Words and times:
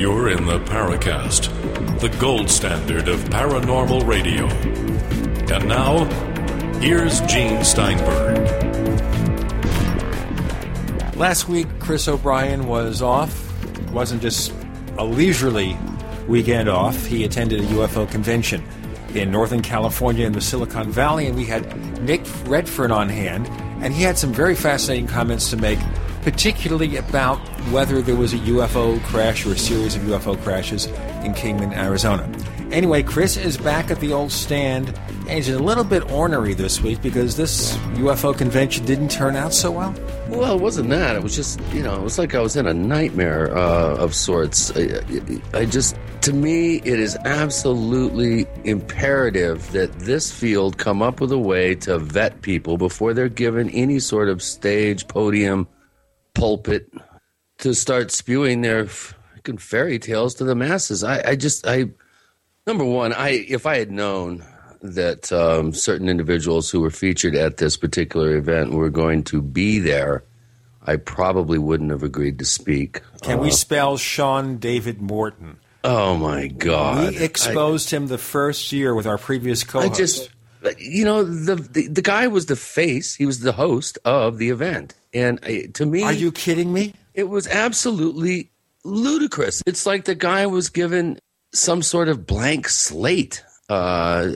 You're 0.00 0.30
in 0.30 0.46
the 0.46 0.58
Paracast, 0.60 2.00
the 2.00 2.08
gold 2.18 2.48
standard 2.48 3.06
of 3.06 3.20
paranormal 3.24 4.06
radio. 4.06 4.46
And 5.54 5.68
now, 5.68 6.06
here's 6.80 7.20
Gene 7.26 7.62
Steinberg. 7.62 8.38
Last 11.16 11.50
week, 11.50 11.66
Chris 11.80 12.08
O'Brien 12.08 12.66
was 12.66 13.02
off. 13.02 13.52
It 13.78 13.90
wasn't 13.90 14.22
just 14.22 14.54
a 14.96 15.04
leisurely 15.04 15.76
weekend 16.26 16.70
off. 16.70 17.04
He 17.04 17.24
attended 17.24 17.60
a 17.60 17.64
UFO 17.64 18.10
convention 18.10 18.64
in 19.14 19.30
Northern 19.30 19.60
California 19.60 20.24
in 20.24 20.32
the 20.32 20.40
Silicon 20.40 20.90
Valley, 20.90 21.26
and 21.26 21.36
we 21.36 21.44
had 21.44 22.00
Nick 22.00 22.22
Redfern 22.46 22.90
on 22.90 23.10
hand, 23.10 23.48
and 23.84 23.92
he 23.92 24.02
had 24.02 24.16
some 24.16 24.32
very 24.32 24.54
fascinating 24.54 25.08
comments 25.08 25.50
to 25.50 25.58
make, 25.58 25.78
particularly 26.22 26.96
about 26.96 27.38
whether 27.70 28.02
there 28.02 28.16
was 28.16 28.32
a 28.32 28.38
UFO 28.38 29.02
crash 29.04 29.46
or 29.46 29.52
a 29.52 29.58
series 29.58 29.96
of 29.96 30.02
UFO 30.02 30.40
crashes 30.42 30.86
in 31.24 31.34
Kingman, 31.34 31.72
Arizona. 31.72 32.30
Anyway, 32.70 33.02
Chris 33.02 33.36
is 33.36 33.56
back 33.56 33.90
at 33.90 33.98
the 33.98 34.12
old 34.12 34.30
stand, 34.30 34.96
and 35.20 35.30
he's 35.30 35.48
a 35.48 35.58
little 35.58 35.82
bit 35.82 36.08
ornery 36.12 36.54
this 36.54 36.80
week 36.80 37.02
because 37.02 37.36
this 37.36 37.76
UFO 37.94 38.36
convention 38.36 38.84
didn't 38.84 39.10
turn 39.10 39.34
out 39.34 39.52
so 39.52 39.72
well. 39.72 39.94
Well, 40.28 40.56
it 40.56 40.62
wasn't 40.62 40.90
that. 40.90 41.16
It 41.16 41.22
was 41.22 41.34
just, 41.34 41.60
you 41.72 41.82
know, 41.82 41.96
it 41.96 42.02
was 42.02 42.16
like 42.16 42.34
I 42.34 42.40
was 42.40 42.54
in 42.54 42.68
a 42.68 42.74
nightmare 42.74 43.56
uh, 43.56 43.96
of 43.96 44.14
sorts. 44.14 44.70
I, 44.76 45.02
I 45.52 45.64
just, 45.64 45.96
to 46.22 46.32
me, 46.32 46.76
it 46.76 47.00
is 47.00 47.16
absolutely 47.24 48.46
imperative 48.62 49.72
that 49.72 49.92
this 49.98 50.30
field 50.30 50.78
come 50.78 51.02
up 51.02 51.20
with 51.20 51.32
a 51.32 51.38
way 51.38 51.74
to 51.76 51.98
vet 51.98 52.42
people 52.42 52.78
before 52.78 53.14
they're 53.14 53.28
given 53.28 53.68
any 53.70 53.98
sort 53.98 54.28
of 54.28 54.40
stage, 54.42 55.08
podium, 55.08 55.66
pulpit 56.40 56.92
to 57.58 57.74
start 57.74 58.10
spewing 58.10 58.62
their 58.62 58.86
fucking 58.86 59.58
fairy 59.58 59.98
tales 59.98 60.34
to 60.36 60.44
the 60.44 60.54
masses. 60.54 61.04
I, 61.04 61.22
I 61.30 61.36
just, 61.36 61.66
I, 61.66 61.86
number 62.66 62.84
one, 62.84 63.12
I, 63.12 63.44
if 63.48 63.66
I 63.66 63.78
had 63.78 63.90
known 63.90 64.44
that 64.82 65.30
um, 65.30 65.74
certain 65.74 66.08
individuals 66.08 66.70
who 66.70 66.80
were 66.80 66.90
featured 66.90 67.34
at 67.34 67.58
this 67.58 67.76
particular 67.76 68.34
event 68.36 68.72
were 68.72 68.90
going 68.90 69.22
to 69.24 69.42
be 69.42 69.78
there, 69.78 70.24
I 70.86 70.96
probably 70.96 71.58
wouldn't 71.58 71.90
have 71.90 72.02
agreed 72.02 72.38
to 72.38 72.46
speak. 72.46 73.02
Can 73.20 73.38
we 73.38 73.50
spell 73.50 73.98
Sean 73.98 74.56
David 74.56 75.00
Morton? 75.02 75.58
Oh 75.84 76.16
my 76.16 76.46
God! 76.46 77.14
We 77.14 77.18
exposed 77.18 77.90
him 77.90 78.08
the 78.08 78.18
first 78.18 78.72
year 78.72 78.94
with 78.94 79.06
our 79.06 79.16
previous 79.18 79.64
co-host. 79.64 79.96
just, 79.96 80.30
you 80.78 81.04
know, 81.04 81.22
the, 81.22 81.56
the 81.56 81.88
the 81.88 82.02
guy 82.02 82.26
was 82.26 82.46
the 82.46 82.56
face. 82.56 83.14
He 83.14 83.24
was 83.24 83.40
the 83.40 83.52
host 83.52 83.98
of 84.04 84.36
the 84.36 84.50
event, 84.50 84.94
and 85.12 85.38
I, 85.42 85.68
to 85.74 85.86
me, 85.86 86.02
Are 86.02 86.12
you 86.12 86.32
kidding 86.32 86.72
me? 86.72 86.94
it 87.14 87.28
was 87.28 87.46
absolutely 87.48 88.50
ludicrous. 88.84 89.62
It's 89.66 89.86
like 89.86 90.04
the 90.04 90.14
guy 90.14 90.46
was 90.46 90.68
given 90.68 91.18
some 91.52 91.82
sort 91.82 92.08
of 92.08 92.26
blank 92.26 92.68
slate 92.68 93.44
uh, 93.68 94.32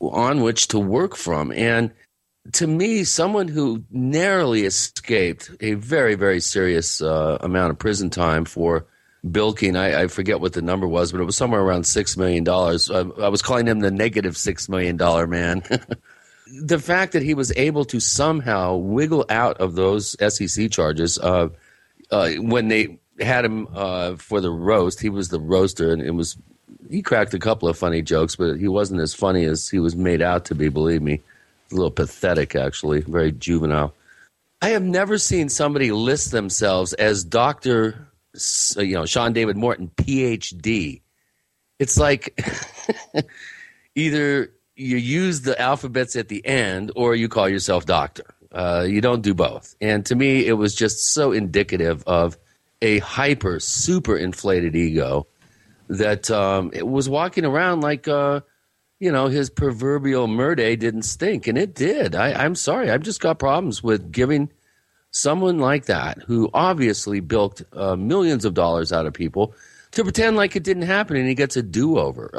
on 0.00 0.42
which 0.42 0.68
to 0.68 0.78
work 0.78 1.16
from. 1.16 1.52
And 1.52 1.90
to 2.52 2.66
me, 2.66 3.04
someone 3.04 3.48
who 3.48 3.84
narrowly 3.90 4.64
escaped 4.64 5.50
a 5.60 5.74
very, 5.74 6.14
very 6.14 6.40
serious 6.40 7.00
uh, 7.00 7.38
amount 7.40 7.70
of 7.70 7.78
prison 7.78 8.10
time 8.10 8.44
for 8.44 8.86
bilking, 9.30 9.76
I, 9.76 10.02
I 10.02 10.06
forget 10.08 10.40
what 10.40 10.52
the 10.52 10.62
number 10.62 10.86
was, 10.86 11.10
but 11.12 11.20
it 11.20 11.24
was 11.24 11.36
somewhere 11.36 11.60
around 11.60 11.82
$6 11.82 12.16
million. 12.16 12.46
I, 12.48 13.24
I 13.24 13.28
was 13.28 13.42
calling 13.42 13.66
him 13.66 13.80
the 13.80 13.90
negative 13.90 14.34
$6 14.34 14.68
million 14.68 14.96
man. 15.30 15.62
the 16.46 16.78
fact 16.78 17.12
that 17.12 17.22
he 17.22 17.34
was 17.34 17.52
able 17.56 17.84
to 17.86 18.00
somehow 18.00 18.76
wiggle 18.76 19.24
out 19.28 19.58
of 19.58 19.74
those 19.74 20.16
SEC 20.28 20.70
charges 20.70 21.18
uh, 21.18 21.48
uh, 22.10 22.30
when 22.32 22.68
they 22.68 22.98
had 23.20 23.44
him 23.44 23.68
uh, 23.74 24.16
for 24.16 24.40
the 24.40 24.50
roast, 24.50 25.00
he 25.00 25.08
was 25.08 25.28
the 25.28 25.40
roaster, 25.40 25.92
and 25.92 26.02
it 26.02 26.10
was 26.10 26.36
he 26.90 27.02
cracked 27.02 27.32
a 27.34 27.38
couple 27.38 27.68
of 27.68 27.78
funny 27.78 28.02
jokes, 28.02 28.36
but 28.36 28.56
he 28.56 28.68
wasn't 28.68 29.00
as 29.00 29.14
funny 29.14 29.44
as 29.44 29.68
he 29.68 29.78
was 29.78 29.96
made 29.96 30.20
out 30.20 30.44
to 30.46 30.54
be. 30.54 30.68
Believe 30.68 31.02
me, 31.02 31.20
a 31.70 31.74
little 31.74 31.90
pathetic, 31.90 32.54
actually, 32.54 33.00
very 33.00 33.32
juvenile. 33.32 33.94
I 34.60 34.70
have 34.70 34.82
never 34.82 35.18
seen 35.18 35.48
somebody 35.48 35.92
list 35.92 36.30
themselves 36.30 36.92
as 36.94 37.24
Doctor, 37.24 38.08
you 38.76 38.94
know, 38.94 39.06
Sean 39.06 39.32
David 39.32 39.56
Morton, 39.56 39.90
PhD. 39.96 41.00
It's 41.78 41.98
like 41.98 42.38
either 43.94 44.50
you 44.76 44.96
use 44.96 45.42
the 45.42 45.60
alphabets 45.60 46.16
at 46.16 46.28
the 46.28 46.44
end 46.46 46.92
or 46.96 47.14
you 47.14 47.28
call 47.28 47.48
yourself 47.48 47.86
doctor. 47.86 48.24
Uh, 48.52 48.86
you 48.88 49.00
don't 49.00 49.22
do 49.22 49.34
both. 49.34 49.74
And 49.80 50.06
to 50.06 50.14
me, 50.14 50.46
it 50.46 50.54
was 50.54 50.74
just 50.74 51.12
so 51.12 51.32
indicative 51.32 52.04
of 52.06 52.38
a 52.82 52.98
hyper, 52.98 53.60
super 53.60 54.16
inflated 54.16 54.76
ego 54.76 55.26
that 55.88 56.30
um, 56.30 56.70
it 56.72 56.86
was 56.86 57.08
walking 57.08 57.44
around 57.44 57.80
like, 57.80 58.06
uh, 58.06 58.40
you 59.00 59.10
know, 59.10 59.26
his 59.26 59.50
proverbial 59.50 60.28
murday 60.28 60.76
didn't 60.76 61.02
stink. 61.02 61.46
And 61.46 61.58
it 61.58 61.74
did. 61.74 62.14
I, 62.14 62.32
I'm 62.32 62.54
sorry. 62.54 62.90
I've 62.90 63.02
just 63.02 63.20
got 63.20 63.38
problems 63.38 63.82
with 63.82 64.12
giving 64.12 64.50
someone 65.10 65.58
like 65.58 65.86
that, 65.86 66.18
who 66.22 66.50
obviously 66.54 67.20
bilked 67.20 67.62
uh, 67.72 67.96
millions 67.96 68.44
of 68.44 68.54
dollars 68.54 68.92
out 68.92 69.06
of 69.06 69.12
people, 69.12 69.54
to 69.92 70.02
pretend 70.02 70.36
like 70.36 70.56
it 70.56 70.64
didn't 70.64 70.82
happen 70.82 71.16
and 71.16 71.28
he 71.28 71.34
gets 71.34 71.56
a 71.56 71.62
do 71.62 71.98
over. 71.98 72.30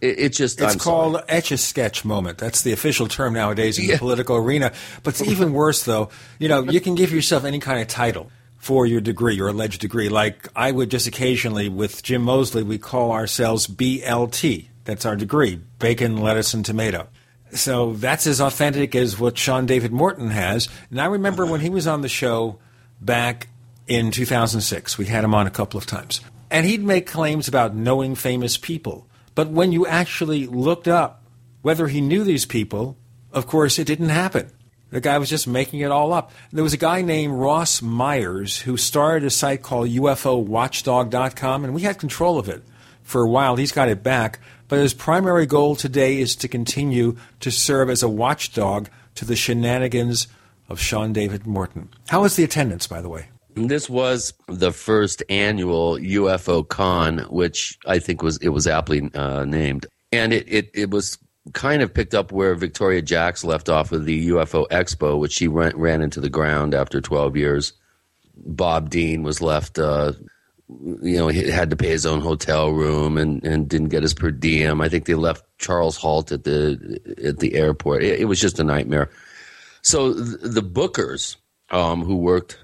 It, 0.00 0.18
it 0.18 0.32
just 0.32 0.60
It's 0.60 0.74
I'm 0.74 0.78
called 0.78 1.22
etch 1.28 1.50
a 1.50 1.58
sketch 1.58 2.04
moment. 2.04 2.38
That's 2.38 2.62
the 2.62 2.72
official 2.72 3.08
term 3.08 3.34
nowadays 3.34 3.78
in 3.78 3.86
the 3.86 3.96
political 3.98 4.36
arena. 4.36 4.72
But 5.02 5.20
it's 5.20 5.28
even 5.28 5.52
worse, 5.52 5.84
though. 5.84 6.10
You 6.38 6.48
know, 6.48 6.62
you 6.62 6.80
can 6.80 6.94
give 6.94 7.12
yourself 7.12 7.44
any 7.44 7.58
kind 7.58 7.80
of 7.80 7.88
title 7.88 8.30
for 8.58 8.86
your 8.86 9.00
degree, 9.00 9.34
your 9.34 9.48
alleged 9.48 9.80
degree. 9.80 10.08
Like 10.08 10.48
I 10.54 10.70
would 10.70 10.90
just 10.90 11.06
occasionally, 11.06 11.68
with 11.68 12.02
Jim 12.02 12.22
Moseley, 12.22 12.62
we 12.62 12.78
call 12.78 13.12
ourselves 13.12 13.66
BLT. 13.66 14.68
That's 14.84 15.06
our 15.06 15.16
degree 15.16 15.60
bacon, 15.78 16.18
lettuce, 16.18 16.54
and 16.54 16.64
tomato. 16.64 17.08
So 17.52 17.94
that's 17.94 18.26
as 18.26 18.40
authentic 18.40 18.94
as 18.94 19.18
what 19.18 19.38
Sean 19.38 19.66
David 19.66 19.92
Morton 19.92 20.30
has. 20.30 20.68
And 20.90 21.00
I 21.00 21.06
remember 21.06 21.46
when 21.46 21.60
he 21.60 21.70
was 21.70 21.86
on 21.86 22.02
the 22.02 22.08
show 22.08 22.58
back 23.00 23.48
in 23.86 24.10
2006, 24.10 24.98
we 24.98 25.06
had 25.06 25.24
him 25.24 25.34
on 25.34 25.46
a 25.46 25.50
couple 25.50 25.78
of 25.78 25.86
times. 25.86 26.20
And 26.50 26.66
he'd 26.66 26.82
make 26.82 27.06
claims 27.06 27.48
about 27.48 27.74
knowing 27.74 28.14
famous 28.14 28.56
people. 28.56 29.07
But 29.38 29.50
when 29.50 29.70
you 29.70 29.86
actually 29.86 30.48
looked 30.48 30.88
up 30.88 31.22
whether 31.62 31.86
he 31.86 32.00
knew 32.00 32.24
these 32.24 32.44
people, 32.44 32.98
of 33.30 33.46
course, 33.46 33.78
it 33.78 33.86
didn't 33.86 34.08
happen. 34.08 34.50
The 34.90 35.00
guy 35.00 35.16
was 35.18 35.30
just 35.30 35.46
making 35.46 35.78
it 35.78 35.92
all 35.92 36.12
up. 36.12 36.32
There 36.50 36.64
was 36.64 36.72
a 36.72 36.76
guy 36.76 37.02
named 37.02 37.34
Royce 37.34 37.80
Myers 37.80 38.58
who 38.58 38.76
started 38.76 39.24
a 39.24 39.30
site 39.30 39.62
called 39.62 39.90
UFOWatchdog.com, 39.90 41.64
and 41.64 41.72
we 41.72 41.82
had 41.82 42.00
control 42.00 42.40
of 42.40 42.48
it 42.48 42.64
for 43.04 43.22
a 43.22 43.30
while. 43.30 43.54
He's 43.54 43.70
got 43.70 43.88
it 43.88 44.02
back. 44.02 44.40
But 44.66 44.80
his 44.80 44.92
primary 44.92 45.46
goal 45.46 45.76
today 45.76 46.18
is 46.18 46.34
to 46.34 46.48
continue 46.48 47.16
to 47.38 47.52
serve 47.52 47.90
as 47.90 48.02
a 48.02 48.08
watchdog 48.08 48.88
to 49.14 49.24
the 49.24 49.36
shenanigans 49.36 50.26
of 50.68 50.80
Sean 50.80 51.12
David 51.12 51.46
Morton. 51.46 51.90
How 52.08 52.24
is 52.24 52.34
the 52.34 52.42
attendance, 52.42 52.88
by 52.88 53.00
the 53.00 53.08
way? 53.08 53.28
This 53.66 53.90
was 53.90 54.32
the 54.46 54.72
first 54.72 55.22
annual 55.28 55.96
UFO 55.96 56.66
con, 56.66 57.18
which 57.30 57.78
I 57.86 57.98
think 57.98 58.22
was 58.22 58.36
it 58.38 58.50
was 58.50 58.66
aptly 58.66 59.10
uh, 59.14 59.44
named, 59.44 59.86
and 60.12 60.32
it, 60.32 60.46
it 60.48 60.70
it 60.74 60.90
was 60.90 61.18
kind 61.52 61.82
of 61.82 61.92
picked 61.92 62.14
up 62.14 62.32
where 62.32 62.54
Victoria 62.54 63.02
Jacks 63.02 63.44
left 63.44 63.68
off 63.68 63.90
with 63.90 64.04
the 64.04 64.28
UFO 64.28 64.68
Expo, 64.68 65.18
which 65.18 65.32
she 65.32 65.48
ran, 65.48 65.76
ran 65.76 66.02
into 66.02 66.20
the 66.20 66.28
ground 66.28 66.74
after 66.74 67.00
12 67.00 67.36
years. 67.36 67.72
Bob 68.36 68.90
Dean 68.90 69.22
was 69.22 69.40
left, 69.40 69.78
uh, 69.78 70.12
you 71.02 71.16
know, 71.16 71.28
he 71.28 71.50
had 71.50 71.70
to 71.70 71.76
pay 71.76 71.88
his 71.88 72.06
own 72.06 72.20
hotel 72.20 72.70
room 72.70 73.16
and, 73.16 73.42
and 73.44 73.68
didn't 73.68 73.88
get 73.88 74.02
his 74.02 74.14
per 74.14 74.30
diem. 74.30 74.80
I 74.80 74.88
think 74.88 75.06
they 75.06 75.14
left 75.14 75.44
Charles 75.58 75.96
Halt 75.96 76.30
at 76.30 76.44
the 76.44 77.00
at 77.24 77.38
the 77.38 77.54
airport. 77.54 78.02
It, 78.02 78.20
it 78.20 78.24
was 78.26 78.40
just 78.40 78.58
a 78.58 78.64
nightmare. 78.64 79.10
So 79.82 80.12
th- 80.12 80.36
the 80.42 80.62
bookers 80.62 81.36
um, 81.70 82.04
who 82.04 82.16
worked 82.16 82.58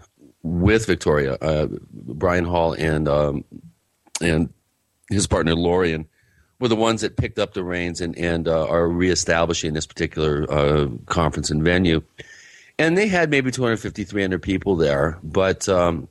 with 0.44 0.86
Victoria, 0.86 1.36
uh, 1.40 1.66
Brian 1.90 2.44
Hall 2.44 2.74
and 2.74 3.08
um, 3.08 3.44
and 4.20 4.52
his 5.10 5.26
partner 5.26 5.54
Lorian 5.54 6.06
were 6.60 6.68
the 6.68 6.76
ones 6.76 7.00
that 7.00 7.16
picked 7.16 7.38
up 7.38 7.54
the 7.54 7.64
reins 7.64 8.00
and, 8.00 8.16
and 8.16 8.46
uh, 8.46 8.68
are 8.68 8.88
reestablishing 8.88 9.72
this 9.72 9.86
particular 9.86 10.46
uh, 10.52 10.88
conference 11.06 11.50
and 11.50 11.64
venue. 11.64 12.02
And 12.78 12.96
they 12.96 13.08
had 13.08 13.30
maybe 13.30 13.50
250, 13.50 14.04
300 14.04 14.40
people 14.40 14.76
there. 14.76 15.18
But 15.22 15.68
um, 15.68 16.08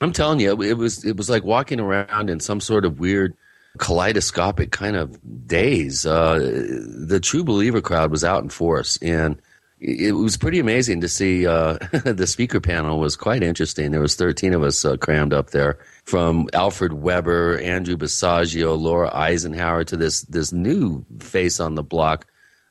I'm 0.00 0.12
telling 0.12 0.40
you, 0.40 0.60
it 0.62 0.76
was 0.76 1.04
it 1.04 1.16
was 1.16 1.30
like 1.30 1.44
walking 1.44 1.80
around 1.80 2.28
in 2.28 2.40
some 2.40 2.60
sort 2.60 2.84
of 2.84 2.98
weird 2.98 3.36
kaleidoscopic 3.78 4.72
kind 4.72 4.96
of 4.96 5.18
days. 5.46 6.04
Uh, 6.04 6.38
the 6.38 7.20
true 7.20 7.44
believer 7.44 7.80
crowd 7.80 8.10
was 8.10 8.24
out 8.24 8.42
in 8.42 8.48
force, 8.48 8.98
and 9.00 9.40
it 9.80 10.12
was 10.12 10.36
pretty 10.36 10.58
amazing 10.58 11.00
to 11.00 11.08
see. 11.08 11.46
Uh, 11.46 11.78
the 12.04 12.26
speaker 12.26 12.60
panel 12.60 13.00
was 13.00 13.16
quite 13.16 13.42
interesting. 13.42 13.90
There 13.90 14.00
was 14.00 14.14
13 14.14 14.52
of 14.52 14.62
us 14.62 14.84
uh, 14.84 14.96
crammed 14.96 15.32
up 15.32 15.50
there, 15.50 15.78
from 16.04 16.48
Alfred 16.52 16.92
Webre, 16.92 17.62
Andrew 17.64 17.96
Basiago, 17.96 18.78
Laura 18.78 19.10
Eisenhower, 19.14 19.84
to 19.84 19.96
this 19.96 20.22
this 20.22 20.52
new 20.52 21.04
face 21.20 21.60
on 21.60 21.74
the 21.76 21.82
block, 21.82 22.26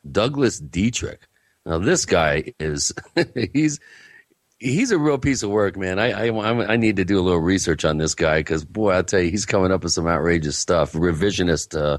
Douglas 0.10 0.60
Dietrich. 0.60 1.28
Now 1.66 1.80
this 1.80 2.06
guy 2.06 2.54
is 2.60 2.94
he's 3.54 3.80
he's 4.60 4.92
a 4.92 5.00
real 5.00 5.18
piece 5.18 5.42
of 5.42 5.50
work, 5.50 5.78
man. 5.78 5.98
I 5.98 6.28
I, 6.28 6.74
I 6.74 6.78
need 6.78 6.98
to 6.98 7.06
do 7.06 7.20
a 7.20 7.24
little 7.24 7.42
research 7.42 7.86
on 7.86 7.98
this 7.98 8.14
guy 8.14 8.40
because 8.40 8.66
boy, 8.66 8.96
I 8.96 9.02
tell 9.02 9.22
you, 9.22 9.32
he's 9.32 9.46
coming 9.48 9.72
up 9.72 9.84
with 9.84 9.94
some 9.94 10.08
outrageous 10.08 10.58
stuff. 10.58 10.94
Revisionist 10.94 11.76
uh, 11.76 11.98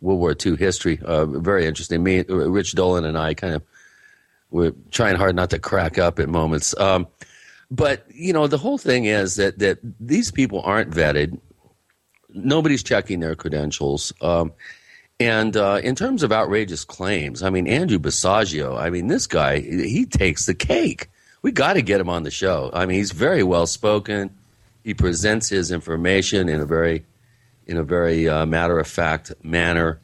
World 0.00 0.20
War 0.20 0.36
II 0.44 0.56
history, 0.56 1.00
uh, 1.04 1.26
very 1.26 1.66
interesting. 1.66 2.04
Me, 2.04 2.22
Rich 2.22 2.74
Dolan, 2.76 3.04
and 3.04 3.18
I 3.18 3.34
kind 3.34 3.54
of 3.54 3.62
we're 4.50 4.74
trying 4.90 5.16
hard 5.16 5.36
not 5.36 5.50
to 5.50 5.58
crack 5.58 5.98
up 5.98 6.18
at 6.18 6.28
moments. 6.28 6.78
Um, 6.78 7.06
but 7.70 8.06
you 8.12 8.32
know, 8.32 8.46
the 8.46 8.58
whole 8.58 8.78
thing 8.78 9.06
is 9.06 9.36
that 9.36 9.58
that 9.58 9.78
these 10.00 10.30
people 10.30 10.60
aren't 10.62 10.90
vetted. 10.90 11.38
Nobody's 12.30 12.82
checking 12.82 13.20
their 13.20 13.34
credentials. 13.34 14.12
Um, 14.20 14.52
and 15.20 15.56
uh, 15.56 15.80
in 15.82 15.94
terms 15.94 16.22
of 16.22 16.32
outrageous 16.32 16.84
claims, 16.84 17.42
I 17.42 17.50
mean, 17.50 17.68
Andrew 17.68 17.98
Basiago, 17.98 18.76
I 18.76 18.90
mean, 18.90 19.06
this 19.06 19.28
guy, 19.28 19.60
he 19.60 20.06
takes 20.06 20.46
the 20.46 20.54
cake 20.54 21.08
we 21.44 21.52
got 21.52 21.74
to 21.74 21.82
get 21.82 22.00
him 22.00 22.08
on 22.08 22.22
the 22.22 22.30
show. 22.30 22.70
I 22.72 22.86
mean, 22.86 22.96
he's 22.96 23.12
very 23.12 23.42
well 23.42 23.66
spoken. 23.66 24.30
He 24.82 24.94
presents 24.94 25.50
his 25.50 25.70
information 25.70 26.48
in 26.48 26.58
a 26.58 26.64
very, 26.64 27.04
in 27.66 27.76
a 27.76 27.82
very 27.82 28.26
uh, 28.26 28.46
matter 28.46 28.78
of 28.78 28.86
fact 28.86 29.30
manner. 29.42 30.00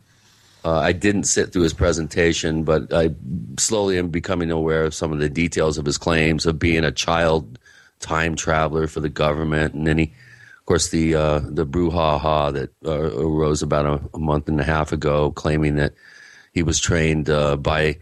Uh, 0.64 0.78
I 0.78 0.92
didn't 0.92 1.24
sit 1.24 1.52
through 1.52 1.62
his 1.62 1.72
presentation, 1.72 2.64
but 2.64 2.92
I 2.92 3.10
slowly 3.58 3.98
am 3.98 4.08
becoming 4.08 4.50
aware 4.50 4.84
of 4.84 4.94
some 4.94 5.12
of 5.12 5.18
the 5.18 5.28
details 5.28 5.78
of 5.78 5.86
his 5.86 5.96
claims 5.96 6.44
of 6.46 6.58
being 6.58 6.84
a 6.84 6.92
child 6.92 7.58
time 8.00 8.34
traveler 8.34 8.86
for 8.86 9.00
the 9.00 9.08
government, 9.08 9.74
and 9.74 9.86
then 9.86 9.98
he, 9.98 10.04
of 10.04 10.66
course, 10.66 10.88
the 10.88 11.14
uh, 11.14 11.40
the 11.44 11.66
brouhaha 11.66 12.52
that 12.52 12.70
uh, 12.84 13.16
arose 13.18 13.62
about 13.62 13.86
a, 13.86 14.00
a, 14.14 14.18
month 14.18 14.48
and 14.48 14.60
a 14.60 14.64
half 14.64 14.92
ago, 14.92 15.30
claiming 15.30 15.76
that 15.76 15.94
he 16.52 16.62
was 16.62 16.78
trained 16.78 17.30
uh, 17.30 17.56
by 17.56 17.98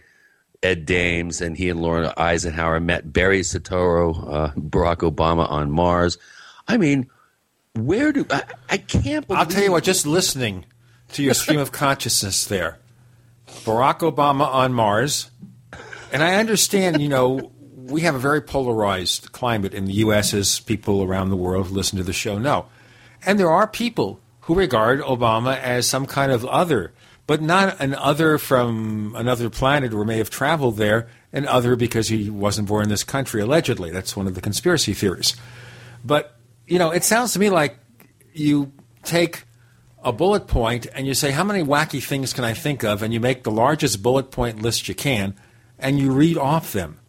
Ed 0.62 0.84
Dames, 0.84 1.40
and 1.40 1.56
he 1.56 1.68
and 1.68 1.80
Lauren 1.80 2.12
Eisenhower 2.16 2.80
met 2.80 3.12
Barry 3.12 3.40
Soetoro, 3.40 4.32
uh, 4.32 4.52
Barack 4.54 5.08
Obama 5.08 5.48
on 5.48 5.70
Mars. 5.70 6.18
I 6.66 6.76
mean, 6.76 7.08
where 7.74 8.12
do 8.12 8.26
I, 8.30 8.42
I 8.68 8.78
can't 8.78 9.26
believe 9.26 9.38
I'll 9.38 9.46
tell 9.46 9.62
you 9.62 9.72
what, 9.72 9.84
just 9.84 10.06
listening 10.06 10.64
to 11.12 11.22
your 11.22 11.34
stream 11.34 11.58
of 11.58 11.72
consciousness 11.72 12.44
there. 12.44 12.78
Barack 13.64 14.00
Obama 14.00 14.46
on 14.46 14.72
Mars. 14.72 15.30
And 16.12 16.22
I 16.22 16.36
understand, 16.36 17.00
you 17.00 17.08
know, 17.08 17.52
we 17.74 18.02
have 18.02 18.14
a 18.14 18.18
very 18.18 18.40
polarized 18.40 19.32
climate 19.32 19.74
in 19.74 19.86
the 19.86 19.94
U.S. 19.94 20.34
as 20.34 20.60
people 20.60 21.02
around 21.02 21.30
the 21.30 21.36
world 21.36 21.68
who 21.68 21.74
listen 21.74 21.98
to 21.98 22.04
the 22.04 22.12
show 22.12 22.38
know. 22.38 22.66
And 23.24 23.38
there 23.38 23.50
are 23.50 23.66
people 23.66 24.20
who 24.42 24.54
regard 24.54 25.00
Obama 25.00 25.58
as 25.58 25.86
some 25.86 26.06
kind 26.06 26.32
of 26.32 26.44
other 26.44 26.92
but 27.28 27.42
not 27.42 27.78
an 27.78 27.94
other 27.94 28.38
from 28.38 29.14
another 29.14 29.50
planet 29.50 29.92
or 29.92 30.02
may 30.02 30.16
have 30.16 30.30
traveled 30.30 30.78
there, 30.78 31.08
an 31.30 31.46
other 31.46 31.76
because 31.76 32.08
he 32.08 32.30
wasn't 32.30 32.66
born 32.66 32.84
in 32.84 32.88
this 32.88 33.04
country, 33.04 33.42
allegedly. 33.42 33.90
That's 33.90 34.16
one 34.16 34.26
of 34.26 34.34
the 34.34 34.40
conspiracy 34.40 34.94
theories. 34.94 35.36
But, 36.02 36.34
you 36.66 36.78
know, 36.78 36.90
it 36.90 37.04
sounds 37.04 37.34
to 37.34 37.38
me 37.38 37.50
like 37.50 37.78
you 38.32 38.72
take 39.02 39.44
a 40.02 40.12
bullet 40.12 40.46
point 40.46 40.86
and 40.94 41.06
you 41.06 41.14
say, 41.14 41.30
how 41.30 41.44
many 41.44 41.62
wacky 41.62 42.02
things 42.02 42.32
can 42.32 42.44
I 42.44 42.54
think 42.54 42.84
of? 42.84 43.02
And 43.02 43.12
you 43.12 43.20
make 43.20 43.42
the 43.42 43.50
largest 43.50 44.02
bullet 44.02 44.30
point 44.30 44.62
list 44.62 44.88
you 44.88 44.94
can 44.94 45.34
and 45.78 45.98
you 45.98 46.12
read 46.12 46.36
off 46.36 46.72
them. 46.72 47.00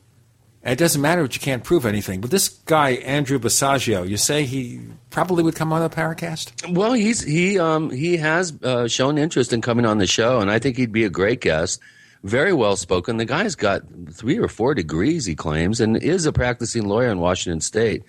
And 0.61 0.73
it 0.73 0.79
doesn't 0.79 1.01
matter 1.01 1.21
that 1.21 1.35
you 1.35 1.39
can't 1.39 1.63
prove 1.63 1.85
anything. 1.85 2.19
But 2.19 2.31
this 2.31 2.49
guy, 2.49 2.91
Andrew 2.91 3.39
Basiago, 3.39 4.07
you 4.07 4.17
say 4.17 4.43
he 4.43 4.81
probably 5.09 5.41
would 5.41 5.55
come 5.55 5.71
on 5.71 5.81
the 5.81 5.89
Paracast? 5.89 6.73
Well, 6.73 6.91
he's 6.93 7.23
he 7.23 7.57
um, 7.57 7.89
he 7.89 8.17
has 8.17 8.53
uh, 8.61 8.87
shown 8.89 9.17
interest 9.17 9.53
in 9.53 9.61
coming 9.61 9.85
on 9.85 9.99
the 9.99 10.05
show, 10.07 10.41
and 10.41 10.51
I 10.51 10.59
think 10.59 10.75
he'd 10.75 10.91
be 10.91 11.05
a 11.05 11.09
great 11.09 11.39
guest. 11.39 11.79
Very 12.23 12.51
well 12.51 12.75
spoken. 12.75 13.15
The 13.15 13.23
guy's 13.23 13.55
got 13.55 13.83
three 14.11 14.37
or 14.37 14.49
four 14.49 14.73
degrees, 14.73 15.25
he 15.25 15.33
claims, 15.33 15.79
and 15.79 15.95
is 15.95 16.25
a 16.25 16.33
practicing 16.33 16.89
lawyer 16.89 17.09
in 17.09 17.19
Washington 17.19 17.61
State. 17.61 18.03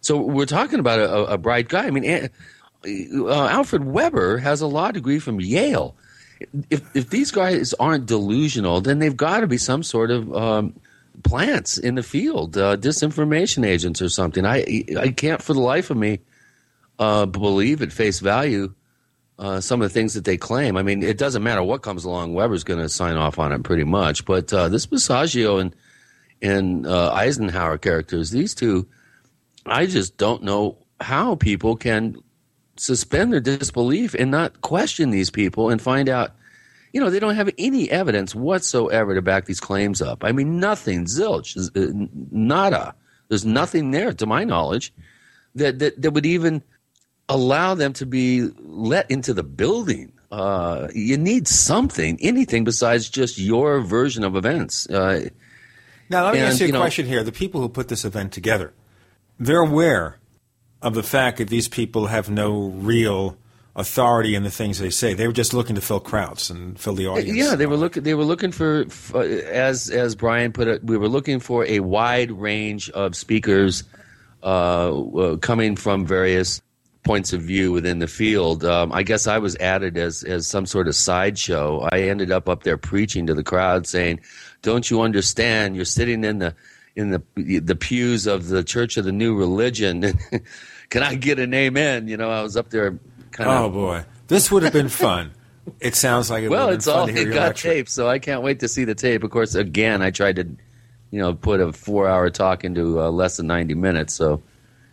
So 0.00 0.16
we're 0.16 0.46
talking 0.46 0.78
about 0.80 0.98
a, 0.98 1.32
a 1.32 1.38
bright 1.38 1.68
guy. 1.68 1.86
I 1.86 1.90
mean, 1.90 2.30
uh, 2.84 3.46
Alfred 3.46 3.82
Webre 3.82 4.40
has 4.40 4.60
a 4.60 4.66
law 4.66 4.90
degree 4.90 5.18
from 5.18 5.40
Yale. 5.40 5.94
If 6.70 6.96
if 6.96 7.10
these 7.10 7.30
guys 7.30 7.72
aren't 7.74 8.06
delusional, 8.06 8.80
then 8.80 8.98
they've 8.98 9.16
got 9.16 9.40
to 9.40 9.46
be 9.46 9.58
some 9.58 9.82
sort 9.82 10.10
of 10.10 10.34
um, 10.34 10.74
plants 11.22 11.78
in 11.78 11.94
the 11.94 12.02
field, 12.02 12.56
uh, 12.56 12.76
disinformation 12.76 13.64
agents 13.66 14.02
or 14.02 14.08
something. 14.08 14.44
I 14.44 14.84
I 14.98 15.10
can't 15.10 15.40
for 15.40 15.52
the 15.52 15.60
life 15.60 15.90
of 15.90 15.96
me 15.96 16.20
uh, 16.98 17.26
believe 17.26 17.82
at 17.82 17.92
face 17.92 18.20
value 18.20 18.74
uh, 19.38 19.60
some 19.60 19.82
of 19.82 19.90
the 19.90 19.92
things 19.92 20.14
that 20.14 20.24
they 20.24 20.36
claim. 20.36 20.76
I 20.76 20.82
mean, 20.82 21.02
it 21.02 21.18
doesn't 21.18 21.42
matter 21.42 21.62
what 21.62 21.82
comes 21.82 22.04
along. 22.04 22.34
Webre's 22.34 22.64
going 22.64 22.80
to 22.80 22.88
sign 22.88 23.16
off 23.16 23.38
on 23.38 23.52
it 23.52 23.62
pretty 23.64 23.84
much. 23.84 24.24
But 24.24 24.52
uh, 24.52 24.68
this 24.68 24.86
Basiago 24.86 25.60
and 25.60 25.74
and 26.40 26.86
uh, 26.86 27.12
Eisenhower 27.12 27.78
characters, 27.78 28.30
these 28.30 28.54
two, 28.54 28.88
I 29.64 29.86
just 29.86 30.16
don't 30.16 30.42
know 30.42 30.78
how 31.00 31.36
people 31.36 31.76
can 31.76 32.16
suspend 32.82 33.32
their 33.32 33.40
disbelief 33.40 34.14
and 34.14 34.30
not 34.30 34.60
question 34.60 35.10
these 35.10 35.30
people 35.30 35.70
and 35.70 35.80
find 35.80 36.08
out 36.08 36.34
you 36.92 37.00
know, 37.00 37.08
they 37.08 37.20
don't 37.20 37.36
have 37.36 37.48
any 37.56 37.90
evidence 37.90 38.34
whatsoever 38.34 39.14
to 39.14 39.22
back 39.22 39.46
these 39.46 39.60
claims 39.60 40.02
up. 40.02 40.24
I 40.24 40.32
mean, 40.32 40.60
nothing, 40.60 41.06
zilch, 41.06 41.56
uh, 41.56 42.08
nada. 42.30 42.94
There's 43.28 43.46
nothing 43.46 43.92
there, 43.92 44.12
to 44.12 44.26
my 44.26 44.44
knowledge, 44.44 44.92
that, 45.54 45.78
that, 45.78 46.02
that 46.02 46.10
would 46.10 46.26
even 46.26 46.62
allow 47.30 47.74
them 47.74 47.94
to 47.94 48.04
be 48.04 48.50
let 48.58 49.10
into 49.10 49.32
the 49.32 49.42
building. 49.42 50.12
Uh, 50.30 50.88
you 50.94 51.16
need 51.16 51.48
something, 51.48 52.18
anything 52.20 52.62
besides 52.62 53.08
just 53.08 53.38
your 53.38 53.80
version 53.80 54.22
of 54.22 54.36
events. 54.36 54.86
Uh, 54.90 55.30
now, 56.10 56.24
let 56.24 56.34
me 56.34 56.40
and, 56.40 56.48
ask 56.48 56.60
you 56.60 56.64
a 56.64 56.66
you 56.66 56.72
know, 56.74 56.80
question 56.80 57.06
here. 57.06 57.22
The 57.22 57.32
people 57.32 57.62
who 57.62 57.70
put 57.70 57.88
this 57.88 58.04
event 58.04 58.32
together, 58.32 58.74
they're 59.40 59.60
aware 59.60 60.18
of 60.82 60.94
the 60.94 61.02
fact 61.02 61.38
that 61.38 61.48
these 61.48 61.68
people 61.68 62.06
have 62.06 62.28
no 62.28 62.68
real 62.68 63.36
authority 63.74 64.34
in 64.34 64.42
the 64.42 64.50
things 64.50 64.78
they 64.78 64.90
say. 64.90 65.14
They 65.14 65.26
were 65.26 65.32
just 65.32 65.54
looking 65.54 65.76
to 65.76 65.80
fill 65.80 66.00
crowds 66.00 66.50
and 66.50 66.78
fill 66.78 66.94
the 66.94 67.06
audience. 67.06 67.36
Yeah, 67.36 67.54
they 67.54 67.66
were 67.66 67.76
looking. 67.76 68.02
They 68.02 68.14
were 68.14 68.24
looking 68.24 68.52
for, 68.52 68.84
for, 68.86 69.22
as 69.22 69.90
as 69.90 70.14
Brian 70.14 70.52
put 70.52 70.68
it, 70.68 70.84
we 70.84 70.96
were 70.96 71.08
looking 71.08 71.40
for 71.40 71.64
a 71.66 71.80
wide 71.80 72.30
range 72.32 72.90
of 72.90 73.16
speakers 73.16 73.84
uh, 74.42 75.00
uh, 75.00 75.36
coming 75.38 75.76
from 75.76 76.06
various 76.06 76.60
points 77.04 77.32
of 77.32 77.42
view 77.42 77.72
within 77.72 77.98
the 77.98 78.06
field. 78.06 78.64
Um, 78.64 78.92
I 78.92 79.02
guess 79.02 79.26
I 79.26 79.38
was 79.38 79.56
added 79.56 79.96
as 79.96 80.22
as 80.24 80.46
some 80.46 80.66
sort 80.66 80.88
of 80.88 80.94
sideshow. 80.94 81.88
I 81.92 82.02
ended 82.02 82.30
up 82.30 82.48
up 82.48 82.64
there 82.64 82.76
preaching 82.76 83.26
to 83.26 83.34
the 83.34 83.44
crowd, 83.44 83.86
saying, 83.86 84.20
"Don't 84.60 84.90
you 84.90 85.00
understand? 85.00 85.76
You're 85.76 85.84
sitting 85.84 86.24
in 86.24 86.38
the 86.38 86.54
in 86.94 87.10
the 87.10 87.22
the 87.60 87.76
pews 87.76 88.26
of 88.26 88.48
the 88.48 88.62
Church 88.62 88.96
of 88.96 89.04
the 89.04 89.12
New 89.12 89.34
Religion." 89.34 90.18
Can 90.92 91.02
I 91.02 91.14
get 91.14 91.38
an 91.38 91.54
amen? 91.54 92.06
You 92.06 92.18
know, 92.18 92.30
I 92.30 92.42
was 92.42 92.54
up 92.54 92.68
there 92.68 92.98
kind 93.30 93.48
of. 93.48 93.64
Oh 93.64 93.70
boy, 93.70 94.04
this 94.28 94.52
would 94.52 94.62
have 94.62 94.74
been 94.74 94.90
fun. 94.90 95.32
It 95.80 95.94
sounds 95.94 96.28
like 96.28 96.44
it 96.44 96.50
well, 96.50 96.68
it's 96.68 96.86
all 96.86 97.08
it 97.08 97.24
got 97.32 97.34
lecture. 97.34 97.72
tape, 97.72 97.88
so 97.88 98.08
I 98.08 98.18
can't 98.18 98.42
wait 98.42 98.60
to 98.60 98.68
see 98.68 98.84
the 98.84 98.94
tape. 98.94 99.24
Of 99.24 99.30
course, 99.30 99.54
again, 99.54 100.02
I 100.02 100.10
tried 100.10 100.36
to, 100.36 100.44
you 101.10 101.18
know, 101.18 101.32
put 101.32 101.60
a 101.60 101.72
four-hour 101.72 102.28
talk 102.28 102.62
into 102.62 103.00
uh, 103.00 103.10
less 103.10 103.38
than 103.38 103.46
ninety 103.46 103.72
minutes, 103.72 104.12
so 104.12 104.42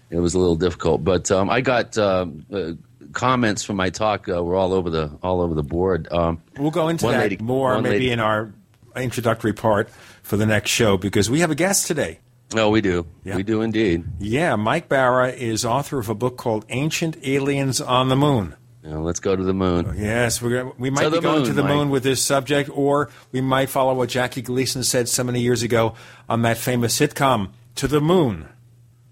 it 0.10 0.20
was 0.20 0.36
a 0.36 0.40
little 0.40 0.56
difficult. 0.56 1.04
But 1.04 1.30
um, 1.32 1.50
I 1.50 1.60
got 1.60 1.98
um, 1.98 2.46
uh, 2.50 2.72
comments 3.12 3.64
from 3.64 3.76
my 3.76 3.90
talk 3.90 4.30
uh, 4.30 4.42
were 4.42 4.56
all 4.56 4.72
over 4.72 4.90
the 4.90 5.12
all 5.22 5.42
over 5.42 5.54
the 5.54 5.64
board. 5.64 6.08
Um, 6.14 6.42
we'll 6.58 6.72
go 6.72 6.88
into 6.88 7.08
that 7.08 7.20
lady, 7.20 7.38
more 7.42 7.82
maybe 7.82 7.90
lady. 7.90 8.12
in 8.12 8.22
our 8.22 8.54
introductory 8.96 9.52
part 9.52 9.90
for 10.24 10.38
the 10.38 10.46
next 10.46 10.70
show 10.70 10.96
because 10.96 11.30
we 11.30 11.42
have 11.42 11.52
a 11.52 11.56
guest 11.56 11.88
today. 11.88 12.20
Oh, 12.56 12.70
we 12.70 12.82
do. 12.82 13.06
Yeah. 13.24 13.36
We 13.36 13.44
do 13.44 13.62
indeed. 13.62 14.04
Yeah, 14.20 14.56
Mike 14.56 14.90
Bara 14.90 15.30
is 15.30 15.66
author 15.66 16.00
of 16.00 16.10
a 16.10 16.16
book 16.16 16.38
called 16.38 16.66
Ancient 16.70 17.18
Aliens 17.24 17.80
on 17.80 18.10
the 18.10 18.16
Moon. 18.16 18.56
Yeah, 18.84 18.98
let's 18.98 19.20
go 19.20 19.36
to 19.36 19.44
the 19.44 19.54
moon. 19.54 19.94
Yes, 19.98 20.42
we're 20.42 20.64
gonna, 20.64 20.74
we 20.78 20.90
might 20.90 21.04
to 21.04 21.12
be 21.12 21.20
going 21.20 21.40
moon, 21.40 21.46
to 21.46 21.54
the 21.54 21.64
Mike. 21.64 21.74
moon 21.74 21.90
with 21.90 22.02
this 22.02 22.24
subject, 22.24 22.70
or 22.74 23.10
we 23.32 23.42
might 23.42 23.70
follow 23.70 23.94
what 23.94 24.10
Jackie 24.10 24.42
Gleason 24.42 24.84
said 24.84 25.10
so 25.10 25.24
many 25.24 25.42
years 25.42 25.64
ago 25.64 25.96
on 26.30 26.44
that 26.44 26.58
famous 26.58 26.98
sitcom, 26.98 27.50
To 27.76 27.88
the 27.88 28.00
Moon. 28.00 28.48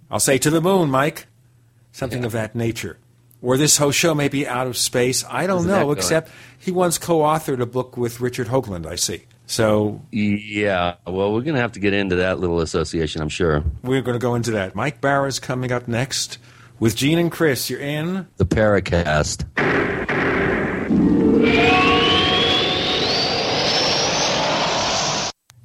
I'll 0.10 0.22
say 0.22 0.38
to 0.38 0.50
the 0.50 0.62
moon, 0.62 0.90
Mike. 0.90 1.28
Something 1.92 2.22
yeah. 2.22 2.28
of 2.28 2.32
that 2.32 2.56
nature. 2.56 2.98
Or 3.42 3.58
this 3.58 3.78
whole 3.78 3.92
show 3.92 4.16
may 4.16 4.30
be 4.30 4.48
out 4.48 4.68
of 4.68 4.78
space. 4.78 5.24
I 5.30 5.46
don't 5.46 5.60
Isn't 5.60 5.72
know, 5.72 5.92
except 5.92 6.32
he 6.58 6.72
once 6.72 6.98
co 6.98 7.20
authored 7.20 7.60
a 7.60 7.66
book 7.66 7.98
with 7.98 8.20
Richard 8.22 8.48
Hoagland, 8.48 8.88
I 8.88 8.96
see. 8.96 9.26
So 9.48 10.02
yeah, 10.12 10.96
well, 11.08 11.34
we're 11.34 11.42
going 11.42 11.56
to 11.56 11.62
have 11.62 11.72
to 11.72 11.80
get 11.80 11.94
into 11.94 12.18
that 12.18 12.40
little 12.40 12.60
association, 12.60 13.22
I'm 13.22 13.30
sure. 13.30 13.64
We're 13.82 14.02
going 14.02 14.20
to 14.20 14.22
go 14.22 14.36
into 14.36 14.52
that. 14.52 14.76
Mike 14.76 15.00
Bara 15.00 15.28
is 15.28 15.40
coming 15.40 15.72
up 15.72 15.88
next 15.88 16.38
with 16.80 16.96
Gene 16.98 17.18
and 17.18 17.32
Chris. 17.32 17.70
You're 17.70 17.80
in 17.80 18.28
the 18.36 18.46
Paracast. 18.46 19.46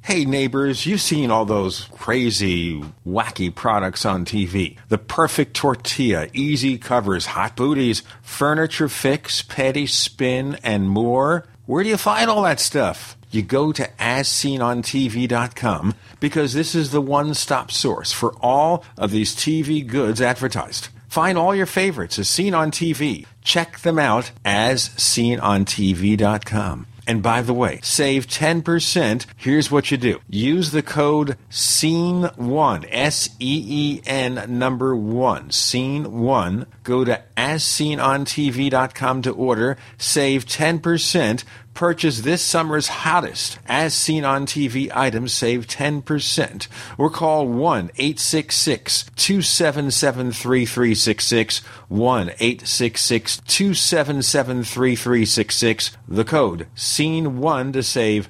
Hey 0.01 0.25
neighbors, 0.25 0.85
you've 0.85 1.01
seen 1.01 1.31
all 1.31 1.43
those 1.43 1.85
crazy, 1.91 2.83
wacky 3.05 3.53
products 3.53 4.05
on 4.05 4.25
TV. 4.25 4.77
The 4.87 4.97
perfect 4.97 5.55
tortilla, 5.55 6.27
easy 6.33 6.77
covers, 6.77 7.25
hot 7.25 7.55
booties, 7.55 8.03
furniture 8.21 8.89
fix, 8.89 9.41
petty 9.41 9.87
spin, 9.87 10.57
and 10.63 10.89
more. 10.89 11.47
Where 11.65 11.83
do 11.83 11.89
you 11.89 11.97
find 11.97 12.29
all 12.29 12.43
that 12.43 12.59
stuff? 12.59 13.17
You 13.33 13.41
go 13.41 13.71
to 13.71 13.89
asseenontv.com 13.99 15.95
because 16.19 16.53
this 16.53 16.75
is 16.75 16.91
the 16.91 17.01
one 17.01 17.33
stop 17.33 17.71
source 17.71 18.11
for 18.11 18.35
all 18.41 18.85
of 18.97 19.11
these 19.11 19.35
TV 19.35 19.85
goods 19.85 20.21
advertised. 20.21 20.89
Find 21.07 21.37
all 21.37 21.55
your 21.55 21.65
favorites 21.65 22.17
as 22.17 22.27
seen 22.27 22.53
on 22.53 22.71
TV. 22.71 23.25
Check 23.43 23.79
them 23.79 23.99
out 23.99 24.31
as 24.45 24.89
seenontv.com. 24.89 26.87
And 27.05 27.21
by 27.21 27.41
the 27.41 27.53
way, 27.53 27.79
save 27.83 28.27
10%. 28.27 29.25
Here's 29.35 29.69
what 29.69 29.91
you 29.91 29.97
do. 29.97 30.21
Use 30.29 30.71
the 30.71 30.81
code 30.81 31.37
SEEN1, 31.49 32.87
S 32.89 33.29
E 33.39 33.65
E 33.67 34.01
N 34.05 34.45
number 34.47 34.95
1, 34.95 35.49
SEEN1. 35.49 36.65
Go 36.83 37.03
to 37.03 37.21
asseenontv.com 37.35 39.21
to 39.21 39.31
order. 39.31 39.77
Save 39.97 40.45
10%. 40.45 41.43
Purchase 41.73 42.21
this 42.21 42.41
summer's 42.41 42.87
hottest 42.87 43.57
as 43.65 43.93
seen 43.93 44.23
on 44.23 44.45
TV 44.45 44.91
items, 44.95 45.33
save 45.33 45.65
10%. 45.67 46.67
Or 46.97 47.09
call 47.09 47.47
1 47.47 47.91
866 47.95 49.05
277 49.15 50.31
3366. 50.31 51.59
1 51.87 52.29
866 52.39 53.37
277 53.47 54.63
3366. 54.63 55.97
The 56.07 56.25
code 56.25 56.67
SEEN1 56.75 57.73
to 57.73 57.83
save 57.83 58.29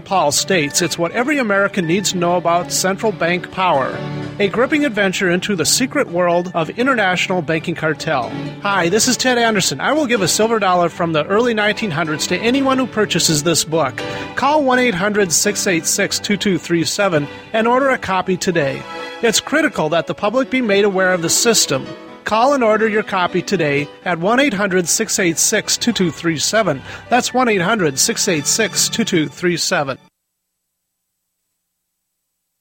Paul 0.00 0.32
states 0.32 0.82
it's 0.82 0.98
what 0.98 1.12
every 1.12 1.38
American 1.38 1.86
needs 1.86 2.12
to 2.12 2.18
know 2.18 2.36
about 2.36 2.72
central 2.72 3.12
bank 3.12 3.50
power. 3.50 3.96
A 4.40 4.48
gripping 4.48 4.84
adventure 4.84 5.30
into 5.30 5.56
the 5.56 5.66
secret 5.66 6.08
world 6.08 6.52
of 6.54 6.70
international 6.70 7.42
banking 7.42 7.74
cartel. 7.74 8.30
Hi, 8.62 8.88
this 8.88 9.08
is 9.08 9.16
Ted 9.16 9.36
Anderson. 9.38 9.80
I 9.80 9.92
will 9.92 10.06
give 10.06 10.22
a 10.22 10.28
silver 10.28 10.58
dollar 10.58 10.88
from 10.88 11.12
the 11.12 11.26
early 11.26 11.54
1900s 11.54 12.28
to 12.28 12.36
anyone 12.38 12.78
who 12.78 12.86
purchases 12.86 13.42
this 13.42 13.64
book. 13.64 14.00
Call 14.36 14.62
1 14.64 14.78
800 14.78 15.32
686 15.32 16.18
2237 16.18 17.26
and 17.52 17.66
order 17.66 17.88
a 17.90 17.98
copy 17.98 18.36
today. 18.36 18.82
It's 19.22 19.40
critical 19.40 19.88
that 19.88 20.06
the 20.06 20.14
public 20.14 20.50
be 20.50 20.60
made 20.60 20.84
aware 20.84 21.12
of 21.12 21.22
the 21.22 21.30
system. 21.30 21.86
Call 22.28 22.52
and 22.52 22.62
order 22.62 22.86
your 22.86 23.04
copy 23.04 23.40
today 23.40 23.88
at 24.04 24.18
1 24.18 24.38
800 24.38 24.86
686 24.86 25.78
2237. 25.78 26.82
That's 27.08 27.32
1 27.32 27.48
800 27.48 27.98
686 27.98 28.90
2237. 28.90 29.96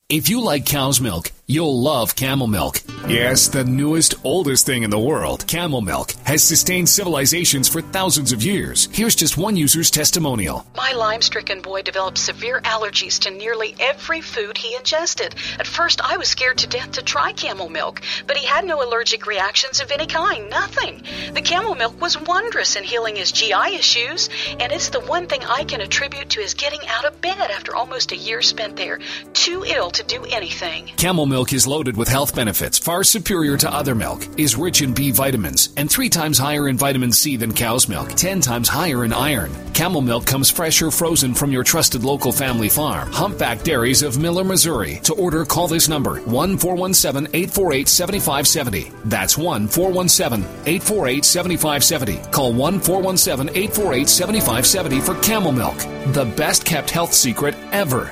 If 0.08 0.30
you 0.30 0.40
like 0.40 0.66
cow's 0.66 1.02
milk, 1.02 1.34
you'll 1.48 1.82
love 1.82 2.14
camel 2.14 2.46
milk. 2.46 2.82
Yes, 3.08 3.48
the 3.48 3.64
newest, 3.64 4.16
oldest 4.26 4.66
thing 4.66 4.84
in 4.84 4.90
the 4.90 5.00
world, 5.00 5.48
camel 5.48 5.80
milk, 5.80 6.12
has 6.26 6.44
sustained 6.44 6.90
civilizations 6.90 7.70
for 7.70 7.82
thousands 7.82 8.34
of 8.34 8.44
years. 8.44 8.90
Here's 8.92 9.16
just 9.16 9.38
one 9.38 9.56
user's 9.56 9.90
testimonial. 9.90 10.66
My 10.76 10.92
Lyme 10.92 11.22
stricken 11.22 11.62
boy 11.62 11.84
developed 11.84 12.18
severe 12.18 12.60
allergies 12.62 13.18
to 13.22 13.32
nearly 13.32 13.76
every 13.80 14.20
food 14.20 14.58
he 14.58 14.76
ingested. 14.76 15.36
At 15.58 15.68
first, 15.68 16.02
I 16.02 16.18
was 16.18 16.28
scared 16.28 16.58
to 16.60 16.68
death 16.68 16.92
to 16.94 17.02
try 17.02 17.32
camel 17.32 17.70
milk, 17.70 18.02
but 18.26 18.36
he 18.36 18.46
had 18.46 18.66
no 18.66 18.84
allergic 18.84 19.26
reactions 19.26 19.80
of 19.80 19.92
any 19.92 20.06
kind, 20.06 20.50
nothing. 20.50 21.04
The 21.32 21.42
camel 21.42 21.76
milk 21.76 22.02
was 22.02 22.20
wondrous 22.20 22.76
in 22.76 22.84
healing 22.84 23.16
his 23.16 23.32
GI 23.32 23.76
issues, 23.76 24.30
and 24.60 24.74
it's 24.74 24.90
the 24.90 25.00
one 25.00 25.28
thing 25.28 25.46
I 25.46 25.64
can 25.64 25.80
attribute 25.80 26.32
to 26.32 26.42
his 26.42 26.56
getting 26.56 26.86
out 26.90 27.06
of 27.06 27.22
bed 27.22 27.52
after 27.52 27.74
almost 27.74 28.12
a 28.12 28.18
year 28.18 28.42
spent 28.42 28.76
there, 28.76 29.00
too 29.32 29.64
ill 29.66 29.92
to 29.92 30.04
do 30.04 30.26
anything. 30.26 30.88
Camel 30.98 31.26
milk 31.26 31.37
is 31.46 31.68
loaded 31.68 31.96
with 31.96 32.08
health 32.08 32.36
benefits 32.36 32.80
far 32.80 33.04
superior 33.04 33.58
to 33.58 33.72
other 33.72 33.94
milk, 33.94 34.28
is 34.40 34.56
rich 34.56 34.82
in 34.82 34.94
B 34.94 35.12
vitamins, 35.12 35.70
and 35.78 35.90
three 35.90 36.10
times 36.10 36.38
higher 36.38 36.68
in 36.68 36.78
vitamin 36.78 37.12
C 37.12 37.38
than 37.38 37.54
cow's 37.54 37.88
milk, 37.88 38.10
ten 38.14 38.42
times 38.42 38.68
higher 38.68 39.06
in 39.06 39.14
iron. 39.14 39.52
Camel 39.74 40.02
milk 40.02 40.26
comes 40.26 40.50
fresh 40.50 40.82
or 40.82 40.90
frozen 40.90 41.36
from 41.36 41.52
your 41.52 41.64
trusted 41.64 42.04
local 42.04 42.32
family 42.32 42.70
farm. 42.70 43.12
Humpback 43.12 43.62
Dairies 43.64 44.02
of 44.02 44.18
Miller, 44.18 44.44
Missouri. 44.44 45.00
To 45.04 45.14
order, 45.14 45.46
call 45.46 45.68
this 45.68 45.88
number 45.88 46.18
1 46.22 46.58
417 46.58 47.28
848 47.34 47.88
7570. 47.88 48.92
That's 49.06 49.38
1 49.38 49.68
417 49.68 50.44
848 50.66 51.24
7570. 51.24 52.32
Call 52.32 52.54
1 52.54 52.80
417 52.80 53.56
848 53.56 54.10
7570 54.10 55.02
for 55.02 55.16
camel 55.22 55.52
milk. 55.52 55.78
The 56.14 56.26
best 56.36 56.66
kept 56.66 56.90
health 56.90 57.14
secret 57.14 57.54
ever. 57.72 58.12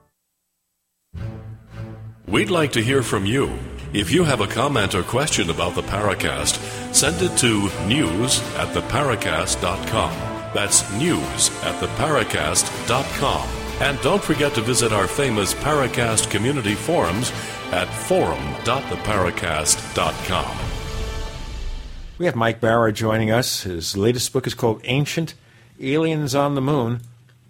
We'd 2.31 2.49
like 2.49 2.71
to 2.73 2.81
hear 2.81 3.03
from 3.03 3.25
you. 3.25 3.57
If 3.91 4.09
you 4.09 4.23
have 4.23 4.39
a 4.39 4.47
comment 4.47 4.95
or 4.95 5.03
question 5.03 5.49
about 5.49 5.75
the 5.75 5.81
Paracast, 5.81 6.55
send 6.95 7.21
it 7.21 7.37
to 7.39 7.69
news 7.85 8.39
at 8.55 8.73
theparacast.com. 8.73 10.11
That's 10.53 10.89
news 10.93 11.49
at 11.63 11.75
theparacast.com. 11.83 13.49
And 13.81 13.99
don't 13.99 14.23
forget 14.23 14.53
to 14.53 14.61
visit 14.61 14.93
our 14.93 15.07
famous 15.07 15.53
Paracast 15.55 16.31
community 16.31 16.73
forums 16.73 17.33
at 17.73 17.89
forum.theparacast.com. 17.89 20.57
We 22.17 22.27
have 22.27 22.37
Mike 22.37 22.61
Bara 22.61 22.93
joining 22.93 23.29
us. 23.29 23.63
His 23.63 23.97
latest 23.97 24.31
book 24.31 24.47
is 24.47 24.53
called 24.53 24.79
Ancient 24.85 25.33
Aliens 25.81 26.33
on 26.33 26.55
the 26.55 26.61
Moon, 26.61 27.01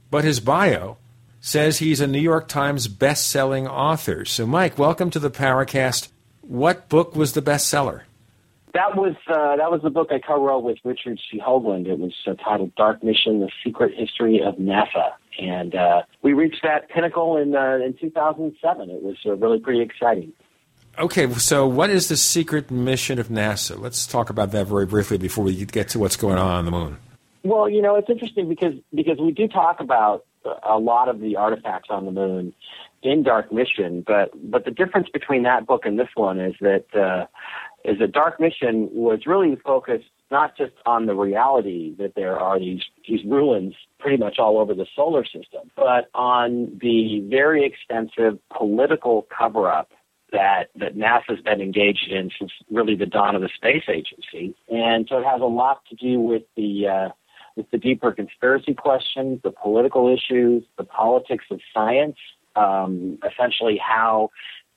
but 0.09 0.23
his 0.23 0.39
bio 0.39 0.97
says 1.41 1.79
he's 1.79 1.99
a 1.99 2.07
New 2.07 2.19
York 2.19 2.47
Times 2.47 2.87
best-selling 2.87 3.67
author. 3.67 4.23
So, 4.23 4.45
Mike, 4.45 4.77
welcome 4.77 5.09
to 5.09 5.19
the 5.19 5.31
Paracast. 5.31 6.09
What 6.41 6.87
book 6.87 7.15
was 7.15 7.33
the 7.33 7.41
bestseller? 7.41 8.03
That 8.73 8.95
was 8.95 9.15
uh, 9.27 9.57
that 9.57 9.69
was 9.69 9.81
the 9.81 9.89
book 9.89 10.09
I 10.11 10.19
co-wrote 10.19 10.63
with 10.63 10.77
Richard 10.85 11.19
C. 11.29 11.39
Hoagland. 11.39 11.87
It 11.87 11.99
was 11.99 12.13
uh, 12.25 12.35
titled 12.35 12.73
"Dark 12.75 13.03
Mission: 13.03 13.41
The 13.41 13.49
Secret 13.65 13.93
History 13.97 14.41
of 14.41 14.55
NASA," 14.55 15.11
and 15.37 15.75
uh, 15.75 16.03
we 16.21 16.31
reached 16.31 16.63
that 16.63 16.87
pinnacle 16.89 17.35
in 17.35 17.53
uh, 17.53 17.79
in 17.83 17.95
2007. 17.99 18.89
It 18.89 19.03
was 19.03 19.17
uh, 19.25 19.35
really 19.35 19.59
pretty 19.59 19.81
exciting. 19.81 20.31
Okay, 20.97 21.29
so 21.33 21.67
what 21.67 21.89
is 21.89 22.07
the 22.07 22.15
secret 22.15 22.71
mission 22.71 23.19
of 23.19 23.27
NASA? 23.27 23.77
Let's 23.77 24.07
talk 24.07 24.29
about 24.29 24.51
that 24.51 24.67
very 24.67 24.85
briefly 24.85 25.17
before 25.17 25.43
we 25.43 25.65
get 25.65 25.89
to 25.89 25.99
what's 25.99 26.15
going 26.15 26.37
on 26.37 26.51
on 26.51 26.65
the 26.65 26.71
moon. 26.71 26.97
Well, 27.43 27.69
you 27.69 27.81
know, 27.81 27.95
it's 27.95 28.09
interesting 28.09 28.47
because 28.47 28.75
because 28.95 29.17
we 29.19 29.31
do 29.31 29.49
talk 29.49 29.81
about 29.81 30.25
a 30.63 30.77
lot 30.77 31.09
of 31.09 31.19
the 31.19 31.35
artifacts 31.35 31.89
on 31.89 32.05
the 32.05 32.11
moon 32.11 32.53
in 33.03 33.23
Dark 33.23 33.51
Mission, 33.51 34.03
but 34.05 34.31
but 34.49 34.65
the 34.65 34.71
difference 34.71 35.09
between 35.09 35.43
that 35.43 35.65
book 35.65 35.85
and 35.85 35.99
this 35.99 36.09
one 36.15 36.39
is 36.39 36.55
that 36.61 36.85
uh, 36.95 37.25
is 37.83 37.99
that 37.99 38.11
Dark 38.11 38.39
Mission 38.39 38.89
was 38.91 39.21
really 39.25 39.55
focused 39.55 40.05
not 40.29 40.55
just 40.55 40.73
on 40.85 41.07
the 41.07 41.15
reality 41.15 41.95
that 41.97 42.13
there 42.15 42.39
are 42.39 42.59
these 42.59 42.83
these 43.07 43.23
ruins 43.25 43.73
pretty 43.99 44.17
much 44.17 44.39
all 44.39 44.57
over 44.59 44.73
the 44.73 44.85
solar 44.95 45.25
system, 45.25 45.71
but 45.75 46.09
on 46.13 46.77
the 46.81 47.25
very 47.29 47.65
extensive 47.65 48.39
political 48.55 49.27
cover 49.35 49.69
up 49.69 49.91
that 50.31 50.69
that 50.75 50.95
NASA's 50.95 51.41
been 51.43 51.61
engaged 51.61 52.09
in 52.09 52.31
since 52.37 52.51
really 52.69 52.95
the 52.95 53.05
dawn 53.05 53.35
of 53.35 53.41
the 53.41 53.49
space 53.53 53.83
agency, 53.89 54.55
and 54.69 55.07
so 55.09 55.17
it 55.17 55.25
has 55.25 55.41
a 55.41 55.45
lot 55.45 55.81
to 55.89 55.95
do 55.95 56.19
with 56.19 56.43
the 56.55 56.87
uh, 56.87 57.09
with 57.55 57.69
the 57.71 57.77
deeper 57.77 58.11
conspiracy 58.11 58.73
questions, 58.73 59.39
the 59.43 59.51
political 59.51 60.07
issues, 60.07 60.63
the 60.77 60.83
politics 60.83 61.45
of 61.51 61.59
science, 61.73 62.17
um, 62.55 63.17
essentially 63.29 63.77
how 63.77 64.29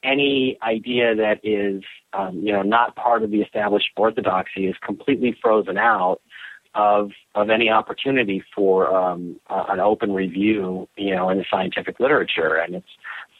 any 0.02 0.58
idea 0.62 1.14
that 1.14 1.40
is 1.42 1.82
um, 2.12 2.38
you 2.42 2.52
know 2.52 2.62
not 2.62 2.94
part 2.94 3.22
of 3.22 3.30
the 3.30 3.40
established 3.40 3.88
orthodoxy 3.96 4.66
is 4.66 4.76
completely 4.84 5.36
frozen 5.40 5.78
out 5.78 6.20
of 6.74 7.10
of 7.34 7.50
any 7.50 7.70
opportunity 7.70 8.42
for 8.54 8.94
um, 8.94 9.40
uh, 9.48 9.64
an 9.68 9.80
open 9.80 10.12
review, 10.12 10.88
you 10.96 11.14
know, 11.14 11.30
in 11.30 11.38
the 11.38 11.44
scientific 11.50 12.00
literature, 12.00 12.56
and 12.56 12.74
it's 12.74 12.86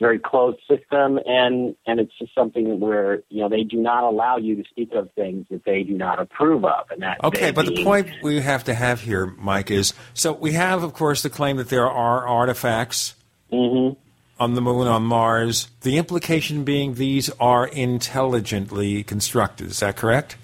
very 0.00 0.18
closed 0.18 0.58
system, 0.68 1.18
and 1.24 1.74
and 1.86 2.00
it's 2.00 2.12
just 2.18 2.34
something 2.34 2.80
where 2.80 3.22
you 3.28 3.40
know 3.40 3.48
they 3.48 3.62
do 3.62 3.76
not 3.76 4.04
allow 4.04 4.36
you 4.36 4.56
to 4.56 4.64
speak 4.68 4.92
of 4.92 5.10
things 5.12 5.46
that 5.50 5.64
they 5.64 5.82
do 5.82 5.94
not 5.94 6.20
approve 6.20 6.64
of, 6.64 6.90
and 6.90 7.02
that 7.02 7.22
okay. 7.24 7.50
But 7.50 7.66
the 7.66 7.84
point 7.84 8.08
we 8.22 8.40
have 8.40 8.64
to 8.64 8.74
have 8.74 9.00
here, 9.00 9.26
Mike, 9.26 9.70
is 9.70 9.94
so 10.12 10.32
we 10.32 10.52
have, 10.52 10.82
of 10.82 10.92
course, 10.92 11.22
the 11.22 11.30
claim 11.30 11.56
that 11.56 11.68
there 11.68 11.88
are 11.88 12.26
artifacts. 12.26 13.14
Mm-hmm. 13.52 13.98
On 14.40 14.54
the 14.54 14.60
moon, 14.60 14.88
on 14.88 15.04
Mars, 15.04 15.68
the 15.82 15.96
implication 15.96 16.64
being 16.64 16.94
these 16.94 17.30
are 17.38 17.68
intelligently 17.68 19.04
constructed. 19.04 19.68
Is 19.68 19.78
that 19.78 19.94
correct? 19.94 20.36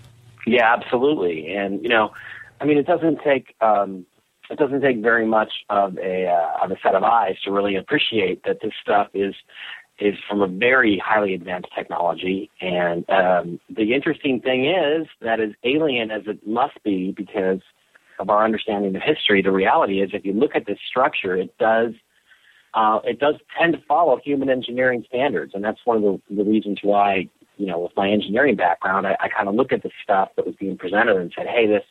Yeah, 0.46 0.72
absolutely. 0.72 1.52
And 1.52 1.82
you 1.82 1.88
know, 1.88 2.12
I 2.60 2.66
mean, 2.66 2.78
it 2.78 2.86
doesn't 2.86 3.20
take 3.24 3.56
um, 3.60 4.06
it 4.50 4.58
doesn't 4.58 4.82
take 4.82 5.00
very 5.00 5.26
much 5.26 5.52
of 5.68 5.96
a 5.98 6.26
uh, 6.26 6.64
of 6.64 6.70
a 6.70 6.76
set 6.82 6.94
of 6.94 7.04
eyes 7.04 7.36
to 7.44 7.52
really 7.52 7.76
appreciate 7.76 8.42
that 8.44 8.58
this 8.60 8.72
stuff 8.82 9.08
is 9.14 9.34
is 10.00 10.14
from 10.28 10.40
a 10.40 10.48
very 10.48 11.00
highly 11.04 11.34
advanced 11.34 11.68
technology. 11.76 12.50
And 12.60 13.08
um, 13.10 13.60
the 13.68 13.94
interesting 13.94 14.40
thing 14.40 14.64
is 14.66 15.06
that 15.20 15.40
as 15.40 15.50
alien 15.62 16.10
as 16.10 16.22
it 16.26 16.46
must 16.46 16.82
be, 16.82 17.12
because 17.14 17.60
of 18.18 18.30
our 18.30 18.44
understanding 18.44 18.96
of 18.96 19.02
history, 19.02 19.42
the 19.42 19.52
reality 19.52 20.00
is 20.00 20.10
if 20.12 20.24
you 20.24 20.32
look 20.32 20.56
at 20.56 20.66
this 20.66 20.78
structure, 20.88 21.36
it 21.36 21.56
does 21.58 21.92
uh, 22.74 23.00
it 23.04 23.18
does 23.18 23.34
tend 23.58 23.74
to 23.74 23.80
follow 23.86 24.18
human 24.24 24.48
engineering 24.48 25.04
standards, 25.08 25.52
and 25.54 25.62
that's 25.62 25.80
one 25.84 25.96
of 25.96 26.02
the, 26.02 26.20
the 26.34 26.44
reasons 26.44 26.78
why 26.82 27.28
you 27.56 27.66
know 27.66 27.78
with 27.78 27.92
my 27.96 28.10
engineering 28.10 28.56
background, 28.56 29.06
I, 29.06 29.16
I 29.20 29.28
kind 29.28 29.48
of 29.48 29.54
look 29.54 29.72
at 29.72 29.82
the 29.82 29.90
stuff 30.02 30.30
that 30.36 30.46
was 30.46 30.54
being 30.56 30.76
presented 30.76 31.16
and 31.16 31.32
said, 31.36 31.46
hey, 31.46 31.66
this 31.66 31.84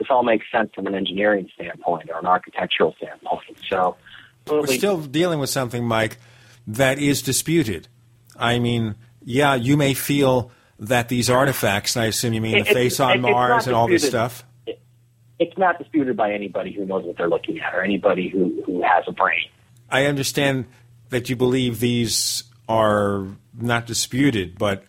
this 0.00 0.08
all 0.10 0.24
makes 0.24 0.46
sense 0.50 0.70
from 0.74 0.86
an 0.86 0.94
engineering 0.94 1.48
standpoint 1.54 2.10
or 2.10 2.18
an 2.18 2.26
architectural 2.26 2.94
standpoint. 2.96 3.58
So 3.68 3.96
we're 4.48 4.66
still 4.66 4.98
dealing 4.98 5.38
with 5.38 5.50
something, 5.50 5.84
Mike, 5.84 6.16
that 6.66 6.98
is 6.98 7.22
disputed. 7.22 7.86
I 8.36 8.58
mean, 8.58 8.94
yeah, 9.22 9.54
you 9.54 9.76
may 9.76 9.92
feel 9.92 10.50
that 10.78 11.10
these 11.10 11.28
artifacts, 11.28 11.94
and 11.94 12.04
I 12.04 12.06
assume 12.06 12.32
you 12.32 12.40
mean 12.40 12.56
it, 12.56 12.66
the 12.66 12.74
face 12.74 12.98
on 12.98 13.18
it, 13.18 13.20
Mars 13.20 13.66
and 13.66 13.76
all 13.76 13.86
this 13.86 14.06
stuff. 14.06 14.44
It, 14.66 14.80
it's 15.38 15.56
not 15.58 15.78
disputed 15.78 16.16
by 16.16 16.32
anybody 16.32 16.72
who 16.72 16.86
knows 16.86 17.04
what 17.04 17.18
they're 17.18 17.28
looking 17.28 17.60
at 17.60 17.74
or 17.74 17.82
anybody 17.82 18.30
who, 18.30 18.62
who 18.64 18.82
has 18.82 19.04
a 19.06 19.12
brain. 19.12 19.50
I 19.90 20.06
understand 20.06 20.64
that 21.10 21.28
you 21.28 21.36
believe 21.36 21.80
these 21.80 22.44
are 22.66 23.26
not 23.54 23.86
disputed, 23.86 24.56
but 24.56 24.84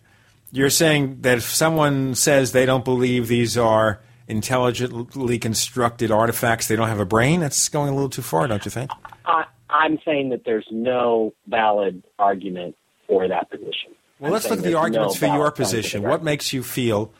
you're 0.50 0.70
saying 0.70 1.18
that 1.20 1.38
if 1.38 1.44
someone 1.44 2.14
says 2.14 2.52
they 2.52 2.64
don't 2.64 2.84
believe 2.84 3.28
these 3.28 3.58
are 3.58 4.00
intelligently 4.32 5.38
constructed 5.38 6.10
artifacts, 6.10 6.66
they 6.66 6.74
don't 6.74 6.88
have 6.88 6.98
a 6.98 7.04
brain, 7.06 7.40
that's 7.40 7.68
going 7.68 7.88
a 7.88 7.94
little 7.94 8.10
too 8.10 8.22
far, 8.22 8.48
don't 8.48 8.64
you 8.64 8.70
think? 8.70 8.90
I, 9.24 9.44
I'm 9.70 9.98
saying 10.04 10.30
that 10.30 10.44
there's 10.44 10.66
no 10.70 11.32
valid 11.46 12.02
argument 12.18 12.76
for 13.06 13.28
that 13.28 13.50
position. 13.50 13.94
Well, 14.18 14.28
I'm 14.28 14.32
let's 14.32 14.50
look 14.50 14.58
at 14.58 14.64
the 14.64 14.74
arguments 14.74 15.20
no 15.20 15.28
for 15.28 15.34
your 15.34 15.50
position. 15.50 16.02
What 16.02 16.22
makes 16.22 16.52
you 16.52 16.62
feel, 16.62 17.12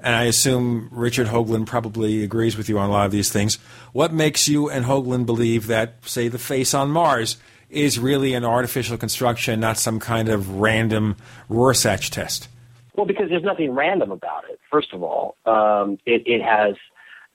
and 0.00 0.14
I 0.14 0.24
assume 0.24 0.88
Richard 0.90 1.28
Hoagland 1.28 1.66
probably 1.66 2.24
agrees 2.24 2.56
with 2.56 2.68
you 2.68 2.78
on 2.78 2.88
a 2.90 2.92
lot 2.92 3.06
of 3.06 3.12
these 3.12 3.30
things, 3.30 3.56
what 3.92 4.12
makes 4.12 4.48
you 4.48 4.68
and 4.68 4.84
Hoagland 4.84 5.26
believe 5.26 5.68
that, 5.68 5.94
say, 6.02 6.28
the 6.28 6.38
face 6.38 6.74
on 6.74 6.90
Mars 6.90 7.36
is 7.70 7.98
really 7.98 8.34
an 8.34 8.44
artificial 8.44 8.96
construction, 8.96 9.60
not 9.60 9.76
some 9.76 9.98
kind 9.98 10.28
of 10.28 10.60
random 10.60 11.16
Rorschach 11.48 12.10
test? 12.10 12.48
Well, 12.96 13.06
because 13.06 13.28
there's 13.28 13.42
nothing 13.42 13.72
random 13.72 14.10
about 14.10 14.44
it. 14.50 14.58
First 14.70 14.92
of 14.92 15.02
all, 15.02 15.36
um, 15.44 15.98
it, 16.06 16.22
it 16.26 16.42
has 16.42 16.76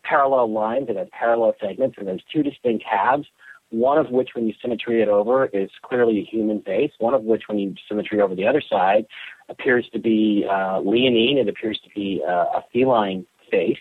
parallel 0.04 0.52
lines, 0.52 0.88
it 0.90 0.98
has 0.98 1.08
parallel 1.12 1.54
segments, 1.62 1.98
and 2.00 2.08
there's 2.08 2.24
two 2.34 2.42
distinct 2.42 2.84
halves. 2.84 3.28
One 3.70 3.98
of 3.98 4.10
which, 4.10 4.32
when 4.34 4.48
you 4.48 4.54
symmetry 4.62 5.02
it 5.02 5.08
over, 5.08 5.46
is 5.46 5.70
clearly 5.82 6.20
a 6.20 6.26
human 6.26 6.62
face. 6.62 6.92
One 6.98 7.14
of 7.14 7.24
which, 7.24 7.44
when 7.48 7.58
you 7.58 7.76
symmetry 7.88 8.20
over 8.20 8.36
the 8.36 8.46
other 8.46 8.62
side, 8.62 9.06
appears 9.48 9.88
to 9.94 10.00
be 10.00 10.46
uh, 10.50 10.82
leonine. 10.82 11.38
It 11.38 11.48
appears 11.48 11.80
to 11.84 11.90
be 11.96 12.22
uh, 12.28 12.32
a 12.32 12.66
feline 12.74 13.26
face. 13.50 13.78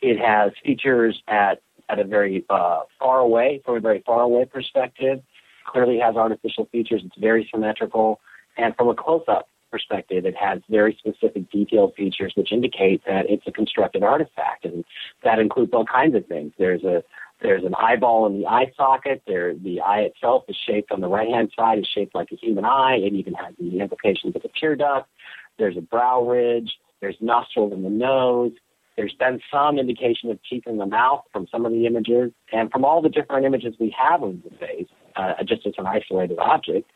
It 0.00 0.18
has 0.18 0.52
features 0.64 1.22
at 1.28 1.60
at 1.88 1.98
a 1.98 2.04
very 2.04 2.44
uh, 2.50 2.80
far 2.98 3.18
away, 3.18 3.60
from 3.64 3.76
a 3.76 3.80
very 3.80 4.02
far 4.06 4.22
away 4.22 4.46
perspective. 4.46 5.20
Clearly 5.66 5.98
has 5.98 6.16
artificial 6.16 6.66
features. 6.72 7.02
It's 7.04 7.18
very 7.18 7.48
symmetrical, 7.52 8.20
and 8.56 8.74
from 8.74 8.88
a 8.88 8.94
close 8.94 9.24
up 9.28 9.49
perspective, 9.70 10.26
it 10.26 10.36
has 10.36 10.60
very 10.68 10.96
specific 10.98 11.50
detailed 11.50 11.94
features 11.94 12.32
which 12.36 12.52
indicate 12.52 13.02
that 13.06 13.28
it's 13.28 13.46
a 13.46 13.52
constructed 13.52 14.02
artifact, 14.02 14.64
and 14.64 14.84
that 15.24 15.38
includes 15.38 15.72
all 15.72 15.84
kinds 15.84 16.14
of 16.14 16.26
things. 16.26 16.52
There's 16.58 16.84
a 16.84 17.02
there's 17.42 17.64
an 17.64 17.74
eyeball 17.74 18.26
in 18.26 18.38
the 18.38 18.46
eye 18.46 18.70
socket. 18.76 19.22
There, 19.26 19.54
the 19.54 19.80
eye 19.80 20.00
itself 20.00 20.44
is 20.48 20.56
shaped 20.56 20.92
on 20.92 21.00
the 21.00 21.08
right 21.08 21.28
hand 21.28 21.50
side 21.56 21.78
is 21.78 21.86
shaped 21.86 22.14
like 22.14 22.30
a 22.32 22.36
human 22.36 22.66
eye. 22.66 22.96
It 22.96 23.14
even 23.14 23.32
has 23.34 23.54
the 23.58 23.80
implications 23.80 24.36
of 24.36 24.44
a 24.44 24.48
tear 24.60 24.76
duct. 24.76 25.08
There's 25.58 25.76
a 25.78 25.80
brow 25.80 26.22
ridge. 26.22 26.72
There's 27.00 27.16
nostrils 27.20 27.72
in 27.72 27.82
the 27.82 27.90
nose. 27.90 28.52
There's 28.96 29.14
been 29.14 29.40
some 29.50 29.78
indication 29.78 30.30
of 30.30 30.38
teeth 30.48 30.64
in 30.66 30.76
the 30.76 30.84
mouth 30.84 31.24
from 31.32 31.46
some 31.50 31.64
of 31.64 31.72
the 31.72 31.86
images, 31.86 32.32
and 32.52 32.70
from 32.70 32.84
all 32.84 33.00
the 33.00 33.08
different 33.08 33.46
images 33.46 33.74
we 33.80 33.94
have 33.98 34.22
of 34.22 34.42
the 34.42 34.50
face, 34.56 34.88
uh, 35.16 35.42
just 35.44 35.66
as 35.66 35.72
an 35.78 35.86
isolated 35.86 36.38
object, 36.38 36.90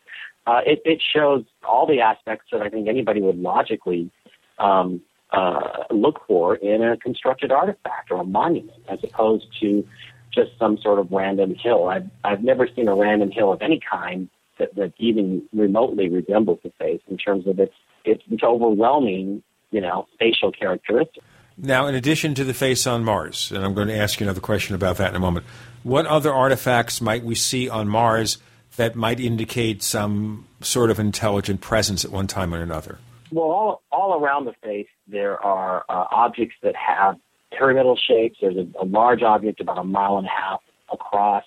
uh, 0.46 0.60
it, 0.66 0.82
it 0.84 1.02
shows 1.14 1.44
all 1.66 1.86
the 1.86 2.00
aspects 2.00 2.46
that 2.52 2.60
I 2.60 2.68
think 2.68 2.88
anybody 2.88 3.20
would 3.20 3.38
logically 3.38 4.10
um, 4.58 5.00
uh, 5.30 5.84
look 5.90 6.20
for 6.26 6.56
in 6.56 6.82
a 6.82 6.96
constructed 6.96 7.50
artifact 7.50 8.10
or 8.10 8.20
a 8.20 8.24
monument, 8.24 8.78
as 8.88 8.98
opposed 9.02 9.46
to 9.60 9.86
just 10.32 10.50
some 10.58 10.78
sort 10.78 10.98
of 10.98 11.10
random 11.10 11.54
hill. 11.54 11.88
I've 11.88 12.08
I've 12.24 12.42
never 12.42 12.68
seen 12.74 12.88
a 12.88 12.94
random 12.94 13.30
hill 13.30 13.52
of 13.52 13.62
any 13.62 13.80
kind 13.80 14.28
that, 14.58 14.74
that 14.76 14.92
even 14.98 15.42
remotely 15.52 16.08
resembles 16.08 16.60
the 16.62 16.72
face 16.78 17.00
in 17.08 17.16
terms 17.16 17.46
of 17.46 17.58
its 17.58 17.74
its, 18.04 18.22
overwhelming, 18.42 19.42
you 19.70 19.80
know, 19.80 20.06
facial 20.18 20.52
characteristics. 20.52 21.24
Now, 21.56 21.86
in 21.86 21.94
addition 21.94 22.34
to 22.34 22.44
the 22.44 22.52
face 22.52 22.86
on 22.86 23.04
Mars, 23.04 23.50
and 23.50 23.64
I'm 23.64 23.74
going 23.74 23.88
to 23.88 23.96
ask 23.96 24.20
you 24.20 24.26
another 24.26 24.40
question 24.40 24.74
about 24.74 24.96
that 24.98 25.10
in 25.10 25.16
a 25.16 25.20
moment, 25.20 25.46
what 25.84 26.04
other 26.06 26.32
artifacts 26.32 27.00
might 27.00 27.24
we 27.24 27.34
see 27.34 27.68
on 27.68 27.88
Mars 27.88 28.38
that 28.76 28.94
might 28.94 29.20
indicate 29.20 29.82
some 29.82 30.46
sort 30.60 30.90
of 30.90 30.98
intelligent 30.98 31.60
presence 31.60 32.04
at 32.04 32.10
one 32.10 32.26
time 32.26 32.54
or 32.54 32.60
another? 32.60 32.98
Well, 33.30 33.46
all, 33.46 33.82
all 33.90 34.22
around 34.22 34.44
the 34.44 34.54
face, 34.62 34.88
there 35.08 35.42
are 35.44 35.84
uh, 35.88 36.06
objects 36.10 36.56
that 36.62 36.74
have 36.76 37.16
pyramidal 37.56 37.96
shapes. 37.96 38.38
There's 38.40 38.56
a, 38.56 38.66
a 38.80 38.84
large 38.84 39.22
object 39.22 39.60
about 39.60 39.78
a 39.78 39.84
mile 39.84 40.18
and 40.18 40.26
a 40.26 40.30
half 40.30 40.60
across 40.92 41.44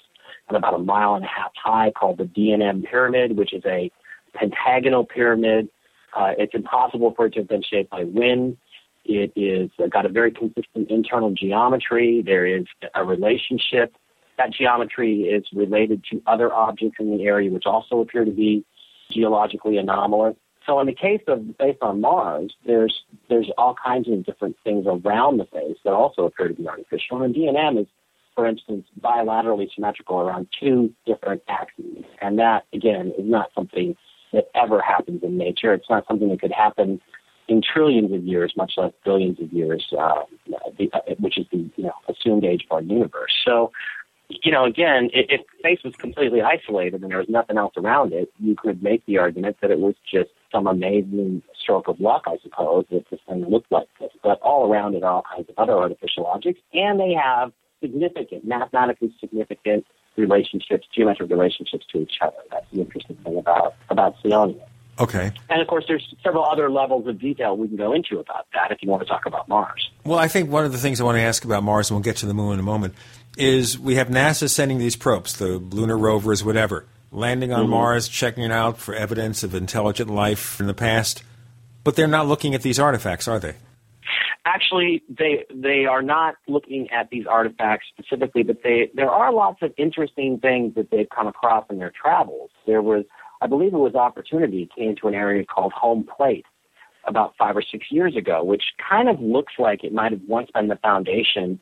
and 0.48 0.58
about 0.58 0.74
a 0.74 0.80
mile 0.80 1.16
and 1.16 1.26
a 1.26 1.28
half 1.28 1.52
high 1.56 1.92
called 1.92 2.18
the 2.18 2.26
D&M 2.26 2.84
pyramid, 2.84 3.38
which 3.38 3.54
is 3.54 3.64
a 3.66 3.92
pentagonal 4.34 5.06
pyramid. 5.06 5.70
Uh, 6.16 6.32
it's 6.38 6.54
impossible 6.54 7.14
for 7.16 7.26
it 7.28 7.34
to 7.34 7.40
have 7.40 7.48
been 7.48 7.64
shaped 7.64 7.90
by 7.90 8.04
wind. 8.04 8.58
It 9.06 9.32
is 9.36 9.70
uh, 9.82 9.88
got 9.88 10.06
a 10.06 10.10
very 10.10 10.32
consistent 10.32 10.90
internal 10.90 11.32
geometry. 11.32 12.22
There 12.26 12.46
is 12.46 12.66
a 12.96 13.04
relationship. 13.04 13.96
That 14.38 14.52
geometry 14.54 15.22
is 15.22 15.46
related 15.54 16.04
to 16.12 16.22
other 16.28 16.54
objects 16.54 16.98
in 17.00 17.16
the 17.18 17.24
area, 17.24 17.52
which 17.52 17.66
also 17.66 18.00
appear 18.00 18.26
to 18.26 18.32
be 18.32 18.66
geologically 19.12 19.78
anomalous. 19.78 20.36
So 20.66 20.80
in 20.80 20.86
the 20.86 20.94
case 20.94 21.22
of 21.28 21.48
the 21.48 21.54
face 21.54 21.78
on 21.82 22.02
Mars, 22.02 22.54
there's 22.66 23.04
there's 23.30 23.50
all 23.58 23.74
kinds 23.74 24.10
of 24.10 24.26
different 24.26 24.58
things 24.64 24.86
around 24.86 25.38
the 25.38 25.46
face 25.46 25.78
that 25.86 25.94
also 25.94 26.26
appear 26.26 26.50
to 26.50 26.54
be 26.54 26.68
artificial. 26.68 27.24
And 27.24 27.34
D&M 27.34 27.78
is, 27.78 27.88
for 28.36 28.46
instance, 28.46 28.86
bilaterally 29.00 29.74
symmetrical 29.74 30.20
around 30.20 30.48
two 30.60 30.94
different 31.06 31.42
axes. 31.48 32.04
And 32.22 32.38
that, 32.40 32.66
again, 32.74 33.14
is 33.18 33.26
not 33.26 33.50
something 33.56 33.96
that 34.34 34.50
ever 34.56 34.82
happens 34.82 35.24
in 35.24 35.38
nature. 35.38 35.74
It's 35.74 35.90
not 35.90 36.06
something 36.06 36.30
that 36.30 36.42
could 36.42 36.52
happen 36.52 37.00
in 37.48 37.62
trillions 37.62 38.12
of 38.12 38.24
years, 38.24 38.54
much 38.58 38.74
less 38.76 38.92
billions 39.06 39.40
of 39.40 39.52
years, 39.54 39.86
uh, 39.98 40.24
the, 40.78 40.90
uh, 40.92 41.00
which 41.20 41.38
is 41.38 41.46
the 41.52 41.70
you 41.78 41.84
know 41.86 41.94
assumed 42.10 42.44
age 42.44 42.66
of 42.70 42.76
our 42.76 42.82
universe. 42.82 43.34
So 43.46 43.72
you 44.30 44.52
know, 44.52 44.66
again, 44.66 45.10
if, 45.14 45.26
if 45.30 45.42
space 45.60 45.80
was 45.84 45.96
completely 45.96 46.42
isolated 46.42 47.02
and 47.02 47.12
there 47.12 47.20
was 47.20 47.30
nothing 47.30 47.58
else 47.58 47.74
around 47.78 48.14
it, 48.14 48.32
you 48.40 48.56
could 48.56 48.84
make 48.84 49.06
the 49.06 49.18
argument 49.18 49.58
that 49.62 49.72
it 49.72 49.80
was 49.80 49.96
just 50.10 50.30
some 50.52 50.68
amazing 50.68 51.42
stroke 51.60 51.88
of 51.88 52.00
luck, 52.00 52.24
I 52.28 52.38
suppose, 52.44 52.86
that 52.92 53.10
this 53.10 53.20
thing 53.28 53.46
looked 53.46 53.72
like 53.72 53.88
this. 54.00 54.12
But 54.24 54.40
all 54.42 54.72
around 54.72 54.96
it 54.96 55.04
are 55.04 55.12
all 55.12 55.24
kinds 55.34 55.50
of 55.50 55.56
other 55.58 55.74
artificial 55.74 56.26
objects, 56.26 56.62
and 56.74 57.00
they 57.00 57.14
have 57.14 57.52
significant, 57.82 58.46
mathematically 58.46 59.14
significant 59.20 59.86
relationships, 60.18 60.88
geometric 60.94 61.30
relationships 61.30 61.86
to 61.92 62.00
each 62.00 62.18
other. 62.22 62.38
That's 62.52 62.66
the 62.74 62.82
interesting 62.82 63.16
thing 63.18 63.38
about 63.38 63.76
about 63.90 64.16
Cydonia. 64.22 64.66
Okay. 65.00 65.32
And 65.50 65.62
of 65.62 65.68
course, 65.68 65.86
there's 65.88 66.16
several 66.24 66.44
other 66.44 66.72
levels 66.72 67.08
of 67.08 67.20
detail 67.20 67.56
we 67.56 67.68
can 67.68 67.78
go 67.78 67.94
into 67.94 68.20
about 68.20 68.48
that 68.54 68.72
if 68.72 68.80
you 68.82 68.90
want 68.90 69.04
to 69.04 69.08
talk 69.08 69.28
about 69.28 69.48
Mars. 69.48 69.92
Well, 70.04 70.18
I 70.18 70.28
think 70.28 70.50
one 70.50 70.66
of 70.66 70.72
the 70.72 70.80
things 70.80 71.00
I 71.00 71.04
want 71.04 71.18
to 71.18 71.22
ask 71.22 71.46
about 71.46 71.64
Mars, 71.64 71.90
and 71.90 71.96
we'll 71.96 72.04
get 72.04 72.18
to 72.18 72.26
the 72.26 72.34
moon 72.34 72.54
in 72.54 72.60
a 72.60 72.64
moment, 72.64 72.96
is 73.38 73.78
we 73.78 73.96
have 73.96 74.08
NASA 74.08 74.50
sending 74.50 74.78
these 74.78 74.96
probes, 74.96 75.38
the 75.38 75.58
lunar 75.58 75.98
rovers, 75.98 76.44
whatever, 76.44 76.86
landing 77.12 77.54
on 77.54 77.66
Mhm. 77.68 77.70
Mars, 77.70 78.08
checking 78.08 78.44
it 78.44 78.52
out 78.52 78.78
for 78.78 78.94
evidence 78.94 79.44
of 79.44 79.56
intelligent 79.56 80.10
life 80.10 80.60
in 80.60 80.68
the 80.68 80.74
past. 80.74 81.24
But 81.84 81.96
they're 81.96 82.08
not 82.08 82.28
looking 82.28 82.54
at 82.54 82.62
these 82.64 82.80
artifacts, 82.80 83.28
are 83.28 83.40
they? 83.40 83.54
Actually, 84.46 85.04
they 85.10 85.46
they 85.54 85.86
are 85.86 86.02
not 86.02 86.36
looking 86.48 86.90
at 86.90 87.10
these 87.10 87.26
artifacts 87.28 87.86
specifically, 87.90 88.44
but 88.44 88.64
they 88.64 88.90
there 88.94 89.12
are 89.12 89.32
lots 89.32 89.62
of 89.62 89.74
interesting 89.78 90.40
things 90.40 90.74
that 90.76 90.90
they've 90.90 91.10
come 91.10 91.28
across 91.28 91.66
in 91.70 91.80
their 91.80 91.92
travels. 91.92 92.50
There 92.66 92.82
was, 92.82 93.04
I 93.42 93.48
believe, 93.48 93.74
it 93.74 93.78
was 93.78 93.96
Opportunity 93.96 94.70
came 94.76 94.96
to 94.98 95.08
an 95.10 95.16
area 95.16 95.44
called 95.46 95.74
Home 95.74 96.04
Plate 96.06 96.46
about 97.06 97.36
five 97.38 97.56
or 97.56 97.62
six 97.62 97.88
years 97.92 98.16
ago, 98.16 98.44
which 98.44 98.64
kind 98.90 99.10
of 99.10 99.20
looks 99.22 99.54
like 99.60 99.84
it 99.84 99.94
might 99.94 100.12
have 100.12 100.22
once 100.28 100.50
been 100.54 100.68
the 100.68 100.76
foundation 100.78 101.60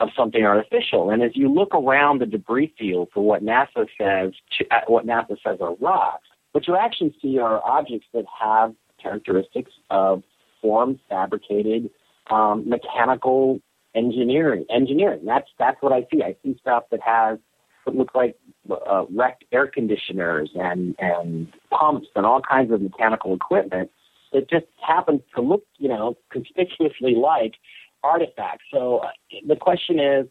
of 0.00 0.10
something 0.16 0.44
artificial. 0.44 1.10
And 1.10 1.22
as 1.22 1.32
you 1.34 1.52
look 1.52 1.74
around 1.74 2.20
the 2.20 2.26
debris 2.26 2.72
field 2.78 3.08
for 3.12 3.24
what 3.24 3.42
NASA 3.42 3.86
says, 3.98 4.32
uh, 4.70 4.80
what 4.86 5.06
NASA 5.06 5.36
says 5.44 5.58
are 5.60 5.74
rocks, 5.76 6.28
what 6.52 6.66
you 6.66 6.76
actually 6.76 7.14
see 7.20 7.38
are 7.38 7.60
objects 7.64 8.06
that 8.14 8.24
have 8.40 8.74
characteristics 9.02 9.72
of 9.90 10.22
formed, 10.60 10.98
fabricated, 11.08 11.90
um, 12.30 12.68
mechanical 12.68 13.60
engineering. 13.94 14.64
Engineering. 14.70 15.20
That's 15.24 15.48
that's 15.58 15.80
what 15.80 15.92
I 15.92 16.06
see. 16.12 16.22
I 16.22 16.36
see 16.42 16.56
stuff 16.60 16.84
that 16.90 17.00
has 17.02 17.38
what 17.84 17.96
looks 17.96 18.14
like 18.14 18.36
uh, 18.70 19.04
wrecked 19.10 19.44
air 19.52 19.66
conditioners 19.66 20.50
and 20.54 20.94
and 20.98 21.52
pumps 21.70 22.08
and 22.14 22.26
all 22.26 22.40
kinds 22.40 22.72
of 22.72 22.82
mechanical 22.82 23.34
equipment 23.34 23.90
that 24.32 24.48
just 24.50 24.66
happens 24.86 25.22
to 25.34 25.40
look, 25.40 25.64
you 25.78 25.88
know, 25.88 26.16
conspicuously 26.30 27.14
like 27.14 27.54
artifacts. 28.02 28.64
So 28.72 28.98
uh, 28.98 29.10
the 29.46 29.56
question 29.56 29.98
is, 29.98 30.26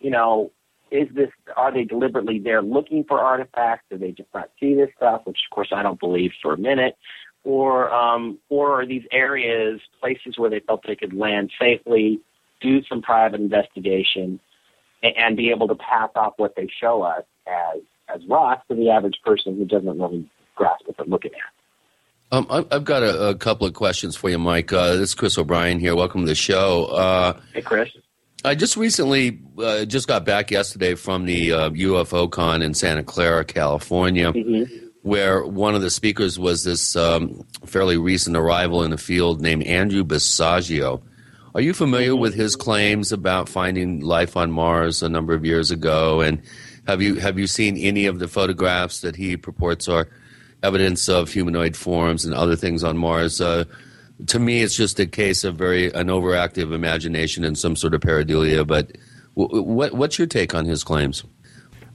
you 0.00 0.10
know, 0.10 0.50
is 0.90 1.08
this 1.14 1.30
are 1.56 1.72
they 1.72 1.84
deliberately 1.84 2.38
there 2.38 2.62
looking 2.62 3.04
for 3.04 3.20
artifacts? 3.20 3.84
Do 3.90 3.98
they 3.98 4.10
just 4.10 4.28
not 4.34 4.50
see 4.58 4.74
this 4.74 4.90
stuff? 4.96 5.22
Which 5.24 5.38
of 5.50 5.54
course 5.54 5.68
I 5.74 5.82
don't 5.82 6.00
believe 6.00 6.32
for 6.42 6.54
a 6.54 6.58
minute. 6.58 6.96
Or 7.44 7.92
um, 7.92 8.38
or 8.48 8.80
are 8.80 8.86
these 8.86 9.04
areas 9.12 9.80
places 10.00 10.36
where 10.36 10.50
they 10.50 10.60
felt 10.60 10.82
they 10.86 10.96
could 10.96 11.14
land 11.14 11.50
safely, 11.58 12.20
do 12.60 12.82
some 12.84 13.02
private 13.02 13.40
investigation, 13.40 14.40
and, 15.02 15.16
and 15.16 15.36
be 15.36 15.50
able 15.50 15.68
to 15.68 15.74
pass 15.76 16.10
off 16.16 16.34
what 16.36 16.54
they 16.56 16.68
show 16.80 17.02
us 17.02 17.24
as 17.46 17.80
as 18.14 18.20
rocks 18.28 18.66
to 18.68 18.74
the 18.74 18.90
average 18.90 19.20
person 19.24 19.56
who 19.56 19.64
doesn't 19.64 19.98
really 19.98 20.28
grasp 20.56 20.86
what 20.86 20.96
they're 20.96 21.06
looking 21.06 21.32
at. 21.32 21.59
Um, 22.32 22.46
I- 22.48 22.66
I've 22.70 22.84
got 22.84 23.02
a, 23.02 23.28
a 23.30 23.34
couple 23.34 23.66
of 23.66 23.74
questions 23.74 24.14
for 24.16 24.30
you, 24.30 24.38
Mike. 24.38 24.72
Uh, 24.72 24.92
this 24.92 25.10
is 25.10 25.14
Chris 25.14 25.36
O'Brien 25.36 25.80
here. 25.80 25.96
Welcome 25.96 26.22
to 26.22 26.26
the 26.28 26.34
show. 26.34 26.84
Uh, 26.86 27.40
Hey, 27.52 27.62
Chris. 27.62 27.88
I 28.44 28.54
just 28.54 28.76
recently 28.76 29.40
uh, 29.58 29.84
just 29.84 30.08
got 30.08 30.24
back 30.24 30.50
yesterday 30.50 30.94
from 30.94 31.26
the 31.26 31.52
uh, 31.52 31.70
UFO 31.70 32.30
con 32.30 32.62
in 32.62 32.72
Santa 32.72 33.02
Clara, 33.02 33.44
California, 33.44 34.32
where 35.02 35.44
one 35.44 35.74
of 35.74 35.82
the 35.82 35.90
speakers 35.90 36.38
was 36.38 36.64
this 36.64 36.96
um, 36.96 37.44
fairly 37.66 37.98
recent 37.98 38.36
arrival 38.38 38.82
in 38.82 38.92
the 38.92 38.96
field 38.96 39.42
named 39.42 39.64
Andrew 39.64 40.04
Basiago. 40.04 41.02
Are 41.54 41.60
you 41.60 41.74
familiar 41.74 42.16
with 42.16 42.32
his 42.32 42.56
claims 42.56 43.12
about 43.12 43.48
finding 43.48 44.00
life 44.00 44.36
on 44.38 44.50
Mars 44.52 45.02
a 45.02 45.08
number 45.10 45.34
of 45.34 45.44
years 45.44 45.70
ago? 45.70 46.22
And 46.22 46.40
have 46.86 47.02
you 47.02 47.16
have 47.16 47.38
you 47.38 47.46
seen 47.46 47.76
any 47.76 48.06
of 48.06 48.20
the 48.20 48.28
photographs 48.28 49.00
that 49.02 49.16
he 49.16 49.36
purports 49.36 49.86
are 49.86 50.08
evidence 50.62 51.08
of 51.08 51.30
humanoid 51.32 51.76
forms 51.76 52.24
and 52.24 52.34
other 52.34 52.56
things 52.56 52.84
on 52.84 52.96
Mars? 52.96 53.40
Uh, 53.40 53.64
to 54.26 54.38
me, 54.38 54.62
it's 54.62 54.76
just 54.76 55.00
a 55.00 55.06
case 55.06 55.44
of 55.44 55.56
very 55.56 55.86
an 55.92 56.08
overactive 56.08 56.72
imagination 56.74 57.44
and 57.44 57.56
some 57.58 57.74
sort 57.76 57.94
of 57.94 58.00
pareidolia. 58.02 58.66
But 58.66 58.96
w- 59.36 59.62
what, 59.62 59.94
what's 59.94 60.18
your 60.18 60.26
take 60.26 60.54
on 60.54 60.64
his 60.66 60.84
claims? 60.84 61.24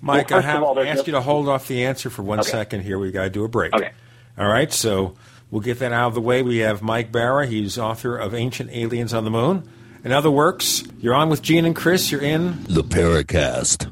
Mike, 0.02 0.30
Well, 0.30 0.40
I 0.40 0.42
have 0.44 0.64
all, 0.64 0.74
there's 0.76 0.88
asked 0.88 0.98
no- 1.00 1.06
you 1.06 1.12
to 1.14 1.22
hold 1.22 1.48
off 1.50 1.68
the 1.68 1.86
answer 1.86 2.10
for 2.10 2.24
one 2.24 2.44
second 2.44 2.80
Okay. 2.80 2.88
here. 2.88 3.00
We've 3.00 3.14
got 3.14 3.24
to 3.24 3.30
do 3.30 3.44
a 3.44 3.48
break. 3.48 3.74
Okay. 3.74 3.92
All 4.38 4.48
right, 4.48 4.72
so 4.74 5.16
we'll 5.50 5.62
get 5.62 5.80
that 5.80 5.94
out 5.94 6.08
of 6.10 6.14
the 6.16 6.22
way. 6.22 6.42
We 6.42 6.58
have 6.58 6.82
Mike 6.82 7.12
Bara. 7.12 7.48
He's 7.48 7.78
author 7.78 8.18
of 8.18 8.34
Ancient 8.34 8.70
Aliens 8.72 9.14
on 9.14 9.24
the 9.24 9.32
Moon 9.32 9.68
and 10.04 10.12
other 10.12 10.30
works. 10.32 10.84
You're 11.00 11.14
on 11.16 11.30
with 11.30 11.42
Gene 11.42 11.66
and 11.66 11.76
Chris. 11.76 12.12
You're 12.12 12.22
in 12.22 12.62
The 12.64 12.84
Paracast. 12.84 13.92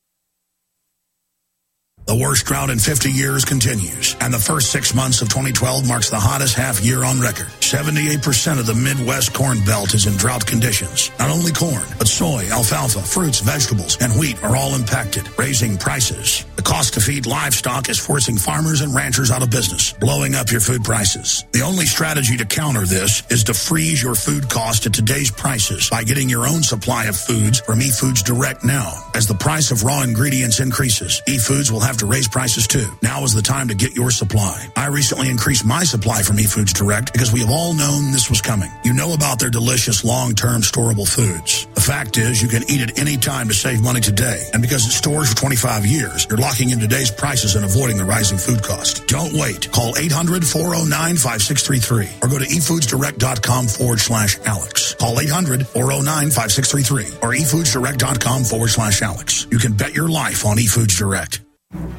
The 2.11 2.17
worst 2.17 2.45
drought 2.45 2.69
in 2.69 2.77
50 2.77 3.09
years 3.09 3.45
continues, 3.45 4.17
and 4.19 4.33
the 4.33 4.37
first 4.37 4.69
six 4.69 4.93
months 4.93 5.21
of 5.21 5.29
2012 5.29 5.87
marks 5.87 6.09
the 6.09 6.19
hottest 6.19 6.55
half 6.55 6.83
year 6.83 7.05
on 7.05 7.21
record. 7.21 7.47
78% 7.61 8.59
of 8.59 8.65
the 8.65 8.75
Midwest 8.75 9.33
Corn 9.33 9.63
Belt 9.63 9.93
is 9.93 10.07
in 10.07 10.17
drought 10.17 10.45
conditions. 10.45 11.09
Not 11.17 11.29
only 11.29 11.53
corn, 11.53 11.85
but 11.97 12.09
soy, 12.09 12.49
alfalfa, 12.51 12.99
fruits, 12.99 13.39
vegetables, 13.39 13.97
and 14.01 14.11
wheat 14.19 14.43
are 14.43 14.57
all 14.57 14.75
impacted, 14.75 15.23
raising 15.39 15.77
prices. 15.77 16.43
The 16.57 16.63
cost 16.63 16.95
to 16.95 16.99
feed 16.99 17.27
livestock 17.27 17.87
is 17.87 17.97
forcing 17.97 18.35
farmers 18.35 18.81
and 18.81 18.93
ranchers 18.93 19.31
out 19.31 19.41
of 19.41 19.49
business, 19.49 19.93
blowing 19.93 20.35
up 20.35 20.51
your 20.51 20.59
food 20.59 20.83
prices. 20.83 21.45
The 21.53 21.61
only 21.61 21.85
strategy 21.85 22.35
to 22.35 22.45
counter 22.45 22.85
this 22.85 23.23
is 23.29 23.45
to 23.45 23.53
freeze 23.53 24.03
your 24.03 24.15
food 24.15 24.49
cost 24.49 24.85
at 24.85 24.93
today's 24.93 25.31
prices 25.31 25.89
by 25.89 26.03
getting 26.03 26.27
your 26.27 26.45
own 26.45 26.61
supply 26.61 27.05
of 27.05 27.15
foods 27.15 27.61
from 27.61 27.79
eFoods 27.79 28.21
Direct 28.21 28.65
now. 28.65 29.01
As 29.15 29.27
the 29.27 29.33
price 29.33 29.71
of 29.71 29.85
raw 29.85 30.01
ingredients 30.01 30.59
increases, 30.59 31.21
eFoods 31.25 31.71
will 31.71 31.79
have 31.79 32.00
to 32.01 32.07
raise 32.07 32.27
prices 32.27 32.67
too. 32.67 32.87
Now 33.01 33.23
is 33.23 33.33
the 33.33 33.41
time 33.41 33.67
to 33.69 33.75
get 33.75 33.95
your 33.95 34.11
supply. 34.11 34.67
I 34.75 34.87
recently 34.87 35.29
increased 35.29 35.63
my 35.63 35.83
supply 35.83 36.23
from 36.23 36.37
eFoods 36.37 36.73
Direct 36.73 37.13
because 37.13 37.31
we 37.31 37.41
have 37.41 37.49
all 37.49 37.73
known 37.73 38.11
this 38.11 38.29
was 38.29 38.41
coming. 38.41 38.69
You 38.83 38.93
know 38.93 39.13
about 39.13 39.39
their 39.39 39.51
delicious 39.51 40.03
long-term 40.03 40.61
storable 40.61 41.07
foods. 41.07 41.67
The 41.75 41.81
fact 41.81 42.17
is 42.17 42.41
you 42.41 42.49
can 42.49 42.63
eat 42.69 42.81
it 42.81 42.97
any 42.99 43.17
time 43.17 43.47
to 43.49 43.53
save 43.53 43.83
money 43.83 44.01
today. 44.01 44.49
And 44.53 44.61
because 44.61 44.85
it 44.87 44.91
stores 44.91 45.29
for 45.29 45.35
25 45.37 45.85
years, 45.85 46.25
you're 46.27 46.39
locking 46.39 46.71
in 46.71 46.79
today's 46.79 47.11
prices 47.11 47.55
and 47.55 47.63
avoiding 47.63 47.97
the 47.97 48.05
rising 48.05 48.39
food 48.39 48.63
cost. 48.63 49.05
Don't 49.07 49.33
wait. 49.33 49.71
Call 49.71 49.95
800 49.95 50.43
409 50.43 51.17
5633 51.17 52.09
or 52.23 52.31
go 52.31 52.39
to 52.39 52.49
efoodsdirect.com 52.49 53.67
forward 53.67 53.99
slash 53.99 54.39
Alex. 54.45 54.95
Call 54.95 55.19
800 55.19 55.67
409 55.67 56.31
5633 56.31 57.05
or 57.21 57.35
efoodsdirect.com 57.35 58.43
forward 58.43 58.69
slash 58.69 59.01
Alex. 59.03 59.45
You 59.51 59.59
can 59.59 59.73
bet 59.73 59.93
your 59.93 60.09
life 60.09 60.45
on 60.45 60.57
eFoods 60.57 60.97
Direct. 60.97 61.41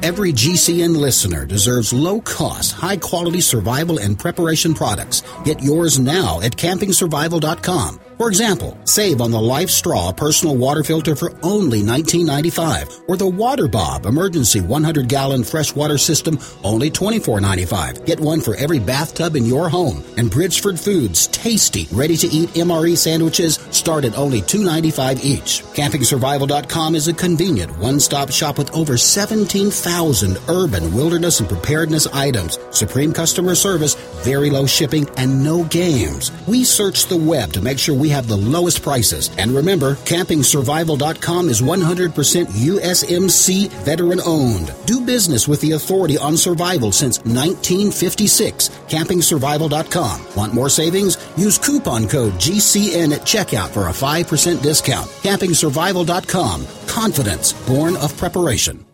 Every 0.03 0.33
GCN 0.33 0.97
listener 0.97 1.45
deserves 1.45 1.93
low 1.93 2.19
cost, 2.19 2.73
high 2.73 2.97
quality 2.97 3.39
survival 3.39 3.99
and 3.99 4.19
preparation 4.19 4.73
products. 4.73 5.23
Get 5.45 5.63
yours 5.63 5.97
now 5.97 6.41
at 6.41 6.57
campingsurvival.com. 6.57 8.01
For 8.23 8.29
example, 8.29 8.77
save 8.85 9.19
on 9.19 9.31
the 9.31 9.41
Life 9.41 9.69
Straw 9.69 10.13
personal 10.13 10.55
water 10.55 10.81
filter 10.81 11.13
for 11.13 11.33
only 11.43 11.81
$19.95 11.81 13.03
or 13.09 13.17
the 13.17 13.27
Water 13.27 13.67
Bob 13.67 14.05
emergency 14.05 14.61
100 14.61 15.09
gallon 15.09 15.43
freshwater 15.43 15.97
system 15.97 16.39
only 16.63 16.89
$24.95. 16.89 18.05
Get 18.05 18.21
one 18.21 18.39
for 18.39 18.55
every 18.55 18.79
bathtub 18.79 19.35
in 19.35 19.45
your 19.45 19.67
home. 19.67 20.01
And 20.15 20.31
Bridgeford 20.31 20.81
Foods 20.81 21.27
tasty, 21.27 21.89
ready 21.91 22.15
to 22.15 22.27
eat 22.27 22.51
MRE 22.51 22.95
sandwiches 22.95 23.55
start 23.71 24.05
at 24.05 24.17
only 24.17 24.39
$2.95 24.39 25.21
each. 25.21 25.61
CampingSurvival.com 25.75 26.95
is 26.95 27.09
a 27.09 27.13
convenient 27.13 27.77
one 27.77 27.99
stop 27.99 28.31
shop 28.31 28.57
with 28.57 28.73
over 28.73 28.95
17,000 28.95 30.37
urban, 30.47 30.93
wilderness, 30.93 31.41
and 31.41 31.49
preparedness 31.49 32.07
items. 32.07 32.57
Supreme 32.71 33.11
customer 33.11 33.53
service, 33.53 33.95
very 34.23 34.49
low 34.49 34.65
shipping, 34.65 35.09
and 35.17 35.43
no 35.43 35.65
games. 35.65 36.31
We 36.47 36.63
search 36.63 37.07
the 37.07 37.17
web 37.17 37.51
to 37.51 37.61
make 37.61 37.79
sure 37.79 37.93
we 37.93 38.12
have 38.13 38.27
the 38.27 38.37
lowest 38.37 38.81
prices. 38.81 39.29
And 39.37 39.51
remember, 39.51 39.95
CampingSurvival.com 39.95 41.49
is 41.49 41.61
100% 41.61 42.45
USMC 42.69 43.69
veteran 43.83 44.21
owned. 44.25 44.73
Do 44.85 45.05
business 45.05 45.47
with 45.47 45.59
the 45.61 45.71
authority 45.71 46.17
on 46.17 46.37
survival 46.37 46.91
since 46.91 47.17
1956. 47.19 48.69
CampingSurvival.com. 48.87 50.35
Want 50.35 50.53
more 50.53 50.69
savings? 50.69 51.17
Use 51.35 51.57
coupon 51.57 52.07
code 52.07 52.33
GCN 52.33 53.13
at 53.13 53.21
checkout 53.21 53.69
for 53.69 53.87
a 53.87 53.91
5% 53.91 54.61
discount. 54.61 55.07
CampingSurvival.com. 55.07 56.67
Confidence 56.87 57.53
born 57.67 57.97
of 57.97 58.15
preparation. 58.17 58.85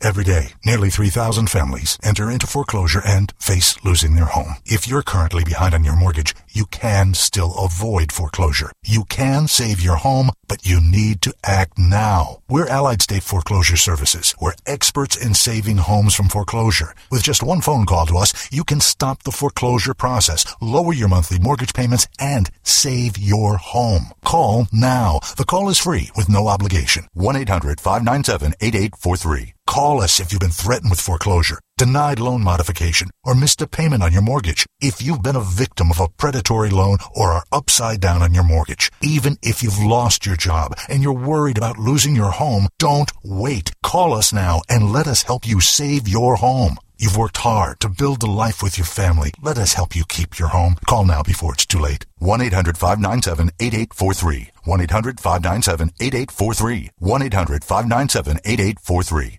Every 0.00 0.22
day, 0.22 0.52
nearly 0.64 0.90
3,000 0.90 1.50
families 1.50 1.98
enter 2.04 2.30
into 2.30 2.46
foreclosure 2.46 3.02
and 3.04 3.32
face 3.40 3.76
losing 3.84 4.14
their 4.14 4.26
home. 4.26 4.54
If 4.64 4.86
you're 4.86 5.02
currently 5.02 5.42
behind 5.42 5.74
on 5.74 5.82
your 5.82 5.96
mortgage, 5.96 6.36
you 6.48 6.66
can 6.66 7.14
still 7.14 7.52
avoid 7.56 8.12
foreclosure. 8.12 8.70
You 8.84 9.02
can 9.04 9.48
save 9.48 9.80
your 9.80 9.96
home, 9.96 10.30
but 10.46 10.64
you 10.64 10.80
need 10.80 11.20
to 11.22 11.34
act 11.44 11.78
now. 11.78 12.42
We're 12.48 12.68
Allied 12.68 13.02
State 13.02 13.24
Foreclosure 13.24 13.76
Services. 13.76 14.36
We're 14.40 14.54
experts 14.66 15.16
in 15.16 15.34
saving 15.34 15.78
homes 15.78 16.14
from 16.14 16.28
foreclosure. 16.28 16.94
With 17.10 17.24
just 17.24 17.42
one 17.42 17.60
phone 17.60 17.84
call 17.84 18.06
to 18.06 18.18
us, 18.18 18.48
you 18.52 18.62
can 18.62 18.78
stop 18.80 19.24
the 19.24 19.32
foreclosure 19.32 19.94
process, 19.94 20.46
lower 20.60 20.92
your 20.92 21.08
monthly 21.08 21.40
mortgage 21.40 21.74
payments, 21.74 22.06
and 22.20 22.50
save 22.62 23.18
your 23.18 23.56
home. 23.56 24.12
Call 24.24 24.68
now. 24.72 25.18
The 25.36 25.44
call 25.44 25.68
is 25.70 25.80
free 25.80 26.10
with 26.14 26.28
no 26.28 26.46
obligation. 26.46 27.08
1-800-597-8843. 27.16 29.54
Call 29.68 30.00
us 30.00 30.18
if 30.18 30.32
you've 30.32 30.40
been 30.40 30.48
threatened 30.48 30.88
with 30.88 30.98
foreclosure, 30.98 31.60
denied 31.76 32.20
loan 32.20 32.42
modification, 32.42 33.10
or 33.22 33.34
missed 33.34 33.60
a 33.60 33.66
payment 33.66 34.02
on 34.02 34.14
your 34.14 34.22
mortgage. 34.22 34.64
If 34.80 35.02
you've 35.02 35.22
been 35.22 35.36
a 35.36 35.42
victim 35.42 35.90
of 35.90 36.00
a 36.00 36.08
predatory 36.08 36.70
loan 36.70 36.96
or 37.14 37.32
are 37.32 37.44
upside 37.52 38.00
down 38.00 38.22
on 38.22 38.32
your 38.32 38.44
mortgage, 38.44 38.90
even 39.02 39.36
if 39.42 39.62
you've 39.62 39.78
lost 39.78 40.24
your 40.24 40.36
job 40.36 40.72
and 40.88 41.02
you're 41.02 41.12
worried 41.12 41.58
about 41.58 41.76
losing 41.76 42.16
your 42.16 42.30
home, 42.30 42.68
don't 42.78 43.12
wait. 43.22 43.70
Call 43.82 44.14
us 44.14 44.32
now 44.32 44.62
and 44.70 44.90
let 44.90 45.06
us 45.06 45.24
help 45.24 45.46
you 45.46 45.60
save 45.60 46.08
your 46.08 46.36
home. 46.36 46.78
You've 46.96 47.18
worked 47.18 47.36
hard 47.36 47.78
to 47.80 47.90
build 47.90 48.22
a 48.22 48.26
life 48.26 48.62
with 48.62 48.78
your 48.78 48.86
family. 48.86 49.32
Let 49.42 49.58
us 49.58 49.74
help 49.74 49.94
you 49.94 50.04
keep 50.08 50.38
your 50.38 50.48
home. 50.48 50.76
Call 50.86 51.04
now 51.04 51.22
before 51.22 51.52
it's 51.52 51.66
too 51.66 51.78
late. 51.78 52.06
1-800-597-8843. 52.22 54.48
1-800-597-8843. 54.64 56.88
1-800-597-8843. 57.02 59.38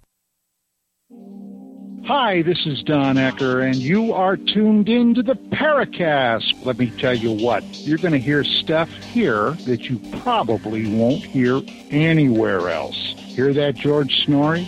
Hi, 2.09 2.41
this 2.41 2.65
is 2.65 2.81
Don 2.81 3.17
Ecker, 3.17 3.63
and 3.63 3.75
you 3.75 4.13
are 4.13 4.35
tuned 4.35 4.89
in 4.89 5.13
to 5.13 5.21
the 5.21 5.35
Paracast. 5.35 6.65
Let 6.65 6.79
me 6.79 6.89
tell 6.97 7.13
you 7.13 7.29
what, 7.29 7.63
you're 7.81 7.99
going 7.99 8.13
to 8.13 8.17
hear 8.17 8.43
stuff 8.43 8.89
here 8.89 9.51
that 9.67 9.81
you 9.81 9.99
probably 10.21 10.91
won't 10.91 11.23
hear 11.23 11.61
anywhere 11.91 12.71
else. 12.71 12.97
Hear 13.15 13.53
that, 13.53 13.75
George 13.75 14.25
Noory? 14.25 14.65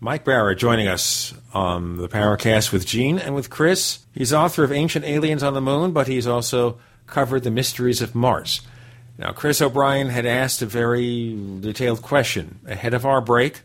Mike 0.00 0.24
Bara 0.24 0.56
joining 0.56 0.88
us 0.88 1.34
on 1.52 1.98
the 1.98 2.08
Paracast 2.08 2.72
with 2.72 2.86
Gene 2.86 3.18
and 3.18 3.34
with 3.34 3.50
Chris. 3.50 3.98
He's 4.14 4.32
author 4.32 4.64
of 4.64 4.72
Ancient 4.72 5.04
Aliens 5.04 5.42
on 5.42 5.52
the 5.52 5.60
Moon, 5.60 5.92
but 5.92 6.08
he's 6.08 6.26
also 6.26 6.78
covered 7.06 7.44
the 7.44 7.50
mysteries 7.50 8.00
of 8.00 8.14
Mars. 8.14 8.62
Now, 9.18 9.32
Chris 9.32 9.60
O'Brien 9.60 10.08
had 10.08 10.24
asked 10.24 10.62
a 10.62 10.66
very 10.66 11.38
detailed 11.60 12.00
question 12.00 12.60
ahead 12.66 12.94
of 12.94 13.04
our 13.04 13.20
break. 13.20 13.60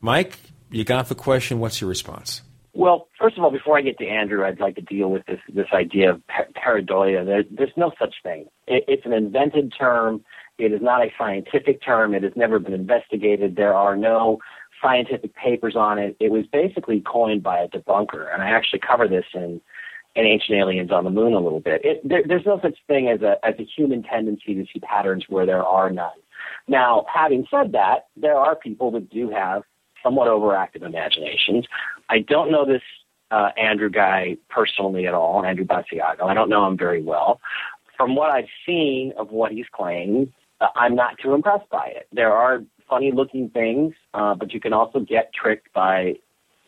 Mike, 0.00 0.36
you 0.72 0.84
got 0.84 1.08
the 1.08 1.14
question. 1.14 1.60
What's 1.60 1.80
your 1.80 1.88
response? 1.88 2.42
Well, 2.74 3.08
first 3.20 3.36
of 3.36 3.44
all, 3.44 3.50
before 3.50 3.76
I 3.76 3.82
get 3.82 3.98
to 3.98 4.06
Andrew, 4.06 4.44
I'd 4.44 4.58
like 4.58 4.76
to 4.76 4.82
deal 4.82 5.10
with 5.10 5.26
this 5.26 5.40
this 5.54 5.66
idea 5.72 6.10
of 6.10 6.26
par- 6.26 6.48
pareidolia. 6.56 7.24
There, 7.24 7.44
there's 7.50 7.76
no 7.76 7.92
such 7.98 8.14
thing. 8.22 8.46
It, 8.66 8.84
it's 8.88 9.04
an 9.04 9.12
invented 9.12 9.74
term. 9.78 10.24
It 10.58 10.72
is 10.72 10.80
not 10.80 11.02
a 11.02 11.10
scientific 11.18 11.82
term. 11.84 12.14
It 12.14 12.22
has 12.22 12.32
never 12.34 12.58
been 12.58 12.72
investigated. 12.72 13.56
There 13.56 13.74
are 13.74 13.96
no 13.96 14.38
scientific 14.82 15.34
papers 15.34 15.76
on 15.76 15.98
it. 15.98 16.16
It 16.18 16.32
was 16.32 16.46
basically 16.50 17.00
coined 17.00 17.42
by 17.42 17.58
a 17.60 17.68
debunker, 17.68 18.32
and 18.32 18.42
I 18.42 18.50
actually 18.50 18.80
cover 18.80 19.06
this 19.06 19.26
in 19.34 19.60
in 20.14 20.26
Ancient 20.26 20.58
Aliens 20.58 20.90
on 20.90 21.04
the 21.04 21.10
Moon 21.10 21.32
a 21.34 21.40
little 21.40 21.60
bit. 21.60 21.82
It, 21.84 22.06
there, 22.06 22.22
there's 22.26 22.46
no 22.46 22.58
such 22.62 22.78
thing 22.86 23.08
as 23.08 23.20
a 23.20 23.36
as 23.44 23.54
a 23.58 23.64
human 23.76 24.02
tendency 24.02 24.54
to 24.54 24.64
see 24.72 24.80
patterns 24.80 25.26
where 25.28 25.44
there 25.44 25.64
are 25.64 25.90
none. 25.90 26.10
Now, 26.68 27.04
having 27.12 27.46
said 27.50 27.72
that, 27.72 28.06
there 28.16 28.36
are 28.36 28.56
people 28.56 28.90
that 28.92 29.10
do 29.10 29.30
have 29.30 29.62
somewhat 30.02 30.28
overactive 30.28 30.82
imaginations. 30.82 31.66
I 32.08 32.20
don't 32.20 32.50
know 32.50 32.64
this 32.64 32.82
uh, 33.30 33.50
Andrew 33.56 33.90
guy 33.90 34.36
personally 34.48 35.06
at 35.06 35.14
all, 35.14 35.44
Andrew 35.44 35.64
Basiago. 35.64 36.24
I 36.24 36.34
don't 36.34 36.50
know 36.50 36.66
him 36.66 36.76
very 36.76 37.02
well. 37.02 37.40
From 37.96 38.14
what 38.14 38.30
I've 38.30 38.48
seen 38.66 39.12
of 39.16 39.30
what 39.30 39.52
he's 39.52 39.66
claiming, 39.72 40.32
uh, 40.60 40.68
I'm 40.76 40.94
not 40.94 41.18
too 41.22 41.34
impressed 41.34 41.68
by 41.70 41.86
it. 41.86 42.08
There 42.12 42.32
are 42.32 42.62
funny 42.88 43.10
looking 43.12 43.48
things, 43.48 43.94
uh, 44.12 44.34
but 44.34 44.52
you 44.52 44.60
can 44.60 44.72
also 44.72 45.00
get 45.00 45.32
tricked 45.32 45.72
by 45.72 46.14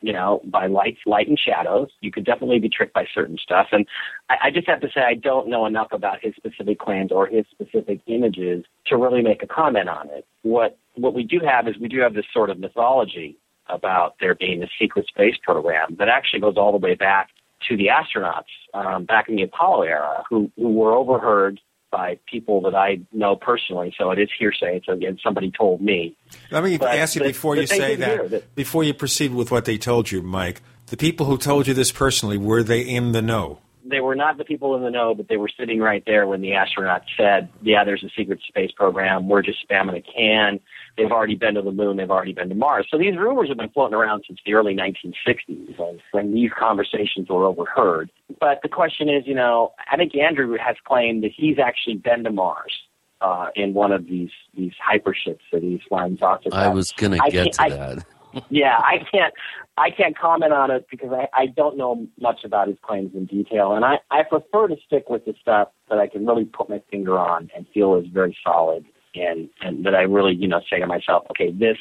you 0.04 0.12
know, 0.12 0.42
by 0.44 0.66
lights, 0.66 1.00
light 1.06 1.28
and 1.28 1.38
shadows. 1.38 1.88
You 2.02 2.12
could 2.12 2.26
definitely 2.26 2.58
be 2.58 2.68
tricked 2.68 2.92
by 2.92 3.06
certain 3.14 3.38
stuff. 3.38 3.68
And 3.72 3.86
I, 4.28 4.34
I 4.44 4.50
just 4.50 4.68
have 4.68 4.80
to 4.82 4.88
say 4.94 5.00
I 5.00 5.14
don't 5.14 5.48
know 5.48 5.64
enough 5.64 5.88
about 5.92 6.18
his 6.20 6.34
specific 6.36 6.78
claims 6.78 7.10
or 7.10 7.26
his 7.26 7.46
specific 7.50 8.02
images 8.06 8.66
to 8.86 8.98
really 8.98 9.22
make 9.22 9.42
a 9.42 9.46
comment 9.46 9.88
on 9.88 10.10
it. 10.10 10.26
What 10.42 10.76
what 10.96 11.14
we 11.14 11.24
do 11.24 11.40
have 11.40 11.66
is 11.66 11.74
we 11.80 11.88
do 11.88 12.00
have 12.00 12.12
this 12.12 12.26
sort 12.34 12.50
of 12.50 12.58
mythology 12.58 13.38
about 13.68 14.16
there 14.20 14.34
being 14.34 14.62
a 14.62 14.68
secret 14.78 15.06
space 15.06 15.36
program 15.42 15.96
that 15.98 16.08
actually 16.08 16.40
goes 16.40 16.58
all 16.58 16.70
the 16.70 16.78
way 16.86 16.94
back 16.94 17.30
to 17.66 17.76
the 17.78 17.86
astronauts 17.86 18.52
um, 18.74 19.06
back 19.06 19.30
in 19.30 19.36
the 19.36 19.42
Apollo 19.42 19.82
era 19.82 20.22
who, 20.28 20.52
who 20.56 20.68
were 20.68 20.92
overheard 20.92 21.58
by 21.94 22.18
people 22.26 22.60
that 22.62 22.74
I 22.74 22.98
know 23.12 23.36
personally, 23.36 23.94
so 23.96 24.10
it 24.10 24.18
is 24.18 24.28
hearsay. 24.36 24.82
So 24.84 24.94
again, 24.94 25.16
somebody 25.22 25.52
told 25.56 25.80
me. 25.80 26.16
Let 26.50 26.64
me 26.64 26.76
But 26.76 26.98
ask 26.98 27.14
you 27.14 27.22
before 27.22 27.54
the 27.54 27.60
you 27.62 27.66
say 27.68 27.94
that, 27.94 28.30
that- 28.30 28.54
before 28.56 28.82
you 28.82 28.92
proceed 28.92 29.32
with 29.32 29.52
what 29.52 29.64
they 29.64 29.78
told 29.78 30.10
you, 30.10 30.20
Mike. 30.20 30.60
The 30.88 30.96
people 30.96 31.26
who 31.26 31.38
told 31.38 31.68
you 31.68 31.72
this 31.74 31.92
personally 31.92 32.36
were 32.36 32.64
they 32.64 32.80
in 32.80 33.12
the 33.12 33.22
know? 33.22 33.60
They 33.84 34.00
were 34.00 34.16
not 34.16 34.38
the 34.38 34.44
people 34.44 34.74
in 34.76 34.82
the 34.82 34.90
know, 34.90 35.14
but 35.14 35.28
they 35.28 35.36
were 35.36 35.50
sitting 35.56 35.78
right 35.78 36.02
there 36.04 36.26
when 36.26 36.40
the 36.40 36.50
astronauts 36.50 37.04
said, 37.16 37.48
"Yeah, 37.62 37.84
there's 37.84 38.02
a 38.02 38.10
secret 38.16 38.40
space 38.48 38.72
program. 38.72 39.28
We're 39.28 39.42
just 39.42 39.58
spamming 39.68 39.96
a 39.96 40.00
can. 40.02 40.58
They've 40.96 41.10
already 41.10 41.34
been 41.34 41.54
to 41.54 41.62
the 41.62 41.72
moon. 41.72 41.96
They've 41.96 42.10
already 42.10 42.32
been 42.32 42.48
to 42.48 42.54
Mars." 42.54 42.86
So 42.90 42.98
these 42.98 43.16
rumors 43.16 43.48
have 43.48 43.56
been 43.58 43.70
floating 43.70 43.94
around 43.94 44.24
since 44.26 44.40
the 44.44 44.54
early 44.54 44.74
1960s, 44.74 45.76
when- 45.78 46.00
when 46.12 46.34
these 46.34 46.52
conversations 46.52 47.28
were 47.28 47.44
overheard. 47.44 48.10
But 48.40 48.62
the 48.62 48.68
question 48.68 49.08
is, 49.08 49.26
you 49.26 49.34
know, 49.34 49.72
I 49.90 49.96
think 49.96 50.14
Andrew 50.16 50.56
has 50.56 50.76
claimed 50.84 51.24
that 51.24 51.32
he's 51.32 51.58
actually 51.58 51.96
been 51.96 52.24
to 52.24 52.30
Mars 52.30 52.72
uh, 53.20 53.48
in 53.54 53.74
one 53.74 53.92
of 53.92 54.06
these 54.06 54.30
these 54.54 54.72
hyperships 54.78 55.44
that 55.52 55.62
he's 55.62 55.80
flying 55.88 56.16
saucer. 56.18 56.50
I 56.52 56.68
was 56.68 56.92
going 56.92 57.12
to 57.12 57.18
I 57.22 57.30
get 57.30 57.52
to 57.54 57.62
I- 57.62 57.68
that. 57.70 58.04
yeah, 58.50 58.78
I 58.78 58.98
can't 59.10 59.32
I 59.76 59.90
can't 59.90 60.16
comment 60.18 60.52
on 60.52 60.70
it 60.70 60.86
because 60.90 61.12
I, 61.12 61.28
I 61.32 61.46
don't 61.46 61.76
know 61.76 62.06
much 62.20 62.44
about 62.44 62.68
his 62.68 62.76
claims 62.82 63.14
in 63.14 63.26
detail, 63.26 63.74
and 63.74 63.84
I, 63.84 63.98
I 64.10 64.22
prefer 64.24 64.68
to 64.68 64.76
stick 64.86 65.08
with 65.08 65.24
the 65.24 65.34
stuff 65.40 65.68
that 65.88 65.98
I 65.98 66.06
can 66.06 66.26
really 66.26 66.44
put 66.44 66.68
my 66.68 66.80
finger 66.90 67.18
on 67.18 67.50
and 67.56 67.66
feel 67.72 67.94
is 67.96 68.06
very 68.06 68.36
solid, 68.44 68.84
and 69.14 69.48
and 69.60 69.84
that 69.84 69.94
I 69.94 70.02
really 70.02 70.34
you 70.34 70.48
know 70.48 70.60
say 70.70 70.80
to 70.80 70.86
myself, 70.86 71.24
okay, 71.30 71.50
this 71.50 71.78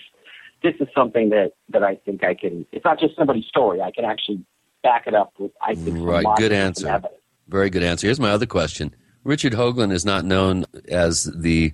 this 0.61 0.75
is 0.79 0.87
something 0.95 1.29
that 1.29 1.53
that 1.69 1.83
I 1.83 1.95
think 1.95 2.23
I 2.23 2.33
can. 2.33 2.65
It's 2.71 2.85
not 2.85 2.99
just 2.99 3.15
somebody's 3.15 3.45
story. 3.45 3.81
I 3.81 3.91
can 3.91 4.05
actually 4.05 4.43
back 4.81 5.07
it 5.07 5.13
up 5.13 5.33
with 5.39 5.51
I 5.61 5.75
think 5.75 5.97
Right, 5.99 6.25
good 6.37 6.51
answer. 6.51 7.01
Very 7.47 7.69
good 7.69 7.83
answer. 7.83 8.07
Here's 8.07 8.19
my 8.19 8.31
other 8.31 8.45
question. 8.45 8.95
Richard 9.23 9.53
Hoagland 9.53 9.91
is 9.91 10.05
not 10.05 10.25
known 10.25 10.65
as 10.87 11.23
the 11.23 11.73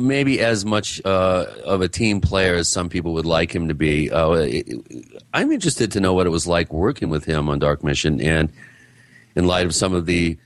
maybe 0.00 0.40
as 0.40 0.64
much 0.64 1.00
uh, 1.04 1.46
of 1.64 1.80
a 1.80 1.88
team 1.88 2.20
player 2.20 2.54
as 2.54 2.68
some 2.68 2.88
people 2.88 3.12
would 3.14 3.26
like 3.26 3.54
him 3.54 3.68
to 3.68 3.74
be. 3.74 4.10
Uh, 4.10 4.48
I'm 5.34 5.52
interested 5.52 5.92
to 5.92 6.00
know 6.00 6.14
what 6.14 6.26
it 6.26 6.30
was 6.30 6.46
like 6.46 6.72
working 6.72 7.10
with 7.10 7.24
him 7.24 7.48
on 7.48 7.58
Dark 7.58 7.84
Mission, 7.84 8.20
and 8.20 8.50
in 9.34 9.46
light 9.46 9.66
of 9.66 9.74
some 9.74 9.94
of 9.94 10.06
the 10.06 10.38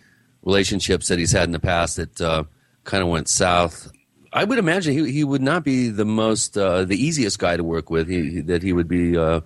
relationships 0.42 1.09
that 1.09 1.18
he's 1.18 1.33
had 1.33 1.44
in 1.44 1.52
the 1.52 1.61
past 1.61 1.96
that 1.96 2.20
uh, 2.20 2.44
kind 2.85 3.02
of 3.02 3.09
went 3.09 3.29
south. 3.29 3.90
I 4.33 4.45
would 4.45 4.59
imagine 4.59 4.93
he, 4.93 5.11
he 5.11 5.25
would 5.25 5.43
not 5.43 5.65
be 5.65 5.89
the 5.89 6.05
most 6.05 6.57
uh, 6.57 6.85
the 6.85 6.97
easiest 6.97 7.39
guy 7.39 7.57
to 7.57 7.65
work 7.65 7.91
with. 7.91 8.09
He, 8.09 8.41
that 8.43 8.62
he 8.62 8.73
would 8.73 8.89
be 8.89 9.17
uh, 9.17 9.41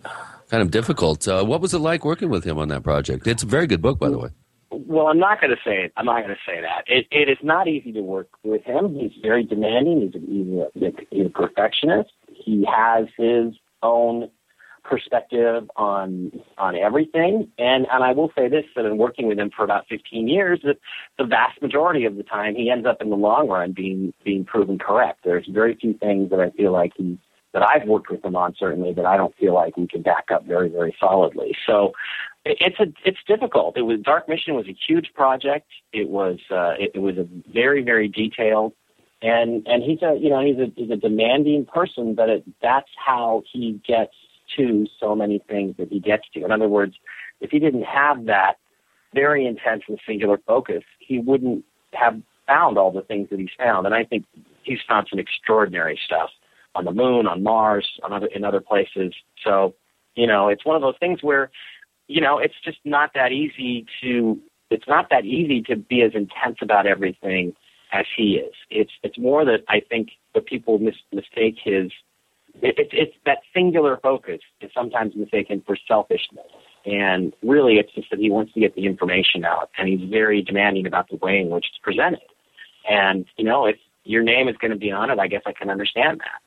kind 0.50 0.62
of 0.62 0.70
difficult. 0.70 1.26
Uh, 1.26 1.44
what 1.44 1.60
was 1.60 1.74
it 1.74 1.78
like 1.78 2.04
working 2.04 2.28
with 2.28 2.44
him 2.44 2.58
on 2.58 2.68
that 2.68 2.82
project? 2.82 3.26
It's 3.26 3.42
a 3.42 3.46
very 3.46 3.66
good 3.66 3.82
book, 3.82 3.98
by 3.98 4.08
the 4.08 4.18
way. 4.18 4.30
Well, 4.70 5.08
I'm 5.08 5.18
not 5.18 5.40
going 5.40 5.50
to 5.50 5.62
say 5.64 5.84
it. 5.84 5.92
I'm 5.96 6.06
not 6.06 6.22
going 6.22 6.34
to 6.34 6.40
say 6.46 6.60
that. 6.60 6.84
It, 6.86 7.06
it 7.10 7.28
is 7.28 7.38
not 7.42 7.68
easy 7.68 7.92
to 7.92 8.00
work 8.00 8.28
with 8.42 8.62
him. 8.64 8.94
He's 8.94 9.12
very 9.22 9.44
demanding. 9.44 10.00
He's 10.00 10.14
a, 10.14 10.72
he's 10.74 10.82
a, 10.82 11.06
he's 11.10 11.26
a 11.26 11.30
perfectionist. 11.30 12.10
He 12.32 12.64
has 12.72 13.06
his 13.16 13.54
own 13.82 14.30
perspective 14.82 15.68
on 15.76 16.32
on 16.58 16.76
everything. 16.76 17.50
And 17.58 17.86
and 17.90 18.04
I 18.04 18.12
will 18.12 18.30
say 18.36 18.48
this: 18.48 18.64
that 18.76 18.84
in 18.84 18.98
working 18.98 19.26
with 19.26 19.38
him 19.38 19.50
for 19.54 19.64
about 19.64 19.86
15 19.88 20.28
years, 20.28 20.60
that 20.64 20.78
the 21.18 21.24
vast 21.24 21.60
majority 21.62 22.04
of 22.04 22.16
the 22.16 22.22
time 22.22 22.54
he 22.54 22.70
ends 22.70 22.86
up 22.86 23.00
in 23.00 23.10
the 23.10 23.16
long 23.16 23.48
run 23.48 23.72
being 23.72 24.12
being 24.24 24.44
proven 24.44 24.78
correct. 24.78 25.20
There's 25.24 25.46
very 25.48 25.74
few 25.74 25.94
things 25.94 26.30
that 26.30 26.40
I 26.40 26.50
feel 26.50 26.72
like 26.72 26.92
he 26.96 27.18
that 27.52 27.62
I've 27.62 27.88
worked 27.88 28.10
with 28.10 28.24
him 28.24 28.36
on 28.36 28.54
certainly 28.56 28.92
that 28.92 29.04
I 29.04 29.16
don't 29.16 29.36
feel 29.36 29.54
like 29.54 29.76
we 29.76 29.88
can 29.88 30.02
back 30.02 30.26
up 30.32 30.44
very 30.46 30.68
very 30.68 30.94
solidly. 31.00 31.56
So 31.66 31.92
it's 32.44 32.78
a 32.80 32.86
it's 33.04 33.18
difficult. 33.26 33.76
It 33.76 33.82
was 33.82 34.00
Dark 34.00 34.28
Mission 34.28 34.54
was 34.54 34.66
a 34.66 34.76
huge 34.88 35.12
project. 35.14 35.68
It 35.92 36.08
was 36.08 36.38
uh, 36.50 36.74
it, 36.78 36.92
it 36.94 37.00
was 37.00 37.18
a 37.18 37.26
very 37.52 37.82
very 37.82 38.08
detailed 38.08 38.72
and 39.22 39.66
and 39.66 39.82
he's 39.82 40.02
a 40.02 40.16
you 40.18 40.30
know 40.30 40.40
he's 40.40 40.58
a 40.58 40.72
he's 40.76 40.90
a 40.90 40.96
demanding 40.96 41.66
person, 41.66 42.14
but 42.14 42.28
it, 42.28 42.44
that's 42.62 42.88
how 42.96 43.42
he 43.52 43.80
gets 43.86 44.14
to 44.56 44.86
so 44.98 45.14
many 45.14 45.40
things 45.48 45.76
that 45.78 45.88
he 45.90 46.00
gets 46.00 46.24
to. 46.34 46.44
In 46.44 46.52
other 46.52 46.68
words, 46.68 46.94
if 47.40 47.50
he 47.50 47.58
didn't 47.58 47.84
have 47.84 48.26
that 48.26 48.54
very 49.14 49.46
intense 49.46 49.82
and 49.88 49.98
singular 50.06 50.38
focus, 50.46 50.82
he 50.98 51.18
wouldn't 51.18 51.64
have 51.92 52.20
found 52.46 52.78
all 52.78 52.92
the 52.92 53.02
things 53.02 53.28
that 53.30 53.38
he's 53.38 53.48
found. 53.58 53.86
And 53.86 53.94
I 53.94 54.04
think 54.04 54.24
he's 54.62 54.78
found 54.88 55.06
some 55.10 55.18
extraordinary 55.18 55.98
stuff 56.04 56.30
on 56.74 56.84
the 56.84 56.92
moon, 56.92 57.26
on 57.26 57.42
Mars, 57.42 57.88
on 58.02 58.12
other 58.12 58.26
in 58.26 58.44
other 58.44 58.60
places. 58.60 59.14
So, 59.44 59.74
you 60.14 60.26
know, 60.26 60.48
it's 60.48 60.64
one 60.64 60.76
of 60.76 60.82
those 60.82 60.98
things 61.00 61.22
where, 61.22 61.50
you 62.06 62.20
know, 62.20 62.38
it's 62.38 62.54
just 62.64 62.78
not 62.84 63.10
that 63.14 63.32
easy 63.32 63.86
to 64.02 64.38
it's 64.70 64.86
not 64.86 65.08
that 65.10 65.24
easy 65.24 65.62
to 65.62 65.76
be 65.76 66.02
as 66.02 66.12
intense 66.14 66.58
about 66.62 66.86
everything 66.86 67.54
as 67.92 68.06
he 68.16 68.34
is. 68.34 68.54
It's 68.70 68.92
it's 69.02 69.18
more 69.18 69.44
that 69.44 69.64
I 69.68 69.80
think 69.80 70.10
the 70.34 70.40
people 70.40 70.78
mis- 70.78 70.94
mistake 71.12 71.56
his 71.62 71.90
it, 72.62 72.78
it, 72.78 72.88
it's 72.92 73.16
that 73.26 73.38
singular 73.54 73.98
focus 74.02 74.40
is 74.60 74.70
sometimes 74.74 75.14
mistaken 75.14 75.62
for 75.66 75.76
selfishness. 75.88 76.46
And 76.86 77.34
really, 77.42 77.74
it's 77.74 77.92
just 77.94 78.10
that 78.10 78.18
he 78.18 78.30
wants 78.30 78.52
to 78.54 78.60
get 78.60 78.74
the 78.74 78.86
information 78.86 79.44
out, 79.44 79.70
and 79.76 79.88
he's 79.88 80.08
very 80.08 80.42
demanding 80.42 80.86
about 80.86 81.08
the 81.10 81.16
way 81.16 81.38
in 81.38 81.50
which 81.50 81.66
it's 81.68 81.78
presented. 81.82 82.22
And 82.88 83.26
you 83.36 83.44
know, 83.44 83.66
if 83.66 83.76
your 84.04 84.22
name 84.22 84.48
is 84.48 84.56
going 84.56 84.70
to 84.70 84.78
be 84.78 84.90
on 84.90 85.10
it, 85.10 85.18
I 85.18 85.28
guess 85.28 85.42
I 85.46 85.52
can 85.52 85.70
understand 85.70 86.20
that. 86.20 86.40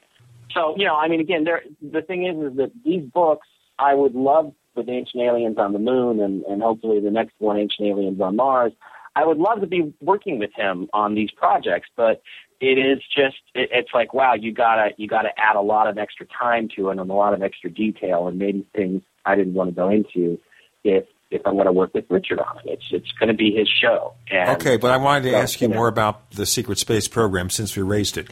So, 0.54 0.76
you 0.78 0.86
know, 0.86 0.96
I 0.96 1.08
mean, 1.08 1.20
again, 1.20 1.44
there, 1.44 1.64
the 1.82 2.02
thing 2.02 2.26
is, 2.26 2.52
is 2.52 2.58
that 2.58 2.72
these 2.86 3.04
books, 3.04 3.48
I 3.80 3.94
would 3.94 4.14
love 4.14 4.54
with 4.76 4.90
Ancient 4.90 5.22
Aliens 5.22 5.58
on 5.58 5.74
the 5.74 5.80
Moon, 5.80 6.20
and, 6.20 6.44
and 6.44 6.62
hopefully 6.62 7.00
the 7.00 7.12
next 7.12 7.34
one, 7.40 7.58
Ancient 7.58 7.88
Aliens 7.88 8.20
on 8.22 8.36
Mars. 8.36 8.74
I 9.16 9.26
would 9.26 9.38
love 9.38 9.62
to 9.62 9.68
be 9.68 9.94
working 10.02 10.40
with 10.40 10.52
him 10.56 10.88
on 10.94 11.14
these 11.14 11.30
projects, 11.32 11.90
but 11.96 12.22
it 12.64 12.78
is 12.78 13.00
just 13.14 13.42
it, 13.54 13.70
it's 13.72 13.90
like 13.94 14.14
wow 14.14 14.34
you 14.34 14.54
gotta 14.54 14.92
you 14.98 15.08
gotta 15.08 15.30
add 15.38 15.56
a 15.58 15.62
lot 15.62 15.88
of 15.88 15.98
extra 15.98 16.26
time 16.28 16.70
to 16.76 16.90
it 16.90 16.98
and 16.98 17.00
a 17.00 17.14
lot 17.14 17.34
of 17.34 17.42
extra 17.42 17.70
detail 17.70 18.28
and 18.28 18.40
maybe 18.40 18.66
things 18.74 19.04
I 19.26 19.36
didn't 19.36 19.54
want 19.54 19.70
to 19.70 19.76
go 19.76 19.90
into 19.90 20.40
if 20.84 21.06
if 21.30 21.42
I'm 21.46 21.54
going 21.54 21.66
to 21.66 21.72
work 21.72 21.96
with 21.96 22.06
Richard 22.10 22.40
on 22.40 22.60
it. 22.60 22.72
It's 22.72 22.88
it's 22.92 23.12
going 23.14 23.28
to 23.28 23.34
be 23.34 23.52
his 23.52 23.68
show. 23.68 24.14
And 24.30 24.50
okay, 24.52 24.78
but 24.78 24.92
I 24.92 24.98
wanted 24.98 25.24
to 25.24 25.32
so, 25.32 25.38
ask 25.38 25.62
you, 25.62 25.68
you 25.68 25.74
know, 25.74 25.80
more 25.80 25.88
about 25.88 26.32
the 26.32 26.46
secret 26.46 26.78
space 26.78 27.08
program 27.08 27.50
since 27.50 27.76
we 27.76 27.82
raised 27.82 28.18
it. 28.18 28.30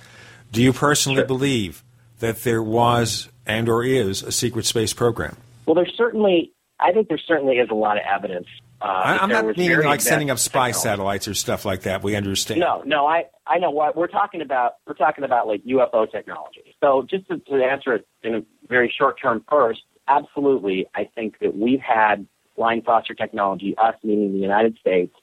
Do 0.51 0.61
you 0.61 0.71
personally 0.71 1.17
Sure. 1.19 1.25
believe 1.25 1.83
that 2.19 2.43
there 2.43 2.61
was 2.61 3.29
and 3.45 3.67
or 3.67 3.83
is 3.83 4.21
a 4.21 4.31
secret 4.31 4.65
space 4.65 4.93
program? 4.93 5.35
Well, 5.65 5.75
there's 5.75 5.93
certainly 5.97 6.51
I 6.79 6.91
think 6.91 7.09
there 7.09 7.17
certainly 7.17 7.55
is 7.55 7.69
a 7.69 7.75
lot 7.75 7.97
of 7.97 8.03
evidence. 8.09 8.47
Uh, 8.81 9.17
I'm 9.21 9.29
not 9.29 9.57
meaning 9.57 9.83
like 9.83 10.01
sending 10.01 10.31
up 10.31 10.39
spy 10.39 10.69
technology. 10.69 10.79
satellites 10.79 11.27
or 11.27 11.33
stuff 11.35 11.65
like 11.65 11.81
that. 11.81 12.01
We 12.01 12.15
understand. 12.15 12.59
No, 12.59 12.81
no, 12.85 13.05
I 13.05 13.25
I 13.45 13.59
know 13.59 13.69
what 13.69 13.95
we're 13.95 14.07
talking 14.07 14.41
about. 14.41 14.75
We're 14.87 14.95
talking 14.95 15.23
about 15.23 15.47
like 15.47 15.63
UFO 15.65 16.09
technology. 16.11 16.75
So 16.79 17.05
just 17.09 17.27
to, 17.27 17.37
to 17.37 17.63
answer 17.63 17.93
it 17.93 18.07
in 18.23 18.35
a 18.35 18.41
very 18.67 18.91
short 18.97 19.19
term 19.21 19.43
first, 19.49 19.81
absolutely, 20.07 20.87
I 20.95 21.07
think 21.13 21.39
that 21.39 21.55
we've 21.55 21.79
had 21.79 22.25
flying 22.55 22.81
saucer 22.85 23.13
technology, 23.13 23.75
us 23.77 23.95
meaning 24.03 24.33
the 24.33 24.39
United 24.39 24.77
States, 24.79 25.13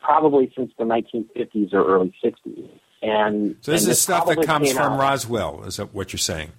probably 0.00 0.50
since 0.56 0.72
the 0.78 0.84
1950s 0.84 1.72
or 1.74 1.84
early 1.86 2.14
60s. 2.24 2.68
And 3.02 3.56
So 3.60 3.72
this 3.72 3.82
and 3.84 3.92
is 3.92 4.00
stuff 4.00 4.26
that 4.26 4.42
comes 4.46 4.72
from 4.72 4.92
out- 4.94 5.00
Roswell. 5.00 5.64
Is 5.64 5.76
that 5.76 5.92
what 5.92 6.12
you're 6.12 6.18
saying? 6.18 6.52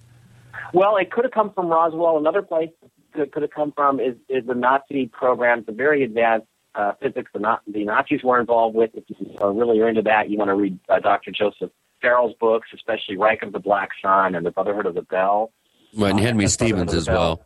Well, 0.72 0.96
it 0.96 1.10
could 1.10 1.24
have 1.24 1.32
come 1.32 1.52
from 1.52 1.68
Roswell. 1.68 2.18
Another 2.18 2.42
place 2.42 2.70
it 3.14 3.32
could 3.32 3.42
have 3.42 3.50
come 3.50 3.72
from 3.72 4.00
is, 4.00 4.16
is 4.28 4.46
the 4.46 4.54
Nazi 4.54 5.06
programs, 5.06 5.66
the 5.66 5.72
very 5.72 6.02
advanced 6.02 6.46
uh, 6.74 6.92
physics 7.00 7.30
the, 7.32 7.40
Na- 7.40 7.58
the 7.66 7.84
Nazis 7.84 8.22
were 8.22 8.40
involved 8.40 8.74
with. 8.74 8.90
If 8.94 9.04
you 9.08 9.36
uh, 9.40 9.48
really 9.48 9.80
are 9.80 9.88
into 9.88 10.02
that, 10.02 10.30
you 10.30 10.38
want 10.38 10.48
to 10.48 10.54
read 10.54 10.78
uh, 10.88 10.98
Dr. 11.00 11.30
Joseph 11.30 11.70
Farrell's 12.00 12.34
books, 12.40 12.68
especially 12.74 13.16
Reich 13.16 13.42
of 13.42 13.52
the 13.52 13.58
Black 13.58 13.90
Sun 14.02 14.34
and 14.34 14.44
the 14.44 14.50
Brotherhood 14.50 14.86
of 14.86 14.94
the 14.94 15.02
Bell. 15.02 15.52
Right, 15.96 16.10
and 16.10 16.20
Henry 16.20 16.44
that's 16.44 16.54
Stevens 16.54 16.92
as 16.92 17.08
well. 17.08 17.42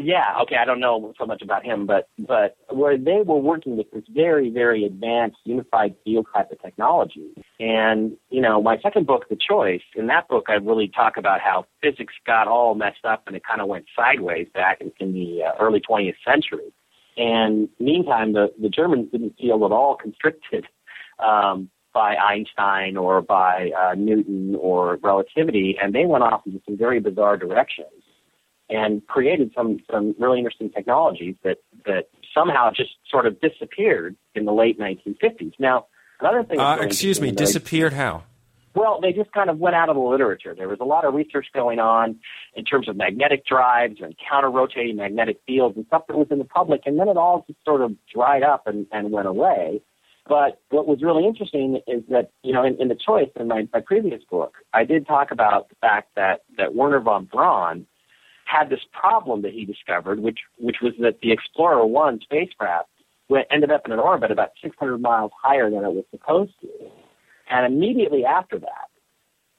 Yeah, 0.00 0.36
okay, 0.42 0.54
I 0.54 0.64
don't 0.64 0.78
know 0.78 1.12
so 1.18 1.26
much 1.26 1.42
about 1.42 1.64
him, 1.64 1.84
but 1.84 2.08
but 2.20 2.56
where 2.70 2.96
they 2.96 3.20
were 3.26 3.40
working 3.40 3.76
with 3.76 3.90
this 3.90 4.04
very, 4.08 4.48
very 4.48 4.84
advanced 4.84 5.38
unified 5.42 5.96
field 6.04 6.26
type 6.32 6.52
of 6.52 6.62
technology. 6.62 7.34
And, 7.58 8.16
you 8.30 8.40
know, 8.40 8.62
my 8.62 8.78
second 8.80 9.08
book, 9.08 9.28
The 9.28 9.36
Choice, 9.36 9.82
in 9.96 10.06
that 10.06 10.28
book 10.28 10.46
I 10.48 10.52
really 10.52 10.86
talk 10.86 11.16
about 11.16 11.40
how 11.40 11.66
physics 11.82 12.14
got 12.24 12.46
all 12.46 12.76
messed 12.76 13.04
up 13.04 13.24
and 13.26 13.34
it 13.34 13.42
kind 13.44 13.60
of 13.60 13.66
went 13.66 13.86
sideways 13.96 14.46
back 14.54 14.80
in, 14.80 14.92
in 15.00 15.12
the 15.14 15.42
uh, 15.42 15.52
early 15.60 15.80
20th 15.80 16.14
century. 16.24 16.72
And 17.16 17.68
meantime, 17.80 18.34
the, 18.34 18.52
the 18.62 18.68
Germans 18.68 19.10
didn't 19.10 19.34
feel 19.36 19.64
at 19.64 19.72
all 19.72 19.96
constricted 19.96 20.68
um, 21.18 21.70
by 21.92 22.14
Einstein 22.14 22.96
or 22.96 23.20
by 23.20 23.72
uh, 23.76 23.96
Newton 23.96 24.54
or 24.60 25.00
relativity, 25.02 25.76
and 25.82 25.92
they 25.92 26.04
went 26.04 26.22
off 26.22 26.42
into 26.46 26.60
some 26.66 26.78
very 26.78 27.00
bizarre 27.00 27.36
directions 27.36 27.97
and 28.68 29.06
created 29.06 29.52
some 29.56 29.78
some 29.90 30.14
really 30.18 30.38
interesting 30.38 30.70
technologies 30.70 31.36
that 31.44 31.58
that 31.86 32.08
somehow 32.34 32.70
just 32.70 32.90
sort 33.10 33.26
of 33.26 33.40
disappeared 33.40 34.16
in 34.34 34.44
the 34.44 34.52
late 34.52 34.78
1950s. 34.78 35.52
Now, 35.58 35.86
another 36.20 36.44
thing. 36.44 36.60
Uh, 36.60 36.76
excuse 36.80 37.20
me, 37.20 37.32
disappeared 37.32 37.92
how? 37.92 38.24
well, 38.78 39.00
they 39.00 39.12
just 39.12 39.32
kind 39.32 39.50
of 39.50 39.58
went 39.58 39.74
out 39.74 39.88
of 39.88 39.96
the 39.96 40.02
literature. 40.02 40.54
There 40.56 40.68
was 40.68 40.78
a 40.80 40.84
lot 40.84 41.04
of 41.04 41.12
research 41.12 41.46
going 41.52 41.80
on 41.80 42.16
in 42.54 42.64
terms 42.64 42.88
of 42.88 42.96
magnetic 42.96 43.44
drives 43.44 43.96
and 44.00 44.14
counter 44.30 44.50
rotating 44.50 44.96
magnetic 44.96 45.40
fields 45.46 45.76
and 45.76 45.84
stuff 45.86 46.02
that 46.06 46.16
was 46.16 46.28
in 46.30 46.38
the 46.38 46.44
public, 46.44 46.82
and 46.86 46.98
then 46.98 47.08
it 47.08 47.16
all 47.16 47.44
just 47.48 47.58
sort 47.64 47.82
of 47.82 47.96
dried 48.12 48.44
up 48.44 48.66
and, 48.66 48.86
and 48.92 49.10
went 49.10 49.26
away. 49.26 49.82
But 50.28 50.60
what 50.70 50.86
was 50.86 51.02
really 51.02 51.26
interesting 51.26 51.80
is 51.86 52.02
that, 52.10 52.30
you 52.42 52.52
know, 52.52 52.62
in, 52.62 52.80
in 52.80 52.88
The 52.88 52.94
Choice, 52.94 53.30
in 53.34 53.48
my, 53.48 53.66
my 53.72 53.80
previous 53.80 54.22
book, 54.30 54.54
I 54.72 54.84
did 54.84 55.06
talk 55.06 55.30
about 55.32 55.70
the 55.70 55.74
fact 55.80 56.10
that, 56.16 56.42
that 56.58 56.74
Wernher 56.74 57.00
von 57.00 57.24
Braun 57.24 57.86
had 58.48 58.70
this 58.70 58.80
problem 58.92 59.42
that 59.42 59.52
he 59.52 59.64
discovered, 59.64 60.20
which, 60.20 60.38
which 60.58 60.76
was 60.82 60.94
that 61.00 61.20
the 61.20 61.32
Explorer 61.32 61.84
1 61.86 62.20
spacecraft 62.22 62.88
went, 63.28 63.46
ended 63.50 63.70
up 63.70 63.82
in 63.84 63.92
an 63.92 63.98
orbit 63.98 64.30
about 64.30 64.50
600 64.62 64.98
miles 64.98 65.32
higher 65.42 65.70
than 65.70 65.84
it 65.84 65.92
was 65.92 66.04
supposed 66.10 66.52
to. 66.62 66.68
And 67.50 67.66
immediately 67.66 68.24
after 68.24 68.58
that, 68.58 68.88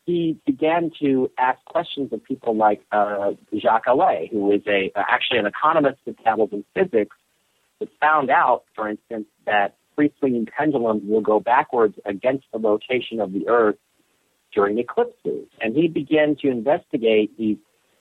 he 0.05 0.39
began 0.45 0.91
to 1.01 1.29
ask 1.37 1.63
questions 1.65 2.11
of 2.11 2.23
people 2.23 2.55
like 2.55 2.81
uh, 2.91 3.31
Jacques 3.55 3.85
Allais, 3.85 4.31
who 4.31 4.51
is 4.51 4.61
a 4.67 4.91
actually 4.95 5.37
an 5.37 5.45
economist 5.45 5.99
that 6.05 6.23
dabbles 6.23 6.49
in 6.51 6.65
physics, 6.73 7.15
that 7.79 7.89
found 8.01 8.31
out, 8.31 8.63
for 8.75 8.89
instance, 8.89 9.27
that 9.45 9.77
free 9.95 10.11
swinging 10.17 10.47
pendulums 10.47 11.03
will 11.05 11.21
go 11.21 11.39
backwards 11.39 11.95
against 12.05 12.45
the 12.51 12.57
rotation 12.57 13.19
of 13.19 13.33
the 13.33 13.47
Earth 13.47 13.75
during 14.51 14.79
eclipses. 14.79 15.47
And 15.61 15.75
he 15.75 15.87
began 15.87 16.35
to 16.41 16.49
investigate 16.49 17.37
these 17.37 17.57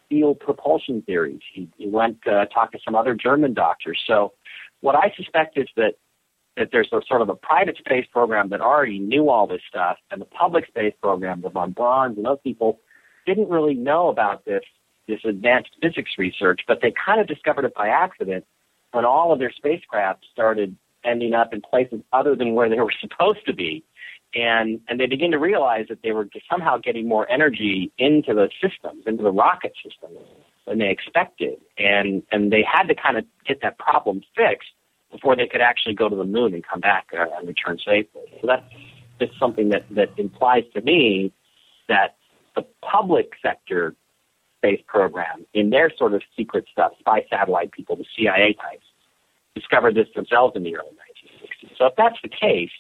field 0.09 0.41
propulsion 0.41 1.03
theories. 1.03 1.41
He, 1.53 1.69
he 1.77 1.89
went 1.89 2.19
uh, 2.27 2.47
talked 2.47 2.73
to 2.73 2.79
some 2.85 2.95
other 2.95 3.15
German 3.15 3.55
doctors. 3.55 4.01
So, 4.07 4.33
what 4.81 4.95
I 4.95 5.13
suspect 5.17 5.59
is 5.59 5.69
that 5.77 5.95
that 6.57 6.71
there's 6.73 6.89
a 6.93 7.01
sort 7.07 7.23
of 7.23 7.29
a 7.29 7.37
private 7.37 7.77
space 7.79 8.07
program 8.13 8.49
that 8.51 8.61
already 8.61 8.99
knew 8.99 9.31
all 9.31 9.47
this 9.47 9.63
stuff, 9.69 9.97
and 10.11 10.21
the 10.21 10.27
public 10.27 10.67
space 10.67 10.95
program, 11.01 11.41
the 11.41 11.51
von 11.51 11.73
Brauns 11.73 12.17
and 12.17 12.27
those 12.27 12.39
people, 12.43 12.81
didn't 13.27 13.49
really 13.49 13.75
know 13.75 14.09
about 14.09 14.45
this 14.45 14.65
this 15.07 15.21
advanced 15.25 15.71
physics 15.81 16.13
research, 16.19 16.61
but 16.69 16.81
they 16.83 16.93
kind 17.05 17.21
of 17.21 17.27
discovered 17.27 17.65
it 17.65 17.75
by 17.75 17.89
accident 17.89 18.45
when 18.93 19.05
all 19.05 19.33
of 19.33 19.39
their 19.39 19.53
spacecraft 19.53 20.25
started 20.31 20.77
ending 21.05 21.35
up 21.35 21.53
in 21.53 21.61
places 21.63 22.01
other 22.13 22.37
than 22.37 22.55
where 22.55 22.69
they 22.69 22.79
were 22.79 22.93
supposed 23.01 23.45
to 23.47 23.55
be. 23.55 23.85
And 24.35 24.81
and 24.89 25.01
they 25.01 25.07
begin 25.07 25.31
to 25.31 25.39
realize 25.39 25.87
that 25.89 26.03
they 26.03 26.12
were 26.12 26.29
somehow 26.51 26.79
getting 26.79 27.09
more 27.09 27.31
energy 27.31 27.93
into 27.99 28.35
the 28.35 28.49
systems, 28.61 29.05
into 29.07 29.22
the 29.22 29.31
rocket 29.31 29.72
systems 29.83 30.18
than 30.66 30.79
they 30.79 30.91
expected, 30.91 31.59
and 31.79 32.22
and 32.31 32.53
they 32.53 32.62
had 32.62 32.85
to 32.85 32.95
kind 32.95 33.16
of 33.16 33.24
get 33.47 33.61
that 33.62 33.79
problem 33.79 34.22
fixed 34.37 34.68
before 35.11 35.35
they 35.35 35.47
could 35.47 35.62
actually 35.62 35.95
go 35.95 36.09
to 36.09 36.16
the 36.16 36.24
moon 36.24 36.53
and 36.53 36.64
come 36.66 36.81
back 36.81 37.07
uh, 37.18 37.24
and 37.39 37.49
return 37.49 37.79
safely. 37.79 38.22
So 38.41 38.47
that's 38.47 38.64
just 39.20 39.39
something 39.39 39.70
that 39.70 39.85
that 39.91 40.11
implies 40.18 40.64
to 40.74 40.83
me 40.83 41.33
that 41.89 42.16
the 42.55 42.66
public 42.83 43.33
sector 43.43 43.95
space 44.59 44.83
program, 44.87 45.47
in 45.55 45.70
their 45.70 45.91
sort 45.97 46.14
of 46.14 46.22
secret 46.37 46.66
stuff, 46.70 46.93
spy 46.99 47.24
satellite 47.31 47.72
people, 47.72 47.97
the 47.97 48.05
CIA 48.16 48.55
types, 48.55 48.85
discovered 49.55 49.95
this 49.95 50.09
themselves 50.14 50.55
in 50.57 50.64
the 50.64 50.76
early 50.76 50.91
1960s. 50.91 51.79
So 51.79 51.87
if 51.87 51.95
that's 51.97 52.16
the 52.22 52.29
case, 52.29 52.70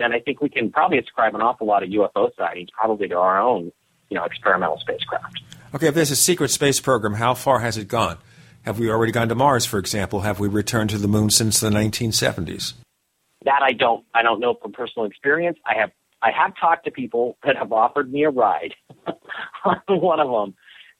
then 0.00 0.12
I 0.12 0.20
think 0.20 0.40
we 0.40 0.48
can 0.48 0.70
probably 0.70 0.98
ascribe 0.98 1.34
an 1.34 1.42
awful 1.42 1.66
lot 1.66 1.82
of 1.82 1.90
UFO 1.90 2.34
sightings 2.36 2.70
probably 2.72 3.08
to 3.08 3.18
our 3.18 3.40
own, 3.40 3.72
you 4.08 4.16
know, 4.16 4.24
experimental 4.24 4.78
spacecraft. 4.80 5.42
Okay, 5.74 5.88
if 5.88 5.94
there's 5.94 6.10
a 6.10 6.16
secret 6.16 6.50
space 6.50 6.80
program, 6.80 7.14
how 7.14 7.34
far 7.34 7.60
has 7.60 7.76
it 7.76 7.86
gone? 7.86 8.18
Have 8.62 8.78
we 8.78 8.90
already 8.90 9.12
gone 9.12 9.28
to 9.28 9.34
Mars, 9.34 9.64
for 9.64 9.78
example? 9.78 10.20
Have 10.20 10.40
we 10.40 10.48
returned 10.48 10.90
to 10.90 10.98
the 10.98 11.08
moon 11.08 11.30
since 11.30 11.60
the 11.60 11.70
1970s? 11.70 12.74
That 13.44 13.62
I 13.62 13.72
don't 13.72 14.04
I 14.14 14.22
don't 14.22 14.40
know 14.40 14.54
from 14.60 14.72
personal 14.72 15.06
experience. 15.06 15.58
I 15.64 15.78
have 15.78 15.90
I 16.20 16.30
have 16.30 16.52
talked 16.60 16.84
to 16.84 16.90
people 16.90 17.38
that 17.44 17.56
have 17.56 17.72
offered 17.72 18.12
me 18.12 18.24
a 18.24 18.30
ride 18.30 18.74
on 19.64 19.80
one 19.86 20.20
of 20.20 20.28
them 20.28 20.54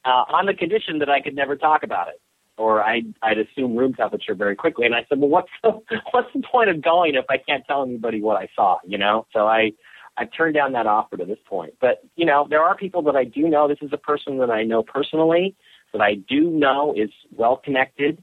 uh, 0.05 0.25
on 0.33 0.47
the 0.47 0.55
condition 0.55 1.01
that 1.01 1.11
I 1.11 1.21
could 1.21 1.35
never 1.35 1.57
talk 1.57 1.83
about 1.83 2.09
it 2.09 2.20
or 2.61 2.83
I'd, 2.83 3.15
I'd 3.23 3.39
assume 3.39 3.75
room 3.75 3.95
temperature 3.95 4.35
very 4.35 4.55
quickly. 4.55 4.85
And 4.85 4.95
I 4.95 5.07
said, 5.09 5.19
well, 5.19 5.31
what's 5.31 5.49
the, 5.63 5.81
what's 6.11 6.29
the 6.35 6.43
point 6.43 6.69
of 6.69 6.83
going 6.83 7.15
if 7.15 7.25
I 7.31 7.39
can't 7.39 7.65
tell 7.67 7.83
anybody 7.83 8.21
what 8.21 8.37
I 8.37 8.49
saw, 8.55 8.77
you 8.87 8.99
know? 8.99 9.27
So 9.33 9.47
I, 9.47 9.73
I 10.19 10.27
turned 10.27 10.57
down 10.57 10.73
that 10.73 10.87
offer 10.87 11.17
to 11.17 11.25
this 11.25 11.39
point. 11.49 11.73
But, 11.81 12.03
you 12.17 12.27
know, 12.27 12.47
there 12.51 12.61
are 12.61 12.77
people 12.77 13.01
that 13.05 13.17
I 13.17 13.25
do 13.25 13.49
know. 13.49 13.67
This 13.67 13.79
is 13.81 13.95
a 13.95 13.99
person 13.99 14.37
that 14.39 14.51
I 14.51 14.63
know 14.63 14.83
personally 14.83 15.57
that 15.95 16.03
I 16.03 16.17
do 16.29 16.51
know 16.51 16.93
is 16.95 17.09
well 17.35 17.57
connected. 17.57 18.23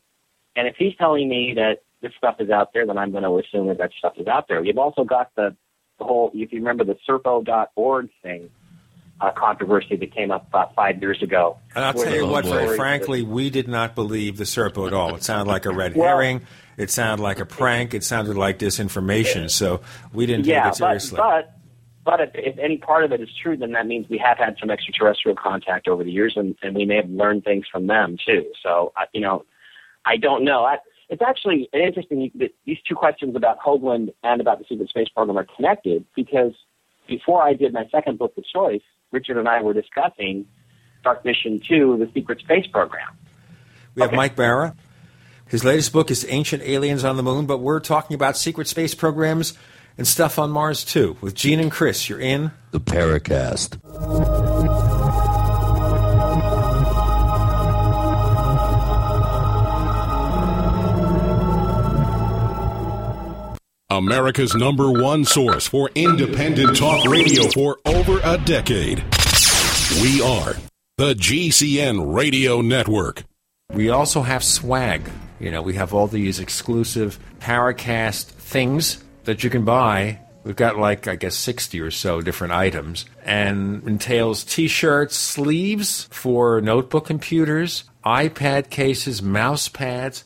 And 0.55 0.67
if 0.67 0.75
he's 0.77 0.95
telling 0.97 1.27
me 1.27 1.53
that 1.55 1.79
this 2.03 2.11
stuff 2.15 2.35
is 2.39 2.51
out 2.51 2.73
there, 2.73 2.85
then 2.85 2.99
I'm 2.99 3.11
going 3.11 3.23
to 3.23 3.39
assume 3.39 3.67
that 3.69 3.79
that 3.79 3.89
stuff 3.97 4.13
is 4.17 4.27
out 4.27 4.47
there. 4.47 4.63
You've 4.63 4.77
also 4.77 5.03
got 5.03 5.31
the, 5.35 5.55
the 5.97 6.05
whole, 6.05 6.29
if 6.35 6.53
you 6.53 6.59
remember 6.59 6.83
the 6.83 6.97
Serpo.org 7.09 8.09
thing, 8.21 8.51
uh, 9.20 9.32
controversy 9.32 9.95
that 9.95 10.13
came 10.13 10.32
up 10.32 10.47
about 10.47 10.76
five 10.76 11.01
years 11.01 11.22
ago. 11.22 11.57
And 11.76 11.84
I'll 11.84 11.93
tell 11.93 12.13
you 12.13 12.28
what, 12.28 12.45
very 12.45 12.76
frankly, 12.76 13.24
we 13.24 13.49
did 13.49 13.68
not 13.68 13.95
believe 13.95 14.38
the 14.38 14.43
Serpo 14.43 14.88
at 14.88 14.93
all. 14.93 15.15
It 15.15 15.24
sounded 15.24 15.49
like 15.51 15.65
a 15.65 15.72
red 15.72 15.95
well, 15.95 16.07
herring. 16.07 16.45
It 16.78 16.91
sounded 16.91 17.24
like 17.24 17.39
a 17.39 17.45
prank. 17.45 17.93
It 17.93 18.03
sounded 18.03 18.38
like 18.38 18.59
disinformation. 18.59 19.49
So 19.49 19.82
we 20.13 20.26
didn't 20.26 20.45
yeah, 20.45 20.63
take 20.63 20.74
it 20.74 20.76
seriously. 20.76 21.18
But, 21.18 21.53
but, 22.03 22.20
but 22.20 22.22
if, 22.22 22.30
if, 22.53 22.59
any 22.59 22.78
part 22.78 23.03
of 23.03 23.11
it 23.11 23.20
is 23.20 23.30
true, 23.41 23.57
then 23.57 23.72
that 23.72 23.88
means 23.88 24.07
we 24.09 24.20
have 24.20 24.38
had 24.38 24.55
some 24.59 24.70
extraterrestrial 24.70 25.36
contact 25.36 25.88
over 25.88 26.03
the 26.03 26.11
years, 26.11 26.34
and, 26.36 26.55
and 26.61 26.76
we 26.76 26.86
may 26.86 26.97
have 26.97 27.09
learned 27.09 27.43
things 27.43 27.65
from 27.72 27.88
them 27.88 28.18
too. 28.26 28.45
So, 28.61 28.93
you 29.13 29.22
know, 29.22 29.43
I 30.05 30.18
don't 30.18 30.45
know. 30.45 30.63
I, 30.63 30.78
it's 31.09 31.22
actually 31.22 31.70
interesting 31.74 32.32
that 32.36 32.51
these 32.65 32.78
two 32.88 32.95
questions 32.95 33.36
about 33.36 33.59
Hoagland 33.59 34.13
and 34.24 34.39
about 34.41 34.59
the 34.59 34.65
secret 34.70 34.89
space 34.89 35.09
program 35.09 35.38
are 35.38 35.47
connected 35.55 36.05
because 36.15 36.53
before 37.07 37.41
I 37.41 37.53
did 37.53 37.74
my 37.74 37.88
second 37.91 38.20
book, 38.20 38.36
The 38.36 38.43
Choice, 38.53 38.82
Richard 39.12 39.38
and 39.38 39.47
I 39.47 39.62
were 39.62 39.74
discussing 39.74 40.45
Dark 41.03 41.24
Mission 41.26 41.62
2, 41.68 41.97
the 41.97 42.12
secret 42.14 42.39
space 42.39 42.68
program. 42.68 43.08
We 43.95 44.01
have 44.01 44.10
okay. 44.10 44.18
Mike 44.18 44.36
Bara. 44.36 44.76
His 45.47 45.64
latest 45.64 45.93
book 45.93 46.12
is 46.12 46.26
Ancient 46.28 46.62
Aliens 46.64 47.05
on 47.05 47.16
the 47.16 47.24
Moon, 47.24 47.45
but 47.45 47.60
we're 47.60 47.80
talking 47.80 48.16
about 48.16 48.36
secret 48.36 48.68
space 48.68 48.93
programs 48.93 49.58
and 49.97 50.05
stuff 50.05 50.38
on 50.38 50.51
Mars 50.51 50.84
too. 50.84 51.18
With 51.22 51.36
Gene 51.36 51.60
and 51.60 51.72
Chris, 51.72 52.10
you're 52.10 52.20
in 52.20 52.51
the 52.72 52.82
Paracast. 52.82 53.78
America's 63.89 64.53
number 64.53 64.91
one 64.91 65.23
source 65.23 65.65
for 65.65 65.89
independent 65.95 66.75
talk 66.75 67.05
radio 67.05 67.43
for 67.51 67.79
over 67.85 68.19
a 68.21 68.38
decade. 68.38 68.97
We 70.01 70.21
are 70.21 70.57
the 70.97 71.13
GCN 71.13 72.13
Radio 72.13 72.59
Network. 72.59 73.23
We 73.73 73.89
also 73.89 74.23
have 74.23 74.43
swag. 74.43 75.09
You 75.39 75.51
know, 75.51 75.61
we 75.61 75.75
have 75.75 75.93
all 75.93 76.07
these 76.07 76.41
exclusive 76.41 77.17
Paracast 77.39 78.25
things 78.25 79.01
that 79.23 79.45
you 79.45 79.49
can 79.49 79.63
buy. 79.63 80.19
We've 80.43 80.53
got 80.53 80.77
like, 80.77 81.07
I 81.07 81.15
guess, 81.15 81.35
60 81.35 81.79
or 81.79 81.91
so 81.91 82.19
different 82.19 82.51
items 82.51 83.05
and 83.23 83.88
entails 83.88 84.43
t 84.43 84.67
shirts, 84.67 85.15
sleeves 85.15 86.09
for 86.11 86.59
notebook 86.59 87.05
computers, 87.05 87.85
iPad 88.05 88.69
cases, 88.69 89.21
mouse 89.21 89.69
pads, 89.69 90.25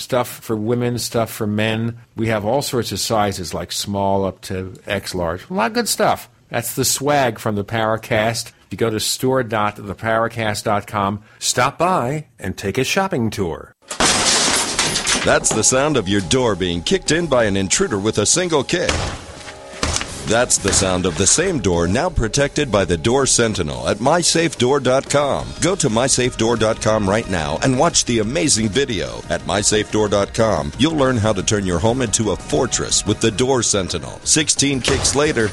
stuff 0.00 0.28
for 0.28 0.56
women, 0.56 0.98
stuff 0.98 1.30
for 1.30 1.46
men. 1.46 1.98
We 2.16 2.26
have 2.28 2.44
all 2.44 2.62
sorts 2.62 2.90
of 2.92 3.00
sizes, 3.00 3.54
like 3.54 3.72
small 3.72 4.24
up 4.24 4.40
to 4.42 4.74
X 4.86 5.14
large. 5.14 5.48
A 5.48 5.54
lot 5.54 5.70
of 5.70 5.74
good 5.74 5.88
stuff. 5.88 6.28
That's 6.48 6.74
the 6.74 6.84
swag 6.84 7.38
from 7.38 7.54
the 7.54 7.64
Paracast. 7.64 8.52
You 8.70 8.78
go 8.78 8.90
to 8.90 9.00
store.theparacast.com, 9.00 11.22
stop 11.38 11.78
by, 11.78 12.26
and 12.38 12.56
take 12.56 12.78
a 12.78 12.84
shopping 12.84 13.30
tour. 13.30 13.74
That's 15.24 15.52
the 15.52 15.62
sound 15.62 15.96
of 15.96 16.08
your 16.08 16.22
door 16.22 16.56
being 16.56 16.82
kicked 16.82 17.12
in 17.12 17.26
by 17.26 17.44
an 17.44 17.56
intruder 17.56 17.98
with 17.98 18.18
a 18.18 18.26
single 18.26 18.64
kick. 18.64 18.90
That's 20.30 20.58
the 20.58 20.72
sound 20.72 21.06
of 21.06 21.18
the 21.18 21.26
same 21.26 21.58
door 21.58 21.88
now 21.88 22.08
protected 22.08 22.70
by 22.70 22.84
the 22.84 22.96
Door 22.96 23.26
Sentinel 23.26 23.88
at 23.88 23.96
mysafedoor.com. 23.96 25.48
Go 25.60 25.74
to 25.74 25.88
mysafedoor.com 25.88 27.10
right 27.10 27.28
now 27.28 27.58
and 27.64 27.76
watch 27.76 28.04
the 28.04 28.20
amazing 28.20 28.68
video. 28.68 29.22
At 29.28 29.40
mysafedoor.com, 29.40 30.74
you'll 30.78 30.94
learn 30.94 31.16
how 31.16 31.32
to 31.32 31.42
turn 31.42 31.66
your 31.66 31.80
home 31.80 32.00
into 32.00 32.30
a 32.30 32.36
fortress 32.36 33.04
with 33.04 33.20
the 33.20 33.32
Door 33.32 33.64
Sentinel. 33.64 34.20
16 34.22 34.80
kicks 34.82 35.16
later, 35.16 35.50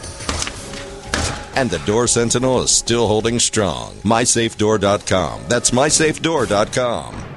and 1.56 1.72
the 1.72 1.82
Door 1.88 2.06
Sentinel 2.06 2.62
is 2.62 2.70
still 2.70 3.08
holding 3.08 3.40
strong. 3.40 3.96
MySafeDoor.com. 4.04 5.42
That's 5.48 5.72
MySafeDoor.com. 5.72 7.37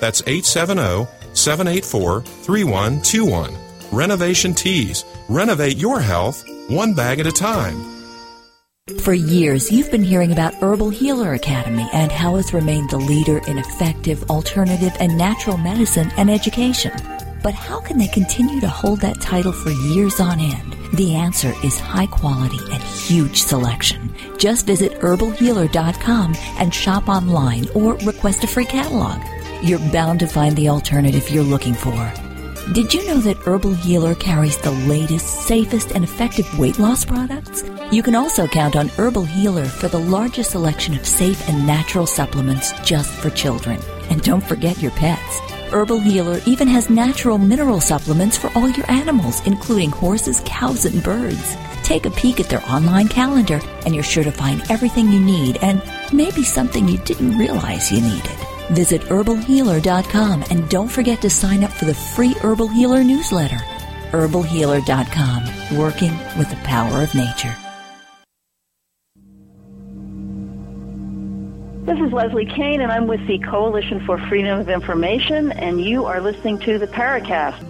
That's 0.00 0.22
870 0.26 1.06
784 1.34 2.20
3121. 2.20 3.54
Renovation 3.92 4.54
Teas. 4.54 5.04
Renovate 5.28 5.76
your 5.76 6.00
health 6.00 6.44
one 6.68 6.94
bag 6.94 7.20
at 7.20 7.26
a 7.26 7.32
time. 7.32 7.94
For 9.00 9.14
years, 9.14 9.72
you've 9.72 9.90
been 9.90 10.02
hearing 10.02 10.32
about 10.32 10.54
Herbal 10.54 10.90
Healer 10.90 11.32
Academy 11.32 11.88
and 11.94 12.12
how 12.12 12.36
it's 12.36 12.52
remained 12.52 12.90
the 12.90 12.98
leader 12.98 13.38
in 13.46 13.56
effective, 13.56 14.28
alternative, 14.30 14.92
and 15.00 15.16
natural 15.16 15.56
medicine 15.56 16.10
and 16.18 16.30
education. 16.30 16.92
But 17.42 17.54
how 17.54 17.80
can 17.80 17.96
they 17.96 18.08
continue 18.08 18.60
to 18.60 18.68
hold 18.68 19.00
that 19.00 19.22
title 19.22 19.52
for 19.52 19.70
years 19.70 20.20
on 20.20 20.38
end? 20.38 20.76
The 20.94 21.14
answer 21.14 21.54
is 21.64 21.78
high 21.78 22.06
quality 22.06 22.58
and 22.72 22.82
huge 22.82 23.42
selection. 23.42 24.14
Just 24.38 24.66
visit 24.66 25.00
herbalhealer.com 25.00 26.34
and 26.58 26.74
shop 26.74 27.08
online 27.08 27.68
or 27.74 27.94
request 27.98 28.44
a 28.44 28.46
free 28.46 28.66
catalog. 28.66 29.18
You're 29.62 29.78
bound 29.92 30.20
to 30.20 30.26
find 30.26 30.56
the 30.56 30.68
alternative 30.68 31.30
you're 31.30 31.42
looking 31.42 31.74
for. 31.74 32.12
Did 32.72 32.94
you 32.94 33.06
know 33.06 33.18
that 33.18 33.36
Herbal 33.38 33.74
Healer 33.74 34.14
carries 34.14 34.56
the 34.58 34.70
latest, 34.70 35.46
safest, 35.46 35.92
and 35.92 36.02
effective 36.02 36.58
weight 36.58 36.78
loss 36.78 37.04
products? 37.04 37.62
You 37.92 38.02
can 38.02 38.14
also 38.14 38.46
count 38.46 38.74
on 38.74 38.88
Herbal 38.88 39.24
Healer 39.24 39.66
for 39.66 39.88
the 39.88 40.00
largest 40.00 40.52
selection 40.52 40.94
of 40.94 41.06
safe 41.06 41.48
and 41.48 41.66
natural 41.66 42.06
supplements 42.06 42.72
just 42.82 43.12
for 43.12 43.30
children. 43.30 43.80
And 44.10 44.22
don't 44.22 44.42
forget 44.42 44.80
your 44.80 44.92
pets. 44.92 45.40
Herbal 45.70 46.00
Healer 46.00 46.40
even 46.46 46.68
has 46.68 46.88
natural 46.88 47.36
mineral 47.36 47.80
supplements 47.80 48.36
for 48.36 48.50
all 48.54 48.68
your 48.68 48.90
animals, 48.90 49.44
including 49.46 49.90
horses, 49.90 50.42
cows, 50.44 50.84
and 50.84 51.02
birds. 51.02 51.56
Take 51.82 52.06
a 52.06 52.10
peek 52.10 52.40
at 52.40 52.48
their 52.48 52.64
online 52.66 53.08
calendar, 53.08 53.60
and 53.84 53.94
you're 53.94 54.04
sure 54.04 54.24
to 54.24 54.32
find 54.32 54.62
everything 54.70 55.12
you 55.12 55.20
need 55.20 55.58
and 55.62 55.82
maybe 56.12 56.44
something 56.44 56.88
you 56.88 56.98
didn't 56.98 57.38
realize 57.38 57.92
you 57.92 58.00
needed. 58.00 58.53
Visit 58.72 59.02
herbalhealer.com 59.02 60.44
and 60.50 60.68
don't 60.68 60.90
forget 60.90 61.20
to 61.22 61.30
sign 61.30 61.64
up 61.64 61.70
for 61.70 61.84
the 61.84 61.94
free 61.94 62.32
Herbal 62.34 62.68
Healer 62.68 63.04
newsletter. 63.04 63.60
herbalhealer.com, 64.10 65.76
working 65.76 66.16
with 66.38 66.48
the 66.50 66.56
power 66.64 67.02
of 67.02 67.14
nature. 67.14 67.54
This 71.84 71.98
is 71.98 72.12
Leslie 72.14 72.46
Kean, 72.46 72.80
and 72.80 72.90
I'm 72.90 73.06
with 73.06 73.26
the 73.26 73.38
Coalition 73.40 74.04
for 74.06 74.16
Freedom 74.28 74.58
of 74.58 74.70
Information, 74.70 75.52
and 75.52 75.84
you 75.84 76.06
are 76.06 76.18
listening 76.18 76.58
to 76.60 76.78
the 76.78 76.86
Paracast. 76.86 77.60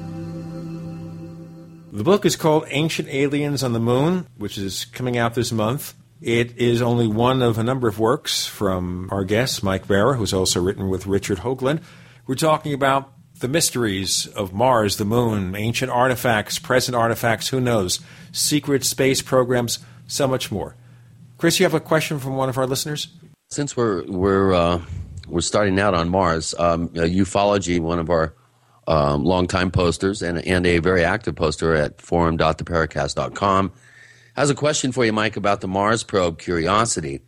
The 1.90 2.04
book 2.04 2.24
is 2.24 2.36
called 2.36 2.64
Ancient 2.70 3.08
Aliens 3.08 3.64
on 3.64 3.72
the 3.72 3.80
Moon, 3.80 4.26
which 4.36 4.56
is 4.56 4.84
coming 4.84 5.16
out 5.16 5.34
this 5.34 5.50
month. 5.50 5.94
It 6.24 6.56
is 6.56 6.80
only 6.80 7.06
one 7.06 7.42
of 7.42 7.58
a 7.58 7.62
number 7.62 7.86
of 7.86 7.98
works 7.98 8.46
from 8.46 9.10
our 9.12 9.24
guest, 9.24 9.62
Mike 9.62 9.86
Bara, 9.86 10.16
who's 10.16 10.32
also 10.32 10.58
written 10.58 10.88
with 10.88 11.06
Richard 11.06 11.40
Hoagland. 11.40 11.82
We're 12.26 12.34
talking 12.34 12.72
about 12.72 13.12
the 13.40 13.46
mysteries 13.46 14.26
of 14.28 14.54
Mars, 14.54 14.96
the 14.96 15.04
moon, 15.04 15.54
ancient 15.54 15.92
artifacts, 15.92 16.58
present 16.58 16.96
artifacts, 16.96 17.48
who 17.48 17.60
knows, 17.60 18.00
secret 18.32 18.86
space 18.86 19.20
programs, 19.20 19.80
so 20.06 20.26
much 20.26 20.50
more. 20.50 20.76
Chris, 21.36 21.60
you 21.60 21.66
have 21.66 21.74
a 21.74 21.80
question 21.80 22.18
from 22.18 22.36
one 22.36 22.48
of 22.48 22.56
our 22.56 22.66
listeners? 22.66 23.08
Since 23.50 23.76
we're 23.76 24.04
we're 24.06 24.54
uh, 24.54 24.80
we're 25.28 25.42
starting 25.42 25.78
out 25.78 25.92
on 25.92 26.08
Mars, 26.08 26.54
um, 26.58 26.88
ufology, 26.88 27.80
one 27.80 27.98
of 27.98 28.08
our 28.08 28.34
um, 28.86 29.24
longtime 29.24 29.70
posters 29.70 30.22
and 30.22 30.38
and 30.46 30.66
a 30.66 30.78
very 30.78 31.04
active 31.04 31.36
poster 31.36 31.74
at 31.74 32.00
forum.theparacast.com, 32.00 33.72
has 34.34 34.50
a 34.50 34.54
question 34.54 34.92
for 34.92 35.04
you, 35.04 35.12
Mike, 35.12 35.36
about 35.36 35.60
the 35.60 35.68
Mars 35.68 36.02
probe 36.02 36.38
Curiosity. 36.38 37.20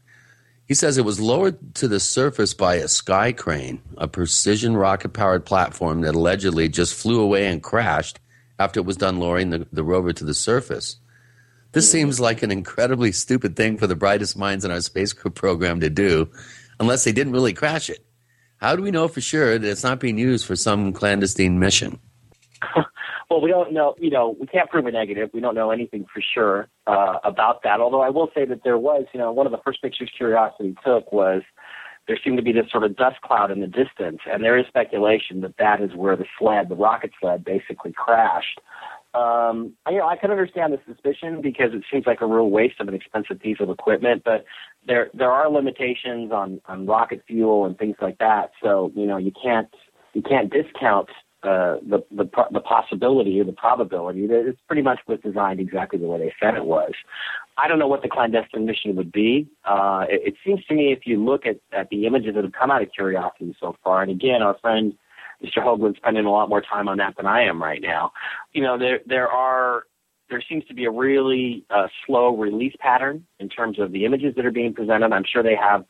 He 0.67 0.75
says 0.75 0.99
it 0.99 1.05
was 1.05 1.21
lowered 1.21 1.75
to 1.77 1.87
the 1.87 2.01
surface 2.01 2.53
by 2.53 2.77
a 2.77 2.89
sky 2.89 3.33
crane, 3.33 3.81
a 3.97 4.09
precision 4.09 4.77
rocket 4.77 5.11
powered 5.11 5.47
platform 5.47 6.01
that 6.01 6.17
allegedly 6.17 6.69
just 6.69 6.95
flew 6.95 7.21
away 7.21 7.47
and 7.47 7.63
crashed 7.63 8.19
after 8.59 8.81
it 8.81 8.87
was 8.87 8.97
done 8.97 9.21
lowering 9.21 9.51
the, 9.51 9.67
the 9.73 9.85
rover 9.85 10.13
to 10.13 10.25
the 10.25 10.35
surface. 10.35 10.97
This 11.73 11.91
seems 11.91 12.19
like 12.19 12.43
an 12.43 12.51
incredibly 12.51 13.13
stupid 13.13 13.55
thing 13.55 13.77
for 13.77 13.87
the 13.87 13.95
brightest 13.95 14.37
minds 14.37 14.65
in 14.65 14.73
our 14.73 14.81
space 14.81 15.13
program 15.13 15.79
to 15.81 15.91
do, 15.91 16.29
unless 16.81 17.05
they 17.05 17.13
didn't 17.13 17.35
really 17.35 17.53
crash 17.53 17.89
it. 17.89 18.05
How 18.57 18.75
do 18.75 18.83
we 18.83 18.91
know 18.91 19.07
for 19.07 19.21
sure 19.21 19.59
that 19.59 19.71
it's 19.71 19.85
not 19.85 20.01
being 20.01 20.19
used 20.19 20.47
for 20.47 20.57
some 20.57 20.93
clandestine 20.93 21.59
mission? 21.61 22.01
well, 23.29 23.41
we 23.41 23.51
don't 23.51 23.72
know. 23.72 23.95
You 23.99 24.11
know, 24.11 24.37
we 24.39 24.47
can't 24.47 24.70
prove 24.70 24.87
a 24.87 24.93
negative. 24.93 25.31
We 25.33 25.41
don't 25.41 25.55
know 25.55 25.70
anything 25.70 26.07
for 26.12 26.22
sure 26.35 26.68
uh, 26.87 27.18
about 27.24 27.62
that. 27.64 27.81
Although 27.81 28.03
I 28.03 28.11
will 28.11 28.31
say 28.35 28.45
that 28.45 28.62
there 28.62 28.79
was, 28.79 29.05
you 29.12 29.18
know, 29.18 29.33
one 29.33 29.47
of 29.47 29.53
the 29.53 29.61
first 29.64 29.83
pictures 29.83 30.11
Curiosity 30.16 30.77
took 30.85 31.11
was 31.12 31.43
there 32.07 32.18
seemed 32.22 32.37
to 32.37 32.43
be 32.43 32.53
this 32.53 32.70
sort 32.70 32.85
of 32.85 32.97
dust 32.97 33.20
cloud 33.22 33.51
in 33.51 33.61
the 33.61 33.66
distance, 33.66 34.20
and 34.31 34.45
there 34.45 34.57
is 34.57 34.66
speculation 34.68 35.41
that 35.41 35.57
that 35.59 35.81
is 35.81 35.91
where 35.95 36.16
the 36.16 36.27
sled, 36.39 36.68
the 36.68 36.77
rocket 36.77 37.11
sled, 37.20 37.45
basically 37.45 37.93
crashed. 37.93 38.61
Um, 39.12 39.72
you 39.89 39.99
know, 39.99 40.07
I 40.07 40.16
can 40.16 40.31
understand 40.31 40.72
the 40.72 40.79
suspicion 40.87 41.41
because 41.41 41.72
it 41.72 41.83
seems 41.91 42.07
like 42.07 42.20
a 42.20 42.27
real 42.27 42.51
waste 42.51 42.81
of 42.81 42.87
an 42.87 42.95
expensive 42.95 43.41
piece 43.41 43.57
of 43.61 43.70
equipment, 43.70 44.22
but 44.24 44.45
there 44.87 45.11
there 45.14 45.33
are 45.33 45.51
limitations 45.51 46.31
on 46.31 46.61
on 46.66 46.87
rocket 46.87 47.24
fuel 47.27 47.64
and 47.64 47.77
things 47.77 47.97
like 48.01 48.18
that. 48.18 48.53
So 48.62 48.93
you 48.95 49.07
know, 49.07 49.16
you 49.16 49.33
can't 49.43 49.68
you 50.12 50.22
can't 50.22 50.53
discount 50.53 51.09
uh, 51.43 51.76
the 51.89 52.03
the 52.11 52.28
the 52.51 52.61
possibility 52.61 53.41
or 53.41 53.45
the 53.45 53.53
probability 53.53 54.26
that 54.26 54.47
it's 54.49 54.61
pretty 54.66 54.82
much 54.82 55.01
was 55.07 55.18
designed 55.22 55.61
exactly 55.61 55.99
the 55.99 56.07
way 56.07 56.18
they 56.18 56.34
said 56.41 56.55
it 56.55 56.64
was. 56.64 56.93
I 57.59 57.68
don't 57.68 57.78
know 57.78 57.87
what 57.87 58.03
the 58.03 58.09
clandestine 58.09 58.66
mission 58.66 58.97
would 58.97 59.12
be. 59.12 59.49
Uh, 59.64 60.07
it, 60.09 60.28
it 60.28 60.34
seems 60.45 60.64
to 60.66 60.74
me 60.74 60.93
if 60.93 61.01
you 61.07 61.22
look 61.22 61.47
at, 61.47 61.57
at 61.72 61.89
the 61.91 62.07
images 62.07 62.34
that 62.34 62.45
have 62.45 62.53
come 62.53 62.70
out 62.70 62.82
of 62.82 62.91
Curiosity 62.93 63.55
so 63.61 63.76
far, 63.84 64.03
and 64.03 64.11
again, 64.11 64.43
our 64.43 64.57
friend 64.61 64.95
Mr. 65.45 65.59
Hoagland's 65.59 65.99
spending 65.99 66.24
a 66.24 66.30
lot 66.30 66.49
more 66.49 66.62
time 66.62 66.89
on 66.89 66.97
that 66.99 67.16
than 67.16 67.26
I 67.26 67.43
am 67.43 67.62
right 67.62 67.80
now. 67.82 68.12
You 68.53 68.62
know, 68.62 68.78
there 68.78 69.01
there 69.07 69.28
are 69.28 69.84
there 70.30 70.43
seems 70.49 70.64
to 70.66 70.74
be 70.74 70.84
a 70.84 70.91
really 70.91 71.64
uh, 71.70 71.87
slow 72.07 72.37
release 72.37 72.74
pattern 72.80 73.26
in 73.39 73.49
terms 73.49 73.78
of 73.78 73.93
the 73.93 74.05
images 74.05 74.34
that 74.37 74.45
are 74.45 74.51
being 74.51 74.74
presented. 74.74 75.12
I'm 75.12 75.24
sure 75.30 75.43
they 75.43 75.57
have 75.57 75.84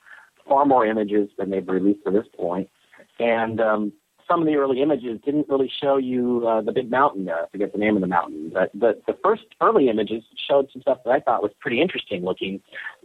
far 0.46 0.66
more 0.66 0.84
images 0.86 1.30
than 1.38 1.50
they've 1.50 1.66
released 1.66 2.04
to 2.04 2.10
this 2.10 2.26
point, 2.36 2.68
and 3.18 3.60
um, 3.60 3.92
some 4.28 4.40
of 4.40 4.46
the 4.46 4.56
early 4.56 4.82
images 4.82 5.20
didn't 5.24 5.48
really 5.48 5.70
show 5.80 5.96
you 5.96 6.46
uh, 6.46 6.60
the 6.60 6.72
big 6.72 6.90
mountain 6.90 7.24
there. 7.24 7.44
I 7.44 7.48
forget 7.48 7.72
the 7.72 7.78
name 7.78 7.96
of 7.96 8.00
the 8.00 8.08
mountain, 8.08 8.50
but 8.52 8.70
the, 8.74 9.00
the 9.06 9.16
first 9.22 9.44
early 9.60 9.88
images 9.88 10.22
showed 10.48 10.68
some 10.72 10.82
stuff 10.82 10.98
that 11.04 11.10
I 11.10 11.20
thought 11.20 11.42
was 11.42 11.52
pretty 11.60 11.80
interesting 11.80 12.24
looking. 12.24 12.60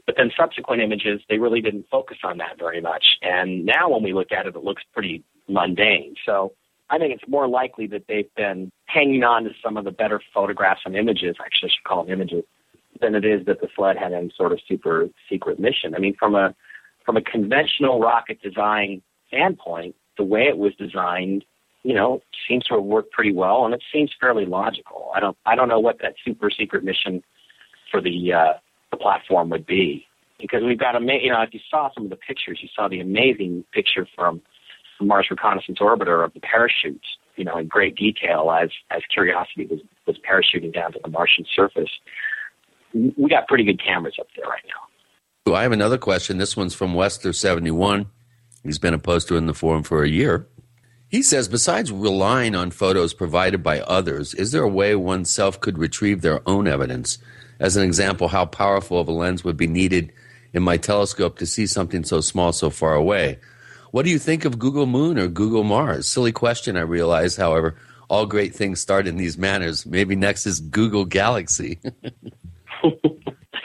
But 0.05 0.15
then 0.17 0.31
subsequent 0.37 0.81
images, 0.81 1.21
they 1.29 1.37
really 1.37 1.61
didn't 1.61 1.85
focus 1.91 2.17
on 2.23 2.37
that 2.39 2.57
very 2.57 2.81
much. 2.81 3.05
And 3.21 3.65
now 3.65 3.89
when 3.89 4.03
we 4.03 4.13
look 4.13 4.31
at 4.31 4.47
it, 4.47 4.55
it 4.55 4.63
looks 4.63 4.83
pretty 4.93 5.23
mundane. 5.47 6.15
So 6.25 6.53
I 6.89 6.97
think 6.97 7.13
it's 7.13 7.29
more 7.29 7.47
likely 7.47 7.87
that 7.87 8.05
they've 8.07 8.33
been 8.35 8.71
hanging 8.85 9.23
on 9.23 9.43
to 9.43 9.51
some 9.63 9.77
of 9.77 9.85
the 9.85 9.91
better 9.91 10.21
photographs 10.33 10.81
and 10.85 10.95
images, 10.95 11.35
actually 11.39 11.69
I 11.69 11.73
should 11.73 11.83
call 11.83 12.03
them 12.03 12.13
images, 12.13 12.43
than 12.99 13.15
it 13.15 13.25
is 13.25 13.45
that 13.45 13.61
the 13.61 13.67
sled 13.75 13.95
had 13.97 14.11
any 14.11 14.31
sort 14.35 14.51
of 14.51 14.59
super 14.67 15.07
secret 15.29 15.59
mission. 15.59 15.95
I 15.95 15.99
mean, 15.99 16.15
from 16.17 16.35
a 16.35 16.55
from 17.05 17.17
a 17.17 17.21
conventional 17.21 17.99
rocket 17.99 18.41
design 18.41 19.01
standpoint, 19.27 19.95
the 20.17 20.23
way 20.23 20.43
it 20.43 20.57
was 20.57 20.73
designed, 20.75 21.45
you 21.83 21.93
know, 21.93 22.21
seems 22.47 22.65
to 22.65 22.75
have 22.75 22.83
worked 22.83 23.11
pretty 23.11 23.33
well, 23.33 23.65
and 23.65 23.73
it 23.73 23.83
seems 23.91 24.11
fairly 24.19 24.45
logical. 24.45 25.11
I 25.15 25.19
don't 25.19 25.37
I 25.45 25.55
don't 25.55 25.69
know 25.69 25.79
what 25.79 25.99
that 26.01 26.15
super 26.23 26.49
secret 26.49 26.83
mission 26.83 27.23
for 27.89 28.01
the 28.01 28.33
uh, 28.33 28.53
the 28.91 28.97
platform 28.97 29.49
would 29.49 29.65
be 29.65 30.05
because 30.39 30.63
we've 30.63 30.79
got 30.79 30.95
a 30.95 30.99
you 30.99 31.31
know 31.31 31.41
if 31.41 31.53
you 31.53 31.59
saw 31.69 31.89
some 31.93 32.05
of 32.05 32.09
the 32.09 32.15
pictures, 32.15 32.59
you 32.61 32.69
saw 32.75 32.87
the 32.87 32.99
amazing 32.99 33.63
picture 33.73 34.07
from 34.15 34.41
Mars 35.01 35.27
Reconnaissance 35.29 35.79
Orbiter 35.79 36.23
of 36.23 36.33
the 36.33 36.39
parachutes, 36.39 37.05
you 37.35 37.43
know, 37.43 37.57
in 37.57 37.67
great 37.67 37.95
detail 37.95 38.51
as 38.51 38.69
as 38.89 39.01
Curiosity 39.13 39.65
was 39.65 39.79
was 40.05 40.17
parachuting 40.19 40.73
down 40.73 40.93
to 40.93 40.99
the 41.03 41.09
Martian 41.09 41.45
surface. 41.55 41.89
We 42.93 43.29
got 43.29 43.47
pretty 43.47 43.63
good 43.63 43.81
cameras 43.83 44.15
up 44.19 44.27
there 44.35 44.45
right 44.45 44.63
now. 44.67 45.53
I 45.55 45.63
have 45.63 45.71
another 45.71 45.97
question. 45.97 46.37
This 46.37 46.55
one's 46.55 46.73
from 46.73 46.93
Wester 46.93 47.33
seventy 47.33 47.71
one. 47.71 48.07
He's 48.63 48.79
been 48.79 48.93
a 48.93 48.99
poster 48.99 49.37
in 49.37 49.45
the 49.47 49.53
forum 49.53 49.83
for 49.83 50.03
a 50.03 50.09
year. 50.09 50.47
He 51.09 51.23
says, 51.23 51.47
besides 51.47 51.91
relying 51.91 52.55
on 52.55 52.71
photos 52.71 53.13
provided 53.13 53.61
by 53.61 53.81
others, 53.81 54.33
is 54.33 54.51
there 54.51 54.63
a 54.63 54.69
way 54.69 54.95
oneself 54.95 55.59
could 55.59 55.77
retrieve 55.77 56.21
their 56.21 56.41
own 56.47 56.67
evidence? 56.67 57.17
As 57.59 57.75
an 57.75 57.83
example, 57.83 58.29
how 58.29 58.45
powerful 58.45 58.99
of 58.99 59.07
a 59.07 59.11
lens 59.11 59.43
would 59.43 59.57
be 59.57 59.67
needed 59.67 60.13
in 60.53 60.63
my 60.63 60.77
telescope 60.77 61.37
to 61.39 61.45
see 61.45 61.67
something 61.67 62.03
so 62.03 62.21
small 62.21 62.53
so 62.53 62.69
far 62.69 62.93
away? 62.93 63.39
What 63.91 64.05
do 64.05 64.11
you 64.11 64.19
think 64.19 64.45
of 64.45 64.57
Google 64.57 64.85
Moon 64.85 65.19
or 65.19 65.27
Google 65.27 65.65
Mars? 65.65 66.07
Silly 66.07 66.31
question, 66.31 66.77
I 66.77 66.81
realize. 66.81 67.35
However, 67.35 67.75
all 68.09 68.25
great 68.25 68.55
things 68.55 68.79
start 68.79 69.05
in 69.05 69.17
these 69.17 69.37
manners. 69.37 69.85
Maybe 69.85 70.15
next 70.15 70.45
is 70.45 70.61
Google 70.61 71.03
Galaxy. 71.03 71.79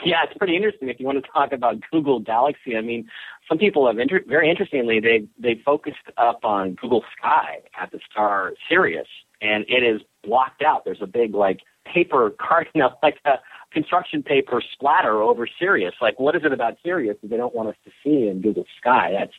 Yeah, 0.07 0.23
it's 0.23 0.37
pretty 0.37 0.55
interesting. 0.55 0.87
If 0.87 1.01
you 1.01 1.05
want 1.05 1.21
to 1.21 1.31
talk 1.31 1.51
about 1.51 1.75
Google 1.91 2.21
Galaxy, 2.21 2.77
I 2.77 2.81
mean, 2.81 3.09
some 3.47 3.57
people 3.57 3.87
have 3.87 3.99
inter- 3.99 4.23
very 4.27 4.49
interestingly 4.49 4.99
they 4.99 5.27
they 5.39 5.61
focused 5.63 5.97
up 6.17 6.39
on 6.43 6.73
Google 6.73 7.03
Sky 7.17 7.59
at 7.79 7.91
the 7.91 7.99
star 8.09 8.53
Sirius, 8.69 9.07
and 9.41 9.65
it 9.67 9.83
is 9.83 10.01
blocked 10.23 10.61
out. 10.61 10.83
There's 10.85 11.01
a 11.01 11.07
big 11.07 11.33
like 11.33 11.59
paper 11.91 12.35
you 12.73 12.81
know, 12.81 12.91
like 13.01 13.17
a 13.25 13.35
construction 13.71 14.23
paper 14.23 14.61
splatter 14.73 15.21
over 15.21 15.47
Sirius. 15.59 15.93
Like, 16.01 16.19
what 16.19 16.35
is 16.35 16.41
it 16.43 16.51
about 16.51 16.75
Sirius 16.83 17.17
that 17.21 17.29
they 17.29 17.37
don't 17.37 17.55
want 17.55 17.69
us 17.69 17.75
to 17.85 17.91
see 18.03 18.27
in 18.27 18.41
Google 18.41 18.65
Sky? 18.79 19.11
That's 19.17 19.33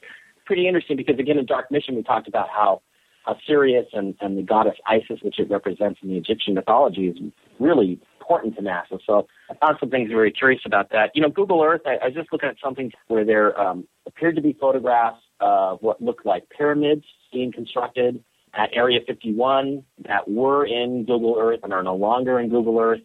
pretty 0.46 0.66
interesting 0.66 0.96
because 0.96 1.18
again, 1.18 1.38
in 1.38 1.46
Dark 1.46 1.70
Mission, 1.70 1.94
we 1.94 2.02
talked 2.02 2.28
about 2.28 2.48
how 2.48 2.80
how 3.24 3.36
Sirius 3.46 3.86
and, 3.92 4.14
and 4.20 4.38
the 4.38 4.42
goddess 4.42 4.76
Isis, 4.86 5.20
which 5.22 5.38
it 5.38 5.50
represents 5.50 6.00
in 6.02 6.08
the 6.08 6.16
Egyptian 6.16 6.54
mythology, 6.54 7.08
is 7.08 7.18
really 7.58 8.00
important 8.28 8.56
to 8.56 8.62
NASA. 8.62 9.00
So 9.06 9.26
I 9.50 9.54
found 9.54 9.78
some 9.80 9.90
things 9.90 10.10
very 10.10 10.30
curious 10.30 10.60
about 10.66 10.90
that. 10.90 11.10
You 11.14 11.22
know, 11.22 11.30
Google 11.30 11.62
Earth, 11.62 11.80
I, 11.86 11.96
I 12.02 12.06
was 12.06 12.14
just 12.14 12.32
looking 12.32 12.48
at 12.48 12.56
something 12.62 12.92
where 13.08 13.24
there 13.24 13.58
um, 13.58 13.86
appeared 14.06 14.36
to 14.36 14.42
be 14.42 14.56
photographs 14.60 15.20
of 15.40 15.78
what 15.80 16.02
looked 16.02 16.26
like 16.26 16.48
pyramids 16.50 17.04
being 17.32 17.52
constructed 17.52 18.22
at 18.54 18.70
Area 18.74 19.00
51 19.06 19.82
that 20.06 20.28
were 20.28 20.66
in 20.66 21.04
Google 21.04 21.36
Earth 21.38 21.60
and 21.62 21.72
are 21.72 21.82
no 21.82 21.94
longer 21.94 22.38
in 22.38 22.50
Google 22.50 22.78
Earth. 22.78 23.00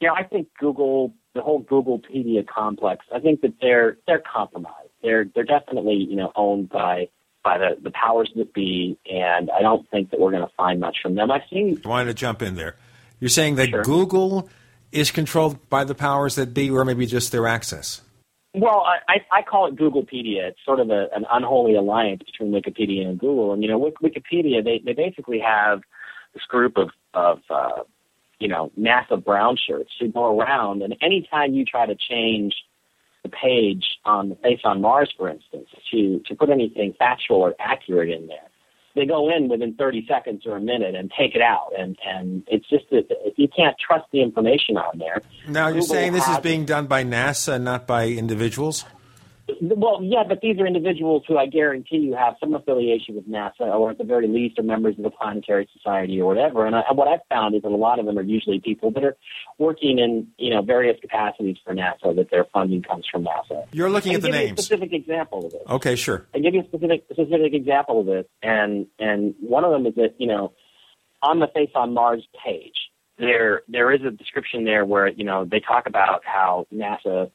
You 0.00 0.08
know, 0.08 0.14
I 0.14 0.24
think 0.24 0.48
Google, 0.58 1.14
the 1.34 1.42
whole 1.42 1.62
Googlepedia 1.62 2.46
complex, 2.46 3.06
I 3.14 3.20
think 3.20 3.42
that 3.42 3.54
they're 3.60 3.98
they're 4.06 4.22
compromised. 4.22 4.90
They're 5.02 5.26
they're 5.34 5.44
definitely 5.44 6.06
you 6.08 6.16
know 6.16 6.32
owned 6.34 6.68
by 6.68 7.08
by 7.44 7.58
the, 7.58 7.76
the 7.82 7.90
powers 7.90 8.30
that 8.36 8.54
be, 8.54 8.98
and 9.10 9.50
I 9.50 9.60
don't 9.60 9.88
think 9.90 10.10
that 10.10 10.18
we're 10.18 10.30
going 10.30 10.46
to 10.46 10.52
find 10.56 10.80
much 10.80 10.96
from 11.02 11.14
them. 11.14 11.30
I've 11.30 11.42
seen. 11.50 11.80
I 11.84 11.88
wanted 11.88 12.06
to 12.06 12.14
jump 12.14 12.40
in 12.42 12.54
there. 12.54 12.76
You're 13.20 13.28
saying 13.30 13.54
that 13.56 13.70
Sure. 13.70 13.82
Google 13.82 14.48
is 14.94 15.10
controlled 15.10 15.68
by 15.68 15.84
the 15.84 15.94
powers 15.94 16.36
that 16.36 16.54
be, 16.54 16.70
or 16.70 16.84
maybe 16.84 17.06
just 17.06 17.32
their 17.32 17.46
access? 17.46 18.00
Well, 18.54 18.86
I, 19.08 19.16
I 19.32 19.42
call 19.42 19.66
it 19.66 19.74
Googlepedia. 19.74 20.48
It's 20.48 20.60
sort 20.64 20.78
of 20.78 20.90
a, 20.90 21.08
an 21.14 21.26
unholy 21.30 21.74
alliance 21.74 22.22
between 22.22 22.52
Wikipedia 22.52 23.04
and 23.04 23.18
Google. 23.18 23.52
And 23.52 23.62
you 23.62 23.68
know, 23.68 23.78
Wik- 23.78 23.98
Wikipedia 24.00 24.62
they 24.62 24.80
they 24.84 24.92
basically 24.92 25.40
have 25.40 25.80
this 26.34 26.44
group 26.44 26.76
of 26.76 26.90
of 27.14 27.40
uh, 27.50 27.82
you 28.38 28.46
know 28.46 28.70
NASA 28.78 29.22
brown 29.22 29.56
shirts 29.56 29.90
who 29.98 30.08
go 30.08 30.38
around, 30.38 30.82
and 30.82 30.94
anytime 31.02 31.52
you 31.52 31.64
try 31.64 31.84
to 31.84 31.96
change 31.96 32.54
the 33.24 33.28
page 33.28 33.84
on 34.04 34.28
the 34.28 34.36
face 34.36 34.60
on 34.62 34.80
Mars, 34.80 35.12
for 35.16 35.28
instance, 35.28 35.68
to 35.90 36.20
to 36.26 36.36
put 36.36 36.48
anything 36.48 36.94
factual 36.96 37.38
or 37.38 37.56
accurate 37.58 38.10
in 38.10 38.28
there, 38.28 38.48
they 38.94 39.06
go 39.06 39.30
in 39.30 39.48
within 39.48 39.74
30 39.74 40.06
seconds 40.06 40.46
or 40.46 40.56
a 40.56 40.60
minute 40.60 40.94
and 40.94 41.10
take 41.18 41.34
it 41.34 41.42
out, 41.42 41.72
and 41.76 41.96
and 42.06 42.44
it's 42.46 42.68
just 42.68 42.84
that 42.90 43.08
you 43.36 43.48
can't 43.48 43.76
trust 43.78 44.04
the 44.12 44.22
information 44.22 44.76
on 44.76 44.98
there. 44.98 45.20
Now, 45.48 45.68
you're 45.68 45.82
saying 45.82 46.12
this 46.12 46.28
is 46.28 46.38
being 46.38 46.64
done 46.64 46.86
by 46.86 47.04
NASA 47.04 47.54
and 47.54 47.64
not 47.64 47.86
by 47.86 48.08
individuals? 48.08 48.84
Well, 49.60 50.00
yeah, 50.02 50.22
but 50.26 50.40
these 50.40 50.58
are 50.58 50.66
individuals 50.66 51.24
who 51.28 51.36
I 51.36 51.46
guarantee 51.46 51.98
you 51.98 52.14
have 52.14 52.34
some 52.40 52.54
affiliation 52.54 53.14
with 53.14 53.28
NASA, 53.28 53.60
or 53.60 53.90
at 53.90 53.98
the 53.98 54.04
very 54.04 54.26
least 54.26 54.58
are 54.58 54.62
members 54.62 54.96
of 54.96 55.04
the 55.04 55.10
Planetary 55.10 55.68
Society 55.76 56.18
or 56.20 56.26
whatever. 56.26 56.66
And 56.66 56.74
I, 56.74 56.82
what 56.92 57.08
I've 57.08 57.20
found 57.28 57.54
is 57.54 57.62
that 57.62 57.68
a 57.68 57.76
lot 57.76 57.98
of 57.98 58.06
them 58.06 58.18
are 58.18 58.22
usually 58.22 58.60
people 58.60 58.90
that 58.92 59.04
are 59.04 59.16
working 59.58 59.98
in 59.98 60.28
you 60.38 60.48
know 60.48 60.62
various 60.62 60.98
capacities 61.00 61.56
for 61.62 61.74
NASA, 61.74 62.16
that 62.16 62.30
their 62.30 62.46
funding 62.52 62.82
comes 62.82 63.06
from 63.10 63.24
NASA. 63.24 63.66
You're 63.72 63.90
looking 63.90 64.12
I 64.12 64.14
at 64.16 64.22
the 64.22 64.28
give 64.28 64.34
you 64.34 64.40
a 64.40 64.46
names. 64.46 64.64
specific 64.64 64.92
example 64.92 65.44
of 65.44 65.52
this. 65.52 65.62
Okay, 65.68 65.96
sure. 65.96 66.26
I 66.34 66.38
give 66.38 66.54
you 66.54 66.62
a 66.62 66.64
specific 66.64 67.04
specific 67.10 67.52
example 67.52 68.00
of 68.00 68.06
this, 68.06 68.26
and 68.42 68.86
and 68.98 69.34
one 69.40 69.64
of 69.64 69.72
them 69.72 69.86
is 69.86 69.94
that 69.96 70.14
you 70.18 70.26
know 70.26 70.52
on 71.22 71.40
the 71.40 71.48
Face 71.48 71.70
on 71.74 71.92
Mars 71.92 72.26
page 72.42 72.76
there 73.18 73.62
there 73.68 73.92
is 73.92 74.00
a 74.02 74.10
description 74.10 74.64
there 74.64 74.84
where 74.84 75.08
you 75.08 75.24
know 75.24 75.44
they 75.44 75.60
talk 75.60 75.86
about 75.86 76.22
how 76.24 76.66
NASA 76.72 77.30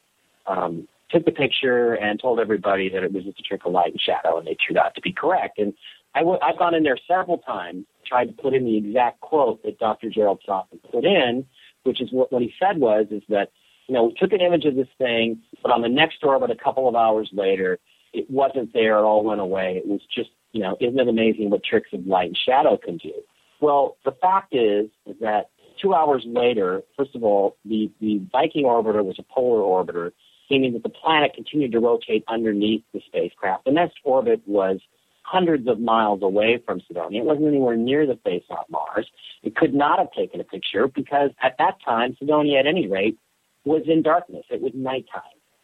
um, 0.46 0.88
took 1.10 1.24
the 1.24 1.32
picture 1.32 1.94
and 1.94 2.20
told 2.20 2.40
everybody 2.40 2.88
that 2.88 3.02
it 3.02 3.12
was 3.12 3.24
just 3.24 3.40
a 3.40 3.42
trick 3.42 3.62
of 3.64 3.72
light 3.72 3.92
and 3.92 4.00
shadow, 4.00 4.38
and 4.38 4.46
they 4.46 4.54
turned 4.54 4.78
out 4.78 4.94
to 4.94 5.00
be 5.00 5.12
correct. 5.12 5.58
And 5.58 5.74
I 6.14 6.20
w- 6.20 6.38
I've 6.42 6.58
gone 6.58 6.74
in 6.74 6.82
there 6.82 6.98
several 7.08 7.38
times, 7.38 7.86
tried 8.06 8.26
to 8.26 8.32
put 8.32 8.54
in 8.54 8.64
the 8.64 8.76
exact 8.76 9.20
quote 9.20 9.62
that 9.64 9.78
Dr. 9.78 10.10
Gerald 10.10 10.40
Soffen 10.46 10.80
put 10.90 11.04
in, 11.04 11.46
which 11.84 12.00
is 12.00 12.10
what 12.12 12.32
what 12.32 12.42
he 12.42 12.52
said 12.58 12.78
was 12.78 13.06
is 13.10 13.22
that 13.28 13.50
you 13.86 13.94
know 13.94 14.04
we 14.04 14.14
took 14.14 14.32
an 14.32 14.40
image 14.40 14.64
of 14.64 14.76
this 14.76 14.88
thing, 14.98 15.40
but 15.62 15.72
on 15.72 15.82
the 15.82 15.88
next 15.88 16.22
orbit 16.22 16.50
a 16.50 16.56
couple 16.56 16.88
of 16.88 16.94
hours 16.94 17.30
later, 17.32 17.78
it 18.12 18.30
wasn't 18.30 18.72
there. 18.72 18.98
It 18.98 19.02
all 19.02 19.24
went 19.24 19.40
away. 19.40 19.76
It 19.76 19.86
was 19.86 20.00
just 20.14 20.30
you 20.52 20.62
know 20.62 20.76
isn't 20.80 20.98
it 20.98 21.08
amazing 21.08 21.50
what 21.50 21.64
tricks 21.64 21.90
of 21.92 22.06
light 22.06 22.28
and 22.28 22.36
shadow 22.36 22.76
can 22.76 22.96
do? 22.96 23.12
Well, 23.60 23.96
the 24.04 24.12
fact 24.12 24.54
is, 24.54 24.88
is 25.06 25.16
that 25.20 25.50
two 25.80 25.94
hours 25.94 26.24
later, 26.26 26.82
first 26.96 27.14
of 27.14 27.22
all, 27.22 27.56
the, 27.64 27.90
the 28.00 28.20
Viking 28.32 28.64
orbiter 28.64 29.04
was 29.04 29.18
a 29.18 29.22
polar 29.22 29.60
orbiter, 29.60 30.12
meaning 30.50 30.72
that 30.74 30.82
the 30.82 30.88
planet 30.88 31.32
continued 31.34 31.72
to 31.72 31.80
rotate 31.80 32.24
underneath 32.28 32.82
the 32.92 33.00
spacecraft. 33.06 33.64
The 33.64 33.72
next 33.72 33.98
orbit 34.04 34.42
was 34.46 34.80
hundreds 35.22 35.68
of 35.68 35.78
miles 35.78 36.22
away 36.22 36.60
from 36.66 36.80
Cydonia. 36.88 37.22
It 37.22 37.24
wasn't 37.24 37.46
anywhere 37.48 37.76
near 37.76 38.06
the 38.06 38.18
face 38.24 38.42
on 38.50 38.64
Mars. 38.68 39.06
It 39.42 39.54
could 39.54 39.74
not 39.74 39.98
have 39.98 40.10
taken 40.12 40.40
a 40.40 40.44
picture 40.44 40.88
because 40.88 41.30
at 41.42 41.56
that 41.58 41.76
time, 41.84 42.16
Cydonia, 42.18 42.58
at 42.58 42.66
any 42.66 42.88
rate, 42.88 43.16
was 43.64 43.82
in 43.86 44.02
darkness. 44.02 44.44
It 44.50 44.60
was 44.60 44.72
nighttime. 44.74 45.22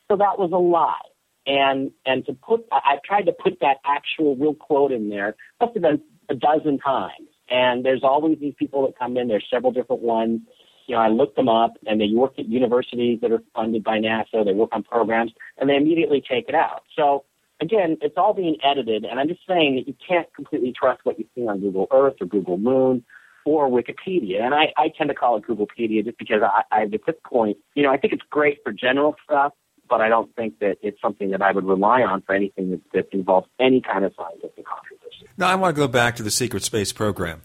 So 0.09 0.16
that 0.16 0.39
was 0.39 0.53
a 0.53 0.59
lie. 0.59 1.01
And 1.47 1.91
and 2.05 2.24
to 2.26 2.32
put, 2.34 2.66
I- 2.70 2.93
I've 2.93 3.03
tried 3.03 3.26
to 3.26 3.32
put 3.32 3.59
that 3.61 3.78
actual 3.84 4.37
real 4.37 4.55
quote 4.55 4.93
in 4.93 5.09
there. 5.09 5.34
Must 5.61 5.74
have 5.74 5.82
been 5.82 6.03
a 6.28 6.34
dozen 6.34 6.78
times. 6.78 7.28
And 7.49 7.84
there's 7.84 8.03
always 8.03 8.39
these 8.41 8.55
people 8.59 8.84
that 8.87 8.99
come 8.99 9.16
in. 9.16 9.28
There's 9.28 9.47
several 9.49 9.72
different 9.72 10.03
ones. 10.03 10.41
You 10.87 10.95
know, 10.95 11.03
I 11.03 11.09
looked 11.09 11.37
them 11.37 11.49
up, 11.49 11.74
and 11.87 12.01
they 12.01 12.09
work 12.14 12.34
at 12.39 12.47
universities 12.49 13.18
that 13.22 13.32
are 13.32 13.43
funded 13.55 13.82
by 13.84 13.99
NASA. 13.99 14.45
They 14.45 14.53
work 14.53 14.70
on 14.72 14.82
programs, 14.82 15.32
and 15.59 15.68
they 15.68 15.76
immediately 15.76 16.20
take 16.20 16.49
it 16.49 16.55
out. 16.55 16.82
So 16.97 17.24
again, 17.61 17.97
it's 18.03 18.16
all 18.16 18.34
being 18.34 18.57
edited, 18.62 19.05
and 19.05 19.18
I'm 19.18 19.28
just 19.28 19.41
saying 19.47 19.76
that 19.76 19.89
you 19.89 19.95
can't 20.07 20.32
completely 20.34 20.72
trust 20.78 21.01
what 21.05 21.18
you 21.18 21.26
see 21.34 21.47
on 21.47 21.61
Google 21.61 21.87
Earth 21.91 22.14
or 22.20 22.26
Google 22.26 22.59
Moon 22.59 23.05
or 23.45 23.68
Wikipedia. 23.68 24.43
And 24.43 24.55
I, 24.55 24.72
I 24.76 24.89
tend 24.97 25.09
to 25.09 25.14
call 25.14 25.37
it 25.37 25.45
Googlepedia 25.45 26.05
just 26.05 26.18
because 26.18 26.43
I, 26.43 26.62
I, 26.70 26.82
at 26.82 26.91
this 26.91 27.14
point, 27.24 27.57
you 27.74 27.82
know, 27.82 27.91
I 27.91 27.97
think 27.97 28.12
it's 28.12 28.24
great 28.28 28.59
for 28.64 28.72
general 28.72 29.14
stuff, 29.24 29.53
but 29.89 30.01
I 30.01 30.09
don't 30.09 30.34
think 30.34 30.59
that 30.59 30.78
it's 30.82 31.01
something 31.01 31.30
that 31.30 31.43
I 31.43 31.53
would 31.53 31.64
rely 31.64 32.03
on 32.03 32.22
for 32.22 32.34
anything 32.34 32.72
that, 32.72 32.80
that 32.93 33.09
involves 33.12 33.47
any 33.61 33.80
kind 33.80 34.05
of 34.05 34.12
scientific 34.16 34.66
controversy. 34.66 35.28
Now, 35.39 35.49
I 35.49 35.55
want 35.55 35.76
to 35.76 35.80
go 35.80 35.89
back 35.89 36.16
to 36.16 36.22
the 36.22 36.30
secret 36.30 36.64
space 36.64 36.93
program. 36.93 37.41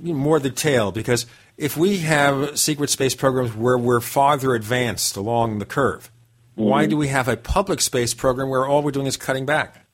More 0.00 0.38
detail, 0.38 0.92
because 0.92 1.26
if 1.58 1.76
we 1.76 1.98
have 1.98 2.58
secret 2.58 2.88
space 2.88 3.14
programs 3.14 3.54
where 3.54 3.76
we're 3.76 4.00
farther 4.00 4.54
advanced 4.54 5.16
along 5.16 5.58
the 5.58 5.66
curve, 5.66 6.10
why 6.54 6.86
Mhm. 6.86 6.90
do 6.90 6.96
we 6.96 7.08
have 7.08 7.28
a 7.28 7.36
public 7.36 7.80
space 7.80 8.14
program 8.14 8.48
where 8.48 8.64
all 8.64 8.82
we're 8.82 8.92
doing 8.92 9.06
is 9.06 9.16
cutting 9.16 9.44
back? 9.44 9.84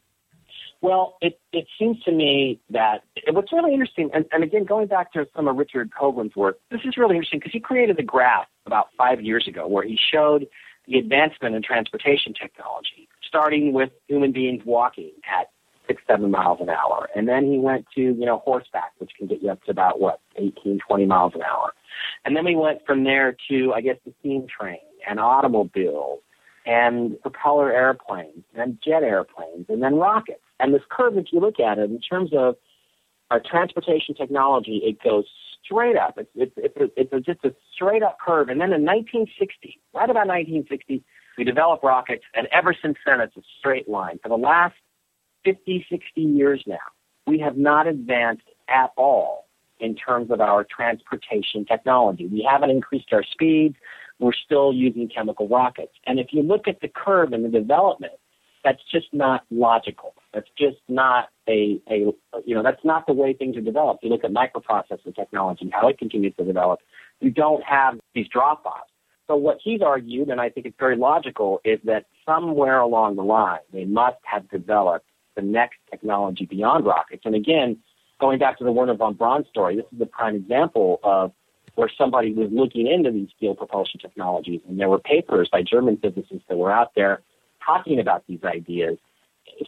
Well, 0.83 1.17
it, 1.23 1.41
it 1.53 1.67
seems 1.79 2.03
to 2.03 2.13
me 2.13 2.61
that 2.69 3.05
what's 3.33 3.51
really 3.51 3.73
interesting, 3.73 4.11
and, 4.13 4.27
and 4.33 4.45
again, 4.45 4.65
going 4.65 4.87
back 4.87 5.13
to 5.15 5.27
some 5.35 5.49
of 5.49 5.57
Richard 5.57 5.91
Hoagland's 5.99 6.37
work, 6.37 6.59
this 6.71 6.83
is 6.85 6.99
really 6.99 7.17
interesting 7.17 7.39
because 7.39 7.53
he 7.53 7.61
created 7.61 7.99
a 7.99 8.03
graph 8.03 8.47
about 8.67 8.89
five 8.99 9.23
years 9.23 9.49
ago 9.49 9.67
where 9.67 9.85
he 9.85 9.97
showed 9.97 10.47
the 10.87 10.99
advancement 10.99 11.55
in 11.55 11.63
transportation 11.63 12.35
technology, 12.35 13.09
starting 13.27 13.73
with 13.73 13.91
human 14.09 14.33
beings 14.33 14.63
walking 14.67 15.13
at 15.27 15.49
six, 15.87 16.03
seven 16.07 16.31
miles 16.31 16.59
an 16.61 16.69
hour. 16.69 17.09
And 17.15 17.29
then 17.29 17.51
he 17.51 17.59
went 17.59 17.87
to, 17.95 18.01
you 18.01 18.27
know, 18.27 18.39
horseback, 18.45 18.93
which 18.99 19.11
can 19.17 19.27
get 19.27 19.43
you 19.43 19.51
up 19.51 19.63
to 19.65 19.71
about, 19.71 20.01
what, 20.01 20.21
18, 20.37 20.81
20 20.87 21.07
miles 21.07 21.33
an 21.35 21.43
hour. 21.43 21.73
And 22.25 22.37
then 22.37 22.45
we 22.45 22.57
went 22.57 22.85
from 22.87 23.05
there 23.05 23.37
to, 23.51 23.73
I 23.75 23.81
guess, 23.81 23.97
the 24.05 24.13
steam 24.21 24.47
train 24.47 24.79
and 25.09 25.21
automobiles 25.21 26.21
and 26.67 27.21
propeller 27.21 27.73
airplanes 27.73 28.45
and 28.55 28.79
jet 28.85 29.03
airplanes 29.03 29.67
and 29.69 29.83
then 29.83 29.97
rockets. 29.97 30.41
And 30.59 30.75
this 30.75 30.83
curve, 30.91 31.19
if 31.19 31.27
you 31.33 31.41
look 31.41 31.61
at 31.61 31.79
it, 31.79 31.91
in 31.91 32.01
terms 32.01 32.31
of 32.35 32.57
our 33.31 33.41
transportation 33.41 34.15
technology, 34.15 34.81
it 34.85 35.03
goes 35.03 35.25
straight 35.65 35.97
up. 35.97 36.19
It's, 36.19 36.31
it's, 36.35 36.53
it's, 36.57 36.77
a, 36.77 37.01
it's 37.01 37.13
a, 37.13 37.21
just 37.21 37.45
a 37.45 37.55
straight 37.75 38.03
up 38.03 38.19
curve. 38.25 38.49
And 38.49 38.61
then 38.61 38.73
in 38.73 38.85
1960, 38.85 39.81
right 39.95 40.09
about 40.09 40.27
1960, 40.27 41.03
we 41.37 41.45
developed 41.45 41.83
rockets, 41.83 42.23
and 42.35 42.47
ever 42.53 42.75
since 42.81 42.97
then, 43.05 43.21
it's 43.21 43.37
a 43.37 43.43
straight 43.59 43.89
line. 43.89 44.21
For 44.23 44.29
the 44.29 44.37
last 44.37 44.77
50, 45.45 45.87
60 45.91 46.21
years 46.21 46.63
now, 46.67 46.79
we 47.27 47.39
have 47.41 47.57
not 47.57 47.87
advanced 47.87 48.49
at 48.69 48.91
all 48.97 49.47
in 49.81 49.95
terms 49.95 50.31
of 50.31 50.41
our 50.41 50.65
transportation 50.65 51.65
technology. 51.65 52.27
We 52.27 52.47
haven't 52.49 52.71
increased 52.71 53.13
our 53.13 53.25
speeds. 53.25 53.77
We're 54.19 54.33
still 54.33 54.73
using 54.73 55.09
chemical 55.09 55.49
rockets. 55.49 55.93
And 56.07 56.19
if 56.19 56.29
you 56.33 56.43
look 56.43 56.69
at 56.69 56.81
the 56.81 56.89
curve 56.89 57.33
and 57.33 57.45
the 57.45 57.49
development, 57.49 58.15
that's 58.63 58.81
just 58.91 59.07
not 59.13 59.45
logical. 59.51 60.15
That's 60.33 60.49
just 60.59 60.79
not 60.89 61.29
a, 61.49 61.81
a 61.91 62.13
you 62.47 62.55
know, 62.55 62.63
that's 62.63 62.85
not 62.85 63.07
the 63.07 63.13
way 63.13 63.35
things 63.35 63.57
are 63.57 63.61
developed. 63.61 64.03
You 64.03 64.11
look 64.11 64.25
at 64.25 64.31
microprocessor 64.31 65.15
technology, 65.15 65.71
how 65.73 65.89
it 65.89 65.99
continues 65.99 66.35
to 66.39 66.45
develop. 66.45 66.81
You 67.21 67.31
don't 67.31 67.63
have 67.65 67.99
these 68.15 68.27
drop 68.29 68.65
offs. 68.65 68.91
So 69.27 69.37
what 69.37 69.59
he's 69.63 69.81
argued, 69.81 70.29
and 70.29 70.41
I 70.41 70.49
think 70.51 70.67
it's 70.67 70.77
very 70.79 70.97
logical, 70.97 71.61
is 71.65 71.79
that 71.85 72.07
somewhere 72.27 72.81
along 72.81 73.17
the 73.17 73.23
line 73.23 73.61
they 73.73 73.85
must 73.85 74.19
have 74.25 74.49
developed 74.51 75.07
the 75.37 75.43
next 75.43 75.79
technology 75.91 76.47
beyond 76.47 76.85
rockets. 76.85 77.23
And 77.25 77.35
again, 77.35 77.79
going 78.21 78.39
back 78.39 78.59
to 78.59 78.65
the 78.65 78.73
Wernher 78.73 78.95
von 78.95 79.15
Braun 79.15 79.45
story, 79.51 79.77
this 79.77 79.85
is 79.95 80.01
a 80.01 80.07
prime 80.07 80.37
example 80.37 81.01
of 81.03 81.33
where 81.75 81.91
somebody 81.99 82.33
was 82.33 82.49
looking 82.53 82.87
into 82.87 83.11
these 83.11 83.29
field 83.41 83.59
propulsion 83.59 83.99
technologies, 84.01 84.61
and 84.69 84.79
there 84.79 84.89
were 84.89 84.99
papers 84.99 85.49
by 85.51 85.63
German 85.63 85.97
physicists 85.97 86.45
that 86.49 86.57
were 86.57 86.73
out 86.73 86.93
there 86.95 87.21
talking 87.65 87.99
about 87.99 88.25
these 88.29 88.41
ideas. 88.45 88.99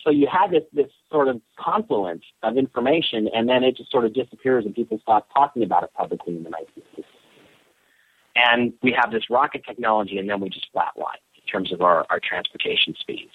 So 0.02 0.10
you 0.10 0.26
had 0.30 0.50
this 0.50 0.62
this 0.72 0.90
sort 1.10 1.28
of 1.28 1.40
confluence 1.58 2.22
of 2.42 2.56
information, 2.56 3.28
and 3.34 3.48
then 3.48 3.62
it 3.64 3.76
just 3.76 3.90
sort 3.90 4.04
of 4.04 4.14
disappears, 4.14 4.64
and 4.64 4.74
people 4.74 4.98
stop 5.02 5.28
talking 5.34 5.62
about 5.62 5.82
it 5.82 5.90
publicly 5.94 6.36
in 6.36 6.44
the 6.44 6.50
1960s. 6.50 7.04
And 8.36 8.72
we 8.82 8.96
have 8.98 9.10
this 9.10 9.24
rocket 9.30 9.64
technology, 9.66 10.18
and 10.18 10.28
then 10.28 10.40
we 10.40 10.48
just 10.48 10.66
flatline 10.74 11.20
in 11.34 11.42
terms 11.50 11.72
of 11.72 11.80
our, 11.80 12.06
our 12.10 12.20
transportation 12.20 12.94
speeds. 12.98 13.32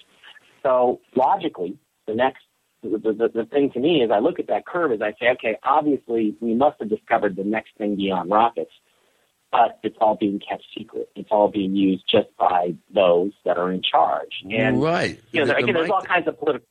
So 0.63 0.99
logically, 1.15 1.77
the 2.11 2.17
next 2.17 2.43
the, 2.83 2.97
the, 2.97 3.31
the 3.33 3.45
thing 3.45 3.71
to 3.71 3.79
me 3.79 4.01
is 4.01 4.09
I 4.11 4.19
look 4.19 4.39
at 4.39 4.47
that 4.47 4.65
curve 4.65 4.91
as 4.91 5.01
I 5.01 5.13
say, 5.19 5.29
okay, 5.33 5.57
obviously 5.63 6.35
we 6.41 6.55
must 6.55 6.77
have 6.79 6.89
discovered 6.89 7.35
the 7.35 7.43
next 7.43 7.77
thing 7.77 7.95
beyond 7.95 8.31
rockets, 8.31 8.71
but 9.51 9.79
it's 9.83 9.95
all 10.01 10.15
being 10.15 10.39
kept 10.39 10.63
secret. 10.75 11.09
It's 11.15 11.29
all 11.31 11.49
being 11.49 11.75
used 11.75 12.03
just 12.09 12.35
by 12.37 12.73
those 12.93 13.33
that 13.45 13.57
are 13.57 13.71
in 13.71 13.83
charge. 13.83 14.43
And 14.49 14.81
right. 14.81 15.19
You 15.31 15.41
know, 15.41 15.45
there, 15.45 15.57
the 15.57 15.63
again, 15.63 15.75
there's 15.75 15.91
all 15.91 16.01
kinds 16.01 16.27
of 16.27 16.39
political. 16.39 16.67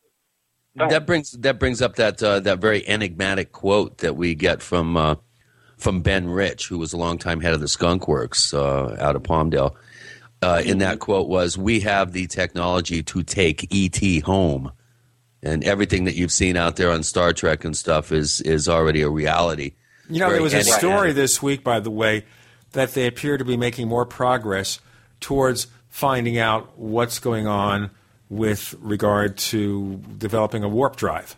That 0.77 1.07
brings 1.07 1.33
that 1.33 1.59
brings 1.59 1.83
up 1.83 1.97
that 1.97 2.23
uh, 2.23 2.41
that 2.41 2.59
very 2.59 2.87
enigmatic 2.89 3.53
quote 3.53 3.99
that 3.99 4.17
we 4.17 4.35
get 4.35 4.63
from 4.63 4.97
uh, 4.97 5.17
from 5.77 6.01
Ben 6.01 6.29
Rich, 6.29 6.69
who 6.69 6.79
was 6.79 6.93
a 6.93 6.97
longtime 6.97 7.41
head 7.41 7.55
of 7.55 7.61
the 7.61 7.69
Skunk 7.69 8.07
Works 8.07 8.55
uh, 8.55 8.97
out 8.99 9.17
of 9.17 9.23
Palmdale. 9.23 9.75
Uh, 10.43 10.63
in 10.65 10.79
that 10.79 11.01
quote 11.01 11.29
was, 11.29 11.59
"We 11.59 11.81
have 11.81 12.13
the 12.13 12.27
technology 12.29 13.03
to 13.03 13.23
take 13.23 13.69
ET 13.75 14.23
home," 14.23 14.71
and 15.43 15.65
everything 15.65 16.05
that 16.05 16.15
you've 16.15 16.33
seen 16.33 16.57
out 16.57 16.77
there 16.77 16.91
on 16.91 17.03
Star 17.03 17.33
Trek 17.33 17.65
and 17.65 17.77
stuff 17.77 18.13
is 18.13 18.41
is 18.43 18.69
already 18.69 19.03
a 19.03 19.09
reality. 19.09 19.73
You 20.09 20.21
know, 20.21 20.31
there 20.31 20.43
was 20.43 20.53
a 20.53 20.59
enigmatic. 20.59 20.81
story 20.81 21.13
this 21.13 21.41
week, 21.43 21.63
by 21.63 21.81
the 21.81 21.91
way, 21.91 22.25
that 22.73 22.95
they 22.95 23.07
appear 23.07 23.39
to 23.39 23.45
be 23.45 23.57
making 23.57 23.89
more 23.89 24.05
progress 24.05 24.81
towards 25.21 25.69
finding 25.89 26.39
out 26.39 26.77
what's 26.79 27.19
going 27.19 27.47
on 27.47 27.91
with 28.29 28.75
regard 28.81 29.37
to 29.37 29.97
developing 30.19 30.63
a 30.63 30.69
warp 30.69 30.97
drive. 30.97 31.37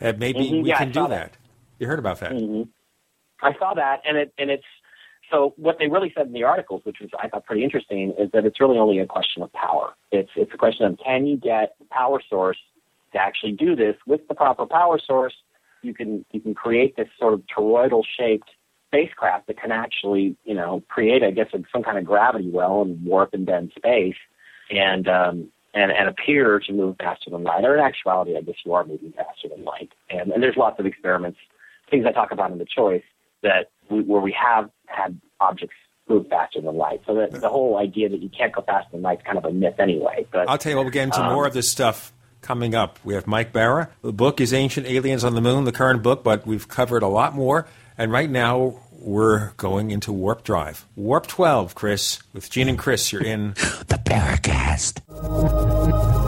And 0.00 0.18
maybe 0.18 0.50
Mhm, 0.50 0.62
we 0.62 0.68
yeah, 0.68 0.78
can 0.78 0.92
do 0.92 1.00
that. 1.02 1.08
that. 1.10 1.36
You 1.78 1.86
heard 1.86 1.98
about 1.98 2.20
that? 2.20 2.32
Mhm. 2.32 2.68
I 3.42 3.54
saw 3.58 3.74
that, 3.74 4.02
and 4.04 4.16
it 4.16 4.32
and 4.38 4.50
it's 4.50 4.64
so 5.30 5.52
what 5.56 5.78
they 5.78 5.88
really 5.88 6.12
said 6.16 6.26
in 6.26 6.32
the 6.32 6.42
articles, 6.44 6.82
which 6.84 6.98
was 7.00 7.10
I 7.18 7.28
thought 7.28 7.44
pretty 7.46 7.62
interesting, 7.64 8.12
is 8.18 8.30
that 8.32 8.44
it's 8.44 8.58
really 8.60 8.78
only 8.78 8.98
a 8.98 9.06
question 9.06 9.42
of 9.42 9.52
power. 9.52 9.94
It's 10.10 10.30
it's 10.36 10.52
a 10.52 10.56
question 10.56 10.86
of 10.86 10.98
can 11.04 11.26
you 11.26 11.36
get 11.36 11.74
the 11.78 11.84
power 11.90 12.20
source 12.28 12.58
to 13.12 13.18
actually 13.18 13.52
do 13.52 13.74
this 13.74 13.96
with 14.06 14.26
the 14.28 14.34
proper 14.34 14.66
power 14.66 14.98
source. 15.04 15.34
You 15.82 15.94
can 15.94 16.24
you 16.32 16.40
can 16.40 16.54
create 16.54 16.96
this 16.96 17.08
sort 17.18 17.34
of 17.34 17.42
toroidal 17.46 18.02
shaped 18.18 18.50
spacecraft 18.88 19.46
that 19.46 19.60
can 19.60 19.70
actually 19.70 20.36
you 20.44 20.54
know 20.54 20.82
create 20.88 21.22
I 21.22 21.30
guess 21.30 21.48
some 21.72 21.82
kind 21.82 21.98
of 21.98 22.04
gravity 22.04 22.50
well 22.50 22.82
and 22.82 23.04
warp 23.04 23.34
and 23.34 23.46
bend 23.46 23.72
space 23.76 24.16
and 24.70 25.08
um, 25.08 25.48
and 25.74 25.92
and 25.92 26.08
appear 26.08 26.60
to 26.60 26.72
move 26.72 26.96
faster 26.98 27.30
than 27.30 27.44
light. 27.44 27.64
Or 27.64 27.74
in 27.74 27.80
actuality, 27.80 28.36
I 28.36 28.40
guess 28.40 28.56
you 28.64 28.74
are 28.74 28.84
moving 28.84 29.12
faster 29.12 29.48
than 29.48 29.64
light. 29.64 29.92
And 30.10 30.32
and 30.32 30.42
there's 30.42 30.56
lots 30.56 30.78
of 30.78 30.86
experiments, 30.86 31.38
things 31.90 32.04
I 32.06 32.12
talk 32.12 32.32
about 32.32 32.50
in 32.50 32.58
the 32.58 32.66
choice 32.66 33.04
that 33.42 33.70
we, 33.90 34.02
where 34.02 34.20
we 34.20 34.32
have 34.32 34.70
had 34.86 35.20
objects 35.40 35.76
move 36.08 36.26
faster 36.28 36.60
than 36.60 36.76
light. 36.76 37.02
So 37.06 37.14
that 37.14 37.40
the 37.40 37.48
whole 37.48 37.78
idea 37.78 38.08
that 38.08 38.20
you 38.22 38.30
can't 38.30 38.52
go 38.52 38.62
faster 38.62 38.90
than 38.92 39.02
light 39.02 39.18
is 39.18 39.24
kind 39.24 39.38
of 39.38 39.44
a 39.44 39.52
myth 39.52 39.78
anyway. 39.78 40.26
But 40.32 40.48
I'll 40.48 40.58
tell 40.58 40.70
you 40.70 40.76
what, 40.76 40.84
we'll 40.84 40.92
get 40.92 41.04
into 41.04 41.22
um, 41.22 41.32
more 41.32 41.46
of 41.46 41.52
this 41.52 41.68
stuff 41.68 42.12
coming 42.40 42.74
up. 42.74 42.98
We 43.04 43.14
have 43.14 43.26
Mike 43.26 43.52
Bara. 43.52 43.90
The 44.02 44.12
book 44.12 44.40
is 44.40 44.52
Ancient 44.52 44.86
Aliens 44.86 45.24
on 45.24 45.34
the 45.34 45.40
Moon, 45.40 45.64
the 45.64 45.72
current 45.72 46.02
book, 46.02 46.24
but 46.24 46.46
we've 46.46 46.68
covered 46.68 47.02
a 47.02 47.08
lot 47.08 47.34
more. 47.34 47.66
And 47.96 48.12
right 48.12 48.30
now, 48.30 48.80
we're 48.92 49.52
going 49.56 49.90
into 49.90 50.12
Warp 50.12 50.44
Drive. 50.44 50.84
Warp 50.96 51.26
12, 51.26 51.74
Chris. 51.74 52.20
With 52.32 52.50
Gene 52.50 52.68
and 52.68 52.78
Chris, 52.78 53.12
you're 53.12 53.24
in 53.24 53.50
The 53.88 54.00
Paracast. 54.04 56.27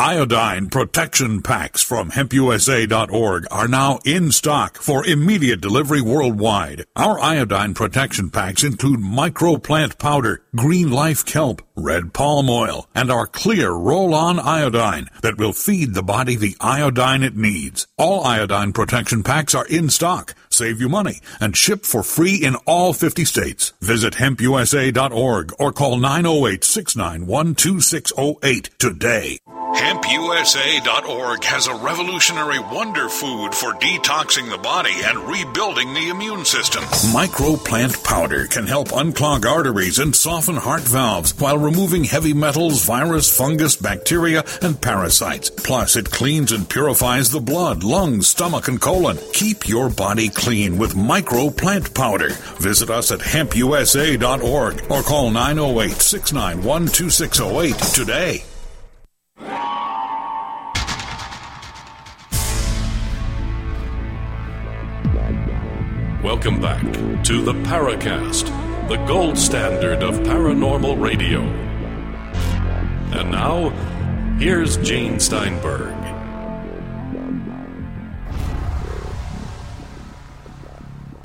Iodine 0.00 0.70
protection 0.70 1.42
packs 1.42 1.82
from 1.82 2.12
hempusa.org 2.12 3.46
are 3.50 3.68
now 3.68 3.98
in 4.06 4.32
stock 4.32 4.78
for 4.78 5.04
immediate 5.04 5.60
delivery 5.60 6.00
worldwide. 6.00 6.86
Our 6.96 7.20
iodine 7.20 7.74
protection 7.74 8.30
packs 8.30 8.64
include 8.64 9.00
microplant 9.00 9.98
powder, 9.98 10.40
green 10.56 10.90
life 10.90 11.26
kelp, 11.26 11.60
red 11.76 12.14
palm 12.14 12.48
oil, 12.48 12.88
and 12.94 13.10
our 13.10 13.26
clear 13.26 13.72
roll-on 13.72 14.40
iodine 14.40 15.10
that 15.20 15.36
will 15.36 15.52
feed 15.52 15.92
the 15.92 16.02
body 16.02 16.34
the 16.34 16.56
iodine 16.62 17.22
it 17.22 17.36
needs. 17.36 17.86
All 17.98 18.24
iodine 18.24 18.72
protection 18.72 19.22
packs 19.22 19.54
are 19.54 19.66
in 19.66 19.90
stock, 19.90 20.34
save 20.48 20.80
you 20.80 20.88
money, 20.88 21.20
and 21.40 21.54
ship 21.54 21.84
for 21.84 22.02
free 22.02 22.36
in 22.36 22.54
all 22.64 22.94
50 22.94 23.26
states. 23.26 23.74
Visit 23.82 24.14
hempusa.org 24.14 25.52
or 25.58 25.72
call 25.74 25.98
908-691-2608 25.98 28.78
today. 28.78 29.36
HempUSA.org 29.76 31.44
has 31.44 31.66
a 31.68 31.74
revolutionary 31.74 32.58
wonder 32.58 33.08
food 33.08 33.54
for 33.54 33.72
detoxing 33.74 34.50
the 34.50 34.58
body 34.58 34.92
and 35.04 35.18
rebuilding 35.28 35.94
the 35.94 36.08
immune 36.08 36.44
system. 36.44 36.82
Microplant 37.14 38.02
powder 38.02 38.46
can 38.46 38.66
help 38.66 38.88
unclog 38.88 39.44
arteries 39.44 39.98
and 39.98 40.14
soften 40.14 40.56
heart 40.56 40.82
valves 40.82 41.38
while 41.38 41.56
removing 41.56 42.04
heavy 42.04 42.34
metals, 42.34 42.84
virus, 42.84 43.34
fungus, 43.34 43.76
bacteria, 43.76 44.44
and 44.60 44.80
parasites. 44.80 45.50
Plus, 45.50 45.96
it 45.96 46.10
cleans 46.10 46.52
and 46.52 46.68
purifies 46.68 47.30
the 47.30 47.40
blood, 47.40 47.84
lungs, 47.84 48.28
stomach, 48.28 48.66
and 48.68 48.80
colon. 48.80 49.18
Keep 49.32 49.68
your 49.68 49.88
body 49.88 50.28
clean 50.28 50.78
with 50.78 50.94
microplant 50.94 51.94
powder. 51.94 52.30
Visit 52.58 52.90
us 52.90 53.12
at 53.12 53.20
hempusa.org 53.20 54.90
or 54.90 55.02
call 55.02 55.30
908 55.30 55.92
691 55.92 56.86
2608 56.86 57.78
today. 57.94 58.44
Welcome 66.22 66.60
back 66.60 66.82
to 67.24 67.42
the 67.42 67.54
Paracast, 67.64 68.46
the 68.88 68.96
gold 69.06 69.38
standard 69.38 70.02
of 70.02 70.16
paranormal 70.18 71.00
radio. 71.00 71.40
And 73.18 73.30
now, 73.30 73.70
here's 74.38 74.76
Gene 74.76 75.18
Steinberg. 75.18 75.96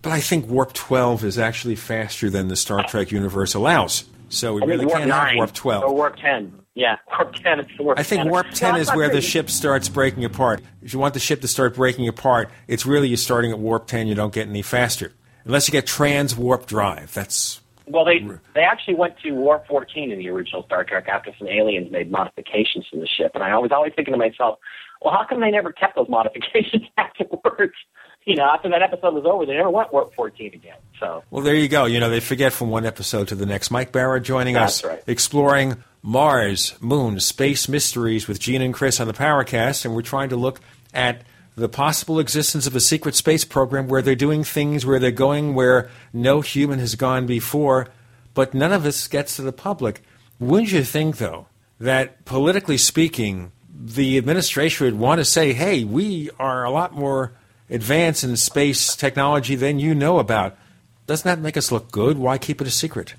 But 0.01 0.11
I 0.11 0.21
think 0.21 0.47
Warp 0.47 0.71
12 0.73 1.25
is 1.25 1.37
actually 1.37 1.75
faster 1.75 2.29
than 2.29 2.47
the 2.47 2.55
Star 2.55 2.83
Trek 2.83 3.11
universe 3.11 3.53
allows. 3.55 4.05
So 4.29 4.53
we 4.53 4.61
I 4.61 4.65
really 4.65 4.85
warp 4.85 4.99
can't 4.99 5.09
nine 5.09 5.27
have 5.29 5.37
Warp 5.37 5.53
12. 5.53 5.83
or 5.83 5.93
warp 5.93 6.15
ten. 6.15 6.64
Yeah, 6.75 6.97
warp 7.17 7.33
10 7.35 7.59
is 7.61 7.67
warp 7.79 7.97
I 7.97 8.03
think 8.03 8.23
10. 8.23 8.29
warp 8.29 8.47
10 8.51 8.75
it's 8.75 8.89
is 8.89 8.95
where 8.95 9.09
the 9.09 9.21
ship 9.21 9.49
starts 9.49 9.87
breaking 9.89 10.25
apart. 10.25 10.61
If 10.81 10.93
you 10.93 10.99
want 10.99 11.13
the 11.13 11.19
ship 11.21 11.41
to 11.41 11.47
start 11.47 11.75
breaking 11.75 12.07
apart, 12.09 12.49
it's 12.67 12.85
really 12.85 13.07
you're 13.07 13.17
starting 13.17 13.51
at 13.51 13.59
warp 13.59 13.87
10, 13.87 14.07
you 14.07 14.15
don't 14.15 14.33
get 14.33 14.47
any 14.49 14.61
faster. 14.61 15.13
Unless 15.45 15.67
you 15.67 15.71
get 15.71 15.87
trans 15.87 16.35
warp 16.35 16.65
drive. 16.65 17.13
That's 17.13 17.61
Well, 17.87 18.03
they 18.03 18.19
they 18.53 18.61
actually 18.63 18.95
went 18.95 19.17
to 19.19 19.31
warp 19.31 19.67
14 19.67 20.11
in 20.11 20.19
the 20.19 20.27
original 20.29 20.63
Star 20.65 20.83
Trek 20.83 21.07
after 21.07 21.31
some 21.39 21.47
aliens 21.47 21.91
made 21.91 22.11
modifications 22.11 22.85
to 22.91 22.99
the 22.99 23.07
ship, 23.07 23.31
and 23.35 23.43
I 23.43 23.57
was 23.57 23.71
always 23.71 23.93
thinking 23.95 24.13
to 24.13 24.17
myself, 24.17 24.59
well, 25.01 25.13
how 25.13 25.25
come 25.29 25.39
they 25.39 25.51
never 25.51 25.71
kept 25.71 25.95
those 25.95 26.09
modifications 26.09 26.83
afterwards? 26.97 27.73
You 28.25 28.35
know, 28.35 28.45
after 28.51 28.69
that 28.69 28.81
episode 28.81 29.13
was 29.13 29.23
over, 29.25 29.45
they 29.45 29.53
never 29.53 29.69
went 29.69 29.93
warp 29.93 30.15
14 30.15 30.55
again. 30.55 30.77
So 30.99 31.23
Well, 31.29 31.43
there 31.43 31.53
you 31.53 31.67
go. 31.67 31.85
You 31.85 31.99
know, 31.99 32.09
they 32.09 32.19
forget 32.19 32.51
from 32.53 32.69
one 32.71 32.83
episode 32.85 33.27
to 33.27 33.35
the 33.35 33.45
next. 33.45 33.69
Mike 33.69 33.91
Bara 33.91 34.19
joining 34.19 34.55
That's 34.55 34.83
us, 34.83 34.89
right. 34.89 35.03
exploring 35.05 35.83
Mars, 36.05 36.75
Moon, 36.81 37.19
space 37.19 37.67
mysteries 37.67 38.27
with 38.27 38.39
Gene 38.39 38.61
and 38.61 38.75
Chris 38.75 38.99
on 38.99 39.07
the 39.07 39.13
Paracast, 39.13 39.85
and 39.85 39.95
we're 39.95 40.03
trying 40.03 40.29
to 40.29 40.35
look 40.35 40.61
at 40.93 41.23
the 41.55 41.67
possible 41.67 42.19
existence 42.19 42.67
of 42.67 42.75
a 42.75 42.79
secret 42.79 43.15
space 43.15 43.43
program 43.43 43.87
where 43.87 44.03
they're 44.03 44.13
doing 44.13 44.43
things 44.43 44.85
where 44.85 44.99
they're 44.99 45.09
going 45.09 45.55
where 45.55 45.89
no 46.13 46.41
human 46.41 46.77
has 46.77 46.93
gone 46.93 47.25
before, 47.25 47.87
but 48.35 48.53
none 48.53 48.71
of 48.71 48.83
this 48.83 49.07
gets 49.07 49.35
to 49.35 49.41
the 49.41 49.51
public. 49.51 50.03
Wouldn't 50.39 50.71
you 50.71 50.83
think, 50.83 51.17
though, 51.17 51.47
that 51.79 52.23
politically 52.23 52.77
speaking, 52.77 53.51
the 53.73 54.19
administration 54.19 54.85
would 54.85 54.99
want 54.99 55.17
to 55.17 55.25
say, 55.25 55.53
hey, 55.53 55.85
we 55.85 56.29
are 56.37 56.65
a 56.65 56.69
lot 56.69 56.93
more 56.93 57.31
advanced 57.67 58.23
in 58.23 58.37
space 58.37 58.95
technology 58.95 59.55
than 59.55 59.79
you 59.79 59.95
know 59.95 60.19
about? 60.19 60.55
Doesn't 61.07 61.27
that 61.27 61.41
make 61.41 61.57
us 61.57 61.71
look 61.71 61.89
good? 61.89 62.19
Why 62.19 62.37
keep 62.37 62.61
it 62.61 62.67
a 62.67 62.71
secret? 62.71 63.15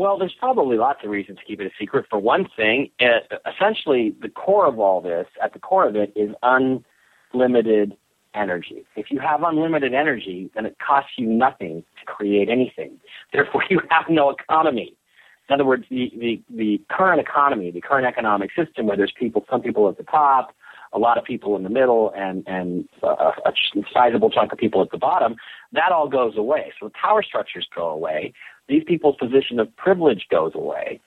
Well, 0.00 0.16
there's 0.16 0.34
probably 0.38 0.78
lots 0.78 1.00
of 1.04 1.10
reasons 1.10 1.40
to 1.40 1.44
keep 1.44 1.60
it 1.60 1.66
a 1.66 1.70
secret. 1.78 2.06
For 2.08 2.18
one 2.18 2.48
thing, 2.56 2.88
uh, 3.02 3.36
essentially, 3.46 4.14
the 4.22 4.30
core 4.30 4.66
of 4.66 4.80
all 4.80 5.02
this, 5.02 5.26
at 5.44 5.52
the 5.52 5.58
core 5.58 5.86
of 5.86 5.94
it, 5.94 6.10
is 6.16 6.30
unlimited 6.42 7.98
energy. 8.34 8.86
If 8.96 9.10
you 9.10 9.20
have 9.20 9.42
unlimited 9.42 9.92
energy, 9.92 10.50
then 10.54 10.64
it 10.64 10.78
costs 10.78 11.10
you 11.18 11.26
nothing 11.26 11.84
to 11.98 12.06
create 12.06 12.48
anything. 12.48 12.98
Therefore, 13.34 13.62
you 13.68 13.82
have 13.90 14.06
no 14.08 14.30
economy. 14.30 14.96
In 15.50 15.52
other 15.52 15.66
words, 15.66 15.84
the, 15.90 16.10
the, 16.18 16.42
the 16.48 16.80
current 16.90 17.20
economy, 17.20 17.70
the 17.70 17.82
current 17.82 18.06
economic 18.06 18.52
system, 18.56 18.86
where 18.86 18.96
there's 18.96 19.12
people, 19.14 19.44
some 19.50 19.60
people 19.60 19.86
at 19.90 19.98
the 19.98 20.04
top, 20.04 20.54
a 20.92 20.98
lot 20.98 21.18
of 21.18 21.24
people 21.24 21.56
in 21.56 21.62
the 21.62 21.68
middle, 21.68 22.12
and 22.16 22.42
and 22.46 22.88
a, 23.02 23.06
a 23.06 23.52
sizable 23.92 24.30
chunk 24.30 24.52
of 24.52 24.58
people 24.58 24.82
at 24.82 24.90
the 24.90 24.98
bottom, 24.98 25.36
that 25.72 25.92
all 25.92 26.08
goes 26.08 26.36
away. 26.36 26.72
So 26.80 26.86
the 26.86 26.92
power 27.00 27.22
structures 27.22 27.68
go 27.74 27.88
away. 27.88 28.32
These 28.70 28.84
people's 28.84 29.16
position 29.16 29.58
of 29.58 29.74
privilege 29.76 30.26
goes 30.30 30.52
away. 30.54 31.00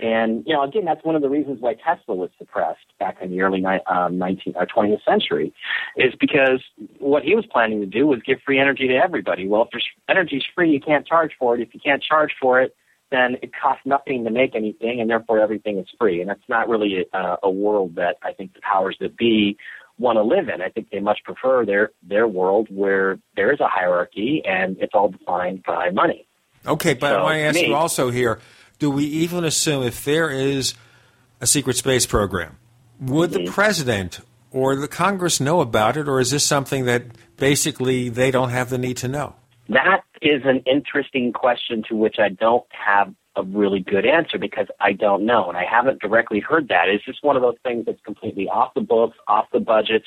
And 0.00 0.44
you 0.46 0.54
know, 0.54 0.62
again, 0.62 0.84
that's 0.84 1.04
one 1.04 1.16
of 1.16 1.22
the 1.22 1.28
reasons 1.28 1.60
why 1.60 1.74
Tesla 1.74 2.14
was 2.14 2.30
suppressed 2.38 2.86
back 3.00 3.16
in 3.20 3.30
the 3.30 3.40
early 3.40 3.60
ni- 3.60 3.82
um, 3.86 4.16
19th 4.16 4.54
or 4.54 4.66
20th 4.66 5.04
century, 5.04 5.52
is 5.96 6.14
because 6.20 6.62
what 7.00 7.24
he 7.24 7.34
was 7.34 7.44
planning 7.46 7.80
to 7.80 7.86
do 7.86 8.06
was 8.06 8.20
give 8.24 8.38
free 8.46 8.60
energy 8.60 8.86
to 8.86 8.94
everybody. 8.94 9.48
Well, 9.48 9.62
if 9.62 9.68
there's 9.72 9.88
energy's 10.08 10.44
free, 10.54 10.70
you 10.70 10.80
can't 10.80 11.04
charge 11.04 11.32
for 11.36 11.56
it. 11.56 11.60
If 11.60 11.74
you 11.74 11.80
can't 11.80 12.00
charge 12.00 12.32
for 12.40 12.60
it, 12.60 12.76
then 13.10 13.38
it 13.42 13.50
costs 13.60 13.84
nothing 13.84 14.22
to 14.24 14.30
make 14.30 14.54
anything, 14.54 15.00
and 15.00 15.10
therefore 15.10 15.40
everything 15.40 15.78
is 15.78 15.86
free. 15.98 16.20
And 16.20 16.30
that's 16.30 16.48
not 16.48 16.68
really 16.68 17.06
a, 17.12 17.36
a 17.42 17.50
world 17.50 17.96
that 17.96 18.18
I 18.22 18.32
think 18.32 18.54
the 18.54 18.60
powers 18.60 18.96
that 19.00 19.16
be 19.16 19.56
want 19.98 20.16
to 20.16 20.22
live 20.22 20.48
in. 20.48 20.62
I 20.62 20.68
think 20.68 20.90
they 20.90 21.00
much 21.00 21.24
prefer 21.24 21.64
their 21.64 21.90
their 22.06 22.28
world 22.28 22.68
where 22.70 23.18
there 23.34 23.52
is 23.52 23.58
a 23.58 23.66
hierarchy 23.66 24.42
and 24.44 24.76
it's 24.78 24.94
all 24.94 25.08
defined 25.08 25.64
by 25.64 25.90
money. 25.90 26.27
Okay, 26.66 26.94
but 26.94 27.14
I 27.14 27.22
want 27.22 27.34
to 27.34 27.40
ask 27.40 27.54
me- 27.54 27.68
you 27.68 27.74
also 27.74 28.10
here 28.10 28.40
do 28.78 28.90
we 28.90 29.04
even 29.04 29.44
assume 29.44 29.82
if 29.82 30.04
there 30.04 30.30
is 30.30 30.74
a 31.40 31.46
secret 31.46 31.76
space 31.76 32.06
program, 32.06 32.56
would 33.00 33.30
Mm-hmm. 33.30 33.44
the 33.46 33.50
president 33.50 34.20
or 34.50 34.76
the 34.76 34.88
Congress 34.88 35.40
know 35.40 35.60
about 35.60 35.96
it, 35.96 36.08
or 36.08 36.20
is 36.20 36.30
this 36.30 36.44
something 36.44 36.86
that 36.86 37.02
basically 37.36 38.08
they 38.08 38.30
don't 38.30 38.50
have 38.50 38.70
the 38.70 38.78
need 38.78 38.96
to 38.98 39.08
know? 39.08 39.34
That 39.68 40.02
is 40.22 40.42
an 40.44 40.62
interesting 40.64 41.32
question 41.32 41.82
to 41.88 41.96
which 41.96 42.16
I 42.18 42.30
don't 42.30 42.64
have 42.70 43.12
a 43.36 43.42
really 43.42 43.80
good 43.80 44.06
answer 44.06 44.38
because 44.38 44.66
I 44.80 44.92
don't 44.92 45.26
know, 45.26 45.48
and 45.48 45.56
I 45.56 45.64
haven't 45.64 46.00
directly 46.00 46.40
heard 46.40 46.68
that. 46.68 46.88
Is 46.88 47.00
this 47.06 47.16
one 47.20 47.36
of 47.36 47.42
those 47.42 47.58
things 47.62 47.84
that's 47.84 48.00
completely 48.02 48.48
off 48.48 48.72
the 48.74 48.80
books, 48.80 49.16
off 49.28 49.46
the 49.52 49.60
budgets? 49.60 50.06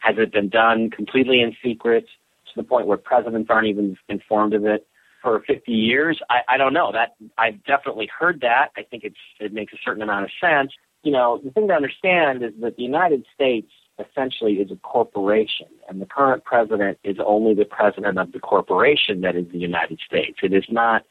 Has 0.00 0.16
it 0.18 0.32
been 0.32 0.48
done 0.48 0.90
completely 0.90 1.42
in 1.42 1.54
secret 1.62 2.06
to 2.46 2.52
the 2.56 2.64
point 2.64 2.86
where 2.86 2.96
presidents 2.96 3.50
aren't 3.50 3.68
even 3.68 3.96
informed 4.08 4.54
of 4.54 4.64
it 4.64 4.86
for 5.22 5.42
50 5.46 5.72
years? 5.72 6.20
I, 6.28 6.40
I 6.48 6.56
don't 6.56 6.74
know. 6.74 6.92
That 6.92 7.14
I've 7.38 7.62
definitely 7.64 8.08
heard 8.18 8.40
that. 8.40 8.68
I 8.76 8.82
think 8.82 9.04
it's 9.04 9.16
it 9.40 9.52
makes 9.52 9.72
a 9.72 9.78
certain 9.84 10.02
amount 10.02 10.24
of 10.24 10.30
sense. 10.40 10.72
You 11.02 11.12
know, 11.12 11.40
the 11.42 11.50
thing 11.50 11.68
to 11.68 11.74
understand 11.74 12.42
is 12.44 12.52
that 12.60 12.76
the 12.76 12.82
United 12.82 13.24
States 13.34 13.70
essentially 13.98 14.54
is 14.54 14.70
a 14.70 14.76
corporation, 14.76 15.66
and 15.88 16.00
the 16.00 16.06
current 16.06 16.44
president 16.44 16.98
is 17.04 17.16
only 17.24 17.54
the 17.54 17.64
president 17.64 18.18
of 18.18 18.32
the 18.32 18.38
corporation 18.38 19.20
that 19.22 19.36
is 19.36 19.46
the 19.52 19.58
United 19.58 20.00
States. 20.04 20.38
It 20.42 20.52
is 20.52 20.64
not. 20.70 21.04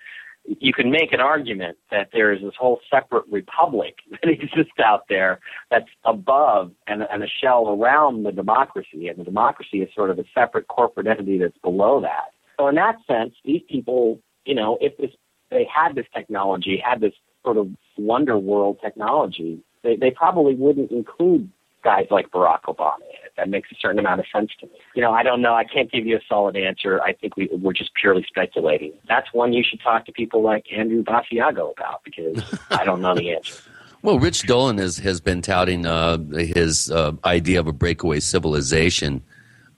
You 0.45 0.73
can 0.73 0.89
make 0.89 1.13
an 1.13 1.19
argument 1.19 1.77
that 1.91 2.09
there 2.11 2.33
is 2.33 2.41
this 2.41 2.55
whole 2.57 2.79
separate 2.89 3.25
republic 3.31 3.97
that 4.11 4.27
exists 4.27 4.79
out 4.83 5.05
there 5.07 5.39
that's 5.69 5.89
above 6.03 6.71
and, 6.87 7.03
and 7.11 7.23
a 7.23 7.27
shell 7.27 7.69
around 7.69 8.23
the 8.23 8.31
democracy, 8.31 9.07
and 9.07 9.19
the 9.19 9.23
democracy 9.23 9.81
is 9.81 9.89
sort 9.93 10.09
of 10.09 10.17
a 10.17 10.23
separate 10.33 10.67
corporate 10.67 11.07
entity 11.07 11.37
that's 11.37 11.57
below 11.59 12.01
that. 12.01 12.33
So 12.61 12.67
in 12.67 12.75
that 12.75 12.97
sense, 13.07 13.33
these 13.43 13.63
people, 13.67 14.19
you 14.45 14.53
know, 14.53 14.77
if 14.79 14.95
this, 14.97 15.09
they 15.49 15.65
had 15.65 15.95
this 15.95 16.05
technology, 16.13 16.77
had 16.77 17.01
this 17.01 17.13
sort 17.43 17.57
of 17.57 17.69
wonder 17.97 18.37
world 18.37 18.77
technology, 18.83 19.63
they, 19.81 19.95
they 19.95 20.11
probably 20.11 20.53
wouldn't 20.53 20.91
include 20.91 21.49
guys 21.83 22.05
like 22.11 22.29
Barack 22.29 22.61
Obama 22.67 22.97
in 22.97 23.25
it. 23.25 23.33
That 23.35 23.49
makes 23.49 23.71
a 23.71 23.75
certain 23.81 23.97
amount 23.97 24.19
of 24.19 24.27
sense 24.31 24.51
to 24.59 24.67
me. 24.67 24.73
You 24.93 25.01
know, 25.01 25.11
I 25.11 25.23
don't 25.23 25.41
know. 25.41 25.55
I 25.55 25.63
can't 25.63 25.91
give 25.91 26.05
you 26.05 26.17
a 26.17 26.21
solid 26.29 26.55
answer. 26.55 27.01
I 27.01 27.13
think 27.13 27.35
we, 27.35 27.49
we're 27.51 27.73
just 27.73 27.95
purely 27.95 28.23
speculating. 28.27 28.93
That's 29.07 29.33
one 29.33 29.53
you 29.53 29.63
should 29.67 29.81
talk 29.81 30.05
to 30.05 30.11
people 30.11 30.43
like 30.43 30.65
Andrew 30.71 31.03
Basiago 31.03 31.71
about 31.75 32.03
because 32.03 32.43
I 32.69 32.85
don't 32.85 33.01
know 33.01 33.15
the 33.15 33.31
answer. 33.37 33.59
Well, 34.03 34.19
Rich 34.19 34.43
Dolan 34.43 34.77
has, 34.77 34.99
has 34.99 35.19
been 35.19 35.41
touting 35.41 35.87
uh, 35.87 36.19
his 36.29 36.91
uh, 36.91 37.13
idea 37.25 37.59
of 37.59 37.65
a 37.65 37.73
breakaway 37.73 38.19
civilization 38.19 39.23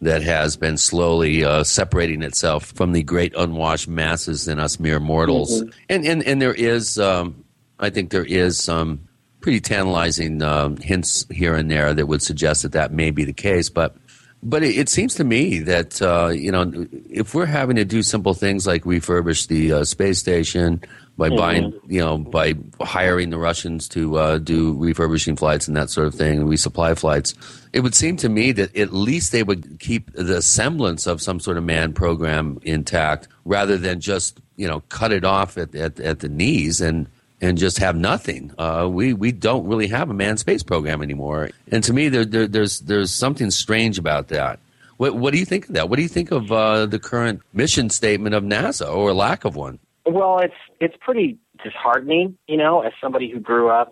that 0.04 0.22
has 0.24 0.56
been 0.56 0.78
slowly 0.78 1.44
uh, 1.44 1.64
separating 1.64 2.22
itself 2.22 2.66
from 2.76 2.92
the 2.92 3.04
great 3.04 3.34
unwashed 3.36 3.88
masses 3.88 4.48
and 4.48 4.60
us 4.60 4.80
mere 4.80 5.00
mortals. 5.00 5.64
Mhm. 5.64 5.74
And, 5.90 6.06
and, 6.06 6.24
and 6.24 6.42
there 6.42 6.54
is, 6.54 7.00
um, 7.00 7.44
I 7.80 7.90
think 7.90 8.12
there 8.12 8.26
is 8.26 8.58
some 8.58 9.08
pretty 9.44 9.60
tantalizing 9.60 10.42
um, 10.42 10.78
hints 10.78 11.26
here 11.30 11.54
and 11.54 11.70
there 11.70 11.94
that 11.94 12.08
would 12.08 12.22
suggest 12.22 12.64
that 12.64 12.72
that 12.72 12.94
may 12.94 13.12
be 13.12 13.26
the 13.26 13.34
case. 13.34 13.70
But 13.70 13.96
but 14.42 14.64
it, 14.64 14.78
it 14.78 14.90
seems 14.90 15.16
to 15.16 15.24
me 15.24 15.60
that 15.60 16.02
uh, 16.02 16.30
you 16.30 16.52
know 16.52 16.88
if 17.10 17.36
we're 17.36 17.46
having 17.46 17.76
to 17.76 17.86
do 17.86 18.02
simple 18.02 18.34
things 18.34 18.66
like 18.66 18.84
refurbish 18.84 19.48
the 19.48 19.74
uh, 19.74 19.84
space 19.84 20.20
station 20.20 20.82
by 21.18 21.30
buying 21.30 21.74
you 21.88 22.00
know 22.00 22.18
by 22.18 22.56
hiring 22.82 23.30
the 23.30 23.38
Russians 23.38 23.88
to 23.90 24.18
uh, 24.18 24.38
do 24.40 24.74
refurbishing 24.78 25.36
flights 25.36 25.68
and 25.68 25.78
that 25.78 25.90
sort 25.90 26.08
of 26.08 26.16
thing, 26.16 26.48
resupply 26.48 26.98
flights, 26.98 27.36
it 27.72 27.82
would 27.82 27.96
seem 27.96 28.18
to 28.18 28.30
me 28.30 28.52
that 28.54 28.76
at 28.76 28.94
least 28.94 29.32
they 29.32 29.44
would 29.44 29.80
keep 29.80 30.12
the 30.14 30.42
semblance 30.42 31.06
of 31.06 31.22
some 31.22 31.40
sort 31.40 31.58
of 31.58 31.64
manned 31.64 31.96
program 31.96 32.60
intact 32.64 33.28
rather 33.46 33.78
than 33.78 34.00
just 34.00 34.40
you 34.56 34.68
know 34.68 34.82
cut 34.90 35.12
it 35.12 35.24
off 35.24 35.58
at 35.58 35.76
at, 35.76 36.00
at 36.00 36.20
the 36.20 36.30
knees 36.30 36.82
and 36.82 37.08
and 37.42 37.58
just 37.58 37.78
have 37.78 37.96
nothing. 37.96 38.54
Uh, 38.58 38.88
we 38.90 39.14
we 39.14 39.32
don't 39.32 39.68
really 39.68 39.88
have 39.88 40.10
a 40.10 40.14
manned 40.14 40.40
space 40.40 40.64
program 40.64 41.02
anymore, 41.02 41.50
and 41.72 41.84
to 41.84 41.94
me, 41.94 42.10
there, 42.10 42.26
there, 42.26 42.48
there's 42.48 42.80
there's 42.82 43.12
something 43.12 43.52
strange 43.52 44.00
about 44.00 44.30
that. 44.30 44.60
What 44.98 45.16
what 45.16 45.34
do 45.34 45.40
you 45.40 45.46
think 45.46 45.68
of 45.68 45.74
that? 45.76 45.90
What 45.90 45.98
do 45.98 46.02
you 46.02 46.10
think 46.10 46.32
of 46.32 46.52
uh, 46.52 46.86
the 46.86 47.00
current 47.00 47.42
mission 47.54 47.90
statement 47.90 48.34
of 48.34 48.44
NASA 48.44 48.92
or 48.92 49.14
lack 49.14 49.46
of 49.46 49.56
one? 49.56 49.78
Well, 50.06 50.40
it's 50.40 50.54
it's 50.80 50.96
pretty 51.00 51.40
disheartening, 51.64 52.38
you 52.48 52.58
know, 52.58 52.82
as 52.82 52.94
somebody 53.02 53.32
who 53.32 53.40
grew 53.40 53.70
up 53.70 53.92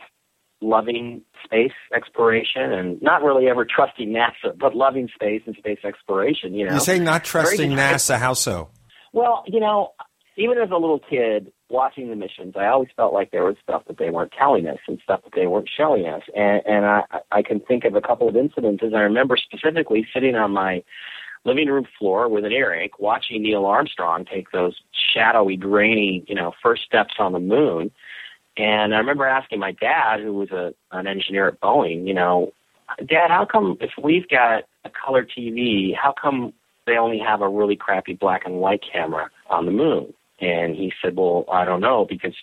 loving 0.62 1.22
space 1.44 1.72
exploration 1.94 2.72
and 2.72 3.02
not 3.02 3.24
really 3.24 3.48
ever 3.48 3.66
trusting 3.66 4.10
NASA, 4.10 4.58
but 4.58 4.76
loving 4.76 5.10
space 5.14 5.42
and 5.46 5.56
space 5.56 5.80
exploration. 5.84 6.54
You 6.54 6.68
know, 6.68 6.74
You 6.76 6.80
say 6.80 7.00
not 7.00 7.24
trusting. 7.24 7.72
NASA. 7.72 8.18
How 8.18 8.34
so? 8.34 8.70
Well, 9.14 9.44
you 9.48 9.60
know, 9.60 9.94
even 10.38 10.58
as 10.58 10.70
a 10.70 10.78
little 10.78 11.00
kid 11.00 11.52
watching 11.70 12.10
the 12.10 12.16
missions, 12.16 12.54
I 12.58 12.68
always 12.68 12.90
felt 12.96 13.14
like 13.14 13.32
there 13.32 13.44
was 13.44 13.56
stuff 13.64 13.84
that 13.88 13.98
they 13.98 14.10
weren't 14.10 14.32
telling 14.38 14.68
us 14.68 14.78
and 14.88 15.00
stuff 15.04 15.22
that 15.24 15.34
they 15.36 15.48
weren't 15.48 15.70
showing 15.76 16.06
us. 16.06 16.22
And, 16.36 16.62
and 16.66 16.86
I, 16.86 17.04
I 17.32 17.42
can 17.42 17.60
think 17.60 17.84
of 17.86 17.96
a 17.96 18.02
couple 18.02 18.30
of 18.30 18.36
incidences. 18.36 18.94
I 18.94 19.02
remember 19.02 19.38
specifically 19.38 20.08
sitting 20.14 20.36
on 20.36 20.52
my 20.52 20.84
living 21.44 21.68
room 21.68 21.88
floor 21.98 22.30
with 22.30 22.46
an 22.46 22.52
earache 22.52 23.00
watching 23.00 23.42
Neil 23.42 23.66
Armstrong 23.66 24.26
take 24.26 24.52
those 24.52 24.80
shadowy, 25.14 25.58
grainy, 25.58 26.24
you 26.28 26.36
know, 26.36 26.54
first 26.62 26.84
steps 26.84 27.16
on 27.20 27.34
the 27.34 27.40
moon. 27.40 27.92
And 28.58 28.94
I 28.94 28.98
remember 28.98 29.26
asking 29.26 29.60
my 29.60 29.72
dad, 29.72 30.20
who 30.20 30.34
was 30.34 30.52
a 30.52 30.74
an 30.92 31.08
engineer 31.08 31.48
at 31.48 31.60
Boeing, 31.62 32.08
you 32.08 32.14
know, 32.14 32.52
Dad, 33.06 33.30
how 33.30 33.46
come 33.46 33.78
if 33.80 33.92
we've 34.02 34.28
got 34.28 34.64
a 34.84 34.90
color 34.90 35.26
TV, 35.26 35.96
how 35.96 36.14
come 36.20 36.54
they 36.86 36.98
only 36.98 37.20
have 37.20 37.42
a 37.42 37.50
really 37.50 37.76
crappy 37.76 38.14
black 38.14 38.46
and 38.46 38.56
white 38.56 38.82
camera 38.92 39.30
on 39.50 39.66
the 39.66 39.72
moon? 39.72 40.14
And 40.40 40.76
he 40.76 40.92
said, 41.02 41.16
Well, 41.16 41.46
I 41.52 41.66
don't 41.66 41.82
know, 41.82 42.06
because 42.08 42.36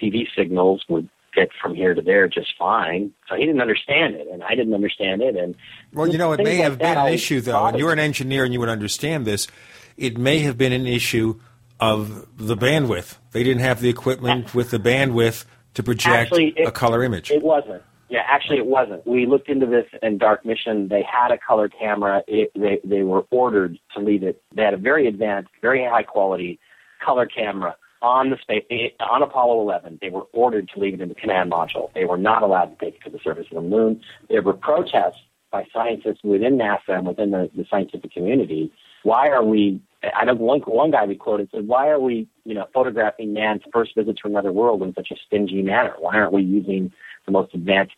TV 0.00 0.26
signals 0.36 0.84
would 0.88 1.08
get 1.34 1.50
from 1.60 1.74
here 1.74 1.94
to 1.94 2.02
there 2.02 2.28
just 2.28 2.54
fine. 2.58 3.12
So 3.28 3.34
he 3.36 3.46
didn't 3.46 3.60
understand 3.60 4.14
it, 4.14 4.28
and 4.30 4.42
I 4.42 4.54
didn't 4.54 4.74
understand 4.74 5.22
it. 5.22 5.36
And 5.36 5.54
well, 5.92 6.08
you 6.08 6.18
know, 6.18 6.32
it 6.32 6.42
may 6.42 6.58
like 6.58 6.64
have 6.64 6.78
been 6.78 6.92
an 6.92 6.98
always 6.98 7.14
issue 7.14 7.40
though, 7.40 7.66
and 7.66 7.78
you're 7.78 7.92
an 7.92 7.98
engineer 7.98 8.44
and 8.44 8.52
you 8.52 8.60
would 8.60 8.68
understand 8.68 9.26
this. 9.26 9.48
It 9.96 10.18
may 10.18 10.40
have 10.40 10.56
been 10.56 10.72
an 10.72 10.86
issue 10.86 11.40
of 11.80 12.26
the 12.38 12.56
bandwidth. 12.56 13.16
They 13.32 13.42
didn't 13.42 13.62
have 13.62 13.80
the 13.80 13.88
equipment 13.88 14.54
with 14.54 14.70
the 14.70 14.78
bandwidth 14.78 15.44
to 15.74 15.82
project 15.82 16.32
Actually, 16.32 16.54
it, 16.56 16.68
a 16.68 16.70
color 16.70 17.02
image. 17.02 17.30
It 17.30 17.42
wasn't. 17.42 17.82
Yeah, 18.08 18.20
actually, 18.28 18.58
it 18.58 18.66
wasn't. 18.66 19.06
We 19.06 19.26
looked 19.26 19.48
into 19.48 19.66
this 19.66 19.86
in 20.02 20.18
Dark 20.18 20.44
Mission. 20.44 20.88
They 20.88 21.02
had 21.02 21.32
a 21.32 21.38
color 21.38 21.68
camera. 21.68 22.22
It, 22.26 22.52
they 22.54 22.78
they 22.84 23.02
were 23.02 23.24
ordered 23.30 23.78
to 23.94 24.00
leave 24.00 24.22
it. 24.22 24.42
They 24.54 24.62
had 24.62 24.74
a 24.74 24.78
very 24.78 25.06
advanced, 25.06 25.50
very 25.62 25.84
high 25.84 26.02
quality 26.02 26.60
color 27.04 27.26
camera 27.26 27.74
on 28.02 28.30
the 28.30 28.36
space 28.38 28.64
on 29.00 29.22
Apollo 29.22 29.60
11. 29.62 29.98
They 30.00 30.10
were 30.10 30.26
ordered 30.32 30.68
to 30.74 30.80
leave 30.80 30.94
it 30.94 31.00
in 31.00 31.08
the 31.08 31.14
command 31.14 31.50
module. 31.50 31.92
They 31.94 32.04
were 32.04 32.18
not 32.18 32.42
allowed 32.42 32.78
to 32.78 32.84
take 32.84 32.96
it 32.96 33.04
to 33.04 33.10
the 33.10 33.20
surface 33.22 33.46
of 33.50 33.62
the 33.62 33.68
moon. 33.68 34.02
There 34.28 34.42
were 34.42 34.52
protests 34.52 35.20
by 35.50 35.66
scientists 35.72 36.20
within 36.22 36.58
NASA 36.58 36.88
and 36.88 37.06
within 37.06 37.30
the, 37.30 37.50
the 37.56 37.64
scientific 37.70 38.12
community. 38.12 38.72
Why 39.02 39.28
are 39.28 39.44
we? 39.44 39.80
I 40.14 40.24
know 40.24 40.34
one 40.34 40.60
one 40.60 40.90
guy 40.90 41.04
we 41.06 41.14
quoted 41.14 41.48
said, 41.52 41.66
"Why 41.66 41.88
are 41.88 42.00
we, 42.00 42.28
you 42.44 42.54
know, 42.54 42.66
photographing 42.74 43.32
man's 43.32 43.62
first 43.72 43.94
visit 43.94 44.18
to 44.18 44.28
another 44.28 44.52
world 44.52 44.82
in 44.82 44.94
such 44.94 45.10
a 45.10 45.16
stingy 45.26 45.62
manner? 45.62 45.94
Why 45.98 46.16
aren't 46.16 46.32
we 46.32 46.42
using 46.42 46.92
the 47.24 47.32
most 47.32 47.54
advanced 47.54 47.94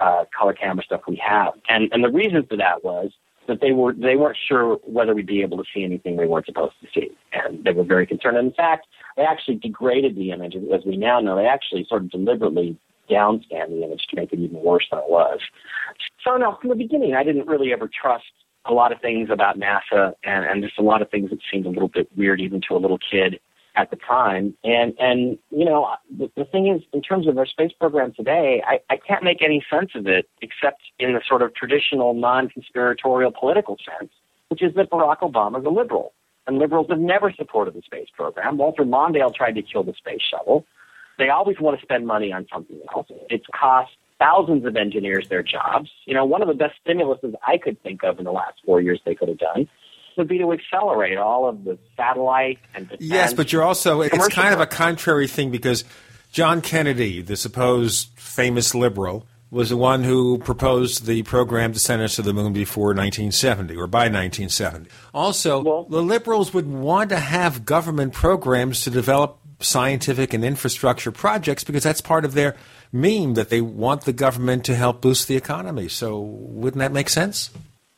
uh, 0.00 0.24
color 0.36 0.52
camera 0.52 0.84
stuff 0.84 1.02
we 1.08 1.16
have. 1.16 1.54
And 1.68 1.88
and 1.92 2.04
the 2.04 2.10
reason 2.10 2.44
for 2.48 2.56
that 2.56 2.84
was 2.84 3.10
that 3.48 3.60
they 3.60 3.72
were 3.72 3.92
they 3.92 4.16
weren't 4.16 4.36
sure 4.48 4.76
whether 4.84 5.14
we'd 5.14 5.26
be 5.26 5.42
able 5.42 5.58
to 5.58 5.64
see 5.74 5.82
anything 5.82 6.16
they 6.16 6.26
weren't 6.26 6.46
supposed 6.46 6.74
to 6.80 6.88
see, 6.94 7.10
and 7.32 7.64
they 7.64 7.72
were 7.72 7.84
very 7.84 8.06
concerned. 8.06 8.36
And 8.36 8.48
in 8.48 8.54
fact, 8.54 8.86
they 9.16 9.24
actually 9.24 9.56
degraded 9.56 10.14
the 10.14 10.30
image, 10.30 10.54
as 10.54 10.84
we 10.86 10.96
now 10.96 11.20
know. 11.20 11.36
They 11.36 11.46
actually 11.46 11.84
sort 11.88 12.02
of 12.02 12.10
deliberately 12.10 12.78
downscanned 13.10 13.70
the 13.70 13.82
image 13.82 14.06
to 14.10 14.16
make 14.16 14.32
it 14.32 14.38
even 14.38 14.62
worse 14.62 14.86
than 14.90 15.00
it 15.00 15.08
was. 15.08 15.40
So 16.24 16.36
no, 16.36 16.56
from 16.60 16.70
the 16.70 16.76
beginning, 16.76 17.14
I 17.14 17.24
didn't 17.24 17.46
really 17.46 17.72
ever 17.72 17.88
trust 17.88 18.26
a 18.66 18.72
lot 18.72 18.92
of 18.92 19.00
things 19.00 19.30
about 19.30 19.58
NASA, 19.58 20.12
and 20.22 20.44
and 20.44 20.62
just 20.62 20.78
a 20.78 20.82
lot 20.82 21.02
of 21.02 21.10
things 21.10 21.30
that 21.30 21.40
seemed 21.50 21.66
a 21.66 21.70
little 21.70 21.88
bit 21.88 22.08
weird 22.16 22.40
even 22.40 22.60
to 22.68 22.76
a 22.76 22.78
little 22.78 22.98
kid 22.98 23.40
at 23.78 23.90
the 23.90 23.96
time. 23.96 24.54
And 24.64 24.94
and 24.98 25.38
you 25.50 25.64
know 25.64 25.94
the, 26.10 26.30
the 26.36 26.44
thing 26.44 26.66
is, 26.66 26.82
in 26.92 27.00
terms 27.00 27.26
of 27.28 27.38
our 27.38 27.46
space 27.46 27.72
program 27.78 28.12
today, 28.12 28.62
I, 28.66 28.80
I 28.90 28.96
can't 28.96 29.22
make 29.22 29.40
any 29.40 29.64
sense 29.70 29.92
of 29.94 30.06
it 30.06 30.28
except 30.42 30.82
in 30.98 31.12
the 31.12 31.22
sort 31.26 31.42
of 31.42 31.54
traditional 31.54 32.12
non-conspiratorial 32.12 33.32
political 33.38 33.78
sense, 33.78 34.10
which 34.48 34.62
is 34.62 34.74
that 34.74 34.90
Barack 34.90 35.20
Obama 35.20 35.60
is 35.60 35.64
a 35.64 35.70
liberal, 35.70 36.12
and 36.46 36.58
liberals 36.58 36.88
have 36.90 36.98
never 36.98 37.32
supported 37.32 37.74
the 37.74 37.82
space 37.82 38.08
program. 38.14 38.58
Walter 38.58 38.84
Mondale 38.84 39.32
tried 39.34 39.54
to 39.54 39.62
kill 39.62 39.84
the 39.84 39.94
space 39.94 40.22
shuttle. 40.28 40.66
They 41.18 41.30
always 41.30 41.58
want 41.60 41.78
to 41.78 41.82
spend 41.84 42.06
money 42.06 42.32
on 42.32 42.46
something 42.52 42.80
else. 42.94 43.06
It's 43.30 43.46
cost 43.58 43.92
thousands 44.18 44.64
of 44.66 44.76
engineers 44.76 45.28
their 45.28 45.44
jobs. 45.44 45.90
You 46.04 46.14
know, 46.14 46.24
one 46.24 46.42
of 46.42 46.48
the 46.48 46.54
best 46.54 46.74
stimuluses 46.84 47.34
I 47.46 47.58
could 47.58 47.80
think 47.82 48.02
of 48.02 48.18
in 48.18 48.24
the 48.24 48.32
last 48.32 48.58
four 48.64 48.80
years 48.80 49.00
they 49.04 49.14
could 49.14 49.28
have 49.28 49.38
done 49.38 49.68
would 50.18 50.28
be 50.28 50.38
to 50.38 50.52
accelerate 50.52 51.16
all 51.16 51.48
of 51.48 51.64
the 51.64 51.78
satellite 51.96 52.58
and. 52.74 52.94
Yes, 53.00 53.32
but 53.32 53.52
you're 53.52 53.62
also 53.62 54.02
it's 54.02 54.28
kind 54.28 54.52
of 54.52 54.60
a 54.60 54.66
contrary 54.66 55.26
thing 55.26 55.50
because 55.50 55.84
John 56.32 56.60
Kennedy, 56.60 57.22
the 57.22 57.36
supposed 57.36 58.08
famous 58.16 58.74
liberal, 58.74 59.26
was 59.50 59.70
the 59.70 59.76
one 59.76 60.04
who 60.04 60.38
proposed 60.38 61.06
the 61.06 61.22
program 61.22 61.72
to 61.72 61.78
send 61.78 62.02
us 62.02 62.16
to 62.16 62.22
the 62.22 62.34
moon 62.34 62.52
before 62.52 62.88
1970 62.88 63.76
or 63.76 63.86
by 63.86 64.00
1970. 64.00 64.90
Also, 65.14 65.62
well, 65.62 65.84
the 65.84 66.02
liberals 66.02 66.52
would 66.52 66.66
want 66.66 67.08
to 67.10 67.18
have 67.18 67.64
government 67.64 68.12
programs 68.12 68.82
to 68.82 68.90
develop 68.90 69.38
scientific 69.60 70.34
and 70.34 70.44
infrastructure 70.44 71.10
projects 71.10 71.64
because 71.64 71.82
that's 71.82 72.00
part 72.00 72.24
of 72.24 72.34
their 72.34 72.54
meme 72.92 73.34
that 73.34 73.48
they 73.48 73.60
want 73.60 74.04
the 74.04 74.12
government 74.12 74.64
to 74.64 74.74
help 74.74 75.00
boost 75.00 75.28
the 75.28 75.36
economy. 75.36 75.88
So, 75.88 76.20
wouldn't 76.20 76.78
that 76.78 76.92
make 76.92 77.08
sense? 77.08 77.50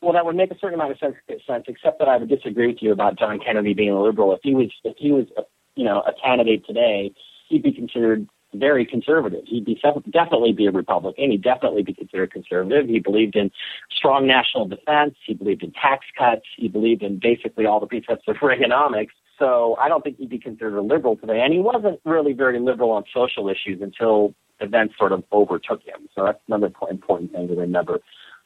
Well, 0.03 0.15
that 0.15 0.25
would 0.25 0.37
make 0.37 0.51
a 0.51 0.59
certain 0.59 0.75
amount 0.75 0.93
of 0.93 0.99
sense, 0.99 1.17
sense, 1.47 1.65
except 1.69 1.99
that 1.99 2.09
I 2.09 2.17
would 2.17 2.29
disagree 2.29 2.69
with 2.69 2.79
you 2.81 2.93
about 2.93 3.19
John 3.19 3.39
Kennedy 3.39 3.75
being 3.75 3.91
a 3.91 4.01
liberal. 4.01 4.35
If 4.35 4.41
he 4.43 4.55
was, 4.55 4.71
if 4.83 4.97
he 4.97 5.13
was, 5.13 5.27
a, 5.37 5.43
you 5.75 5.85
know, 5.85 6.01
a 6.01 6.13
candidate 6.25 6.65
today, 6.67 7.13
he'd 7.49 7.63
be 7.63 7.73
considered 7.73 8.27
very 8.55 8.85
conservative. 8.85 9.45
He'd 9.47 9.65
be 9.65 9.81
definitely 10.11 10.53
be 10.53 10.67
a 10.67 10.71
Republican. 10.71 11.31
He'd 11.31 11.43
definitely 11.43 11.83
be 11.83 11.95
considered 11.95 12.33
conservative. 12.33 12.89
He 12.89 12.99
believed 12.99 13.37
in 13.37 13.51
strong 13.91 14.27
national 14.27 14.67
defense. 14.67 15.15
He 15.25 15.35
believed 15.35 15.63
in 15.63 15.73
tax 15.73 16.07
cuts. 16.19 16.47
He 16.57 16.69
believed 16.69 17.03
in 17.03 17.19
basically 17.19 17.67
all 17.67 17.79
the 17.79 17.87
precepts 17.87 18.27
of 18.27 18.37
Reaganomics. 18.43 19.11
So 19.39 19.77
I 19.81 19.89
don't 19.89 20.03
think 20.03 20.19
he'd 20.19 20.29
be 20.31 20.39
considered 20.39 20.77
a 20.77 20.83
liberal 20.83 21.17
today. 21.17 21.41
And 21.41 21.53
he 21.53 21.61
wasn't 21.61 22.01
really 22.05 22.33
very 22.33 22.59
liberal 22.59 22.91
on 22.91 23.05
social 23.15 23.49
issues 23.49 23.81
until 23.81 24.35
events 24.61 24.95
sort 24.99 25.13
of 25.13 25.25
overtook 25.33 25.83
him. 25.83 26.09
So 26.15 26.25
that's 26.25 26.41
another 26.47 26.71
important 26.91 27.33
thing 27.33 27.49
to 27.49 27.55
remember. 27.55 28.01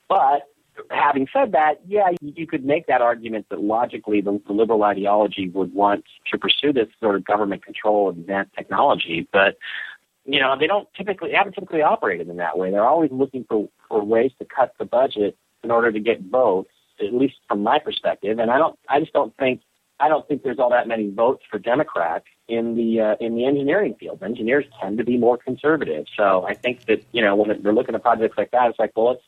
But 0.09 0.42
having 0.90 1.26
said 1.32 1.52
that, 1.52 1.80
yeah, 1.86 2.10
you 2.20 2.46
could 2.46 2.64
make 2.64 2.86
that 2.86 3.00
argument 3.00 3.46
that 3.50 3.60
logically 3.60 4.20
the, 4.20 4.40
the, 4.46 4.52
liberal 4.52 4.82
ideology 4.84 5.48
would 5.48 5.72
want 5.72 6.04
to 6.30 6.38
pursue 6.38 6.72
this 6.72 6.88
sort 7.00 7.16
of 7.16 7.24
government 7.24 7.64
control 7.64 8.08
of 8.08 8.18
advanced 8.18 8.54
technology, 8.54 9.28
but 9.32 9.56
you 10.24 10.40
know 10.40 10.56
they 10.58 10.66
don't 10.66 10.88
typically 10.94 11.30
they 11.30 11.36
haven't 11.36 11.52
typically 11.52 11.82
operated 11.82 12.28
in 12.28 12.36
that 12.38 12.58
way. 12.58 12.70
They're 12.70 12.86
always 12.86 13.10
looking 13.12 13.44
for 13.48 13.68
for 13.88 14.02
ways 14.02 14.32
to 14.38 14.44
cut 14.44 14.72
the 14.78 14.84
budget 14.84 15.36
in 15.62 15.70
order 15.70 15.92
to 15.92 16.00
get 16.00 16.20
votes, 16.22 16.70
at 17.00 17.12
least 17.12 17.34
from 17.48 17.62
my 17.62 17.78
perspective. 17.78 18.38
And 18.38 18.50
I 18.50 18.58
don't, 18.58 18.78
I 18.88 19.00
just 19.00 19.12
don't 19.12 19.36
think. 19.36 19.60
I 20.00 20.08
don't 20.08 20.26
think 20.26 20.42
there's 20.42 20.58
all 20.58 20.70
that 20.70 20.88
many 20.88 21.08
votes 21.08 21.44
for 21.48 21.58
Democrats 21.60 22.24
in 22.48 22.74
the 22.74 23.00
uh, 23.00 23.14
in 23.20 23.36
the 23.36 23.46
engineering 23.46 23.94
field. 23.98 24.22
Engineers 24.22 24.64
tend 24.80 24.98
to 24.98 25.04
be 25.04 25.16
more 25.16 25.38
conservative, 25.38 26.06
so 26.16 26.44
I 26.44 26.54
think 26.54 26.86
that 26.86 27.04
you 27.12 27.22
know 27.22 27.36
when 27.36 27.62
they're 27.62 27.72
looking 27.72 27.94
at 27.94 28.02
projects 28.02 28.36
like 28.36 28.50
that, 28.50 28.70
it's 28.70 28.78
like, 28.78 28.92
well, 28.96 29.10
let's 29.10 29.22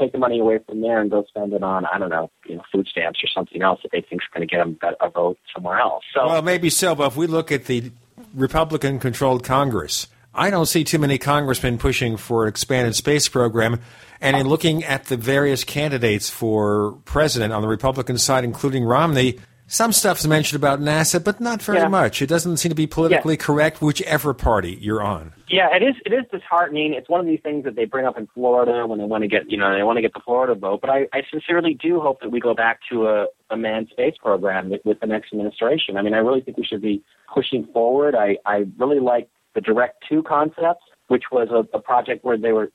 take 0.00 0.12
the 0.12 0.18
money 0.18 0.40
away 0.40 0.58
from 0.66 0.80
there 0.80 1.00
and 1.00 1.10
go 1.10 1.24
spend 1.28 1.52
it 1.52 1.62
on 1.62 1.84
I 1.86 1.98
don't 1.98 2.10
know, 2.10 2.30
you 2.46 2.56
know, 2.56 2.62
food 2.72 2.88
stamps 2.88 3.20
or 3.22 3.28
something 3.28 3.62
else 3.62 3.80
that 3.82 3.92
they 3.92 4.00
think 4.00 4.22
is 4.22 4.28
going 4.34 4.46
to 4.46 4.50
get 4.50 4.58
them 4.58 4.78
a 5.00 5.10
vote 5.10 5.38
somewhere 5.54 5.78
else. 5.78 6.04
So 6.14 6.26
well, 6.26 6.42
maybe 6.42 6.70
so, 6.70 6.94
but 6.94 7.08
if 7.08 7.16
we 7.16 7.26
look 7.26 7.52
at 7.52 7.66
the 7.66 7.92
Republican-controlled 8.34 9.44
Congress, 9.44 10.06
I 10.34 10.50
don't 10.50 10.66
see 10.66 10.84
too 10.84 10.98
many 10.98 11.18
congressmen 11.18 11.78
pushing 11.78 12.16
for 12.16 12.44
an 12.44 12.48
expanded 12.48 12.94
space 12.94 13.28
program. 13.28 13.80
And 14.20 14.36
in 14.36 14.46
looking 14.46 14.84
at 14.84 15.06
the 15.06 15.16
various 15.16 15.64
candidates 15.64 16.28
for 16.28 16.92
president 17.04 17.52
on 17.52 17.62
the 17.62 17.68
Republican 17.68 18.18
side, 18.18 18.44
including 18.44 18.84
Romney, 18.84 19.38
some 19.70 19.92
stuff's 19.92 20.26
mentioned 20.26 20.60
about 20.60 20.80
NASA, 20.80 21.22
but 21.22 21.40
not 21.40 21.62
very 21.62 21.78
yeah. 21.78 21.88
much. 21.88 22.20
It 22.20 22.26
doesn't 22.26 22.56
seem 22.56 22.70
to 22.70 22.74
be 22.74 22.88
politically 22.88 23.34
yeah. 23.34 23.44
correct, 23.44 23.80
whichever 23.80 24.34
party 24.34 24.76
you're 24.80 25.00
on. 25.00 25.32
Yeah, 25.48 25.68
it 25.74 25.82
is. 25.84 25.94
It 26.04 26.12
is 26.12 26.24
disheartening. 26.32 26.92
It's 26.92 27.08
one 27.08 27.20
of 27.20 27.26
these 27.26 27.38
things 27.40 27.62
that 27.64 27.76
they 27.76 27.84
bring 27.84 28.04
up 28.04 28.18
in 28.18 28.26
Florida 28.34 28.84
when 28.88 28.98
they 28.98 29.04
want 29.04 29.22
to 29.22 29.28
get, 29.28 29.48
you 29.48 29.56
know, 29.56 29.72
they 29.72 29.84
want 29.84 29.96
to 29.96 30.02
get 30.02 30.12
the 30.12 30.20
Florida 30.24 30.56
vote. 30.56 30.80
But 30.80 30.90
I, 30.90 31.06
I 31.12 31.22
sincerely 31.30 31.74
do 31.74 32.00
hope 32.00 32.20
that 32.20 32.30
we 32.30 32.40
go 32.40 32.52
back 32.52 32.80
to 32.90 33.06
a, 33.06 33.26
a 33.48 33.56
manned 33.56 33.88
space 33.90 34.16
program 34.20 34.70
with, 34.70 34.80
with 34.84 34.98
the 34.98 35.06
next 35.06 35.32
administration. 35.32 35.96
I 35.96 36.02
mean, 36.02 36.14
I 36.14 36.18
really 36.18 36.40
think 36.40 36.56
we 36.56 36.64
should 36.64 36.82
be 36.82 37.04
pushing 37.32 37.64
forward. 37.72 38.16
I, 38.16 38.38
I 38.44 38.66
really 38.76 38.98
like 38.98 39.28
the 39.54 39.60
Direct 39.60 40.04
Two 40.08 40.24
concept, 40.24 40.82
which 41.06 41.24
was 41.30 41.48
a, 41.50 41.76
a 41.76 41.80
project 41.80 42.24
where 42.24 42.36
they 42.36 42.52
were 42.52 42.72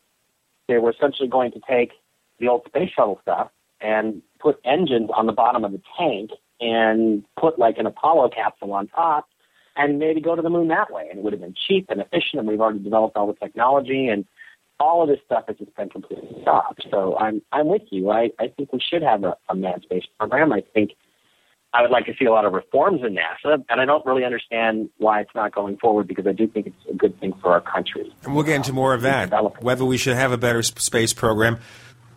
they 0.69 0.77
were 0.77 0.91
essentially 0.91 1.27
going 1.27 1.51
to 1.51 1.59
take 1.69 1.91
the 2.39 2.47
old 2.47 2.65
space 2.65 2.89
shuttle 2.95 3.19
stuff 3.21 3.49
and 3.81 4.21
put 4.39 4.59
engines 4.63 5.09
on 5.13 5.25
the 5.25 5.33
bottom 5.33 5.65
of 5.65 5.73
the 5.73 5.81
tank 5.97 6.31
and 6.59 7.23
put 7.39 7.59
like 7.59 7.77
an 7.77 7.85
Apollo 7.85 8.29
capsule 8.29 8.73
on 8.73 8.87
top 8.87 9.27
and 9.75 9.99
maybe 9.99 10.21
go 10.21 10.35
to 10.35 10.41
the 10.41 10.49
moon 10.49 10.69
that 10.69 10.91
way. 10.91 11.07
And 11.09 11.19
it 11.19 11.23
would 11.23 11.33
have 11.33 11.41
been 11.41 11.55
cheap 11.67 11.87
and 11.89 11.99
efficient, 11.99 12.39
and 12.39 12.47
we've 12.47 12.61
already 12.61 12.79
developed 12.79 13.17
all 13.17 13.27
the 13.27 13.33
technology, 13.33 14.07
and 14.07 14.25
all 14.79 15.03
of 15.03 15.09
this 15.09 15.19
stuff 15.25 15.45
has 15.47 15.57
just 15.57 15.75
been 15.75 15.89
completely 15.89 16.41
stopped. 16.41 16.85
So 16.89 17.17
I'm 17.17 17.41
I'm 17.51 17.67
with 17.67 17.83
you. 17.89 18.09
I, 18.09 18.29
I 18.39 18.47
think 18.47 18.73
we 18.73 18.79
should 18.79 19.03
have 19.03 19.23
a, 19.23 19.35
a 19.49 19.55
manned 19.55 19.83
space 19.83 20.03
program. 20.17 20.51
I 20.53 20.63
think 20.73 20.91
I 21.73 21.81
would 21.81 21.91
like 21.91 22.05
to 22.05 22.13
see 22.17 22.25
a 22.25 22.31
lot 22.31 22.45
of 22.45 22.53
reforms 22.53 23.01
in 23.05 23.15
NASA, 23.15 23.63
and 23.69 23.81
I 23.81 23.85
don't 23.85 24.05
really 24.05 24.23
understand 24.23 24.89
why 24.97 25.21
it's 25.21 25.35
not 25.35 25.53
going 25.53 25.77
forward 25.77 26.07
because 26.07 26.25
I 26.25 26.31
do 26.31 26.47
think 26.47 26.67
it's 26.67 26.89
a 26.89 26.93
good 26.93 27.19
thing 27.19 27.33
for 27.41 27.51
our 27.51 27.59
country. 27.59 28.13
And 28.23 28.33
we'll 28.33 28.45
get 28.45 28.55
into 28.55 28.71
more 28.71 28.93
of 28.93 29.01
that. 29.01 29.29
Whether 29.61 29.83
we 29.83 29.97
should 29.97 30.15
have 30.15 30.31
a 30.31 30.37
better 30.37 30.63
space 30.63 31.11
program. 31.13 31.59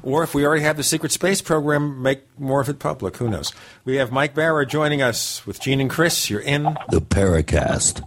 Or 0.02 0.22
if 0.22 0.34
we 0.34 0.46
already 0.46 0.62
have 0.62 0.76
the 0.76 0.82
secret 0.82 1.12
space 1.12 1.42
program, 1.42 2.02
make 2.02 2.22
more 2.38 2.60
of 2.60 2.68
it 2.68 2.78
public. 2.78 3.16
Who 3.16 3.28
knows? 3.28 3.52
We 3.84 3.96
have 3.96 4.12
Mike 4.12 4.34
Bara 4.34 4.64
joining 4.64 5.02
us 5.02 5.46
with 5.46 5.60
Gene 5.60 5.80
and 5.80 5.90
Chris. 5.90 6.30
You're 6.30 6.40
in 6.40 6.64
the 6.90 7.00
Paracast. 7.00 8.04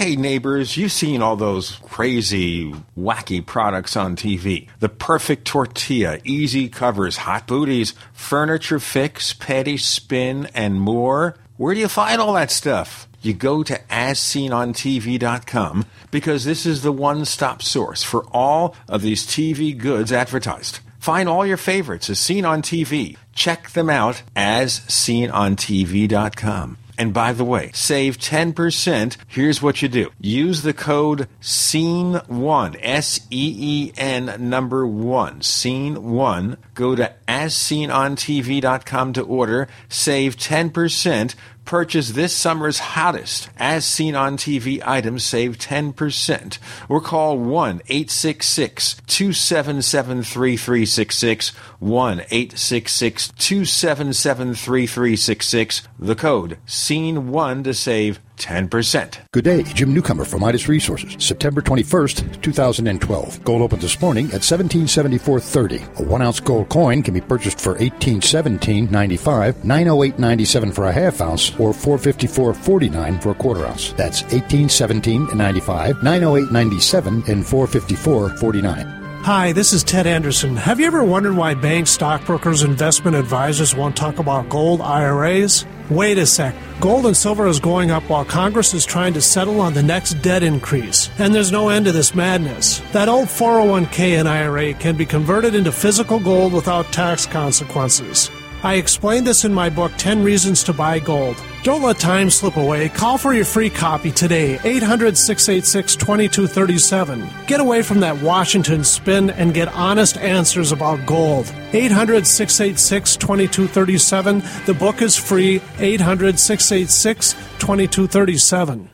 Hey 0.00 0.16
neighbors, 0.16 0.78
you've 0.78 0.92
seen 0.92 1.20
all 1.20 1.36
those 1.36 1.72
crazy, 1.82 2.72
wacky 2.96 3.44
products 3.44 3.96
on 3.96 4.16
TV. 4.16 4.66
The 4.78 4.88
perfect 4.88 5.44
tortilla, 5.44 6.20
easy 6.24 6.70
covers, 6.70 7.18
hot 7.18 7.46
booties, 7.46 7.92
furniture 8.14 8.80
fix, 8.80 9.34
petty 9.34 9.76
spin, 9.76 10.48
and 10.54 10.80
more. 10.80 11.36
Where 11.58 11.74
do 11.74 11.80
you 11.80 11.88
find 11.88 12.18
all 12.18 12.32
that 12.32 12.50
stuff? 12.50 13.09
You 13.22 13.34
go 13.34 13.62
to 13.62 13.78
asseenontv.com 13.90 15.86
because 16.10 16.44
this 16.44 16.66
is 16.66 16.82
the 16.82 16.92
one 16.92 17.24
stop 17.24 17.62
source 17.62 18.02
for 18.02 18.24
all 18.32 18.74
of 18.88 19.02
these 19.02 19.26
TV 19.26 19.76
goods 19.76 20.12
advertised. 20.12 20.80
Find 20.98 21.28
all 21.28 21.46
your 21.46 21.56
favorites 21.56 22.10
as 22.10 22.18
seen 22.18 22.44
on 22.44 22.62
TV. 22.62 23.16
Check 23.32 23.70
them 23.70 23.88
out 23.88 24.22
as 24.36 24.80
seenontv.com. 24.80 26.76
And 27.00 27.14
by 27.14 27.32
the 27.32 27.46
way, 27.46 27.70
save 27.72 28.18
10%. 28.18 29.16
Here's 29.26 29.62
what 29.62 29.80
you 29.80 29.88
do. 29.88 30.12
Use 30.20 30.60
the 30.60 30.74
code 30.74 31.28
SEEN1, 31.40 32.76
S 32.78 33.20
E 33.30 33.54
E 33.58 33.92
N 33.96 34.36
number 34.50 34.86
1, 34.86 35.40
SEEN1. 35.40 36.58
Go 36.74 36.94
to 36.94 37.14
asseenontv.com 37.26 39.14
to 39.14 39.22
order. 39.22 39.68
Save 39.88 40.36
10%. 40.36 41.34
Purchase 41.70 42.10
this 42.10 42.34
summer's 42.34 42.80
hottest 42.80 43.48
as 43.56 43.84
seen 43.84 44.16
on 44.16 44.36
TV 44.36 44.82
items, 44.84 45.22
save 45.22 45.56
10%. 45.56 46.58
Or 46.88 47.00
call 47.00 47.38
1 47.38 47.82
866 47.86 48.96
277 49.06 50.24
3366. 50.24 51.48
1 51.78 52.20
866 52.28 53.28
277 53.38 54.54
3366. 54.54 55.82
The 55.96 56.16
code 56.16 56.58
SEEN1 56.66 57.62
to 57.62 57.72
save 57.72 58.18
10%. 58.40 59.18
Good 59.32 59.44
day, 59.44 59.62
Jim 59.62 59.94
Newcomer 59.94 60.24
from 60.24 60.40
Midas 60.40 60.68
Resources. 60.68 61.16
September 61.24 61.60
21st, 61.60 62.42
2012. 62.42 63.44
Gold 63.44 63.62
opened 63.62 63.82
this 63.82 64.00
morning 64.00 64.26
at 64.26 64.40
1774.30. 64.40 66.00
A 66.00 66.02
one 66.02 66.22
ounce 66.22 66.40
gold 66.40 66.68
coin 66.68 67.02
can 67.02 67.14
be 67.14 67.20
purchased 67.20 67.60
for 67.60 67.76
1817.95, 67.76 69.52
908.97 69.62 70.74
for 70.74 70.86
a 70.86 70.92
half 70.92 71.20
ounce, 71.20 71.50
or 71.60 71.72
454.49 71.72 73.22
for 73.22 73.30
a 73.30 73.34
quarter 73.34 73.66
ounce. 73.66 73.92
That's 73.92 74.22
1817.95, 74.22 76.00
908.97, 76.00 77.28
and 77.28 77.44
454.49. 77.44 78.99
Hi, 79.24 79.52
this 79.52 79.74
is 79.74 79.84
Ted 79.84 80.06
Anderson. 80.06 80.56
Have 80.56 80.80
you 80.80 80.86
ever 80.86 81.04
wondered 81.04 81.36
why 81.36 81.52
banks, 81.52 81.90
stockbrokers, 81.90 82.62
investment 82.62 83.14
advisors 83.14 83.74
won't 83.74 83.94
talk 83.94 84.18
about 84.18 84.48
gold 84.48 84.80
IRAs? 84.80 85.66
Wait 85.90 86.16
a 86.16 86.24
sec. 86.24 86.54
Gold 86.80 87.04
and 87.04 87.14
silver 87.14 87.46
is 87.46 87.60
going 87.60 87.90
up 87.90 88.02
while 88.04 88.24
Congress 88.24 88.72
is 88.72 88.86
trying 88.86 89.12
to 89.12 89.20
settle 89.20 89.60
on 89.60 89.74
the 89.74 89.82
next 89.82 90.14
debt 90.22 90.42
increase. 90.42 91.10
And 91.18 91.34
there's 91.34 91.52
no 91.52 91.68
end 91.68 91.84
to 91.84 91.92
this 91.92 92.14
madness. 92.14 92.80
That 92.92 93.10
old 93.10 93.28
401k 93.28 94.18
and 94.18 94.26
IRA 94.26 94.72
can 94.72 94.96
be 94.96 95.04
converted 95.04 95.54
into 95.54 95.70
physical 95.70 96.18
gold 96.18 96.54
without 96.54 96.90
tax 96.90 97.26
consequences. 97.26 98.30
I 98.62 98.74
explained 98.74 99.26
this 99.26 99.46
in 99.46 99.54
my 99.54 99.70
book, 99.70 99.90
10 99.96 100.22
Reasons 100.22 100.62
to 100.64 100.74
Buy 100.74 100.98
Gold. 100.98 101.42
Don't 101.62 101.82
let 101.82 101.98
time 101.98 102.28
slip 102.28 102.56
away. 102.56 102.90
Call 102.90 103.16
for 103.16 103.32
your 103.32 103.46
free 103.46 103.70
copy 103.70 104.10
today, 104.10 104.58
800 104.64 105.16
686 105.16 105.96
2237. 105.96 107.26
Get 107.46 107.60
away 107.60 107.80
from 107.82 108.00
that 108.00 108.20
Washington 108.20 108.84
spin 108.84 109.30
and 109.30 109.54
get 109.54 109.68
honest 109.68 110.18
answers 110.18 110.72
about 110.72 111.06
gold. 111.06 111.50
800 111.72 112.26
686 112.26 113.16
2237. 113.16 114.42
The 114.66 114.74
book 114.74 115.00
is 115.00 115.16
free, 115.16 115.62
800 115.78 116.38
686 116.38 117.32
2237. 117.58 118.90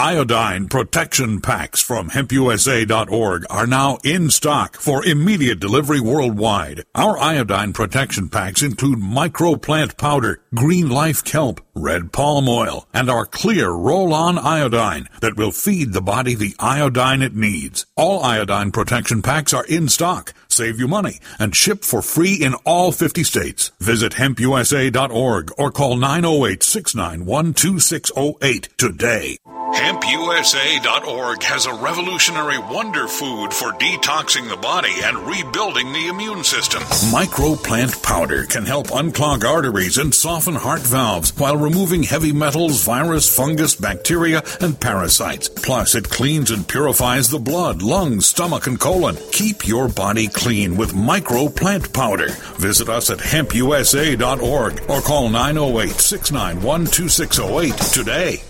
Iodine 0.00 0.68
protection 0.68 1.42
packs 1.42 1.82
from 1.82 2.08
hempusa.org 2.08 3.44
are 3.50 3.66
now 3.66 3.98
in 4.02 4.30
stock 4.30 4.78
for 4.78 5.04
immediate 5.04 5.60
delivery 5.60 6.00
worldwide. 6.00 6.84
Our 6.94 7.18
iodine 7.18 7.74
protection 7.74 8.30
packs 8.30 8.62
include 8.62 8.98
microplant 8.98 9.98
powder, 9.98 10.40
green 10.54 10.88
life 10.88 11.22
kelp, 11.22 11.60
red 11.74 12.12
palm 12.12 12.48
oil, 12.48 12.88
and 12.94 13.10
our 13.10 13.26
clear 13.26 13.68
roll-on 13.68 14.38
iodine 14.38 15.06
that 15.20 15.36
will 15.36 15.52
feed 15.52 15.92
the 15.92 16.00
body 16.00 16.34
the 16.34 16.54
iodine 16.58 17.20
it 17.20 17.34
needs. 17.34 17.84
All 17.94 18.24
iodine 18.24 18.72
protection 18.72 19.20
packs 19.20 19.52
are 19.52 19.66
in 19.66 19.90
stock, 19.90 20.32
save 20.48 20.80
you 20.80 20.88
money, 20.88 21.20
and 21.38 21.54
ship 21.54 21.84
for 21.84 22.00
free 22.00 22.36
in 22.36 22.54
all 22.64 22.90
50 22.90 23.22
states. 23.22 23.70
Visit 23.80 24.12
hempusa.org 24.12 25.52
or 25.58 25.70
call 25.70 25.98
908-691-2608 25.98 28.76
today. 28.78 29.36
HempUSA.org 29.74 31.42
has 31.44 31.66
a 31.66 31.74
revolutionary 31.74 32.58
wonder 32.58 33.06
food 33.06 33.54
for 33.54 33.72
detoxing 33.72 34.48
the 34.48 34.56
body 34.56 34.92
and 35.04 35.16
rebuilding 35.18 35.92
the 35.92 36.08
immune 36.08 36.42
system. 36.42 36.82
Microplant 37.12 38.02
powder 38.02 38.46
can 38.46 38.66
help 38.66 38.88
unclog 38.88 39.44
arteries 39.44 39.96
and 39.96 40.12
soften 40.14 40.56
heart 40.56 40.80
valves 40.80 41.32
while 41.38 41.56
removing 41.56 42.02
heavy 42.02 42.32
metals, 42.32 42.84
virus, 42.84 43.34
fungus, 43.34 43.76
bacteria, 43.76 44.42
and 44.60 44.78
parasites. 44.80 45.48
Plus, 45.48 45.94
it 45.94 46.10
cleans 46.10 46.50
and 46.50 46.66
purifies 46.66 47.30
the 47.30 47.38
blood, 47.38 47.80
lungs, 47.80 48.26
stomach, 48.26 48.66
and 48.66 48.80
colon. 48.80 49.16
Keep 49.30 49.68
your 49.68 49.88
body 49.88 50.26
clean 50.26 50.76
with 50.76 50.94
microplant 50.94 51.92
powder. 51.92 52.30
Visit 52.58 52.88
us 52.88 53.08
at 53.08 53.18
hempusa.org 53.18 54.90
or 54.90 55.00
call 55.00 55.28
908 55.28 55.90
691 55.90 56.86
2608 56.86 57.76
today. 57.92 58.42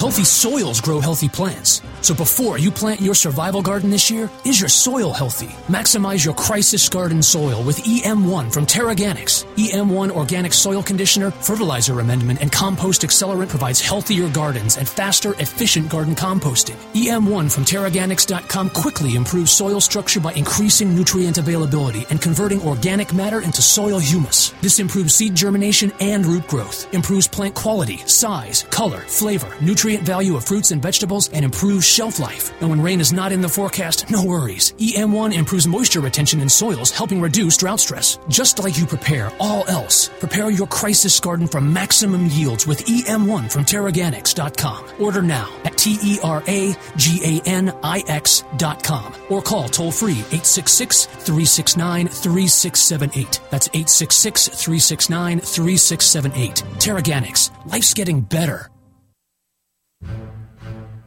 Healthy 0.00 0.24
soils 0.24 0.80
grow 0.80 1.00
healthy 1.00 1.28
plants. 1.28 1.80
So 2.00 2.14
before 2.14 2.58
you 2.58 2.70
plant 2.70 3.00
your 3.00 3.14
survival 3.14 3.62
garden 3.62 3.90
this 3.90 4.10
year, 4.10 4.28
is 4.44 4.60
your 4.60 4.68
soil 4.68 5.12
healthy? 5.12 5.46
Maximize 5.68 6.24
your 6.24 6.34
crisis 6.34 6.88
garden 6.88 7.22
soil 7.22 7.62
with 7.62 7.78
EM1 7.84 8.52
from 8.52 8.66
Teraganix. 8.66 9.46
EM1 9.54 10.10
organic 10.10 10.52
soil 10.52 10.82
conditioner, 10.82 11.30
fertilizer 11.30 12.00
amendment, 12.00 12.42
and 12.42 12.50
compost 12.52 13.02
accelerant 13.02 13.48
provides 13.48 13.80
healthier 13.80 14.28
gardens 14.28 14.76
and 14.76 14.86
faster, 14.86 15.30
efficient 15.34 15.88
garden 15.88 16.14
composting. 16.14 16.76
EM1 16.92 17.50
from 17.50 17.64
Teraganix.com 17.64 18.70
quickly 18.70 19.14
improves 19.14 19.52
soil 19.52 19.80
structure 19.80 20.20
by 20.20 20.32
increasing 20.32 20.94
nutrient 20.94 21.38
availability 21.38 22.04
and 22.10 22.20
converting 22.20 22.60
organic 22.62 23.14
matter 23.14 23.40
into 23.42 23.62
soil 23.62 24.00
humus. 24.00 24.50
This 24.60 24.80
improves 24.80 25.14
seed 25.14 25.36
germination 25.36 25.92
and 26.00 26.26
root 26.26 26.46
growth, 26.48 26.92
improves 26.92 27.28
plant 27.28 27.54
quality, 27.54 27.98
size, 27.98 28.64
color, 28.64 28.98
flavor, 29.00 29.50
nutrient 29.62 29.83
value 29.84 30.36
of 30.36 30.44
fruits 30.44 30.70
and 30.70 30.82
vegetables, 30.82 31.28
and 31.32 31.44
improves 31.44 31.86
shelf 31.86 32.18
life. 32.18 32.50
And 32.60 32.70
when 32.70 32.80
rain 32.80 33.00
is 33.00 33.12
not 33.12 33.32
in 33.32 33.40
the 33.40 33.48
forecast, 33.48 34.10
no 34.10 34.24
worries. 34.24 34.72
EM1 34.72 35.34
improves 35.34 35.66
moisture 35.66 36.00
retention 36.00 36.40
in 36.40 36.48
soils, 36.48 36.90
helping 36.90 37.20
reduce 37.20 37.56
drought 37.56 37.80
stress. 37.80 38.18
Just 38.28 38.58
like 38.58 38.78
you 38.78 38.86
prepare 38.86 39.30
all 39.38 39.68
else, 39.68 40.08
prepare 40.08 40.50
your 40.50 40.66
crisis 40.66 41.20
garden 41.20 41.46
for 41.46 41.60
maximum 41.60 42.26
yields 42.26 42.66
with 42.66 42.86
EM1 42.86 43.52
from 43.52 43.64
Teraganix.com. 43.64 44.86
Order 44.98 45.22
now 45.22 45.50
at 45.64 45.76
T 45.76 45.98
E 46.02 46.18
R 46.22 46.42
A 46.48 46.74
G 46.96 47.20
A 47.22 47.48
N 47.48 47.72
I 47.82 48.02
X.com 48.08 49.14
or 49.28 49.42
call 49.42 49.68
toll 49.68 49.92
free 49.92 50.20
866 50.32 51.06
369 51.06 52.08
3678. 52.08 53.40
That's 53.50 53.68
866 53.68 54.48
369 54.48 55.40
3678. 55.40 56.54
Teraganix. 56.80 57.50
Life's 57.70 57.94
getting 57.94 58.20
better. 58.20 58.70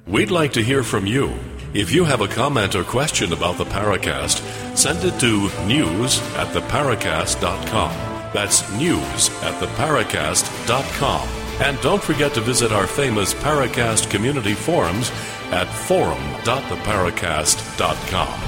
We'd 0.06 0.32
like 0.32 0.54
to 0.54 0.64
hear 0.64 0.84
from 0.84 1.06
you. 1.06 1.34
If 1.74 1.92
you 1.92 2.06
have 2.06 2.22
a 2.22 2.28
comment 2.28 2.76
or 2.76 2.84
question 2.84 3.34
about 3.34 3.58
the 3.58 3.66
Paracast, 3.66 4.40
send 4.78 5.04
it 5.04 5.20
to 5.20 5.50
news 5.66 6.20
at 6.36 6.54
theparacast.com. 6.54 7.92
That's 8.34 8.72
news 8.74 9.30
at 9.44 9.62
theparacast.com. 9.62 11.28
And 11.60 11.82
don't 11.82 12.02
forget 12.02 12.34
to 12.36 12.42
visit 12.42 12.72
our 12.72 12.88
famous 12.88 13.34
Paracast 13.34 14.10
community 14.10 14.54
forums 14.54 15.12
at 15.52 15.68
forum.theparacast.com. 15.68 18.42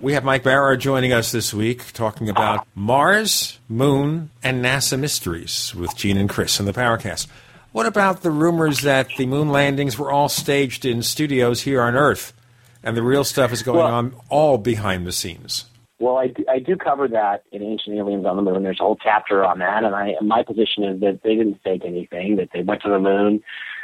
We 0.00 0.12
have 0.12 0.24
Mike 0.24 0.42
Bara 0.42 0.76
joining 0.76 1.12
us 1.12 1.32
this 1.32 1.54
week 1.54 1.92
talking 1.92 2.28
about 2.28 2.66
Mars, 2.74 3.58
Moon, 3.68 4.30
and 4.42 4.64
NASA 4.64 4.98
mysteries 4.98 5.74
with 5.74 5.96
Gene 5.96 6.18
and 6.18 6.28
Chris 6.28 6.60
in 6.60 6.66
the 6.66 6.72
Paracast. 6.72 7.28
What 7.76 7.84
about 7.84 8.22
the 8.22 8.30
rumors 8.30 8.80
that 8.80 9.06
the 9.18 9.26
moon 9.26 9.50
landings 9.50 9.98
were 9.98 10.10
all 10.10 10.30
staged 10.30 10.86
in 10.86 11.02
studios 11.02 11.60
here 11.60 11.82
on 11.82 11.94
Earth 11.94 12.32
and 12.82 12.96
the 12.96 13.02
real 13.02 13.22
stuff 13.22 13.52
is 13.52 13.62
going 13.62 13.80
Well- 13.80 13.92
on 13.92 14.14
all 14.30 14.56
behind 14.56 15.06
the 15.06 15.12
scenes? 15.12 15.70
Well, 15.98 16.16
I 16.16 16.28
do, 16.28 16.42
I 16.48 16.58
do 16.58 16.76
cover 16.76 17.06
that 17.08 17.42
in 17.52 17.62
Ancient 17.62 17.94
Aliens 17.98 18.24
on 18.24 18.36
the 18.36 18.40
Moon. 18.40 18.62
There's 18.62 18.80
a 18.80 18.82
whole 18.82 18.96
chapter 18.96 19.44
on 19.44 19.58
that, 19.58 19.84
and 19.84 19.94
I 19.94 20.14
my 20.22 20.42
position 20.42 20.84
is 20.84 21.00
that 21.00 21.22
they 21.22 21.34
didn't 21.34 21.60
fake 21.62 21.82
anything. 21.84 22.36
That 22.36 22.48
they 22.54 22.62
went 22.62 22.80
to 22.80 22.88
the 22.88 22.98
moon. 22.98 23.42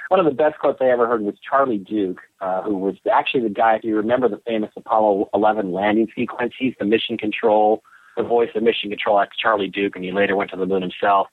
One 0.09 0.19
of 0.21 0.25
the 0.25 0.33
best 0.33 0.59
quotes 0.59 0.81
I 0.81 0.87
ever 0.87 1.07
heard 1.07 1.21
was 1.21 1.35
Charlie 1.47 1.77
Duke, 1.77 2.23
uh, 2.41 2.63
who 2.63 2.79
was 2.79 2.97
actually 3.13 3.43
the 3.43 3.51
guy. 3.51 3.75
If 3.75 3.85
you 3.85 3.95
remember 3.95 4.27
the 4.27 4.41
famous 4.47 4.71
Apollo 4.75 5.29
11 5.35 5.71
landing 5.71 6.09
sequence, 6.17 6.55
he's 6.59 6.73
the 6.79 6.87
mission 6.87 7.19
control, 7.19 7.83
the 8.17 8.23
voice 8.23 8.49
of 8.55 8.63
mission 8.63 8.89
control. 8.89 9.19
That's 9.19 9.37
Charlie 9.37 9.69
Duke, 9.69 9.97
and 9.97 10.03
he 10.05 10.13
later 10.13 10.35
went 10.35 10.51
to 10.53 10.57
the 10.57 10.65
moon 10.65 10.81
himself. 10.81 11.29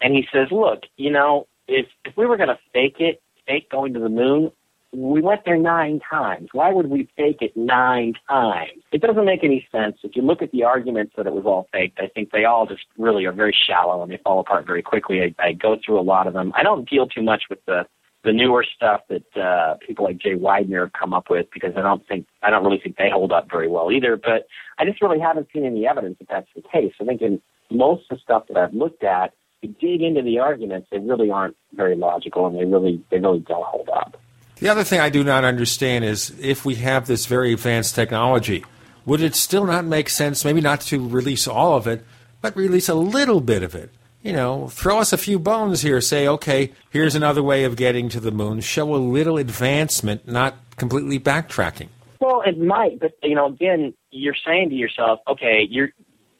And 0.00 0.12
he 0.12 0.26
says, 0.32 0.48
"Look, 0.50 0.86
you 0.96 1.12
know, 1.12 1.46
if 1.68 1.86
if 2.04 2.16
we 2.16 2.26
were 2.26 2.36
going 2.36 2.48
to 2.48 2.58
fake 2.72 2.96
it, 2.98 3.22
fake 3.46 3.70
going 3.70 3.94
to 3.94 4.00
the 4.00 4.08
moon, 4.08 4.50
we 4.92 5.20
went 5.20 5.44
there 5.44 5.56
nine 5.56 6.00
times. 6.08 6.48
Why 6.52 6.72
would 6.72 6.86
we 6.86 7.08
fake 7.16 7.38
it 7.40 7.56
nine 7.56 8.14
times? 8.28 8.82
It 8.92 9.00
doesn't 9.00 9.24
make 9.24 9.42
any 9.42 9.66
sense. 9.72 9.96
If 10.02 10.14
you 10.14 10.22
look 10.22 10.42
at 10.42 10.52
the 10.52 10.64
arguments 10.64 11.14
that 11.16 11.26
it 11.26 11.32
was 11.32 11.44
all 11.46 11.68
faked, 11.72 11.98
I 11.98 12.06
think 12.06 12.30
they 12.30 12.44
all 12.44 12.66
just 12.66 12.84
really 12.96 13.24
are 13.24 13.32
very 13.32 13.56
shallow 13.66 14.02
and 14.02 14.10
they 14.10 14.18
fall 14.18 14.40
apart 14.40 14.66
very 14.66 14.82
quickly. 14.82 15.20
I, 15.22 15.34
I 15.42 15.52
go 15.52 15.76
through 15.84 15.98
a 15.98 16.02
lot 16.02 16.26
of 16.26 16.32
them. 16.32 16.52
I 16.56 16.62
don't 16.62 16.88
deal 16.88 17.06
too 17.06 17.22
much 17.22 17.44
with 17.50 17.64
the 17.66 17.86
the 18.24 18.32
newer 18.32 18.64
stuff 18.74 19.02
that 19.10 19.36
uh, 19.36 19.74
people 19.86 20.06
like 20.06 20.16
Jay 20.16 20.34
Weidner 20.34 20.84
have 20.84 20.92
come 20.94 21.12
up 21.12 21.28
with 21.28 21.46
because 21.52 21.74
I 21.76 21.82
don't 21.82 22.06
think 22.08 22.26
I 22.42 22.50
don't 22.50 22.64
really 22.64 22.80
think 22.82 22.96
they 22.96 23.10
hold 23.10 23.32
up 23.32 23.50
very 23.50 23.68
well 23.68 23.92
either. 23.92 24.16
But 24.16 24.46
I 24.78 24.86
just 24.86 25.02
really 25.02 25.20
haven't 25.20 25.48
seen 25.52 25.66
any 25.66 25.86
evidence 25.86 26.16
that 26.20 26.28
that's 26.28 26.48
the 26.56 26.62
case. 26.62 26.94
I 27.00 27.04
think 27.04 27.20
in 27.20 27.42
most 27.70 28.04
of 28.10 28.16
the 28.16 28.22
stuff 28.22 28.44
that 28.48 28.56
I've 28.56 28.72
looked 28.72 29.04
at, 29.04 29.34
you 29.64 29.74
dig 29.80 30.02
into 30.02 30.22
the 30.22 30.38
arguments, 30.38 30.88
they 30.90 30.98
really 30.98 31.30
aren't 31.30 31.56
very 31.72 31.96
logical 31.96 32.46
and 32.46 32.56
they 32.56 32.64
really 32.64 33.02
they 33.10 33.18
really 33.18 33.40
don't 33.40 33.64
hold 33.64 33.88
up. 33.88 34.20
The 34.56 34.68
other 34.68 34.84
thing 34.84 35.00
I 35.00 35.10
do 35.10 35.24
not 35.24 35.44
understand 35.44 36.04
is 36.04 36.32
if 36.40 36.64
we 36.64 36.76
have 36.76 37.06
this 37.06 37.26
very 37.26 37.52
advanced 37.52 37.94
technology, 37.94 38.64
would 39.04 39.20
it 39.20 39.34
still 39.34 39.66
not 39.66 39.84
make 39.84 40.08
sense, 40.08 40.44
maybe 40.44 40.60
not 40.60 40.80
to 40.82 41.06
release 41.08 41.48
all 41.48 41.76
of 41.76 41.86
it, 41.86 42.04
but 42.40 42.54
release 42.56 42.88
a 42.88 42.94
little 42.94 43.40
bit 43.40 43.62
of 43.62 43.74
it? 43.74 43.90
You 44.22 44.32
know, 44.32 44.68
throw 44.68 45.00
us 45.00 45.12
a 45.12 45.18
few 45.18 45.38
bones 45.38 45.82
here. 45.82 46.00
Say, 46.00 46.26
okay, 46.28 46.72
here's 46.90 47.14
another 47.14 47.42
way 47.42 47.64
of 47.64 47.76
getting 47.76 48.08
to 48.10 48.20
the 48.20 48.30
moon. 48.30 48.60
Show 48.60 48.94
a 48.94 48.96
little 48.96 49.36
advancement, 49.36 50.26
not 50.26 50.54
completely 50.76 51.20
backtracking. 51.20 51.88
Well, 52.20 52.42
it 52.46 52.58
might, 52.58 53.00
but 53.00 53.12
you 53.22 53.34
know, 53.34 53.46
again, 53.46 53.92
you're 54.10 54.36
saying 54.46 54.70
to 54.70 54.74
yourself, 54.74 55.20
okay, 55.28 55.66
you're 55.68 55.90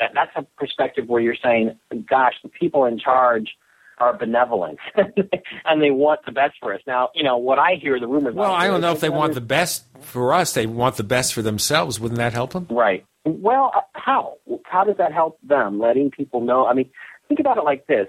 that, 0.05 0.13
that's 0.15 0.33
a 0.37 0.43
perspective 0.59 1.09
where 1.09 1.21
you're 1.21 1.37
saying, 1.43 1.79
gosh, 2.09 2.35
the 2.43 2.49
people 2.49 2.85
in 2.85 2.99
charge 2.99 3.57
are 3.99 4.17
benevolent 4.17 4.79
and 5.65 5.81
they 5.81 5.91
want 5.91 6.21
the 6.27 6.33
best 6.33 6.55
for 6.61 6.75
us. 6.75 6.81
Now, 6.87 7.11
you 7.15 7.23
know, 7.23 7.37
what 7.37 7.59
I 7.59 7.75
hear, 7.81 7.99
the 8.01 8.09
rumors. 8.09 8.35
Well, 8.35 8.53
I 8.53 8.67
don't 8.67 8.81
know 8.81 8.93
if 8.93 9.01
they 9.01 9.09
want 9.09 9.35
the 9.35 9.41
best 9.41 9.85
for 10.01 10.33
us. 10.33 10.53
They 10.53 10.67
want 10.67 10.97
the 10.97 11.05
best 11.05 11.33
for 11.33 11.43
themselves. 11.43 12.01
Wouldn't 12.01 12.19
that 12.19 12.33
help 12.33 12.53
them? 12.53 12.67
Right. 12.71 13.07
Well, 13.25 13.73
uh, 13.75 13.81
how? 13.93 14.35
How 14.65 14.85
does 14.85 14.97
that 14.99 15.13
help 15.13 15.39
them? 15.43 15.79
Letting 15.79 16.11
people 16.11 16.41
know. 16.41 16.67
I 16.67 16.75
mean, 16.75 16.91
think 17.29 17.41
about 17.41 17.57
it 17.57 17.65
like 17.65 17.87
this: 17.87 18.09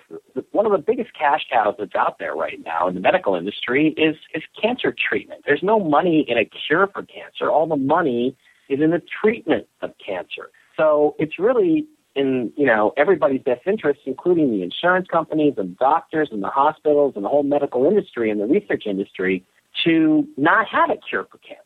one 0.52 0.66
of 0.66 0.72
the 0.72 0.80
biggest 0.80 1.12
cash 1.18 1.42
cows 1.52 1.76
that's 1.78 1.96
out 1.96 2.18
there 2.20 2.34
right 2.34 2.60
now 2.66 2.88
in 2.88 2.96
the 2.96 3.02
medical 3.02 3.36
industry 3.36 3.94
is 3.96 4.16
is 4.34 4.44
cancer 4.60 4.94
treatment. 5.08 5.44
There's 5.46 5.64
no 5.64 5.80
money 5.80 6.26
in 6.28 6.38
a 6.38 6.46
cure 6.46 6.88
for 6.88 7.04
cancer. 7.04 7.50
All 7.50 7.68
the 7.68 7.78
money 7.78 8.36
is 8.70 8.82
in 8.82 8.90
the 8.90 9.02
treatment 9.22 9.68
of 9.82 9.92
cancer. 10.06 10.50
So 10.78 11.16
it's 11.20 11.40
really 11.40 11.88
in 12.16 12.52
you 12.56 12.66
know 12.66 12.94
everybody's 12.98 13.42
best 13.42 13.62
interest, 13.66 14.02
including 14.06 14.52
the 14.52 14.64
insurance 14.64 15.08
companies 15.12 15.56
and 15.58 15.78
doctors 15.78 16.30
and 16.32 16.42
the 16.42 16.50
hospitals 16.50 17.14
and 17.16 17.26
the 17.26 17.30
whole 17.30 17.44
medical 17.44 17.86
industry 17.86 18.30
and 18.30 18.40
the 18.40 18.46
research 18.46 18.84
industry, 18.86 19.46
to 19.84 20.28
not 20.38 20.68
have 20.68 20.90
a 20.90 20.98
cure 21.10 21.28
for 21.30 21.38
cancer. 21.40 21.62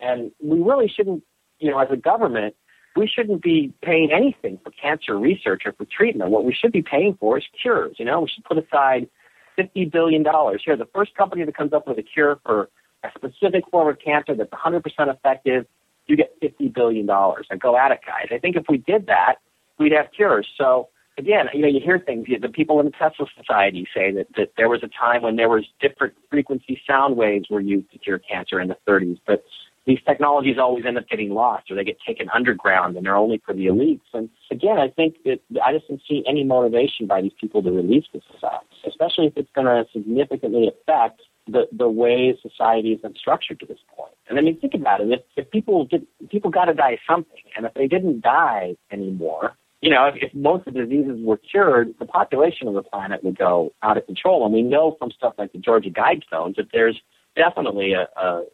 And 0.00 0.32
we 0.42 0.60
really 0.60 0.88
shouldn't, 0.88 1.22
you 1.60 1.70
know, 1.70 1.78
as 1.78 1.88
a 1.92 1.96
government, 1.96 2.56
we 2.96 3.06
shouldn't 3.06 3.42
be 3.42 3.72
paying 3.82 4.10
anything 4.12 4.58
for 4.64 4.70
cancer 4.70 5.16
research 5.16 5.62
or 5.64 5.72
for 5.72 5.84
treatment. 5.84 6.30
What 6.30 6.44
we 6.44 6.52
should 6.52 6.72
be 6.72 6.82
paying 6.82 7.16
for 7.18 7.38
is 7.38 7.44
cures. 7.60 7.96
You 7.98 8.04
know, 8.04 8.22
we 8.22 8.28
should 8.28 8.44
put 8.44 8.58
aside 8.58 9.08
fifty 9.56 9.84
billion 9.84 10.22
dollars 10.22 10.62
here. 10.64 10.76
The 10.76 10.88
first 10.92 11.14
company 11.14 11.44
that 11.44 11.56
comes 11.56 11.72
up 11.72 11.86
with 11.86 11.98
a 11.98 12.02
cure 12.02 12.40
for 12.44 12.68
a 13.04 13.08
specific 13.16 13.64
form 13.70 13.88
of 13.88 13.98
cancer 13.98 14.34
that's 14.34 14.50
100% 14.50 14.82
effective, 15.12 15.66
you 16.06 16.16
get 16.16 16.34
fifty 16.40 16.68
billion 16.68 17.06
dollars. 17.06 17.46
And 17.50 17.60
go 17.60 17.76
at 17.76 17.92
it, 17.92 18.00
guys. 18.06 18.28
I 18.30 18.38
think 18.38 18.56
if 18.56 18.64
we 18.68 18.78
did 18.78 19.06
that, 19.06 19.36
we'd 19.78 19.92
have 19.92 20.06
cures. 20.14 20.48
So 20.58 20.88
again, 21.18 21.46
you 21.52 21.62
know, 21.62 21.68
you 21.68 21.80
hear 21.82 21.98
things. 21.98 22.26
The 22.40 22.48
people 22.48 22.80
in 22.80 22.86
the 22.86 22.92
Tesla 22.92 23.26
Society 23.36 23.86
say 23.94 24.12
that 24.12 24.26
that 24.36 24.52
there 24.56 24.68
was 24.68 24.82
a 24.82 24.88
time 24.88 25.22
when 25.22 25.36
there 25.36 25.48
was 25.48 25.64
different 25.80 26.14
frequency 26.30 26.80
sound 26.86 27.16
waves 27.16 27.46
were 27.50 27.60
used 27.60 27.90
to 27.92 27.98
cure 27.98 28.18
cancer 28.18 28.60
in 28.60 28.68
the 28.68 28.76
30s, 28.88 29.18
but 29.26 29.44
these 29.84 29.98
technologies 30.06 30.58
always 30.58 30.84
end 30.86 30.96
up 30.96 31.08
getting 31.08 31.30
lost 31.30 31.70
or 31.70 31.74
they 31.74 31.84
get 31.84 31.98
taken 32.06 32.28
underground 32.32 32.96
and 32.96 33.04
they're 33.04 33.16
only 33.16 33.42
for 33.44 33.52
the 33.52 33.66
elites. 33.66 34.00
And 34.14 34.28
again, 34.50 34.78
I 34.78 34.88
think 34.88 35.16
that 35.24 35.40
I 35.64 35.72
just 35.72 35.88
don't 35.88 36.00
see 36.08 36.22
any 36.26 36.44
motivation 36.44 37.06
by 37.06 37.20
these 37.20 37.32
people 37.40 37.62
to 37.62 37.70
release 37.70 38.04
this 38.12 38.22
stuff, 38.38 38.62
especially 38.86 39.26
if 39.26 39.36
it's 39.36 39.50
going 39.54 39.66
to 39.66 39.84
significantly 39.92 40.68
affect 40.68 41.22
the, 41.46 41.66
the 41.72 41.88
way 41.88 42.36
society 42.40 42.90
has 42.92 43.00
been 43.00 43.14
structured 43.16 43.60
to 43.60 43.66
this 43.66 43.78
point. 43.96 44.14
And 44.28 44.38
I 44.38 44.42
mean, 44.42 44.58
think 44.60 44.74
about 44.74 45.00
it. 45.00 45.10
If, 45.10 45.20
if 45.36 45.50
people 45.50 45.86
did, 45.86 46.06
people 46.30 46.50
got 46.50 46.66
to 46.66 46.74
die 46.74 46.98
something, 47.08 47.42
and 47.56 47.66
if 47.66 47.74
they 47.74 47.86
didn't 47.86 48.20
die 48.20 48.76
anymore, 48.90 49.54
you 49.80 49.90
know, 49.90 50.06
if, 50.06 50.14
if 50.22 50.34
most 50.34 50.66
of 50.66 50.74
the 50.74 50.80
diseases 50.80 51.18
were 51.20 51.36
cured, 51.36 51.94
the 51.98 52.06
population 52.06 52.68
of 52.68 52.74
the 52.74 52.82
planet 52.82 53.24
would 53.24 53.36
go 53.36 53.72
out 53.82 53.96
of 53.96 54.06
control. 54.06 54.44
And 54.44 54.54
we 54.54 54.62
know 54.62 54.96
from 54.98 55.10
stuff 55.10 55.34
like 55.38 55.52
the 55.52 55.58
Georgia 55.58 55.90
Guidestones 55.90 56.56
that 56.56 56.68
there's 56.72 57.00
definitely 57.34 57.92
a, 57.92 58.06
a 58.20 58.44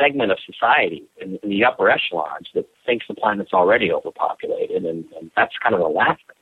segment 0.00 0.32
of 0.32 0.38
society 0.44 1.04
in, 1.20 1.38
in 1.42 1.50
the 1.50 1.64
upper 1.64 1.90
echelons 1.90 2.48
that 2.54 2.66
thinks 2.86 3.06
the 3.06 3.14
planet's 3.14 3.52
already 3.52 3.92
overpopulated, 3.92 4.84
and, 4.84 5.04
and 5.20 5.30
that's 5.36 5.52
kind 5.62 5.74
of 5.74 5.80
a 5.82 5.88
last 5.88 6.22
thing. 6.26 6.36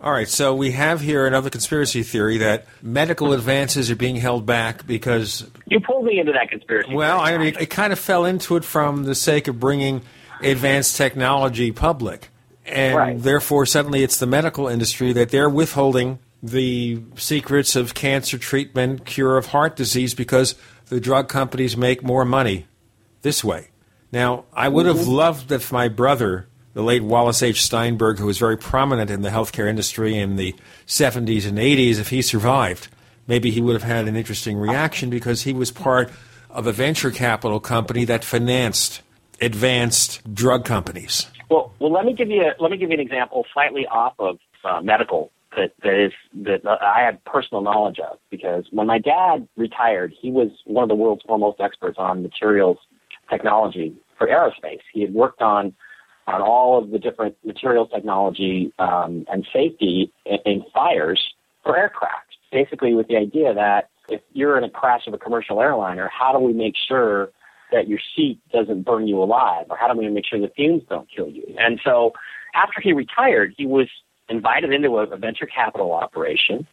All 0.00 0.12
right, 0.12 0.28
so 0.28 0.54
we 0.54 0.70
have 0.72 1.00
here 1.00 1.26
another 1.26 1.50
conspiracy 1.50 2.04
theory 2.04 2.38
that 2.38 2.66
medical 2.82 3.32
advances 3.32 3.90
are 3.90 3.96
being 3.96 4.14
held 4.14 4.46
back 4.46 4.86
because. 4.86 5.50
You 5.66 5.80
pulled 5.80 6.04
me 6.04 6.20
into 6.20 6.32
that 6.32 6.50
conspiracy. 6.50 6.94
Well, 6.94 7.18
I 7.20 7.36
mean, 7.36 7.56
it 7.58 7.68
kind 7.70 7.92
of 7.92 7.98
fell 7.98 8.24
into 8.24 8.56
it 8.56 8.64
from 8.64 9.04
the 9.04 9.16
sake 9.16 9.48
of 9.48 9.58
bringing 9.58 10.02
advanced 10.40 10.96
technology 10.96 11.72
public. 11.72 12.28
And 12.64 12.96
Right. 12.96 13.20
therefore, 13.20 13.66
suddenly 13.66 14.04
it's 14.04 14.18
the 14.18 14.26
medical 14.26 14.68
industry 14.68 15.12
that 15.14 15.30
they're 15.30 15.48
withholding 15.48 16.18
the 16.42 17.00
secrets 17.16 17.74
of 17.74 17.94
cancer 17.94 18.38
treatment, 18.38 19.04
cure 19.04 19.36
of 19.36 19.46
heart 19.46 19.74
disease, 19.74 20.14
because 20.14 20.54
the 20.86 21.00
drug 21.00 21.28
companies 21.28 21.76
make 21.76 22.04
more 22.04 22.24
money 22.24 22.66
this 23.22 23.42
way. 23.42 23.68
Now, 24.12 24.44
I 24.52 24.68
would 24.68 24.86
have 24.86 24.96
mm-hmm. 24.98 25.10
loved 25.10 25.52
if 25.52 25.72
my 25.72 25.88
brother, 25.88 26.46
the 26.78 26.84
late 26.84 27.02
Wallace 27.02 27.42
H. 27.42 27.64
Steinberg, 27.64 28.20
who 28.20 28.26
was 28.26 28.38
very 28.38 28.56
prominent 28.56 29.10
in 29.10 29.22
the 29.22 29.30
healthcare 29.30 29.68
industry 29.68 30.16
in 30.16 30.36
the 30.36 30.54
70s 30.86 31.44
and 31.44 31.58
80s, 31.58 31.98
if 31.98 32.10
he 32.10 32.22
survived, 32.22 32.86
maybe 33.26 33.50
he 33.50 33.60
would 33.60 33.72
have 33.72 33.82
had 33.82 34.06
an 34.06 34.14
interesting 34.14 34.56
reaction 34.56 35.10
because 35.10 35.42
he 35.42 35.52
was 35.52 35.72
part 35.72 36.08
of 36.50 36.68
a 36.68 36.72
venture 36.72 37.10
capital 37.10 37.58
company 37.58 38.04
that 38.04 38.22
financed 38.22 39.02
advanced 39.40 40.32
drug 40.32 40.64
companies. 40.64 41.26
Well, 41.50 41.74
well, 41.80 41.90
let 41.90 42.04
me 42.04 42.12
give 42.12 42.30
you 42.30 42.42
a, 42.42 42.62
let 42.62 42.70
me 42.70 42.76
give 42.76 42.90
you 42.90 42.94
an 42.94 43.00
example 43.00 43.44
slightly 43.52 43.84
off 43.88 44.14
of 44.20 44.38
uh, 44.62 44.80
medical 44.80 45.32
that 45.56 45.72
that 45.82 46.00
is 46.00 46.12
that 46.44 46.60
I 46.64 47.00
had 47.00 47.24
personal 47.24 47.60
knowledge 47.60 47.98
of 47.98 48.20
because 48.30 48.66
when 48.70 48.86
my 48.86 49.00
dad 49.00 49.48
retired, 49.56 50.14
he 50.16 50.30
was 50.30 50.50
one 50.64 50.84
of 50.84 50.88
the 50.88 50.94
world's 50.94 51.24
foremost 51.26 51.58
experts 51.60 51.98
on 51.98 52.22
materials 52.22 52.78
technology 53.28 53.96
for 54.16 54.28
aerospace. 54.28 54.82
He 54.92 55.00
had 55.00 55.12
worked 55.12 55.42
on 55.42 55.74
on 56.28 56.42
all 56.42 56.78
of 56.78 56.90
the 56.90 56.98
different 56.98 57.36
materials 57.44 57.88
technology 57.92 58.72
um, 58.78 59.24
and 59.32 59.46
safety 59.52 60.12
in, 60.26 60.38
in 60.44 60.64
fires 60.74 61.20
for 61.64 61.76
aircraft. 61.76 62.36
Basically, 62.52 62.94
with 62.94 63.08
the 63.08 63.16
idea 63.16 63.54
that 63.54 63.88
if 64.08 64.20
you're 64.32 64.56
in 64.56 64.64
a 64.64 64.70
crash 64.70 65.06
of 65.06 65.14
a 65.14 65.18
commercial 65.18 65.60
airliner, 65.60 66.10
how 66.12 66.32
do 66.32 66.38
we 66.38 66.52
make 66.52 66.74
sure 66.76 67.30
that 67.72 67.88
your 67.88 67.98
seat 68.16 68.40
doesn't 68.52 68.82
burn 68.82 69.06
you 69.06 69.22
alive, 69.22 69.66
or 69.68 69.76
how 69.76 69.92
do 69.92 69.98
we 69.98 70.08
make 70.08 70.24
sure 70.26 70.40
the 70.40 70.48
fumes 70.48 70.82
don't 70.88 71.08
kill 71.14 71.28
you? 71.28 71.44
And 71.58 71.80
so, 71.84 72.12
after 72.54 72.80
he 72.80 72.92
retired, 72.92 73.54
he 73.56 73.66
was 73.66 73.88
invited 74.28 74.72
into 74.72 74.98
a, 74.98 75.04
a 75.04 75.16
venture 75.16 75.46
capital 75.46 75.92
operation, 75.92 76.66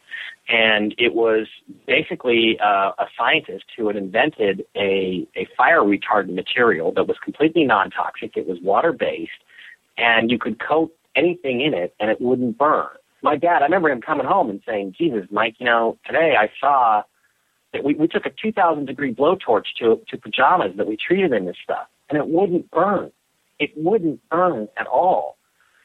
and 0.48 0.94
it 0.98 1.14
was 1.14 1.46
basically 1.86 2.58
uh, 2.62 2.92
a 2.98 3.06
scientist 3.18 3.64
who 3.76 3.86
had 3.86 3.96
invented 3.96 4.64
a, 4.76 5.26
a 5.36 5.46
fire 5.56 5.80
retardant 5.80 6.34
material 6.34 6.92
that 6.92 7.08
was 7.08 7.16
completely 7.22 7.64
non 7.64 7.90
toxic. 7.90 8.36
It 8.36 8.46
was 8.46 8.58
water 8.62 8.92
based, 8.92 9.30
and 9.96 10.30
you 10.30 10.38
could 10.38 10.60
coat 10.60 10.94
anything 11.14 11.60
in 11.60 11.74
it, 11.74 11.94
and 11.98 12.10
it 12.10 12.20
wouldn't 12.20 12.58
burn. 12.58 12.88
My 13.22 13.36
dad, 13.36 13.62
I 13.62 13.64
remember 13.64 13.90
him 13.90 14.02
coming 14.02 14.26
home 14.26 14.50
and 14.50 14.60
saying, 14.66 14.94
"Jesus, 14.96 15.26
Mike, 15.30 15.56
you 15.58 15.66
know, 15.66 15.98
today 16.06 16.34
I 16.38 16.50
saw." 16.60 17.02
that 17.72 17.84
we, 17.84 17.94
we 17.94 18.08
took 18.08 18.24
a 18.24 18.30
2,000 18.30 18.86
degree 18.86 19.14
blowtorch 19.14 19.64
to, 19.78 20.00
to 20.08 20.16
pajamas 20.16 20.76
that 20.76 20.86
we 20.86 20.96
treated 20.96 21.32
in 21.32 21.44
this 21.44 21.56
stuff, 21.62 21.86
and 22.08 22.16
it 22.16 22.26
wouldn't 22.26 22.70
burn. 22.70 23.12
It 23.58 23.70
wouldn't 23.76 24.20
burn 24.30 24.68
at 24.78 24.86
all. 24.86 25.35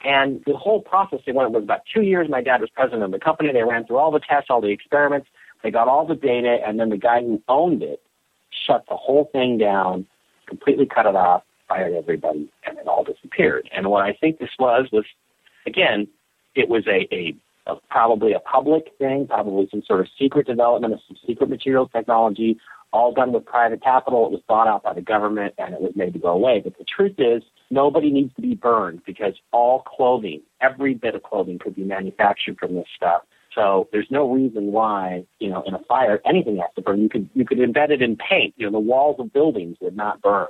And 0.04 0.44
the 0.46 0.56
whole 0.56 0.82
process, 0.82 1.20
they 1.26 1.32
went, 1.32 1.52
was 1.52 1.64
about 1.64 1.82
two 1.94 2.02
years. 2.02 2.28
My 2.30 2.42
dad 2.42 2.62
was 2.62 2.70
president 2.70 3.04
of 3.04 3.12
the 3.12 3.20
company. 3.20 3.52
They 3.54 3.64
ran 3.64 3.86
through 3.86 3.98
all 3.98 4.12
the 4.12 4.20
tests, 4.20 4.50
all 4.50 4.62
the 4.62 4.70
experiments. 4.70 5.28
They 5.64 5.70
got 5.70 5.88
all 5.88 6.08
the 6.08 6.16
data, 6.16 6.58
and 6.66 6.80
then 6.80 6.90
the 6.90 6.98
guy 6.98 7.22
who 7.22 7.42
owned 7.48 7.84
it 7.84 8.02
shut 8.66 8.86
the 8.90 8.96
whole 8.96 9.30
thing 9.32 9.58
down, 9.58 10.08
completely 10.48 10.86
cut 10.86 11.06
it 11.06 11.16
off, 11.16 11.44
fired 11.68 11.94
everybody, 11.94 12.52
and 12.66 12.78
it 12.78 12.88
all 12.88 13.04
disappeared. 13.04 13.70
And 13.76 13.88
what 13.88 14.04
I 14.04 14.14
think 14.14 14.40
this 14.40 14.50
was 14.58 14.90
was, 14.92 15.06
again, 15.66 16.08
it 16.56 16.68
was 16.68 16.86
a, 16.88 17.08
a 17.14 17.36
of 17.68 17.80
probably 17.90 18.34
a 18.34 18.40
public 18.40 18.92
thing, 18.98 19.28
probably 19.28 19.68
some 19.70 19.84
sort 19.86 20.02
of 20.02 20.08
secret 20.18 20.48
development 20.48 20.94
of 20.94 21.00
some 21.08 21.18
secret 21.28 21.50
materials 21.50 21.90
technology, 21.94 22.58
all 22.94 23.14
done 23.14 23.32
with 23.32 23.46
private 23.46 23.82
capital. 23.82 24.26
It 24.26 24.32
was 24.32 24.42
bought 24.48 24.68
out 24.68 24.84
by 24.84 24.94
the 24.94 25.02
government 25.02 25.54
and 25.58 25.74
it 25.74 25.82
was 25.82 25.94
made 25.96 26.14
to 26.14 26.20
go 26.20 26.30
away. 26.30 26.62
But 26.64 26.78
the 26.78 26.86
truth 26.86 27.16
is, 27.18 27.44
nobody 27.70 28.12
needs 28.12 28.34
to 28.36 28.42
be 28.42 28.56
burned 28.56 29.02
because 29.06 29.34
all 29.52 29.84
clothing, 29.84 30.42
every 30.60 30.94
bit 30.94 31.16
of 31.16 31.24
clothing 31.24 31.60
could 31.60 31.76
be 31.76 31.84
manufactured 31.84 32.58
from 32.60 32.76
this 32.76 32.88
stuff. 32.96 33.22
So 33.56 33.90
there's 33.92 34.08
no 34.10 34.32
reason 34.32 34.72
why, 34.72 35.26
you 35.40 35.50
know, 35.50 35.62
in 35.66 35.74
a 35.74 35.80
fire, 35.80 36.22
anything 36.26 36.58
has 36.58 36.70
to 36.76 36.82
burn. 36.82 37.02
You 37.02 37.10
could, 37.10 37.30
you 37.34 37.46
could 37.46 37.58
embed 37.58 37.90
it 37.90 38.02
in 38.02 38.18
paint. 38.18 38.54
You 38.58 38.66
know, 38.66 38.72
the 38.72 38.80
walls 38.80 39.18
of 39.20 39.34
buildings 39.34 39.78
would 39.82 39.96
not 39.96 40.22
burn. 40.22 40.48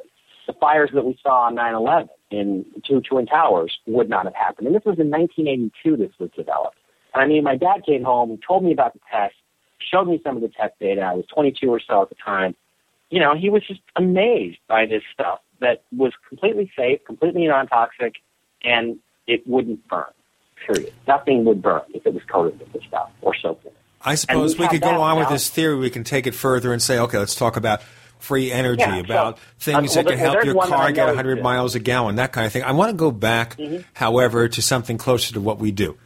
The 0.47 0.53
fires 0.53 0.89
that 0.93 1.05
we 1.05 1.17
saw 1.21 1.47
on 1.47 1.55
9-11 1.55 2.09
in 2.31 2.65
two 2.87 3.01
Twin 3.01 3.25
Towers 3.25 3.79
would 3.87 4.09
not 4.09 4.25
have 4.25 4.35
happened. 4.35 4.67
And 4.67 4.75
this 4.75 4.85
was 4.85 4.99
in 4.99 5.09
1982 5.09 5.97
this 5.97 6.11
was 6.19 6.29
developed. 6.35 6.77
I 7.13 7.27
mean, 7.27 7.43
my 7.43 7.55
dad 7.55 7.85
came 7.85 8.03
home 8.03 8.37
told 8.45 8.63
me 8.63 8.71
about 8.71 8.93
the 8.93 8.99
test, 9.11 9.35
showed 9.79 10.05
me 10.05 10.21
some 10.23 10.35
of 10.35 10.41
the 10.41 10.49
test 10.49 10.73
data. 10.79 11.01
I 11.01 11.13
was 11.13 11.25
22 11.33 11.67
or 11.67 11.79
so 11.79 12.01
at 12.01 12.09
the 12.09 12.15
time. 12.15 12.55
You 13.09 13.19
know, 13.19 13.35
he 13.35 13.49
was 13.49 13.65
just 13.67 13.81
amazed 13.95 14.59
by 14.67 14.85
this 14.85 15.03
stuff 15.13 15.39
that 15.59 15.83
was 15.95 16.13
completely 16.27 16.71
safe, 16.77 17.03
completely 17.05 17.47
non-toxic, 17.47 18.15
and 18.63 18.97
it 19.27 19.45
wouldn't 19.45 19.87
burn. 19.87 20.05
Period. 20.65 20.93
Nothing 21.07 21.43
would 21.45 21.61
burn 21.61 21.81
if 21.93 22.05
it 22.05 22.13
was 22.13 22.23
coated 22.31 22.59
with 22.59 22.71
this 22.71 22.83
stuff 22.87 23.09
or 23.21 23.35
soaked 23.35 23.65
in 23.65 23.71
it. 23.71 23.77
I 24.03 24.15
suppose 24.15 24.57
we, 24.57 24.67
could 24.67 24.81
go 24.81 25.01
on 25.01 25.17
with 25.17 25.29
this 25.29 25.49
theory. 25.49 25.75
We 25.75 25.89
can 25.89 26.03
take 26.03 26.25
it 26.25 26.33
further 26.33 26.73
and 26.73 26.81
say, 26.81 26.97
okay, 26.99 27.17
let's 27.17 27.35
talk 27.35 27.55
about 27.55 27.81
free 28.17 28.51
energy, 28.51 28.81
Yeah, 28.81 28.97
about 28.97 29.37
so, 29.37 29.43
things 29.59 29.91
uh, 29.91 30.01
that 30.01 30.09
can 30.09 30.17
help 30.17 30.43
your 30.43 30.55
car 30.55 30.91
get 30.91 31.07
100 31.07 31.41
miles 31.41 31.75
a 31.75 31.79
gallon, 31.79 32.15
that 32.15 32.31
kind 32.31 32.45
of 32.45 32.53
thing. 32.53 32.63
I 32.63 32.71
want 32.71 32.91
to 32.91 32.97
go 32.97 33.11
back, 33.11 33.57
Mhm. 33.57 33.83
however, 33.93 34.47
to 34.47 34.61
something 34.61 34.97
closer 34.97 35.33
to 35.33 35.41
what 35.41 35.59
we 35.59 35.71
do. 35.71 35.97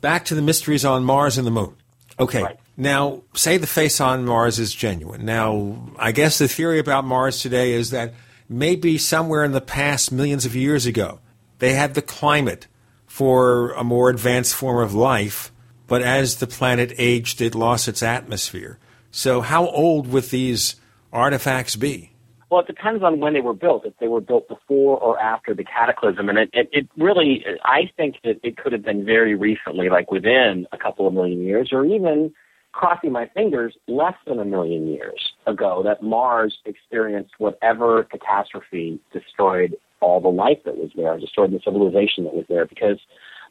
Back 0.00 0.24
to 0.26 0.34
the 0.34 0.42
mysteries 0.42 0.84
on 0.84 1.04
Mars 1.04 1.38
and 1.38 1.46
the 1.46 1.50
Moon. 1.50 1.74
Okay, 2.18 2.44
now 2.76 3.22
say 3.34 3.56
the 3.56 3.66
face 3.66 4.00
on 4.00 4.24
Mars 4.24 4.58
is 4.58 4.74
genuine. 4.74 5.24
Now, 5.24 5.90
I 5.98 6.12
guess 6.12 6.38
the 6.38 6.48
theory 6.48 6.78
about 6.78 7.04
Mars 7.04 7.40
today 7.40 7.72
is 7.72 7.90
that 7.90 8.14
maybe 8.48 8.98
somewhere 8.98 9.42
in 9.44 9.52
the 9.52 9.60
past, 9.60 10.12
millions 10.12 10.44
of 10.44 10.54
years 10.54 10.84
ago, 10.84 11.20
they 11.60 11.72
had 11.72 11.94
the 11.94 12.02
climate 12.02 12.66
for 13.06 13.72
a 13.72 13.84
more 13.84 14.10
advanced 14.10 14.54
form 14.54 14.82
of 14.82 14.94
life, 14.94 15.50
but 15.86 16.02
as 16.02 16.36
the 16.36 16.46
planet 16.46 16.92
aged, 16.98 17.40
it 17.40 17.54
lost 17.54 17.88
its 17.88 18.02
atmosphere. 18.02 18.78
So, 19.10 19.40
how 19.40 19.66
old 19.68 20.06
would 20.08 20.24
these 20.24 20.76
artifacts 21.12 21.76
be? 21.76 22.09
Well, 22.50 22.60
it 22.60 22.66
depends 22.66 23.04
on 23.04 23.20
when 23.20 23.32
they 23.32 23.40
were 23.40 23.54
built. 23.54 23.86
If 23.86 23.94
they 24.00 24.08
were 24.08 24.20
built 24.20 24.48
before 24.48 24.98
or 24.98 25.20
after 25.20 25.54
the 25.54 25.62
cataclysm, 25.64 26.28
and 26.28 26.36
it, 26.36 26.50
it, 26.52 26.68
it 26.72 26.88
really, 26.98 27.44
I 27.64 27.82
think 27.96 28.16
that 28.24 28.40
it 28.42 28.56
could 28.56 28.72
have 28.72 28.84
been 28.84 29.04
very 29.04 29.36
recently, 29.36 29.88
like 29.88 30.10
within 30.10 30.66
a 30.72 30.78
couple 30.78 31.06
of 31.06 31.14
million 31.14 31.42
years, 31.42 31.70
or 31.72 31.84
even 31.84 32.32
crossing 32.72 33.12
my 33.12 33.28
fingers, 33.34 33.76
less 33.86 34.14
than 34.26 34.40
a 34.40 34.44
million 34.44 34.88
years 34.88 35.32
ago, 35.46 35.82
that 35.84 36.02
Mars 36.02 36.58
experienced 36.66 37.32
whatever 37.38 38.04
catastrophe 38.04 39.00
destroyed 39.12 39.76
all 40.00 40.20
the 40.20 40.28
life 40.28 40.58
that 40.64 40.76
was 40.76 40.90
there, 40.96 41.18
destroyed 41.18 41.52
the 41.52 41.60
civilization 41.64 42.24
that 42.24 42.34
was 42.34 42.46
there, 42.48 42.66
because 42.66 42.98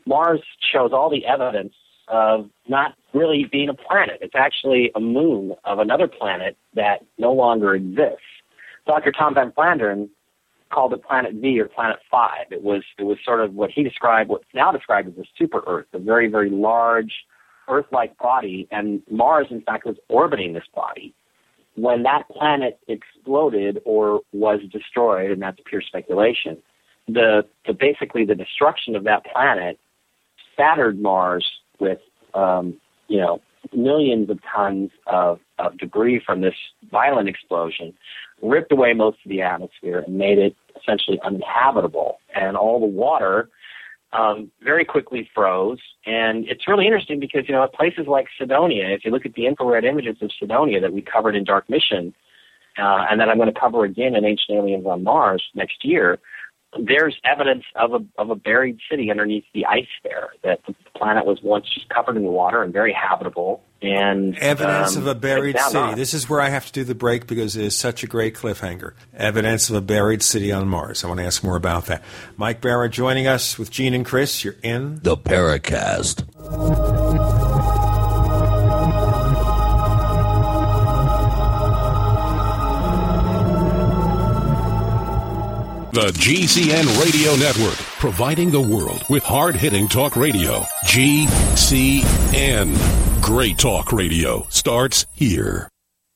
Mars 0.05 0.41
shows 0.73 0.91
all 0.91 1.09
the 1.09 1.26
evidence 1.26 1.73
of 2.07 2.49
not 2.67 2.95
really 3.13 3.45
being 3.49 3.69
a 3.69 3.73
planet. 3.73 4.17
It's 4.21 4.35
actually 4.35 4.91
a 4.95 4.99
moon 4.99 5.53
of 5.63 5.80
another 5.80 6.07
planet 6.07 6.57
that 6.76 7.05
no 7.17 7.31
longer 7.31 7.76
exists. 7.76 8.23
Dr. 8.90 9.11
Tom 9.11 9.36
Van 9.36 9.52
Flandern 9.52 10.10
called 10.72 10.94
it 10.94 11.03
Planet 11.03 11.36
V 11.36 11.60
or 11.60 11.68
Planet 11.68 11.98
Five. 12.10 12.48
It 12.49 12.64
was 12.64 12.82
it 12.98 13.03
was 13.03 13.20
sort 13.24 13.40
of 13.40 13.53
what 13.53 13.70
he 13.70 13.84
described, 13.84 14.32
what's 14.32 14.45
now 14.56 14.72
described 14.72 15.07
as 15.10 15.14
a 15.24 15.28
super 15.38 15.61
Earth, 15.68 15.86
a 15.94 15.99
very 15.99 16.28
very 16.28 16.49
large 16.49 17.14
Earth-like 17.68 18.18
body, 18.18 18.68
and 18.72 19.03
Mars 19.11 19.45
in 19.52 19.61
fact 19.61 19.86
was 19.86 19.95
orbiting 20.07 20.53
this 20.53 20.64
body. 20.74 21.14
When 21.76 22.02
that 22.02 22.24
planet 22.30 22.80
exploded 22.88 23.80
or 23.86 24.22
was 24.34 24.60
destroyed, 24.72 25.30
and 25.30 25.40
that's 25.40 25.60
pure 25.66 25.84
speculation, 25.84 26.57
the, 27.07 27.45
the 27.68 27.74
basically 27.74 28.26
the 28.26 28.34
destruction 28.34 28.95
of 28.95 29.03
that 29.03 29.24
planet 29.24 29.80
spattered 30.52 30.99
Mars 30.99 31.48
with 31.80 31.99
um, 32.34 32.76
you 33.07 33.20
know 33.20 33.40
millions 33.74 34.30
of 34.30 34.40
tons 34.56 34.90
of, 35.07 35.40
of 35.57 35.78
debris 35.78 36.22
from 36.26 36.41
this 36.41 36.56
violent 36.91 37.30
explosion, 37.30 37.94
ripped 38.41 38.72
away 38.72 38.94
most 38.94 39.18
of 39.26 39.30
the 39.30 39.41
atmosphere 39.41 40.03
and 40.06 40.18
made 40.18 40.38
it 40.38 40.56
essentially 40.80 41.20
uninhabitable. 41.24 42.20
And 42.34 42.56
all 42.56 42.80
the 42.80 42.86
water 42.86 43.49
um, 44.14 44.52
very 44.61 44.86
quickly 44.86 45.30
froze. 45.34 45.80
And 46.06 46.48
it's 46.48 46.68
really 46.68 46.86
interesting 46.86 47.20
because 47.20 47.44
you 47.48 47.53
know 47.53 47.64
at 47.64 47.74
places 47.74 48.07
like 48.07 48.28
Cydonia, 48.38 48.88
if 48.90 49.06
you 49.06 49.11
look 49.11 49.26
at 49.26 49.34
the 49.34 49.45
infrared 49.45 49.86
images 49.86 50.18
of 50.22 50.32
Cydonia 50.38 50.80
that 50.82 50.94
we 50.94 51.02
covered 51.02 51.36
in 51.36 51.44
Dark 51.44 51.70
Mission, 51.70 52.14
uh, 52.78 53.06
and 53.10 53.20
that 53.20 53.30
I'm 53.30 53.38
going 53.38 53.53
to 53.53 53.60
cover 53.60 53.84
again 53.84 54.16
in 54.16 54.26
Ancient 54.26 54.57
Aliens 54.57 54.86
on 54.86 55.03
Mars 55.03 55.44
next 55.53 55.84
year, 55.84 56.20
there's 56.80 57.18
evidence 57.24 57.64
of 57.76 57.94
a 57.94 57.99
of 58.18 58.30
a 58.30 58.36
buried 58.36 58.80
city 58.90 59.11
underneath 59.11 59.45
the 59.53 59.66
ice 59.66 59.88
there. 60.03 60.30
That 60.44 60.60
the 60.68 60.76
planet 60.95 61.26
was 61.26 61.40
once 61.44 61.66
just 61.74 61.90
covered 61.90 62.18
in 62.18 62.24
water 62.24 62.64
and 62.64 62.72
very 62.72 62.94
habitable. 62.94 63.64
And 63.81 64.38
Evidence 64.38 64.97
um, 64.97 65.03
of 65.03 65.07
a 65.07 65.15
buried 65.15 65.56
it's 65.56 65.68
city. 65.68 65.77
on. 65.77 65.95
This 65.95 66.14
is 66.14 66.30
where 66.30 66.41
I 66.41 66.49
have 66.49 66.65
to 66.65 66.72
do 66.73 66.84
the 66.84 66.95
break 66.95 67.27
because 67.27 67.56
it 67.56 67.64
is 67.64 67.77
such 67.77 68.03
a 68.03 68.07
great 68.07 68.35
cliffhanger. 68.35 68.91
Evidence 69.14 69.69
of 69.69 69.76
a 69.77 69.81
buried 69.81 70.22
city 70.22 70.51
on 70.51 70.68
Mars. 70.68 71.06
I 71.06 71.07
want 71.07 71.22
to 71.22 71.26
ask 71.26 71.43
more 71.45 71.56
about 71.56 71.85
that. 71.85 72.03
Mike 72.35 72.60
Bara 72.60 72.89
joining 72.89 73.26
us 73.26 73.57
with 73.57 73.72
Gene 73.72 73.93
and 73.93 74.06
Chris. 74.06 74.43
You're 74.43 74.56
in 74.64 74.99
the 75.03 75.15
Paracast. 75.15 76.26
The 85.91 86.11
GCN 86.11 87.03
Radio 87.03 87.35
Network, 87.38 87.77
providing 87.97 88.51
the 88.51 88.61
world 88.61 89.03
with 89.10 89.23
hard 89.23 89.56
hitting 89.56 89.88
talk 89.88 90.15
radio. 90.15 90.61
GCN. 90.85 92.76
Great 93.21 93.57
talk 93.57 93.91
radio 93.91 94.45
starts 94.49 95.05
here. 95.13 95.69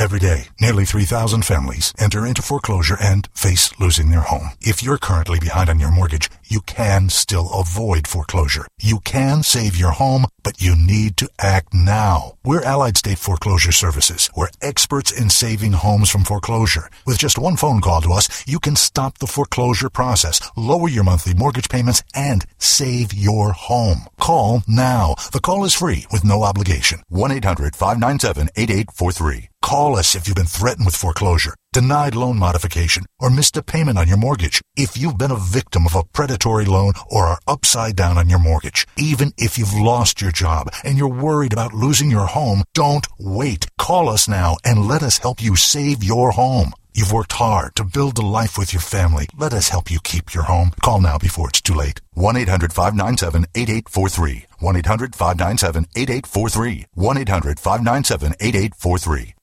Every 0.00 0.18
day, 0.18 0.46
nearly 0.58 0.86
3,000 0.86 1.44
families 1.44 1.92
enter 1.98 2.24
into 2.24 2.40
foreclosure 2.40 2.96
and 2.98 3.28
face 3.34 3.78
losing 3.78 4.08
their 4.08 4.22
home. 4.22 4.52
If 4.62 4.82
you're 4.82 4.96
currently 4.96 5.38
behind 5.38 5.68
on 5.68 5.78
your 5.78 5.90
mortgage, 5.90 6.30
you 6.48 6.62
can 6.62 7.10
still 7.10 7.50
avoid 7.52 8.06
foreclosure. 8.06 8.66
You 8.80 9.00
can 9.00 9.42
save 9.42 9.76
your 9.76 9.90
home, 9.90 10.24
but 10.42 10.62
you 10.62 10.74
need 10.74 11.18
to 11.18 11.28
act 11.38 11.74
now. 11.74 12.38
We're 12.42 12.62
Allied 12.62 12.96
State 12.96 13.18
Foreclosure 13.18 13.72
Services. 13.72 14.30
We're 14.34 14.48
experts 14.62 15.12
in 15.12 15.28
saving 15.28 15.72
homes 15.72 16.08
from 16.08 16.24
foreclosure. 16.24 16.88
With 17.04 17.18
just 17.18 17.38
one 17.38 17.56
phone 17.56 17.82
call 17.82 18.00
to 18.00 18.14
us, 18.14 18.48
you 18.48 18.58
can 18.58 18.76
stop 18.76 19.18
the 19.18 19.26
foreclosure 19.26 19.90
process, 19.90 20.40
lower 20.56 20.88
your 20.88 21.04
monthly 21.04 21.34
mortgage 21.34 21.68
payments, 21.68 22.02
and 22.14 22.46
save 22.56 23.12
your 23.12 23.52
home. 23.52 24.06
Call 24.18 24.62
now. 24.66 25.14
The 25.30 25.40
call 25.40 25.66
is 25.66 25.74
free 25.74 26.06
with 26.10 26.24
no 26.24 26.42
obligation. 26.42 27.02
1-800-597-8843. 27.12 29.48
Call 29.62 29.96
us 29.96 30.14
if 30.14 30.26
you've 30.26 30.36
been 30.36 30.46
threatened 30.46 30.86
with 30.86 30.96
foreclosure, 30.96 31.54
denied 31.72 32.16
loan 32.16 32.38
modification, 32.38 33.04
or 33.20 33.28
missed 33.30 33.56
a 33.56 33.62
payment 33.62 33.98
on 33.98 34.08
your 34.08 34.16
mortgage. 34.16 34.60
If 34.74 34.96
you've 34.96 35.18
been 35.18 35.30
a 35.30 35.36
victim 35.36 35.86
of 35.86 35.94
a 35.94 36.02
predatory 36.02 36.64
loan 36.64 36.94
or 37.08 37.26
are 37.26 37.38
upside 37.46 37.94
down 37.94 38.18
on 38.18 38.28
your 38.30 38.40
mortgage, 38.40 38.86
even 38.96 39.32
if 39.36 39.58
you've 39.58 39.74
lost 39.74 40.20
your 40.20 40.32
job 40.32 40.70
and 40.82 40.98
you're 40.98 41.08
worried 41.08 41.52
about 41.52 41.74
losing 41.74 42.10
your 42.10 42.26
home, 42.26 42.64
don't 42.74 43.06
wait. 43.18 43.66
Call 43.78 44.08
us 44.08 44.26
now 44.28 44.56
and 44.64 44.88
let 44.88 45.02
us 45.02 45.18
help 45.18 45.42
you 45.42 45.56
save 45.56 46.02
your 46.02 46.30
home. 46.32 46.72
You've 46.92 47.12
worked 47.12 47.34
hard 47.34 47.76
to 47.76 47.84
build 47.84 48.18
a 48.18 48.22
life 48.22 48.58
with 48.58 48.72
your 48.72 48.80
family. 48.80 49.28
Let 49.36 49.52
us 49.52 49.68
help 49.68 49.88
you 49.90 50.00
keep 50.02 50.34
your 50.34 50.42
home. 50.44 50.72
Call 50.82 51.00
now 51.00 51.18
before 51.18 51.50
it's 51.50 51.60
too 51.60 51.74
late. 51.74 52.00
1-800-597-8843. 52.16 54.46
1-800-597-8843. 54.60 56.86
1-800-597-8843. 56.96 59.34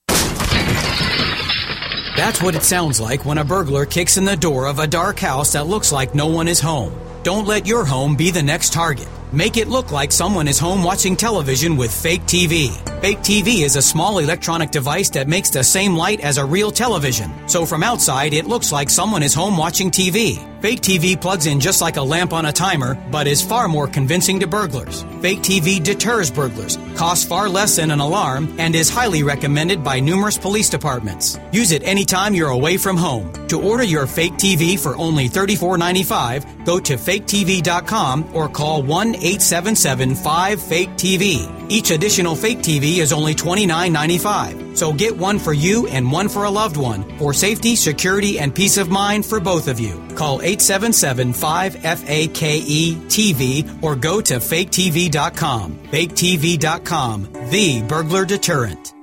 That's 2.17 2.41
what 2.41 2.55
it 2.55 2.63
sounds 2.63 2.99
like 2.99 3.25
when 3.25 3.37
a 3.37 3.45
burglar 3.45 3.85
kicks 3.85 4.17
in 4.17 4.25
the 4.25 4.35
door 4.35 4.65
of 4.65 4.79
a 4.79 4.87
dark 4.87 5.19
house 5.19 5.53
that 5.53 5.67
looks 5.67 5.91
like 5.91 6.15
no 6.15 6.25
one 6.25 6.47
is 6.47 6.59
home. 6.59 6.91
Don't 7.27 7.45
let 7.45 7.67
your 7.67 7.83
home 7.83 8.15
be 8.15 8.31
the 8.31 8.41
next 8.41 8.71
target. 8.71 9.09
Make 9.33 9.57
it 9.57 9.67
look 9.67 9.91
like 9.91 10.13
someone 10.13 10.47
is 10.47 10.57
home 10.57 10.81
watching 10.81 11.17
television 11.17 11.75
with 11.75 11.93
fake 11.93 12.21
TV. 12.21 12.71
Fake 13.01 13.19
TV 13.19 13.65
is 13.65 13.75
a 13.75 13.81
small 13.81 14.19
electronic 14.19 14.71
device 14.71 15.09
that 15.09 15.27
makes 15.27 15.49
the 15.49 15.61
same 15.61 15.93
light 15.93 16.21
as 16.21 16.37
a 16.37 16.45
real 16.45 16.71
television. 16.71 17.29
So 17.49 17.65
from 17.65 17.83
outside, 17.83 18.33
it 18.33 18.45
looks 18.45 18.71
like 18.71 18.89
someone 18.89 19.23
is 19.23 19.33
home 19.33 19.57
watching 19.57 19.91
TV. 19.91 20.41
Fake 20.61 20.81
TV 20.81 21.19
plugs 21.19 21.45
in 21.45 21.59
just 21.59 21.81
like 21.81 21.97
a 21.97 22.01
lamp 22.01 22.33
on 22.33 22.47
a 22.47 22.51
timer, 22.51 22.95
but 23.11 23.27
is 23.27 23.43
far 23.43 23.67
more 23.67 23.87
convincing 23.87 24.39
to 24.39 24.47
burglars. 24.47 25.03
Fake 25.21 25.39
TV 25.39 25.83
deters 25.83 26.31
burglars, 26.31 26.79
costs 26.95 27.25
far 27.25 27.47
less 27.47 27.75
than 27.75 27.91
an 27.91 27.99
alarm, 27.99 28.55
and 28.57 28.73
is 28.73 28.89
highly 28.89 29.21
recommended 29.21 29.83
by 29.83 29.99
numerous 29.99 30.37
police 30.37 30.69
departments. 30.69 31.37
Use 31.51 31.71
it 31.71 31.83
anytime 31.83 32.33
you're 32.33 32.49
away 32.49 32.77
from 32.77 32.97
home. 32.97 33.31
To 33.49 33.61
order 33.61 33.83
your 33.83 34.07
fake 34.07 34.33
TV 34.33 34.79
for 34.79 34.97
only 34.97 35.29
$34.95, 35.29 36.65
go 36.65 36.79
to 36.79 36.97
faketv.com 37.19 38.35
or 38.35 38.49
call 38.49 38.83
1 38.83 39.15
877 39.15 40.15
5 40.15 40.61
Fake 40.61 40.89
TV. 40.91 41.57
Each 41.69 41.91
additional 41.91 42.35
fake 42.35 42.59
TV 42.59 42.97
is 42.97 43.11
only 43.11 43.35
$29.95. 43.35 44.77
So 44.77 44.93
get 44.93 45.17
one 45.17 45.39
for 45.39 45.53
you 45.53 45.87
and 45.87 46.11
one 46.11 46.29
for 46.29 46.45
a 46.45 46.49
loved 46.49 46.77
one 46.77 47.17
for 47.17 47.33
safety, 47.33 47.75
security, 47.75 48.39
and 48.39 48.53
peace 48.53 48.77
of 48.77 48.89
mind 48.89 49.25
for 49.25 49.39
both 49.39 49.67
of 49.67 49.79
you. 49.79 49.95
Call 50.15 50.41
877 50.41 51.33
5 51.33 51.75
FAKE 51.75 52.95
TV 53.07 53.83
or 53.83 53.95
go 53.95 54.21
to 54.21 54.35
faketv.com. 54.35 55.79
Faketv.com, 55.91 57.33
the 57.49 57.81
burglar 57.83 58.25
deterrent. 58.25 58.93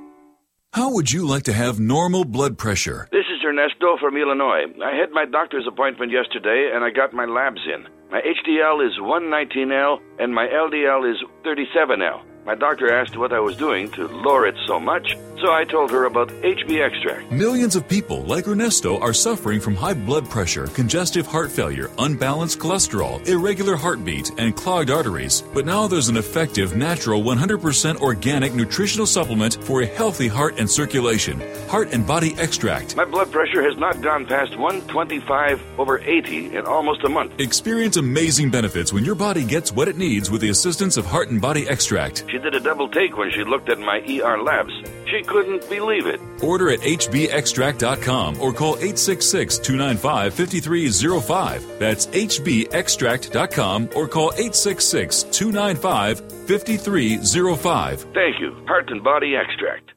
How 0.73 0.93
would 0.93 1.13
you 1.13 1.25
like 1.25 1.45
to 1.45 1.53
have 1.53 1.79
normal 1.79 2.25
blood 2.25 2.59
pressure? 2.59 3.07
This 3.13 3.24
is 3.24 3.24
Ernesto 3.55 3.97
from 4.01 4.17
Illinois. 4.17 4.65
I 4.85 4.97
had 4.97 5.13
my 5.13 5.25
doctor's 5.25 5.67
appointment 5.69 6.11
yesterday 6.11 6.73
and 6.75 6.83
I 6.83 6.91
got 6.91 7.13
my 7.13 7.25
labs 7.25 7.61
in. 7.73 7.87
My 8.11 8.21
HDL 8.21 8.85
is 8.85 8.99
119L 8.99 9.99
and 10.19 10.35
my 10.35 10.47
LDL 10.47 11.09
is 11.09 11.23
37L. 11.47 12.34
My 12.47 12.55
doctor 12.55 12.93
asked 12.93 13.17
what 13.17 13.33
I 13.33 13.41
was 13.41 13.57
doing 13.57 13.91
to 13.93 14.07
lower 14.07 14.47
it 14.47 14.55
so 14.67 14.79
much, 14.79 15.17
so 15.41 15.51
I 15.51 15.65
told 15.65 15.91
her 15.91 16.05
about 16.05 16.29
HB 16.29 16.85
extract. 16.85 17.33
Millions 17.33 17.75
of 17.75 17.89
people 17.89 18.23
like 18.25 18.47
Ernesto 18.47 18.99
are 18.99 19.15
suffering 19.15 19.61
from 19.61 19.75
high 19.75 19.95
blood 19.95 20.29
pressure, 20.29 20.67
congestive 20.67 21.27
heart 21.27 21.51
failure, 21.51 21.91
unbalanced 21.97 22.59
cholesterol, 22.59 23.27
irregular 23.27 23.77
heartbeat, 23.77 24.31
and 24.37 24.55
clogged 24.55 24.91
arteries. 24.91 25.43
But 25.55 25.65
now 25.65 25.87
there's 25.87 26.11
an 26.11 26.19
effective, 26.19 26.77
natural, 26.77 27.23
100% 27.23 27.97
organic 28.03 28.53
nutritional 28.53 29.07
supplement 29.07 29.57
for 29.65 29.81
a 29.81 29.87
healthy 29.87 30.29
heart 30.29 30.59
and 30.59 30.71
circulation. 30.71 31.41
Heart 31.69 31.95
and 31.95 32.07
Body 32.07 32.35
Extract. 32.37 32.95
My 32.95 33.07
blood 33.07 33.33
pressure 33.33 33.63
has 33.63 33.79
not 33.79 34.03
gone 34.03 34.27
past 34.27 34.55
125 34.59 35.63
over 35.79 35.99
80 35.99 36.57
in 36.57 36.67
almost 36.67 37.05
a 37.05 37.09
month. 37.09 37.41
Experience 37.41 37.97
amazing 37.97 38.51
benefits 38.51 38.93
when 38.93 39.03
your 39.03 39.15
body 39.15 39.45
gets 39.45 39.73
what 39.73 39.89
it 39.89 39.97
needs 39.97 40.31
with 40.31 40.43
the 40.43 40.51
assistance 40.51 40.99
of 40.99 41.07
Heart 41.07 41.31
and 41.31 41.41
Body 41.41 41.67
Extract. 41.67 42.25
She 42.35 42.41
did 42.41 42.57
a 42.57 42.59
double 42.59 42.89
take 42.89 43.17
when 43.17 43.31
she 43.31 43.45
looked 43.45 43.69
at 43.69 43.79
my 43.79 44.01
ER 44.01 44.43
labs. 44.43 44.73
She 45.07 45.23
couldn't 45.23 45.69
believe 45.69 46.07
it. 46.07 46.21
Order 46.43 46.71
at 46.71 46.81
hbextract.com 46.81 48.41
or 48.41 48.53
call 48.53 48.75
866 48.75 49.59
295 49.59 50.35
5305. 50.35 51.79
That's 51.79 52.09
hbextract.com 52.09 53.91
or 53.95 54.09
call 54.09 54.33
866 54.33 55.23
295 55.31 56.19
5305. 56.49 58.01
Thank 58.13 58.41
you. 58.41 58.65
Heart 58.67 58.91
and 58.91 59.05
Body 59.05 59.37
Extract. 59.37 59.93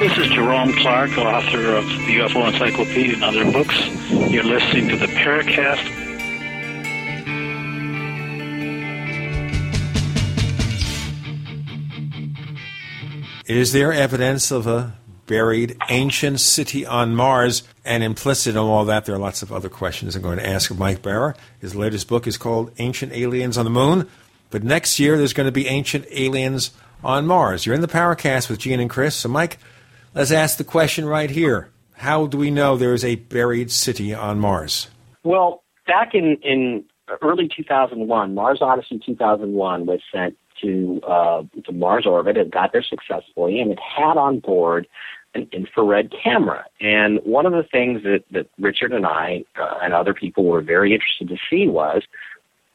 This 0.00 0.18
is 0.18 0.26
Jerome 0.32 0.72
Clark, 0.72 1.16
author 1.18 1.76
of 1.76 1.84
the 1.86 2.16
UFO 2.18 2.52
Encyclopedia 2.52 3.14
and 3.14 3.22
other 3.22 3.44
books. 3.52 3.78
You're 4.10 4.42
listening 4.42 4.88
to 4.88 4.96
the 4.96 5.06
Paracast 5.06 6.03
Is 13.46 13.72
there 13.72 13.92
evidence 13.92 14.50
of 14.50 14.66
a 14.66 14.94
buried 15.26 15.76
ancient 15.90 16.40
city 16.40 16.86
on 16.86 17.14
Mars? 17.14 17.62
And 17.84 18.02
implicit 18.02 18.54
in 18.54 18.58
all 18.58 18.86
that, 18.86 19.04
there 19.04 19.14
are 19.14 19.18
lots 19.18 19.42
of 19.42 19.52
other 19.52 19.68
questions 19.68 20.16
I'm 20.16 20.22
going 20.22 20.38
to 20.38 20.48
ask 20.48 20.74
Mike 20.74 21.02
Bara. 21.02 21.34
His 21.60 21.74
latest 21.74 22.08
book 22.08 22.26
is 22.26 22.38
called 22.38 22.72
Ancient 22.78 23.12
Aliens 23.12 23.58
on 23.58 23.66
the 23.66 23.70
Moon. 23.70 24.08
But 24.48 24.64
next 24.64 24.98
year, 24.98 25.18
there's 25.18 25.34
going 25.34 25.44
to 25.44 25.52
be 25.52 25.66
Ancient 25.66 26.06
Aliens 26.10 26.70
on 27.02 27.26
Mars. 27.26 27.66
You're 27.66 27.74
in 27.74 27.82
the 27.82 27.86
Paracast 27.86 28.48
with 28.48 28.60
Gene 28.60 28.80
and 28.80 28.88
Chris. 28.88 29.14
So, 29.14 29.28
Mike, 29.28 29.58
let's 30.14 30.30
ask 30.30 30.56
the 30.56 30.64
question 30.64 31.04
right 31.04 31.28
here. 31.28 31.68
How 31.96 32.26
do 32.26 32.38
we 32.38 32.50
know 32.50 32.78
there 32.78 32.94
is 32.94 33.04
a 33.04 33.16
buried 33.16 33.70
city 33.70 34.14
on 34.14 34.40
Mars? 34.40 34.88
Well, 35.22 35.62
back 35.86 36.14
in, 36.14 36.38
in 36.42 36.84
early 37.20 37.50
2001, 37.54 38.34
Mars 38.34 38.62
Odyssey 38.62 39.02
2001 39.04 39.84
was 39.84 40.00
sent 40.10 40.38
to 40.64 41.00
uh, 41.06 41.42
to 41.64 41.72
Mars 41.72 42.06
orbit. 42.06 42.36
It 42.36 42.50
got 42.50 42.72
there 42.72 42.82
successfully, 42.82 43.60
and 43.60 43.70
it 43.70 43.78
had 43.78 44.16
on 44.16 44.40
board 44.40 44.86
an 45.34 45.48
infrared 45.52 46.12
camera. 46.22 46.64
And 46.80 47.18
one 47.24 47.46
of 47.46 47.52
the 47.52 47.64
things 47.64 48.02
that, 48.04 48.24
that 48.30 48.48
Richard 48.58 48.92
and 48.92 49.06
I 49.06 49.44
uh, 49.60 49.78
and 49.82 49.92
other 49.92 50.14
people 50.14 50.44
were 50.44 50.62
very 50.62 50.92
interested 50.94 51.28
to 51.28 51.36
see 51.50 51.68
was 51.68 52.02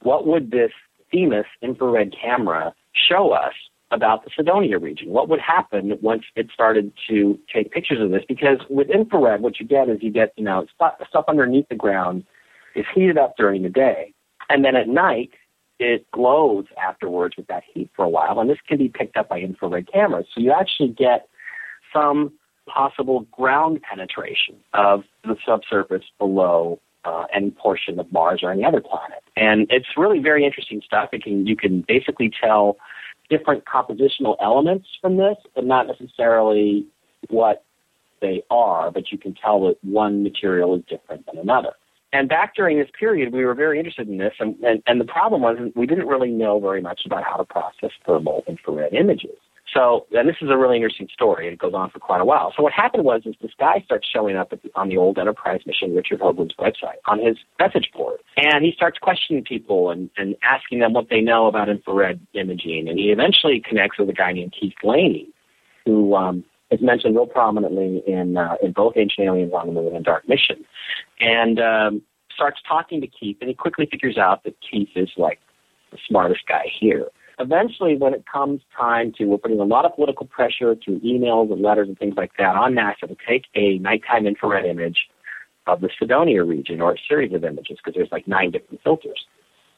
what 0.02 0.28
would 0.28 0.52
this 0.52 0.72
Themis 1.12 1.46
infrared 1.62 2.14
camera 2.22 2.74
show 2.94 3.32
us 3.32 3.54
about 3.92 4.24
the 4.24 4.30
Cydonia 4.36 4.78
region? 4.78 5.10
What 5.10 5.30
would 5.30 5.40
happen 5.40 5.98
once 6.02 6.24
it 6.36 6.50
started 6.54 6.92
to 7.10 7.40
take 7.54 7.72
pictures 7.72 8.00
of 8.02 8.12
this? 8.12 8.24
Because 8.28 8.60
with 8.70 8.90
infrared, 8.90 9.42
what 9.42 9.60
you 9.60 9.66
get 9.66 9.90
is 9.90 10.00
you 10.02 10.12
get, 10.12 10.34
you 10.38 10.44
know, 10.44 10.66
stuff, 10.76 10.96
stuff 11.10 11.26
underneath 11.28 11.68
the 11.70 11.76
ground 11.76 12.26
is 12.76 12.86
heated 12.94 13.18
up 13.18 13.36
during 13.38 13.64
the 13.64 13.70
day. 13.70 14.14
And 14.50 14.64
then 14.64 14.76
at 14.76 14.88
night, 14.88 15.32
it 15.80 16.10
glows 16.12 16.66
afterwards 16.82 17.38
with 17.38 17.48
that 17.48 17.64
heat 17.74 17.90
for 17.96 18.04
a 18.04 18.10
while, 18.10 18.40
and 18.40 18.50
this 18.50 18.58
can 18.68 18.78
be 18.78 18.90
picked 18.90 19.18
up 19.18 19.30
by 19.30 19.40
infrared 19.40 19.92
cameras. 19.92 20.28
So 20.34 20.42
you 20.42 20.52
actually 20.52 20.90
get 20.90 21.28
some 21.94 22.34
possible 22.68 23.26
ground 23.32 23.82
penetration 23.82 24.56
of 24.74 25.04
the 25.24 25.36
subsurface 25.46 26.04
below 26.20 26.80
uh, 27.06 27.26
any 27.34 27.52
portion 27.52 28.00
of 28.00 28.12
Mars 28.12 28.42
or 28.44 28.52
any 28.52 28.64
other 28.64 28.82
planet. 28.82 29.24
And 29.36 29.68
it's 29.70 29.88
really 29.98 30.20
very 30.20 30.46
interesting 30.46 30.82
stuff. 30.86 31.10
It 31.14 31.24
can 31.24 31.48
you 31.48 31.56
can 31.56 31.84
basically 31.88 32.30
tell 32.30 32.78
different 33.30 33.64
compositional 33.66 34.36
elements 34.42 34.88
from 35.02 35.18
this, 35.18 35.38
but 35.56 35.66
not 35.66 35.88
necessarily 35.88 36.86
what 37.30 37.64
they 38.22 38.44
are, 38.50 38.92
but 38.92 39.12
you 39.12 39.18
can 39.18 39.34
tell 39.34 39.68
that 39.68 39.78
one 39.82 40.24
material 40.24 40.76
is 40.76 40.84
different 40.90 41.26
than 41.26 41.38
another. 41.38 41.72
And 42.12 42.28
back 42.28 42.56
during 42.56 42.80
this 42.80 42.90
period, 42.98 43.32
we 43.32 43.46
were 43.46 43.54
very 43.54 43.78
interested 43.78 44.08
in 44.08 44.18
this, 44.18 44.34
and, 44.40 44.56
and, 44.64 44.82
and 44.88 45.00
the 45.00 45.06
problem 45.06 45.42
was 45.42 45.58
we 45.76 45.86
didn't 45.86 46.08
really 46.08 46.32
know 46.32 46.60
very 46.60 46.82
much 46.82 47.02
about 47.06 47.24
how 47.24 47.38
to 47.38 47.46
process 47.46 47.92
thermal 48.06 48.44
infrared 48.48 48.94
images. 48.94 49.38
So, 49.74 50.08
and 50.12 50.28
this 50.28 50.38
is 50.42 50.50
a 50.50 50.58
really 50.58 50.78
interesting 50.78 51.10
story. 51.14 51.48
It 51.48 51.60
goes 51.60 51.74
on 51.76 51.92
for 51.92 52.00
quite 52.00 52.22
a 52.22 52.26
while. 52.26 52.52
So 52.58 52.64
what 52.64 52.74
happened 52.74 53.04
was, 53.04 53.22
is 53.26 53.36
this 53.40 53.52
guy 53.60 53.82
starts 53.86 54.08
showing 54.12 54.36
up 54.36 54.50
the, 54.50 54.60
on 54.74 54.90
the 54.90 54.98
old 54.98 55.20
Enterprise 55.20 55.62
mission, 55.68 55.96
Richard 55.96 56.20
Hoagland's 56.20 56.56
website, 56.56 56.98
on 57.06 57.20
his 57.20 57.38
message 57.60 57.92
board, 57.94 58.20
and 58.38 58.66
he 58.66 58.72
starts 58.72 58.98
questioning 58.98 59.44
people 59.44 59.92
and, 59.92 60.10
and 60.18 60.36
asking 60.42 60.80
them 60.80 60.94
what 60.94 61.10
they 61.10 61.22
know 61.22 61.46
about 61.46 61.70
infrared 61.70 62.20
imaging. 62.34 62.88
And 62.90 62.98
he 62.98 63.12
eventually 63.12 63.62
connects 63.64 64.00
with 64.00 64.10
a 64.10 64.14
guy 64.14 64.32
named 64.32 64.56
Keith 64.60 64.74
Laney, 64.84 65.30
who 65.86 66.16
um, 66.16 66.44
is 66.72 66.82
mentioned 66.82 67.16
real 67.16 67.26
prominently 67.26 68.04
in 68.06 68.38
uh, 68.38 68.56
in 68.62 68.72
both 68.72 68.94
Ancient 68.96 69.28
Aliens 69.28 69.54
on 69.54 69.68
the 69.68 69.74
Moon 69.74 69.96
and 69.96 70.06
Dark 70.06 70.28
Mission, 70.28 70.66
and 71.20 71.60
um, 71.60 72.02
starts 72.34 72.60
talking 72.68 73.02
to 73.02 73.08
Keith, 73.08 73.38
and 73.42 73.50
he 73.50 73.56
quickly 73.56 73.88
figures 73.90 74.18
out 74.18 74.44
that 74.44 74.56
Keith 74.62 74.90
is 74.96 75.10
like 75.18 75.40
the 75.92 75.98
smartest 76.08 76.42
guy 76.48 76.66
here. 76.80 77.08
Eventually, 77.40 77.96
when 77.96 78.14
it 78.14 78.26
comes 78.32 78.62
time 78.78 79.14
to, 79.18 79.26
we're 79.26 79.38
putting 79.38 79.60
a 79.60 79.64
lot 79.64 79.86
of 79.86 79.96
political 79.96 80.26
pressure 80.26 80.76
through 80.84 81.00
emails 81.00 81.52
and 81.52 81.62
letters 81.62 81.88
and 81.88 81.98
things 81.98 82.16
like 82.18 82.32
that 82.38 82.56
on 82.56 82.74
NASA 82.74 83.08
to 83.08 83.16
take 83.28 83.46
a 83.56 83.78
nighttime 83.80 84.28
infrared 84.28 84.66
image 84.66 85.08
of 85.66 85.80
the 85.80 85.90
Cydonia 85.98 86.44
region 86.44 86.82
or 86.82 86.94
a 86.94 86.98
series 87.08 87.34
of 87.34 87.44
images 87.46 87.78
because 87.78 87.94
there's 87.96 88.12
like 88.12 88.28
nine 88.28 88.52
different 88.52 88.82
filters. 88.84 89.26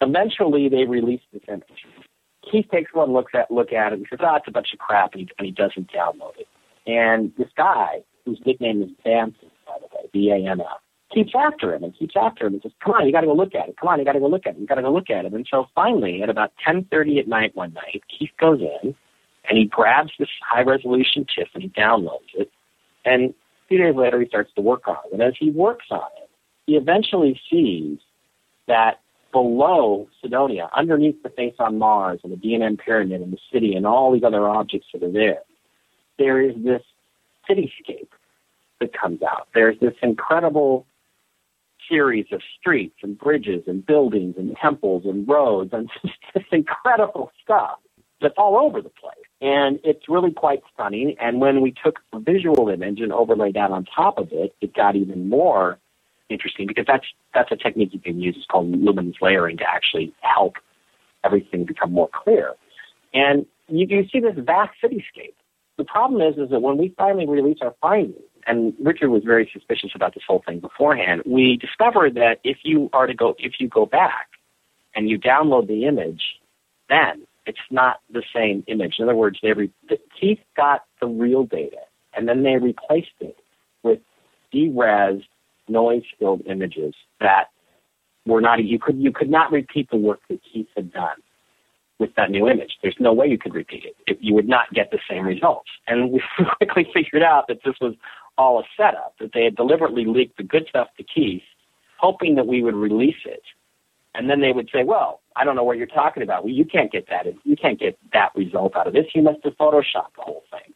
Eventually, 0.02 0.70
they 0.70 0.86
release 0.86 1.22
this 1.32 1.44
image. 1.48 1.86
Keith 2.50 2.66
takes 2.72 2.94
one 2.94 3.14
look 3.14 3.28
at 3.36 3.52
look 3.52 3.72
at 3.72 3.94
it 3.94 4.00
and 4.00 4.08
says, 4.10 4.20
"Ah, 4.22 4.32
oh, 4.34 4.36
it's 4.38 4.48
a 4.48 4.52
bunch 4.52 4.74
of 4.74 4.80
crap," 4.80 5.14
and 5.14 5.22
he, 5.22 5.30
and 5.38 5.46
he 5.46 5.52
doesn't 5.52 5.92
download 5.92 6.38
it. 6.40 6.48
And 6.88 7.32
this 7.38 7.50
guy, 7.56 8.04
whose 8.26 8.40
nickname 8.46 8.82
is 8.82 8.90
Bamf, 9.06 9.36
by 9.68 9.78
the 9.80 9.88
way, 9.96 10.10
B-A-M-F, 10.12 10.66
keeps 11.14 11.32
after 11.36 11.74
him 11.76 11.84
and 11.84 11.98
keeps 11.98 12.16
after 12.16 12.48
him 12.48 12.54
and 12.54 12.62
says, 12.62 12.72
"Come 12.84 12.94
on, 12.94 13.06
you 13.06 13.12
got 13.12 13.22
to 13.22 13.28
go 13.28 13.34
look 13.34 13.54
at 13.54 13.70
it. 13.70 13.78
Come 13.78 13.90
on, 13.90 14.00
you 14.00 14.06
got 14.06 14.14
to 14.14 14.20
go 14.20 14.28
look 14.28 14.48
at 14.48 14.56
it. 14.56 14.60
You 14.60 14.68
got 14.68 14.76
to 14.76 14.82
go 14.82 14.92
look 14.92 15.10
at 15.10 15.26
it." 15.26 15.34
And 15.34 15.48
so 15.50 15.68
finally, 15.76 16.24
at 16.24 16.30
about 16.30 16.54
10:30 16.66 17.20
at 17.20 17.28
night 17.28 17.56
one 17.56 17.74
night, 17.74 18.02
Keith 18.08 18.32
goes 18.40 18.62
in 18.62 18.96
and 19.50 19.58
he 19.58 19.66
grabs 19.66 20.12
this 20.18 20.30
high-resolution 20.48 21.26
TIFF 21.36 21.50
and 21.54 21.64
he 21.64 21.70
downloads 21.70 22.34
it. 22.36 22.50
And 23.06 23.32
a 23.32 23.68
few 23.68 23.78
days 23.78 23.96
later, 23.96 24.20
he 24.20 24.28
starts 24.28 24.54
to 24.56 24.62
work 24.62 24.88
on 24.88 24.98
it. 25.06 25.14
And 25.14 25.22
as 25.22 25.34
he 25.40 25.52
works 25.52 25.88
on 25.92 26.08
it, 26.22 26.30
he 26.68 26.76
eventually 26.76 27.40
sees 27.50 27.98
that 28.68 29.00
below 29.32 30.08
Cydonia, 30.22 30.70
underneath 30.76 31.22
the 31.24 31.30
face 31.30 31.56
on 31.58 31.78
Mars 31.78 32.20
and 32.24 32.32
the 32.32 32.38
D&M 32.38 32.78
pyramid 32.78 33.22
and 33.22 33.34
the 33.34 33.40
city 33.52 33.76
and 33.76 33.86
all 33.86 34.12
these 34.12 34.24
other 34.24 34.48
objects 34.48 34.88
that 34.94 35.04
are 35.04 35.12
there, 35.12 35.42
there 36.22 36.40
is 36.40 36.56
this 36.64 36.84
cityscape 37.50 38.10
that 38.80 38.94
comes 38.94 39.22
out. 39.24 39.48
There's 39.56 39.80
this 39.80 39.94
incredible 40.04 40.86
series 41.90 42.28
of 42.32 42.42
streets 42.60 42.96
and 43.02 43.18
bridges 43.18 43.64
and 43.68 43.86
buildings 43.86 44.36
and 44.38 44.56
temples 44.62 45.04
and 45.06 45.28
roads 45.28 45.72
and 45.74 45.90
just 46.34 46.46
incredible 46.52 47.32
stuff 47.44 47.80
that's 48.22 48.36
all 48.38 48.56
over 48.58 48.82
the 48.82 48.90
place. 48.90 49.16
And 49.42 49.80
it's 49.84 50.08
really 50.08 50.32
quite 50.32 50.62
stunning. 50.74 51.16
And 51.20 51.42
when 51.42 51.62
we 51.62 51.74
took 51.84 52.00
a 52.14 52.20
visual 52.20 52.70
image 52.70 53.00
and 53.00 53.12
overlaid 53.12 53.56
that 53.56 53.72
on 53.72 53.86
top 53.86 54.20
of 54.20 54.30
it, 54.32 54.54
it 54.62 54.76
got 54.76 54.96
even 54.96 55.28
more 55.28 55.80
interesting 56.30 56.68
because 56.68 56.86
that's 56.88 57.06
that's 57.34 57.52
a 57.52 57.58
technique 57.58 57.90
you 57.94 58.00
can 58.00 58.22
use. 58.22 58.36
It's 58.38 58.46
called 58.46 58.70
luminance 58.70 59.18
layering 59.22 59.58
to 59.58 59.66
actually 59.68 60.14
help 60.22 60.58
everything 61.24 61.66
become 61.66 61.92
more 61.92 62.10
clear. 62.14 62.54
And 63.14 63.48
you, 63.68 63.88
you 63.90 64.08
see 64.12 64.20
this 64.20 64.36
vast 64.38 64.74
cityscape. 64.84 65.34
The 65.82 65.86
problem 65.86 66.22
is, 66.22 66.38
is 66.38 66.52
that 66.52 66.62
when 66.62 66.78
we 66.78 66.94
finally 66.96 67.26
release 67.26 67.58
our 67.64 67.74
findings, 67.82 68.22
and 68.46 68.76
Richard 68.80 69.10
was 69.10 69.24
very 69.24 69.50
suspicious 69.52 69.90
about 69.96 70.14
this 70.14 70.22
whole 70.28 70.44
thing 70.46 70.60
beforehand, 70.60 71.24
we 71.26 71.58
discovered 71.58 72.14
that 72.14 72.40
if 72.44 72.58
you 72.62 72.92
are 72.94 73.08
to 73.08 73.16
go, 73.16 73.34
if 73.40 73.54
you 73.60 73.68
go 73.68 73.88
back 73.88 74.28
and 74.94 75.10
you 75.10 75.18
download 75.18 75.66
the 75.68 75.86
image, 75.86 76.22
then 76.88 77.26
it's 77.48 77.58
not 77.72 78.00
the 78.14 78.22
same 78.32 78.64
image. 78.68 78.98
In 79.00 79.06
other 79.06 79.16
words, 79.16 79.40
they 79.42 79.54
re- 79.54 79.72
Keith 80.20 80.38
got 80.56 80.84
the 81.00 81.08
real 81.08 81.46
data, 81.46 81.82
and 82.16 82.28
then 82.28 82.44
they 82.44 82.58
replaced 82.58 83.18
it 83.20 83.38
with 83.82 84.02
deres 84.54 85.24
noise-filled 85.68 86.44
images 86.46 86.94
that 87.22 87.46
were 88.28 88.40
not. 88.40 88.64
You 88.64 88.78
could 88.78 89.00
you 89.00 89.12
could 89.12 89.32
not 89.32 89.52
repeat 89.52 89.90
the 89.90 89.98
work 89.98 90.20
that 90.30 90.42
Keith 90.44 90.70
had 90.76 90.94
done 90.94 91.18
with 92.02 92.14
that 92.16 92.30
new 92.30 92.50
image. 92.50 92.74
There's 92.82 92.98
no 93.00 93.14
way 93.14 93.28
you 93.28 93.38
could 93.38 93.54
repeat 93.54 93.86
it. 93.86 93.96
it. 94.08 94.18
You 94.20 94.34
would 94.34 94.50
not 94.50 94.74
get 94.74 94.92
the 94.92 95.00
same 95.10 95.26
results. 95.26 95.70
And 95.88 96.12
we 96.12 96.22
quickly 96.58 96.86
figured 96.94 97.24
out 97.24 97.48
that 97.48 97.60
this 97.64 97.76
was 97.80 97.94
all 98.38 98.60
a 98.60 98.64
setup. 98.76 99.16
That 99.20 99.32
they 99.34 99.46
had 99.46 99.56
deliberately 99.56 100.04
leaked 100.06 100.36
the 100.38 100.44
good 100.44 100.66
stuff 100.68 100.90
to 100.98 101.04
Keith, 101.04 101.44
hoping 101.98 102.36
that 102.36 102.48
we 102.48 102.62
would 102.62 102.76
release 102.76 103.24
it 103.26 103.44
and 104.14 104.30
then 104.30 104.42
they 104.42 104.52
would 104.52 104.70
say, 104.74 104.84
well, 104.84 105.22
I 105.36 105.46
don't 105.46 105.56
know 105.56 105.64
what 105.64 105.78
you're 105.78 105.88
talking 105.88 106.24
about. 106.24 106.44
Well, 106.44 106.54
you 106.54 106.66
can't 106.66 106.92
get 106.92 107.08
that. 107.10 107.26
You 107.44 107.56
can't 107.56 107.80
get 107.80 107.98
that 108.14 108.32
result 108.36 108.76
out 108.76 108.88
of 108.88 108.94
this. 108.94 109.06
You 109.16 109.22
must 109.22 109.40
have 109.44 109.54
photoshopped 109.54 110.16
the 110.18 110.24
whole 110.24 110.44
thing. 110.52 110.74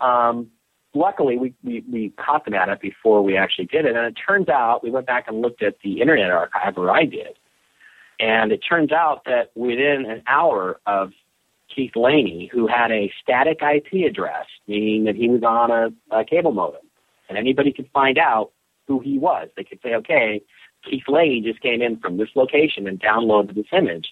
Um, 0.00 0.48
luckily, 0.94 1.38
we, 1.38 1.54
we, 1.62 1.84
we 1.90 2.12
caught 2.18 2.44
them 2.44 2.54
at 2.54 2.68
it 2.68 2.80
before 2.80 3.22
we 3.22 3.36
actually 3.36 3.66
did 3.66 3.84
it. 3.84 3.94
And 3.94 4.04
it 4.06 4.14
turns 4.14 4.48
out, 4.48 4.82
we 4.82 4.90
went 4.90 5.06
back 5.06 5.26
and 5.28 5.40
looked 5.40 5.62
at 5.62 5.76
the 5.84 6.00
Internet 6.00 6.30
Archive, 6.30 6.76
or 6.76 6.90
I 6.90 7.04
did. 7.04 7.38
And 8.18 8.52
it 8.52 8.58
turns 8.58 8.92
out 8.92 9.22
that 9.26 9.50
within 9.54 10.06
an 10.08 10.22
hour 10.26 10.80
of 10.86 11.12
Keith 11.74 11.96
Laney, 11.96 12.48
who 12.52 12.66
had 12.66 12.90
a 12.90 13.12
static 13.22 13.58
IP 13.60 14.06
address, 14.08 14.46
meaning 14.66 15.04
that 15.04 15.16
he 15.16 15.28
was 15.28 15.42
on 15.42 15.70
a, 15.70 16.16
a 16.16 16.24
cable 16.24 16.52
modem, 16.52 16.80
and 17.28 17.36
anybody 17.36 17.72
could 17.72 17.90
find 17.92 18.18
out 18.18 18.52
who 18.86 19.00
he 19.00 19.18
was. 19.18 19.48
They 19.56 19.64
could 19.64 19.80
say, 19.82 19.94
okay, 19.94 20.42
Keith 20.88 21.02
Laney 21.08 21.40
just 21.40 21.60
came 21.60 21.82
in 21.82 21.98
from 21.98 22.16
this 22.16 22.28
location 22.34 22.86
and 22.86 23.00
downloaded 23.00 23.54
this 23.54 23.66
image. 23.72 24.08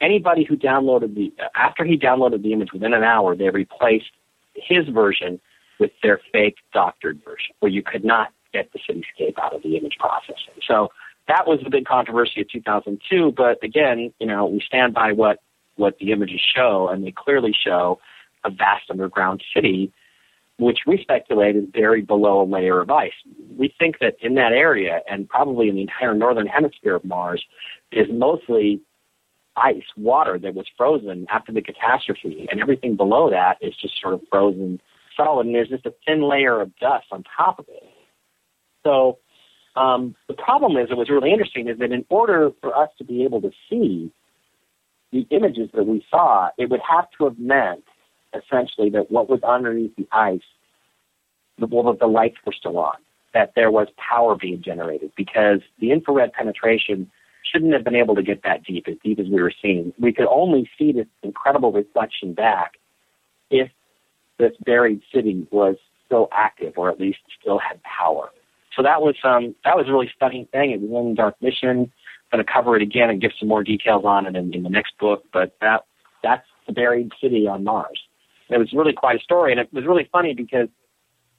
Anybody 0.00 0.44
who 0.44 0.56
downloaded 0.56 1.14
the 1.14 1.32
after 1.54 1.84
he 1.84 1.96
downloaded 1.96 2.42
the 2.42 2.52
image 2.52 2.72
within 2.72 2.92
an 2.92 3.04
hour, 3.04 3.36
they 3.36 3.50
replaced 3.50 4.10
his 4.54 4.88
version 4.88 5.40
with 5.78 5.90
their 6.02 6.20
fake 6.32 6.56
doctored 6.72 7.20
version, 7.24 7.54
where 7.60 7.70
you 7.70 7.82
could 7.82 8.04
not 8.04 8.32
get 8.52 8.70
the 8.72 8.78
cityscape 8.78 9.38
out 9.40 9.54
of 9.54 9.62
the 9.62 9.76
image 9.76 9.96
processing. 9.98 10.54
So 10.66 10.88
that 11.28 11.46
was 11.46 11.60
the 11.62 11.70
big 11.70 11.84
controversy 11.84 12.40
of 12.40 12.48
2002. 12.48 13.32
But 13.36 13.62
again, 13.62 14.12
you 14.18 14.26
know, 14.26 14.46
we 14.46 14.60
stand 14.66 14.94
by 14.94 15.12
what 15.12 15.38
what 15.76 15.98
the 15.98 16.12
images 16.12 16.40
show, 16.54 16.88
and 16.88 17.04
they 17.04 17.12
clearly 17.12 17.52
show 17.52 17.98
a 18.44 18.50
vast 18.50 18.90
underground 18.90 19.42
city 19.54 19.92
which 20.58 20.80
we 20.86 20.98
speculate 21.02 21.56
is 21.56 21.64
buried 21.66 22.06
below 22.06 22.42
a 22.42 22.44
layer 22.44 22.80
of 22.80 22.90
ice. 22.90 23.12
We 23.56 23.74
think 23.78 23.98
that 24.00 24.16
in 24.20 24.34
that 24.34 24.52
area, 24.52 25.00
and 25.10 25.28
probably 25.28 25.68
in 25.68 25.74
the 25.74 25.82
entire 25.82 26.14
northern 26.14 26.46
hemisphere 26.46 26.94
of 26.94 27.04
Mars, 27.04 27.44
is 27.90 28.06
mostly 28.10 28.80
ice, 29.56 29.82
water 29.96 30.38
that 30.38 30.54
was 30.54 30.66
frozen 30.76 31.26
after 31.30 31.52
the 31.52 31.62
catastrophe, 31.62 32.46
and 32.50 32.60
everything 32.60 32.96
below 32.96 33.30
that 33.30 33.58
is 33.60 33.74
just 33.80 34.00
sort 34.00 34.14
of 34.14 34.20
frozen 34.30 34.80
solid, 35.16 35.46
and 35.46 35.54
there's 35.54 35.68
just 35.68 35.84
a 35.84 35.94
thin 36.06 36.22
layer 36.22 36.60
of 36.60 36.74
dust 36.76 37.06
on 37.10 37.24
top 37.36 37.58
of 37.58 37.66
it. 37.68 37.82
So 38.84 39.18
um, 39.76 40.14
the 40.28 40.34
problem 40.34 40.76
is, 40.76 40.90
it 40.90 40.96
was 40.96 41.08
really 41.08 41.30
interesting, 41.30 41.68
is 41.68 41.78
that 41.78 41.92
in 41.92 42.04
order 42.08 42.50
for 42.60 42.76
us 42.76 42.90
to 42.98 43.04
be 43.04 43.24
able 43.24 43.40
to 43.40 43.50
see 43.70 44.10
the 45.12 45.26
images 45.30 45.70
that 45.74 45.86
we 45.86 46.04
saw, 46.10 46.48
it 46.58 46.70
would 46.70 46.80
have 46.88 47.06
to 47.18 47.24
have 47.24 47.38
meant 47.38 47.84
essentially 48.34 48.90
that 48.90 49.10
what 49.10 49.28
was 49.28 49.42
underneath 49.42 49.94
the 49.96 50.08
ice, 50.12 50.40
the, 51.58 51.66
well, 51.66 51.94
the 51.94 52.06
lights 52.06 52.36
were 52.46 52.52
still 52.52 52.78
on, 52.78 52.96
that 53.34 53.52
there 53.54 53.70
was 53.70 53.88
power 53.96 54.36
being 54.36 54.62
generated 54.62 55.12
because 55.16 55.60
the 55.80 55.90
infrared 55.92 56.32
penetration 56.32 57.10
shouldn't 57.50 57.72
have 57.72 57.84
been 57.84 57.94
able 57.94 58.14
to 58.14 58.22
get 58.22 58.42
that 58.44 58.64
deep, 58.64 58.86
as 58.88 58.94
deep 59.02 59.18
as 59.18 59.26
we 59.26 59.40
were 59.40 59.52
seeing. 59.60 59.92
We 59.98 60.12
could 60.12 60.26
only 60.26 60.70
see 60.78 60.92
this 60.92 61.06
incredible 61.22 61.72
reflection 61.72 62.34
back 62.34 62.74
if 63.50 63.70
this 64.38 64.52
buried 64.64 65.02
city 65.12 65.46
was 65.50 65.76
still 66.06 66.28
active 66.32 66.74
or 66.76 66.90
at 66.90 67.00
least 67.00 67.18
still 67.40 67.58
had 67.58 67.82
power. 67.82 68.30
So 68.76 68.82
that 68.82 69.02
was 69.02 69.16
um, 69.24 69.54
that 69.64 69.76
was 69.76 69.86
a 69.88 69.92
really 69.92 70.10
stunning 70.14 70.46
thing. 70.52 70.70
It 70.70 70.80
was 70.80 70.90
in 71.04 71.14
Dark 71.14 71.36
Mission. 71.40 71.92
I'm 72.32 72.38
going 72.38 72.46
to 72.46 72.50
cover 72.50 72.76
it 72.76 72.82
again 72.82 73.10
and 73.10 73.20
give 73.20 73.32
some 73.38 73.48
more 73.48 73.62
details 73.62 74.04
on 74.06 74.26
it 74.26 74.34
in, 74.36 74.54
in 74.54 74.62
the 74.62 74.70
next 74.70 74.96
book. 74.98 75.24
But 75.32 75.54
that 75.60 75.84
that's 76.22 76.46
the 76.66 76.72
buried 76.72 77.10
city 77.20 77.46
on 77.46 77.64
Mars 77.64 77.98
it 78.52 78.58
was 78.58 78.72
really 78.72 78.92
quite 78.92 79.16
a 79.16 79.22
story, 79.22 79.52
and 79.52 79.60
it 79.60 79.72
was 79.72 79.84
really 79.86 80.08
funny 80.12 80.34
because 80.34 80.68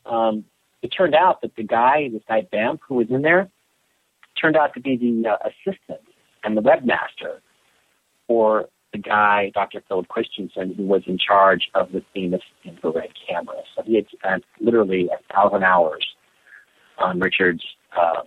um, 0.05 0.43
it 0.81 0.87
turned 0.87 1.15
out 1.15 1.41
that 1.41 1.55
the 1.55 1.63
guy, 1.63 2.09
this 2.11 2.23
guy 2.27 2.47
Bamf, 2.51 2.79
who 2.87 2.95
was 2.95 3.07
in 3.09 3.21
there, 3.21 3.49
turned 4.39 4.57
out 4.57 4.73
to 4.73 4.81
be 4.81 4.97
the 4.97 5.29
uh, 5.29 5.37
assistant 5.45 6.01
and 6.43 6.57
the 6.57 6.61
webmaster 6.61 7.39
for 8.27 8.67
the 8.91 8.97
guy, 8.97 9.51
Dr. 9.53 9.83
Philip 9.87 10.07
Christensen, 10.07 10.73
who 10.75 10.83
was 10.85 11.03
in 11.05 11.17
charge 11.17 11.69
of 11.75 11.91
the 11.91 12.03
famous 12.13 12.41
infrared 12.63 13.11
camera. 13.27 13.61
So 13.75 13.83
he 13.83 13.95
had 13.95 14.05
spent 14.11 14.43
literally 14.59 15.09
a 15.09 15.33
thousand 15.33 15.63
hours 15.63 16.05
on 16.99 17.19
Richard's 17.19 17.63
uh, 17.97 18.21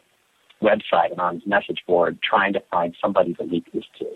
website 0.62 1.10
and 1.10 1.20
on 1.20 1.34
his 1.36 1.46
message 1.46 1.82
board 1.86 2.18
trying 2.22 2.52
to 2.54 2.62
find 2.70 2.94
somebody 3.00 3.34
to 3.34 3.42
leak 3.44 3.64
this 3.72 3.84
to. 3.98 4.06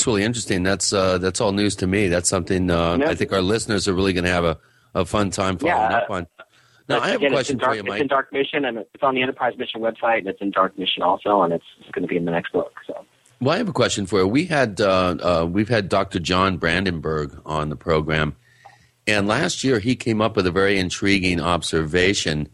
It's 0.00 0.06
really 0.06 0.24
interesting. 0.24 0.62
That's 0.62 0.92
uh, 0.92 1.18
that's 1.18 1.40
all 1.40 1.52
news 1.52 1.76
to 1.76 1.86
me. 1.86 2.08
That's 2.08 2.28
something 2.28 2.70
uh, 2.70 2.98
I 3.04 3.14
think 3.14 3.32
our 3.32 3.42
listeners 3.42 3.86
are 3.86 3.92
really 3.92 4.14
going 4.14 4.24
to 4.24 4.30
have 4.30 4.44
a, 4.44 4.58
a 4.94 5.04
fun 5.04 5.30
time 5.30 5.58
following 5.58 5.90
yeah, 5.90 5.98
up 5.98 6.10
on. 6.10 6.26
Now, 6.88 7.00
I 7.00 7.08
have 7.08 7.16
again, 7.16 7.32
a 7.32 7.34
question 7.36 7.58
dark, 7.58 7.72
for 7.72 7.76
you, 7.76 7.82
Mike. 7.84 7.92
It's 7.92 8.00
in 8.00 8.08
Dark 8.08 8.32
Mission, 8.32 8.64
and 8.64 8.78
it's 8.78 9.02
on 9.02 9.14
the 9.14 9.22
Enterprise 9.22 9.56
Mission 9.56 9.80
website, 9.80 10.18
and 10.18 10.26
it's 10.26 10.40
in 10.40 10.50
Dark 10.50 10.76
Mission 10.76 11.04
also, 11.04 11.42
and 11.42 11.52
it's, 11.52 11.64
it's 11.78 11.90
going 11.90 12.02
to 12.02 12.08
be 12.08 12.16
in 12.16 12.24
the 12.24 12.32
next 12.32 12.52
book. 12.52 12.72
So. 12.84 13.04
Well, 13.40 13.54
I 13.54 13.58
have 13.58 13.68
a 13.68 13.72
question 13.72 14.06
for 14.06 14.18
you. 14.20 14.26
We 14.26 14.46
had 14.46 14.80
uh, 14.80 15.16
uh, 15.20 15.46
we've 15.48 15.68
had 15.68 15.88
Dr. 15.88 16.18
John 16.18 16.56
Brandenburg 16.56 17.40
on 17.46 17.68
the 17.68 17.76
program, 17.76 18.34
and 19.06 19.28
last 19.28 19.62
year 19.62 19.78
he 19.78 19.94
came 19.94 20.20
up 20.20 20.34
with 20.34 20.46
a 20.46 20.50
very 20.50 20.78
intriguing 20.78 21.40
observation 21.40 22.48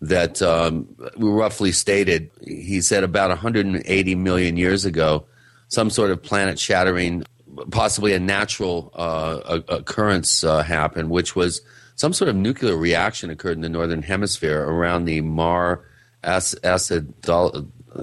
that 0.00 0.42
um, 0.42 0.88
roughly 1.16 1.72
stated. 1.72 2.30
He 2.42 2.80
said 2.80 3.04
about 3.04 3.30
180 3.30 4.14
million 4.14 4.56
years 4.56 4.84
ago, 4.84 5.26
some 5.68 5.90
sort 5.90 6.10
of 6.10 6.22
planet 6.22 6.58
shattering, 6.58 7.24
possibly 7.70 8.12
a 8.12 8.20
natural 8.20 8.90
uh, 8.94 9.60
occurrence 9.68 10.44
uh, 10.44 10.62
happened, 10.62 11.10
which 11.10 11.34
was 11.34 11.62
some 11.96 12.12
sort 12.12 12.28
of 12.28 12.36
nuclear 12.36 12.76
reaction 12.76 13.30
occurred 13.30 13.56
in 13.56 13.62
the 13.62 13.68
northern 13.68 14.02
hemisphere 14.02 14.62
around 14.62 15.04
the 15.04 15.20
Mar 15.20 15.84
acid. 16.22 17.14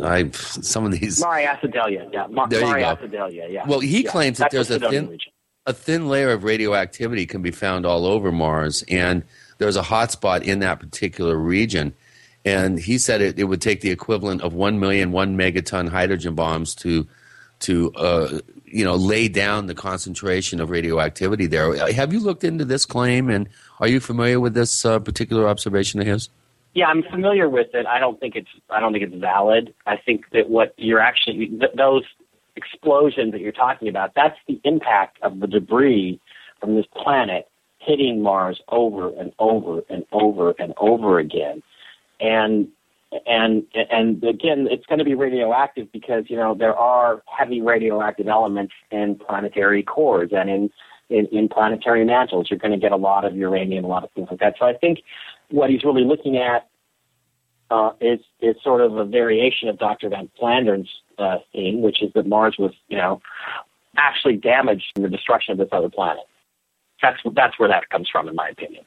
I 0.03 0.29
some 0.31 0.85
of 0.85 0.91
these 0.91 1.21
Mare 1.21 1.57
Acidalia, 1.57 2.11
yeah. 2.13 2.27
Mar- 2.27 2.47
there 2.47 2.61
go. 2.61 2.67
Acidalia, 2.67 3.51
yeah. 3.51 3.67
Well, 3.67 3.79
he 3.79 4.03
yeah. 4.03 4.11
claims 4.11 4.37
that 4.37 4.51
That's 4.51 4.69
there's 4.69 4.81
a 4.83 4.89
thin 4.89 5.09
region. 5.09 5.33
a 5.65 5.73
thin 5.73 6.07
layer 6.07 6.31
of 6.31 6.43
radioactivity 6.43 7.25
can 7.25 7.41
be 7.41 7.51
found 7.51 7.85
all 7.85 8.05
over 8.05 8.31
Mars, 8.31 8.83
and 8.87 9.23
there's 9.61 9.75
a 9.75 9.83
hot 9.83 10.11
spot 10.11 10.43
in 10.43 10.59
that 10.59 10.79
particular 10.79 11.37
region. 11.37 11.93
And 12.43 12.79
he 12.79 12.97
said 12.97 13.21
it, 13.21 13.37
it 13.37 13.43
would 13.43 13.61
take 13.61 13.81
the 13.81 13.91
equivalent 13.91 14.41
of 14.41 14.53
one 14.53 14.79
million 14.79 15.11
one 15.11 15.37
megaton 15.37 15.87
hydrogen 15.87 16.33
bombs 16.33 16.73
to 16.75 17.07
to 17.59 17.93
uh, 17.93 18.39
you 18.65 18.83
know 18.83 18.95
lay 18.95 19.27
down 19.27 19.67
the 19.67 19.75
concentration 19.75 20.59
of 20.59 20.71
radioactivity 20.71 21.45
there. 21.45 21.93
Have 21.93 22.11
you 22.11 22.19
looked 22.19 22.43
into 22.43 22.65
this 22.65 22.87
claim, 22.87 23.29
and 23.29 23.47
are 23.79 23.87
you 23.87 23.99
familiar 23.99 24.39
with 24.39 24.55
this 24.55 24.83
uh, 24.83 24.97
particular 24.97 25.47
observation 25.47 26.01
of 26.01 26.07
his? 26.07 26.29
Yeah, 26.73 26.87
I'm 26.87 27.03
familiar 27.03 27.47
with 27.47 27.67
it. 27.75 27.85
I 27.85 27.99
don't 27.99 28.19
think 28.19 28.35
it's 28.35 28.49
I 28.71 28.79
don't 28.79 28.93
think 28.93 29.03
it's 29.03 29.21
valid. 29.21 29.75
I 29.85 29.97
think 29.97 30.25
that 30.31 30.49
what 30.49 30.73
you're 30.77 30.99
actually 30.99 31.49
th- 31.49 31.73
those 31.77 32.05
explosions 32.55 33.33
that 33.33 33.41
you're 33.41 33.51
talking 33.51 33.89
about, 33.89 34.13
that's 34.15 34.39
the 34.47 34.59
impact 34.63 35.19
of 35.21 35.39
the 35.39 35.45
debris 35.45 36.19
from 36.59 36.75
this 36.75 36.87
planet 36.95 37.47
hitting 37.81 38.21
Mars 38.21 38.61
over 38.69 39.09
and 39.17 39.31
over 39.39 39.81
and 39.89 40.05
over 40.11 40.53
and 40.59 40.73
over 40.77 41.19
again. 41.19 41.61
And 42.19 42.67
and 43.25 43.63
and 43.91 44.23
again, 44.23 44.67
it's 44.69 44.85
going 44.85 44.99
to 44.99 45.05
be 45.05 45.15
radioactive 45.15 45.91
because 45.91 46.25
you 46.27 46.37
know 46.37 46.55
there 46.55 46.75
are 46.75 47.21
heavy 47.25 47.61
radioactive 47.61 48.27
elements 48.27 48.73
in 48.91 49.15
planetary 49.15 49.83
cores 49.83 50.29
and 50.31 50.49
in 50.49 50.69
in, 51.09 51.25
in 51.27 51.49
planetary 51.49 52.05
mantles. 52.05 52.47
You're 52.49 52.59
going 52.59 52.71
to 52.71 52.77
get 52.77 52.91
a 52.91 52.97
lot 52.97 53.25
of 53.25 53.35
uranium, 53.35 53.83
a 53.83 53.87
lot 53.87 54.03
of 54.03 54.11
things 54.11 54.29
like 54.31 54.39
that. 54.39 54.55
So 54.59 54.65
I 54.65 54.73
think 54.73 54.99
what 55.49 55.69
he's 55.69 55.83
really 55.83 56.05
looking 56.05 56.37
at 56.37 56.69
uh, 57.69 57.91
is 57.99 58.19
is 58.39 58.55
sort 58.63 58.81
of 58.81 58.95
a 58.97 59.05
variation 59.05 59.67
of 59.67 59.77
Dr. 59.77 60.09
Van 60.09 60.29
Flandern's 60.39 60.89
uh, 61.17 61.37
theme, 61.51 61.81
which 61.81 62.01
is 62.01 62.11
that 62.13 62.27
Mars 62.27 62.55
was, 62.57 62.71
you 62.87 62.97
know, 62.97 63.21
actually 63.97 64.37
damaged 64.37 64.91
in 64.95 65.03
the 65.03 65.09
destruction 65.09 65.51
of 65.51 65.57
this 65.57 65.69
other 65.71 65.89
planet. 65.89 66.23
That's 67.01 67.17
that's 67.33 67.57
where 67.59 67.69
that 67.69 67.89
comes 67.89 68.09
from, 68.09 68.27
in 68.27 68.35
my 68.35 68.49
opinion. 68.49 68.85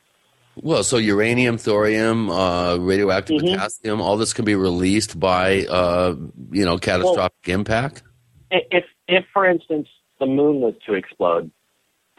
Well, 0.57 0.85
so 0.85 0.99
uranium, 0.99 1.59
thorium, 1.59 2.31
uh, 2.31 2.77
radioactive 2.77 3.41
Mhm. 3.41 3.53
potassium, 3.53 4.01
all 4.01 4.17
this 4.17 4.33
can 4.33 4.45
be 4.45 4.55
released 4.55 5.19
by, 5.19 5.67
uh, 5.67 6.15
you 6.53 6.65
know, 6.65 6.79
catastrophic 6.79 7.49
impact. 7.49 8.03
If 8.51 8.85
if 9.09 9.25
for 9.33 9.47
instance 9.47 9.89
the 10.21 10.27
moon 10.27 10.61
was 10.61 10.75
to 10.87 10.95
explode 10.95 11.51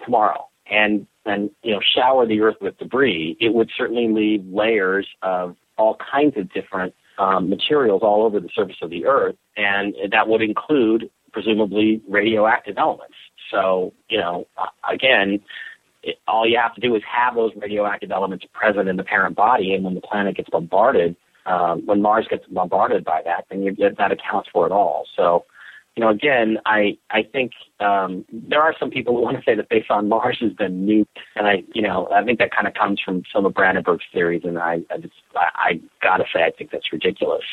tomorrow 0.04 0.48
and 0.70 1.08
and 1.26 1.50
you 1.64 1.72
know 1.72 1.80
shower 1.80 2.26
the 2.26 2.42
Earth 2.42 2.58
with 2.60 2.78
debris, 2.78 3.38
it 3.40 3.54
would 3.54 3.72
certainly 3.76 4.10
leave 4.10 4.46
layers 4.48 5.08
of 5.22 5.56
all 5.78 5.96
kinds 5.96 6.38
of 6.38 6.52
different 6.52 6.94
um, 7.18 7.50
materials 7.50 8.02
all 8.04 8.24
over 8.24 8.40
the 8.42 8.50
surface 8.50 8.78
of 8.82 8.90
the 8.90 9.06
Earth, 9.06 9.36
and 9.56 9.96
that 10.12 10.28
would 10.28 10.42
include 10.42 11.10
presumably 11.32 12.02
radioactive 12.08 12.78
elements. 12.78 13.16
So 13.50 13.94
you 14.10 14.18
know, 14.18 14.48
again, 14.90 15.40
it, 16.06 16.20
all 16.28 16.48
you 16.48 16.58
have 16.62 16.76
to 16.76 16.82
do 16.82 16.96
is 16.96 17.02
have 17.12 17.36
those 17.36 17.52
radioactive 17.56 18.12
elements 18.12 18.46
present 18.54 18.88
in 18.88 18.96
the 18.96 19.04
parent 19.04 19.36
body, 19.36 19.74
and 19.74 19.84
when 19.84 19.96
the 19.96 20.02
planet 20.02 20.38
gets 20.38 20.50
bombarded, 20.50 21.16
um, 21.46 21.86
when 21.86 22.02
Mars 22.02 22.28
gets 22.30 22.46
bombarded 22.48 23.04
by 23.04 23.22
that, 23.26 23.46
then 23.50 23.64
you, 23.64 23.76
that 23.76 24.12
accounts 24.12 24.50
for 24.54 24.66
it 24.66 24.72
all. 24.72 25.06
So, 25.16 25.46
you 25.96 26.04
know, 26.04 26.10
again, 26.10 26.58
I 26.66 26.98
I 27.10 27.24
think 27.24 27.52
um, 27.80 28.26
there 28.32 28.62
are 28.62 28.76
some 28.80 28.90
people 28.90 29.16
who 29.16 29.22
want 29.22 29.38
to 29.38 29.44
say 29.44 29.56
that 29.56 29.70
base 29.70 29.86
on 29.90 30.10
Mars 30.10 30.38
has 30.42 30.54
been 30.54 30.86
nuked, 30.86 31.06
and 31.36 31.48
I, 31.48 31.64
you 31.74 31.82
know, 31.82 32.08
I 32.14 32.24
think 32.24 32.40
that 32.40 32.54
kind 32.54 32.68
of 32.68 32.74
comes 32.74 33.00
from 33.04 33.24
some 33.34 33.46
of 33.46 33.54
Brandenburg's 33.54 34.04
theories, 34.14 34.42
and 34.44 34.60
I, 34.60 34.82
I 34.92 34.98
just, 34.98 35.14
I, 35.36 35.48
I 35.56 35.82
gotta 36.02 36.26
say, 36.34 36.44
I 36.44 36.52
think 36.52 36.72
that's 36.72 36.92
ridiculous. 36.92 37.44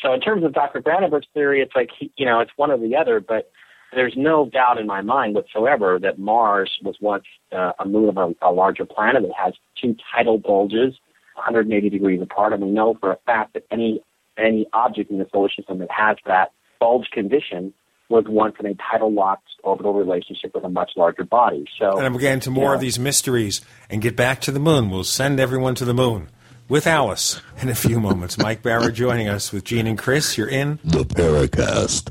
So, 0.00 0.12
in 0.12 0.20
terms 0.20 0.44
of 0.44 0.52
Dr. 0.52 0.80
Brandenburg's 0.80 1.26
theory, 1.34 1.60
it's 1.60 1.74
like, 1.74 1.90
he, 1.98 2.12
you 2.16 2.26
know, 2.26 2.40
it's 2.40 2.52
one 2.56 2.70
or 2.70 2.78
the 2.78 2.94
other, 2.96 3.20
but 3.20 3.50
there's 3.92 4.14
no 4.16 4.48
doubt 4.48 4.78
in 4.78 4.86
my 4.86 5.00
mind 5.00 5.34
whatsoever 5.34 5.98
that 6.00 6.18
Mars 6.18 6.70
was 6.82 6.96
once 7.00 7.24
uh, 7.52 7.72
a 7.78 7.84
moon 7.84 8.08
of 8.08 8.16
a, 8.16 8.34
a 8.42 8.52
larger 8.52 8.84
planet. 8.84 9.24
It 9.24 9.32
has 9.36 9.54
two 9.80 9.96
tidal 10.14 10.38
bulges, 10.38 10.94
180 11.34 11.90
degrees 11.90 12.22
apart, 12.22 12.52
and 12.52 12.62
we 12.62 12.70
know 12.70 12.96
for 13.00 13.12
a 13.12 13.18
fact 13.26 13.54
that 13.54 13.64
any 13.70 14.00
any 14.38 14.66
object 14.72 15.10
in 15.10 15.18
the 15.18 15.26
solar 15.32 15.50
system 15.50 15.78
that 15.78 15.90
has 15.90 16.16
that 16.24 16.52
bulge 16.78 17.10
condition 17.12 17.74
was 18.08 18.24
once 18.26 18.56
in 18.58 18.66
a 18.66 18.74
tidal 18.74 19.12
locked 19.12 19.46
orbital 19.62 19.92
relationship 19.92 20.52
with 20.54 20.64
a 20.64 20.68
much 20.68 20.92
larger 20.96 21.24
body. 21.24 21.64
So, 21.78 21.98
And 21.98 22.12
we'll 22.12 22.20
get 22.20 22.32
into 22.32 22.50
more 22.50 22.70
you 22.70 22.74
of 22.74 22.80
these 22.80 22.98
mysteries 22.98 23.60
and 23.88 24.02
get 24.02 24.16
back 24.16 24.40
to 24.42 24.50
the 24.50 24.58
moon. 24.58 24.90
We'll 24.90 25.04
send 25.04 25.38
everyone 25.38 25.74
to 25.76 25.84
the 25.84 25.94
moon 25.94 26.28
with 26.68 26.86
Alice 26.86 27.40
in 27.60 27.68
a 27.68 27.74
few 27.74 28.00
moments. 28.00 28.38
Mike 28.38 28.62
Bara 28.62 28.90
joining 28.92 29.28
us 29.28 29.52
with 29.52 29.64
Gene 29.64 29.86
and 29.86 29.98
Chris. 29.98 30.36
You're 30.36 30.48
in 30.48 30.78
The 30.84 31.04
Paracast. 31.04 32.10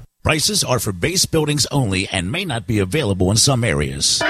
Prices 0.23 0.63
are 0.63 0.77
for 0.77 0.91
base 0.91 1.25
buildings 1.25 1.65
only 1.71 2.07
and 2.09 2.31
may 2.31 2.45
not 2.45 2.67
be 2.67 2.77
available 2.77 3.31
in 3.31 3.37
some 3.37 3.63
areas. 3.63 4.21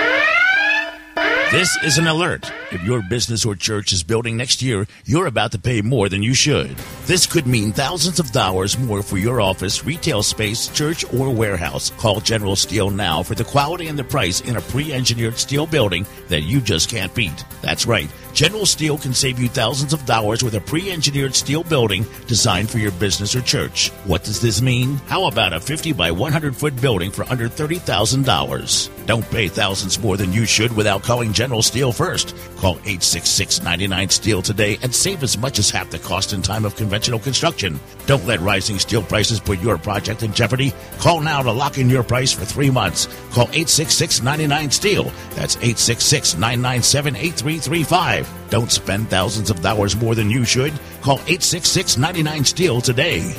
This 1.51 1.77
is 1.84 1.97
an 1.97 2.07
alert. 2.07 2.49
If 2.72 2.81
your 2.84 3.01
business 3.09 3.43
or 3.43 3.57
church 3.57 3.91
is 3.91 4.01
building 4.01 4.38
next 4.38 4.61
year, 4.61 4.88
you're 5.03 5.27
about 5.27 5.51
to 5.51 5.59
pay 5.59 5.81
more 5.81 6.07
than 6.07 6.23
you 6.23 6.34
should. 6.34 6.77
This 7.07 7.27
could 7.27 7.45
mean 7.45 7.73
thousands 7.73 8.22
of 8.22 8.31
dollars 8.31 8.80
more 8.80 9.03
for 9.03 9.18
your 9.18 9.41
office, 9.41 9.84
retail 9.84 10.23
space, 10.23 10.69
church, 10.69 11.03
or 11.13 11.30
warehouse. 11.30 11.89
Call 11.97 12.22
General 12.22 12.55
Steel 12.55 12.89
now 12.89 13.22
for 13.22 13.35
the 13.35 13.43
quality 13.43 13.89
and 13.89 13.99
the 13.99 14.05
price 14.05 14.39
in 14.39 14.55
a 14.55 14.61
pre 14.61 14.93
engineered 14.93 15.38
steel 15.38 15.68
building 15.68 16.05
that 16.30 16.43
you 16.43 16.61
just 16.61 16.89
can't 16.89 17.13
beat. 17.13 17.43
That's 17.61 17.85
right. 17.85 18.09
General 18.33 18.65
Steel 18.65 18.97
can 18.97 19.13
save 19.13 19.39
you 19.39 19.49
thousands 19.49 19.93
of 19.93 20.05
dollars 20.05 20.43
with 20.43 20.55
a 20.55 20.61
pre 20.61 20.91
engineered 20.91 21.35
steel 21.35 21.63
building 21.63 22.05
designed 22.27 22.69
for 22.69 22.77
your 22.77 22.91
business 22.93 23.35
or 23.35 23.41
church. 23.41 23.89
What 24.05 24.23
does 24.23 24.39
this 24.41 24.61
mean? 24.61 24.95
How 25.07 25.25
about 25.25 25.53
a 25.53 25.59
50 25.59 25.93
by 25.93 26.11
100 26.11 26.55
foot 26.55 26.79
building 26.81 27.11
for 27.11 27.23
under 27.29 27.49
$30,000? 27.49 29.05
Don't 29.05 29.29
pay 29.31 29.47
thousands 29.47 29.99
more 29.99 30.15
than 30.15 30.31
you 30.31 30.45
should 30.45 30.75
without 30.75 31.03
calling 31.03 31.33
General 31.33 31.61
Steel 31.61 31.91
first. 31.91 32.35
Call 32.57 32.75
866 32.75 33.61
99 33.63 34.09
Steel 34.09 34.41
today 34.41 34.77
and 34.81 34.93
save 34.93 35.23
as 35.23 35.37
much 35.37 35.59
as 35.59 35.69
half 35.69 35.89
the 35.89 35.99
cost 35.99 36.33
in 36.33 36.41
time 36.41 36.65
of 36.65 36.75
conventional 36.75 37.19
construction. 37.19 37.79
Don't 38.05 38.25
let 38.25 38.39
rising 38.39 38.79
steel 38.79 39.03
prices 39.03 39.39
put 39.39 39.61
your 39.61 39.77
project 39.77 40.23
in 40.23 40.33
jeopardy. 40.33 40.73
Call 40.99 41.19
now 41.19 41.41
to 41.41 41.51
lock 41.51 41.77
in 41.77 41.89
your 41.89 42.03
price 42.03 42.31
for 42.31 42.45
three 42.45 42.69
months. 42.69 43.07
Call 43.31 43.45
866 43.45 44.21
99 44.21 44.71
Steel. 44.71 45.03
That's 45.35 45.55
866 45.57 46.35
997 46.35 47.15
8335. 47.15 48.20
Don't 48.49 48.72
spend 48.72 49.10
thousands 49.10 49.49
of 49.49 49.61
dollars 49.61 49.95
more 49.95 50.15
than 50.15 50.30
you 50.30 50.45
should. 50.45 50.73
Call 51.02 51.19
866 51.27 51.98
99 51.98 52.45
Steel 52.45 52.81
today. 52.81 53.34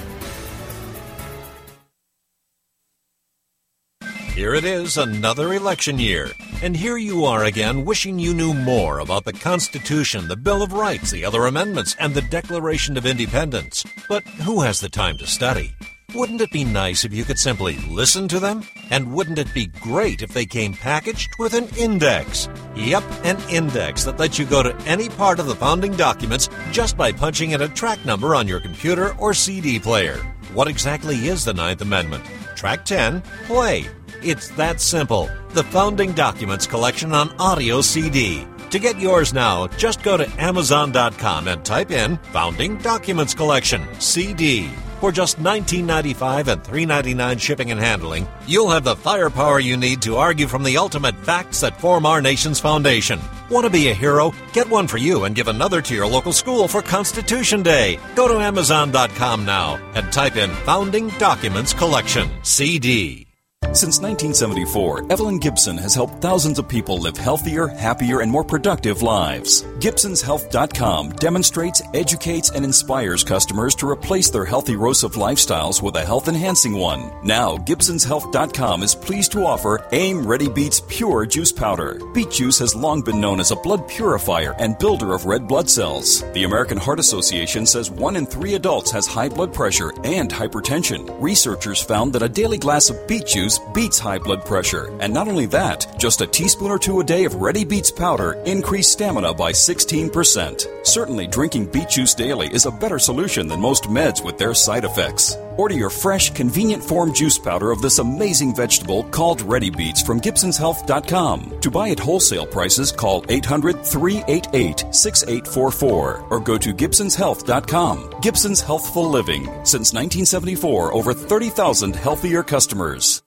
Here 4.34 4.54
it 4.54 4.64
is, 4.64 4.96
another 4.96 5.52
election 5.52 5.98
year. 5.98 6.30
And 6.62 6.74
here 6.74 6.96
you 6.96 7.26
are 7.26 7.44
again, 7.44 7.84
wishing 7.84 8.18
you 8.18 8.32
knew 8.32 8.54
more 8.54 9.00
about 9.00 9.24
the 9.24 9.32
Constitution, 9.34 10.26
the 10.26 10.36
Bill 10.36 10.62
of 10.62 10.72
Rights, 10.72 11.10
the 11.10 11.24
other 11.24 11.44
amendments, 11.44 11.94
and 12.00 12.14
the 12.14 12.22
Declaration 12.22 12.96
of 12.96 13.04
Independence. 13.04 13.84
But 14.08 14.22
who 14.24 14.62
has 14.62 14.80
the 14.80 14.88
time 14.88 15.18
to 15.18 15.26
study? 15.26 15.74
Wouldn't 16.14 16.42
it 16.42 16.50
be 16.50 16.64
nice 16.64 17.06
if 17.06 17.14
you 17.14 17.24
could 17.24 17.38
simply 17.38 17.78
listen 17.88 18.28
to 18.28 18.38
them? 18.38 18.64
And 18.90 19.14
wouldn't 19.14 19.38
it 19.38 19.54
be 19.54 19.68
great 19.68 20.20
if 20.20 20.34
they 20.34 20.44
came 20.44 20.74
packaged 20.74 21.30
with 21.38 21.54
an 21.54 21.68
index? 21.78 22.50
Yep, 22.76 23.02
an 23.24 23.38
index 23.48 24.04
that 24.04 24.18
lets 24.18 24.38
you 24.38 24.44
go 24.44 24.62
to 24.62 24.76
any 24.84 25.08
part 25.08 25.38
of 25.38 25.46
the 25.46 25.56
founding 25.56 25.92
documents 25.92 26.50
just 26.70 26.98
by 26.98 27.12
punching 27.12 27.52
in 27.52 27.62
a 27.62 27.68
track 27.68 28.04
number 28.04 28.34
on 28.34 28.46
your 28.46 28.60
computer 28.60 29.16
or 29.16 29.32
CD 29.32 29.78
player. 29.78 30.18
What 30.52 30.68
exactly 30.68 31.16
is 31.28 31.46
the 31.46 31.54
Ninth 31.54 31.80
Amendment? 31.80 32.24
Track 32.56 32.84
10, 32.84 33.22
play. 33.46 33.86
It's 34.22 34.48
that 34.50 34.82
simple. 34.82 35.30
The 35.50 35.64
Founding 35.64 36.12
Documents 36.12 36.66
collection 36.66 37.14
on 37.14 37.34
audio 37.38 37.80
CD. 37.80 38.46
To 38.72 38.78
get 38.78 38.98
yours 38.98 39.34
now, 39.34 39.66
just 39.76 40.02
go 40.02 40.16
to 40.16 40.26
Amazon.com 40.42 41.46
and 41.46 41.62
type 41.62 41.90
in 41.90 42.16
Founding 42.32 42.78
Documents 42.78 43.34
Collection 43.34 43.86
CD. 44.00 44.70
For 44.98 45.12
just 45.12 45.38
$19.95 45.38 46.46
and 46.46 46.62
$3.99 46.62 47.38
shipping 47.38 47.70
and 47.70 47.78
handling, 47.78 48.26
you'll 48.46 48.70
have 48.70 48.84
the 48.84 48.96
firepower 48.96 49.60
you 49.60 49.76
need 49.76 50.00
to 50.02 50.16
argue 50.16 50.46
from 50.46 50.62
the 50.62 50.78
ultimate 50.78 51.16
facts 51.16 51.60
that 51.60 51.78
form 51.78 52.06
our 52.06 52.22
nation's 52.22 52.60
foundation. 52.60 53.20
Want 53.50 53.66
to 53.66 53.70
be 53.70 53.88
a 53.88 53.94
hero? 53.94 54.32
Get 54.54 54.70
one 54.70 54.86
for 54.86 54.96
you 54.96 55.24
and 55.24 55.34
give 55.34 55.48
another 55.48 55.82
to 55.82 55.94
your 55.94 56.06
local 56.06 56.32
school 56.32 56.66
for 56.66 56.80
Constitution 56.80 57.62
Day. 57.62 57.98
Go 58.14 58.26
to 58.26 58.38
Amazon.com 58.38 59.44
now 59.44 59.78
and 59.94 60.10
type 60.10 60.36
in 60.36 60.48
Founding 60.64 61.08
Documents 61.18 61.74
Collection 61.74 62.30
CD. 62.42 63.21
Since 63.70 64.00
1974, 64.00 65.06
Evelyn 65.10 65.38
Gibson 65.38 65.78
has 65.78 65.94
helped 65.94 66.20
thousands 66.20 66.58
of 66.58 66.68
people 66.68 66.98
live 66.98 67.16
healthier, 67.16 67.68
happier, 67.68 68.20
and 68.20 68.30
more 68.30 68.44
productive 68.44 69.00
lives. 69.00 69.62
Gibson'sHealth.com 69.78 71.12
demonstrates, 71.12 71.80
educates, 71.94 72.50
and 72.50 72.66
inspires 72.66 73.24
customers 73.24 73.74
to 73.76 73.88
replace 73.88 74.28
their 74.28 74.44
healthy 74.44 74.74
erosive 74.74 75.12
lifestyles 75.12 75.82
with 75.82 75.96
a 75.96 76.04
health 76.04 76.28
enhancing 76.28 76.74
one. 76.74 77.10
Now, 77.24 77.56
Gibson'sHealth.com 77.56 78.82
is 78.82 78.94
pleased 78.94 79.32
to 79.32 79.46
offer 79.46 79.86
AIM 79.92 80.26
Ready 80.26 80.50
Beets 80.50 80.82
Pure 80.88 81.26
Juice 81.26 81.52
Powder. 81.52 81.98
Beet 82.12 82.30
juice 82.30 82.58
has 82.58 82.74
long 82.74 83.00
been 83.00 83.20
known 83.20 83.40
as 83.40 83.52
a 83.52 83.56
blood 83.56 83.88
purifier 83.88 84.54
and 84.58 84.78
builder 84.78 85.14
of 85.14 85.24
red 85.24 85.48
blood 85.48 85.70
cells. 85.70 86.22
The 86.34 86.44
American 86.44 86.76
Heart 86.76 87.00
Association 87.00 87.64
says 87.64 87.90
one 87.90 88.16
in 88.16 88.26
three 88.26 88.54
adults 88.54 88.90
has 88.90 89.06
high 89.06 89.30
blood 89.30 89.54
pressure 89.54 89.92
and 90.04 90.30
hypertension. 90.30 91.08
Researchers 91.22 91.82
found 91.82 92.12
that 92.12 92.22
a 92.22 92.28
daily 92.28 92.58
glass 92.58 92.90
of 92.90 93.06
beet 93.08 93.26
juice 93.26 93.51
beats 93.74 93.98
high 93.98 94.18
blood 94.18 94.44
pressure. 94.44 94.96
And 95.00 95.12
not 95.12 95.28
only 95.28 95.46
that, 95.46 95.94
just 95.98 96.20
a 96.20 96.26
teaspoon 96.26 96.70
or 96.70 96.78
two 96.78 97.00
a 97.00 97.04
day 97.04 97.24
of 97.24 97.34
Ready 97.36 97.64
Beets 97.64 97.90
powder 97.90 98.32
increase 98.44 98.88
stamina 98.88 99.34
by 99.34 99.52
16%. 99.52 100.86
Certainly, 100.86 101.26
drinking 101.28 101.66
beet 101.66 101.88
juice 101.88 102.14
daily 102.14 102.48
is 102.52 102.66
a 102.66 102.70
better 102.70 102.98
solution 102.98 103.46
than 103.46 103.60
most 103.60 103.84
meds 103.84 104.24
with 104.24 104.38
their 104.38 104.54
side 104.54 104.84
effects. 104.84 105.36
Order 105.56 105.74
your 105.74 105.90
fresh, 105.90 106.30
convenient 106.30 106.82
form 106.82 107.12
juice 107.12 107.38
powder 107.38 107.70
of 107.70 107.82
this 107.82 107.98
amazing 107.98 108.54
vegetable 108.54 109.04
called 109.04 109.42
Ready 109.42 109.70
Beets 109.70 110.02
from 110.02 110.20
Gibson'sHealth.com. 110.20 111.60
To 111.60 111.70
buy 111.70 111.90
at 111.90 111.98
wholesale 111.98 112.46
prices, 112.46 112.90
call 112.90 113.24
800 113.28 113.84
388 113.84 114.94
6844 114.94 116.26
or 116.30 116.40
go 116.40 116.58
to 116.58 116.74
Gibson'sHealth.com. 116.74 118.14
Gibson's 118.20 118.60
Healthful 118.60 119.08
Living. 119.08 119.44
Since 119.64 119.92
1974, 119.92 120.94
over 120.94 121.12
30,000 121.12 121.96
healthier 121.96 122.42
customers. 122.42 123.22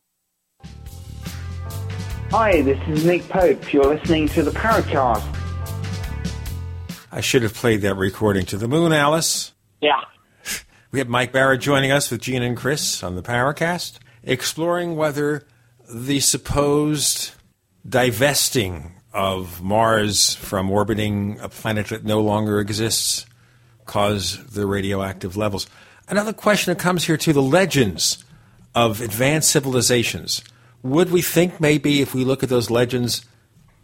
Hi, 2.38 2.62
this 2.64 2.78
is 2.90 3.06
Nick 3.06 3.30
Pope. 3.30 3.72
You're 3.72 3.95
listening 3.95 4.28
to 4.28 4.44
the 4.44 4.52
Paracast. 4.52 5.24
I 7.10 7.22
should 7.22 7.44
have 7.44 7.53
played 7.53 7.80
that 7.84 7.95
recording 7.95 8.45
to 8.48 8.57
the 8.57 8.68
moon, 8.68 8.91
Alice. 8.91 9.53
Yeah. 9.80 10.02
We 10.91 10.99
have 10.99 11.07
Mike 11.07 11.32
Bara 11.32 11.57
joining 11.57 11.94
us 11.94 12.12
with 12.12 12.20
Gene 12.20 12.44
and 12.44 12.57
Chris 12.57 13.03
on 13.03 13.16
the 13.16 13.22
Paracast, 13.22 13.99
exploring 14.22 14.98
whether 14.98 15.48
the 15.90 16.20
supposed 16.20 17.32
divesting 17.88 18.91
of 19.14 19.62
Mars 19.64 20.36
from 20.36 20.70
orbiting 20.70 21.40
a 21.40 21.48
planet 21.48 21.88
that 21.88 22.03
no 22.03 22.20
longer 22.20 22.60
exists 22.60 23.26
cause 23.86 24.45
the 24.48 24.66
radioactive 24.66 25.38
levels. 25.38 25.68
Another 26.10 26.34
question 26.34 26.74
that 26.74 26.84
comes 26.84 27.06
here 27.06 27.16
to 27.16 27.32
the 27.32 27.41
legends 27.41 28.26
of 28.76 28.99
advanced 28.99 29.52
civilizations. 29.52 30.44
Would 30.86 31.12
we 31.12 31.22
think 31.22 31.60
maybe 31.60 32.02
if 32.02 32.14
we 32.14 32.24
look 32.24 32.44
at 32.44 32.49
those 32.49 32.70
legends, 32.70 33.26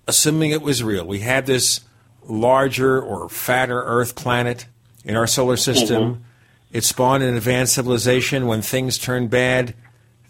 assuming 0.07 0.51
it 0.51 0.61
was 0.61 0.83
real, 0.83 1.05
we 1.05 1.19
had 1.19 1.45
this 1.45 1.81
larger 2.23 3.01
or 3.01 3.27
fatter 3.27 3.81
Earth 3.81 4.15
planet 4.15 4.67
in 5.03 5.15
our 5.15 5.27
solar 5.27 5.57
system? 5.57 6.03
Mm-hmm 6.03 6.23
it 6.71 6.83
spawned 6.83 7.23
an 7.23 7.35
advanced 7.35 7.73
civilization. 7.73 8.47
When 8.47 8.61
things 8.61 8.97
turned 8.97 9.29
bad, 9.29 9.75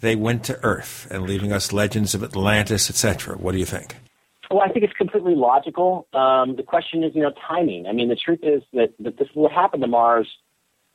they 0.02 0.15
went 0.15 0.43
to 0.45 0.64
Earth 0.64 1.07
and 1.11 1.23
leaving 1.23 1.53
us 1.53 1.72
legends 1.72 2.15
of 2.15 2.23
Atlantis, 2.23 2.89
etc. 2.89 3.38
What 3.38 3.52
do 3.52 3.60
you 3.60 3.65
think? 3.65 3.95
Well, 4.49 4.61
I 4.61 4.69
think 4.69 4.84
it's 4.84 4.93
completely 4.93 5.35
logical. 5.35 6.07
Um, 6.14 6.56
the 6.56 6.64
question 6.64 7.03
is, 7.03 7.15
you 7.15 7.22
know, 7.22 7.31
timing. 7.48 7.85
I 7.88 7.93
mean, 7.93 8.10
the 8.10 8.15
truth 8.15 8.39
is 8.43 8.64
that, 8.73 8.93
that 8.99 9.18
this 9.18 9.30
what 9.34 9.52
happened 9.52 9.84
to 9.84 9.88
Mars 9.88 10.27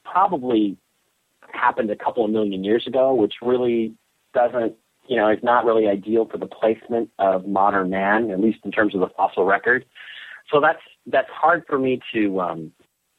probably 0.05 0.77
happened 1.53 1.91
a 1.91 1.97
couple 1.97 2.25
of 2.25 2.31
million 2.31 2.65
years 2.65 2.87
ago, 2.87 3.15
which 3.15 3.35
really 3.41 3.95
doesn't, 4.35 4.75
you 5.09 5.17
know, 5.17 5.31
is 5.31 5.43
not 5.43 5.65
really 5.65 5.87
ideal 5.87 6.27
for 6.31 6.39
the 6.39 6.47
placement 6.47 7.11
of 7.19 7.47
modern 7.47 7.91
man, 7.91 8.31
at 8.31 8.41
least 8.41 8.59
in 8.65 8.71
terms 8.71 8.95
of 8.95 9.01
the 9.01 9.09
fossil 9.17 9.45
record. 9.45 9.85
So 10.51 10.61
that's 10.61 10.81
that's 11.07 11.31
hard 11.31 11.65
for 11.67 11.79
me 11.79 12.01
to 12.13 12.41
um, 12.41 12.73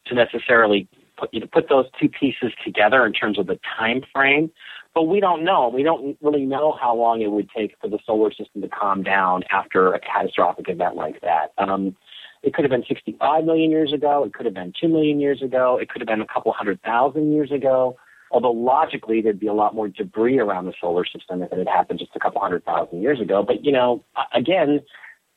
to 0.07 0.15
necessarily 0.15 0.87
put 1.17 1.33
you 1.33 1.39
to 1.39 1.47
put 1.47 1.69
those 1.69 1.85
two 1.99 2.09
pieces 2.09 2.51
together 2.63 3.05
in 3.05 3.13
terms 3.13 3.39
of 3.39 3.47
the 3.47 3.59
time 3.77 4.01
frame. 4.13 4.51
But 4.93 5.03
we 5.03 5.19
don't 5.19 5.43
know. 5.43 5.69
We 5.73 5.83
don't 5.83 6.17
really 6.21 6.45
know 6.45 6.75
how 6.79 6.95
long 6.95 7.21
it 7.21 7.31
would 7.31 7.49
take 7.55 7.75
for 7.79 7.87
the 7.87 7.99
solar 8.05 8.31
system 8.31 8.61
to 8.61 8.67
calm 8.67 9.03
down 9.03 9.43
after 9.51 9.93
a 9.93 9.99
catastrophic 9.99 10.69
event 10.69 10.95
like 10.95 11.21
that. 11.21 11.51
Um, 11.57 11.95
it 12.41 12.53
could 12.53 12.63
have 12.63 12.71
been 12.71 12.85
65 12.87 13.45
million 13.45 13.69
years 13.69 13.93
ago. 13.93 14.23
It 14.23 14.33
could 14.33 14.45
have 14.45 14.55
been 14.55 14.73
2 14.79 14.87
million 14.87 15.19
years 15.19 15.41
ago. 15.41 15.77
It 15.79 15.89
could 15.89 16.01
have 16.01 16.07
been 16.07 16.21
a 16.21 16.27
couple 16.27 16.51
hundred 16.53 16.81
thousand 16.81 17.33
years 17.33 17.51
ago. 17.51 17.97
Although 18.31 18.51
logically, 18.51 19.21
there'd 19.21 19.39
be 19.39 19.47
a 19.47 19.53
lot 19.53 19.73
more 19.73 19.87
debris 19.87 20.39
around 20.39 20.65
the 20.65 20.73
solar 20.79 21.05
system 21.05 21.41
if 21.41 21.51
it 21.51 21.57
had 21.57 21.67
happened 21.67 21.99
just 21.99 22.15
a 22.15 22.19
couple 22.19 22.41
hundred 22.41 22.65
thousand 22.65 23.01
years 23.01 23.21
ago. 23.21 23.43
But, 23.43 23.63
you 23.63 23.71
know, 23.71 24.03
again, 24.33 24.81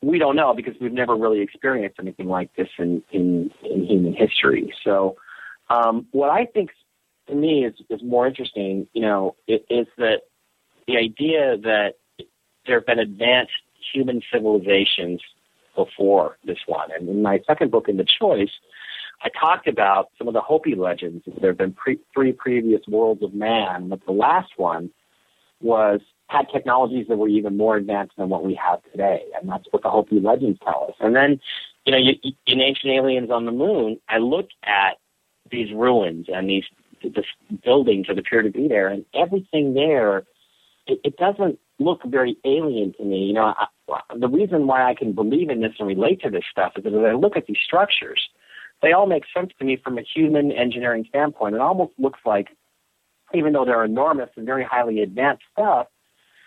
we 0.01 0.19
don't 0.19 0.35
know 0.35 0.53
because 0.53 0.73
we've 0.81 0.91
never 0.91 1.15
really 1.15 1.41
experienced 1.41 1.97
anything 1.99 2.27
like 2.27 2.53
this 2.55 2.67
in, 2.77 3.01
in, 3.11 3.51
in 3.63 3.85
human 3.85 4.13
history. 4.13 4.73
So, 4.83 5.15
um, 5.69 6.07
what 6.11 6.29
I 6.29 6.45
think 6.45 6.71
to 7.27 7.35
me 7.35 7.65
is, 7.65 7.73
is 7.89 8.01
more 8.03 8.27
interesting, 8.27 8.87
you 8.93 9.01
know, 9.01 9.35
is 9.47 9.87
that 9.97 10.21
the 10.87 10.97
idea 10.97 11.57
that 11.57 11.93
there 12.65 12.79
have 12.79 12.85
been 12.85 12.99
advanced 12.99 13.53
human 13.93 14.21
civilizations 14.31 15.21
before 15.75 16.37
this 16.45 16.59
one. 16.65 16.89
And 16.91 17.07
in 17.07 17.21
my 17.21 17.39
second 17.47 17.71
book, 17.71 17.87
In 17.87 17.97
the 17.97 18.05
Choice, 18.19 18.51
I 19.23 19.29
talked 19.39 19.67
about 19.67 20.09
some 20.17 20.27
of 20.27 20.33
the 20.33 20.41
Hopi 20.41 20.75
legends. 20.75 21.23
There 21.39 21.51
have 21.51 21.57
been 21.57 21.73
pre- 21.73 21.99
three 22.13 22.31
previous 22.31 22.81
worlds 22.87 23.21
of 23.23 23.33
man, 23.33 23.89
but 23.89 24.05
the 24.05 24.11
last 24.11 24.51
one 24.57 24.89
was 25.61 26.01
had 26.27 26.47
technologies 26.51 27.07
that 27.09 27.17
were 27.17 27.27
even 27.27 27.57
more 27.57 27.75
advanced 27.75 28.13
than 28.17 28.29
what 28.29 28.43
we 28.43 28.55
have 28.55 28.79
today, 28.91 29.21
and 29.39 29.49
that's 29.49 29.65
what 29.71 29.83
the 29.83 29.89
Hopi 29.89 30.19
legends 30.19 30.59
tell 30.63 30.85
us. 30.89 30.95
And 30.99 31.15
then, 31.15 31.39
you 31.85 31.91
know, 31.91 31.97
you, 31.97 32.13
in 32.47 32.61
Ancient 32.61 32.91
Aliens 32.91 33.29
on 33.29 33.45
the 33.45 33.51
Moon, 33.51 33.99
I 34.07 34.17
looked 34.17 34.53
at 34.63 34.97
these 35.51 35.71
ruins 35.73 36.27
and 36.33 36.49
these 36.49 36.63
the 37.03 37.23
buildings 37.63 38.07
that 38.07 38.19
appear 38.19 38.43
to 38.43 38.49
be 38.49 38.67
there, 38.67 38.87
and 38.87 39.05
everything 39.13 39.73
there, 39.73 40.19
it, 40.87 40.99
it 41.03 41.17
doesn't 41.17 41.59
look 41.79 42.01
very 42.05 42.37
alien 42.45 42.93
to 42.93 43.03
me. 43.03 43.25
You 43.25 43.33
know, 43.33 43.53
I, 43.57 43.65
the 44.15 44.29
reason 44.29 44.67
why 44.67 44.89
I 44.89 44.93
can 44.93 45.13
believe 45.13 45.49
in 45.49 45.61
this 45.61 45.73
and 45.79 45.87
relate 45.87 46.21
to 46.21 46.29
this 46.29 46.43
stuff 46.49 46.73
is 46.77 46.83
that 46.83 46.93
as 46.93 47.03
I 47.03 47.13
look 47.13 47.35
at 47.35 47.47
these 47.47 47.57
structures, 47.63 48.29
they 48.81 48.93
all 48.93 49.07
make 49.07 49.23
sense 49.35 49.51
to 49.59 49.65
me 49.65 49.77
from 49.77 49.97
a 49.97 50.01
human 50.01 50.51
engineering 50.51 51.05
standpoint. 51.09 51.55
It 51.55 51.61
almost 51.61 51.93
looks 51.97 52.19
like, 52.25 52.49
even 53.33 53.53
though 53.53 53.65
they're 53.65 53.85
enormous 53.85 54.29
and 54.35 54.45
very 54.45 54.63
highly 54.63 55.01
advanced 55.01 55.43
stuff, 55.53 55.87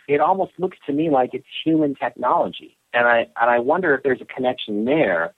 it 0.09 0.21
almost 0.21 0.53
looks 0.59 0.77
to 0.87 0.93
me 0.93 1.11
like 1.11 1.31
it's 1.33 1.47
human 1.65 1.95
technology. 1.95 2.77
And 2.93 3.07
I 3.07 3.19
and 3.41 3.51
I 3.51 3.59
wonder 3.59 3.95
if 3.95 4.03
there's 4.03 4.21
a 4.21 4.27
connection 4.27 4.85
there 4.85 5.35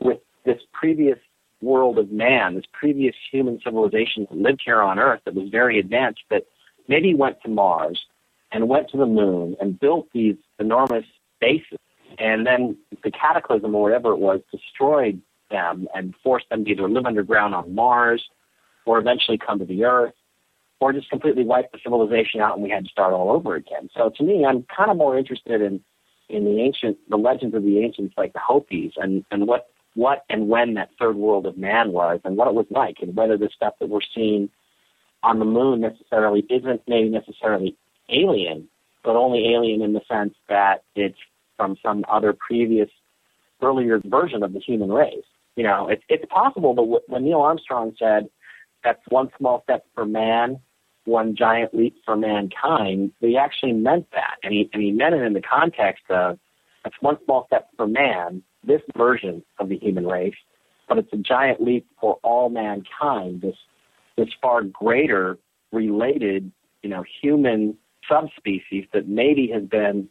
with 0.00 0.18
this 0.44 0.60
previous 0.72 1.18
world 1.60 1.98
of 1.98 2.10
man, 2.10 2.54
this 2.54 2.64
previous 2.72 3.14
human 3.30 3.60
civilization 3.62 4.26
that 4.28 4.36
lived 4.36 4.62
here 4.64 4.80
on 4.80 4.98
Earth 4.98 5.20
that 5.24 5.34
was 5.34 5.48
very 5.48 5.78
advanced, 5.78 6.22
that 6.30 6.44
maybe 6.88 7.14
went 7.14 7.40
to 7.42 7.48
Mars 7.48 8.04
and 8.52 8.68
went 8.68 8.88
to 8.90 8.96
the 8.96 9.06
moon 9.06 9.56
and 9.60 9.78
built 9.78 10.08
these 10.12 10.36
enormous 10.58 11.04
bases. 11.40 11.78
And 12.18 12.46
then 12.46 12.76
the 13.02 13.10
cataclysm 13.10 13.74
or 13.74 13.82
whatever 13.82 14.12
it 14.12 14.18
was 14.18 14.40
destroyed 14.50 15.20
them 15.50 15.88
and 15.94 16.14
force 16.22 16.44
them 16.50 16.64
to 16.64 16.70
either 16.70 16.88
live 16.88 17.06
underground 17.06 17.54
on 17.54 17.74
Mars 17.74 18.22
or 18.84 18.98
eventually 18.98 19.38
come 19.38 19.58
to 19.58 19.64
the 19.64 19.84
Earth 19.84 20.14
or 20.80 20.92
just 20.92 21.08
completely 21.10 21.44
wipe 21.44 21.72
the 21.72 21.78
civilization 21.82 22.40
out 22.40 22.54
and 22.54 22.62
we 22.62 22.70
had 22.70 22.84
to 22.84 22.90
start 22.90 23.12
all 23.12 23.30
over 23.30 23.54
again. 23.54 23.88
So 23.96 24.10
to 24.16 24.22
me, 24.22 24.44
I'm 24.44 24.64
kind 24.74 24.90
of 24.90 24.96
more 24.96 25.18
interested 25.18 25.60
in 25.60 25.80
in 26.28 26.44
the 26.44 26.60
ancient, 26.60 26.98
the 27.08 27.16
legends 27.16 27.54
of 27.54 27.62
the 27.62 27.78
ancients, 27.78 28.14
like 28.16 28.32
the 28.32 28.40
Hopis, 28.40 28.92
and 28.96 29.24
and 29.30 29.46
what 29.46 29.68
what 29.94 30.24
and 30.28 30.48
when 30.48 30.74
that 30.74 30.90
third 30.98 31.16
world 31.16 31.46
of 31.46 31.56
man 31.56 31.92
was 31.92 32.20
and 32.24 32.36
what 32.36 32.48
it 32.48 32.54
was 32.54 32.66
like 32.70 32.96
and 33.00 33.16
whether 33.16 33.38
the 33.38 33.48
stuff 33.54 33.74
that 33.80 33.88
we're 33.88 34.00
seeing 34.14 34.50
on 35.22 35.38
the 35.38 35.44
moon 35.44 35.80
necessarily 35.80 36.44
isn't 36.50 36.82
maybe 36.86 37.08
necessarily 37.08 37.76
alien, 38.10 38.68
but 39.02 39.16
only 39.16 39.54
alien 39.54 39.82
in 39.82 39.92
the 39.92 40.02
sense 40.08 40.34
that 40.48 40.84
it's 40.94 41.18
from 41.56 41.76
some 41.82 42.04
other 42.08 42.34
previous 42.34 42.90
earlier 43.62 44.00
version 44.04 44.42
of 44.42 44.52
the 44.52 44.60
human 44.60 44.92
race. 44.92 45.24
You 45.56 45.64
know, 45.64 45.88
it's 45.88 46.02
it's 46.08 46.24
possible 46.26 46.74
that 46.74 47.02
when 47.08 47.24
Neil 47.24 47.40
Armstrong 47.40 47.94
said 47.98 48.28
that's 48.84 49.00
one 49.08 49.30
small 49.38 49.62
step 49.64 49.84
for 49.94 50.04
man, 50.04 50.60
one 51.04 51.34
giant 51.34 51.74
leap 51.74 51.96
for 52.04 52.16
mankind, 52.16 53.12
he 53.20 53.36
actually 53.36 53.72
meant 53.72 54.06
that, 54.12 54.36
and 54.42 54.52
he 54.52 54.70
and 54.72 54.82
he 54.82 54.90
meant 54.90 55.14
it 55.14 55.22
in 55.22 55.32
the 55.32 55.42
context 55.42 56.04
of 56.10 56.38
that's 56.84 56.96
one 57.00 57.16
small 57.24 57.46
step 57.46 57.68
for 57.76 57.86
man, 57.86 58.42
this 58.62 58.82
version 58.96 59.42
of 59.58 59.68
the 59.68 59.78
human 59.78 60.06
race, 60.06 60.36
but 60.88 60.98
it's 60.98 61.12
a 61.12 61.16
giant 61.16 61.60
leap 61.62 61.86
for 62.00 62.18
all 62.22 62.48
mankind, 62.48 63.40
this 63.40 63.56
this 64.16 64.28
far 64.40 64.62
greater 64.62 65.38
related, 65.72 66.50
you 66.82 66.90
know, 66.90 67.04
human 67.22 67.76
subspecies 68.08 68.86
that 68.92 69.08
maybe 69.08 69.48
has 69.48 69.62
been 69.64 70.08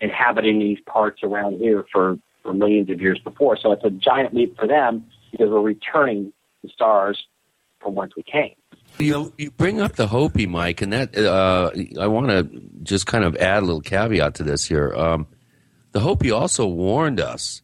inhabiting 0.00 0.58
these 0.58 0.78
parts 0.86 1.22
around 1.22 1.58
here 1.58 1.84
for, 1.92 2.18
for 2.42 2.52
millions 2.52 2.90
of 2.90 3.00
years 3.00 3.18
before. 3.22 3.56
So 3.60 3.72
it's 3.72 3.84
a 3.84 3.90
giant 3.90 4.34
leap 4.34 4.56
for 4.56 4.66
them 4.66 5.04
because 5.30 5.48
we're 5.50 5.60
returning 5.60 6.32
the 6.62 6.68
stars 6.70 7.22
from 7.80 7.94
whence 7.94 8.12
we 8.16 8.22
came. 8.22 8.54
You, 8.98 9.32
you 9.36 9.50
bring 9.50 9.80
up 9.80 9.96
the 9.96 10.08
Hopi, 10.08 10.46
Mike, 10.46 10.82
and 10.82 10.92
that 10.92 11.16
uh, 11.16 11.70
I 12.00 12.06
want 12.08 12.28
to 12.28 12.60
just 12.82 13.06
kind 13.06 13.24
of 13.24 13.36
add 13.36 13.62
a 13.62 13.66
little 13.66 13.80
caveat 13.80 14.34
to 14.36 14.42
this 14.42 14.64
here. 14.64 14.92
Um, 14.94 15.26
the 15.92 16.00
Hopi 16.00 16.30
also 16.30 16.66
warned 16.66 17.20
us 17.20 17.62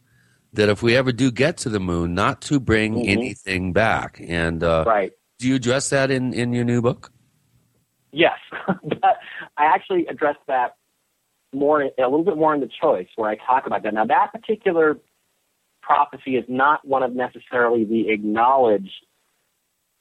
that 0.53 0.69
if 0.69 0.81
we 0.81 0.95
ever 0.95 1.11
do 1.11 1.31
get 1.31 1.57
to 1.57 1.69
the 1.69 1.79
moon, 1.79 2.13
not 2.13 2.41
to 2.43 2.59
bring 2.59 2.95
Mhm. 2.95 3.07
anything 3.09 3.73
back. 3.73 4.21
And 4.25 4.63
uh, 4.63 4.85
Right. 4.87 5.11
do 5.39 5.49
you 5.49 5.55
address 5.55 5.89
that 5.89 6.11
in, 6.11 6.33
in 6.33 6.53
your 6.53 6.63
new 6.63 6.81
book? 6.81 7.11
Yes, 8.11 8.39
I 8.53 9.65
actually 9.65 10.07
addressed 10.07 10.39
that 10.47 10.75
more, 11.55 11.81
a 11.81 11.91
little 11.97 12.23
bit 12.23 12.37
more 12.37 12.53
in 12.53 12.61
the 12.61 12.69
choice 12.81 13.07
where 13.15 13.29
I 13.29 13.35
talk 13.35 13.65
about 13.65 13.83
that. 13.83 13.93
Now, 13.93 14.05
that 14.05 14.31
particular 14.31 14.97
prophecy 15.81 16.35
is 16.35 16.45
not 16.47 16.85
one 16.87 17.03
of 17.03 17.13
necessarily 17.13 17.85
the 17.85 18.09
acknowledged 18.09 19.05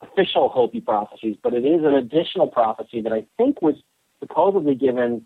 official 0.03 0.49
Hopi 0.49 0.81
prophecies, 0.81 1.37
but 1.43 1.55
it 1.55 1.65
is 1.65 1.83
an 1.85 1.95
additional 1.95 2.49
prophecy 2.49 3.01
that 3.03 3.13
I 3.13 3.27
think 3.37 3.63
was 3.63 3.75
supposedly 4.21 4.75
given 4.75 5.25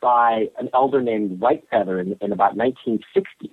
by 0.00 0.46
an 0.58 0.68
elder 0.74 1.02
named 1.02 1.40
Whitefeather 1.40 2.00
in, 2.00 2.16
in 2.20 2.32
about 2.32 2.56
1960. 2.56 3.50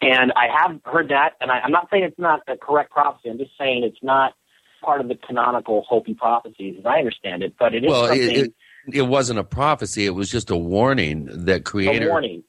And 0.00 0.32
I 0.32 0.46
have 0.46 0.80
heard 0.84 1.08
that, 1.08 1.30
and 1.40 1.50
I, 1.50 1.60
I'm 1.60 1.72
not 1.72 1.88
saying 1.90 2.04
it's 2.04 2.18
not 2.18 2.40
a 2.46 2.56
correct 2.56 2.90
prophecy. 2.90 3.30
I'm 3.30 3.38
just 3.38 3.52
saying 3.58 3.82
it's 3.84 4.02
not 4.02 4.34
part 4.82 5.00
of 5.00 5.08
the 5.08 5.16
canonical 5.16 5.84
Hopi 5.88 6.14
prophecies, 6.14 6.76
as 6.78 6.86
I 6.86 6.98
understand 6.98 7.42
it. 7.42 7.54
But 7.58 7.74
it 7.74 7.84
is 7.84 7.90
well, 7.90 8.06
something. 8.06 8.28
it, 8.28 8.36
it, 8.36 8.54
it 8.92 9.02
wasn't 9.02 9.38
a 9.38 9.44
prophecy. 9.44 10.06
It 10.06 10.10
was 10.14 10.30
just 10.30 10.50
a 10.50 10.56
warning 10.56 11.28
that 11.46 11.64
creator. 11.64 12.06
a 12.06 12.10
warning. 12.10 12.42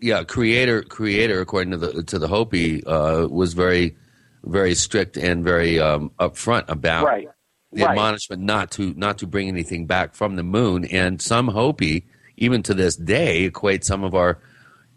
Yeah, 0.00 0.24
creator, 0.24 0.82
creator, 0.82 1.40
according 1.40 1.70
to 1.72 1.76
the 1.78 2.02
to 2.02 2.18
the 2.18 2.28
Hopi, 2.28 2.84
uh, 2.84 3.26
was 3.28 3.54
very, 3.54 3.96
very 4.44 4.74
strict 4.74 5.16
and 5.16 5.42
very 5.42 5.80
um, 5.80 6.10
upfront 6.20 6.64
about 6.68 7.04
Right. 7.06 7.26
the 7.72 7.82
Right. 7.82 7.90
admonishment 7.90 8.42
not 8.42 8.70
to 8.72 8.92
not 8.94 9.18
to 9.18 9.26
bring 9.26 9.48
anything 9.48 9.86
back 9.86 10.14
from 10.14 10.36
the 10.36 10.42
moon. 10.42 10.84
And 10.86 11.20
some 11.22 11.48
Hopi, 11.48 12.04
even 12.36 12.62
to 12.64 12.74
this 12.74 12.94
day, 12.96 13.44
equate 13.44 13.84
some 13.84 14.04
of 14.04 14.14
our, 14.14 14.38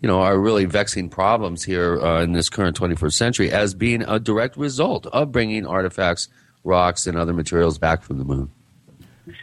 you 0.02 0.08
know, 0.08 0.20
our 0.20 0.38
really 0.38 0.66
vexing 0.66 1.08
problems 1.10 1.64
here 1.64 1.98
uh, 2.02 2.22
in 2.22 2.34
this 2.34 2.50
current 2.50 2.76
21st 2.78 3.14
century 3.18 3.50
as 3.52 3.74
being 3.74 4.02
a 4.04 4.20
direct 4.20 4.58
result 4.58 5.06
of 5.08 5.32
bringing 5.32 5.66
artifacts, 5.66 6.28
rocks, 6.66 7.08
and 7.08 7.18
other 7.18 7.34
materials 7.34 7.78
back 7.78 8.04
from 8.04 8.18
the 8.18 8.26
moon. 8.26 8.50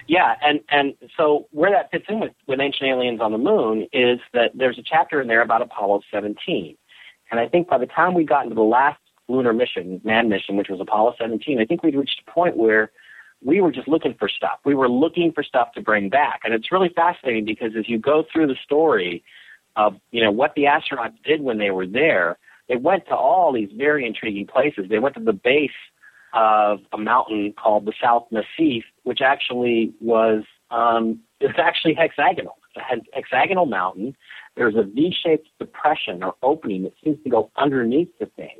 Yeah, 0.06 0.34
and 0.42 0.60
and 0.70 0.94
so 1.16 1.46
where 1.50 1.70
that 1.70 1.90
fits 1.90 2.06
in 2.08 2.20
with, 2.20 2.32
with 2.46 2.60
ancient 2.60 2.88
aliens 2.88 3.20
on 3.20 3.32
the 3.32 3.38
moon 3.38 3.88
is 3.92 4.20
that 4.32 4.50
there's 4.54 4.78
a 4.78 4.82
chapter 4.82 5.20
in 5.20 5.28
there 5.28 5.42
about 5.42 5.62
Apollo 5.62 6.02
17, 6.10 6.76
and 7.30 7.40
I 7.40 7.48
think 7.48 7.68
by 7.68 7.78
the 7.78 7.86
time 7.86 8.14
we 8.14 8.24
got 8.24 8.44
into 8.44 8.54
the 8.54 8.62
last 8.62 9.00
lunar 9.28 9.52
mission, 9.52 10.00
manned 10.04 10.28
mission, 10.28 10.56
which 10.56 10.68
was 10.68 10.80
Apollo 10.80 11.14
17, 11.18 11.60
I 11.60 11.64
think 11.64 11.82
we'd 11.82 11.96
reached 11.96 12.22
a 12.26 12.30
point 12.30 12.56
where 12.56 12.92
we 13.44 13.60
were 13.60 13.72
just 13.72 13.88
looking 13.88 14.14
for 14.18 14.28
stuff. 14.28 14.58
We 14.64 14.74
were 14.74 14.88
looking 14.88 15.32
for 15.32 15.42
stuff 15.42 15.72
to 15.74 15.80
bring 15.80 16.08
back, 16.08 16.40
and 16.44 16.54
it's 16.54 16.72
really 16.72 16.90
fascinating 16.94 17.44
because 17.44 17.72
as 17.78 17.88
you 17.88 17.98
go 17.98 18.24
through 18.32 18.46
the 18.46 18.56
story 18.64 19.24
of 19.76 19.96
you 20.10 20.22
know 20.22 20.30
what 20.30 20.54
the 20.54 20.64
astronauts 20.64 21.22
did 21.24 21.40
when 21.42 21.58
they 21.58 21.70
were 21.70 21.86
there, 21.86 22.38
they 22.68 22.76
went 22.76 23.06
to 23.06 23.14
all 23.14 23.52
these 23.52 23.70
very 23.76 24.06
intriguing 24.06 24.46
places. 24.46 24.86
They 24.88 24.98
went 24.98 25.14
to 25.16 25.22
the 25.22 25.32
base 25.32 25.70
of 26.32 26.80
a 26.92 26.98
mountain 26.98 27.54
called 27.56 27.86
the 27.86 27.92
South 28.02 28.26
Massif, 28.30 28.84
which 29.06 29.20
actually 29.22 29.92
was 30.00 30.42
um, 30.72 31.20
it 31.38 31.46
was 31.46 31.54
actually 31.58 31.94
hexagonal. 31.94 32.56
It's 32.74 33.04
a 33.14 33.16
hexagonal 33.16 33.66
mountain. 33.66 34.16
There's 34.56 34.74
a 34.74 34.82
V-shaped 34.82 35.48
depression 35.60 36.24
or 36.24 36.34
opening 36.42 36.82
that 36.82 36.94
seems 37.04 37.22
to 37.22 37.30
go 37.30 37.50
underneath 37.56 38.08
the 38.18 38.26
thing, 38.26 38.58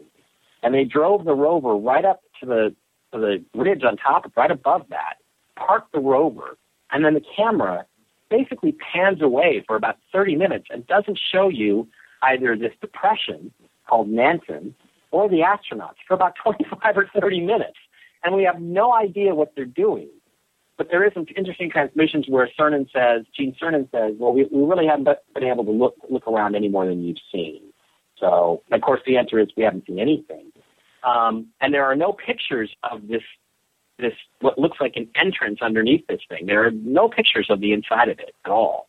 and 0.63 0.73
they 0.73 0.85
drove 0.85 1.25
the 1.25 1.35
rover 1.35 1.75
right 1.75 2.05
up 2.05 2.21
to 2.41 2.47
the 2.47 2.75
to 3.13 3.19
the 3.19 3.45
ridge 3.55 3.83
on 3.83 3.97
top, 3.97 4.31
right 4.37 4.51
above 4.51 4.83
that, 4.91 5.15
parked 5.57 5.93
the 5.93 6.01
rover, 6.01 6.57
and 6.93 7.05
then 7.05 7.15
the 7.15 7.25
camera 7.37 7.85
basically 8.31 8.73
pans 8.73 9.21
away 9.23 9.65
for 9.67 9.75
about 9.75 9.97
30 10.13 10.37
minutes 10.37 10.67
and 10.71 10.87
doesn't 10.87 11.19
show 11.33 11.49
you 11.49 11.89
either 12.23 12.57
this 12.57 12.73
depression 12.81 13.53
called 13.89 14.09
Nansen 14.09 14.75
or 15.11 15.29
the 15.29 15.41
astronauts 15.41 15.97
for 16.07 16.15
about 16.15 16.35
25 16.43 16.97
or 16.97 17.11
30 17.21 17.41
minutes. 17.41 17.79
And 18.23 18.35
we 18.35 18.45
have 18.45 18.61
no 18.61 18.93
idea 18.93 19.35
what 19.35 19.53
they're 19.55 19.65
doing. 19.65 20.09
But 20.79 20.89
there 20.91 21.07
is 21.07 21.15
some 21.15 21.27
interesting 21.37 21.71
transmissions 21.71 22.27
where 22.29 22.49
Cernan 22.59 22.87
says, 22.93 23.25
Gene 23.35 23.57
Cernan 23.61 23.91
says, 23.91 24.15
well, 24.19 24.33
we, 24.33 24.47
we 24.51 24.63
really 24.63 24.87
haven't 24.87 25.09
been 25.35 25.45
able 25.45 25.65
to 25.65 25.71
look, 25.71 25.95
look 26.11 26.27
around 26.29 26.55
any 26.55 26.69
more 26.69 26.87
than 26.87 27.03
you've 27.03 27.17
seen. 27.33 27.63
So, 28.19 28.63
of 28.71 28.81
course, 28.83 29.01
the 29.07 29.17
answer 29.17 29.39
is 29.39 29.49
we 29.57 29.63
haven't 29.63 29.87
seen 29.87 29.99
anything. 29.99 30.53
Um, 31.03 31.49
and 31.61 31.73
there 31.73 31.85
are 31.85 31.97
no 31.97 32.13
pictures 32.13 32.71
of 32.83 33.09
this, 33.09 33.23
this, 33.99 34.13
what 34.41 34.59
looks 34.59 34.79
like 34.81 34.97
an 34.97 35.09
entrance 35.15 35.61
underneath 35.63 36.07
this 36.09 36.21
thing. 36.29 36.47
There 36.47 36.67
are 36.67 36.71
no 36.71 37.09
pictures 37.09 37.47
of 37.49 37.61
the 37.61 37.73
inside 37.73 38.09
of 38.09 38.19
it 38.19 38.35
at 38.45 38.51
all. 38.51 38.89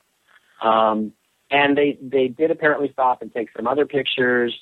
Um, 0.62 1.14
and 1.52 1.78
they, 1.78 1.98
they 2.02 2.28
did 2.28 2.52
apparently 2.52 2.90
stop 2.92 3.22
and 3.22 3.34
take 3.34 3.50
some 3.56 3.68
other 3.68 3.86
pictures. 3.86 4.54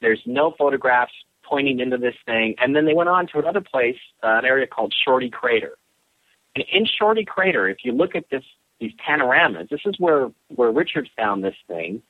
There's 0.00 0.20
no 0.24 0.54
photographs 0.56 1.12
pointing 1.42 1.80
into 1.80 1.98
this 1.98 2.14
thing. 2.24 2.54
And 2.58 2.74
then 2.74 2.86
they 2.86 2.94
went 2.94 3.10
on 3.10 3.26
to 3.28 3.38
another 3.38 3.60
place, 3.60 3.98
uh, 4.22 4.38
an 4.38 4.44
area 4.46 4.66
called 4.66 4.94
Shorty 5.04 5.28
Crater. 5.28 5.76
And 6.54 6.64
in 6.72 6.86
Shorty 6.86 7.24
Crater, 7.24 7.68
if 7.68 7.78
you 7.84 7.92
look 7.92 8.14
at 8.14 8.24
this, 8.30 8.44
these 8.80 8.92
panoramas, 9.04 9.68
this 9.70 9.80
is 9.84 9.94
where, 9.98 10.30
where 10.48 10.70
Richard 10.70 11.08
found 11.16 11.42
this 11.42 11.56
thing 11.66 12.02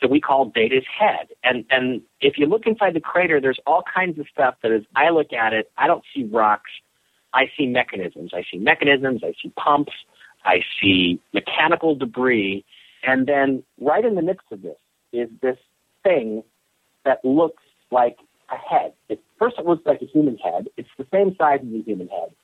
that 0.00 0.10
we 0.10 0.20
call 0.20 0.46
Data's 0.46 0.84
head. 0.98 1.28
And, 1.44 1.64
and 1.70 2.02
if 2.20 2.36
you 2.36 2.46
look 2.46 2.66
inside 2.66 2.94
the 2.94 3.00
crater, 3.00 3.40
there's 3.40 3.60
all 3.66 3.82
kinds 3.94 4.18
of 4.18 4.26
stuff 4.30 4.56
that 4.62 4.72
as 4.72 4.82
I 4.96 5.10
look 5.10 5.32
at 5.32 5.52
it, 5.52 5.70
I 5.78 5.86
don't 5.86 6.02
see 6.14 6.24
rocks. 6.24 6.70
I 7.32 7.44
see 7.56 7.66
mechanisms. 7.66 8.32
I 8.34 8.42
see 8.50 8.58
mechanisms. 8.58 9.22
I 9.24 9.32
see 9.42 9.50
pumps. 9.56 9.92
I 10.44 10.60
see 10.80 11.20
mechanical 11.32 11.94
debris. 11.94 12.64
And 13.04 13.26
then 13.26 13.62
right 13.80 14.04
in 14.04 14.16
the 14.16 14.22
midst 14.22 14.46
of 14.50 14.62
this 14.62 14.76
is 15.12 15.28
this 15.40 15.56
thing 16.02 16.42
that 17.04 17.24
looks 17.24 17.62
like 17.90 18.18
a 18.50 18.56
head. 18.56 18.92
It, 19.08 19.20
first, 19.38 19.56
it 19.58 19.66
looks 19.66 19.86
like 19.86 20.02
a 20.02 20.06
human 20.06 20.36
head. 20.36 20.68
It's 20.76 20.88
the 20.98 21.06
same 21.12 21.34
size 21.36 21.60
as 21.62 21.80
a 21.80 21.82
human 21.84 22.08
head. 22.08 22.34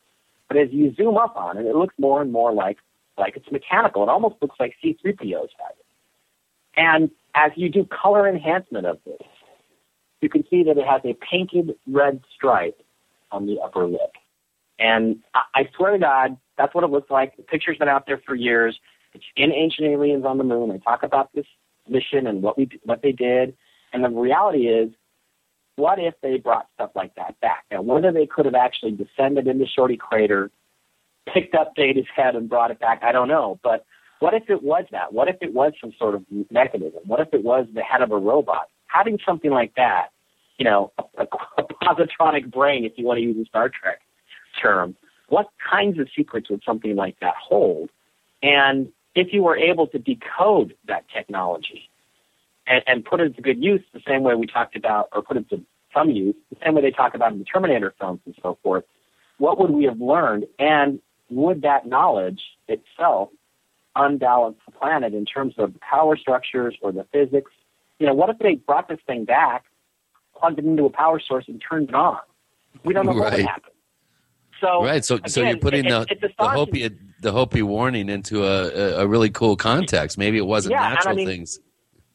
But 0.49 0.57
as 0.57 0.69
you 0.71 0.95
zoom 0.95 1.17
up 1.17 1.37
on 1.37 1.59
it, 1.59 1.67
it 1.67 1.77
looks 1.77 1.95
more 1.99 2.23
and 2.23 2.33
more 2.33 2.53
like, 2.53 2.79
like 3.17 3.37
it's 3.37 3.51
mechanical. 3.53 4.03
It 4.03 4.09
almost 4.09 4.37
looks 4.41 4.57
like 4.59 4.75
C-3PO's 4.83 5.51
head. 5.59 5.75
And 6.77 7.11
as 7.35 7.53
you 7.57 7.69
do 7.69 7.85
color 7.87 8.29
enhancement 8.29 8.87
of 8.87 8.99
this, 9.05 9.21
you 10.21 10.29
can 10.29 10.45
see 10.49 10.65
that 10.65 10.79
it 10.79 10.87
has 10.87 11.03
a 11.05 11.15
painted 11.15 11.75
red 11.87 12.21
stripe 12.35 12.81
on 13.31 13.47
the 13.47 13.61
upper 13.61 13.87
lip. 13.87 14.13
And 14.79 15.19
I, 15.35 15.43
I 15.55 15.69
swear 15.77 15.93
to 15.93 15.99
God, 15.99 16.37
that's 16.57 16.75
what 16.75 16.85
it 16.85 16.91
looks 16.91 17.11
like. 17.11 17.37
The 17.37 17.43
picture's 17.43 17.79
been 17.79 17.89
out 17.89 18.07
there 18.07 18.21
for 18.25 18.35
years. 18.35 18.79
It's 19.15 19.25
in 19.37 19.53
Ancient 19.53 19.89
Aliens 19.89 20.25
on 20.25 20.39
the 20.39 20.45
Moon. 20.45 20.71
I 20.71 20.79
talk 20.79 21.03
about 21.03 21.31
this 21.35 21.47
mission 21.89 22.27
and 22.27 22.43
what 22.43 22.59
we 22.59 22.69
what 22.85 23.03
they 23.03 23.13
did. 23.13 23.57
And 23.93 24.05
the 24.05 24.11
reality 24.11 24.69
is, 24.69 24.91
what 25.79 25.99
if 25.99 26.15
they 26.23 26.39
brought 26.39 26.67
stuff 26.75 26.91
like 26.95 27.15
that 27.15 27.39
back? 27.41 27.65
Now, 27.71 27.83
whether 27.83 28.13
they 28.13 28.27
could 28.27 28.45
have 28.45 28.55
actually 28.55 28.93
descended 28.93 29.47
into 29.47 29.67
Shorty 29.67 29.97
Crater, 29.97 30.51
picked 31.33 31.55
up 31.55 31.75
Data's 31.77 32.07
head 32.15 32.35
and 32.35 32.49
brought 32.49 32.71
it 32.71 32.81
back, 32.81 33.03
I 33.03 33.13
don't 33.13 33.29
know. 33.29 33.61
But 33.63 33.85
what 34.19 34.35
if 34.35 34.51
it 34.51 34.63
was 34.63 34.85
that? 34.91 35.13
What 35.13 35.29
if 35.29 35.37
it 35.41 35.55
was 35.55 35.73
some 35.81 35.93
sort 35.99 36.15
of 36.15 36.25
mechanism? 36.51 37.01
What 37.07 37.21
if 37.21 37.29
it 37.33 37.45
was 37.45 37.67
the 37.73 37.83
head 37.83 38.03
of 38.03 38.11
a 38.11 38.19
robot? 38.19 38.69
Having 38.89 39.21
something 39.25 39.51
like 39.51 39.75
that, 39.77 40.09
you 40.59 40.65
know, 40.65 40.93
a, 41.17 41.27
a, 41.59 41.65
positronic 41.85 42.51
brain, 42.51 42.85
if 42.85 42.93
you 42.97 43.05
want 43.05 43.19
to 43.19 43.23
use 43.23 43.37
a 43.41 43.49
Star 43.49 43.69
Trek 43.69 44.01
term, 44.61 44.97
what 45.29 45.49
kinds 45.71 45.99
of 46.01 46.09
secrets 46.15 46.51
would 46.51 46.63
something 46.65 46.97
like 46.97 47.21
that 47.21 47.35
hold? 47.41 47.91
And 48.43 48.89
if 49.15 49.33
you 49.33 49.43
were 49.43 49.57
able 49.57 49.87
to 49.89 49.99
decode 49.99 50.75
that 50.87 51.05
technology 51.15 51.89
and, 52.69 52.83
and 52.87 53.05
put 53.05 53.21
it 53.21 53.35
to 53.37 53.43
good 53.43 53.63
use 53.63 53.81
the 53.93 54.01
same 54.07 54.23
way 54.23 54.35
we 54.35 54.47
talked 54.47 54.77
about, 54.77 55.09
or 55.13 55.23
put 55.23 55.37
it 55.37 55.49
to 55.51 55.61
some 55.95 56.11
use, 56.11 56.35
the 56.51 56.57
same 56.65 56.75
way 56.75 56.83
they 56.83 56.91
talk 56.91 57.15
about 57.15 57.33
in 57.33 57.39
the 57.39 57.45
Terminator 57.45 57.95
films 57.99 58.21
and 58.27 58.35
so 58.43 58.59
forth, 58.63 58.85
what 59.39 59.59
would 59.59 59.71
we 59.71 59.85
have 59.85 60.01
learned? 60.01 60.47
And 60.59 61.01
would 61.31 61.63
that 61.63 61.87
knowledge 61.87 62.41
itself 62.69 63.31
unbalance 63.97 64.57
the 64.67 64.73
planet 64.73 65.15
in 65.15 65.25
terms 65.25 65.55
of 65.59 65.73
the 65.73 65.79
power 65.81 66.17
structures 66.17 66.77
or 66.83 66.93
the 66.93 67.05
physics? 67.13 67.51
You 67.99 68.07
know, 68.07 68.15
what 68.15 68.31
if 68.31 68.39
they 68.39 68.57
brought 68.57 68.89
this 68.89 69.01
thing 69.07 69.25
back, 69.25 69.65
plugged 70.39 70.59
it 70.59 70.65
into 70.65 70.85
a 70.85 70.91
power 70.91 71.21
source, 71.21 71.47
and 71.49 71.61
turned 71.67 71.89
it 71.89 71.95
on? 71.95 72.19
We 72.85 72.95
don't 72.95 73.07
know 73.07 73.13
what 73.13 73.33
would 73.33 73.41
happen. 73.45 73.73
So, 74.61 74.85
right. 74.85 75.05
So, 75.05 75.21
so 75.27 75.43
you're 75.43 75.57
putting 75.57 75.87
it- 75.87 75.91
the, 75.91 76.29
the. 76.39 76.49
Hopi 76.49 76.91
the 77.21 77.33
Hopi 77.33 77.63
warning 77.63 78.09
into 78.09 78.45
a, 78.45 79.01
a, 79.01 79.07
really 79.07 79.31
cool 79.31 79.57
context. 79.57 80.19
Maybe 80.19 80.39
it 80.39 80.47
wasn't 80.47 80.73
Yeah, 80.73 80.85
and 80.85 80.93
I 80.93 80.95
natural 80.95 81.17
mean- 81.17 81.27
things. 81.27 81.61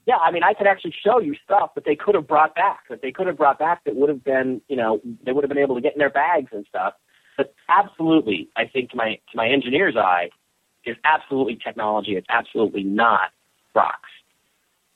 Yeah, 0.05 0.17
I 0.17 0.31
mean, 0.31 0.43
I 0.43 0.53
could 0.53 0.67
actually 0.67 0.93
show 1.03 1.19
you 1.19 1.35
stuff 1.45 1.71
that 1.75 1.85
they 1.85 1.95
could 1.95 2.15
have 2.15 2.27
brought 2.27 2.55
back, 2.55 2.80
that 2.89 3.01
they 3.01 3.11
could 3.11 3.27
have 3.27 3.38
brought 3.38 3.57
back 3.57 3.84
that 3.85 3.95
would 3.95 4.09
have 4.09 4.23
been, 4.23 4.61
you 4.67 4.75
know, 4.75 4.99
they 5.25 5.31
would 5.31 5.43
have 5.43 5.49
been 5.49 5.57
able 5.57 5.75
to 5.75 5.81
get 5.81 5.93
in 5.93 5.99
their 5.99 6.09
bags 6.09 6.49
and 6.51 6.65
stuff. 6.67 6.93
But 7.38 7.53
absolutely, 7.69 8.49
I 8.55 8.65
think 8.65 8.91
to 8.91 8.97
my 8.97 9.19
to 9.31 9.38
my 9.38 9.47
engineer's 9.47 9.95
eye, 9.95 10.30
is 10.85 10.97
absolutely 11.05 11.55
technology. 11.55 12.15
It's 12.15 12.27
absolutely 12.30 12.84
not 12.84 13.31
rocks. 13.73 14.09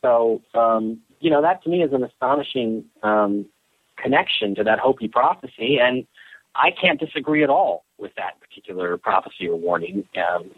So, 0.04 0.42
um, 0.54 1.00
you 1.20 1.32
know, 1.32 1.42
that 1.42 1.64
to 1.64 1.70
me 1.70 1.82
is 1.82 1.94
an 1.94 2.04
astonishing 2.04 2.86
um, 3.02 3.48
connection 3.96 4.54
to 4.56 4.64
that 4.66 4.78
Hopi 4.78 5.08
prophecy, 5.08 5.80
and 5.82 6.06
I 6.54 6.70
can't 6.70 7.00
disagree 7.00 7.44
at 7.44 7.50
all 7.50 7.86
with 7.98 8.12
that 8.18 8.40
particular 8.40 8.98
prophecy 8.98 9.48
or 9.48 9.56
warning. 9.56 10.08
Um, 10.16 10.52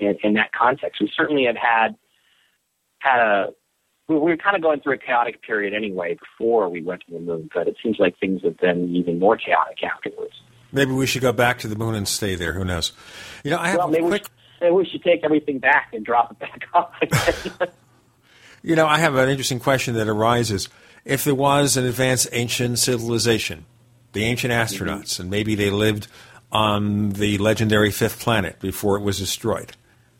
in, 0.00 0.16
in 0.22 0.34
that 0.34 0.52
context. 0.52 1.00
We 1.00 1.10
certainly 1.14 1.44
have 1.44 1.56
had 1.56 1.96
had 3.06 3.20
a 3.20 3.46
we 4.08 4.16
were 4.16 4.36
kind 4.36 4.54
of 4.54 4.62
going 4.62 4.80
through 4.80 4.94
a 4.94 4.98
chaotic 4.98 5.42
period 5.42 5.74
anyway 5.74 6.16
before 6.16 6.68
we 6.68 6.80
went 6.80 7.02
to 7.06 7.12
the 7.12 7.18
moon, 7.18 7.50
but 7.52 7.66
it 7.66 7.76
seems 7.82 7.98
like 7.98 8.16
things 8.18 8.42
have 8.44 8.56
been 8.58 8.94
even 8.94 9.18
more 9.18 9.36
chaotic 9.36 9.82
afterwards. 9.82 10.34
Maybe 10.70 10.92
we 10.92 11.06
should 11.06 11.22
go 11.22 11.32
back 11.32 11.58
to 11.60 11.68
the 11.68 11.74
moon 11.74 11.94
and 11.94 12.06
stay 12.06 12.36
there. 12.36 12.52
Who 12.52 12.64
knows? 12.64 12.92
You 13.42 13.50
know, 13.50 13.58
I 13.58 13.68
have 13.68 13.78
well, 13.78 13.88
a 13.88 13.90
maybe, 13.90 14.06
quick. 14.06 14.12
we 14.12 14.18
should, 14.18 14.60
maybe 14.60 14.74
we 14.74 14.86
should 14.86 15.02
take 15.02 15.24
everything 15.24 15.58
back 15.58 15.88
and 15.92 16.04
drop 16.04 16.30
it 16.30 16.38
back 16.38 16.64
off 16.74 16.92
again. 17.02 17.68
You 18.62 18.74
know, 18.74 18.88
I 18.88 18.98
have 18.98 19.14
an 19.14 19.28
interesting 19.28 19.60
question 19.60 19.94
that 19.94 20.08
arises. 20.08 20.68
If 21.04 21.22
there 21.22 21.36
was 21.36 21.76
an 21.76 21.84
advanced 21.84 22.28
ancient 22.32 22.80
civilization, 22.80 23.64
the 24.12 24.24
ancient 24.24 24.52
mm-hmm. 24.52 24.84
astronauts, 24.84 25.20
and 25.20 25.30
maybe 25.30 25.54
they 25.54 25.70
lived 25.70 26.08
on 26.50 27.10
the 27.10 27.38
legendary 27.38 27.92
fifth 27.92 28.18
planet 28.18 28.58
before 28.58 28.96
it 28.96 29.02
was 29.02 29.20
destroyed, 29.20 29.76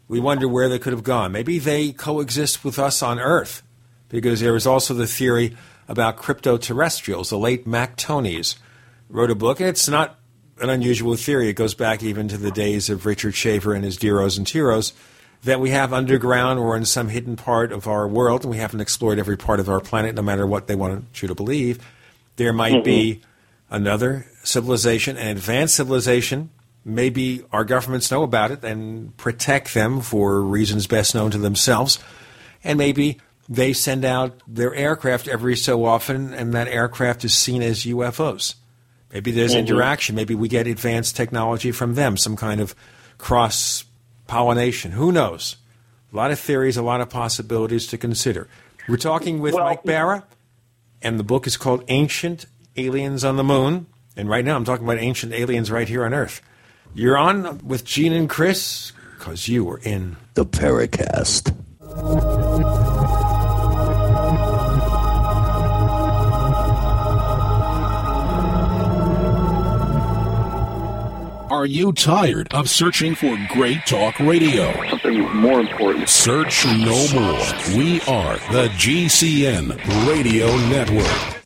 we 0.09 0.21
wonder 0.21 0.49
where 0.49 0.69
they 0.69 0.79
could 0.79 0.93
have 0.93 1.03
gone. 1.03 1.33
Maybe 1.33 1.59
they 1.59 1.93
coexist 1.93 2.65
with 2.65 2.79
us 2.79 3.03
on 3.03 3.19
Earth, 3.19 3.63
because 4.09 4.41
there 4.41 4.57
is 4.57 4.67
also 4.67 4.95
the 4.95 5.07
theory 5.07 5.57
about 5.89 6.17
crypto-terrestrials. 6.17 7.31
The 7.31 7.39
late 7.39 7.67
Mac 7.67 7.97
Tonnies 7.97 8.57
wrote 9.09 9.31
a 9.31 9.35
book, 9.35 9.61
and 9.61 9.69
it's 9.69 9.89
not 9.89 10.19
an 10.61 10.71
unusual 10.71 11.17
theory. 11.17 11.49
It 11.49 11.55
goes 11.55 11.75
back 11.75 12.03
even 12.03 12.29
to 12.29 12.39
the 12.39 12.51
days 12.51 12.89
of 12.89 13.05
Richard 13.05 13.35
Shaver 13.35 13.75
and 13.75 13.85
his 13.85 13.99
Deros 13.99 14.39
and 14.39 14.47
Teros 14.47 14.93
that 15.43 15.61
we 15.61 15.71
have 15.71 15.93
underground 15.93 16.59
or 16.59 16.77
in 16.77 16.85
some 16.85 17.09
hidden 17.09 17.37
part 17.37 17.73
of 17.73 17.87
our 17.87 18.09
world, 18.09 18.43
and 18.43 18.51
we 18.51 18.57
haven't 18.57 18.81
explored 18.81 19.19
every 19.19 19.37
part 19.37 19.61
of 19.61 19.69
our 19.69 19.81
planet, 19.81 20.15
no 20.15 20.23
matter 20.23 20.47
what 20.47 20.67
they 20.67 20.75
want 20.75 21.05
you 21.21 21.29
to 21.29 21.35
believe. 21.35 21.79
There 22.37 22.53
might 22.53 22.73
mm-hmm. 22.73 22.85
be 22.85 23.21
another 23.71 24.27
civilization, 24.43 25.17
an 25.17 25.29
advanced 25.29 25.75
civilization. 25.75 26.51
Maybe 26.89 27.43
our 27.53 27.65
governments 27.65 28.13
know 28.13 28.23
about 28.23 28.53
it 28.53 28.63
and 28.63 29.17
protect 29.17 29.75
them 29.75 30.01
for 30.01 30.41
reasons 30.41 30.87
best 30.87 31.17
known 31.17 31.33
to 31.33 31.39
themselves. 31.39 31.99
And 32.63 32.79
maybe 32.79 33.21
they 33.49 33.73
send 33.73 34.05
out 34.05 34.41
their 34.47 34.73
aircraft 34.73 35.27
every 35.27 35.57
so 35.57 35.85
often, 35.85 36.33
and 36.33 36.55
that 36.55 36.69
aircraft 36.69 37.25
is 37.25 37.35
seen 37.35 37.61
as 37.61 37.87
UFOs. 37.87 38.55
Maybe 39.13 39.33
there's 39.33 39.55
Mhm. 39.55 39.67
interaction. 39.67 40.15
Maybe 40.15 40.37
we 40.37 40.47
get 40.47 40.69
advanced 40.69 41.17
technology 41.17 41.73
from 41.73 41.95
them, 41.97 42.17
some 42.17 42.37
kind 42.37 42.61
of 42.61 42.73
cross 43.19 43.85
pollination. 44.29 44.93
Who 44.93 45.11
knows? 45.11 45.57
A 46.13 46.17
lot 46.17 46.31
of 46.31 46.39
theories, 46.39 46.77
a 46.77 46.83
lot 46.83 47.01
of 47.01 47.11
possibilities 47.11 47.89
to 47.89 47.99
consider. 47.99 48.47
We're 48.89 48.97
talking 48.97 49.41
with 49.41 49.55
Mike 49.55 49.83
Bara, 49.83 50.23
and 51.03 51.19
the 51.19 51.25
book 51.25 51.49
is 51.49 51.57
called 51.57 51.83
Ancient 51.89 52.47
Aliens 52.77 53.25
on 53.25 53.37
the 53.37 53.45
Moon. 53.45 53.87
And 54.17 54.29
right 54.29 54.45
now 54.45 54.55
I'm 54.55 54.65
talking 54.65 54.87
about 54.87 54.99
ancient 54.99 55.33
aliens 55.33 55.69
right 55.69 55.89
here 55.89 56.05
on 56.05 56.15
Earth. 56.15 56.41
You're 56.95 57.19
on 57.19 57.59
with 57.67 57.85
Gene 57.85 58.13
and 58.13 58.29
Chris 58.29 58.93
because 59.19 59.49
you 59.49 59.65
were 59.65 59.79
in 59.83 60.17
the 60.35 60.47
Paracast. 60.47 61.55
Are 71.51 71.65
you 71.65 71.93
tired 71.93 72.53
of 72.53 72.69
searching 72.69 73.15
for 73.15 73.37
great 73.53 73.87
talk 73.87 74.19
radio? 74.21 74.73
Something 74.91 75.37
more 75.37 75.61
important. 75.61 76.09
Search 76.09 76.67
no 76.67 77.07
more. 77.15 77.77
We 77.77 78.01
are 78.03 78.37
the 78.53 78.69
GCN 78.77 80.07
Radio 80.07 80.47
Network. 80.69 81.46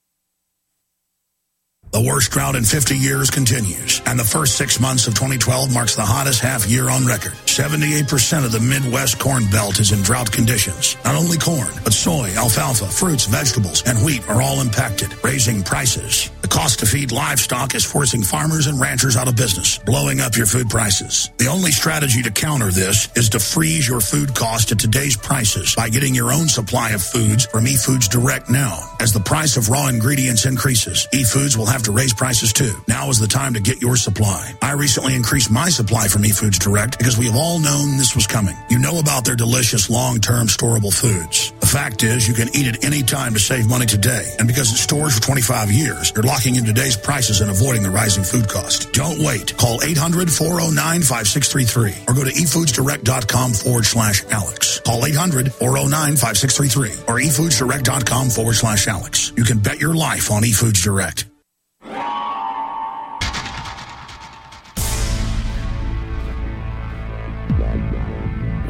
The 1.91 1.99
worst 1.99 2.31
drought 2.31 2.55
in 2.55 2.63
50 2.63 2.95
years 2.95 3.29
continues, 3.29 4.01
and 4.05 4.17
the 4.17 4.23
first 4.23 4.55
six 4.55 4.79
months 4.79 5.07
of 5.07 5.13
2012 5.13 5.73
marks 5.73 5.93
the 5.93 6.05
hottest 6.05 6.39
half 6.39 6.65
year 6.65 6.89
on 6.89 7.05
record. 7.05 7.33
78% 7.47 8.45
of 8.45 8.53
the 8.53 8.61
Midwest 8.61 9.19
corn 9.19 9.43
belt 9.51 9.77
is 9.77 9.91
in 9.91 10.01
drought 10.01 10.31
conditions. 10.31 10.95
Not 11.03 11.15
only 11.15 11.37
corn, 11.37 11.67
but 11.83 11.91
soy, 11.91 12.31
alfalfa, 12.37 12.85
fruits, 12.85 13.25
vegetables, 13.25 13.83
and 13.85 13.99
wheat 14.05 14.25
are 14.29 14.41
all 14.41 14.61
impacted, 14.61 15.13
raising 15.21 15.63
prices. 15.63 16.31
The 16.41 16.47
cost 16.47 16.79
to 16.79 16.85
feed 16.85 17.11
livestock 17.11 17.75
is 17.75 17.83
forcing 17.83 18.23
farmers 18.23 18.67
and 18.67 18.79
ranchers 18.79 19.17
out 19.17 19.27
of 19.27 19.35
business, 19.35 19.77
blowing 19.79 20.21
up 20.21 20.37
your 20.37 20.45
food 20.45 20.69
prices. 20.69 21.29
The 21.39 21.47
only 21.47 21.71
strategy 21.71 22.21
to 22.21 22.31
counter 22.31 22.71
this 22.71 23.09
is 23.17 23.27
to 23.29 23.39
freeze 23.39 23.85
your 23.85 23.99
food 23.99 24.33
cost 24.33 24.71
at 24.71 24.79
today's 24.79 25.17
prices 25.17 25.75
by 25.75 25.89
getting 25.89 26.15
your 26.15 26.31
own 26.31 26.47
supply 26.47 26.91
of 26.91 27.03
foods 27.03 27.47
from 27.47 27.65
eFoods 27.65 28.09
Direct 28.09 28.49
now. 28.49 28.79
As 29.01 29.11
the 29.11 29.19
price 29.19 29.57
of 29.57 29.67
raw 29.67 29.89
ingredients 29.89 30.45
increases, 30.45 31.09
eFoods 31.13 31.57
will 31.57 31.65
have 31.65 31.80
to 31.83 31.91
raise 31.91 32.13
prices 32.13 32.53
too. 32.53 32.73
Now 32.87 33.09
is 33.09 33.19
the 33.19 33.27
time 33.27 33.55
to 33.55 33.59
get 33.59 33.81
your 33.81 33.95
supply. 33.95 34.53
I 34.61 34.73
recently 34.73 35.15
increased 35.15 35.49
my 35.51 35.69
supply 35.69 36.07
from 36.07 36.21
eFoods 36.23 36.59
Direct 36.59 36.97
because 36.97 37.17
we 37.17 37.25
have 37.25 37.35
all 37.35 37.59
known 37.59 37.97
this 37.97 38.15
was 38.15 38.27
coming. 38.27 38.55
You 38.69 38.79
know 38.79 38.99
about 38.99 39.25
their 39.25 39.35
delicious 39.35 39.89
long-term 39.89 40.47
storable 40.47 40.93
foods. 40.93 41.51
The 41.59 41.67
fact 41.67 42.03
is 42.03 42.27
you 42.27 42.33
can 42.33 42.49
eat 42.55 42.67
it 42.67 42.83
any 42.85 43.01
time 43.03 43.33
to 43.33 43.39
save 43.39 43.67
money 43.67 43.85
today. 43.85 44.33
And 44.39 44.47
because 44.47 44.71
it 44.71 44.77
stores 44.77 45.15
for 45.15 45.21
25 45.21 45.71
years, 45.71 46.11
you're 46.13 46.23
locking 46.23 46.55
in 46.55 46.65
today's 46.65 46.97
prices 46.97 47.41
and 47.41 47.49
avoiding 47.49 47.81
the 47.83 47.91
rising 47.91 48.23
food 48.23 48.47
cost. 48.49 48.91
Don't 48.93 49.19
wait. 49.19 49.57
Call 49.57 49.79
800-409-5633 49.79 52.09
or 52.09 52.13
go 52.13 52.23
to 52.23 52.31
efoodsdirect.com 52.31 53.53
forward 53.53 53.85
slash 53.85 54.23
Alex. 54.29 54.79
Call 54.81 55.01
800-409-5633 55.01 57.07
or 57.07 57.19
efoodsdirect.com 57.19 58.29
forward 58.29 58.53
slash 58.53 58.87
Alex. 58.87 59.31
You 59.35 59.43
can 59.43 59.59
bet 59.59 59.79
your 59.79 59.95
life 59.95 60.31
on 60.31 60.43
eFoods 60.43 60.83
Direct. 60.83 61.30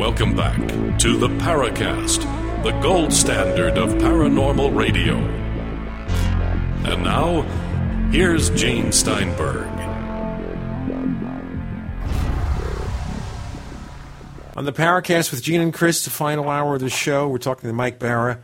Welcome 0.02 0.36
back 0.36 0.58
to 1.02 1.16
the 1.16 1.28
Paracast, 1.28 2.24
the 2.64 2.72
gold 2.82 3.14
standard 3.14 3.78
of 3.78 3.92
paranormal 4.00 4.76
radio. 4.76 5.14
And 6.92 7.04
now, 7.04 7.44
here's 8.10 8.50
Gene 8.50 8.92
Steinberg. 8.92 9.68
On 14.56 14.66
the 14.66 14.74
Paracast 14.74 15.30
with 15.30 15.44
Gene 15.44 15.62
and 15.62 15.72
Chris, 15.72 16.04
the 16.04 16.10
final 16.10 16.50
hour 16.50 16.74
of 16.74 16.82
the 16.82 16.90
show, 16.90 17.28
we're 17.28 17.38
talking 17.38 17.70
to 17.70 17.74
Mike 17.76 18.00
Bara, 18.00 18.40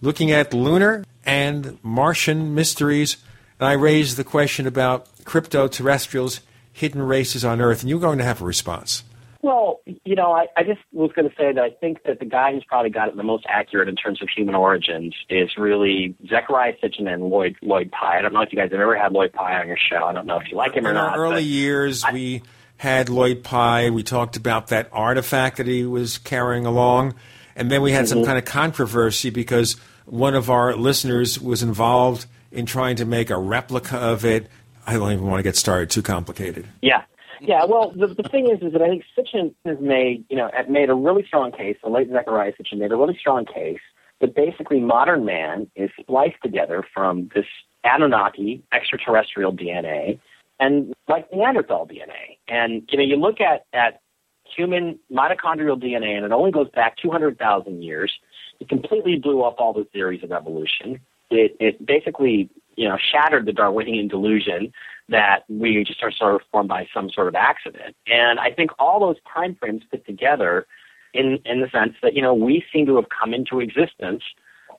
looking 0.00 0.30
at 0.30 0.54
lunar 0.54 1.04
and 1.26 1.76
Martian 1.82 2.54
mysteries. 2.54 3.16
And 3.58 3.68
I 3.68 3.72
raised 3.72 4.16
the 4.16 4.22
question 4.22 4.64
about 4.68 5.08
crypto 5.24 5.66
terrestrials, 5.66 6.40
hidden 6.72 7.02
races 7.02 7.44
on 7.44 7.60
Earth, 7.60 7.80
and 7.80 7.90
you're 7.90 7.98
going 7.98 8.18
to 8.18 8.24
have 8.24 8.40
a 8.40 8.44
response. 8.44 9.02
Well, 9.42 9.80
you 10.04 10.14
know, 10.16 10.32
I, 10.32 10.46
I 10.56 10.62
just 10.64 10.80
was 10.92 11.10
going 11.12 11.28
to 11.28 11.34
say 11.34 11.52
that 11.52 11.62
I 11.62 11.70
think 11.70 12.02
that 12.04 12.18
the 12.18 12.26
guy 12.26 12.52
who's 12.52 12.64
probably 12.64 12.90
got 12.90 13.08
it 13.08 13.16
the 13.16 13.22
most 13.22 13.46
accurate 13.48 13.88
in 13.88 13.96
terms 13.96 14.20
of 14.20 14.28
human 14.34 14.54
origins 14.54 15.14
is 15.30 15.50
really 15.56 16.14
Zecharia 16.26 16.74
Sitchin 16.82 17.08
and 17.08 17.24
Lloyd 17.30 17.56
Lloyd 17.62 17.90
Pye. 17.90 18.18
I 18.18 18.22
don't 18.22 18.34
know 18.34 18.42
if 18.42 18.52
you 18.52 18.58
guys 18.58 18.70
have 18.70 18.80
ever 18.80 18.96
had 18.98 19.12
Lloyd 19.12 19.32
Pye 19.32 19.58
on 19.58 19.66
your 19.66 19.78
show. 19.78 20.04
I 20.04 20.12
don't 20.12 20.26
know 20.26 20.38
if 20.38 20.50
you 20.50 20.56
like 20.58 20.74
him 20.74 20.86
or 20.86 20.90
In 20.90 20.94
not. 20.94 21.14
In 21.14 21.20
our 21.20 21.26
early 21.26 21.42
years, 21.42 22.04
we 22.12 22.42
had 22.76 23.08
Lloyd 23.08 23.42
Pye. 23.42 23.88
We 23.90 24.02
talked 24.02 24.36
about 24.36 24.68
that 24.68 24.88
artifact 24.92 25.56
that 25.56 25.66
he 25.66 25.86
was 25.86 26.18
carrying 26.18 26.66
along. 26.66 27.14
And 27.56 27.70
then 27.70 27.80
we 27.82 27.92
had 27.92 28.08
some 28.08 28.18
Mhm. 28.18 28.26
kind 28.26 28.38
of 28.38 28.44
controversy 28.44 29.30
because 29.30 29.76
one 30.04 30.34
of 30.34 30.50
our 30.50 30.74
listeners 30.74 31.40
was 31.40 31.62
involved 31.62 32.26
in 32.52 32.66
trying 32.66 32.96
to 32.96 33.04
make 33.06 33.30
a 33.30 33.38
replica 33.38 33.96
of 33.96 34.24
it. 34.24 34.48
I 34.86 34.94
don't 34.94 35.12
even 35.12 35.26
want 35.26 35.38
to 35.38 35.42
get 35.42 35.56
started, 35.56 35.88
too 35.90 36.02
complicated. 36.02 36.66
Yeah. 36.82 37.02
Yeah, 37.40 37.64
well, 37.64 37.92
the, 37.92 38.08
the 38.08 38.28
thing 38.28 38.50
is, 38.50 38.62
is 38.62 38.72
that 38.72 38.82
I 38.82 38.88
think 38.88 39.04
Sitchin 39.16 39.54
has 39.64 39.78
made, 39.80 40.24
you 40.28 40.36
know, 40.36 40.50
made 40.68 40.90
a 40.90 40.94
really 40.94 41.24
strong 41.26 41.52
case. 41.52 41.76
The 41.82 41.90
late 41.90 42.10
Zecharia 42.10 42.52
Sitchin 42.56 42.78
made 42.78 42.92
a 42.92 42.96
really 42.96 43.16
strong 43.18 43.44
case 43.46 43.80
that 44.20 44.34
basically 44.34 44.80
modern 44.80 45.24
man 45.24 45.70
is 45.74 45.90
spliced 45.98 46.42
together 46.42 46.84
from 46.94 47.30
this 47.34 47.46
Anunnaki 47.84 48.62
extraterrestrial 48.72 49.52
DNA 49.52 50.20
and 50.58 50.94
like 51.08 51.32
Neanderthal 51.32 51.86
DNA. 51.86 52.36
And 52.46 52.82
you 52.90 52.98
know, 52.98 53.04
you 53.04 53.16
look 53.16 53.40
at 53.40 53.64
at 53.72 54.00
human 54.44 54.98
mitochondrial 55.10 55.82
DNA, 55.82 56.16
and 56.16 56.24
it 56.24 56.32
only 56.32 56.50
goes 56.50 56.68
back 56.70 56.96
200,000 56.98 57.82
years. 57.82 58.12
It 58.58 58.68
completely 58.68 59.16
blew 59.16 59.42
up 59.42 59.56
all 59.58 59.72
the 59.72 59.84
theories 59.92 60.22
of 60.22 60.32
evolution. 60.32 61.00
It, 61.30 61.56
it 61.60 61.84
basically, 61.84 62.48
you 62.76 62.88
know, 62.88 62.96
shattered 62.98 63.46
the 63.46 63.52
Darwinian 63.52 64.08
delusion 64.08 64.72
that 65.08 65.44
we 65.48 65.84
just 65.84 66.02
are 66.02 66.12
sort 66.12 66.36
of 66.36 66.40
formed 66.52 66.68
by 66.68 66.86
some 66.94 67.10
sort 67.10 67.28
of 67.28 67.34
accident. 67.34 67.96
And 68.06 68.38
I 68.38 68.50
think 68.52 68.70
all 68.78 69.00
those 69.00 69.16
time 69.32 69.56
frames 69.58 69.82
fit 69.90 70.06
together 70.06 70.66
in 71.12 71.40
in 71.44 71.60
the 71.60 71.68
sense 71.70 71.94
that 72.02 72.14
you 72.14 72.22
know 72.22 72.32
we 72.32 72.64
seem 72.72 72.86
to 72.86 72.96
have 72.96 73.06
come 73.08 73.34
into 73.34 73.60
existence 73.60 74.22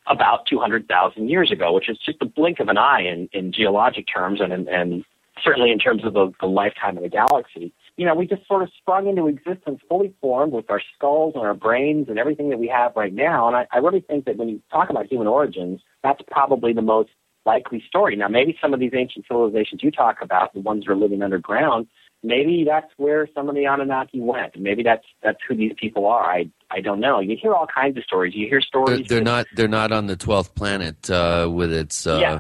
about 0.08 0.46
200,000 0.48 1.30
years 1.30 1.52
ago, 1.52 1.74
which 1.74 1.90
is 1.90 1.98
just 2.00 2.18
a 2.22 2.26
blink 2.26 2.60
of 2.60 2.70
an 2.70 2.78
eye 2.78 3.02
in, 3.02 3.30
in 3.34 3.52
geologic 3.52 4.06
terms 4.12 4.42
and, 4.42 4.52
and, 4.52 4.68
and 4.68 5.06
certainly 5.44 5.72
in 5.72 5.78
terms 5.78 6.04
of 6.04 6.14
the, 6.14 6.32
the 6.40 6.48
lifetime 6.48 6.98
of 6.98 7.04
the 7.04 7.10
galaxy. 7.10 7.72
You 7.98 8.06
know, 8.06 8.16
we 8.16 8.26
just 8.26 8.48
sort 8.48 8.64
of 8.64 8.70
sprung 8.78 9.08
into 9.08 9.28
existence 9.28 9.80
fully 9.88 10.14
formed 10.22 10.54
with 10.54 10.70
our 10.70 10.82
skulls 10.96 11.34
and 11.36 11.44
our 11.44 11.54
brains 11.54 12.08
and 12.10 12.18
everything 12.18 12.50
that 12.50 12.58
we 12.58 12.68
have 12.68 12.94
right 12.96 13.14
now. 13.14 13.48
And 13.48 13.56
I, 13.56 13.68
I 13.72 13.78
really 13.78 14.02
think 14.02 14.26
that 14.26 14.38
when 14.38 14.50
you 14.50 14.62
talk 14.72 14.90
about 14.90 15.08
human 15.08 15.28
origins, 15.28 15.82
that's 16.04 16.22
probably 16.30 16.74
the 16.74 16.82
most 16.82 17.10
likely 17.46 17.84
story. 17.88 18.16
Now, 18.16 18.28
maybe 18.28 18.58
some 18.62 18.74
of 18.74 18.80
these 18.80 18.92
ancient 18.96 19.26
civilizations 19.28 19.84
you 19.84 19.92
talk 19.92 20.18
about, 20.22 20.54
the 20.54 20.62
ones 20.62 20.86
that 20.86 20.92
are 20.92 20.96
living 20.96 21.22
underground, 21.22 21.88
maybe 22.24 22.64
that's 22.68 22.92
where 22.98 23.28
some 23.34 23.50
of 23.50 23.56
the 23.56 23.66
Anunnaki 23.66 24.20
went. 24.20 24.60
Maybe 24.60 24.84
that's 24.84 25.06
that's 25.24 25.40
who 25.48 25.56
these 25.56 25.74
people 25.80 26.06
are. 26.06 26.24
I 26.24 26.50
I 26.70 26.82
don't 26.82 27.00
know. 27.00 27.20
You 27.20 27.38
hear 27.40 27.54
all 27.54 27.68
kinds 27.68 27.98
of 27.98 28.04
stories. 28.04 28.34
You 28.36 28.48
hear 28.48 28.62
stories. 28.62 29.08
They're, 29.08 29.18
they're 29.18 29.24
not. 29.24 29.48
They're 29.56 29.68
not 29.68 29.92
on 29.92 30.08
the 30.08 30.16
twelfth 30.16 30.56
planet 30.56 31.10
uh, 31.10 31.50
with 31.52 31.74
its 31.74 32.06
uh, 32.08 32.20
yeah. 32.22 32.40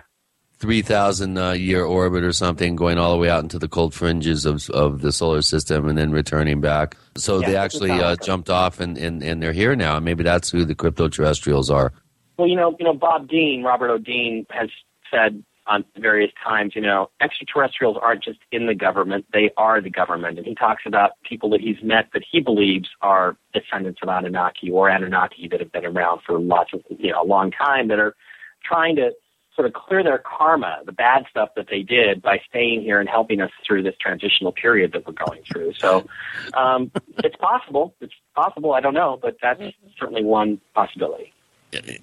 Three 0.62 0.84
thousand 0.84 1.40
uh, 1.40 1.54
year 1.54 1.84
orbit 1.84 2.24
or 2.24 2.32
something, 2.32 2.76
going 2.76 3.00
all 3.00 3.14
the 3.14 3.18
way 3.18 3.32
out 3.32 3.42
into 3.42 3.58
the 3.58 3.68
cold 3.68 3.96
fringes 3.96 4.46
of 4.46 4.70
of 4.70 5.02
the 5.02 5.12
solar 5.12 5.42
system 5.42 5.90
and 5.90 5.98
then 5.98 6.12
returning 6.12 6.62
back. 6.62 6.96
So 7.18 7.40
Yeah, 7.40 7.48
they 7.48 7.56
actually 7.56 7.90
uh, 7.90 8.16
jumped 8.18 8.48
off 8.48 8.80
and, 8.80 8.96
and 8.96 9.24
and 9.24 9.42
they're 9.42 9.54
here 9.54 9.76
now. 9.76 9.96
And 9.96 10.06
Maybe 10.06 10.24
that's 10.24 10.52
who 10.52 10.64
the 10.64 10.76
crypto 10.76 11.08
terrestrials 11.08 11.72
are. 11.72 11.92
Well, 12.38 12.48
you 12.48 12.56
know, 12.56 12.76
you 12.78 12.86
know, 12.86 12.94
Bob 12.94 13.28
Dean, 13.28 13.64
Robert 13.64 13.90
O. 13.90 13.98
Dean 13.98 14.46
has 14.52 14.70
said 15.10 15.44
on 15.66 15.84
various 15.98 16.32
times, 16.44 16.74
you 16.76 16.82
know, 16.82 17.10
extraterrestrials 17.22 17.98
aren't 18.00 18.24
just 18.24 18.38
in 18.52 18.68
the 18.68 18.76
government; 18.76 19.26
they 19.34 19.50
are 19.58 19.82
the 19.82 19.90
government. 19.90 20.38
And 20.38 20.46
he 20.46 20.54
talks 20.54 20.84
about 20.86 21.14
people 21.28 21.50
that 21.50 21.62
he's 21.62 21.82
met 21.82 22.10
that 22.14 22.22
he 22.32 22.40
believes 22.40 22.88
are 23.02 23.36
descendants 23.52 24.02
of 24.04 24.10
Anunnaki 24.10 24.70
or 24.70 24.92
Anunnaki 24.92 25.48
that 25.50 25.60
have 25.60 25.72
been 25.72 25.88
around 25.88 26.22
for 26.24 26.40
lots 26.40 26.72
of, 26.72 26.82
you 27.00 27.12
know, 27.12 27.24
a 27.24 27.26
long 27.26 27.50
time 27.50 27.88
that 27.88 27.98
are 27.98 28.16
trying 28.64 28.96
to 28.98 29.10
sort 29.56 29.68
of 29.68 29.74
clear 29.74 30.04
their 30.04 30.18
karma, 30.18 30.80
the 30.86 30.92
bad 30.92 31.26
stuff 31.30 31.50
that 31.56 31.68
they 31.70 31.82
did 31.82 32.22
by 32.22 32.40
staying 32.50 32.82
here 32.82 33.00
and 33.00 33.10
helping 33.10 33.42
us 33.42 33.52
through 33.66 33.84
this 33.84 33.96
transitional 34.00 34.52
period 34.52 34.94
that 34.94 35.06
we're 35.06 35.14
going 35.14 35.42
through. 35.52 35.74
So 35.78 36.06
um, 36.54 36.92
it's 37.24 37.36
possible. 37.36 37.94
It's 38.00 38.14
possible. 38.36 38.74
I 38.74 38.80
don't 38.80 38.94
know, 38.94 39.20
but 39.22 39.38
that's 39.42 39.62
certainly 40.00 40.24
one 40.24 40.60
possibility. 40.74 41.34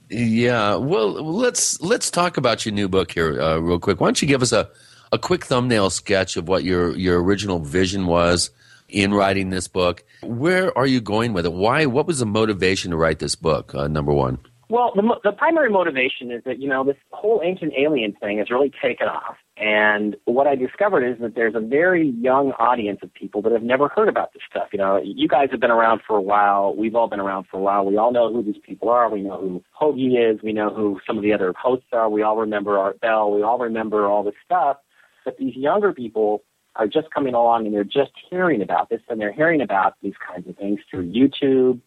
Yeah. 0.09 0.77
Well, 0.77 1.11
let's 1.11 1.81
let's 1.83 2.11
talk 2.11 2.37
about 2.37 2.65
your 2.65 2.75
new 2.75 2.89
book 2.89 3.11
here 3.11 3.41
uh, 3.41 3.59
real 3.59 3.79
quick. 3.79 4.01
Why 4.01 4.07
don't 4.07 4.21
you 4.23 4.29
give 4.29 4.43
us 4.43 4.53
a, 4.53 4.71
a 5.13 5.19
quick 5.19 5.45
thumbnail 5.45 5.91
sketch 5.91 6.37
of 6.37 6.49
what 6.49 6.65
your 6.65 6.97
your 6.97 7.23
original 7.23 7.59
vision 7.59 8.07
was 8.07 8.51
in 8.89 9.13
writing 9.13 9.51
this 9.51 9.69
book? 9.69 10.05
Where 10.23 10.77
are 10.77 10.87
you 10.87 11.01
going 11.01 11.35
with 11.35 11.45
it? 11.45 11.53
Why? 11.53 11.85
What 11.87 12.07
was 12.07 12.21
the 12.21 12.27
motivation 12.27 12.93
to 12.93 12.97
write 12.97 13.19
this 13.19 13.35
book? 13.35 13.75
Uh, 13.75 13.89
number 13.89 14.13
one. 14.13 14.39
Well, 14.71 14.93
the, 14.95 15.03
the 15.25 15.33
primary 15.33 15.71
motivation 15.71 16.31
is 16.31 16.43
that, 16.45 16.61
you 16.61 16.69
know, 16.69 16.85
this 16.85 16.97
whole 17.11 17.41
ancient 17.43 17.73
alien 17.77 18.13
thing 18.13 18.37
has 18.39 18.51
really 18.51 18.71
taken 18.83 19.09
off. 19.09 19.37
And 19.57 20.15
what 20.27 20.47
I 20.47 20.57
discovered 20.57 21.05
is 21.05 21.19
that 21.21 21.35
there's 21.35 21.55
a 21.55 21.61
very 21.61 22.11
young 22.21 22.53
audience 22.53 23.01
of 23.03 23.13
people 23.15 23.41
that 23.43 23.53
have 23.53 23.63
never 23.63 23.89
heard 23.89 24.09
about 24.09 24.35
this 24.35 24.43
stuff. 24.49 24.69
You 24.73 24.79
know, 24.79 25.01
you 25.03 25.27
guys 25.27 25.49
have 25.53 25.61
been 25.61 25.71
around 25.71 26.03
for 26.07 26.17
a 26.17 26.21
while. 26.21 26.77
We've 26.77 26.95
all 26.95 27.09
been 27.09 27.19
around 27.19 27.47
for 27.51 27.57
a 27.57 27.61
while. 27.61 27.87
We 27.87 27.97
all 27.97 28.13
know 28.13 28.31
who 28.31 28.43
these 28.43 28.61
people 28.63 28.91
are. 28.91 29.09
We 29.09 29.23
know 29.23 29.41
who 29.41 29.65
Hoagie 29.81 30.33
is. 30.33 30.43
We 30.43 30.53
know 30.53 30.73
who 30.73 31.01
some 31.07 31.17
of 31.17 31.23
the 31.23 31.33
other 31.33 31.55
hosts 31.59 31.89
are. 31.93 32.11
We 32.11 32.23
all 32.23 32.37
remember 32.37 32.79
Art 32.79 33.01
Bell. 33.01 33.33
We 33.33 33.43
all 33.43 33.59
remember 33.59 34.07
all 34.07 34.23
this 34.23 34.35
stuff. 34.45 34.77
But 35.25 35.39
these 35.39 35.57
younger 35.57 35.95
people 35.95 36.43
are 36.77 36.87
just 36.87 37.11
coming 37.11 37.35
along 37.35 37.67
and 37.67 37.75
they're 37.75 37.85
just 37.85 38.13
hearing 38.31 38.63
about 38.63 38.91
this 38.91 39.01
and 39.09 39.21
they're 39.21 39.33
hearing 39.33 39.61
about 39.61 39.95
these 40.03 40.15
kinds 40.25 40.47
of 40.47 40.57
things 40.57 40.79
through 40.91 41.11
YouTube 41.11 41.81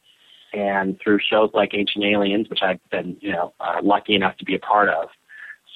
and 0.54 1.00
through 1.02 1.20
shows 1.20 1.50
like 1.54 1.72
Ancient 1.74 2.04
Aliens, 2.04 2.50
which 2.50 2.62
I've 2.62 2.80
been, 2.90 3.18
you 3.20 3.32
know, 3.32 3.54
uh, 3.60 3.80
lucky 3.84 4.16
enough 4.16 4.38
to 4.38 4.46
be 4.46 4.56
a 4.56 4.60
part 4.60 4.90
of. 4.90 5.10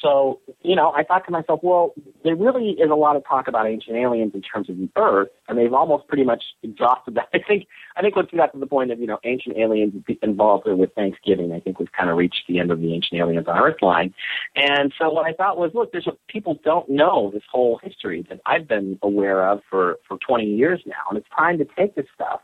So, 0.02 0.42
you 0.62 0.76
know, 0.76 0.92
I 0.92 1.04
thought 1.04 1.26
to 1.26 1.32
myself, 1.32 1.62
well, 1.64 1.94
there 2.24 2.36
really 2.36 2.72
is 2.72 2.92
a 2.92 2.96
lot 2.96 3.16
of 3.16 3.26
talk 3.26 3.48
about 3.48 3.66
ancient 3.66 3.96
aliens 3.96 4.34
in 4.36 4.42
terms 4.42 4.70
of 4.70 4.78
the 4.78 4.90
Earth, 4.98 5.30
and 5.48 5.58
they've 5.58 5.74
almost 5.74 6.08
pretty 6.08 6.26
much 6.26 6.44
exhausted 6.64 7.16
that. 7.16 7.30
I 7.34 7.40
think, 7.40 7.68
I 7.96 8.02
think 8.02 8.16
once 8.16 8.30
we 8.32 8.38
got 8.38 8.52
to 8.54 8.60
the 8.60 8.68
point 8.68 8.92
of, 8.92 9.00
you 9.00 9.08
know, 9.08 9.20
ancient 9.24 9.58
aliens 9.58 9.94
involved 10.22 10.68
with 10.68 10.94
Thanksgiving, 10.94 11.54
I 11.54 11.60
think 11.60 11.80
we've 11.80 11.92
kind 11.92 12.10
of 12.10 12.18
reached 12.18 12.44
the 12.48 12.60
end 12.60 12.72
of 12.72 12.82
the 12.82 12.94
ancient 12.94 13.20
aliens 13.20 13.48
on 13.48 13.58
Earth 13.58 13.82
line. 13.82 14.14
And 14.56 14.94
so 15.00 15.10
what 15.10 15.26
I 15.26 15.34
thought 15.34 15.58
was, 15.58 15.72
look, 15.74 15.92
there's 15.94 16.08
a, 16.08 16.14
people 16.28 16.60
don't 16.64 16.90
know 16.90 17.32
this 17.34 17.44
whole 17.50 17.80
history 17.82 18.26
that 18.30 18.42
I've 18.46 18.68
been 18.68 19.00
aware 19.02 19.48
of 19.48 19.62
for 19.70 19.98
for 20.08 20.18
20 20.18 20.44
years 20.44 20.82
now, 20.86 20.94
and 21.10 21.18
it's 21.18 21.28
time 21.36 21.58
to 21.60 21.66
take 21.78 21.96
this 21.96 22.06
stuff 22.14 22.42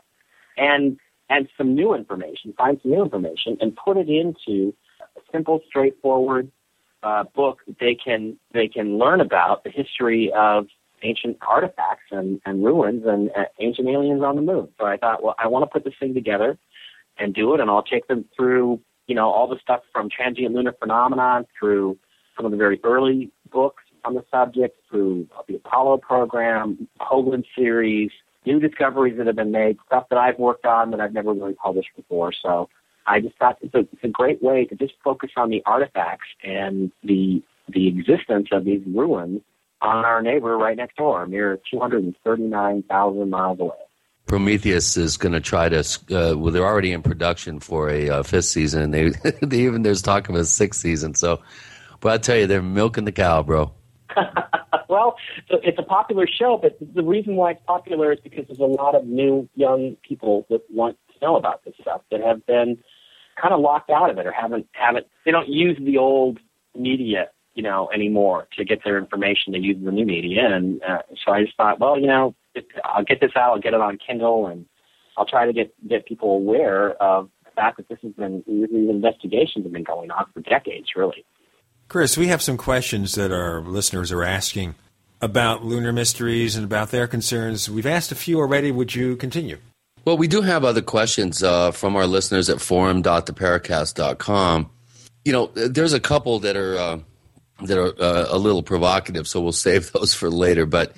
and 0.56 0.98
and 1.32 1.48
some 1.56 1.74
new 1.74 1.94
information, 1.94 2.52
find 2.58 2.78
some 2.82 2.90
new 2.90 3.02
information, 3.02 3.56
and 3.60 3.74
put 3.74 3.96
it 3.96 4.08
into 4.08 4.74
a 5.16 5.20
simple, 5.32 5.60
straightforward 5.66 6.50
uh, 7.02 7.24
book 7.34 7.60
that 7.66 7.78
they 7.80 7.94
can 7.94 8.36
they 8.52 8.68
can 8.68 8.98
learn 8.98 9.20
about 9.20 9.64
the 9.64 9.70
history 9.70 10.30
of 10.36 10.66
ancient 11.02 11.36
artifacts 11.40 12.04
and, 12.12 12.40
and 12.44 12.64
ruins 12.64 13.02
and 13.06 13.30
uh, 13.30 13.44
ancient 13.58 13.88
aliens 13.88 14.22
on 14.22 14.36
the 14.36 14.42
moon. 14.42 14.68
So 14.78 14.84
I 14.84 14.96
thought, 14.98 15.22
well, 15.22 15.34
I 15.38 15.48
want 15.48 15.64
to 15.64 15.66
put 15.66 15.84
this 15.84 15.94
thing 15.98 16.14
together 16.14 16.58
and 17.18 17.34
do 17.34 17.54
it, 17.54 17.60
and 17.60 17.70
I'll 17.70 17.82
take 17.82 18.06
them 18.06 18.24
through, 18.36 18.78
you 19.06 19.14
know, 19.14 19.28
all 19.28 19.48
the 19.48 19.58
stuff 19.60 19.80
from 19.90 20.08
transient 20.10 20.54
lunar 20.54 20.74
phenomenon 20.78 21.46
through 21.58 21.98
some 22.36 22.44
of 22.44 22.52
the 22.52 22.58
very 22.58 22.78
early 22.84 23.30
books 23.50 23.82
on 24.04 24.14
the 24.14 24.24
subject, 24.30 24.76
through 24.88 25.26
the 25.48 25.56
Apollo 25.56 25.98
program, 25.98 26.88
Hoagland 27.00 27.44
series, 27.56 28.10
new 28.44 28.60
discoveries 28.60 29.16
that 29.18 29.26
have 29.26 29.36
been 29.36 29.52
made, 29.52 29.78
stuff 29.86 30.06
that 30.10 30.18
I've 30.18 30.38
worked 30.38 30.66
on 30.66 30.90
that 30.90 31.00
I've 31.00 31.12
never 31.12 31.32
really 31.32 31.54
published 31.54 31.90
before. 31.96 32.32
So 32.32 32.68
I 33.06 33.20
just 33.20 33.36
thought 33.38 33.58
it's 33.60 33.74
a, 33.74 33.80
it's 33.80 34.04
a 34.04 34.08
great 34.08 34.42
way 34.42 34.64
to 34.66 34.74
just 34.74 34.94
focus 35.02 35.30
on 35.36 35.50
the 35.50 35.62
artifacts 35.66 36.28
and 36.42 36.92
the 37.02 37.42
the 37.68 37.86
existence 37.86 38.48
of 38.50 38.64
these 38.64 38.82
ruins 38.86 39.40
on 39.80 40.04
our 40.04 40.20
neighbor 40.20 40.56
right 40.58 40.76
next 40.76 40.96
door, 40.96 41.26
mere 41.26 41.58
239,000 41.70 43.30
miles 43.30 43.60
away. 43.60 43.74
Prometheus 44.26 44.96
is 44.96 45.16
going 45.16 45.32
to 45.32 45.40
try 45.40 45.68
to. 45.68 45.80
Uh, 45.80 46.36
well, 46.36 46.52
they're 46.52 46.64
already 46.64 46.92
in 46.92 47.02
production 47.02 47.60
for 47.60 47.90
a 47.90 48.08
uh, 48.08 48.22
fifth 48.22 48.46
season, 48.46 48.82
and 48.82 48.94
they, 48.94 49.08
they 49.42 49.60
even 49.60 49.82
there's 49.82 50.02
talk 50.02 50.28
of 50.28 50.34
a 50.34 50.44
sixth 50.44 50.80
season. 50.80 51.14
So, 51.14 51.42
but 52.00 52.12
I 52.12 52.18
tell 52.18 52.36
you, 52.36 52.46
they're 52.46 52.62
milking 52.62 53.04
the 53.04 53.12
cow, 53.12 53.42
bro. 53.42 53.72
well, 54.88 55.16
it's 55.50 55.78
a 55.78 55.82
popular 55.82 56.26
show, 56.26 56.58
but 56.60 56.76
the 56.94 57.02
reason 57.02 57.36
why 57.36 57.52
it's 57.52 57.62
popular 57.66 58.12
is 58.12 58.18
because 58.22 58.46
there's 58.46 58.58
a 58.58 58.64
lot 58.64 58.94
of 58.94 59.06
new 59.06 59.48
young 59.54 59.96
people 60.06 60.46
that 60.50 60.62
want 60.70 60.96
to 61.12 61.24
know 61.24 61.36
about 61.36 61.64
this 61.64 61.74
stuff 61.80 62.02
that 62.10 62.20
have 62.20 62.44
been 62.46 62.78
kind 63.40 63.54
of 63.54 63.60
locked 63.60 63.90
out 63.90 64.10
of 64.10 64.18
it 64.18 64.26
or 64.26 64.32
haven't 64.32 64.66
haven't 64.72 65.06
they 65.24 65.30
don't 65.30 65.48
use 65.48 65.78
the 65.82 65.96
old 65.96 66.38
media 66.76 67.28
you 67.54 67.62
know 67.62 67.88
anymore 67.92 68.48
to 68.56 68.64
get 68.64 68.80
their 68.84 68.98
information. 68.98 69.52
They 69.52 69.58
use 69.58 69.76
the 69.82 69.92
new 69.92 70.06
media, 70.06 70.54
and 70.54 70.82
uh, 70.82 71.02
so 71.24 71.32
I 71.32 71.44
just 71.44 71.56
thought, 71.56 71.80
well, 71.80 71.98
you 71.98 72.06
know, 72.06 72.34
I'll 72.84 73.04
get 73.04 73.20
this 73.20 73.32
out. 73.36 73.52
I'll 73.52 73.60
get 73.60 73.74
it 73.74 73.80
on 73.80 73.98
Kindle, 73.98 74.46
and 74.46 74.66
I'll 75.16 75.26
try 75.26 75.46
to 75.46 75.52
get 75.52 75.72
get 75.88 76.06
people 76.06 76.30
aware 76.30 76.92
of 77.02 77.28
the 77.44 77.50
fact 77.50 77.76
that 77.76 77.88
this 77.88 77.98
has 78.02 78.12
been 78.12 78.42
these 78.46 78.90
investigations 78.90 79.64
have 79.64 79.72
been 79.72 79.84
going 79.84 80.10
on 80.10 80.26
for 80.32 80.40
decades, 80.40 80.88
really. 80.96 81.24
Chris, 81.88 82.16
we 82.16 82.28
have 82.28 82.42
some 82.42 82.56
questions 82.56 83.14
that 83.16 83.30
our 83.30 83.60
listeners 83.60 84.10
are 84.12 84.24
asking 84.24 84.74
about 85.20 85.64
lunar 85.64 85.92
mysteries 85.92 86.56
and 86.56 86.64
about 86.64 86.90
their 86.90 87.06
concerns. 87.06 87.68
We've 87.70 87.86
asked 87.86 88.12
a 88.12 88.16
few 88.16 88.40
already. 88.40 88.72
Would 88.72 88.94
you 88.94 89.16
continue? 89.16 89.58
Well, 90.04 90.16
we 90.16 90.26
do 90.26 90.42
have 90.42 90.64
other 90.64 90.82
questions 90.82 91.44
uh, 91.44 91.70
from 91.70 91.94
our 91.94 92.08
listeners 92.08 92.50
at 92.50 92.60
forum.theparacast.com. 92.60 94.70
You 95.24 95.32
know, 95.32 95.46
there's 95.54 95.92
a 95.92 96.00
couple 96.00 96.40
that 96.40 96.56
are 96.56 96.76
uh, 96.76 96.98
that 97.62 97.78
are 97.78 97.94
uh, 98.02 98.26
a 98.28 98.38
little 98.38 98.64
provocative, 98.64 99.28
so 99.28 99.40
we'll 99.40 99.52
save 99.52 99.92
those 99.92 100.12
for 100.12 100.28
later. 100.28 100.66
But 100.66 100.96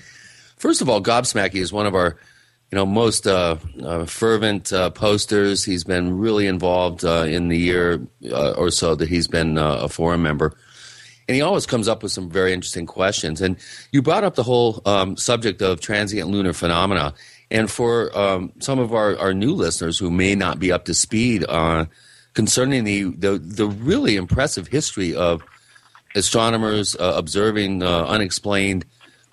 first 0.56 0.80
of 0.80 0.88
all, 0.88 1.02
Gobsmacky 1.02 1.56
is 1.56 1.70
one 1.70 1.84
of 1.86 1.94
our 1.94 2.16
you 2.72 2.76
know 2.76 2.86
most 2.86 3.26
uh, 3.26 3.58
uh, 3.82 4.06
fervent 4.06 4.72
uh, 4.72 4.88
posters. 4.88 5.64
He's 5.64 5.84
been 5.84 6.16
really 6.16 6.46
involved 6.46 7.04
in 7.04 7.48
the 7.48 7.58
year 7.58 8.06
or 8.32 8.70
so 8.70 8.94
that 8.94 9.10
he's 9.10 9.28
been 9.28 9.58
a 9.58 9.90
forum 9.90 10.22
member. 10.22 10.56
And 11.28 11.34
he 11.34 11.40
always 11.40 11.66
comes 11.66 11.88
up 11.88 12.02
with 12.02 12.12
some 12.12 12.28
very 12.30 12.52
interesting 12.52 12.86
questions. 12.86 13.40
And 13.40 13.56
you 13.92 14.02
brought 14.02 14.24
up 14.24 14.34
the 14.34 14.42
whole 14.42 14.82
um, 14.84 15.16
subject 15.16 15.62
of 15.62 15.80
transient 15.80 16.30
lunar 16.30 16.52
phenomena. 16.52 17.14
And 17.50 17.70
for 17.70 18.16
um, 18.16 18.52
some 18.58 18.78
of 18.78 18.92
our, 18.92 19.16
our 19.18 19.32
new 19.32 19.54
listeners 19.54 19.98
who 19.98 20.10
may 20.10 20.34
not 20.34 20.58
be 20.58 20.72
up 20.72 20.84
to 20.86 20.94
speed 20.94 21.44
uh, 21.48 21.86
concerning 22.34 22.84
the, 22.84 23.04
the, 23.04 23.38
the 23.38 23.66
really 23.66 24.16
impressive 24.16 24.68
history 24.68 25.14
of 25.14 25.42
astronomers 26.14 26.94
uh, 26.96 27.14
observing 27.16 27.82
uh, 27.82 28.04
unexplained 28.04 28.84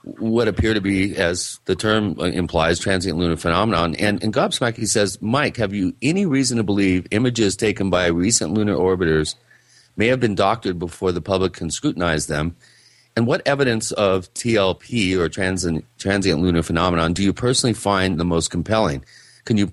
what 0.03 0.47
appear 0.47 0.73
to 0.73 0.81
be, 0.81 1.15
as 1.15 1.59
the 1.65 1.76
term 1.76 2.19
uh, 2.19 2.23
implies, 2.23 2.80
transient 2.80 3.19
lunar 3.19 3.38
phenomenon. 3.38 3.95
And, 3.95 4.23
and 4.23 4.34
Gobsmack, 4.34 4.76
he 4.76 4.88
says, 4.88 5.22
Mike, 5.22 5.57
have 5.57 5.73
you 5.73 5.93
any 6.01 6.26
reason 6.26 6.57
to 6.57 6.63
believe 6.63 7.05
images 7.11 7.55
taken 7.55 7.89
by 7.91 8.07
recent 8.07 8.53
lunar 8.53 8.76
orbiters 8.76 9.35
may 9.95 10.07
have 10.07 10.19
been 10.19 10.35
doctored 10.35 10.80
before 10.80 11.11
the 11.11 11.22
public 11.22 11.53
can 11.53 11.69
scrutinize 11.69 12.27
them? 12.27 12.55
And 13.15 13.27
what 13.27 13.45
evidence 13.45 13.91
of 13.91 14.34
TLP 14.34 15.18
or 15.18 15.27
transient, 15.27 15.85
transient 15.97 16.41
lunar 16.41 16.63
phenomenon 16.63 17.13
do 17.13 17.23
you 17.23 17.34
personally 17.34 17.73
find 17.73 18.19
the 18.19 18.26
most 18.26 18.49
compelling? 18.49 19.03
Can 19.45 19.57
you 19.57 19.72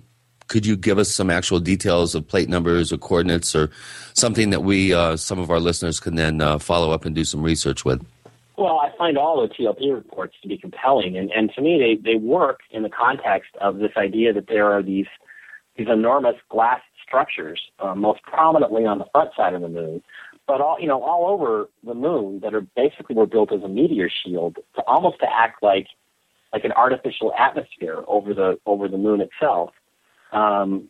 could 0.49 0.65
you 0.65 0.77
give 0.77 0.99
us 0.99 1.11
some 1.11 1.29
actual 1.29 1.61
details 1.61 2.15
of 2.15 2.27
plate 2.27 2.49
numbers 2.49 2.91
or 2.91 2.97
coordinates 2.97 3.55
or 3.55 3.71
something 4.15 4.51
that 4.51 4.63
we 4.63 4.95
uh, 4.95 5.17
some 5.17 5.39
of 5.39 5.51
our 5.51 5.61
listeners 5.61 6.01
can 6.01 6.17
then 6.17 6.41
uh, 6.41 6.59
follow 6.59 6.91
up 6.91 7.05
and 7.05 7.15
do 7.15 7.25
some 7.25 7.43
research 7.43 7.85
with? 7.85 8.05
Well, 8.57 8.81
I 8.81 8.91
find 8.97 9.17
all 9.17 9.41
the 9.41 9.55
TLP 9.55 9.95
reports 9.95 10.35
to 10.43 10.49
be 10.49 10.59
compelling, 10.59 11.17
and, 11.17 11.31
and 11.31 11.53
to 11.55 11.61
me, 11.61 11.79
they, 11.79 12.11
they 12.11 12.17
work 12.17 12.61
in 12.73 12.83
the 12.83 12.89
context 12.89 13.51
of 13.61 13.79
this 13.79 13.93
idea 13.97 14.33
that 14.33 14.49
there 14.49 14.73
are 14.73 14.83
these 14.83 15.07
these 15.77 15.87
enormous 15.89 16.35
glass 16.49 16.81
structures, 17.09 17.61
uh, 17.81 17.95
most 17.95 18.23
prominently 18.23 18.85
on 18.85 18.99
the 18.99 19.07
front 19.13 19.31
side 19.37 19.55
of 19.55 19.63
the 19.63 19.69
moon, 19.69 20.03
but 20.47 20.61
all 20.61 20.79
you 20.81 20.87
know 20.87 21.03
all 21.03 21.33
over 21.33 21.69
the 21.85 21.95
moon 21.95 22.41
that 22.41 22.55
are 22.55 22.61
basically 22.77 23.17
were 23.17 23.27
built 23.27 23.53
as 23.53 23.63
a 23.63 23.69
meteor 23.69 24.09
shield 24.25 24.57
to 24.77 24.83
almost 24.87 25.19
to 25.21 25.27
act 25.31 25.63
like 25.63 25.87
like 26.53 26.65
an 26.65 26.73
artificial 26.73 27.33
atmosphere 27.39 28.03
over 28.07 28.35
the 28.35 28.59
over 28.67 28.89
the 28.89 28.99
moon 28.99 29.21
itself. 29.21 29.71
Um, 30.33 30.89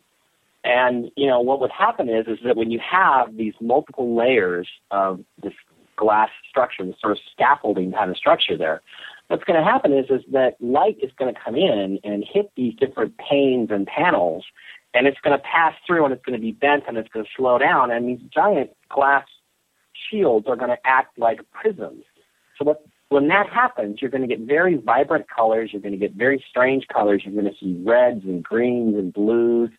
and 0.65 1.11
you 1.17 1.27
know 1.27 1.41
what 1.41 1.61
would 1.61 1.71
happen 1.71 2.09
is 2.09 2.27
is 2.27 2.39
that 2.45 2.57
when 2.57 2.71
you 2.71 2.81
have 2.81 3.37
these 3.37 3.55
multiple 3.61 4.17
layers 4.17 4.69
of 4.91 5.21
this 5.43 5.53
glass 5.97 6.31
structure, 6.49 6.85
this 6.85 6.95
sort 7.01 7.13
of 7.13 7.19
scaffolding 7.33 7.93
kind 7.93 8.11
of 8.11 8.17
structure 8.17 8.57
there, 8.57 8.81
what's 9.29 9.45
going 9.45 9.59
to 9.59 9.65
happen 9.65 9.93
is 9.93 10.07
is 10.11 10.23
that 10.33 10.57
light 10.61 10.97
is 11.03 11.11
going 11.19 11.33
to 11.33 11.41
come 11.41 11.55
in 11.55 11.99
and 12.05 12.25
hit 12.25 12.51
these 12.57 12.75
different 12.75 13.17
panes 13.19 13.71
and 13.71 13.87
panels, 13.87 14.45
and 14.95 15.07
it's 15.07 15.19
going 15.23 15.37
to 15.37 15.43
pass 15.43 15.75
through 15.87 16.05
and 16.05 16.13
it's 16.13 16.25
going 16.25 16.39
to 16.39 16.43
be 16.43 16.53
bent 16.53 16.85
and 16.89 16.97
it's 16.97 17.09
going 17.09 17.25
to 17.25 17.31
slow 17.37 17.59
down, 17.59 17.91
and 17.91 18.09
these 18.09 18.21
giant 18.33 18.71
glass 18.89 19.27
shields 20.11 20.47
are 20.49 20.57
going 20.57 20.71
to 20.71 20.79
act 20.85 21.19
like 21.19 21.41
prisms. 21.53 22.05
So 22.59 22.65
what 22.65 22.83
when 23.11 23.29
that 23.29 23.49
happens, 23.49 23.99
you're 24.01 24.11
going 24.11 24.27
to 24.27 24.29
get 24.29 24.47
very 24.47 24.77
vibrant 24.77 25.27
colors. 25.35 25.71
You're 25.73 25.81
going 25.81 25.93
to 25.93 25.99
get 25.99 26.13
very 26.13 26.45
strange 26.49 26.87
colors. 26.93 27.23
You're 27.25 27.41
going 27.41 27.53
to 27.53 27.59
see 27.59 27.83
reds 27.85 28.25
and 28.25 28.45
greens 28.45 28.97
and 28.97 29.13
blues 29.13 29.71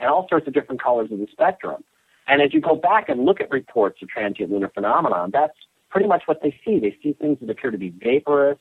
and 0.00 0.08
all 0.10 0.26
sorts 0.28 0.48
of 0.48 0.54
different 0.54 0.82
colors 0.82 1.10
of 1.12 1.18
the 1.18 1.28
spectrum. 1.30 1.84
And 2.26 2.42
as 2.42 2.52
you 2.52 2.60
go 2.60 2.74
back 2.74 3.08
and 3.08 3.24
look 3.24 3.40
at 3.40 3.50
reports 3.50 4.02
of 4.02 4.08
transient 4.08 4.50
lunar 4.50 4.68
phenomenon, 4.68 5.30
that's 5.32 5.56
pretty 5.90 6.08
much 6.08 6.22
what 6.26 6.40
they 6.42 6.58
see. 6.64 6.80
They 6.80 6.96
see 7.02 7.12
things 7.12 7.38
that 7.40 7.50
appear 7.50 7.70
to 7.70 7.78
be 7.78 7.90
vaporous, 7.90 8.58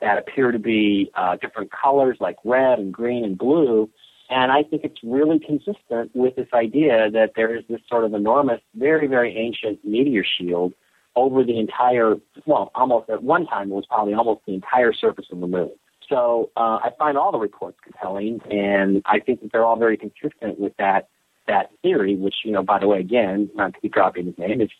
that 0.00 0.18
appear 0.18 0.50
to 0.50 0.58
be 0.58 1.10
uh, 1.14 1.36
different 1.36 1.70
colors 1.70 2.16
like 2.20 2.36
red 2.44 2.78
and 2.78 2.92
green 2.92 3.24
and 3.24 3.38
blue. 3.38 3.88
And 4.32 4.50
I 4.50 4.62
think 4.62 4.82
it's 4.82 4.98
really 5.02 5.38
consistent 5.38 6.10
with 6.14 6.36
this 6.36 6.48
idea 6.54 7.10
that 7.10 7.32
there 7.36 7.54
is 7.54 7.64
this 7.68 7.80
sort 7.86 8.04
of 8.04 8.14
enormous, 8.14 8.62
very, 8.74 9.06
very 9.06 9.36
ancient 9.36 9.84
meteor 9.84 10.24
shield 10.24 10.72
over 11.14 11.44
the 11.44 11.58
entire, 11.58 12.14
well, 12.46 12.70
almost 12.74 13.10
at 13.10 13.22
one 13.22 13.44
time 13.46 13.70
it 13.70 13.74
was 13.74 13.84
probably 13.86 14.14
almost 14.14 14.40
the 14.46 14.54
entire 14.54 14.94
surface 14.94 15.26
of 15.30 15.40
the 15.40 15.46
moon. 15.46 15.72
So 16.08 16.50
uh, 16.56 16.78
I 16.82 16.90
find 16.98 17.18
all 17.18 17.30
the 17.30 17.38
reports 17.38 17.76
compelling, 17.84 18.40
and 18.50 19.02
I 19.04 19.20
think 19.20 19.42
that 19.42 19.52
they're 19.52 19.66
all 19.66 19.76
very 19.76 19.98
consistent 19.98 20.58
with 20.58 20.72
that 20.78 21.08
that 21.48 21.70
theory, 21.82 22.14
which 22.16 22.36
you 22.44 22.52
know, 22.52 22.62
by 22.62 22.78
the 22.78 22.86
way, 22.86 23.00
again, 23.00 23.50
not 23.54 23.74
to 23.74 23.80
be 23.80 23.88
dropping 23.88 24.26
his 24.26 24.38
name, 24.38 24.60
is 24.62 24.70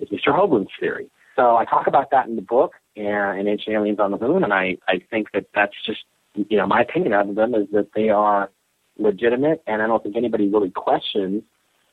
Mr. 0.00 0.28
Hoagland's 0.28 0.70
theory. 0.80 1.10
So 1.36 1.56
I 1.56 1.64
talk 1.64 1.86
about 1.86 2.10
that 2.12 2.28
in 2.28 2.36
the 2.36 2.42
book 2.42 2.74
and 2.96 3.40
in 3.40 3.48
Ancient 3.48 3.74
Aliens 3.74 3.98
on 3.98 4.10
the 4.10 4.18
Moon, 4.18 4.42
and 4.42 4.54
I 4.54 4.78
I 4.88 5.00
think 5.10 5.32
that 5.32 5.46
that's 5.54 5.74
just 5.84 6.04
you 6.34 6.56
know 6.56 6.66
my 6.66 6.80
opinion 6.80 7.12
of 7.12 7.34
them 7.34 7.54
is 7.54 7.68
that 7.72 7.88
they 7.94 8.08
are 8.08 8.50
legitimate, 8.98 9.62
and 9.66 9.82
I 9.82 9.86
don't 9.86 10.02
think 10.02 10.16
anybody 10.16 10.48
really 10.48 10.70
questions 10.70 11.42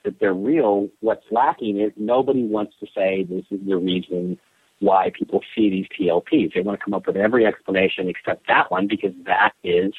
that 0.04 0.20
they're 0.20 0.34
real. 0.34 0.90
What's 1.02 1.26
lacking 1.32 1.80
is 1.80 1.92
nobody 1.98 2.44
wants 2.44 2.74
to 2.80 2.88
say 2.96 3.26
this 3.30 3.46
is 3.52 3.60
the 3.68 3.78
reason 3.78 4.40
why 4.80 5.12
people 5.18 5.42
see 5.56 5.70
these 5.70 5.88
TLPs. 6.00 6.54
They 6.54 6.62
want 6.62 6.80
to 6.80 6.84
come 6.84 6.94
up 6.94 7.06
with 7.06 7.18
every 7.18 7.46
explanation 7.46 8.08
except 8.08 8.48
that 8.48 8.72
one 8.72 8.88
because 8.88 9.14
that 9.26 9.52
is 9.64 9.94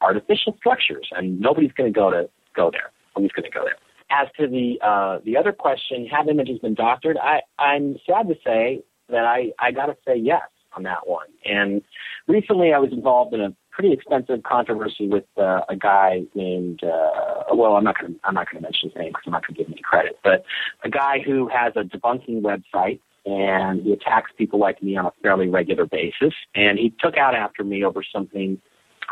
artificial 0.00 0.56
structures, 0.56 1.08
and 1.12 1.40
nobody's 1.40 1.72
going 1.72 1.92
to 1.92 1.96
go 1.96 2.10
to 2.10 2.28
go 2.54 2.70
there. 2.70 2.90
Nobody's 3.16 3.32
going 3.32 3.50
to 3.50 3.56
go 3.56 3.64
there. 3.64 3.76
As 4.10 4.28
to 4.38 4.48
the 4.48 4.78
uh, 4.84 5.18
the 5.24 5.36
other 5.36 5.52
question, 5.52 6.06
have 6.06 6.28
images 6.28 6.58
been 6.58 6.74
doctored? 6.74 7.18
I 7.18 7.40
I'm 7.58 7.96
sad 8.06 8.28
to 8.28 8.34
say 8.44 8.82
that 9.08 9.24
I 9.24 9.52
I 9.58 9.70
got 9.70 9.86
to 9.86 9.96
say 10.06 10.16
yes 10.16 10.42
on 10.74 10.82
that 10.84 11.06
one. 11.06 11.26
And 11.44 11.82
recently, 12.26 12.72
I 12.72 12.78
was 12.78 12.92
involved 12.92 13.34
in 13.34 13.40
a 13.40 13.54
pretty 13.78 13.94
expensive 13.94 14.42
controversy 14.42 15.06
with 15.06 15.24
uh, 15.36 15.60
a 15.68 15.76
guy 15.76 16.22
named 16.34 16.82
uh, 16.82 17.54
well, 17.54 17.76
I'm 17.76 17.84
not 17.84 17.96
to 18.00 18.12
I'm 18.24 18.34
not 18.34 18.48
to 18.52 18.60
mention 18.60 18.90
his 18.90 18.96
name 18.96 19.10
because 19.10 19.22
I'm 19.26 19.32
not 19.32 19.44
to 19.44 19.52
give 19.52 19.68
him 19.68 19.74
any 19.74 19.82
credit, 19.82 20.18
but 20.24 20.44
a 20.82 20.90
guy 20.90 21.20
who 21.24 21.48
has 21.48 21.74
a 21.76 21.84
debunking 21.84 22.42
website 22.42 22.98
and 23.24 23.82
he 23.82 23.92
attacks 23.92 24.32
people 24.36 24.58
like 24.58 24.82
me 24.82 24.96
on 24.96 25.06
a 25.06 25.12
fairly 25.22 25.48
regular 25.48 25.86
basis. 25.86 26.34
And 26.56 26.78
he 26.78 26.92
took 26.98 27.16
out 27.16 27.36
after 27.36 27.62
me 27.62 27.84
over 27.84 28.02
something 28.02 28.60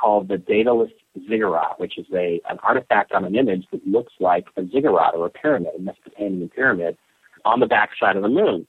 called 0.00 0.28
the 0.28 0.36
Daedalus 0.36 0.90
ziggurat, 1.28 1.78
which 1.78 1.96
is 1.96 2.06
a 2.12 2.40
an 2.50 2.58
artifact 2.64 3.12
on 3.12 3.24
an 3.24 3.36
image 3.36 3.66
that 3.70 3.86
looks 3.86 4.14
like 4.18 4.46
a 4.56 4.66
ziggurat 4.66 5.14
or 5.14 5.26
a 5.26 5.30
pyramid, 5.30 5.74
a 5.78 5.80
Mesopotamian 5.80 6.48
pyramid, 6.48 6.96
on 7.44 7.60
the 7.60 7.66
backside 7.66 8.16
of 8.16 8.22
the 8.22 8.28
moon. 8.28 8.66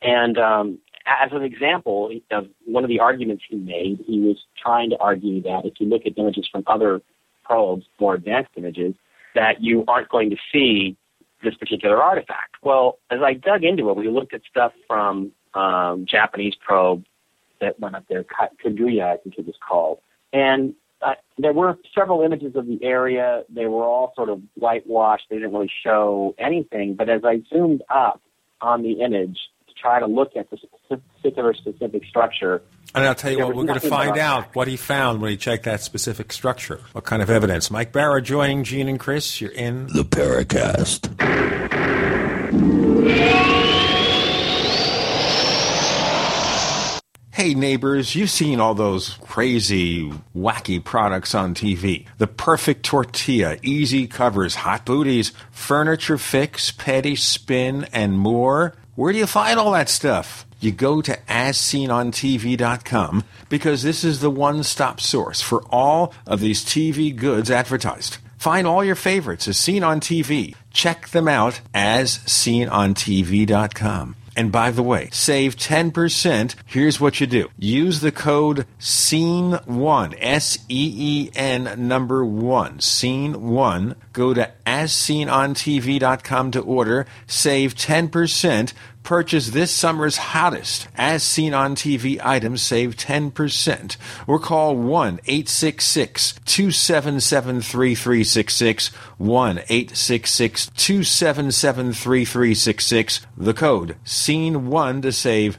And 0.00 0.38
um, 0.38 0.78
as 1.08 1.30
an 1.32 1.42
example 1.42 2.10
of 2.30 2.46
one 2.66 2.84
of 2.84 2.88
the 2.88 3.00
arguments 3.00 3.44
he 3.48 3.56
made, 3.56 4.04
he 4.06 4.20
was 4.20 4.36
trying 4.60 4.90
to 4.90 4.98
argue 4.98 5.42
that 5.42 5.64
if 5.64 5.74
you 5.78 5.88
look 5.88 6.02
at 6.06 6.18
images 6.18 6.48
from 6.50 6.62
other 6.66 7.00
probes, 7.44 7.86
more 7.98 8.14
advanced 8.14 8.50
images, 8.56 8.94
that 9.34 9.62
you 9.62 9.84
aren't 9.88 10.08
going 10.08 10.30
to 10.30 10.36
see 10.52 10.96
this 11.42 11.54
particular 11.54 12.02
artifact. 12.02 12.56
Well, 12.62 12.98
as 13.10 13.20
I 13.22 13.34
dug 13.34 13.64
into 13.64 13.88
it, 13.90 13.96
we 13.96 14.08
looked 14.08 14.34
at 14.34 14.42
stuff 14.50 14.72
from 14.86 15.32
um, 15.54 16.06
Japanese 16.08 16.54
probe 16.54 17.04
that 17.60 17.78
went 17.80 17.94
up 17.94 18.04
there, 18.08 18.24
Kaguya, 18.64 19.14
I 19.14 19.16
think 19.16 19.36
it 19.38 19.46
was 19.46 19.56
called, 19.66 19.98
and 20.32 20.74
uh, 21.00 21.14
there 21.38 21.52
were 21.52 21.78
several 21.94 22.22
images 22.22 22.56
of 22.56 22.66
the 22.66 22.78
area. 22.82 23.44
They 23.48 23.66
were 23.66 23.84
all 23.84 24.12
sort 24.16 24.28
of 24.28 24.42
whitewashed. 24.54 25.26
They 25.30 25.36
didn't 25.36 25.52
really 25.52 25.70
show 25.84 26.34
anything. 26.38 26.94
But 26.94 27.08
as 27.08 27.22
I 27.24 27.40
zoomed 27.52 27.82
up 27.88 28.20
on 28.60 28.82
the 28.82 29.00
image 29.00 29.38
try 29.80 30.00
to 30.00 30.06
look 30.06 30.36
at 30.36 30.48
the 30.50 31.00
particular 31.20 31.54
specific 31.54 32.04
structure, 32.04 32.62
and 32.94 33.04
I'll 33.04 33.14
tell 33.14 33.30
you 33.30 33.40
what, 33.40 33.54
we're 33.54 33.64
going 33.64 33.78
to 33.78 33.88
find 33.88 34.16
out 34.16 34.54
what 34.54 34.66
he 34.66 34.76
found 34.76 35.20
when 35.20 35.30
he 35.30 35.36
checked 35.36 35.64
that 35.64 35.82
specific 35.82 36.32
structure. 36.32 36.80
What 36.92 37.04
kind 37.04 37.22
of 37.22 37.28
evidence? 37.28 37.70
Mike 37.70 37.92
Bara 37.92 38.22
joining 38.22 38.64
Gene 38.64 38.88
and 38.88 38.98
Chris. 38.98 39.40
You're 39.40 39.50
in 39.50 39.88
the 39.88 40.04
Paracast. 40.04 41.08
Hey 47.30 47.54
neighbors, 47.54 48.16
you've 48.16 48.30
seen 48.30 48.58
all 48.58 48.74
those 48.74 49.10
crazy, 49.20 50.10
wacky 50.34 50.82
products 50.82 51.36
on 51.36 51.54
TV. 51.54 52.04
The 52.16 52.26
perfect 52.26 52.84
tortilla, 52.84 53.58
easy 53.62 54.08
covers, 54.08 54.56
hot 54.56 54.84
booties, 54.84 55.32
furniture 55.52 56.18
fix, 56.18 56.72
petty 56.72 57.14
spin, 57.14 57.86
and 57.92 58.18
more. 58.18 58.74
Where 58.98 59.12
do 59.12 59.18
you 59.20 59.28
find 59.28 59.60
all 59.60 59.70
that 59.70 59.88
stuff? 59.88 60.44
You 60.58 60.72
go 60.72 61.00
to 61.02 61.16
asseenontv.com 61.28 63.22
because 63.48 63.84
this 63.84 64.02
is 64.02 64.18
the 64.18 64.28
one 64.28 64.64
stop 64.64 65.00
source 65.00 65.40
for 65.40 65.62
all 65.70 66.12
of 66.26 66.40
these 66.40 66.64
TV 66.64 67.14
goods 67.14 67.48
advertised. 67.48 68.18
Find 68.38 68.66
all 68.66 68.82
your 68.84 68.96
favorites 68.96 69.46
as 69.46 69.56
seen 69.56 69.84
on 69.84 70.00
TV. 70.00 70.56
Check 70.72 71.10
them 71.10 71.28
out 71.28 71.60
as 71.72 72.18
seenontv.com. 72.26 74.16
And 74.38 74.52
by 74.52 74.70
the 74.70 74.84
way, 74.84 75.08
save 75.10 75.56
10%. 75.56 76.54
Here's 76.64 77.00
what 77.00 77.20
you 77.20 77.26
do. 77.26 77.48
Use 77.58 77.98
the 77.98 78.12
code 78.12 78.66
SEEN1, 78.78 80.14
S-E-E-N 80.16 81.88
number 81.88 82.24
1, 82.24 82.78
SEEN1. 82.78 83.96
Go 84.12 84.34
to 84.34 84.52
asseenontv.com 84.64 86.50
to 86.52 86.60
order. 86.60 87.06
Save 87.26 87.74
10%. 87.74 88.72
Purchase 89.08 89.48
this 89.48 89.70
summer's 89.70 90.18
hottest 90.18 90.86
as 90.94 91.22
seen 91.22 91.54
on 91.54 91.74
TV 91.74 92.20
items, 92.22 92.60
save 92.60 92.94
10%. 92.94 93.96
Or 94.26 94.38
call 94.38 94.76
1 94.76 95.20
866 95.24 96.32
277 96.44 97.62
3366. 97.62 98.88
1 99.16 99.58
866 99.60 100.66
277 100.76 101.92
3366. 101.94 103.20
The 103.34 103.54
code 103.54 103.96
SEEN1 104.04 105.00
to 105.00 105.12
save 105.12 105.58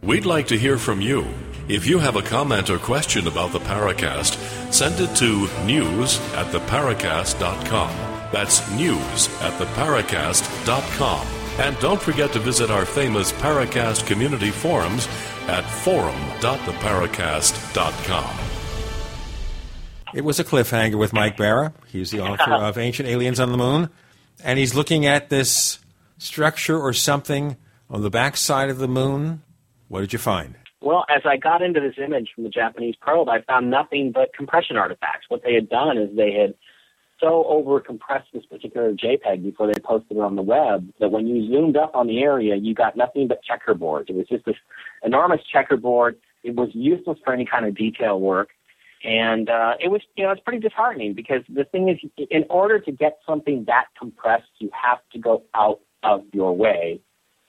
We'd 0.03 0.25
like 0.25 0.47
to 0.49 0.59
hear 0.59 0.79
from 0.79 1.03
you. 1.03 1.27
If 1.69 1.87
you 1.87 1.99
have 1.99 2.17
a 2.17 2.23
comment 2.23 2.71
or 2.71 2.79
question 2.79 3.27
about 3.27 3.53
the 3.53 3.61
Paracast, 3.61 4.73
send 4.73 4.99
it 4.99 5.15
to 5.17 5.47
news 5.67 6.19
at 6.33 6.47
theparacast.com. 6.53 7.91
That's 8.33 8.67
news 8.73 9.29
at 9.43 9.53
theparacast.com. 9.61 11.27
And 11.59 11.79
don't 11.81 12.01
forget 12.01 12.33
to 12.33 12.39
visit 12.39 12.71
our 12.71 12.87
famous 12.87 13.33
Paracast 13.33 14.07
community 14.07 14.51
forums 14.51 15.07
at 15.47 15.69
forum.theparacast.com. 15.69 18.39
It 20.15 20.25
was 20.25 20.41
a 20.41 20.45
cliffhanger 20.45 20.95
with 20.95 21.13
Mike 21.13 21.37
Bara. 21.37 21.75
He's 21.89 22.11
the 22.11 22.21
author 22.21 22.53
of 22.55 22.79
Ancient 22.79 23.07
Aliens 23.07 23.39
on 23.39 23.53
the 23.53 23.59
Moon. 23.59 23.91
And 24.43 24.59
he's 24.59 24.75
looking 24.75 25.05
at 25.05 25.29
this 25.29 25.79
structure 26.17 26.81
or 26.81 26.95
something 26.95 27.59
on 27.91 28.01
the 28.01 28.11
backside 28.11 28.71
of 28.71 28.79
the 28.79 28.89
moon. 28.89 29.43
What 29.91 30.03
did 30.03 30.13
you 30.13 30.21
find? 30.21 30.55
Well, 30.81 31.05
as 31.15 31.23
I 31.25 31.37
got 31.37 31.63
into 31.63 31.81
this 31.81 31.97
image 31.99 32.31
from 32.33 32.45
the 32.45 32.51
Japanese 32.51 32.95
probe, 33.01 33.29
I 33.29 33.43
found 33.43 33.71
nothing 33.71 34.13
but 34.13 34.33
compression 34.33 34.77
artifacts. 34.77 35.27
What 35.29 35.43
they 35.43 35.53
had 35.53 35.69
done 35.69 35.99
is 35.99 36.17
they 36.17 36.33
had 36.33 36.55
so 37.19 37.45
over 37.49 37.81
compressed 37.81 38.29
this 38.33 38.47
particular 38.47 38.93
JPEG 38.95 39.43
before 39.43 39.67
they 39.67 39.81
posted 39.81 40.17
it 40.17 40.21
on 40.21 40.37
the 40.37 40.43
web 40.43 40.89
that 41.01 41.11
when 41.11 41.27
you 41.27 41.45
zoomed 41.51 41.77
up 41.77 41.97
on 41.97 42.07
the 42.07 42.23
area, 42.23 42.55
you 42.55 42.73
got 42.73 42.97
nothing 42.97 43.27
but 43.27 43.41
checkerboards. 43.43 44.09
It 44.09 44.15
was 44.15 44.29
just 44.29 44.45
this 44.45 44.55
enormous 45.03 45.41
checkerboard. 45.53 46.17
It 46.45 46.55
was 46.55 46.69
useless 46.73 47.19
for 47.25 47.33
any 47.35 47.45
kind 47.45 47.67
of 47.67 47.75
detail 47.77 48.21
work. 48.21 48.51
And 49.03 49.51
uh, 49.51 49.75
it 49.81 49.89
was, 49.89 50.03
you 50.15 50.23
know, 50.23 50.31
it's 50.31 50.41
pretty 50.41 50.61
disheartening 50.61 51.15
because 51.15 51.43
the 51.53 51.65
thing 51.65 51.89
is, 51.89 52.27
in 52.31 52.45
order 52.49 52.79
to 52.79 52.93
get 52.93 53.19
something 53.27 53.65
that 53.67 53.87
compressed, 53.99 54.53
you 54.61 54.71
have 54.73 54.99
to 55.15 55.19
go 55.19 55.43
out 55.53 55.81
of 56.05 56.23
your 56.33 56.57
way 56.57 57.01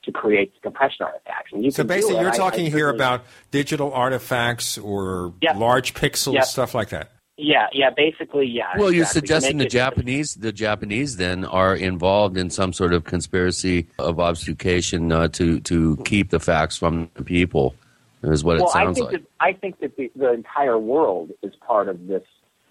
to 0.04 0.12
create 0.12 0.52
compression 0.62 1.06
artifacts. 1.06 1.52
And 1.52 1.64
you 1.64 1.70
so 1.70 1.84
basically, 1.84 2.20
you're 2.20 2.30
I- 2.30 2.36
talking 2.36 2.66
I 2.66 2.70
here 2.70 2.88
about 2.88 3.24
digital 3.50 3.92
artifacts 3.92 4.78
or 4.78 5.32
Yep. 5.42 5.56
large 5.56 5.94
pixels, 5.94 6.34
Yep. 6.34 6.44
stuff 6.44 6.74
like 6.74 6.88
that. 6.90 7.10
Yeah, 7.38 7.66
yeah, 7.72 7.90
basically, 7.96 8.46
yeah. 8.46 8.76
Well, 8.76 8.92
you're 8.92 9.06
suggesting 9.06 9.56
the 9.56 9.64
Japanese, 9.66 10.34
the 10.34 10.52
Japanese 10.52 11.16
then 11.16 11.44
are 11.44 11.74
involved 11.74 12.36
in 12.36 12.50
some 12.50 12.72
sort 12.72 12.92
of 12.92 13.04
conspiracy 13.04 13.86
of 13.98 14.20
obfuscation 14.20 15.10
uh, 15.10 15.28
to 15.28 15.58
to 15.60 15.96
keep 16.04 16.30
the 16.30 16.38
facts 16.38 16.76
from 16.76 17.10
the 17.14 17.24
people, 17.24 17.74
is 18.22 18.44
what 18.44 18.58
well, 18.58 18.66
it 18.68 18.72
sounds 18.72 18.98
I 18.98 19.00
think 19.00 19.12
like. 19.12 19.22
That, 19.22 19.28
I 19.40 19.52
think 19.54 19.80
that 19.80 19.96
the, 19.96 20.12
the 20.14 20.32
entire 20.32 20.78
world 20.78 21.30
is 21.42 21.54
part 21.66 21.88
of 21.88 22.06
this 22.06 22.22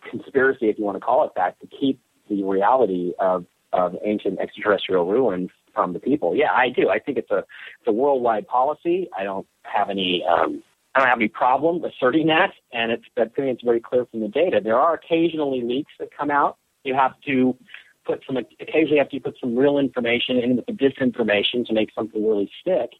conspiracy, 0.09 0.69
if 0.69 0.77
you 0.77 0.85
want 0.85 0.95
to 0.97 1.01
call 1.01 1.25
it 1.25 1.31
that, 1.35 1.59
to 1.61 1.67
keep 1.67 1.99
the 2.29 2.43
reality 2.43 3.13
of, 3.19 3.45
of 3.73 3.95
ancient 4.03 4.39
extraterrestrial 4.39 5.05
ruins 5.05 5.49
from 5.73 5.93
the 5.93 5.99
people. 5.99 6.35
Yeah, 6.35 6.51
I 6.51 6.69
do. 6.69 6.89
I 6.89 6.99
think 6.99 7.17
it's 7.17 7.31
a 7.31 7.39
it's 7.79 7.87
a 7.87 7.91
worldwide 7.91 8.47
policy. 8.47 9.09
I 9.17 9.23
don't 9.23 9.47
have 9.63 9.89
any 9.89 10.23
um, 10.29 10.63
I 10.93 10.99
don't 10.99 11.09
have 11.09 11.19
any 11.19 11.29
problem 11.29 11.83
asserting 11.83 12.27
that, 12.27 12.51
and 12.73 12.91
it's 12.91 13.05
I 13.17 13.25
think 13.25 13.47
it's 13.47 13.63
very 13.63 13.79
clear 13.79 14.05
from 14.05 14.21
the 14.21 14.27
data. 14.27 14.59
There 14.63 14.79
are 14.79 14.93
occasionally 14.93 15.61
leaks 15.61 15.91
that 15.99 16.09
come 16.17 16.31
out. 16.31 16.57
You 16.83 16.95
have 16.95 17.13
to 17.27 17.55
put 18.05 18.23
some 18.25 18.37
occasionally 18.37 18.99
after 18.99 19.15
you 19.15 19.21
put 19.21 19.37
some 19.39 19.55
real 19.55 19.77
information 19.77 20.37
in 20.37 20.55
with 20.57 20.65
the 20.65 20.73
disinformation 20.73 21.65
to 21.67 21.73
make 21.73 21.89
something 21.93 22.25
really 22.27 22.51
stick. 22.59 22.91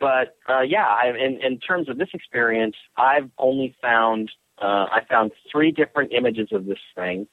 But 0.00 0.36
uh, 0.48 0.62
yeah, 0.62 0.86
I, 0.86 1.08
in, 1.08 1.40
in 1.42 1.58
terms 1.60 1.88
of 1.88 1.98
this 1.98 2.08
experience, 2.14 2.76
I've 2.96 3.30
only 3.38 3.76
found 3.80 4.30
uh, 4.60 4.86
I 4.90 5.00
found 5.08 5.32
three 5.50 5.70
different 5.70 6.12
images 6.12 6.48
of 6.52 6.66
this 6.66 6.78
thing 6.94 7.26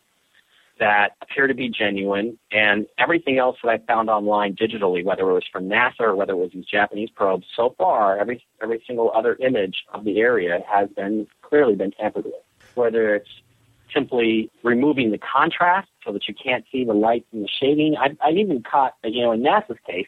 that 0.81 1.11
appear 1.21 1.47
to 1.47 1.53
be 1.53 1.69
genuine, 1.69 2.37
and 2.51 2.87
everything 2.97 3.37
else 3.37 3.57
that 3.63 3.69
I 3.69 3.77
found 3.77 4.09
online 4.09 4.55
digitally, 4.55 5.05
whether 5.05 5.29
it 5.29 5.33
was 5.33 5.45
from 5.49 5.69
NASA 5.69 6.01
or 6.01 6.15
whether 6.15 6.33
it 6.33 6.37
was 6.37 6.51
these 6.53 6.65
Japanese 6.65 7.09
probes, 7.11 7.45
so 7.55 7.73
far 7.77 8.17
every 8.17 8.43
every 8.61 8.83
single 8.85 9.11
other 9.15 9.35
image 9.35 9.83
of 9.93 10.03
the 10.03 10.19
area 10.19 10.59
has 10.67 10.89
been 10.89 11.27
clearly 11.43 11.75
been 11.75 11.91
tampered 11.91 12.25
with. 12.25 12.33
Whether 12.73 13.15
it's 13.15 13.29
simply 13.93 14.49
removing 14.63 15.11
the 15.11 15.19
contrast 15.19 15.89
so 16.03 16.11
that 16.13 16.27
you 16.27 16.33
can't 16.33 16.65
see 16.71 16.83
the 16.83 16.93
light 16.93 17.25
from 17.29 17.41
the 17.41 17.49
shading. 17.59 17.95
I, 17.97 18.17
I 18.25 18.31
even 18.31 18.63
caught, 18.63 18.95
you 19.03 19.21
know, 19.21 19.33
in 19.33 19.41
NASA's 19.41 19.77
case, 19.85 20.07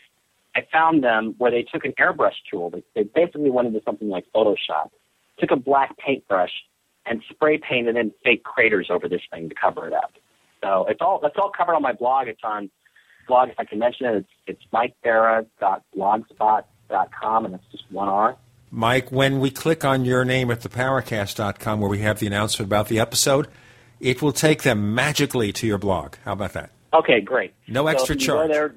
I 0.55 0.65
found 0.71 1.03
them 1.03 1.35
where 1.37 1.51
they 1.51 1.63
took 1.63 1.85
an 1.85 1.93
airbrush 1.99 2.35
tool. 2.49 2.69
They, 2.69 2.83
they 2.95 3.03
basically 3.03 3.51
went 3.51 3.67
into 3.67 3.81
something 3.83 4.09
like 4.09 4.25
Photoshop, 4.33 4.89
took 5.37 5.51
a 5.51 5.55
black 5.55 5.97
paintbrush 5.97 6.51
and 7.05 7.21
spray 7.29 7.57
painted 7.57 7.97
in 7.97 8.13
fake 8.23 8.43
craters 8.43 8.87
over 8.89 9.09
this 9.09 9.21
thing 9.31 9.49
to 9.49 9.55
cover 9.55 9.87
it 9.87 9.93
up. 9.93 10.13
So 10.63 10.85
it's 10.87 11.01
all 11.01 11.19
that's 11.21 11.35
all 11.37 11.51
covered 11.55 11.75
on 11.75 11.81
my 11.81 11.93
blog. 11.93 12.27
It's 12.27 12.41
on 12.43 12.69
blog 13.27 13.49
if 13.49 13.59
I 13.59 13.65
can 13.65 13.79
mention 13.79 14.05
it. 14.07 14.15
It's 14.15 14.29
it's 14.47 14.63
and 17.45 17.55
it's 17.55 17.63
just 17.71 17.83
one 17.91 18.07
R. 18.07 18.37
Mike, 18.71 19.11
when 19.11 19.39
we 19.39 19.51
click 19.51 19.85
on 19.85 20.03
your 20.03 20.25
name 20.25 20.49
at 20.49 20.61
theparacast.com 20.61 21.79
where 21.79 21.89
we 21.89 21.99
have 21.99 22.19
the 22.19 22.25
announcement 22.25 22.67
about 22.67 22.87
the 22.87 22.99
episode, 22.99 23.47
it 23.99 24.21
will 24.21 24.31
take 24.31 24.63
them 24.63 24.95
magically 24.95 25.53
to 25.53 25.67
your 25.67 25.77
blog. 25.77 26.15
How 26.25 26.33
about 26.33 26.53
that? 26.53 26.71
Okay, 26.91 27.21
great. 27.21 27.53
No 27.67 27.83
So 27.83 27.87
extra 27.87 28.15
charge. 28.15 28.51
There, 28.51 28.75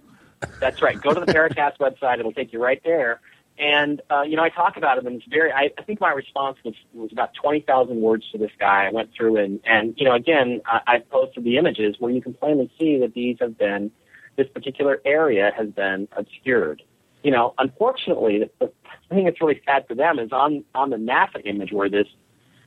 that's 0.60 0.82
right. 0.82 1.00
Go 1.00 1.14
to 1.14 1.20
the 1.20 1.26
Paracast 1.32 1.78
website; 1.78 2.18
it'll 2.18 2.32
take 2.32 2.52
you 2.52 2.62
right 2.62 2.80
there. 2.84 3.20
And 3.58 4.02
uh, 4.10 4.22
you 4.22 4.36
know, 4.36 4.42
I 4.42 4.50
talk 4.50 4.76
about 4.76 4.98
it, 4.98 5.06
and 5.06 5.16
it's 5.16 5.24
very. 5.30 5.50
I, 5.50 5.70
I 5.78 5.82
think 5.82 6.00
my 6.00 6.12
response 6.12 6.58
was 6.64 6.74
was 6.92 7.10
about 7.10 7.30
twenty 7.34 7.60
thousand 7.60 8.02
words 8.02 8.24
to 8.32 8.38
this 8.38 8.50
guy. 8.60 8.86
I 8.86 8.90
went 8.90 9.10
through 9.16 9.38
and 9.38 9.60
and 9.64 9.94
you 9.96 10.04
know, 10.04 10.14
again, 10.14 10.60
I, 10.66 10.80
I 10.86 10.98
posted 10.98 11.44
the 11.44 11.56
images 11.56 11.96
where 11.98 12.12
you 12.12 12.20
can 12.20 12.34
plainly 12.34 12.70
see 12.78 12.98
that 12.98 13.14
these 13.14 13.38
have 13.40 13.56
been 13.56 13.90
this 14.36 14.46
particular 14.48 15.00
area 15.06 15.52
has 15.56 15.68
been 15.70 16.06
obscured. 16.16 16.82
You 17.22 17.30
know, 17.30 17.54
unfortunately, 17.58 18.40
the, 18.40 18.66
the 18.66 18.72
thing 19.08 19.24
that's 19.24 19.40
really 19.40 19.62
sad 19.64 19.86
for 19.88 19.94
them 19.94 20.18
is 20.18 20.32
on 20.32 20.62
on 20.74 20.90
the 20.90 20.96
NASA 20.96 21.40
image 21.46 21.72
where 21.72 21.88
this 21.88 22.06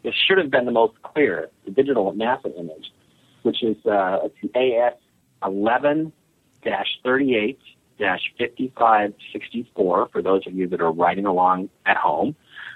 this 0.03 0.16
should 0.28 0.40
have 0.40 0.49
been 0.49 0.66
the 0.66 0.72
most 0.72 0.99
clear, 1.03 1.49
the 1.66 1.72
digital 1.72 2.14
NASA 2.14 2.57
image, 2.57 2.91
which 3.44 3.61
is 3.64 3.78
uh, 3.86 4.28
AS 4.56 4.94
eleven 5.45 6.11
dash 6.64 6.88
thirty 7.03 7.36
eight 7.36 7.60
dash 7.99 8.21
fifty 8.38 8.71
five 8.77 9.13
sixty 9.31 9.69
four 9.76 10.09
for 10.11 10.21
those 10.21 10.47
of 10.47 10.53
you 10.53 10.67
that 10.67 10.81
are 10.81 10.91
writing 10.91 11.26
along 11.26 11.69
at 11.85 11.97
home. 11.97 12.35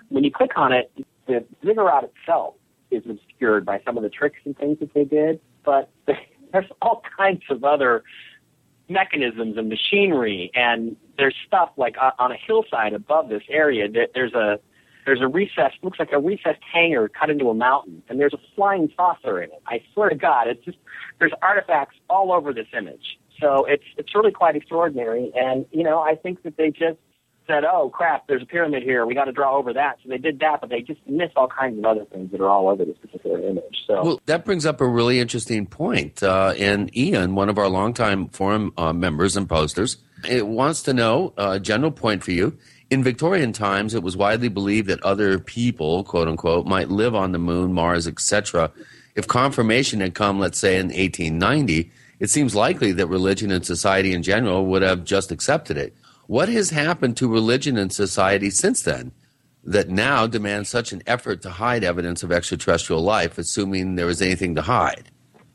When 0.09 0.23
you 0.23 0.31
click 0.31 0.51
on 0.57 0.71
it, 0.73 0.91
the 1.27 1.43
ziggurat 1.65 2.03
itself 2.03 2.55
is 2.91 3.03
obscured 3.09 3.65
by 3.65 3.81
some 3.85 3.97
of 3.97 4.03
the 4.03 4.09
tricks 4.09 4.39
and 4.45 4.55
things 4.57 4.79
that 4.79 4.93
they 4.93 5.05
did, 5.05 5.39
but 5.65 5.89
there's 6.51 6.69
all 6.81 7.01
kinds 7.17 7.41
of 7.49 7.63
other 7.63 8.03
mechanisms 8.89 9.57
and 9.57 9.69
machinery 9.69 10.51
and 10.53 10.95
there's 11.17 11.35
stuff 11.47 11.69
like 11.77 11.95
on- 12.01 12.11
on 12.19 12.31
a 12.31 12.35
hillside 12.35 12.93
above 12.93 13.29
this 13.29 13.43
area 13.49 13.89
that 13.89 14.11
there's 14.13 14.33
a 14.33 14.59
there's 15.05 15.21
a 15.21 15.27
recessed 15.27 15.77
looks 15.83 15.99
like 15.99 16.11
a 16.11 16.19
recessed 16.19 16.61
hangar 16.71 17.07
cut 17.07 17.29
into 17.29 17.49
a 17.49 17.53
mountain 17.53 18.03
and 18.09 18.19
there's 18.19 18.33
a 18.33 18.39
flying 18.55 18.91
saucer 18.95 19.41
in 19.41 19.49
it 19.49 19.61
i 19.67 19.81
swear 19.93 20.09
to 20.09 20.15
god 20.15 20.47
it's 20.47 20.63
just 20.65 20.77
there's 21.19 21.31
artifacts 21.41 21.95
all 22.09 22.31
over 22.33 22.53
this 22.53 22.67
image 22.77 23.17
so 23.39 23.65
it's 23.65 23.83
it's 23.97 24.13
really 24.15 24.31
quite 24.31 24.55
extraordinary 24.55 25.31
and 25.35 25.65
you 25.71 25.83
know 25.83 25.99
i 25.99 26.15
think 26.15 26.43
that 26.43 26.57
they 26.57 26.69
just 26.69 26.97
said 27.47 27.63
oh 27.65 27.89
crap 27.89 28.27
there's 28.27 28.41
a 28.41 28.45
pyramid 28.45 28.83
here 28.83 29.05
we 29.05 29.13
got 29.13 29.25
to 29.25 29.31
draw 29.31 29.55
over 29.57 29.73
that 29.73 29.97
so 30.01 30.09
they 30.09 30.17
did 30.17 30.39
that 30.39 30.61
but 30.61 30.69
they 30.69 30.81
just 30.81 30.99
missed 31.07 31.33
all 31.35 31.47
kinds 31.47 31.77
of 31.77 31.85
other 31.85 32.05
things 32.05 32.31
that 32.31 32.39
are 32.39 32.49
all 32.49 32.69
over 32.69 32.85
this 32.85 32.97
particular 32.97 33.39
image 33.39 33.73
so 33.85 34.03
Well, 34.03 34.21
that 34.25 34.45
brings 34.45 34.65
up 34.65 34.81
a 34.81 34.87
really 34.87 35.19
interesting 35.19 35.65
point. 35.65 36.23
Uh, 36.23 36.53
and 36.57 36.95
Ian, 36.95 37.35
one 37.35 37.49
of 37.49 37.57
our 37.57 37.67
longtime 37.67 38.29
forum 38.29 38.73
uh, 38.77 38.93
members 38.93 39.35
and 39.35 39.47
posters, 39.47 39.97
it 40.27 40.47
wants 40.47 40.83
to 40.83 40.93
know 40.93 41.33
uh, 41.37 41.53
a 41.53 41.59
general 41.59 41.91
point 41.91 42.23
for 42.23 42.31
you. 42.31 42.57
In 42.89 43.03
Victorian 43.03 43.53
times, 43.53 43.93
it 43.93 44.03
was 44.03 44.15
widely 44.15 44.49
believed 44.49 44.87
that 44.87 45.03
other 45.03 45.39
people, 45.39 46.03
quote 46.03 46.27
unquote, 46.27 46.65
might 46.65 46.89
live 46.89 47.15
on 47.15 47.31
the 47.31 47.39
moon, 47.39 47.73
Mars, 47.73 48.07
etc. 48.07 48.71
If 49.15 49.27
confirmation 49.27 49.99
had 49.99 50.13
come, 50.13 50.39
let's 50.39 50.59
say, 50.59 50.77
in 50.77 50.87
1890, 50.87 51.91
it 52.19 52.29
seems 52.29 52.55
likely 52.55 52.91
that 52.93 53.07
religion 53.07 53.51
and 53.51 53.65
society 53.65 54.13
in 54.13 54.23
general 54.23 54.65
would 54.65 54.81
have 54.81 55.03
just 55.03 55.31
accepted 55.31 55.77
it. 55.77 55.95
What 56.27 56.49
has 56.49 56.69
happened 56.69 57.17
to 57.17 57.27
religion 57.27 57.77
and 57.77 57.91
society 57.91 58.49
since 58.49 58.81
then? 58.81 59.11
that 59.63 59.89
now 59.89 60.27
demands 60.27 60.69
such 60.69 60.91
an 60.91 61.01
effort 61.07 61.41
to 61.41 61.49
hide 61.49 61.83
evidence 61.83 62.23
of 62.23 62.31
extraterrestrial 62.31 63.01
life, 63.01 63.37
assuming 63.37 63.95
there 63.95 64.09
is 64.09 64.21
anything 64.21 64.55
to 64.55 64.61
hide? 64.61 65.09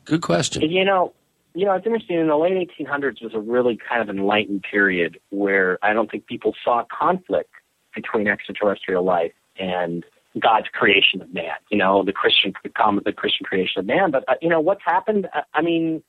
Good 0.05 0.23
question. 0.23 0.63
You 0.63 0.85
know, 0.85 1.13
you 1.55 1.67
know, 1.67 1.75
it's 1.75 1.85
interesting. 1.85 2.19
In 2.19 2.29
the 2.29 2.37
late 2.37 2.71
1800s 2.79 3.23
was 3.23 3.35
a 3.35 3.41
really 3.41 3.77
kind 3.77 4.01
of 4.01 4.15
enlightened 4.15 4.65
period 4.71 5.19
where 5.31 5.79
I 5.83 5.93
don't 5.93 6.11
think 6.11 6.27
people 6.27 6.55
saw 6.65 6.85
conflict 6.91 7.51
between 7.95 8.29
extraterrestrial 8.29 9.03
life 9.03 9.33
and 9.59 10.05
God's 10.39 10.69
creation 10.73 11.21
of 11.21 11.35
man. 11.35 11.53
You 11.71 11.79
know, 11.79 12.05
the 12.05 12.13
Christian, 12.13 12.55
the 12.63 13.03
the 13.05 13.13
Christian 13.13 13.45
creation 13.45 13.81
of 13.81 13.87
man. 13.87 14.11
But 14.11 14.25
uh, 14.29 14.35
you 14.41 14.49
know, 14.49 14.61
what's 14.61 14.83
happened? 14.85 15.29
Uh, 15.35 15.43
I 15.53 15.63
mean, 15.63 16.03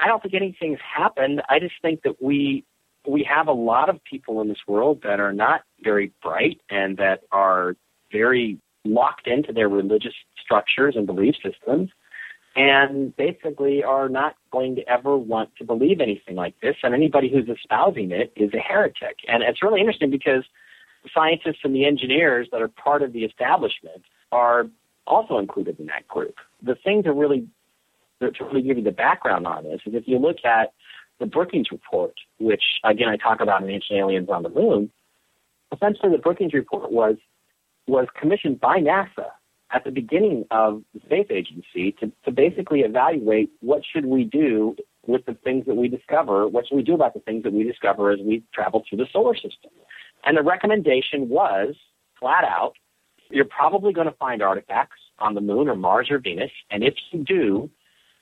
I 0.00 0.06
don't 0.06 0.22
think 0.22 0.34
anything's 0.34 0.80
happened. 0.80 1.42
I 1.48 1.58
just 1.58 1.74
think 1.82 2.02
that 2.02 2.22
we 2.22 2.64
we 3.06 3.26
have 3.30 3.48
a 3.48 3.52
lot 3.52 3.88
of 3.88 4.02
people 4.04 4.40
in 4.40 4.48
this 4.48 4.66
world 4.66 5.02
that 5.02 5.20
are 5.20 5.32
not 5.32 5.62
very 5.82 6.12
bright 6.22 6.60
and 6.70 6.96
that 6.96 7.20
are 7.30 7.76
very 8.10 8.58
locked 8.84 9.26
into 9.26 9.52
their 9.52 9.68
religious 9.68 10.14
structures 10.42 10.94
and 10.96 11.06
belief 11.06 11.34
systems 11.42 11.90
and 12.56 13.14
basically 13.16 13.82
are 13.82 14.08
not 14.08 14.36
going 14.52 14.76
to 14.76 14.88
ever 14.88 15.16
want 15.16 15.50
to 15.56 15.64
believe 15.64 16.00
anything 16.00 16.36
like 16.36 16.54
this. 16.60 16.76
And 16.82 16.94
anybody 16.94 17.30
who's 17.30 17.48
espousing 17.48 18.12
it 18.12 18.32
is 18.36 18.54
a 18.54 18.58
heretic. 18.58 19.18
And 19.26 19.42
it's 19.42 19.62
really 19.62 19.80
interesting 19.80 20.10
because 20.10 20.44
the 21.02 21.10
scientists 21.12 21.60
and 21.64 21.74
the 21.74 21.84
engineers 21.84 22.48
that 22.52 22.62
are 22.62 22.68
part 22.68 23.02
of 23.02 23.12
the 23.12 23.24
establishment 23.24 24.02
are 24.30 24.66
also 25.06 25.38
included 25.38 25.80
in 25.80 25.86
that 25.86 26.06
group. 26.06 26.36
The 26.62 26.76
thing 26.76 27.02
to 27.02 27.12
really 27.12 27.46
to 28.20 28.44
really 28.44 28.62
give 28.62 28.78
you 28.78 28.84
the 28.84 28.92
background 28.92 29.46
on 29.46 29.64
this 29.64 29.80
is 29.86 29.94
if 29.94 30.04
you 30.06 30.18
look 30.18 30.38
at 30.44 30.72
the 31.20 31.26
Brookings 31.26 31.68
report, 31.70 32.14
which 32.38 32.62
again 32.84 33.08
I 33.08 33.16
talk 33.16 33.40
about 33.40 33.62
in 33.62 33.70
Ancient 33.70 33.98
Aliens 33.98 34.28
on 34.28 34.42
the 34.42 34.48
Moon, 34.48 34.90
essentially 35.72 36.12
the 36.12 36.18
Brookings 36.18 36.52
report 36.52 36.90
was 36.90 37.16
was 37.86 38.06
commissioned 38.18 38.60
by 38.60 38.78
NASA 38.78 39.26
at 39.72 39.84
the 39.84 39.90
beginning 39.90 40.44
of 40.50 40.82
the 40.94 41.00
space 41.00 41.26
agency 41.30 41.92
to, 42.00 42.10
to 42.24 42.30
basically 42.30 42.80
evaluate 42.80 43.50
what 43.60 43.82
should 43.84 44.06
we 44.06 44.24
do 44.24 44.76
with 45.06 45.26
the 45.26 45.34
things 45.34 45.66
that 45.66 45.74
we 45.74 45.88
discover, 45.88 46.48
what 46.48 46.66
should 46.66 46.76
we 46.76 46.82
do 46.82 46.94
about 46.94 47.12
the 47.12 47.20
things 47.20 47.42
that 47.42 47.52
we 47.52 47.64
discover 47.64 48.10
as 48.10 48.20
we 48.20 48.42
travel 48.54 48.84
through 48.88 48.98
the 48.98 49.06
solar 49.12 49.34
system. 49.34 49.70
And 50.24 50.36
the 50.36 50.42
recommendation 50.42 51.28
was 51.28 51.74
flat 52.18 52.44
out, 52.44 52.74
you're 53.30 53.44
probably 53.44 53.92
going 53.92 54.06
to 54.06 54.16
find 54.16 54.42
artifacts 54.42 55.00
on 55.18 55.34
the 55.34 55.40
moon 55.40 55.68
or 55.68 55.74
Mars 55.74 56.08
or 56.10 56.18
Venus, 56.18 56.50
and 56.70 56.82
if 56.82 56.94
you 57.10 57.24
do, 57.24 57.70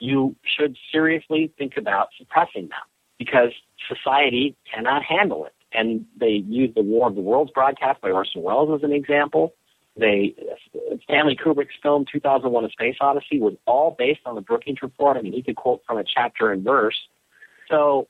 you 0.03 0.35
should 0.43 0.75
seriously 0.91 1.49
think 1.57 1.77
about 1.77 2.09
suppressing 2.17 2.63
them 2.63 2.83
because 3.17 3.51
society 3.87 4.53
cannot 4.71 5.01
handle 5.01 5.45
it. 5.45 5.53
And 5.71 6.05
they 6.19 6.43
used 6.45 6.75
the 6.75 6.81
War 6.83 7.07
of 7.07 7.15
the 7.15 7.21
Worlds 7.21 7.51
broadcast 7.55 8.01
by 8.01 8.11
Orson 8.11 8.41
Welles 8.41 8.69
as 8.75 8.83
an 8.83 8.91
example. 8.91 9.53
They 9.95 10.35
uh, 10.41 10.97
Stanley 11.03 11.37
Kubrick's 11.37 11.75
film 11.81 12.05
2001: 12.11 12.65
A 12.65 12.69
Space 12.69 12.97
Odyssey 12.99 13.39
was 13.39 13.53
all 13.65 13.95
based 13.97 14.19
on 14.25 14.35
the 14.35 14.41
Brookings 14.41 14.79
report. 14.81 15.15
I 15.15 15.21
mean, 15.21 15.31
he 15.31 15.41
could 15.41 15.55
quote 15.55 15.81
from 15.87 15.97
a 15.97 16.03
chapter 16.03 16.51
and 16.51 16.63
verse. 16.63 16.99
So 17.69 18.07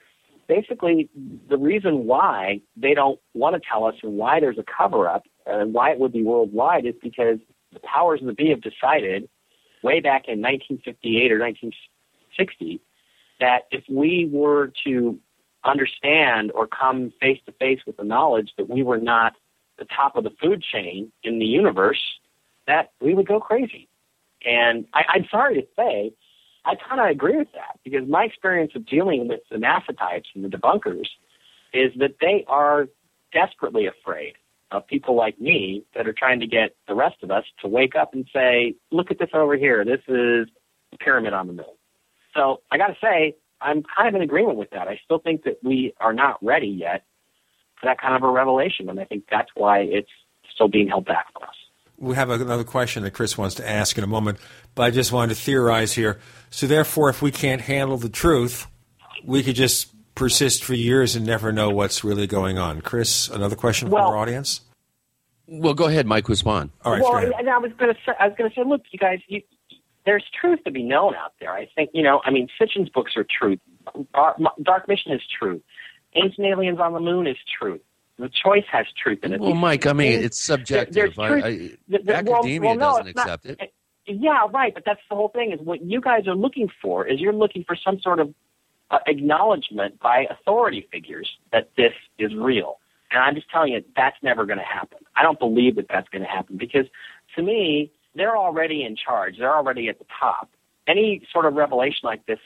basically, 0.47 1.09
the 1.49 1.57
reason 1.57 2.05
why 2.05 2.61
they 2.75 2.95
don't 2.95 3.19
want 3.35 3.55
to 3.55 3.61
tell 3.69 3.85
us 3.85 3.95
and 4.01 4.17
why 4.17 4.39
there's 4.39 4.57
a 4.57 4.65
cover 4.65 5.07
up 5.07 5.25
and 5.45 5.73
why 5.73 5.91
it 5.91 5.99
would 5.99 6.11
be 6.11 6.23
worldwide 6.23 6.85
is 6.85 6.95
because 7.03 7.37
the 7.71 7.79
powers 7.81 8.21
that 8.25 8.35
be 8.35 8.49
have 8.49 8.61
decided 8.61 9.29
way 9.83 9.99
back 9.99 10.27
in 10.27 10.41
1958 10.41 11.31
or 11.31 11.39
1960 11.39 12.81
that 13.39 13.63
if 13.71 13.83
we 13.89 14.29
were 14.31 14.71
to 14.85 15.19
understand 15.63 16.51
or 16.53 16.67
come 16.67 17.11
face 17.21 17.39
to 17.45 17.51
face 17.53 17.79
with 17.85 17.97
the 17.97 18.03
knowledge 18.03 18.53
that 18.57 18.69
we 18.69 18.83
were 18.83 18.97
not 18.97 19.33
the 19.77 19.85
top 19.85 20.15
of 20.15 20.23
the 20.23 20.31
food 20.41 20.61
chain 20.61 21.11
in 21.23 21.39
the 21.39 21.45
universe, 21.45 22.01
that 22.67 22.91
we 23.01 23.13
would 23.13 23.27
go 23.27 23.39
crazy. 23.39 23.87
And 24.45 24.85
I, 24.93 25.03
I'm 25.09 25.27
sorry 25.29 25.55
to 25.61 25.67
say, 25.75 26.13
I 26.65 26.75
kind 26.75 27.01
of 27.01 27.07
agree 27.07 27.37
with 27.37 27.51
that 27.53 27.79
because 27.83 28.07
my 28.07 28.23
experience 28.23 28.73
of 28.75 28.85
dealing 28.85 29.27
with 29.27 29.41
the 29.49 29.57
NASA 29.57 29.97
types 29.97 30.29
and 30.33 30.43
the 30.43 30.49
debunkers 30.49 31.07
is 31.73 31.91
that 31.97 32.15
they 32.21 32.45
are 32.47 32.87
desperately 33.33 33.87
afraid 33.87 34.33
of 34.73 34.87
people 34.87 35.15
like 35.15 35.39
me 35.39 35.83
that 35.95 36.07
are 36.07 36.13
trying 36.13 36.39
to 36.39 36.47
get 36.47 36.75
the 36.87 36.95
rest 36.95 37.17
of 37.23 37.31
us 37.31 37.43
to 37.61 37.67
wake 37.67 37.95
up 37.95 38.13
and 38.13 38.27
say, 38.33 38.75
look 38.91 39.11
at 39.11 39.19
this 39.19 39.29
over 39.33 39.55
here. 39.55 39.85
This 39.85 40.01
is 40.07 40.47
a 40.93 40.97
pyramid 40.99 41.33
on 41.33 41.47
the 41.47 41.53
moon. 41.53 41.65
So 42.35 42.61
I 42.71 42.77
got 42.77 42.87
to 42.87 42.97
say, 43.01 43.35
I'm 43.61 43.83
kind 43.95 44.09
of 44.09 44.15
in 44.15 44.21
agreement 44.21 44.57
with 44.57 44.71
that. 44.71 44.87
I 44.87 44.99
still 45.05 45.19
think 45.19 45.43
that 45.43 45.59
we 45.63 45.93
are 45.99 46.13
not 46.13 46.43
ready 46.43 46.67
yet 46.67 47.05
for 47.79 47.87
that 47.87 48.01
kind 48.01 48.15
of 48.15 48.23
a 48.23 48.31
revelation, 48.31 48.89
and 48.89 48.99
I 48.99 49.05
think 49.05 49.25
that's 49.29 49.49
why 49.55 49.79
it's 49.79 50.09
still 50.53 50.67
being 50.67 50.87
held 50.87 51.05
back 51.05 51.31
from 51.33 51.43
us. 51.43 51.55
We 51.97 52.15
have 52.15 52.29
another 52.29 52.63
question 52.63 53.03
that 53.03 53.11
Chris 53.11 53.37
wants 53.37 53.55
to 53.55 53.69
ask 53.69 53.97
in 53.97 54.03
a 54.03 54.07
moment, 54.07 54.39
but 54.75 54.83
I 54.83 54.89
just 54.89 55.11
wanted 55.11 55.35
to 55.35 55.41
theorize 55.41 55.93
here. 55.93 56.19
So, 56.49 56.67
therefore, 56.67 57.09
if 57.09 57.21
we 57.21 57.31
can't 57.31 57.61
handle 57.61 57.97
the 57.97 58.09
truth, 58.09 58.67
we 59.23 59.43
could 59.43 59.55
just 59.55 59.92
persist 60.15 60.63
for 60.63 60.73
years 60.73 61.15
and 61.15 61.25
never 61.25 61.51
know 61.51 61.69
what's 61.69 62.03
really 62.03 62.27
going 62.27 62.57
on. 62.57 62.81
Chris, 62.81 63.29
another 63.29 63.55
question 63.55 63.89
Well- 63.89 64.05
from 64.05 64.13
our 64.13 64.17
audience? 64.21 64.61
Well, 65.45 65.73
go 65.73 65.85
ahead, 65.85 66.07
Mike. 66.07 66.29
Respond. 66.29 66.71
All 66.85 66.93
right, 66.93 67.01
well, 67.01 67.17
and 67.17 67.49
I 67.49 67.57
was 67.57 67.71
going 67.77 67.93
to 67.93 67.99
say, 68.05 68.13
I 68.17 68.27
was 68.27 68.35
going 68.37 68.49
to 68.49 68.55
say, 68.55 68.63
look, 68.65 68.81
you 68.91 68.97
guys, 68.97 69.19
you, 69.27 69.41
there's 70.05 70.23
truth 70.39 70.63
to 70.63 70.71
be 70.71 70.83
known 70.83 71.15
out 71.15 71.33
there. 71.41 71.51
I 71.51 71.67
think, 71.75 71.89
you 71.93 72.01
know, 72.01 72.21
I 72.23 72.31
mean, 72.31 72.47
Sitchin's 72.57 72.87
books 72.89 73.11
are 73.17 73.25
truth. 73.29 73.59
Dark, 74.13 74.37
Dark 74.63 74.87
Mission 74.87 75.11
is 75.11 75.21
truth. 75.37 75.61
Ancient 76.15 76.47
Aliens 76.47 76.79
on 76.79 76.93
the 76.93 76.99
Moon 77.01 77.27
is 77.27 77.35
truth. 77.59 77.81
The 78.17 78.29
Choice 78.29 78.63
has 78.71 78.85
truth 79.01 79.19
in 79.23 79.33
it. 79.33 79.41
Well, 79.41 79.53
Mike, 79.53 79.85
I 79.85 79.91
mean, 79.93 80.23
it's 80.23 80.39
subjective. 80.41 80.93
There's 80.95 81.19
I- 81.19 81.27
truth. 81.27 81.43
I- 81.43 81.49
Th- 81.49 81.77
th- 81.89 82.05
well- 82.05 82.35
academia 82.37 82.61
well, 82.69 82.75
no, 82.77 82.85
doesn't 82.91 83.07
it's 83.07 83.15
not- 83.17 83.25
accept 83.27 83.45
it. 83.61 83.73
Yeah, 84.05 84.47
right. 84.53 84.73
But 84.73 84.83
that's 84.85 85.01
the 85.09 85.15
whole 85.15 85.29
thing. 85.29 85.51
Is 85.51 85.59
what 85.61 85.81
you 85.83 85.99
guys 85.99 86.25
are 86.27 86.35
looking 86.35 86.69
for 86.81 87.05
is 87.05 87.19
you're 87.19 87.33
looking 87.33 87.63
for 87.65 87.75
some 87.75 87.99
sort 88.01 88.19
of 88.19 88.33
uh, 88.93 88.99
acknowledgement 89.07 89.99
by 89.99 90.27
authority 90.29 90.87
figures 90.91 91.29
that 91.51 91.71
this 91.75 91.93
is 92.19 92.31
real. 92.35 92.77
And 93.09 93.21
I'm 93.23 93.33
just 93.33 93.49
telling 93.49 93.73
you, 93.73 93.83
that's 93.95 94.17
never 94.21 94.45
going 94.45 94.59
to 94.59 94.65
happen. 94.65 94.99
I 95.15 95.23
don't 95.23 95.39
believe 95.39 95.75
that 95.77 95.87
that's 95.89 96.07
going 96.09 96.21
to 96.21 96.27
happen 96.27 96.57
because, 96.57 96.85
to 97.35 97.41
me, 97.41 97.91
they're 98.15 98.37
already 98.37 98.83
in 98.83 98.95
charge. 98.95 99.37
They're 99.39 99.55
already 99.55 99.89
at 99.89 99.97
the 99.97 100.05
top. 100.19 100.49
Any 100.87 101.25
sort 101.31 101.45
of 101.45 101.55
revelation 101.55 102.01
like 102.03 102.25
this, 102.27 102.39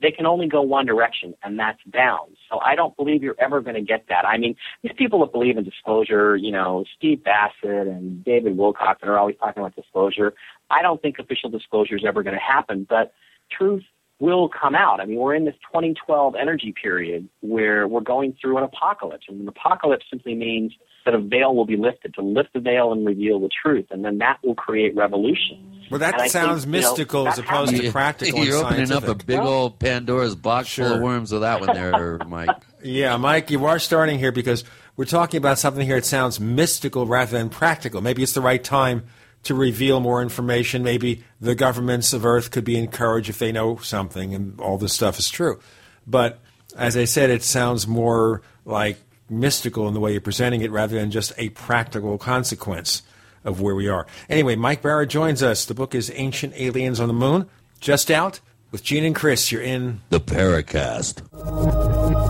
they 0.00 0.10
can 0.10 0.24
only 0.24 0.48
go 0.48 0.62
one 0.62 0.86
direction, 0.86 1.34
and 1.42 1.58
that's 1.58 1.80
down. 1.90 2.34
So 2.48 2.58
I 2.60 2.74
don't 2.74 2.96
believe 2.96 3.22
you're 3.22 3.36
ever 3.38 3.60
going 3.60 3.74
to 3.74 3.82
get 3.82 4.06
that. 4.08 4.24
I 4.26 4.38
mean, 4.38 4.56
these 4.82 4.92
people 4.96 5.20
that 5.20 5.32
believe 5.32 5.58
in 5.58 5.64
disclosure, 5.64 6.36
you 6.36 6.50
know, 6.50 6.84
Steve 6.96 7.22
Bassett 7.22 7.86
and 7.86 8.24
David 8.24 8.56
Wilcock, 8.56 9.00
that 9.00 9.08
are 9.08 9.18
always 9.18 9.36
talking 9.38 9.62
about 9.62 9.76
disclosure. 9.76 10.32
I 10.70 10.80
don't 10.80 11.02
think 11.02 11.18
official 11.18 11.50
disclosure 11.50 11.96
is 11.96 12.04
ever 12.06 12.22
going 12.22 12.36
to 12.36 12.40
happen, 12.40 12.86
but 12.88 13.12
truth 13.50 13.84
will 14.20 14.48
come 14.48 14.74
out. 14.74 15.00
I 15.00 15.06
mean, 15.06 15.18
we're 15.18 15.34
in 15.34 15.46
this 15.46 15.54
2012 15.72 16.34
energy 16.40 16.72
period 16.80 17.28
where 17.40 17.88
we're 17.88 18.00
going 18.02 18.36
through 18.40 18.58
an 18.58 18.64
apocalypse, 18.64 19.24
and 19.28 19.40
an 19.40 19.48
apocalypse 19.48 20.04
simply 20.10 20.34
means 20.34 20.72
that 21.06 21.14
a 21.14 21.18
veil 21.18 21.54
will 21.54 21.64
be 21.64 21.78
lifted 21.78 22.12
to 22.14 22.20
lift 22.22 22.52
the 22.52 22.60
veil 22.60 22.92
and 22.92 23.06
reveal 23.06 23.40
the 23.40 23.48
truth, 23.62 23.86
and 23.90 24.04
then 24.04 24.18
that 24.18 24.38
will 24.44 24.54
create 24.54 24.94
revolution. 24.94 25.58
Well, 25.90 26.00
that 26.00 26.20
And 26.20 26.30
sounds 26.30 26.64
think, 26.64 26.74
you 26.74 26.80
know, 26.82 26.88
mystical 26.88 27.28
as 27.28 27.36
that's 27.36 27.48
opposed 27.48 27.76
to 27.76 27.90
practical 27.90 28.44
You're 28.44 28.58
opening 28.58 28.92
up 28.92 29.02
a 29.02 29.06
scientific. 29.06 29.26
big 29.26 29.40
old 29.40 29.78
Pandora's 29.78 30.36
box 30.36 30.72
full 30.74 30.84
of 30.92 31.00
worms 31.00 31.32
with 31.32 31.40
that 31.40 31.60
one 31.60 31.74
there, 31.74 32.18
Mike. 32.28 32.50
Yeah, 32.82 33.18
Mike, 33.18 33.50
you 33.50 33.66
are 33.66 33.78
starting 33.78 34.18
here 34.18 34.32
because 34.32 34.64
we're 34.96 35.04
talking 35.04 35.36
about 35.36 35.58
something 35.58 35.84
here 35.84 35.96
that 35.96 36.06
sounds 36.06 36.40
mystical 36.40 37.06
rather 37.06 37.36
than 37.36 37.50
practical. 37.50 38.00
Maybe 38.00 38.22
it's 38.22 38.32
the 38.32 38.40
right 38.40 38.62
time 38.62 39.04
to 39.44 39.54
reveal 39.54 40.00
more 40.00 40.22
information. 40.22 40.82
Maybe 40.82 41.24
the 41.40 41.54
governments 41.54 42.12
of 42.12 42.26
Earth 42.26 42.50
could 42.50 42.64
be 42.64 42.76
encouraged 42.76 43.30
if 43.30 43.38
they 43.38 43.52
know 43.52 43.76
something 43.78 44.34
and 44.34 44.60
all 44.60 44.78
this 44.78 44.92
stuff 44.92 45.18
is 45.18 45.30
true. 45.30 45.60
But 46.06 46.40
as 46.76 46.96
I 46.96 47.04
said, 47.04 47.30
it 47.30 47.42
sounds 47.42 47.86
more 47.86 48.42
like 48.64 48.98
mystical 49.28 49.88
in 49.88 49.94
the 49.94 50.00
way 50.00 50.12
you're 50.12 50.20
presenting 50.20 50.60
it 50.60 50.70
rather 50.70 50.96
than 50.96 51.10
just 51.10 51.32
a 51.38 51.50
practical 51.50 52.18
consequence 52.18 53.02
of 53.44 53.60
where 53.60 53.74
we 53.74 53.88
are. 53.88 54.06
Anyway, 54.28 54.56
Mike 54.56 54.82
Bara 54.82 55.06
joins 55.06 55.42
us. 55.42 55.64
The 55.64 55.74
book 55.74 55.94
is 55.94 56.12
Ancient 56.14 56.54
Aliens 56.56 57.00
on 57.00 57.08
the 57.08 57.14
Moon, 57.14 57.48
just 57.80 58.10
out 58.10 58.40
with 58.70 58.82
Gene 58.82 59.04
and 59.04 59.14
Chris. 59.14 59.50
You're 59.50 59.62
in 59.62 60.00
The 60.10 60.20
Paracast. 60.20 62.29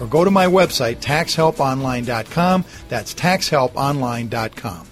or 0.00 0.06
go 0.06 0.24
to 0.24 0.30
my 0.30 0.46
website, 0.46 0.96
taxhelponline.com. 0.96 2.64
That's 2.88 3.14
taxhelponline.com. 3.14 4.86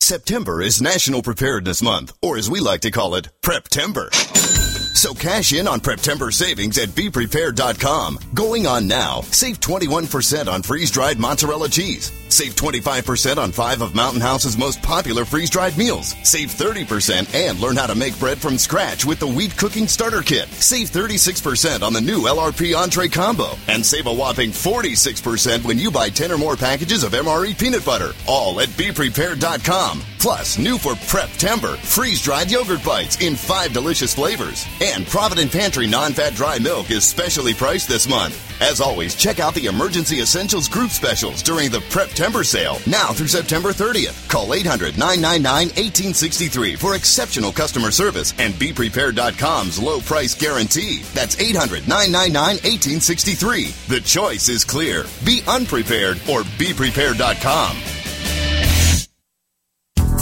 September 0.00 0.62
is 0.62 0.80
National 0.80 1.20
Preparedness 1.20 1.82
Month, 1.82 2.12
or 2.22 2.36
as 2.36 2.48
we 2.48 2.60
like 2.60 2.82
to 2.82 2.92
call 2.92 3.16
it, 3.16 3.28
Preptember. 3.42 4.85
So 4.96 5.12
cash 5.12 5.52
in 5.52 5.68
on 5.68 5.80
Preptember 5.80 6.32
savings 6.32 6.78
at 6.78 6.88
beprepared.com. 6.88 8.18
Going 8.32 8.66
on 8.66 8.88
now, 8.88 9.20
save 9.30 9.60
21% 9.60 10.48
on 10.48 10.62
freeze-dried 10.62 11.18
mozzarella 11.18 11.68
cheese, 11.68 12.10
Save 12.28 12.56
25% 12.56 13.38
on 13.38 13.52
five 13.52 13.82
of 13.82 13.94
Mountain 13.94 14.20
House's 14.20 14.58
most 14.58 14.82
popular 14.82 15.24
freeze 15.24 15.50
dried 15.50 15.78
meals. 15.78 16.14
Save 16.22 16.50
30% 16.50 17.34
and 17.34 17.58
learn 17.60 17.76
how 17.76 17.86
to 17.86 17.94
make 17.94 18.18
bread 18.18 18.38
from 18.38 18.58
scratch 18.58 19.04
with 19.04 19.20
the 19.20 19.26
Wheat 19.26 19.56
Cooking 19.56 19.86
Starter 19.86 20.22
Kit. 20.22 20.48
Save 20.48 20.90
36% 20.90 21.82
on 21.82 21.92
the 21.92 22.00
new 22.00 22.22
LRP 22.22 22.76
Entree 22.76 23.08
Combo. 23.08 23.56
And 23.68 23.84
save 23.84 24.06
a 24.06 24.12
whopping 24.12 24.50
46% 24.50 25.64
when 25.64 25.78
you 25.78 25.90
buy 25.90 26.10
10 26.10 26.32
or 26.32 26.38
more 26.38 26.56
packages 26.56 27.04
of 27.04 27.12
MRE 27.12 27.56
peanut 27.58 27.84
butter. 27.84 28.12
All 28.26 28.60
at 28.60 28.68
BePrepared.com. 28.70 30.02
Plus, 30.18 30.58
new 30.58 30.76
for 30.78 30.94
Preptember, 30.94 31.76
freeze 31.76 32.22
dried 32.22 32.50
yogurt 32.50 32.84
bites 32.84 33.20
in 33.20 33.36
five 33.36 33.72
delicious 33.72 34.14
flavors. 34.14 34.66
And 34.86 35.04
Provident 35.04 35.50
Pantry 35.50 35.88
non 35.88 36.12
fat 36.12 36.34
dry 36.34 36.60
milk 36.60 36.92
is 36.92 37.04
specially 37.04 37.52
priced 37.52 37.88
this 37.88 38.08
month. 38.08 38.40
As 38.62 38.80
always, 38.80 39.16
check 39.16 39.40
out 39.40 39.52
the 39.52 39.66
Emergency 39.66 40.20
Essentials 40.20 40.68
group 40.68 40.90
specials 40.90 41.42
during 41.42 41.70
the 41.70 41.80
Preptember 41.90 42.44
sale 42.44 42.78
now 42.86 43.08
through 43.08 43.26
September 43.26 43.70
30th. 43.70 44.28
Call 44.28 44.54
800 44.54 44.96
999 44.96 45.66
1863 45.74 46.76
for 46.76 46.94
exceptional 46.94 47.50
customer 47.50 47.90
service 47.90 48.32
and 48.38 48.54
BePrepared.com's 48.54 49.82
low 49.82 50.00
price 50.00 50.34
guarantee. 50.34 51.02
That's 51.14 51.38
800 51.40 51.88
999 51.88 52.56
1863. 52.62 53.74
The 53.88 54.00
choice 54.00 54.48
is 54.48 54.64
clear. 54.64 55.04
Be 55.24 55.42
unprepared 55.48 56.18
or 56.30 56.42
BePrepared.com. 56.42 57.76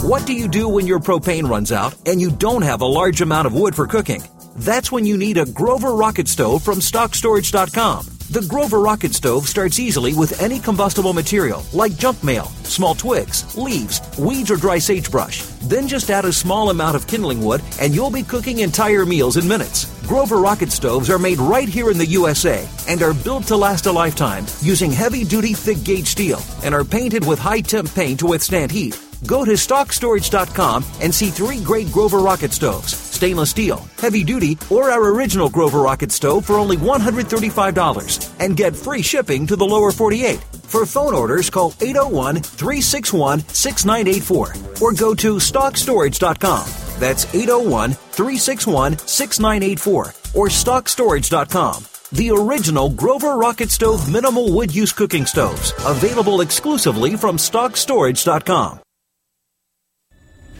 What 0.08 0.26
do 0.26 0.32
you 0.32 0.48
do 0.48 0.68
when 0.68 0.86
your 0.86 1.00
propane 1.00 1.48
runs 1.48 1.70
out 1.70 1.94
and 2.06 2.20
you 2.20 2.30
don't 2.30 2.62
have 2.62 2.80
a 2.80 2.86
large 2.86 3.20
amount 3.20 3.46
of 3.46 3.54
wood 3.54 3.74
for 3.74 3.86
cooking? 3.86 4.22
That's 4.56 4.92
when 4.92 5.04
you 5.04 5.16
need 5.16 5.36
a 5.36 5.46
Grover 5.46 5.92
rocket 5.92 6.28
stove 6.28 6.62
from 6.62 6.78
StockStorage.com. 6.78 8.06
The 8.30 8.46
Grover 8.48 8.80
rocket 8.80 9.12
stove 9.12 9.48
starts 9.48 9.78
easily 9.78 10.14
with 10.14 10.40
any 10.40 10.58
combustible 10.58 11.12
material 11.12 11.64
like 11.72 11.96
junk 11.96 12.22
mail, 12.22 12.46
small 12.62 12.94
twigs, 12.94 13.56
leaves, 13.56 14.00
weeds, 14.16 14.50
or 14.50 14.56
dry 14.56 14.78
sagebrush. 14.78 15.42
Then 15.62 15.88
just 15.88 16.08
add 16.08 16.24
a 16.24 16.32
small 16.32 16.70
amount 16.70 16.96
of 16.96 17.06
kindling 17.06 17.42
wood 17.44 17.62
and 17.80 17.94
you'll 17.94 18.10
be 18.10 18.22
cooking 18.22 18.60
entire 18.60 19.04
meals 19.04 19.36
in 19.36 19.46
minutes. 19.46 19.86
Grover 20.06 20.38
rocket 20.38 20.70
stoves 20.70 21.10
are 21.10 21.18
made 21.18 21.38
right 21.38 21.68
here 21.68 21.90
in 21.90 21.98
the 21.98 22.06
USA 22.06 22.66
and 22.88 23.02
are 23.02 23.14
built 23.14 23.44
to 23.48 23.56
last 23.56 23.86
a 23.86 23.92
lifetime 23.92 24.46
using 24.60 24.90
heavy 24.90 25.24
duty 25.24 25.52
thick 25.52 25.82
gauge 25.82 26.06
steel 26.06 26.40
and 26.62 26.74
are 26.74 26.84
painted 26.84 27.26
with 27.26 27.38
high 27.38 27.60
temp 27.60 27.92
paint 27.92 28.20
to 28.20 28.26
withstand 28.26 28.70
heat. 28.70 28.98
Go 29.26 29.44
to 29.44 29.52
StockStorage.com 29.52 30.84
and 31.00 31.14
see 31.14 31.30
three 31.30 31.60
great 31.60 31.90
Grover 31.90 32.18
rocket 32.18 32.52
stoves 32.52 33.03
stainless 33.24 33.50
steel, 33.50 33.78
heavy 33.98 34.22
duty, 34.22 34.58
or 34.68 34.90
our 34.90 35.08
original 35.14 35.48
Grover 35.48 35.80
rocket 35.80 36.12
stove 36.12 36.44
for 36.44 36.56
only 36.56 36.76
$135 36.76 38.34
and 38.38 38.54
get 38.54 38.76
free 38.76 39.00
shipping 39.00 39.46
to 39.46 39.56
the 39.56 39.64
lower 39.64 39.92
48. 39.92 40.36
For 40.68 40.84
phone 40.84 41.14
orders, 41.14 41.48
call 41.48 41.72
801 41.80 42.42
361 42.42 43.40
6984 43.40 44.54
or 44.82 44.92
go 44.92 45.14
to 45.14 45.36
StockStorage.com. 45.36 46.66
That's 47.00 47.24
801 47.34 47.92
361 47.92 48.98
6984 48.98 50.04
or 50.34 50.48
StockStorage.com. 50.48 51.84
The 52.12 52.30
original 52.30 52.90
Grover 52.90 53.38
Rocket 53.38 53.70
Stove 53.70 54.12
minimal 54.12 54.52
wood 54.52 54.74
use 54.74 54.92
cooking 54.92 55.24
stoves, 55.24 55.72
available 55.86 56.42
exclusively 56.42 57.16
from 57.16 57.38
StockStorage.com. 57.38 58.83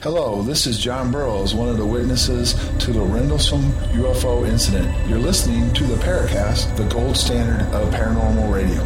Hello, 0.05 0.43
this 0.43 0.67
is 0.67 0.79
John 0.79 1.11
Burroughs, 1.11 1.55
one 1.55 1.71
of 1.71 1.79
the 1.79 1.87
witnesses 1.87 2.53
to 2.81 2.93
the 2.93 3.01
Rendlesham 3.01 3.63
UFO 3.95 4.47
incident. 4.47 4.95
You're 5.09 5.19
listening 5.19 5.73
to 5.73 5.85
the 5.85 5.95
Paracast, 5.95 6.77
the 6.77 6.85
gold 6.89 7.17
standard 7.17 7.63
of 7.73 7.89
paranormal 7.95 8.53
radio. 8.53 8.83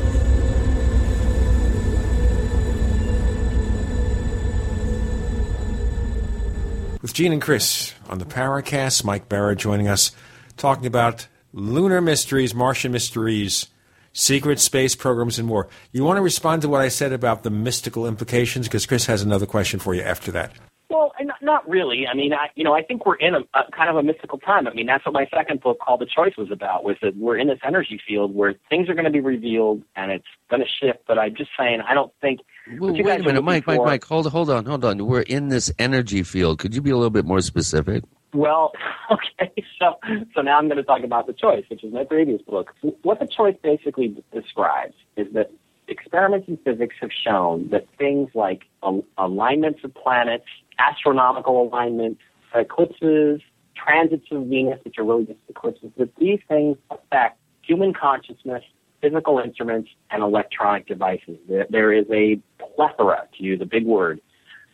With 7.03 7.13
Gene 7.13 7.33
and 7.33 7.43
Chris 7.43 7.95
on 8.09 8.21
the 8.21 8.25
Paracast, 8.25 9.03
Mike 9.03 9.29
Bara 9.29 9.57
joining 9.57 9.89
us, 9.89 10.13
talking 10.57 10.87
about 10.87 11.27
lunar 11.53 12.01
mysteries, 12.01 12.55
Martian 12.55 12.93
mysteries, 12.93 13.67
secret 14.13 14.61
space 14.61 14.95
programs, 14.95 15.37
and 15.41 15.49
more. 15.49 15.67
You 15.91 16.05
want 16.05 16.19
to 16.19 16.23
respond 16.23 16.63
to 16.63 16.69
what 16.69 16.81
I 16.81 16.87
said 16.87 17.13
about 17.13 17.43
the 17.43 17.51
mystical 17.51 18.07
implications? 18.07 18.69
Because 18.69 18.87
Chris 18.87 19.07
has 19.07 19.21
another 19.21 19.47
question 19.47 19.81
for 19.81 19.97
you 19.97 20.03
after 20.03 20.31
that. 20.31 20.53
Well, 20.91 21.13
not, 21.21 21.43
not 21.43 21.69
really. 21.69 22.07
I 22.11 22.15
mean, 22.15 22.33
I, 22.33 22.49
you 22.55 22.65
know, 22.65 22.73
I 22.75 22.83
think 22.83 23.05
we're 23.05 23.17
in 23.17 23.35
a, 23.35 23.41
a 23.55 23.71
kind 23.77 23.91
of 23.91 23.97
a 23.97 24.03
mystical 24.03 24.39
time. 24.39 24.67
I 24.67 24.73
mean, 24.73 24.87
that's 24.87 25.05
what 25.05 25.13
my 25.13 25.27
second 25.35 25.61
book 25.61 25.79
called 25.81 26.01
The 26.01 26.07
Choice 26.07 26.35
was 26.39 26.51
about. 26.51 26.83
Was 26.83 26.97
that 27.03 27.17
we're 27.17 27.37
in 27.37 27.49
this 27.49 27.59
energy 27.63 28.01
field 28.07 28.35
where 28.35 28.55
things 28.71 28.89
are 28.89 28.95
going 28.95 29.05
to 29.05 29.11
be 29.11 29.21
revealed 29.21 29.83
and 29.97 30.11
it's 30.11 30.27
going 30.49 30.63
to 30.63 30.69
shift. 30.69 31.01
But 31.07 31.19
I'm 31.19 31.35
just 31.37 31.51
saying, 31.59 31.83
I 31.87 31.93
don't 31.93 32.13
think. 32.23 32.41
Well, 32.79 32.93
wait 32.93 33.21
a 33.21 33.23
minute, 33.23 33.43
Mike, 33.43 33.67
Mike, 33.67 33.77
for- 33.77 33.87
Mike, 33.87 34.05
hold, 34.05 34.27
hold 34.29 34.51
on, 34.51 34.65
hold 34.65 34.85
on. 34.85 35.05
We're 35.07 35.21
in 35.21 35.49
this 35.49 35.71
energy 35.79 36.23
field. 36.23 36.59
Could 36.59 36.75
you 36.75 36.81
be 36.81 36.91
a 36.91 36.97
little 36.97 37.11
bit 37.11 37.27
more 37.27 37.41
specific? 37.43 38.05
Well, 38.33 38.73
okay, 39.11 39.53
so 39.79 39.99
so 40.35 40.41
now 40.43 40.59
I'm 40.59 40.69
going 40.69 40.77
to 40.79 40.85
talk 40.85 41.03
about 41.05 41.27
the 41.27 41.33
choice, 41.33 41.65
which 41.71 41.85
is 41.85 41.93
my 41.93 42.05
previous 42.05 42.41
book. 42.43 42.73
What 43.03 43.21
the 43.21 43.27
choice 43.27 43.57
basically 43.63 44.17
describes 44.33 44.95
is 45.17 45.27
that 45.35 45.51
experiments 45.89 46.49
in 46.49 46.59
physics 46.59 46.97
have 47.01 47.11
shown 47.13 47.69
that 47.71 47.87
things 47.99 48.29
like 48.35 48.63
al- 48.83 49.05
alignments 49.17 49.81
of 49.85 49.95
planets, 49.95 50.45
astronomical 50.79 51.63
alignments, 51.63 52.21
eclipses, 52.55 53.41
transits 53.75 54.27
of 54.31 54.47
Venus, 54.47 54.81
which 54.85 54.99
are 54.99 55.05
really 55.05 55.27
just 55.27 55.39
eclipses, 55.49 55.91
that 55.99 56.15
these 56.17 56.41
things 56.49 56.77
affect 56.91 57.39
human 57.63 57.93
consciousness, 57.93 58.63
physical 59.01 59.39
instruments, 59.39 59.91
and 60.11 60.23
electronic 60.23 60.87
devices. 60.87 61.39
There, 61.71 61.93
is 61.93 62.07
a 62.11 62.41
plethora, 62.59 63.29
to 63.37 63.43
use 63.43 63.61
a 63.61 63.67
big 63.67 63.85
word, 63.87 64.21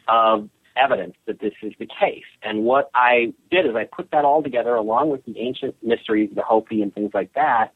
of 0.08 0.48
evidence 0.76 1.14
that 1.26 1.40
this 1.40 1.52
is 1.62 1.72
the 1.78 1.86
case. 1.86 2.24
And 2.42 2.64
what 2.64 2.90
I 2.94 3.32
did 3.50 3.66
is 3.66 3.76
I 3.76 3.84
put 3.84 4.10
that 4.10 4.24
all 4.24 4.42
together 4.42 4.74
along 4.74 5.10
with 5.10 5.24
the 5.24 5.38
ancient 5.38 5.76
mysteries, 5.82 6.30
the 6.34 6.42
Hopi 6.42 6.82
and 6.82 6.92
things 6.92 7.10
like 7.14 7.32
that, 7.34 7.72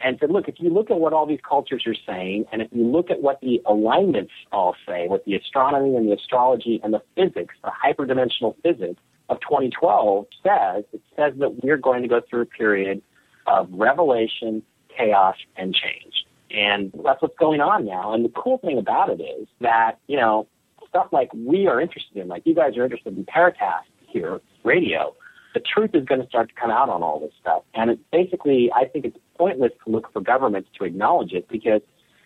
and 0.00 0.16
said, 0.20 0.30
look, 0.30 0.48
if 0.48 0.56
you 0.58 0.70
look 0.70 0.90
at 0.90 0.98
what 0.98 1.12
all 1.12 1.26
these 1.26 1.40
cultures 1.46 1.84
are 1.86 1.96
saying, 2.06 2.44
and 2.52 2.62
if 2.62 2.68
you 2.72 2.84
look 2.84 3.10
at 3.10 3.20
what 3.20 3.40
the 3.40 3.60
alignments 3.66 4.32
all 4.52 4.76
say, 4.86 5.08
what 5.08 5.24
the 5.24 5.34
astronomy 5.34 5.96
and 5.96 6.08
the 6.08 6.14
astrology 6.14 6.80
and 6.82 6.94
the 6.94 7.02
physics, 7.16 7.54
the 7.64 7.70
hyperdimensional 7.70 8.54
physics 8.62 9.00
of 9.28 9.40
2012 9.40 10.26
says, 10.42 10.84
it 10.92 11.02
says 11.16 11.34
that 11.38 11.62
we're 11.62 11.76
going 11.76 12.02
to 12.02 12.08
go 12.08 12.20
through 12.28 12.42
a 12.42 12.46
period 12.46 13.02
of 13.46 13.68
revelation, 13.72 14.62
chaos, 14.96 15.36
and 15.56 15.74
change. 15.74 16.24
And 16.50 16.92
that's 17.04 17.20
what's 17.20 17.36
going 17.38 17.60
on 17.60 17.84
now. 17.84 18.14
And 18.14 18.24
the 18.24 18.30
cool 18.30 18.58
thing 18.58 18.78
about 18.78 19.10
it 19.10 19.20
is 19.20 19.48
that, 19.60 19.98
you 20.06 20.16
know, 20.16 20.46
stuff 20.88 21.08
like 21.12 21.30
we 21.34 21.66
are 21.66 21.80
interested 21.80 22.16
in, 22.16 22.28
like 22.28 22.42
you 22.46 22.54
guys 22.54 22.76
are 22.76 22.84
interested 22.84 23.16
in 23.16 23.24
Paracast 23.24 23.84
here, 24.06 24.40
radio, 24.64 25.14
the 25.54 25.60
truth 25.60 25.90
is 25.94 26.04
going 26.04 26.20
to 26.20 26.26
start 26.28 26.48
to 26.48 26.54
come 26.54 26.70
out 26.70 26.88
on 26.88 27.02
all 27.02 27.20
this 27.20 27.32
stuff. 27.40 27.62
And 27.74 27.90
it's 27.90 28.02
basically, 28.12 28.70
I 28.74 28.84
think 28.84 29.04
it's 29.04 29.16
pointless 29.36 29.72
to 29.84 29.90
look 29.90 30.12
for 30.12 30.20
governments 30.20 30.68
to 30.78 30.84
acknowledge 30.84 31.32
it 31.32 31.48
because 31.48 31.80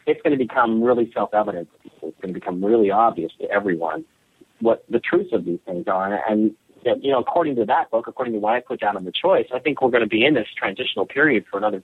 it's 0.07 0.21
going 0.23 0.37
to 0.37 0.45
become 0.45 0.83
really 0.83 1.11
self-evident 1.13 1.69
to 1.73 1.91
people. 1.91 2.09
It's 2.09 2.21
going 2.21 2.35
to 2.35 2.41
become 2.41 2.65
really 2.65 2.91
obvious 2.91 3.33
to 3.41 3.51
everyone 3.51 4.05
what 4.61 4.85
the 4.89 5.01
truths 5.01 5.33
of 5.33 5.45
these 5.45 5.59
things 5.67 5.87
are. 5.89 6.21
And, 6.29 6.55
you 6.85 7.11
know, 7.13 7.21
according 7.21 7.57
to 7.57 7.65
that 7.67 7.91
book, 7.91 8.07
according 8.09 8.35
to 8.35 8.41
what 8.41 8.55
I 8.55 8.61
put 8.61 8.81
down 8.81 8.97
in 8.97 9.05
the 9.05 9.13
choice, 9.13 9.47
I 9.55 9.59
think 9.59 9.83
we're 9.83 9.91
going 9.91 10.03
to 10.03 10.09
be 10.09 10.25
in 10.25 10.35
this 10.35 10.49
transitional 10.57 11.07
period 11.07 11.45
for 11.51 11.59
another 11.59 11.83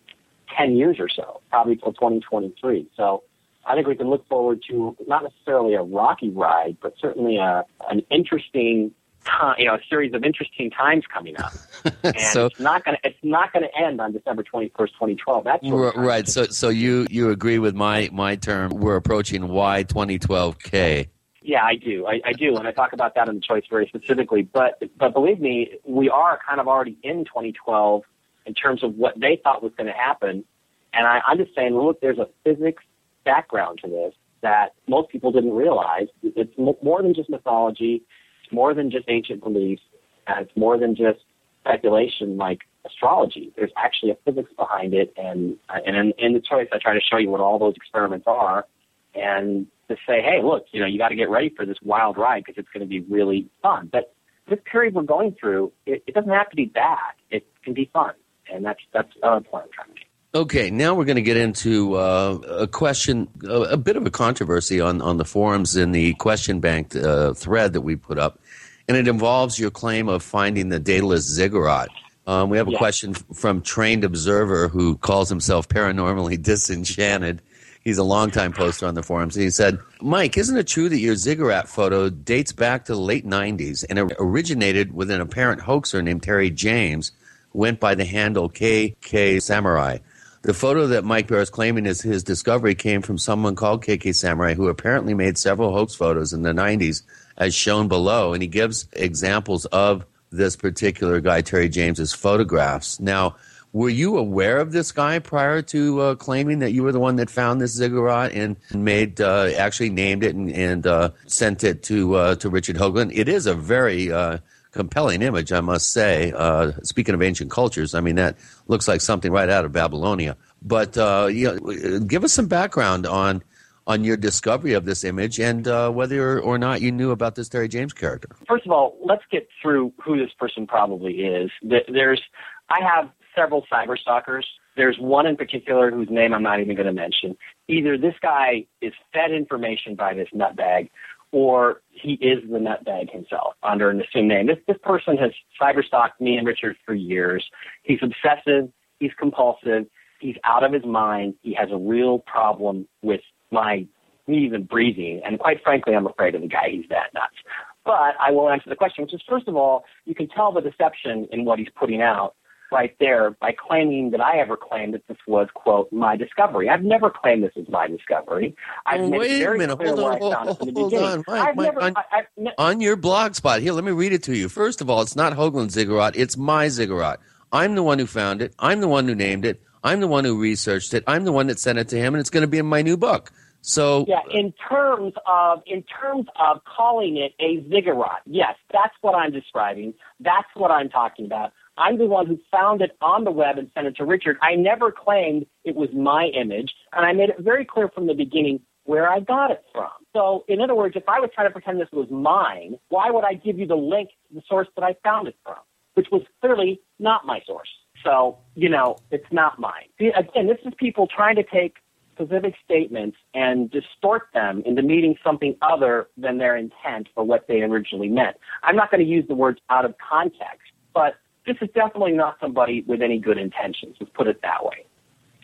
10 0.56 0.76
years 0.76 0.96
or 0.98 1.08
so, 1.08 1.40
probably 1.50 1.76
till 1.76 1.92
2023. 1.92 2.88
So 2.96 3.22
I 3.66 3.74
think 3.74 3.86
we 3.86 3.96
can 3.96 4.08
look 4.08 4.26
forward 4.28 4.62
to 4.70 4.96
not 5.06 5.22
necessarily 5.22 5.74
a 5.74 5.82
rocky 5.82 6.30
ride, 6.30 6.78
but 6.80 6.94
certainly 7.00 7.36
a, 7.36 7.64
an 7.90 8.02
interesting 8.10 8.92
time, 9.24 9.56
you 9.58 9.66
know, 9.66 9.74
a 9.74 9.80
series 9.88 10.14
of 10.14 10.24
interesting 10.24 10.70
times 10.70 11.04
coming 11.12 11.36
up. 11.38 11.52
And 12.02 12.18
So- 12.20 12.46
it's 12.46 12.58
not 12.60 12.84
going 12.84 12.96
to, 13.02 13.08
it's 13.08 13.18
not 13.22 13.52
going 13.52 13.64
to 13.64 13.78
end 13.78 14.00
on 14.00 14.12
December 14.12 14.42
21st, 14.42 14.72
2012. 14.74 15.44
That's 15.44 15.64
R- 15.66 15.92
right. 15.96 16.26
So, 16.28 16.44
so 16.46 16.68
you 16.70 17.06
you 17.10 17.30
agree 17.30 17.58
with 17.58 17.74
my 17.74 18.08
my 18.12 18.34
term? 18.36 18.70
We're 18.72 18.96
approaching 18.96 19.48
Y 19.48 19.84
2012K. 19.84 21.08
Yeah, 21.42 21.64
I 21.64 21.76
do. 21.76 22.06
I, 22.06 22.20
I 22.26 22.32
do, 22.32 22.56
and 22.56 22.66
I 22.68 22.72
talk 22.72 22.92
about 22.92 23.14
that 23.14 23.28
in 23.28 23.36
the 23.36 23.40
choice 23.40 23.62
very 23.70 23.86
specifically. 23.86 24.42
But 24.42 24.82
but 24.98 25.14
believe 25.14 25.40
me, 25.40 25.70
we 25.84 26.10
are 26.10 26.38
kind 26.46 26.60
of 26.60 26.68
already 26.68 26.98
in 27.02 27.24
2012 27.24 28.02
in 28.46 28.54
terms 28.54 28.82
of 28.82 28.96
what 28.96 29.18
they 29.18 29.40
thought 29.42 29.62
was 29.62 29.72
going 29.76 29.86
to 29.86 29.92
happen. 29.92 30.44
And 30.92 31.06
I, 31.06 31.20
I'm 31.26 31.38
just 31.38 31.54
saying, 31.54 31.74
look, 31.74 32.00
there's 32.00 32.18
a 32.18 32.28
physics 32.44 32.82
background 33.24 33.78
to 33.84 33.88
this 33.88 34.14
that 34.42 34.74
most 34.88 35.10
people 35.10 35.30
didn't 35.32 35.52
realize. 35.54 36.08
It's 36.22 36.52
more 36.58 37.02
than 37.02 37.14
just 37.14 37.28
mythology. 37.30 38.02
More 38.52 38.74
than 38.74 38.90
just 38.90 39.04
ancient 39.08 39.42
beliefs. 39.42 39.82
And 40.26 40.46
it's 40.46 40.56
more 40.56 40.78
than 40.78 40.94
just 40.94 41.20
speculation 41.60 42.36
like 42.36 42.60
astrology. 42.86 43.52
There's 43.56 43.72
actually 43.76 44.10
a 44.12 44.16
physics 44.24 44.52
behind 44.56 44.94
it. 44.94 45.12
And 45.16 45.56
and 45.68 45.96
in, 45.96 46.12
in 46.18 46.32
the 46.34 46.40
choice, 46.40 46.68
I 46.72 46.78
try 46.78 46.94
to 46.94 47.00
show 47.00 47.16
you 47.16 47.30
what 47.30 47.40
all 47.40 47.58
those 47.58 47.76
experiments 47.76 48.26
are 48.26 48.66
and 49.14 49.66
to 49.88 49.96
say, 50.06 50.20
hey, 50.22 50.40
look, 50.42 50.66
you 50.72 50.80
know, 50.80 50.86
you 50.86 50.98
got 50.98 51.08
to 51.08 51.16
get 51.16 51.30
ready 51.30 51.52
for 51.54 51.64
this 51.64 51.78
wild 51.82 52.18
ride 52.18 52.44
because 52.44 52.58
it's 52.58 52.68
going 52.72 52.82
to 52.82 52.88
be 52.88 53.00
really 53.00 53.48
fun. 53.62 53.88
But 53.90 54.14
this 54.48 54.58
period 54.70 54.94
we're 54.94 55.02
going 55.02 55.34
through, 55.38 55.72
it, 55.86 56.02
it 56.06 56.14
doesn't 56.14 56.30
have 56.30 56.50
to 56.50 56.56
be 56.56 56.66
bad. 56.66 57.14
It 57.30 57.46
can 57.64 57.74
be 57.74 57.90
fun, 57.92 58.12
and 58.52 58.64
that's 58.64 58.80
that's 58.92 59.12
uh, 59.22 59.40
what 59.50 59.64
I'm 59.64 59.70
trying 59.72 59.88
to 59.88 59.94
make. 59.94 60.07
Okay, 60.38 60.70
now 60.70 60.94
we're 60.94 61.04
going 61.04 61.16
to 61.16 61.20
get 61.22 61.36
into 61.36 61.94
uh, 61.96 62.38
a 62.60 62.68
question, 62.68 63.26
a, 63.42 63.72
a, 63.72 63.76
bit 63.76 63.96
of 63.96 64.06
a 64.06 64.10
controversy 64.10 64.80
on, 64.80 65.02
on 65.02 65.16
the 65.16 65.24
forums 65.24 65.74
in 65.74 65.90
the 65.90 66.14
question 66.14 66.60
bank 66.60 66.94
uh, 66.94 67.34
thread 67.34 67.72
that 67.72 67.80
we 67.80 67.96
put 67.96 68.20
up, 68.20 68.38
and 68.86 68.96
it 68.96 69.08
involves 69.08 69.58
your 69.58 69.72
claim 69.72 70.08
of 70.08 70.22
finding 70.22 70.68
the 70.68 70.78
Daedalus 70.78 71.24
ziggurat. 71.28 71.88
Um, 72.28 72.50
we 72.50 72.56
have 72.56 72.68
a 72.68 72.76
question 72.76 73.14
from 73.14 73.62
trained 73.62 74.04
observer 74.04 74.68
who 74.68 74.96
calls 74.98 75.28
himself 75.28 75.68
paranormally 75.68 76.40
disenchanted. 76.40 77.42
He's 77.82 77.98
a 77.98 78.04
longtime 78.04 78.52
poster 78.52 78.86
on 78.86 78.94
the 78.94 79.02
forums, 79.02 79.34
and 79.34 79.42
he 79.42 79.50
said, 79.50 79.80
"Mike, 80.00 80.38
isn't 80.38 80.56
it 80.56 80.68
true 80.68 80.88
that 80.88 81.00
your 81.00 81.16
ziggurat 81.16 81.68
photo 81.68 82.10
dates 82.10 82.52
back 82.52 82.84
to 82.84 82.92
the 82.92 83.00
late 83.00 83.26
'90s 83.26 83.84
and 83.90 84.12
originated 84.20 84.94
with 84.94 85.10
an 85.10 85.20
apparent 85.20 85.62
hoaxer 85.62 86.00
named 86.00 86.22
Terry 86.22 86.48
James, 86.48 87.10
went 87.52 87.80
by 87.80 87.96
the 87.96 88.04
handle 88.04 88.48
KK 88.48 89.42
Samurai?" 89.42 89.98
The 90.42 90.54
photo 90.54 90.86
that 90.86 91.04
Mike 91.04 91.26
Bara 91.26 91.42
is 91.42 91.50
claiming 91.50 91.84
is 91.84 92.00
his 92.00 92.22
discovery 92.22 92.74
came 92.74 93.02
from 93.02 93.18
someone 93.18 93.56
called 93.56 93.84
KK 93.84 94.14
Samurai, 94.14 94.54
who 94.54 94.68
apparently 94.68 95.12
made 95.12 95.36
several 95.36 95.72
hoax 95.72 95.94
photos 95.94 96.32
in 96.32 96.42
the 96.42 96.52
90s, 96.52 97.02
as 97.36 97.54
shown 97.54 97.88
below. 97.88 98.32
And 98.32 98.42
he 98.42 98.48
gives 98.48 98.86
examples 98.92 99.66
of 99.66 100.04
this 100.30 100.54
particular 100.54 101.20
guy, 101.20 101.40
Terry 101.40 101.68
James's 101.68 102.12
photographs. 102.12 103.00
Now, 103.00 103.34
were 103.72 103.88
you 103.88 104.16
aware 104.16 104.58
of 104.58 104.72
this 104.72 104.92
guy 104.92 105.18
prior 105.18 105.60
to 105.62 106.00
uh, 106.00 106.14
claiming 106.14 106.60
that 106.60 106.72
you 106.72 106.82
were 106.82 106.92
the 106.92 107.00
one 107.00 107.16
that 107.16 107.28
found 107.28 107.60
this 107.60 107.72
ziggurat 107.72 108.32
and 108.32 108.56
made 108.72 109.20
uh, 109.20 109.50
actually 109.56 109.90
named 109.90 110.24
it 110.24 110.34
and, 110.34 110.50
and 110.52 110.86
uh, 110.86 111.10
sent 111.26 111.64
it 111.64 111.82
to 111.84 112.14
uh, 112.14 112.34
to 112.36 112.48
Richard 112.48 112.76
Hoagland? 112.76 113.10
It 113.14 113.28
is 113.28 113.46
a 113.46 113.54
very 113.54 114.10
uh, 114.10 114.38
compelling 114.72 115.22
image, 115.22 115.52
I 115.52 115.60
must 115.60 115.92
say. 115.92 116.32
Uh, 116.34 116.72
speaking 116.82 117.14
of 117.14 117.22
ancient 117.22 117.50
cultures, 117.50 117.94
I 117.94 118.00
mean 118.00 118.16
that 118.16 118.36
looks 118.66 118.88
like 118.88 119.00
something 119.00 119.32
right 119.32 119.48
out 119.48 119.64
of 119.64 119.72
Babylonia. 119.72 120.36
But 120.62 120.96
you 121.32 121.60
know, 121.60 122.00
give 122.00 122.24
us 122.24 122.32
some 122.32 122.46
background 122.46 123.06
on 123.06 123.42
on 123.88 124.04
your 124.04 124.18
discovery 124.18 124.74
of 124.74 124.84
this 124.84 125.02
image 125.02 125.40
and 125.40 125.66
uh, 125.66 125.90
whether 125.90 126.38
or 126.40 126.58
not 126.58 126.82
you 126.82 126.92
knew 126.92 127.10
about 127.10 127.34
this 127.34 127.48
Terry 127.48 127.68
James 127.68 127.94
character. 127.94 128.28
First 128.46 128.66
of 128.66 128.70
all, 128.70 128.98
let's 129.02 129.24
get 129.32 129.48
through 129.62 129.94
who 130.04 130.18
this 130.18 130.30
person 130.38 130.66
probably 130.66 131.22
is. 131.22 131.50
There's, 131.62 132.20
I 132.68 132.80
have 132.82 133.10
several 133.34 133.64
cyber 133.72 133.96
stalkers. 133.96 134.46
There's 134.76 134.98
one 134.98 135.26
in 135.26 135.38
particular 135.38 135.90
whose 135.90 136.08
name 136.10 136.34
I'm 136.34 136.42
not 136.42 136.60
even 136.60 136.76
going 136.76 136.86
to 136.86 136.92
mention. 136.92 137.34
Either 137.66 137.96
this 137.96 138.14
guy 138.20 138.66
is 138.82 138.92
fed 139.14 139.32
information 139.32 139.94
by 139.94 140.12
this 140.12 140.28
nutbag, 140.34 140.90
or 141.32 141.80
he 142.00 142.14
is 142.14 142.42
the 142.50 142.58
nutbag 142.58 143.10
himself 143.10 143.54
under 143.62 143.90
an 143.90 144.00
assumed 144.00 144.28
name. 144.28 144.46
This 144.46 144.58
this 144.66 144.76
person 144.82 145.16
has 145.16 145.30
cyber 145.60 145.84
stalked 145.84 146.20
me 146.20 146.36
and 146.36 146.46
Richard 146.46 146.76
for 146.84 146.94
years. 146.94 147.44
He's 147.82 147.98
obsessive. 148.02 148.70
He's 148.98 149.12
compulsive. 149.18 149.86
He's 150.20 150.36
out 150.44 150.64
of 150.64 150.72
his 150.72 150.84
mind. 150.84 151.34
He 151.42 151.54
has 151.54 151.68
a 151.70 151.76
real 151.76 152.18
problem 152.20 152.88
with 153.02 153.20
my 153.50 153.86
me 154.26 154.44
even 154.44 154.64
breathing. 154.64 155.22
And 155.24 155.38
quite 155.38 155.62
frankly, 155.62 155.94
I'm 155.94 156.06
afraid 156.06 156.34
of 156.34 156.42
the 156.42 156.48
guy. 156.48 156.70
He's 156.70 156.88
that 156.90 157.14
nuts. 157.14 157.36
But 157.84 158.14
I 158.20 158.30
will 158.30 158.50
answer 158.50 158.68
the 158.68 158.76
question, 158.76 159.02
which 159.04 159.14
is 159.14 159.22
first 159.28 159.48
of 159.48 159.56
all, 159.56 159.84
you 160.04 160.14
can 160.14 160.28
tell 160.28 160.52
the 160.52 160.60
deception 160.60 161.26
in 161.32 161.44
what 161.44 161.58
he's 161.58 161.68
putting 161.78 162.02
out 162.02 162.34
right 162.70 162.94
there 163.00 163.30
by 163.30 163.52
claiming 163.52 164.10
that 164.10 164.20
I 164.20 164.38
ever 164.38 164.56
claimed 164.56 164.94
that 164.94 165.06
this 165.08 165.16
was, 165.26 165.48
quote, 165.54 165.92
my 165.92 166.16
discovery. 166.16 166.68
I've 166.68 166.82
never 166.82 167.10
claimed 167.10 167.44
this 167.44 167.52
is 167.56 167.68
my 167.68 167.86
discovery. 167.86 168.54
I've 168.86 169.00
well, 169.00 169.10
made 169.10 169.18
wait 169.18 169.30
it 169.32 169.38
very 169.38 169.56
a 169.56 169.58
minute. 169.58 169.82
Hold 169.82 170.00
on, 170.00 170.18
hold, 170.18 170.34
hold, 170.34 170.76
hold 170.76 170.94
on. 170.94 171.24
Mike, 171.26 171.56
Mike, 171.56 171.56
never, 171.56 171.82
on, 171.82 171.94
I, 171.96 172.22
ne- 172.36 172.54
on, 172.58 172.80
your 172.80 172.96
blog 172.96 173.34
spot, 173.34 173.60
here, 173.60 173.72
let 173.72 173.84
me 173.84 173.92
read 173.92 174.12
it 174.12 174.22
to 174.24 174.36
you. 174.36 174.48
First 174.48 174.80
of 174.80 174.90
all, 174.90 175.02
it's 175.02 175.16
not 175.16 175.32
Hoagland's 175.32 175.74
ziggurat, 175.74 176.16
it's 176.16 176.36
my 176.36 176.68
ziggurat. 176.68 177.20
I'm 177.52 177.74
the 177.74 177.82
one 177.82 177.98
who 177.98 178.06
found 178.06 178.42
it. 178.42 178.54
I'm 178.58 178.80
the 178.80 178.88
one 178.88 179.08
who 179.08 179.14
named 179.14 179.44
it. 179.44 179.62
I'm 179.82 180.00
the 180.00 180.08
one 180.08 180.24
who 180.24 180.38
researched 180.38 180.92
it. 180.92 181.04
I'm 181.06 181.24
the 181.24 181.32
one 181.32 181.46
that 181.46 181.58
sent 181.58 181.78
it 181.78 181.88
to 181.88 181.96
him, 181.96 182.14
and 182.14 182.20
it's 182.20 182.30
going 182.30 182.42
to 182.42 182.48
be 182.48 182.58
in 182.58 182.66
my 182.66 182.82
new 182.82 182.96
book. 182.96 183.32
So 183.60 184.04
yeah, 184.06 184.20
in 184.30 184.52
terms 184.68 185.14
of 185.26 185.62
in 185.66 185.82
terms 185.82 186.26
of 186.40 186.62
calling 186.64 187.16
it 187.16 187.32
a 187.40 187.62
ziggurat, 187.68 188.22
yes, 188.24 188.54
that's 188.72 188.94
what 189.00 189.14
I'm 189.14 189.32
describing. 189.32 189.94
That's 190.20 190.48
what 190.54 190.70
I'm 190.70 190.88
talking 190.88 191.26
about. 191.26 191.52
I'm 191.78 191.98
the 191.98 192.06
one 192.06 192.26
who 192.26 192.38
found 192.50 192.82
it 192.82 192.96
on 193.00 193.24
the 193.24 193.30
web 193.30 193.56
and 193.58 193.70
sent 193.74 193.86
it 193.86 193.96
to 193.96 194.04
Richard. 194.04 194.36
I 194.42 194.56
never 194.56 194.90
claimed 194.90 195.46
it 195.64 195.76
was 195.76 195.88
my 195.94 196.26
image, 196.26 196.74
and 196.92 197.06
I 197.06 197.12
made 197.12 197.30
it 197.30 197.38
very 197.38 197.64
clear 197.64 197.88
from 197.88 198.06
the 198.06 198.14
beginning 198.14 198.60
where 198.84 199.08
I 199.08 199.20
got 199.20 199.50
it 199.50 199.64
from. 199.72 199.90
So, 200.14 200.44
in 200.48 200.60
other 200.60 200.74
words, 200.74 200.96
if 200.96 201.08
I 201.08 201.20
was 201.20 201.30
trying 201.34 201.46
to 201.46 201.52
pretend 201.52 201.80
this 201.80 201.92
was 201.92 202.10
mine, 202.10 202.78
why 202.88 203.10
would 203.10 203.24
I 203.24 203.34
give 203.34 203.58
you 203.58 203.66
the 203.66 203.76
link 203.76 204.10
to 204.28 204.34
the 204.34 204.42
source 204.48 204.68
that 204.76 204.82
I 204.82 204.96
found 205.04 205.28
it 205.28 205.36
from, 205.44 205.58
which 205.94 206.08
was 206.10 206.22
clearly 206.40 206.80
not 206.98 207.26
my 207.26 207.40
source? 207.46 207.68
So, 208.02 208.38
you 208.54 208.68
know, 208.68 208.96
it's 209.10 209.30
not 209.30 209.58
mine. 209.58 209.88
Again, 210.00 210.46
this 210.46 210.58
is 210.64 210.72
people 210.78 211.06
trying 211.06 211.36
to 211.36 211.42
take 211.42 211.76
specific 212.14 212.54
statements 212.64 213.16
and 213.34 213.70
distort 213.70 214.28
them 214.34 214.62
into 214.66 214.82
meaning 214.82 215.16
something 215.22 215.54
other 215.62 216.08
than 216.16 216.38
their 216.38 216.56
intent 216.56 217.08
or 217.14 217.24
what 217.24 217.46
they 217.46 217.62
originally 217.62 218.08
meant. 218.08 218.36
I'm 218.62 218.74
not 218.74 218.90
going 218.90 219.04
to 219.04 219.06
use 219.06 219.26
the 219.28 219.34
words 219.34 219.60
out 219.70 219.84
of 219.84 219.94
context, 219.98 220.72
but 220.94 221.14
this 221.48 221.56
is 221.62 221.68
definitely 221.74 222.12
not 222.12 222.36
somebody 222.40 222.84
with 222.86 223.00
any 223.00 223.18
good 223.18 223.38
intentions. 223.38 223.96
Let's 223.98 224.12
put 224.14 224.26
it 224.28 224.40
that 224.42 224.64
way. 224.64 224.84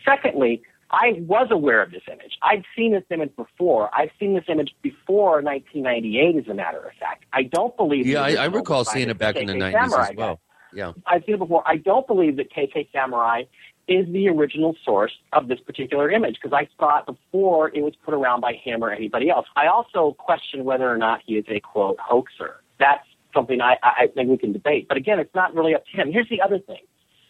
Secondly, 0.05 0.61
I 0.91 1.13
was 1.21 1.47
aware 1.49 1.81
of 1.81 1.91
this 1.91 2.03
image. 2.07 2.37
I'd 2.43 2.63
seen 2.75 2.93
this 2.93 3.03
image 3.09 3.35
before. 3.35 3.89
I've 3.93 4.11
seen 4.19 4.35
this 4.35 4.43
image 4.47 4.75
before 4.83 5.41
1998, 5.41 6.43
as 6.43 6.47
a 6.47 6.53
matter 6.53 6.77
of 6.77 6.93
fact. 6.99 7.25
I 7.33 7.43
don't 7.43 7.75
believe. 7.75 8.05
Yeah, 8.05 8.21
I, 8.21 8.33
I, 8.35 8.45
recall 8.45 8.85
seeing 8.85 9.09
it 9.09 9.17
back 9.17 9.35
in 9.35 9.47
the 9.47 9.53
90s 9.53 9.71
Samurai 9.71 10.09
as 10.11 10.15
well. 10.15 10.39
Yeah, 10.73 10.93
I've 11.07 11.23
seen 11.25 11.35
it 11.35 11.39
before. 11.39 11.63
I 11.65 11.77
don't 11.77 12.05
believe 12.05 12.37
that 12.37 12.53
KK 12.53 12.91
Samurai 12.93 13.43
is 13.87 14.05
the 14.11 14.29
original 14.29 14.75
source 14.83 15.13
of 15.33 15.47
this 15.47 15.59
particular 15.59 16.11
image 16.11 16.37
because 16.41 16.53
I 16.53 16.67
saw 16.77 16.99
it 16.99 17.05
before 17.05 17.69
it 17.69 17.81
was 17.81 17.93
put 18.03 18.13
around 18.13 18.41
by 18.41 18.53
him 18.53 18.83
or 18.83 18.91
anybody 18.91 19.29
else. 19.29 19.47
I 19.55 19.67
also 19.67 20.15
question 20.17 20.65
whether 20.65 20.89
or 20.89 20.97
not 20.97 21.21
he 21.25 21.33
is 21.33 21.45
a 21.49 21.59
quote 21.59 21.97
hoaxer. 21.99 22.61
That's 22.79 23.07
something 23.35 23.61
I, 23.61 23.77
I 23.83 24.07
think 24.13 24.29
we 24.29 24.37
can 24.37 24.53
debate. 24.53 24.87
But 24.87 24.97
again, 24.97 25.19
it's 25.19 25.35
not 25.35 25.53
really 25.53 25.75
up 25.75 25.85
to 25.85 25.91
him. 25.91 26.11
Here's 26.11 26.29
the 26.29 26.41
other 26.41 26.57
thing. 26.57 26.81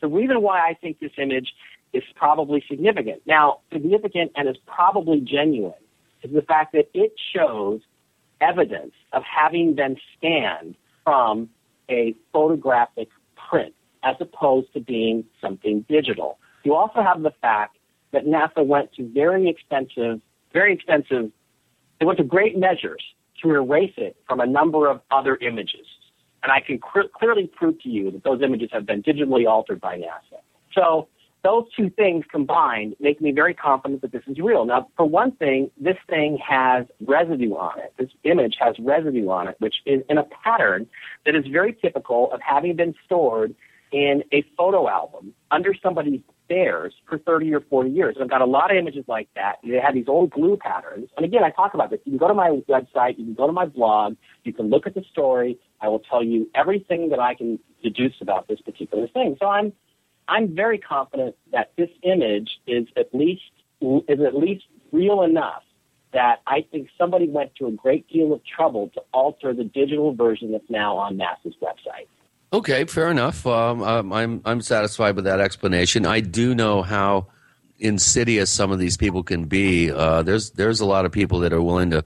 The 0.01 0.07
reason 0.07 0.41
why 0.41 0.59
I 0.59 0.75
think 0.75 0.99
this 0.99 1.11
image 1.17 1.53
is 1.93 2.03
probably 2.15 2.63
significant. 2.69 3.21
Now, 3.25 3.59
significant 3.73 4.31
and 4.35 4.47
is 4.47 4.57
probably 4.65 5.19
genuine 5.19 5.73
is 6.23 6.33
the 6.33 6.41
fact 6.41 6.73
that 6.73 6.89
it 6.93 7.13
shows 7.33 7.81
evidence 8.41 8.93
of 9.13 9.23
having 9.23 9.75
been 9.75 9.97
scanned 10.17 10.75
from 11.03 11.49
a 11.89 12.13
photographic 12.33 13.09
print 13.49 13.73
as 14.03 14.15
opposed 14.19 14.73
to 14.73 14.79
being 14.79 15.25
something 15.41 15.85
digital. 15.89 16.37
You 16.63 16.75
also 16.75 17.01
have 17.01 17.21
the 17.21 17.33
fact 17.41 17.77
that 18.11 18.25
NASA 18.25 18.65
went 18.65 18.93
to 18.93 19.07
very 19.07 19.49
expensive, 19.49 20.21
very 20.53 20.73
expensive, 20.73 21.31
they 21.99 22.05
went 22.05 22.17
to 22.17 22.23
great 22.23 22.57
measures 22.57 23.03
to 23.43 23.51
erase 23.51 23.93
it 23.97 24.15
from 24.27 24.39
a 24.39 24.45
number 24.45 24.89
of 24.89 25.01
other 25.11 25.37
images. 25.37 25.85
And 26.43 26.51
I 26.51 26.59
can 26.59 26.77
cr- 26.77 27.09
clearly 27.13 27.47
prove 27.47 27.81
to 27.81 27.89
you 27.89 28.11
that 28.11 28.23
those 28.23 28.41
images 28.41 28.69
have 28.71 28.85
been 28.85 29.01
digitally 29.01 29.47
altered 29.49 29.81
by 29.81 29.97
NASA. 29.97 30.39
So 30.73 31.07
those 31.43 31.65
two 31.77 31.91
things 31.91 32.25
combined 32.31 32.95
make 32.99 33.21
me 33.21 33.31
very 33.31 33.53
confident 33.53 34.01
that 34.01 34.11
this 34.11 34.23
is 34.27 34.39
real. 34.39 34.65
Now, 34.65 34.87
for 34.97 35.05
one 35.05 35.31
thing, 35.33 35.69
this 35.79 35.97
thing 36.09 36.37
has 36.37 36.85
residue 37.05 37.53
on 37.53 37.79
it. 37.79 37.93
This 37.97 38.09
image 38.23 38.55
has 38.59 38.75
residue 38.79 39.29
on 39.29 39.47
it, 39.47 39.55
which 39.59 39.75
is 39.85 40.01
in 40.09 40.17
a 40.17 40.23
pattern 40.23 40.87
that 41.25 41.35
is 41.35 41.45
very 41.45 41.73
typical 41.73 42.31
of 42.31 42.41
having 42.41 42.75
been 42.75 42.95
stored 43.05 43.53
in 43.91 44.23
a 44.33 44.43
photo 44.57 44.89
album 44.89 45.33
under 45.51 45.75
somebody's 45.81 46.21
stairs 46.45 46.93
for 47.07 47.17
30 47.17 47.53
or 47.53 47.61
40 47.61 47.89
years. 47.89 48.15
And 48.15 48.23
I've 48.23 48.29
got 48.29 48.41
a 48.41 48.45
lot 48.45 48.71
of 48.71 48.77
images 48.77 49.03
like 49.07 49.27
that. 49.35 49.55
They 49.63 49.79
have 49.83 49.93
these 49.93 50.07
old 50.07 50.31
glue 50.31 50.57
patterns. 50.57 51.09
And 51.17 51.25
again, 51.25 51.43
I 51.43 51.49
talk 51.49 51.73
about 51.73 51.89
this. 51.89 51.99
You 52.05 52.11
can 52.11 52.19
go 52.19 52.27
to 52.27 52.33
my 52.33 52.49
website, 52.69 53.17
you 53.17 53.25
can 53.25 53.33
go 53.33 53.47
to 53.47 53.53
my 53.53 53.65
blog, 53.65 54.15
you 54.43 54.53
can 54.53 54.69
look 54.69 54.87
at 54.87 54.93
the 54.93 55.03
story. 55.11 55.59
I 55.81 55.89
will 55.89 55.99
tell 55.99 56.23
you 56.23 56.49
everything 56.55 57.09
that 57.09 57.19
I 57.19 57.35
can 57.35 57.59
deduce 57.83 58.15
about 58.21 58.47
this 58.47 58.61
particular 58.61 59.07
thing. 59.07 59.35
So 59.39 59.47
I'm 59.47 59.73
I'm 60.27 60.55
very 60.55 60.79
confident 60.79 61.35
that 61.51 61.71
this 61.77 61.89
image 62.03 62.49
is 62.65 62.87
at 62.97 63.13
least 63.13 63.43
is 63.81 64.19
at 64.25 64.35
least 64.35 64.63
real 64.91 65.21
enough 65.21 65.63
that 66.13 66.37
I 66.47 66.65
think 66.71 66.87
somebody 66.97 67.27
went 67.27 67.55
to 67.57 67.67
a 67.67 67.71
great 67.71 68.07
deal 68.07 68.33
of 68.33 68.41
trouble 68.45 68.89
to 68.93 69.01
alter 69.13 69.53
the 69.53 69.65
digital 69.65 70.15
version 70.15 70.53
that's 70.53 70.69
now 70.69 70.95
on 70.95 71.17
NASA's 71.17 71.55
website. 71.61 72.07
Okay, 72.53 72.85
fair 72.85 73.11
enough. 73.11 73.45
Um, 73.45 73.81
um, 73.83 74.13
I'm 74.13 74.41
I'm 74.45 74.61
satisfied 74.61 75.15
with 75.15 75.25
that 75.25 75.39
explanation. 75.39 76.05
I 76.05 76.19
do 76.21 76.55
know 76.55 76.81
how 76.81 77.27
insidious 77.79 78.49
some 78.49 78.71
of 78.71 78.79
these 78.79 78.97
people 78.97 79.23
can 79.23 79.45
be. 79.45 79.91
Uh, 79.91 80.21
there's 80.21 80.51
there's 80.51 80.79
a 80.79 80.85
lot 80.85 81.05
of 81.05 81.11
people 81.11 81.39
that 81.39 81.51
are 81.51 81.61
willing 81.61 81.91
to, 81.91 82.03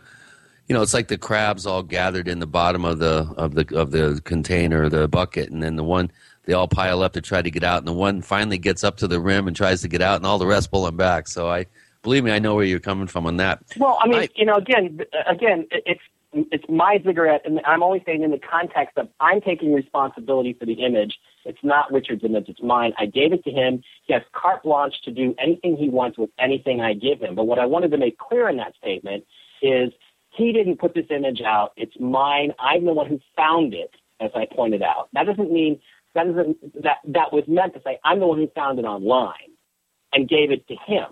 you 0.68 0.74
know, 0.74 0.82
it's 0.82 0.94
like 0.94 1.08
the 1.08 1.18
crabs 1.18 1.66
all 1.66 1.84
gathered 1.84 2.28
in 2.28 2.40
the 2.40 2.48
bottom 2.48 2.86
of 2.86 3.00
the 3.00 3.32
of 3.38 3.54
the 3.54 3.78
of 3.78 3.92
the 3.92 4.22
container, 4.24 4.90
the 4.90 5.08
bucket, 5.08 5.50
and 5.52 5.62
then 5.62 5.76
the 5.76 5.84
one 5.84 6.12
they 6.46 6.54
all 6.54 6.68
pile 6.68 7.04
up 7.04 7.14
to 7.14 7.22
try 7.22 7.42
to 7.42 7.52
get 7.52 7.64
out, 7.64 7.80
and 7.80 7.88
the 7.88 7.94
one 7.94 8.22
finally 8.22 8.58
gets 8.58 8.84
up 8.84 8.98
to 8.98 9.08
the 9.08 9.20
rim 9.20 9.48
and 9.48 9.56
tries 9.56 9.82
to 9.82 9.88
get 9.88 10.02
out, 10.02 10.16
and 10.16 10.26
all 10.26 10.40
the 10.40 10.48
rest 10.48 10.72
pull 10.72 10.88
him 10.88 10.98
back. 10.98 11.28
So 11.28 11.48
I 11.48 11.68
believe 12.02 12.24
me, 12.24 12.32
I 12.32 12.40
know 12.40 12.56
where 12.56 12.66
you're 12.66 12.80
coming 12.80 13.08
from 13.08 13.28
on 13.28 13.38
that. 13.38 13.62
Well, 13.78 14.00
I 14.02 14.08
mean, 14.08 14.20
I, 14.20 14.30
you 14.36 14.46
know, 14.46 14.56
again, 14.56 15.02
again, 15.28 15.68
it's 15.70 16.02
it's 16.34 16.66
my 16.70 17.00
ziggurat, 17.04 17.42
and 17.46 17.60
I'm 17.66 17.82
only 17.82 18.04
saying 18.06 18.24
in 18.24 18.32
the 18.32 18.40
context 18.40 18.98
of 18.98 19.08
I'm 19.20 19.42
taking 19.42 19.74
responsibility 19.74 20.54
for 20.54 20.66
the 20.66 20.74
image. 20.74 21.18
It's 21.46 21.60
not 21.64 21.92
Richard's 21.92 22.24
image; 22.24 22.46
it's 22.50 22.62
mine. 22.62 22.94
I 23.00 23.06
gave 23.08 23.34
it 23.34 23.44
to 23.46 23.52
him. 23.52 23.82
He 24.06 24.14
has 24.14 24.22
carte 24.34 24.64
blanche 24.64 24.94
to 25.06 25.12
do 25.12 25.34
anything 25.40 25.76
he 25.76 25.90
wants 25.90 26.18
with 26.18 26.30
anything 26.40 26.82
I 26.82 26.94
give 26.94 27.20
him. 27.20 27.36
But 27.36 27.46
what 27.46 27.58
I 27.60 27.66
wanted 27.66 27.92
to 27.92 27.98
make 27.98 28.18
clear 28.18 28.48
in 28.50 28.58
that 28.58 28.76
statement 28.76 29.26
is 29.62 29.92
he 30.30 30.52
didn't 30.54 30.78
put 30.80 30.94
this 30.94 31.08
image 31.10 31.42
out. 31.42 31.74
It's 31.76 31.94
mine. 32.00 32.54
I'm 32.60 32.86
the 32.86 32.94
one 32.94 33.08
who 33.08 33.20
found 33.36 33.74
it, 33.74 33.92
as 34.20 34.30
I 34.36 34.46
pointed 34.46 34.84
out. 34.84 35.10
That 35.14 35.26
doesn't 35.26 35.52
mean 35.52 35.80
that 36.14 36.26
doesn't 36.26 36.84
that 36.84 36.98
that 37.08 37.34
was 37.34 37.44
meant 37.48 37.74
to 37.74 37.82
say 37.84 37.98
I'm 38.04 38.20
the 38.20 38.28
one 38.28 38.38
who 38.38 38.48
found 38.56 38.78
it 38.78 38.86
online 38.86 39.34
and 40.14 40.30
gave 40.30 40.52
it 40.52 40.68
to 40.68 40.76
him. 40.86 41.06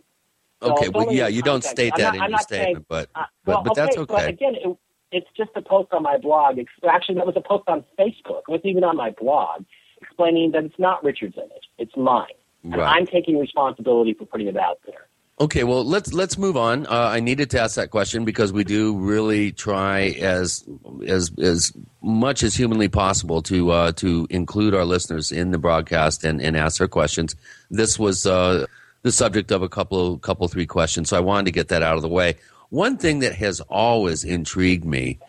So 0.61 0.71
Okay, 0.73 0.89
well, 0.89 1.11
yeah, 1.11 1.27
you 1.27 1.41
don't 1.43 1.63
state 1.63 1.93
I'm 1.95 2.01
that 2.01 2.03
not- 2.03 2.15
in 2.15 2.21
I'm 2.21 2.29
your 2.29 2.37
not 2.37 2.49
saying- 2.49 2.63
statement, 2.63 2.85
but 2.87 3.09
uh, 3.15 3.23
but, 3.45 3.51
well, 3.55 3.63
but 3.63 3.75
that's 3.75 3.95
But 3.95 4.09
okay. 4.11 4.29
again, 4.29 4.55
it, 4.55 4.77
it's 5.11 5.27
just 5.35 5.51
a 5.55 5.61
post 5.61 5.93
on 5.93 6.03
my 6.03 6.17
blog. 6.17 6.59
Actually, 6.89 7.15
that 7.15 7.25
was 7.25 7.35
a 7.35 7.41
post 7.41 7.67
on 7.67 7.83
Facebook. 7.97 8.41
It 8.47 8.49
wasn't 8.49 8.67
even 8.67 8.83
on 8.83 8.97
my 8.97 9.11
blog, 9.11 9.65
explaining 10.01 10.51
that 10.51 10.65
it's 10.65 10.79
not 10.79 11.03
Richard's 11.03 11.37
image; 11.37 11.69
it's 11.77 11.95
mine, 11.95 12.27
and 12.63 12.81
I'm 12.81 13.05
taking 13.05 13.39
responsibility 13.39 14.13
for 14.13 14.25
putting 14.25 14.47
it 14.47 14.57
out 14.57 14.79
there. 14.85 15.07
Okay, 15.39 15.63
well 15.63 15.85
let's 15.85 16.13
let's 16.13 16.35
move 16.35 16.57
on. 16.57 16.87
Uh, 16.87 17.11
I 17.11 17.19
needed 17.19 17.51
to 17.51 17.61
ask 17.61 17.75
that 17.75 17.91
question 17.91 18.25
because 18.25 18.51
we 18.51 18.63
do 18.63 18.97
really 18.97 19.51
try 19.51 20.15
as 20.19 20.67
as 21.05 21.31
as 21.37 21.73
much 22.01 22.41
as 22.41 22.55
humanly 22.55 22.87
possible 22.87 23.43
to 23.43 23.69
uh, 23.69 23.91
to 23.93 24.25
include 24.31 24.73
our 24.73 24.83
listeners 24.83 25.31
in 25.31 25.51
the 25.51 25.59
broadcast 25.59 26.23
and, 26.23 26.41
and 26.41 26.57
ask 26.57 26.79
their 26.79 26.87
questions. 26.87 27.35
This 27.69 27.99
was 27.99 28.25
uh, 28.25 28.65
the 29.03 29.11
subject 29.11 29.51
of 29.51 29.61
a 29.61 29.69
couple 29.69 30.17
couple 30.17 30.47
three 30.47 30.65
questions, 30.65 31.09
so 31.09 31.17
I 31.17 31.19
wanted 31.19 31.45
to 31.45 31.51
get 31.51 31.67
that 31.67 31.83
out 31.83 31.97
of 31.97 32.01
the 32.01 32.09
way. 32.09 32.37
One 32.69 32.97
thing 32.97 33.19
that 33.19 33.35
has 33.35 33.61
always 33.61 34.23
intrigued 34.23 34.85
me 34.85 35.19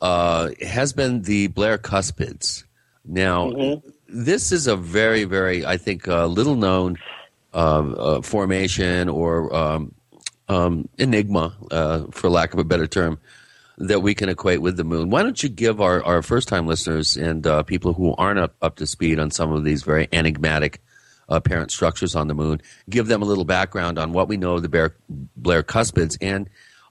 uh, 0.00 0.50
has 0.62 0.92
been 0.92 1.22
the 1.22 1.48
Blair 1.48 1.78
Cuspids. 1.78 2.64
Now, 3.04 3.82
this 4.08 4.52
is 4.52 4.66
a 4.66 4.76
very 4.76 5.24
very 5.24 5.64
I 5.64 5.76
think 5.76 6.08
uh, 6.08 6.26
little 6.26 6.56
known 6.56 6.98
um, 7.54 7.94
uh, 7.98 8.20
formation 8.22 9.08
or 9.08 9.54
um, 9.54 9.94
um, 10.48 10.88
enigma, 10.98 11.56
uh, 11.70 12.04
for 12.10 12.28
lack 12.30 12.52
of 12.52 12.58
a 12.58 12.64
better 12.64 12.86
term, 12.86 13.18
that 13.78 14.00
we 14.00 14.14
can 14.14 14.28
equate 14.28 14.62
with 14.62 14.76
the 14.76 14.84
moon. 14.84 15.10
Why 15.10 15.22
don't 15.22 15.42
you 15.42 15.48
give 15.48 15.80
our, 15.80 16.02
our 16.04 16.22
first 16.22 16.48
time 16.48 16.66
listeners 16.66 17.16
and 17.16 17.46
uh, 17.46 17.62
people 17.62 17.92
who 17.92 18.14
aren't 18.16 18.38
up, 18.38 18.54
up 18.62 18.76
to 18.76 18.86
speed 18.86 19.18
on 19.18 19.30
some 19.30 19.52
of 19.52 19.64
these 19.64 19.82
very 19.82 20.08
enigmatic 20.12 20.80
uh, 21.28 21.40
parent 21.40 21.70
structures 21.70 22.14
on 22.14 22.28
the 22.28 22.34
moon, 22.34 22.62
give 22.88 23.06
them 23.06 23.22
a 23.22 23.24
little 23.24 23.44
background 23.44 23.98
on 23.98 24.12
what 24.12 24.28
we 24.28 24.36
know 24.36 24.54
of 24.54 24.62
the 24.62 24.68
Bear, 24.68 24.94
Blair 25.36 25.62
Cuspids 25.62 26.16
and 26.20 26.46
uh, 26.46 26.50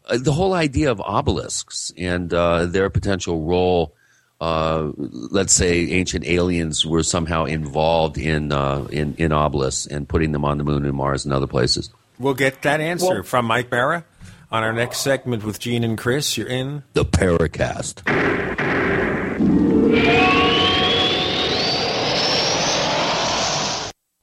the 0.09 0.31
whole 0.31 0.53
idea 0.53 0.91
of 0.91 1.01
obelisks 1.01 1.91
and 1.97 2.33
uh, 2.33 2.65
their 2.65 2.89
potential 2.89 3.43
role 3.43 3.95
uh, 4.41 4.91
let's 4.97 5.53
say 5.53 5.91
ancient 5.91 6.25
aliens 6.25 6.85
were 6.85 7.03
somehow 7.03 7.45
involved 7.45 8.17
in, 8.17 8.51
uh, 8.51 8.85
in 8.91 9.15
in 9.17 9.31
obelisks 9.31 9.85
and 9.87 10.07
putting 10.09 10.33
them 10.33 10.43
on 10.43 10.57
the 10.57 10.63
moon 10.63 10.85
and 10.85 10.93
Mars 10.93 11.25
and 11.25 11.33
other 11.33 11.47
places. 11.47 11.89
We'll 12.19 12.33
get 12.33 12.61
that 12.63 12.81
answer 12.81 13.23
from 13.23 13.45
Mike 13.45 13.69
Bara 13.69 14.05
on 14.51 14.63
our 14.63 14.73
next 14.73 14.99
segment 14.99 15.43
with 15.43 15.59
Gene 15.59 15.83
and 15.83 15.97
Chris. 15.97 16.37
You're 16.37 16.47
in 16.47 16.83
the 16.93 17.05
Paracast. 17.05 18.03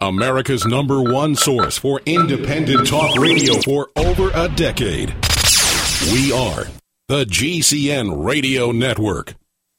America's 0.00 0.66
number 0.66 1.00
one 1.00 1.36
source 1.36 1.78
for 1.78 2.00
independent 2.06 2.86
talk 2.88 3.16
radio 3.18 3.54
for 3.60 3.88
over 3.96 4.30
a 4.34 4.48
decade. 4.48 5.14
We 6.10 6.32
are 6.32 6.66
the 7.08 7.24
GCN 7.24 8.24
Radio 8.24 8.72
Network. 8.72 9.34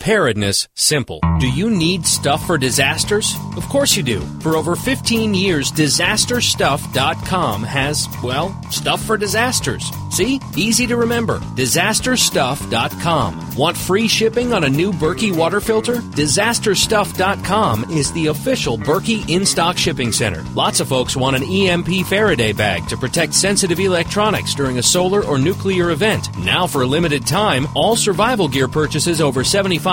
preparedness 0.00 0.66
simple. 0.74 1.20
Do 1.40 1.46
you 1.46 1.70
need 1.70 2.06
stuff 2.06 2.46
for 2.46 2.56
disasters? 2.56 3.34
Of 3.56 3.68
course 3.68 3.96
you 3.96 4.02
do. 4.02 4.20
For 4.40 4.56
over 4.56 4.74
15 4.74 5.34
years, 5.34 5.70
disasterstuff.com 5.70 7.62
has, 7.64 8.08
well, 8.22 8.58
stuff 8.70 9.02
for 9.02 9.18
disasters. 9.18 9.90
See? 10.10 10.40
Easy 10.56 10.86
to 10.86 10.96
remember. 10.96 11.40
Disasterstuff.com. 11.54 13.56
Want 13.56 13.76
free 13.76 14.08
shipping 14.08 14.54
on 14.54 14.64
a 14.64 14.68
new 14.68 14.92
Berkey 14.92 15.36
water 15.36 15.60
filter? 15.60 15.96
Disasterstuff.com 15.96 17.90
is 17.90 18.12
the 18.12 18.28
official 18.28 18.78
Berkey 18.78 19.28
in-stock 19.28 19.76
shipping 19.76 20.12
center. 20.12 20.42
Lots 20.54 20.80
of 20.80 20.88
folks 20.88 21.16
want 21.16 21.36
an 21.36 21.44
EMP 21.44 22.06
Faraday 22.06 22.52
bag 22.52 22.88
to 22.88 22.96
protect 22.96 23.34
sensitive 23.34 23.78
electronics 23.78 24.54
during 24.54 24.78
a 24.78 24.82
solar 24.82 25.22
or 25.24 25.38
nuclear 25.38 25.90
event. 25.90 26.34
Now 26.38 26.66
for 26.66 26.82
a 26.82 26.86
limited 26.86 27.26
time, 27.26 27.66
all 27.74 27.96
survival 27.96 28.48
gear 28.48 28.68
purchases 28.68 29.20
over 29.20 29.42
$75 29.42 29.89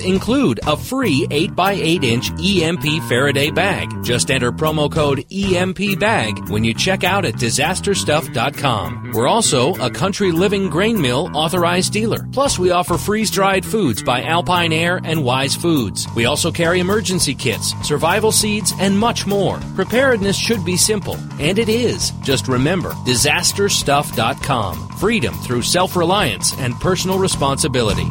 include 0.00 0.60
a 0.66 0.76
free 0.76 1.26
8x8 1.28 2.04
inch 2.04 2.30
EMP 2.40 3.02
Faraday 3.08 3.50
bag. 3.50 4.02
Just 4.02 4.30
enter 4.30 4.52
promo 4.52 4.90
code 4.90 5.24
EMP 5.32 5.98
bag 5.98 6.48
when 6.50 6.64
you 6.64 6.74
check 6.74 7.04
out 7.04 7.24
at 7.24 7.34
disasterstuff.com. 7.34 9.12
We're 9.12 9.28
also 9.28 9.74
a 9.74 9.90
country 9.90 10.32
living 10.32 10.68
grain 10.68 11.00
mill 11.00 11.30
authorized 11.34 11.92
dealer. 11.92 12.26
Plus, 12.32 12.58
we 12.58 12.70
offer 12.70 12.96
freeze 12.98 13.30
dried 13.30 13.64
foods 13.64 14.02
by 14.02 14.22
Alpine 14.22 14.72
Air 14.72 15.00
and 15.04 15.24
Wise 15.24 15.54
Foods. 15.56 16.06
We 16.14 16.26
also 16.26 16.50
carry 16.50 16.80
emergency 16.80 17.34
kits, 17.34 17.74
survival 17.82 18.32
seeds, 18.32 18.72
and 18.78 18.98
much 18.98 19.26
more. 19.26 19.58
Preparedness 19.74 20.36
should 20.36 20.64
be 20.64 20.76
simple, 20.76 21.16
and 21.38 21.58
it 21.58 21.68
is. 21.68 22.10
Just 22.22 22.48
remember 22.48 22.90
disasterstuff.com. 23.06 24.88
Freedom 24.98 25.34
through 25.34 25.62
self 25.62 25.96
reliance 25.96 26.56
and 26.58 26.74
personal 26.80 27.18
responsibility. 27.18 28.10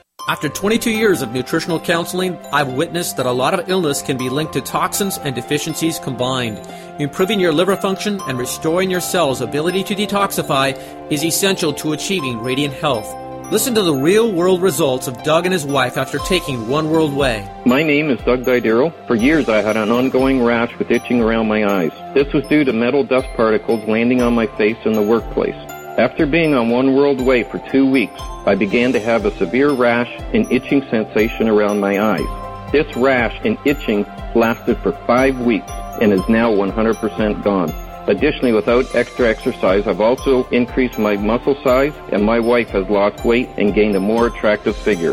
After 0.27 0.49
22 0.49 0.91
years 0.91 1.21
of 1.23 1.31
nutritional 1.31 1.79
counseling, 1.79 2.37
I've 2.53 2.73
witnessed 2.73 3.17
that 3.17 3.25
a 3.25 3.31
lot 3.31 3.53
of 3.53 3.69
illness 3.69 4.03
can 4.03 4.17
be 4.17 4.29
linked 4.29 4.53
to 4.53 4.61
toxins 4.61 5.17
and 5.17 5.33
deficiencies 5.33 5.97
combined. 5.97 6.59
Improving 6.99 7.39
your 7.39 7.51
liver 7.51 7.75
function 7.75 8.21
and 8.27 8.37
restoring 8.37 8.91
your 8.91 9.01
cells' 9.01 9.41
ability 9.41 9.83
to 9.85 9.95
detoxify 9.95 10.77
is 11.11 11.25
essential 11.25 11.73
to 11.73 11.93
achieving 11.93 12.39
radiant 12.39 12.73
health. 12.75 13.11
Listen 13.51 13.73
to 13.75 13.81
the 13.81 13.93
real 13.93 14.31
world 14.31 14.61
results 14.61 15.07
of 15.07 15.21
Doug 15.23 15.45
and 15.45 15.51
his 15.51 15.65
wife 15.65 15.97
after 15.97 16.19
taking 16.19 16.69
One 16.69 16.89
World 16.89 17.13
Whey. 17.13 17.49
My 17.65 17.83
name 17.83 18.09
is 18.09 18.19
Doug 18.21 18.43
Didero. 18.43 18.93
For 19.07 19.15
years 19.15 19.49
I 19.49 19.61
had 19.61 19.75
an 19.75 19.91
ongoing 19.91 20.43
rash 20.43 20.73
with 20.77 20.91
itching 20.91 21.19
around 21.19 21.47
my 21.47 21.65
eyes. 21.65 21.91
This 22.13 22.31
was 22.31 22.47
due 22.47 22.63
to 22.63 22.71
metal 22.71 23.03
dust 23.03 23.27
particles 23.35 23.85
landing 23.89 24.21
on 24.21 24.35
my 24.35 24.45
face 24.55 24.77
in 24.85 24.93
the 24.93 25.01
workplace. 25.01 25.70
After 25.97 26.25
being 26.25 26.53
on 26.53 26.69
One 26.69 26.95
World 26.95 27.19
Whey 27.19 27.43
for 27.43 27.59
two 27.69 27.85
weeks, 27.85 28.17
I 28.45 28.55
began 28.55 28.93
to 28.93 28.99
have 28.99 29.25
a 29.25 29.37
severe 29.37 29.71
rash 29.71 30.09
and 30.33 30.49
itching 30.49 30.81
sensation 30.89 31.49
around 31.49 31.81
my 31.81 31.99
eyes. 31.99 32.71
This 32.71 32.95
rash 32.95 33.37
and 33.43 33.57
itching 33.65 34.05
lasted 34.33 34.77
for 34.77 34.93
five 35.05 35.37
weeks 35.41 35.69
and 35.99 36.13
is 36.13 36.25
now 36.29 36.49
100% 36.49 37.43
gone. 37.43 37.73
Additionally, 38.07 38.53
without 38.53 38.85
extra 38.95 39.27
exercise, 39.27 39.85
I've 39.85 39.99
also 39.99 40.47
increased 40.47 40.97
my 40.97 41.17
muscle 41.17 41.61
size 41.61 41.91
and 42.13 42.23
my 42.23 42.39
wife 42.39 42.69
has 42.69 42.89
lost 42.89 43.25
weight 43.25 43.49
and 43.57 43.73
gained 43.73 43.97
a 43.97 43.99
more 43.99 44.27
attractive 44.27 44.77
figure. 44.77 45.11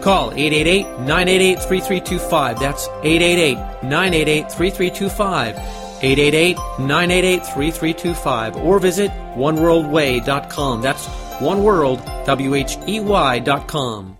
Call 0.00 0.30
888-988-3325. 0.30 2.60
That's 2.60 2.86
888-988-3325. 2.86 5.79
888-988-3325 6.00 8.64
or 8.64 8.78
visit 8.78 9.10
oneworldwhey.com. 9.34 10.82
That's 10.82 11.06
oneworld, 11.40 12.24
W-H-E-Y 12.26 13.38
dot 13.40 13.66
com. 13.68 14.16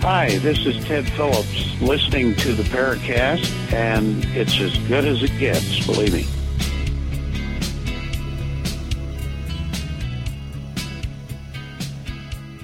Hi, 0.00 0.36
this 0.38 0.66
is 0.66 0.84
Ted 0.84 1.08
Phillips 1.12 1.80
listening 1.80 2.34
to 2.36 2.52
the 2.52 2.62
Paracast, 2.64 3.50
and 3.72 4.22
it's 4.36 4.60
as 4.60 4.76
good 4.86 5.06
as 5.06 5.22
it 5.22 5.36
gets, 5.38 5.86
believe 5.86 6.12
me. 6.12 6.26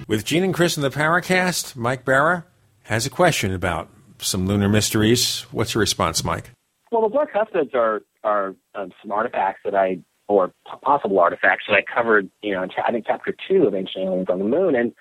With 0.06 0.24
Gene 0.24 0.44
and 0.44 0.52
Chris 0.52 0.76
in 0.76 0.82
the 0.82 0.90
Paracast, 0.90 1.76
Mike 1.76 2.04
Bara 2.04 2.44
has 2.82 3.06
a 3.06 3.10
question 3.10 3.54
about 3.54 3.88
some 4.24 4.46
lunar 4.46 4.68
mysteries. 4.68 5.42
What's 5.50 5.74
your 5.74 5.80
response, 5.80 6.24
Mike? 6.24 6.50
Well, 6.90 7.02
the 7.02 7.08
Blair 7.08 7.26
Cuspids 7.32 7.74
are 7.74 8.02
are 8.22 8.54
um, 8.74 8.92
some 9.00 9.12
artifacts 9.12 9.60
that 9.64 9.74
I, 9.74 9.98
or 10.28 10.52
possible 10.82 11.18
artifacts 11.18 11.64
that 11.68 11.74
I 11.74 11.82
covered, 11.82 12.30
you 12.42 12.52
know, 12.52 12.62
in 12.62 12.70
I 12.86 12.92
think 12.92 13.06
chapter 13.06 13.34
two 13.48 13.66
of 13.66 13.74
Ancient 13.74 14.04
Aliens 14.04 14.28
on 14.28 14.38
the 14.38 14.44
Moon. 14.44 14.74
And 14.74 14.92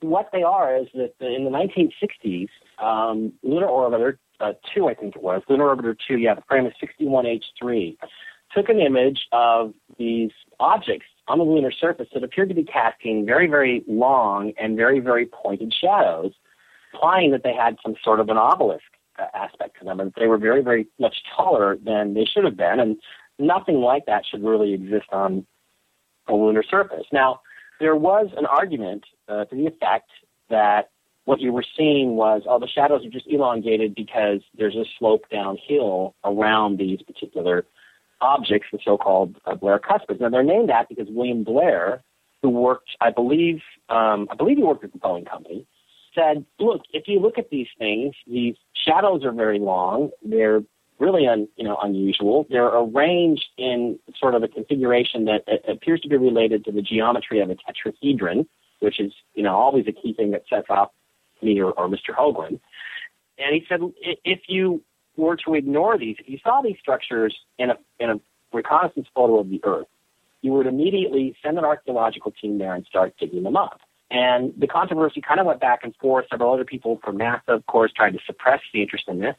what 0.00 0.30
they 0.32 0.42
are 0.42 0.76
is 0.76 0.86
that 0.94 1.14
in 1.20 1.44
the 1.44 1.50
1960s, 1.50 2.48
um, 2.82 3.32
Lunar 3.42 3.66
Orbiter 3.66 4.16
uh, 4.40 4.52
2, 4.74 4.88
I 4.88 4.94
think 4.94 5.16
it 5.16 5.22
was, 5.22 5.42
Lunar 5.48 5.74
Orbiter 5.74 5.96
2, 6.08 6.18
yeah, 6.18 6.34
the 6.34 6.42
frame 6.48 6.66
is 6.66 6.72
61H3, 6.82 7.96
took 8.54 8.68
an 8.68 8.80
image 8.80 9.20
of 9.32 9.72
these 9.98 10.30
objects 10.60 11.06
on 11.28 11.38
the 11.38 11.44
lunar 11.44 11.70
surface 11.70 12.08
that 12.12 12.24
appeared 12.24 12.48
to 12.48 12.54
be 12.54 12.64
casting 12.64 13.24
very, 13.24 13.46
very 13.46 13.82
long 13.86 14.52
and 14.58 14.76
very, 14.76 15.00
very 15.00 15.26
pointed 15.26 15.72
shadows, 15.72 16.32
implying 16.92 17.30
that 17.32 17.42
they 17.42 17.54
had 17.54 17.76
some 17.82 17.94
sort 18.02 18.20
of 18.20 18.28
an 18.28 18.36
obelisk 18.36 18.84
uh, 19.18 19.26
aspect 19.34 19.78
to 19.78 19.84
them, 19.84 20.00
and 20.00 20.12
they 20.16 20.26
were 20.26 20.38
very, 20.38 20.62
very 20.62 20.86
much 20.98 21.16
taller 21.36 21.76
than 21.82 22.14
they 22.14 22.24
should 22.24 22.44
have 22.44 22.56
been, 22.56 22.80
and 22.80 22.96
nothing 23.38 23.76
like 23.76 24.06
that 24.06 24.24
should 24.28 24.42
really 24.42 24.72
exist 24.72 25.06
on 25.12 25.46
a 26.28 26.34
lunar 26.34 26.62
surface. 26.62 27.06
Now, 27.12 27.40
there 27.80 27.96
was 27.96 28.28
an 28.36 28.46
argument 28.46 29.04
uh, 29.28 29.44
to 29.46 29.56
the 29.56 29.66
effect 29.66 30.10
that 30.48 30.90
what 31.24 31.40
you 31.40 31.52
were 31.52 31.64
seeing 31.76 32.16
was, 32.16 32.42
oh, 32.48 32.58
the 32.58 32.68
shadows 32.68 33.04
are 33.04 33.10
just 33.10 33.26
elongated 33.28 33.94
because 33.94 34.40
there's 34.56 34.76
a 34.76 34.84
slope 34.98 35.24
downhill 35.30 36.14
around 36.24 36.78
these 36.78 37.00
particular 37.02 37.64
objects, 38.20 38.68
the 38.72 38.78
so-called 38.84 39.36
uh, 39.46 39.54
Blair 39.54 39.78
cuspids. 39.78 40.20
Now 40.20 40.30
they're 40.30 40.42
named 40.42 40.68
that 40.68 40.88
because 40.88 41.06
William 41.10 41.44
Blair, 41.44 42.02
who 42.42 42.50
worked, 42.50 42.90
I 43.00 43.10
believe, 43.10 43.60
um, 43.88 44.28
I 44.30 44.34
believe 44.36 44.56
he 44.56 44.64
worked 44.64 44.84
at 44.84 44.92
the 44.92 44.98
Boeing 44.98 45.28
company, 45.28 45.66
said, 46.14 46.44
look, 46.58 46.82
if 46.92 47.08
you 47.08 47.20
look 47.20 47.38
at 47.38 47.50
these 47.50 47.68
things, 47.78 48.14
these 48.26 48.56
shadows 48.74 49.24
are 49.24 49.32
very 49.32 49.58
long. 49.58 50.10
They're 50.22 50.62
really 50.98 51.26
un, 51.26 51.48
you 51.56 51.64
know, 51.64 51.76
unusual. 51.82 52.46
They're 52.48 52.66
arranged 52.66 53.44
in 53.58 53.98
sort 54.18 54.34
of 54.34 54.42
a 54.42 54.48
configuration 54.48 55.24
that 55.26 55.42
uh, 55.48 55.72
appears 55.72 56.00
to 56.02 56.08
be 56.08 56.16
related 56.16 56.64
to 56.66 56.72
the 56.72 56.82
geometry 56.82 57.40
of 57.40 57.50
a 57.50 57.56
tetrahedron, 57.56 58.46
which 58.80 59.00
is, 59.00 59.12
you 59.34 59.42
know, 59.42 59.54
always 59.54 59.86
a 59.88 59.92
key 59.92 60.14
thing 60.14 60.30
that 60.30 60.44
sets 60.48 60.66
off 60.70 60.90
me 61.42 61.60
or, 61.60 61.72
or 61.72 61.88
Mr. 61.88 62.14
Hoagland. 62.16 62.60
And 63.38 63.54
he 63.54 63.64
said, 63.68 63.80
if 64.24 64.40
you 64.48 64.82
were 65.16 65.36
to 65.44 65.54
ignore 65.54 65.98
these, 65.98 66.16
if 66.20 66.28
you 66.28 66.38
saw 66.42 66.62
these 66.62 66.76
structures 66.78 67.36
in 67.58 67.70
a, 67.70 67.76
in 67.98 68.10
a 68.10 68.20
reconnaissance 68.52 69.08
photo 69.14 69.40
of 69.40 69.50
the 69.50 69.60
Earth, 69.64 69.86
you 70.42 70.52
would 70.52 70.66
immediately 70.66 71.36
send 71.42 71.58
an 71.58 71.64
archaeological 71.64 72.32
team 72.32 72.58
there 72.58 72.74
and 72.74 72.84
start 72.86 73.14
digging 73.18 73.42
them 73.42 73.56
up. 73.56 73.80
And 74.12 74.52
the 74.58 74.66
controversy 74.66 75.22
kind 75.22 75.40
of 75.40 75.46
went 75.46 75.60
back 75.60 75.80
and 75.84 75.96
forth. 75.96 76.26
Several 76.30 76.52
other 76.52 76.66
people 76.66 77.00
from 77.02 77.16
NASA, 77.16 77.48
of 77.48 77.64
course, 77.66 77.92
tried 77.92 78.12
to 78.12 78.18
suppress 78.26 78.60
the 78.72 78.82
interest 78.82 79.04
in 79.08 79.20
this. 79.20 79.34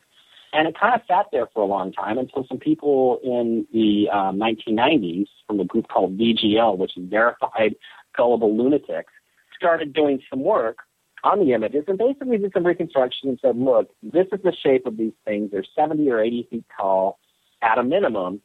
And 0.52 0.68
it 0.68 0.78
kind 0.80 0.96
of 0.96 1.02
sat 1.08 1.28
there 1.32 1.48
for 1.54 1.62
a 1.62 1.66
long 1.66 1.94
time 1.94 2.18
until 2.18 2.46
some 2.48 2.58
people 2.58 3.20
in 3.24 3.68
the 3.72 4.10
um, 4.10 4.40
1990s 4.40 5.28
from 5.46 5.60
a 5.60 5.66
group 5.66 5.88
called 5.90 6.18
VGL, 6.18 6.78
which 6.78 6.98
is 6.98 7.08
Verified 7.08 7.76
Gullible 8.18 8.56
Lunatics, 8.56 9.14
started 9.56 9.94
doing 9.94 10.20
some 10.28 10.44
work 10.44 10.80
on 11.24 11.40
the 11.40 11.54
images 11.54 11.86
and 11.88 11.98
basically 11.98 12.40
did 12.40 12.52
some 12.54 12.66
reconstruction 12.66 13.30
and 13.30 13.40
said, 13.42 13.56
look, 13.56 13.90
this 14.02 14.28
is 14.32 14.40
the 14.44 14.54
shape 14.64 14.88
of 14.88 14.98
these 14.98 15.14
things. 15.24 15.52
They're 15.52 15.64
70 15.76 16.10
or 16.10 16.20
80 16.20 16.48
feet 16.50 16.66
tall 16.76 17.20
at 17.62 17.78
a 17.78 17.84
minimum 17.84 18.42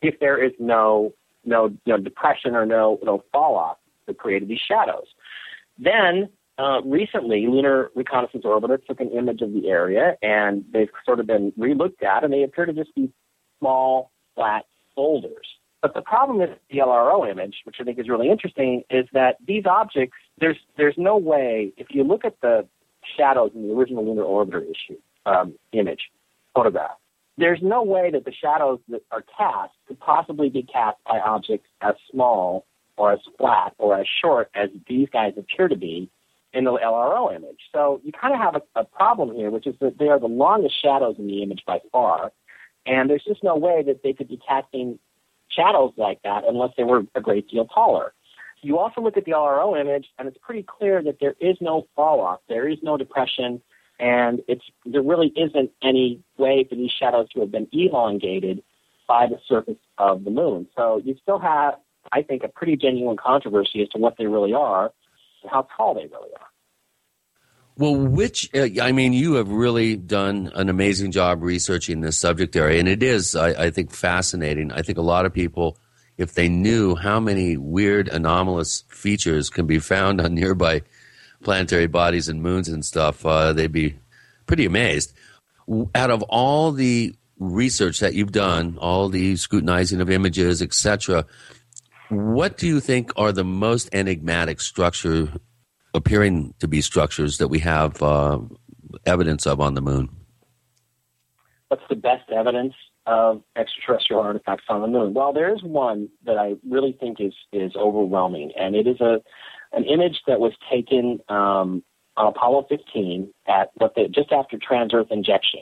if 0.00 0.18
there 0.20 0.42
is 0.42 0.52
no 0.58 1.12
no, 1.42 1.74
no 1.86 1.96
depression 1.96 2.54
or 2.54 2.66
no 2.66 2.98
no 3.02 3.24
fall 3.32 3.56
off 3.56 3.78
that 4.06 4.18
created 4.18 4.48
these 4.48 4.60
shadows. 4.60 5.06
Then 5.80 6.28
uh, 6.58 6.82
recently, 6.84 7.46
Lunar 7.46 7.90
Reconnaissance 7.94 8.44
Orbiter 8.44 8.84
took 8.84 9.00
an 9.00 9.10
image 9.10 9.40
of 9.40 9.52
the 9.52 9.68
area, 9.68 10.16
and 10.22 10.64
they've 10.72 10.90
sort 11.06 11.18
of 11.18 11.26
been 11.26 11.52
relooked 11.58 12.02
at, 12.02 12.22
and 12.22 12.32
they 12.32 12.42
appear 12.42 12.66
to 12.66 12.72
just 12.72 12.94
be 12.94 13.10
small, 13.58 14.10
flat 14.34 14.66
boulders. 14.94 15.46
But 15.80 15.94
the 15.94 16.02
problem 16.02 16.38
with 16.38 16.50
the 16.70 16.78
LRO 16.78 17.30
image, 17.30 17.56
which 17.64 17.76
I 17.80 17.84
think 17.84 17.98
is 17.98 18.08
really 18.08 18.28
interesting, 18.28 18.82
is 18.90 19.06
that 19.14 19.36
these 19.46 19.64
objects, 19.64 20.18
there's 20.38 20.58
there's 20.76 20.96
no 20.98 21.16
way, 21.16 21.72
if 21.78 21.86
you 21.90 22.04
look 22.04 22.26
at 22.26 22.38
the 22.42 22.66
shadows 23.16 23.52
in 23.54 23.66
the 23.66 23.74
original 23.74 24.04
Lunar 24.04 24.24
Orbiter 24.24 24.62
issue 24.62 24.98
um, 25.24 25.54
image 25.72 26.10
photograph, 26.54 26.98
there's 27.38 27.60
no 27.62 27.82
way 27.82 28.10
that 28.10 28.26
the 28.26 28.32
shadows 28.32 28.80
that 28.88 29.00
are 29.10 29.24
cast 29.38 29.72
could 29.88 29.98
possibly 29.98 30.50
be 30.50 30.62
cast 30.62 30.98
by 31.06 31.18
objects 31.18 31.68
as 31.80 31.94
small 32.10 32.66
or 32.96 33.12
as 33.12 33.20
flat 33.38 33.74
or 33.78 33.98
as 33.98 34.06
short 34.22 34.50
as 34.54 34.68
these 34.88 35.08
guys 35.12 35.34
appear 35.36 35.68
to 35.68 35.76
be 35.76 36.10
in 36.52 36.64
the 36.64 36.72
LRO 36.72 37.34
image. 37.34 37.60
So 37.72 38.00
you 38.04 38.12
kind 38.12 38.34
of 38.34 38.40
have 38.40 38.56
a, 38.56 38.80
a 38.80 38.84
problem 38.84 39.34
here, 39.34 39.50
which 39.50 39.66
is 39.66 39.76
that 39.80 39.98
they 39.98 40.08
are 40.08 40.18
the 40.18 40.26
longest 40.26 40.80
shadows 40.82 41.16
in 41.18 41.26
the 41.26 41.42
image 41.42 41.62
by 41.66 41.80
far, 41.92 42.32
and 42.86 43.08
there's 43.08 43.24
just 43.24 43.44
no 43.44 43.56
way 43.56 43.82
that 43.86 44.02
they 44.02 44.12
could 44.12 44.28
be 44.28 44.40
casting 44.46 44.98
shadows 45.48 45.92
like 45.96 46.22
that 46.22 46.44
unless 46.46 46.70
they 46.76 46.84
were 46.84 47.02
a 47.14 47.20
great 47.20 47.48
deal 47.48 47.66
taller. 47.66 48.12
You 48.62 48.78
also 48.78 49.00
look 49.00 49.16
at 49.16 49.24
the 49.24 49.32
LRO 49.32 49.80
image, 49.80 50.06
and 50.18 50.28
it's 50.28 50.36
pretty 50.42 50.62
clear 50.62 51.02
that 51.02 51.18
there 51.20 51.34
is 51.40 51.56
no 51.60 51.86
fall 51.96 52.20
off, 52.20 52.40
there 52.48 52.68
is 52.68 52.78
no 52.82 52.96
depression, 52.96 53.62
and 53.98 54.40
it's 54.48 54.64
there 54.84 55.02
really 55.02 55.32
isn't 55.36 55.70
any 55.82 56.20
way 56.36 56.66
for 56.68 56.74
these 56.74 56.90
shadows 56.90 57.28
to 57.30 57.40
have 57.40 57.50
been 57.50 57.68
elongated 57.72 58.62
by 59.06 59.26
the 59.26 59.38
surface 59.46 59.78
of 59.98 60.24
the 60.24 60.30
moon. 60.30 60.66
So 60.76 61.00
you 61.04 61.16
still 61.22 61.38
have, 61.38 61.74
I 62.12 62.22
think, 62.22 62.42
a 62.42 62.48
pretty 62.48 62.76
genuine 62.76 63.16
controversy 63.16 63.82
as 63.82 63.88
to 63.90 63.98
what 63.98 64.16
they 64.18 64.26
really 64.26 64.52
are 64.52 64.92
and 65.42 65.50
how 65.50 65.66
tall 65.76 65.94
they 65.94 66.06
really 66.06 66.30
are. 66.38 66.46
Well, 67.76 67.96
which, 67.96 68.50
uh, 68.54 68.68
I 68.82 68.92
mean, 68.92 69.12
you 69.12 69.34
have 69.34 69.48
really 69.48 69.96
done 69.96 70.50
an 70.54 70.68
amazing 70.68 71.12
job 71.12 71.42
researching 71.42 72.00
this 72.00 72.18
subject 72.18 72.54
area, 72.54 72.78
and 72.78 72.88
it 72.88 73.02
is, 73.02 73.34
I, 73.34 73.48
I, 73.50 73.70
think, 73.70 73.90
fascinating. 73.90 74.70
I 74.70 74.82
think 74.82 74.98
a 74.98 75.02
lot 75.02 75.24
of 75.24 75.32
people, 75.32 75.78
if 76.18 76.34
they 76.34 76.48
knew 76.48 76.94
how 76.94 77.20
many 77.20 77.56
weird, 77.56 78.08
anomalous 78.08 78.84
features 78.88 79.48
can 79.48 79.66
be 79.66 79.78
found 79.78 80.20
on 80.20 80.34
nearby 80.34 80.82
planetary 81.42 81.86
bodies 81.86 82.28
and 82.28 82.42
moons 82.42 82.68
and 82.68 82.84
stuff, 82.84 83.24
uh, 83.24 83.52
they'd 83.54 83.72
be 83.72 83.96
pretty 84.46 84.66
amazed. 84.66 85.14
Out 85.94 86.10
of 86.10 86.22
all 86.24 86.72
the 86.72 87.14
research 87.38 88.00
that 88.00 88.14
you've 88.14 88.32
done, 88.32 88.76
all 88.78 89.08
the 89.08 89.36
scrutinizing 89.36 90.02
of 90.02 90.10
images, 90.10 90.60
etc., 90.60 91.24
what 92.10 92.58
do 92.58 92.66
you 92.66 92.80
think 92.80 93.12
are 93.16 93.32
the 93.32 93.44
most 93.44 93.88
enigmatic 93.92 94.60
structure 94.60 95.32
appearing 95.94 96.54
to 96.58 96.68
be 96.68 96.80
structures 96.80 97.38
that 97.38 97.48
we 97.48 97.60
have 97.60 98.02
uh, 98.02 98.38
evidence 99.06 99.46
of 99.46 99.60
on 99.60 99.74
the 99.74 99.80
moon? 99.80 100.08
What's 101.68 101.82
the 101.88 101.96
best 101.96 102.30
evidence 102.30 102.74
of 103.06 103.42
extraterrestrial 103.56 104.22
artifacts 104.22 104.64
on 104.68 104.82
the 104.82 104.88
moon? 104.88 105.14
Well, 105.14 105.32
there 105.32 105.54
is 105.54 105.62
one 105.62 106.08
that 106.24 106.36
I 106.36 106.54
really 106.68 106.96
think 106.98 107.20
is 107.20 107.34
is 107.52 107.72
overwhelming, 107.76 108.52
and 108.56 108.74
it 108.74 108.86
is 108.86 109.00
a 109.00 109.20
an 109.72 109.84
image 109.84 110.20
that 110.26 110.40
was 110.40 110.52
taken 110.70 111.20
um, 111.28 111.84
on 112.16 112.26
Apollo 112.26 112.66
15 112.68 113.32
at 113.46 113.70
what 113.74 113.94
just 114.12 114.32
after 114.32 114.58
trans-Earth 114.58 115.08
injection. 115.10 115.60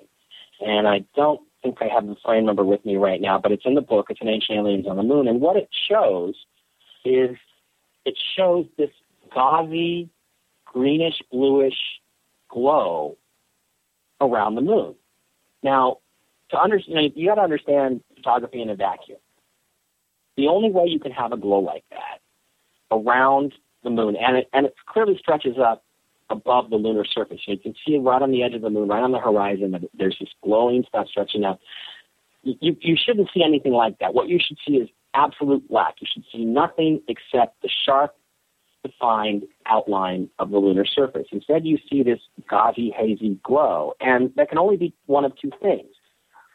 And 0.60 0.88
I 0.88 1.04
don't 1.14 1.40
think 1.62 1.78
I 1.80 1.88
have 1.92 2.06
the 2.06 2.16
frame 2.24 2.46
number 2.46 2.64
with 2.64 2.84
me 2.84 2.96
right 2.96 3.20
now, 3.20 3.38
but 3.38 3.52
it's 3.52 3.64
in 3.66 3.74
the 3.74 3.80
book. 3.80 4.06
It's 4.10 4.20
an 4.20 4.28
ancient 4.28 4.58
aliens 4.58 4.86
on 4.86 4.96
the 4.96 5.02
moon, 5.02 5.28
and 5.28 5.40
what 5.40 5.56
it 5.56 5.68
shows 5.88 6.34
is 7.04 7.36
it 8.04 8.16
shows 8.36 8.66
this 8.76 8.90
gauzy, 9.34 10.08
greenish 10.64 11.20
bluish 11.30 11.76
glow 12.48 13.16
around 14.20 14.54
the 14.54 14.60
moon. 14.60 14.94
Now, 15.62 15.98
to 16.50 16.58
understand, 16.58 17.12
you 17.14 17.28
got 17.28 17.36
to 17.36 17.42
understand 17.42 18.02
photography 18.16 18.62
in 18.62 18.70
a 18.70 18.74
vacuum. 18.74 19.18
The 20.36 20.48
only 20.48 20.70
way 20.70 20.84
you 20.86 21.00
can 21.00 21.12
have 21.12 21.32
a 21.32 21.36
glow 21.36 21.58
like 21.58 21.84
that 21.90 22.20
around 22.90 23.54
the 23.82 23.90
moon, 23.90 24.16
and 24.16 24.36
it 24.36 24.48
and 24.52 24.66
it 24.66 24.74
clearly 24.86 25.16
stretches 25.18 25.56
up 25.58 25.84
above 26.30 26.70
the 26.70 26.76
lunar 26.76 27.04
surface. 27.04 27.40
You 27.46 27.58
can 27.58 27.74
see 27.86 27.98
right 27.98 28.22
on 28.22 28.30
the 28.30 28.42
edge 28.42 28.54
of 28.54 28.62
the 28.62 28.70
moon, 28.70 28.88
right 28.88 29.02
on 29.02 29.12
the 29.12 29.18
horizon. 29.18 29.72
That 29.72 29.82
there's 29.94 30.16
this 30.20 30.28
glowing 30.42 30.84
stuff 30.88 31.08
stretching 31.08 31.44
out. 31.44 31.60
You 32.42 32.76
you 32.80 32.96
shouldn't 32.96 33.30
see 33.34 33.42
anything 33.42 33.72
like 33.72 33.98
that. 33.98 34.14
What 34.14 34.28
you 34.28 34.38
should 34.38 34.58
see 34.66 34.74
is 34.74 34.88
absolute 35.14 35.68
black. 35.68 35.96
You 36.00 36.06
should 36.12 36.24
see 36.32 36.44
nothing 36.44 37.02
except 37.08 37.60
the 37.62 37.70
sharp, 37.84 38.14
defined 38.84 39.44
outline 39.66 40.28
of 40.38 40.50
the 40.50 40.58
lunar 40.58 40.86
surface. 40.86 41.26
Instead, 41.32 41.66
you 41.66 41.78
see 41.90 42.02
this 42.02 42.20
gauzy, 42.48 42.90
hazy 42.96 43.38
glow, 43.42 43.94
and 44.00 44.32
that 44.36 44.48
can 44.48 44.58
only 44.58 44.76
be 44.76 44.94
one 45.06 45.24
of 45.24 45.32
two 45.36 45.50
things. 45.60 45.90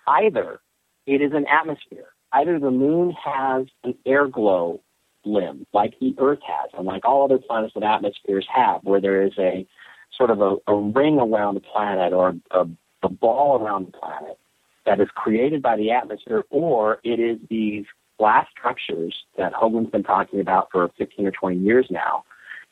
Either 0.08 0.60
it 1.06 1.22
is 1.22 1.32
an 1.34 1.45
atmosphere. 1.48 2.08
Either 2.32 2.60
the 2.60 2.72
moon 2.72 3.11
has 3.11 3.66
an 3.84 3.95
air 4.06 4.27
glow 4.27 4.82
limb, 5.26 5.66
like 5.74 5.93
the 6.00 6.16
Earth 6.18 6.40
has, 6.45 6.69
and 6.77 6.85
like 6.85 7.06
all 7.06 7.24
other 7.26 7.38
planets 7.38 7.76
with 7.76 7.84
atmospheres 7.84 8.48
have, 8.53 8.82
where 8.84 9.02
there 9.02 9.24
is 9.24 9.34
a 9.38 9.66
sort 10.18 10.30
of 10.30 10.42
a, 10.42 10.56
a 10.68 10.76
ring 10.76 11.19
around 11.19 11.56
the 11.56 11.61
planet 11.61 12.14
or 12.14 12.35
a, 12.52 12.66
a 13.03 13.10
ball 13.10 13.60
around 13.61 13.88
the 13.88 13.98
planet 13.98 14.38
that 14.85 15.00
is 15.00 15.08
created 15.16 15.61
by 15.61 15.77
the 15.77 15.92
atmosphere, 15.92 16.43
or 16.50 17.00
it 17.03 17.19
is 17.19 17.38
these 17.50 17.85
glass 18.18 18.48
structures 18.58 19.16
that 19.38 19.53
Hoagland's 19.53 19.92
been 19.92 20.03
talking 20.03 20.40
about 20.40 20.69
for 20.72 20.90
15 20.98 21.27
or 21.27 21.32
20 21.32 21.58
years 21.58 21.88
now, 21.90 22.24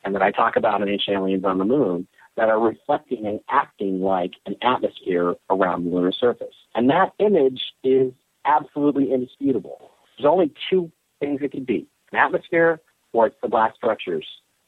and 0.03 0.13
that 0.15 0.21
I 0.21 0.31
talk 0.31 0.55
about 0.55 0.81
in 0.81 0.89
Ancient 0.89 1.17
Aliens 1.17 1.45
on 1.45 1.57
the 1.57 1.65
Moon, 1.65 2.07
that 2.37 2.49
are 2.49 2.59
reflecting 2.59 3.25
and 3.25 3.39
acting 3.49 4.01
like 4.01 4.31
an 4.45 4.55
atmosphere 4.61 5.35
around 5.49 5.85
the 5.85 5.89
lunar 5.89 6.11
surface. 6.11 6.55
And 6.75 6.89
that 6.89 7.11
image 7.19 7.61
is 7.83 8.13
absolutely 8.45 9.11
indisputable. 9.13 9.91
There's 10.17 10.29
only 10.29 10.53
two 10.69 10.91
things 11.19 11.41
it 11.41 11.51
could 11.51 11.65
be 11.65 11.87
an 12.11 12.19
atmosphere 12.19 12.81
or 13.13 13.27
it's 13.27 13.35
the 13.41 13.49
glass 13.49 13.75
structures 13.75 14.25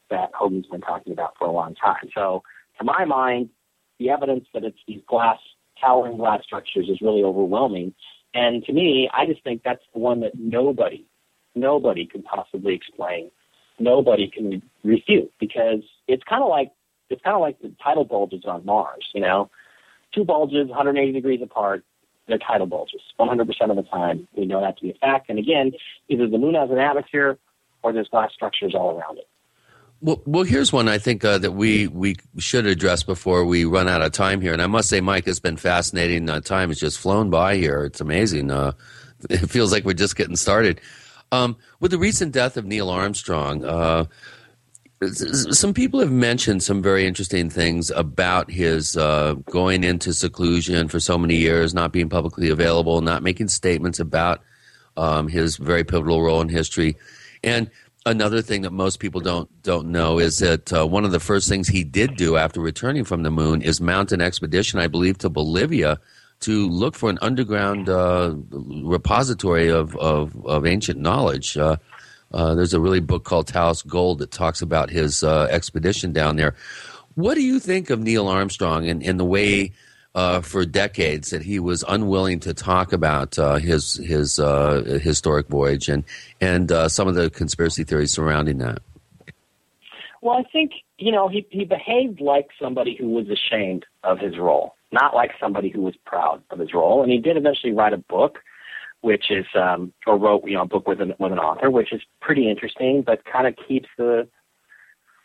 that 0.09 0.31
Hoagland's 0.33 0.67
been 0.67 0.81
talking 0.81 1.13
about 1.13 1.33
for 1.37 1.47
a 1.47 1.51
long 1.51 1.75
time. 1.75 2.09
So, 2.13 2.43
to 2.79 2.83
my 2.83 3.05
mind, 3.05 3.49
the 3.99 4.09
evidence 4.09 4.45
that 4.53 4.63
it's 4.63 4.77
these 4.87 5.01
glass, 5.07 5.37
towering 5.79 6.17
glass 6.17 6.43
structures 6.43 6.89
is 6.89 6.99
really 7.01 7.23
overwhelming. 7.23 7.93
And 8.33 8.63
to 8.65 8.73
me, 8.73 9.09
I 9.13 9.25
just 9.25 9.43
think 9.43 9.61
that's 9.63 9.83
the 9.93 9.99
one 9.99 10.21
that 10.21 10.31
nobody, 10.37 11.05
nobody 11.55 12.05
can 12.05 12.23
possibly 12.23 12.73
explain. 12.73 13.29
Nobody 13.79 14.27
can 14.27 14.61
refute 14.83 15.31
because 15.39 15.81
it's 16.07 16.23
kind 16.23 16.43
of 16.43 16.49
like 16.49 16.71
it's 17.09 17.21
kind 17.21 17.35
of 17.35 17.41
like 17.41 17.61
the 17.61 17.71
tidal 17.83 18.05
bulges 18.05 18.43
on 18.45 18.65
Mars. 18.65 19.07
You 19.13 19.21
know, 19.21 19.49
two 20.13 20.25
bulges 20.25 20.69
180 20.69 21.11
degrees 21.11 21.41
apart, 21.41 21.83
they're 22.27 22.37
tidal 22.37 22.67
bulges 22.67 23.01
100% 23.19 23.47
of 23.69 23.75
the 23.75 23.83
time. 23.83 24.27
We 24.35 24.45
know 24.45 24.61
that 24.61 24.77
to 24.77 24.83
be 24.83 24.91
a 24.91 24.93
fact. 24.95 25.29
And 25.29 25.39
again, 25.39 25.73
either 26.09 26.27
the 26.27 26.37
moon 26.37 26.55
has 26.55 26.69
an 26.69 26.77
atmosphere 26.77 27.37
or 27.81 27.93
there's 27.93 28.07
glass 28.07 28.31
structures 28.33 28.73
all 28.75 28.97
around 28.97 29.17
it. 29.17 29.27
Well, 30.01 30.21
well, 30.25 30.43
here's 30.43 30.73
one 30.73 30.89
I 30.89 30.97
think 30.97 31.23
uh, 31.23 31.37
that 31.37 31.51
we 31.51 31.87
we 31.87 32.17
should 32.37 32.65
address 32.65 33.03
before 33.03 33.45
we 33.45 33.63
run 33.63 33.87
out 33.87 34.01
of 34.01 34.11
time 34.11 34.41
here. 34.41 34.51
And 34.51 34.61
I 34.61 34.67
must 34.67 34.89
say, 34.89 34.99
Mike, 34.99 35.27
it's 35.27 35.39
been 35.39 35.55
fascinating. 35.55 36.29
Uh, 36.29 36.41
time 36.41 36.69
has 36.69 36.79
just 36.79 36.99
flown 36.99 37.29
by 37.29 37.55
here. 37.55 37.85
It's 37.85 38.01
amazing. 38.01 38.51
Uh, 38.51 38.73
it 39.29 39.49
feels 39.49 39.71
like 39.71 39.85
we're 39.85 39.93
just 39.93 40.17
getting 40.17 40.35
started. 40.35 40.81
Um, 41.31 41.55
with 41.79 41.91
the 41.91 41.97
recent 41.97 42.33
death 42.33 42.57
of 42.57 42.65
Neil 42.65 42.89
Armstrong, 42.89 43.63
uh, 43.63 44.05
some 45.11 45.73
people 45.73 45.99
have 45.99 46.11
mentioned 46.11 46.63
some 46.63 46.81
very 46.81 47.05
interesting 47.05 47.49
things 47.49 47.89
about 47.91 48.49
his 48.49 48.97
uh, 48.97 49.35
going 49.49 49.83
into 49.83 50.13
seclusion 50.13 50.87
for 50.87 50.99
so 50.99 51.17
many 51.17 51.35
years, 51.35 51.73
not 51.73 51.91
being 51.91 52.09
publicly 52.09 52.49
available, 52.49 53.01
not 53.01 53.23
making 53.23 53.47
statements 53.47 53.99
about 53.99 54.41
um, 54.97 55.27
his 55.27 55.57
very 55.57 55.83
pivotal 55.83 56.21
role 56.21 56.41
in 56.41 56.49
history. 56.49 56.95
And 57.43 57.69
another 58.05 58.41
thing 58.41 58.61
that 58.61 58.71
most 58.71 58.99
people 58.99 59.21
don't 59.21 59.49
don't 59.63 59.87
know 59.87 60.19
is 60.19 60.39
that 60.39 60.71
uh, 60.73 60.85
one 60.85 61.05
of 61.05 61.11
the 61.11 61.19
first 61.19 61.47
things 61.49 61.67
he 61.67 61.83
did 61.83 62.15
do 62.15 62.37
after 62.37 62.59
returning 62.59 63.03
from 63.03 63.23
the 63.23 63.31
moon 63.31 63.61
is 63.61 63.81
mount 63.81 64.11
an 64.11 64.21
expedition, 64.21 64.79
I 64.79 64.87
believe, 64.87 65.17
to 65.19 65.29
Bolivia 65.29 65.99
to 66.41 66.67
look 66.69 66.95
for 66.95 67.09
an 67.09 67.17
underground 67.21 67.87
uh, 67.87 68.35
repository 68.51 69.69
of, 69.69 69.95
of, 69.95 70.45
of 70.45 70.65
ancient 70.65 70.99
knowledge. 70.99 71.57
Uh, 71.57 71.77
uh, 72.33 72.55
there's 72.55 72.73
a 72.73 72.79
really 72.79 72.99
book 72.99 73.23
called 73.23 73.47
Tayos 73.47 73.85
Gold 73.85 74.19
that 74.19 74.31
talks 74.31 74.61
about 74.61 74.89
his 74.89 75.23
uh, 75.23 75.47
expedition 75.49 76.13
down 76.13 76.35
there. 76.35 76.55
What 77.15 77.35
do 77.35 77.41
you 77.41 77.59
think 77.59 77.89
of 77.89 77.99
Neil 77.99 78.27
Armstrong 78.27 78.87
and, 78.89 79.03
and 79.03 79.19
the 79.19 79.25
way 79.25 79.71
uh, 80.15 80.41
for 80.41 80.65
decades 80.65 81.29
that 81.29 81.43
he 81.43 81.59
was 81.59 81.83
unwilling 81.87 82.39
to 82.41 82.53
talk 82.53 82.93
about 82.93 83.37
uh, 83.39 83.55
his 83.55 83.95
his 83.95 84.39
uh, 84.39 84.99
historic 85.01 85.47
voyage 85.47 85.89
and 85.89 86.03
and 86.41 86.71
some 86.91 87.07
of 87.07 87.15
the 87.15 87.29
conspiracy 87.29 87.83
theories 87.83 88.11
surrounding 88.11 88.59
that? 88.59 88.81
Well, 90.21 90.37
I 90.37 90.43
think 90.51 90.71
you 90.97 91.11
know 91.11 91.27
he 91.27 91.45
he 91.49 91.65
behaved 91.65 92.21
like 92.21 92.47
somebody 92.59 92.95
who 92.95 93.09
was 93.09 93.27
ashamed 93.29 93.85
of 94.03 94.19
his 94.19 94.37
role, 94.37 94.75
not 94.91 95.13
like 95.13 95.31
somebody 95.39 95.69
who 95.69 95.81
was 95.81 95.95
proud 96.05 96.41
of 96.49 96.59
his 96.59 96.73
role. 96.73 97.03
And 97.03 97.11
he 97.11 97.19
did 97.19 97.35
eventually 97.35 97.73
write 97.73 97.93
a 97.93 97.97
book 97.97 98.39
which 99.03 99.29
is 99.29 99.45
um, 99.53 99.93
or 100.07 100.17
wrote 100.17 100.43
you 100.47 100.55
know 100.55 100.61
a 100.61 100.65
book 100.65 100.87
with 100.87 101.01
an 101.01 101.13
with 101.19 101.33
an 101.33 101.39
author, 101.39 101.69
which 101.69 101.91
is 101.91 102.01
pretty 102.21 102.49
interesting, 102.49 103.03
but 103.05 103.23
kind 103.25 103.45
of 103.45 103.55
keeps 103.67 103.89
the 103.97 104.27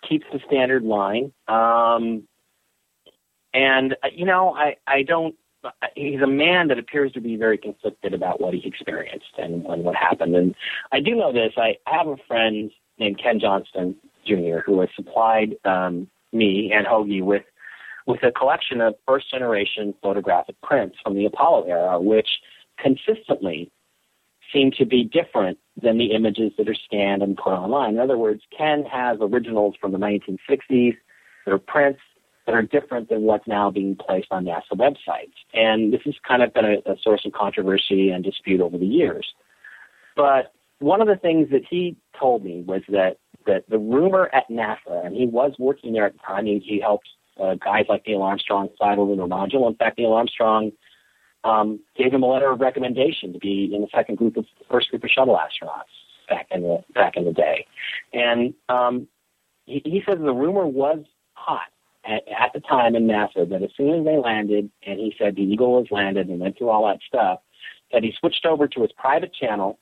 keeps 0.07 0.27
the 0.33 0.41
standard 0.47 0.83
line. 0.83 1.33
Um, 1.47 2.25
and 3.55 3.95
uh, 4.03 4.09
you 4.13 4.27
know, 4.27 4.53
I 4.53 4.77
I 4.87 5.05
don't. 5.05 5.37
He's 5.95 6.21
a 6.21 6.27
man 6.27 6.69
that 6.69 6.79
appears 6.79 7.13
to 7.13 7.21
be 7.21 7.37
very 7.37 7.57
conflicted 7.57 8.15
about 8.15 8.41
what 8.41 8.55
he 8.55 8.67
experienced 8.67 9.33
and, 9.39 9.67
and 9.67 9.83
what 9.83 9.95
happened. 9.97 10.37
And 10.37 10.55
I 10.93 11.01
do 11.01 11.17
know 11.17 11.33
this. 11.33 11.53
I, 11.57 11.77
have 11.87 12.07
a 12.07 12.17
friend 12.29 12.71
named 12.99 13.21
Ken 13.21 13.41
Johnston 13.41 13.97
Jr. 14.25 14.59
who 14.65 14.81
has 14.81 14.89
supplied 14.95 15.57
um, 15.65 16.09
me 16.33 16.73
and 16.73 16.87
Hoagie 16.87 17.23
with 17.23 17.45
with 18.07 18.23
a 18.23 18.33
collection 18.33 18.81
of 18.81 18.95
first 19.07 19.31
generation 19.31 19.95
photographic 20.03 20.61
prints 20.63 20.97
from 21.03 21.15
the 21.15 21.27
Apollo 21.27 21.65
era, 21.65 22.01
which 22.01 22.29
consistently 22.83 23.71
seem 24.53 24.71
to 24.73 24.87
be 24.87 25.05
different 25.05 25.59
than 25.81 25.99
the 25.99 26.13
images 26.13 26.53
that 26.57 26.69
are 26.69 26.75
scanned 26.75 27.23
and 27.23 27.37
put 27.37 27.51
online. 27.51 27.95
In 27.95 28.01
other 28.01 28.17
words, 28.17 28.43
Ken 28.57 28.85
has 28.85 29.19
originals 29.21 29.75
from 29.81 29.93
the 29.93 29.99
1960s 29.99 30.97
that 31.45 31.53
are 31.53 31.59
prints 31.59 32.01
that 32.47 32.55
are 32.55 32.63
different 32.63 33.11
than 33.11 33.23
what's 33.23 33.47
now 33.47 33.71
being 33.71 33.95
placed 33.95 34.29
on 34.31 34.47
NASA 34.47 34.73
websites. 34.73 35.35
And 35.53 35.93
this 35.93 36.01
has 36.07 36.15
kind 36.27 36.43
of 36.43 36.55
been 36.55 36.65
a, 36.65 36.93
a 36.93 36.97
source 37.03 37.27
of 37.27 37.33
controversy 37.33 38.09
and 38.09 38.25
dispute 38.25 38.63
over 38.63 38.79
the 38.79 38.87
years. 38.87 39.27
But 40.17 40.55
one 40.79 41.03
of 41.03 41.09
the 41.09 41.17
things 41.17 41.51
that 41.51 41.63
he 41.69 41.97
told 42.19 42.45
me 42.45 42.63
was 42.67 42.83
that, 42.89 43.19
that 43.47 43.69
the 43.69 43.79
rumor 43.79 44.31
at 44.33 44.49
NASA, 44.49 45.05
and 45.05 45.15
he 45.15 45.27
was 45.27 45.53
working 45.59 45.93
there 45.93 46.07
at 46.07 46.15
the 46.15 46.21
time, 46.27 46.47
he, 46.47 46.59
he 46.65 46.81
helped 46.81 47.09
uh, 47.39 47.55
guys 47.57 47.85
like 47.89 48.05
Neil 48.07 48.23
Armstrong 48.23 48.71
fly 48.79 48.95
the 48.95 49.03
lunar 49.03 49.27
module. 49.27 49.69
In 49.69 49.75
fact, 49.75 49.99
Neil 49.99 50.15
Armstrong 50.15 50.73
um, 51.45 51.81
gave 51.97 52.13
him 52.13 52.23
a 52.23 52.27
letter 52.27 52.51
of 52.51 52.61
recommendation 52.61 53.33
to 53.33 53.39
be 53.39 53.71
in 53.73 53.81
the 53.81 53.89
second 53.95 54.17
group 54.17 54.37
of 54.37 54.45
first 54.71 54.91
group 54.91 55.05
of 55.05 55.11
shuttle 55.11 55.37
astronauts 55.37 55.85
back 56.29 56.47
in 56.51 56.63
the 56.63 56.83
back 56.95 57.17
in 57.17 57.25
the 57.25 57.33
day. 57.33 57.67
And 58.13 58.55
um, 58.69 59.09
he, 59.67 59.83
he 59.85 60.03
says 60.07 60.19
the 60.19 60.33
rumor 60.33 60.67
was 60.67 61.05
hot 61.35 61.69
at, 62.05 62.23
at 62.29 62.53
the 62.55 62.61
time 62.61 62.95
in 62.95 63.07
NASA 63.07 63.49
that 63.49 63.63
as 63.63 63.71
soon 63.77 64.01
as 64.01 64.05
they 64.05 64.17
landed, 64.17 64.71
and 64.87 64.99
he 64.99 65.15
said 65.19 65.37
the 65.37 65.43
Eagle 65.43 65.73
was 65.73 65.87
landed 65.91 66.29
and 66.29 66.41
went 66.41 66.59
through 66.59 66.71
all 66.71 66.87
that 66.89 66.99
stuff, 67.07 67.41
that 67.93 68.03
he 68.03 68.13
switched 68.19 68.45
over 68.45 68.69
to 68.69 68.83
his 68.83 68.93
private 68.93 69.33
channel 69.33 69.79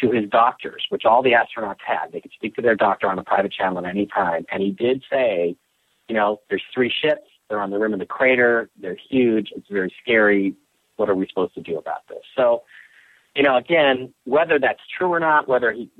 to 0.00 0.10
his 0.10 0.28
doctors, 0.30 0.86
which 0.88 1.04
all 1.04 1.22
the 1.22 1.32
astronauts 1.32 1.80
had. 1.86 2.12
They 2.12 2.20
could 2.20 2.32
speak 2.32 2.54
to 2.54 2.62
their 2.62 2.74
doctor 2.74 3.08
on 3.08 3.18
a 3.18 3.24
private 3.24 3.52
channel 3.52 3.78
at 3.78 3.84
any 3.84 4.06
time. 4.06 4.46
And 4.50 4.62
he 4.62 4.70
did 4.70 5.04
say 5.10 5.56
you 6.12 6.18
know, 6.18 6.40
there's 6.50 6.62
three 6.74 6.92
ships. 7.02 7.26
They're 7.52 7.60
on 7.60 7.68
the 7.68 7.78
rim 7.78 7.92
of 7.92 7.98
the 7.98 8.06
crater. 8.06 8.70
They're 8.80 8.96
huge. 9.10 9.52
It's 9.54 9.68
very 9.70 9.94
scary. 10.02 10.54
What 10.96 11.10
are 11.10 11.14
we 11.14 11.28
supposed 11.28 11.52
to 11.52 11.60
do 11.60 11.76
about 11.76 12.08
this? 12.08 12.22
So, 12.34 12.62
you 13.36 13.42
know, 13.42 13.58
again, 13.58 14.14
whether 14.24 14.58
that's 14.58 14.80
true 14.96 15.12
or 15.12 15.20
not, 15.20 15.48
whether 15.48 15.70
he, 15.70 15.90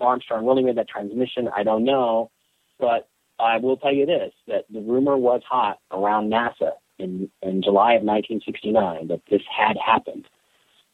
Armstrong 0.00 0.46
really 0.46 0.62
made 0.62 0.78
that 0.78 0.88
transmission, 0.88 1.50
I 1.54 1.64
don't 1.64 1.84
know. 1.84 2.30
But 2.78 3.10
I 3.38 3.58
will 3.58 3.76
tell 3.76 3.92
you 3.92 4.06
this, 4.06 4.32
that 4.48 4.64
the 4.72 4.80
rumor 4.80 5.18
was 5.18 5.42
hot 5.46 5.80
around 5.90 6.32
NASA 6.32 6.70
in, 6.98 7.30
in 7.42 7.62
July 7.62 7.92
of 7.92 8.04
1969 8.04 9.08
that 9.08 9.20
this 9.30 9.42
had 9.54 9.76
happened 9.84 10.24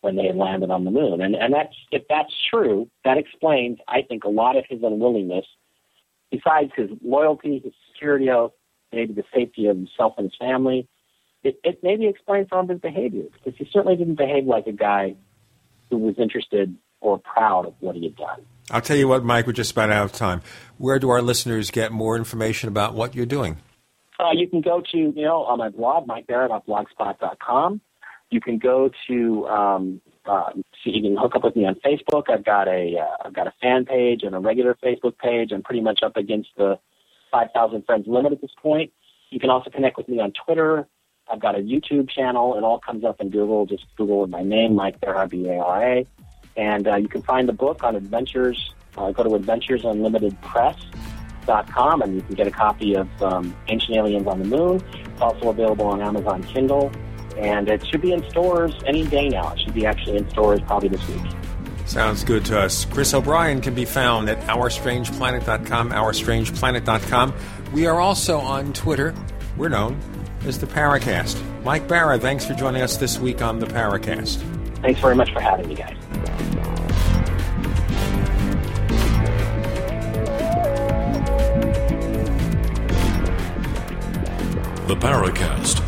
when 0.00 0.16
they 0.16 0.26
had 0.26 0.34
landed 0.34 0.72
on 0.72 0.84
the 0.84 0.90
moon. 0.90 1.20
And, 1.20 1.36
and 1.36 1.54
that's, 1.54 1.76
if 1.92 2.02
that's 2.08 2.34
true, 2.50 2.90
that 3.04 3.18
explains, 3.18 3.78
I 3.86 4.02
think, 4.02 4.24
a 4.24 4.28
lot 4.28 4.56
of 4.56 4.64
his 4.68 4.80
unwillingness, 4.82 5.46
besides 6.32 6.72
his 6.74 6.90
loyalty, 7.04 7.60
his 7.62 7.72
security 7.92 8.28
oath, 8.30 8.50
maybe 8.92 9.12
the 9.12 9.24
safety 9.34 9.66
of 9.66 9.76
himself 9.76 10.14
and 10.16 10.26
his 10.26 10.36
family. 10.38 10.88
It, 11.42 11.60
it 11.62 11.80
maybe 11.82 12.06
explains 12.06 12.48
some 12.50 12.60
of 12.60 12.68
his 12.68 12.80
behavior 12.80 13.24
because 13.32 13.56
he 13.58 13.68
certainly 13.72 13.96
didn't 13.96 14.16
behave 14.16 14.44
like 14.44 14.66
a 14.66 14.72
guy 14.72 15.14
who 15.90 15.98
was 15.98 16.16
interested 16.18 16.76
or 17.00 17.18
proud 17.18 17.66
of 17.66 17.74
what 17.80 17.94
he 17.94 18.04
had 18.04 18.16
done. 18.16 18.42
I'll 18.70 18.80
tell 18.80 18.96
you 18.96 19.08
what, 19.08 19.24
Mike, 19.24 19.46
we're 19.46 19.52
just 19.52 19.72
about 19.72 19.90
out 19.90 20.04
of 20.04 20.12
time. 20.12 20.42
Where 20.76 20.98
do 20.98 21.08
our 21.08 21.22
listeners 21.22 21.70
get 21.70 21.92
more 21.92 22.16
information 22.16 22.68
about 22.68 22.94
what 22.94 23.14
you're 23.14 23.26
doing? 23.26 23.58
Uh, 24.18 24.32
you 24.34 24.48
can 24.48 24.60
go 24.60 24.82
to, 24.92 24.98
you 24.98 25.22
know, 25.22 25.44
on 25.44 25.58
my 25.58 25.68
blog, 25.68 26.06
mikebara.blogspot.com. 26.08 27.80
You 28.30 28.40
can 28.40 28.58
go 28.58 28.90
to, 29.06 29.46
um, 29.46 30.00
uh, 30.26 30.50
so 30.52 30.90
you 30.90 31.00
can 31.00 31.16
hook 31.16 31.34
up 31.34 31.44
with 31.44 31.56
me 31.56 31.64
on 31.64 31.76
Facebook. 31.76 32.28
I've 32.28 32.44
got 32.44 32.68
a, 32.68 32.98
uh, 32.98 33.26
I've 33.26 33.32
got 33.32 33.46
a 33.46 33.54
fan 33.62 33.86
page 33.86 34.22
and 34.22 34.34
a 34.34 34.38
regular 34.38 34.76
Facebook 34.84 35.16
page. 35.18 35.50
I'm 35.52 35.62
pretty 35.62 35.80
much 35.80 36.00
up 36.02 36.16
against 36.16 36.50
the 36.56 36.78
5,000 37.30 37.84
friends 37.84 38.06
limit 38.06 38.32
at 38.32 38.40
this 38.40 38.52
point. 38.60 38.92
You 39.30 39.40
can 39.40 39.50
also 39.50 39.70
connect 39.70 39.96
with 39.96 40.08
me 40.08 40.20
on 40.20 40.32
Twitter. 40.32 40.86
I've 41.30 41.40
got 41.40 41.54
a 41.54 41.58
YouTube 41.58 42.08
channel. 42.08 42.56
It 42.56 42.64
all 42.64 42.78
comes 42.78 43.04
up 43.04 43.20
in 43.20 43.28
Google. 43.30 43.66
Just 43.66 43.84
Google 43.96 44.26
my 44.26 44.42
name, 44.42 44.74
Mike 44.74 44.98
Bara, 45.00 45.28
B-A-R-A. 45.28 46.06
And 46.56 46.88
uh, 46.88 46.96
you 46.96 47.08
can 47.08 47.22
find 47.22 47.48
the 47.48 47.52
book 47.52 47.84
on 47.84 47.94
Adventures. 47.96 48.72
Uh, 48.96 49.10
go 49.12 49.22
to 49.22 49.28
AdventuresUnlimitedPress.com 49.30 52.02
and 52.02 52.14
you 52.14 52.20
can 52.22 52.34
get 52.34 52.46
a 52.46 52.50
copy 52.50 52.94
of 52.94 53.08
um, 53.22 53.54
Ancient 53.68 53.96
Aliens 53.96 54.26
on 54.26 54.38
the 54.40 54.46
Moon. 54.46 54.82
It's 54.94 55.20
also 55.20 55.50
available 55.50 55.86
on 55.86 56.00
Amazon 56.00 56.42
Kindle. 56.42 56.90
And 57.36 57.68
it 57.68 57.86
should 57.86 58.00
be 58.00 58.12
in 58.12 58.28
stores 58.30 58.72
any 58.86 59.04
day 59.04 59.28
now. 59.28 59.52
It 59.52 59.60
should 59.60 59.74
be 59.74 59.84
actually 59.86 60.16
in 60.16 60.28
stores 60.30 60.60
probably 60.62 60.88
this 60.88 61.06
week. 61.08 61.26
Sounds 61.88 62.22
good 62.22 62.44
to 62.44 62.60
us. 62.60 62.84
Chris 62.84 63.14
O'Brien 63.14 63.62
can 63.62 63.74
be 63.74 63.86
found 63.86 64.28
at 64.28 64.38
OurStrangePlanet.com, 64.42 65.90
OurStrangePlanet.com. 65.90 67.34
We 67.72 67.86
are 67.86 67.98
also 67.98 68.38
on 68.38 68.74
Twitter. 68.74 69.14
We're 69.56 69.70
known 69.70 69.98
as 70.44 70.58
the 70.58 70.66
Paracast. 70.66 71.42
Mike 71.64 71.88
Bara, 71.88 72.18
thanks 72.18 72.44
for 72.44 72.52
joining 72.52 72.82
us 72.82 72.98
this 72.98 73.18
week 73.18 73.40
on 73.40 73.58
the 73.58 73.66
Paracast. 73.66 74.36
Thanks 74.82 75.00
very 75.00 75.14
much 75.14 75.32
for 75.32 75.40
having 75.40 75.66
me, 75.66 75.76
guys. 75.76 75.96
The 84.86 84.96
Paracast, 84.96 85.87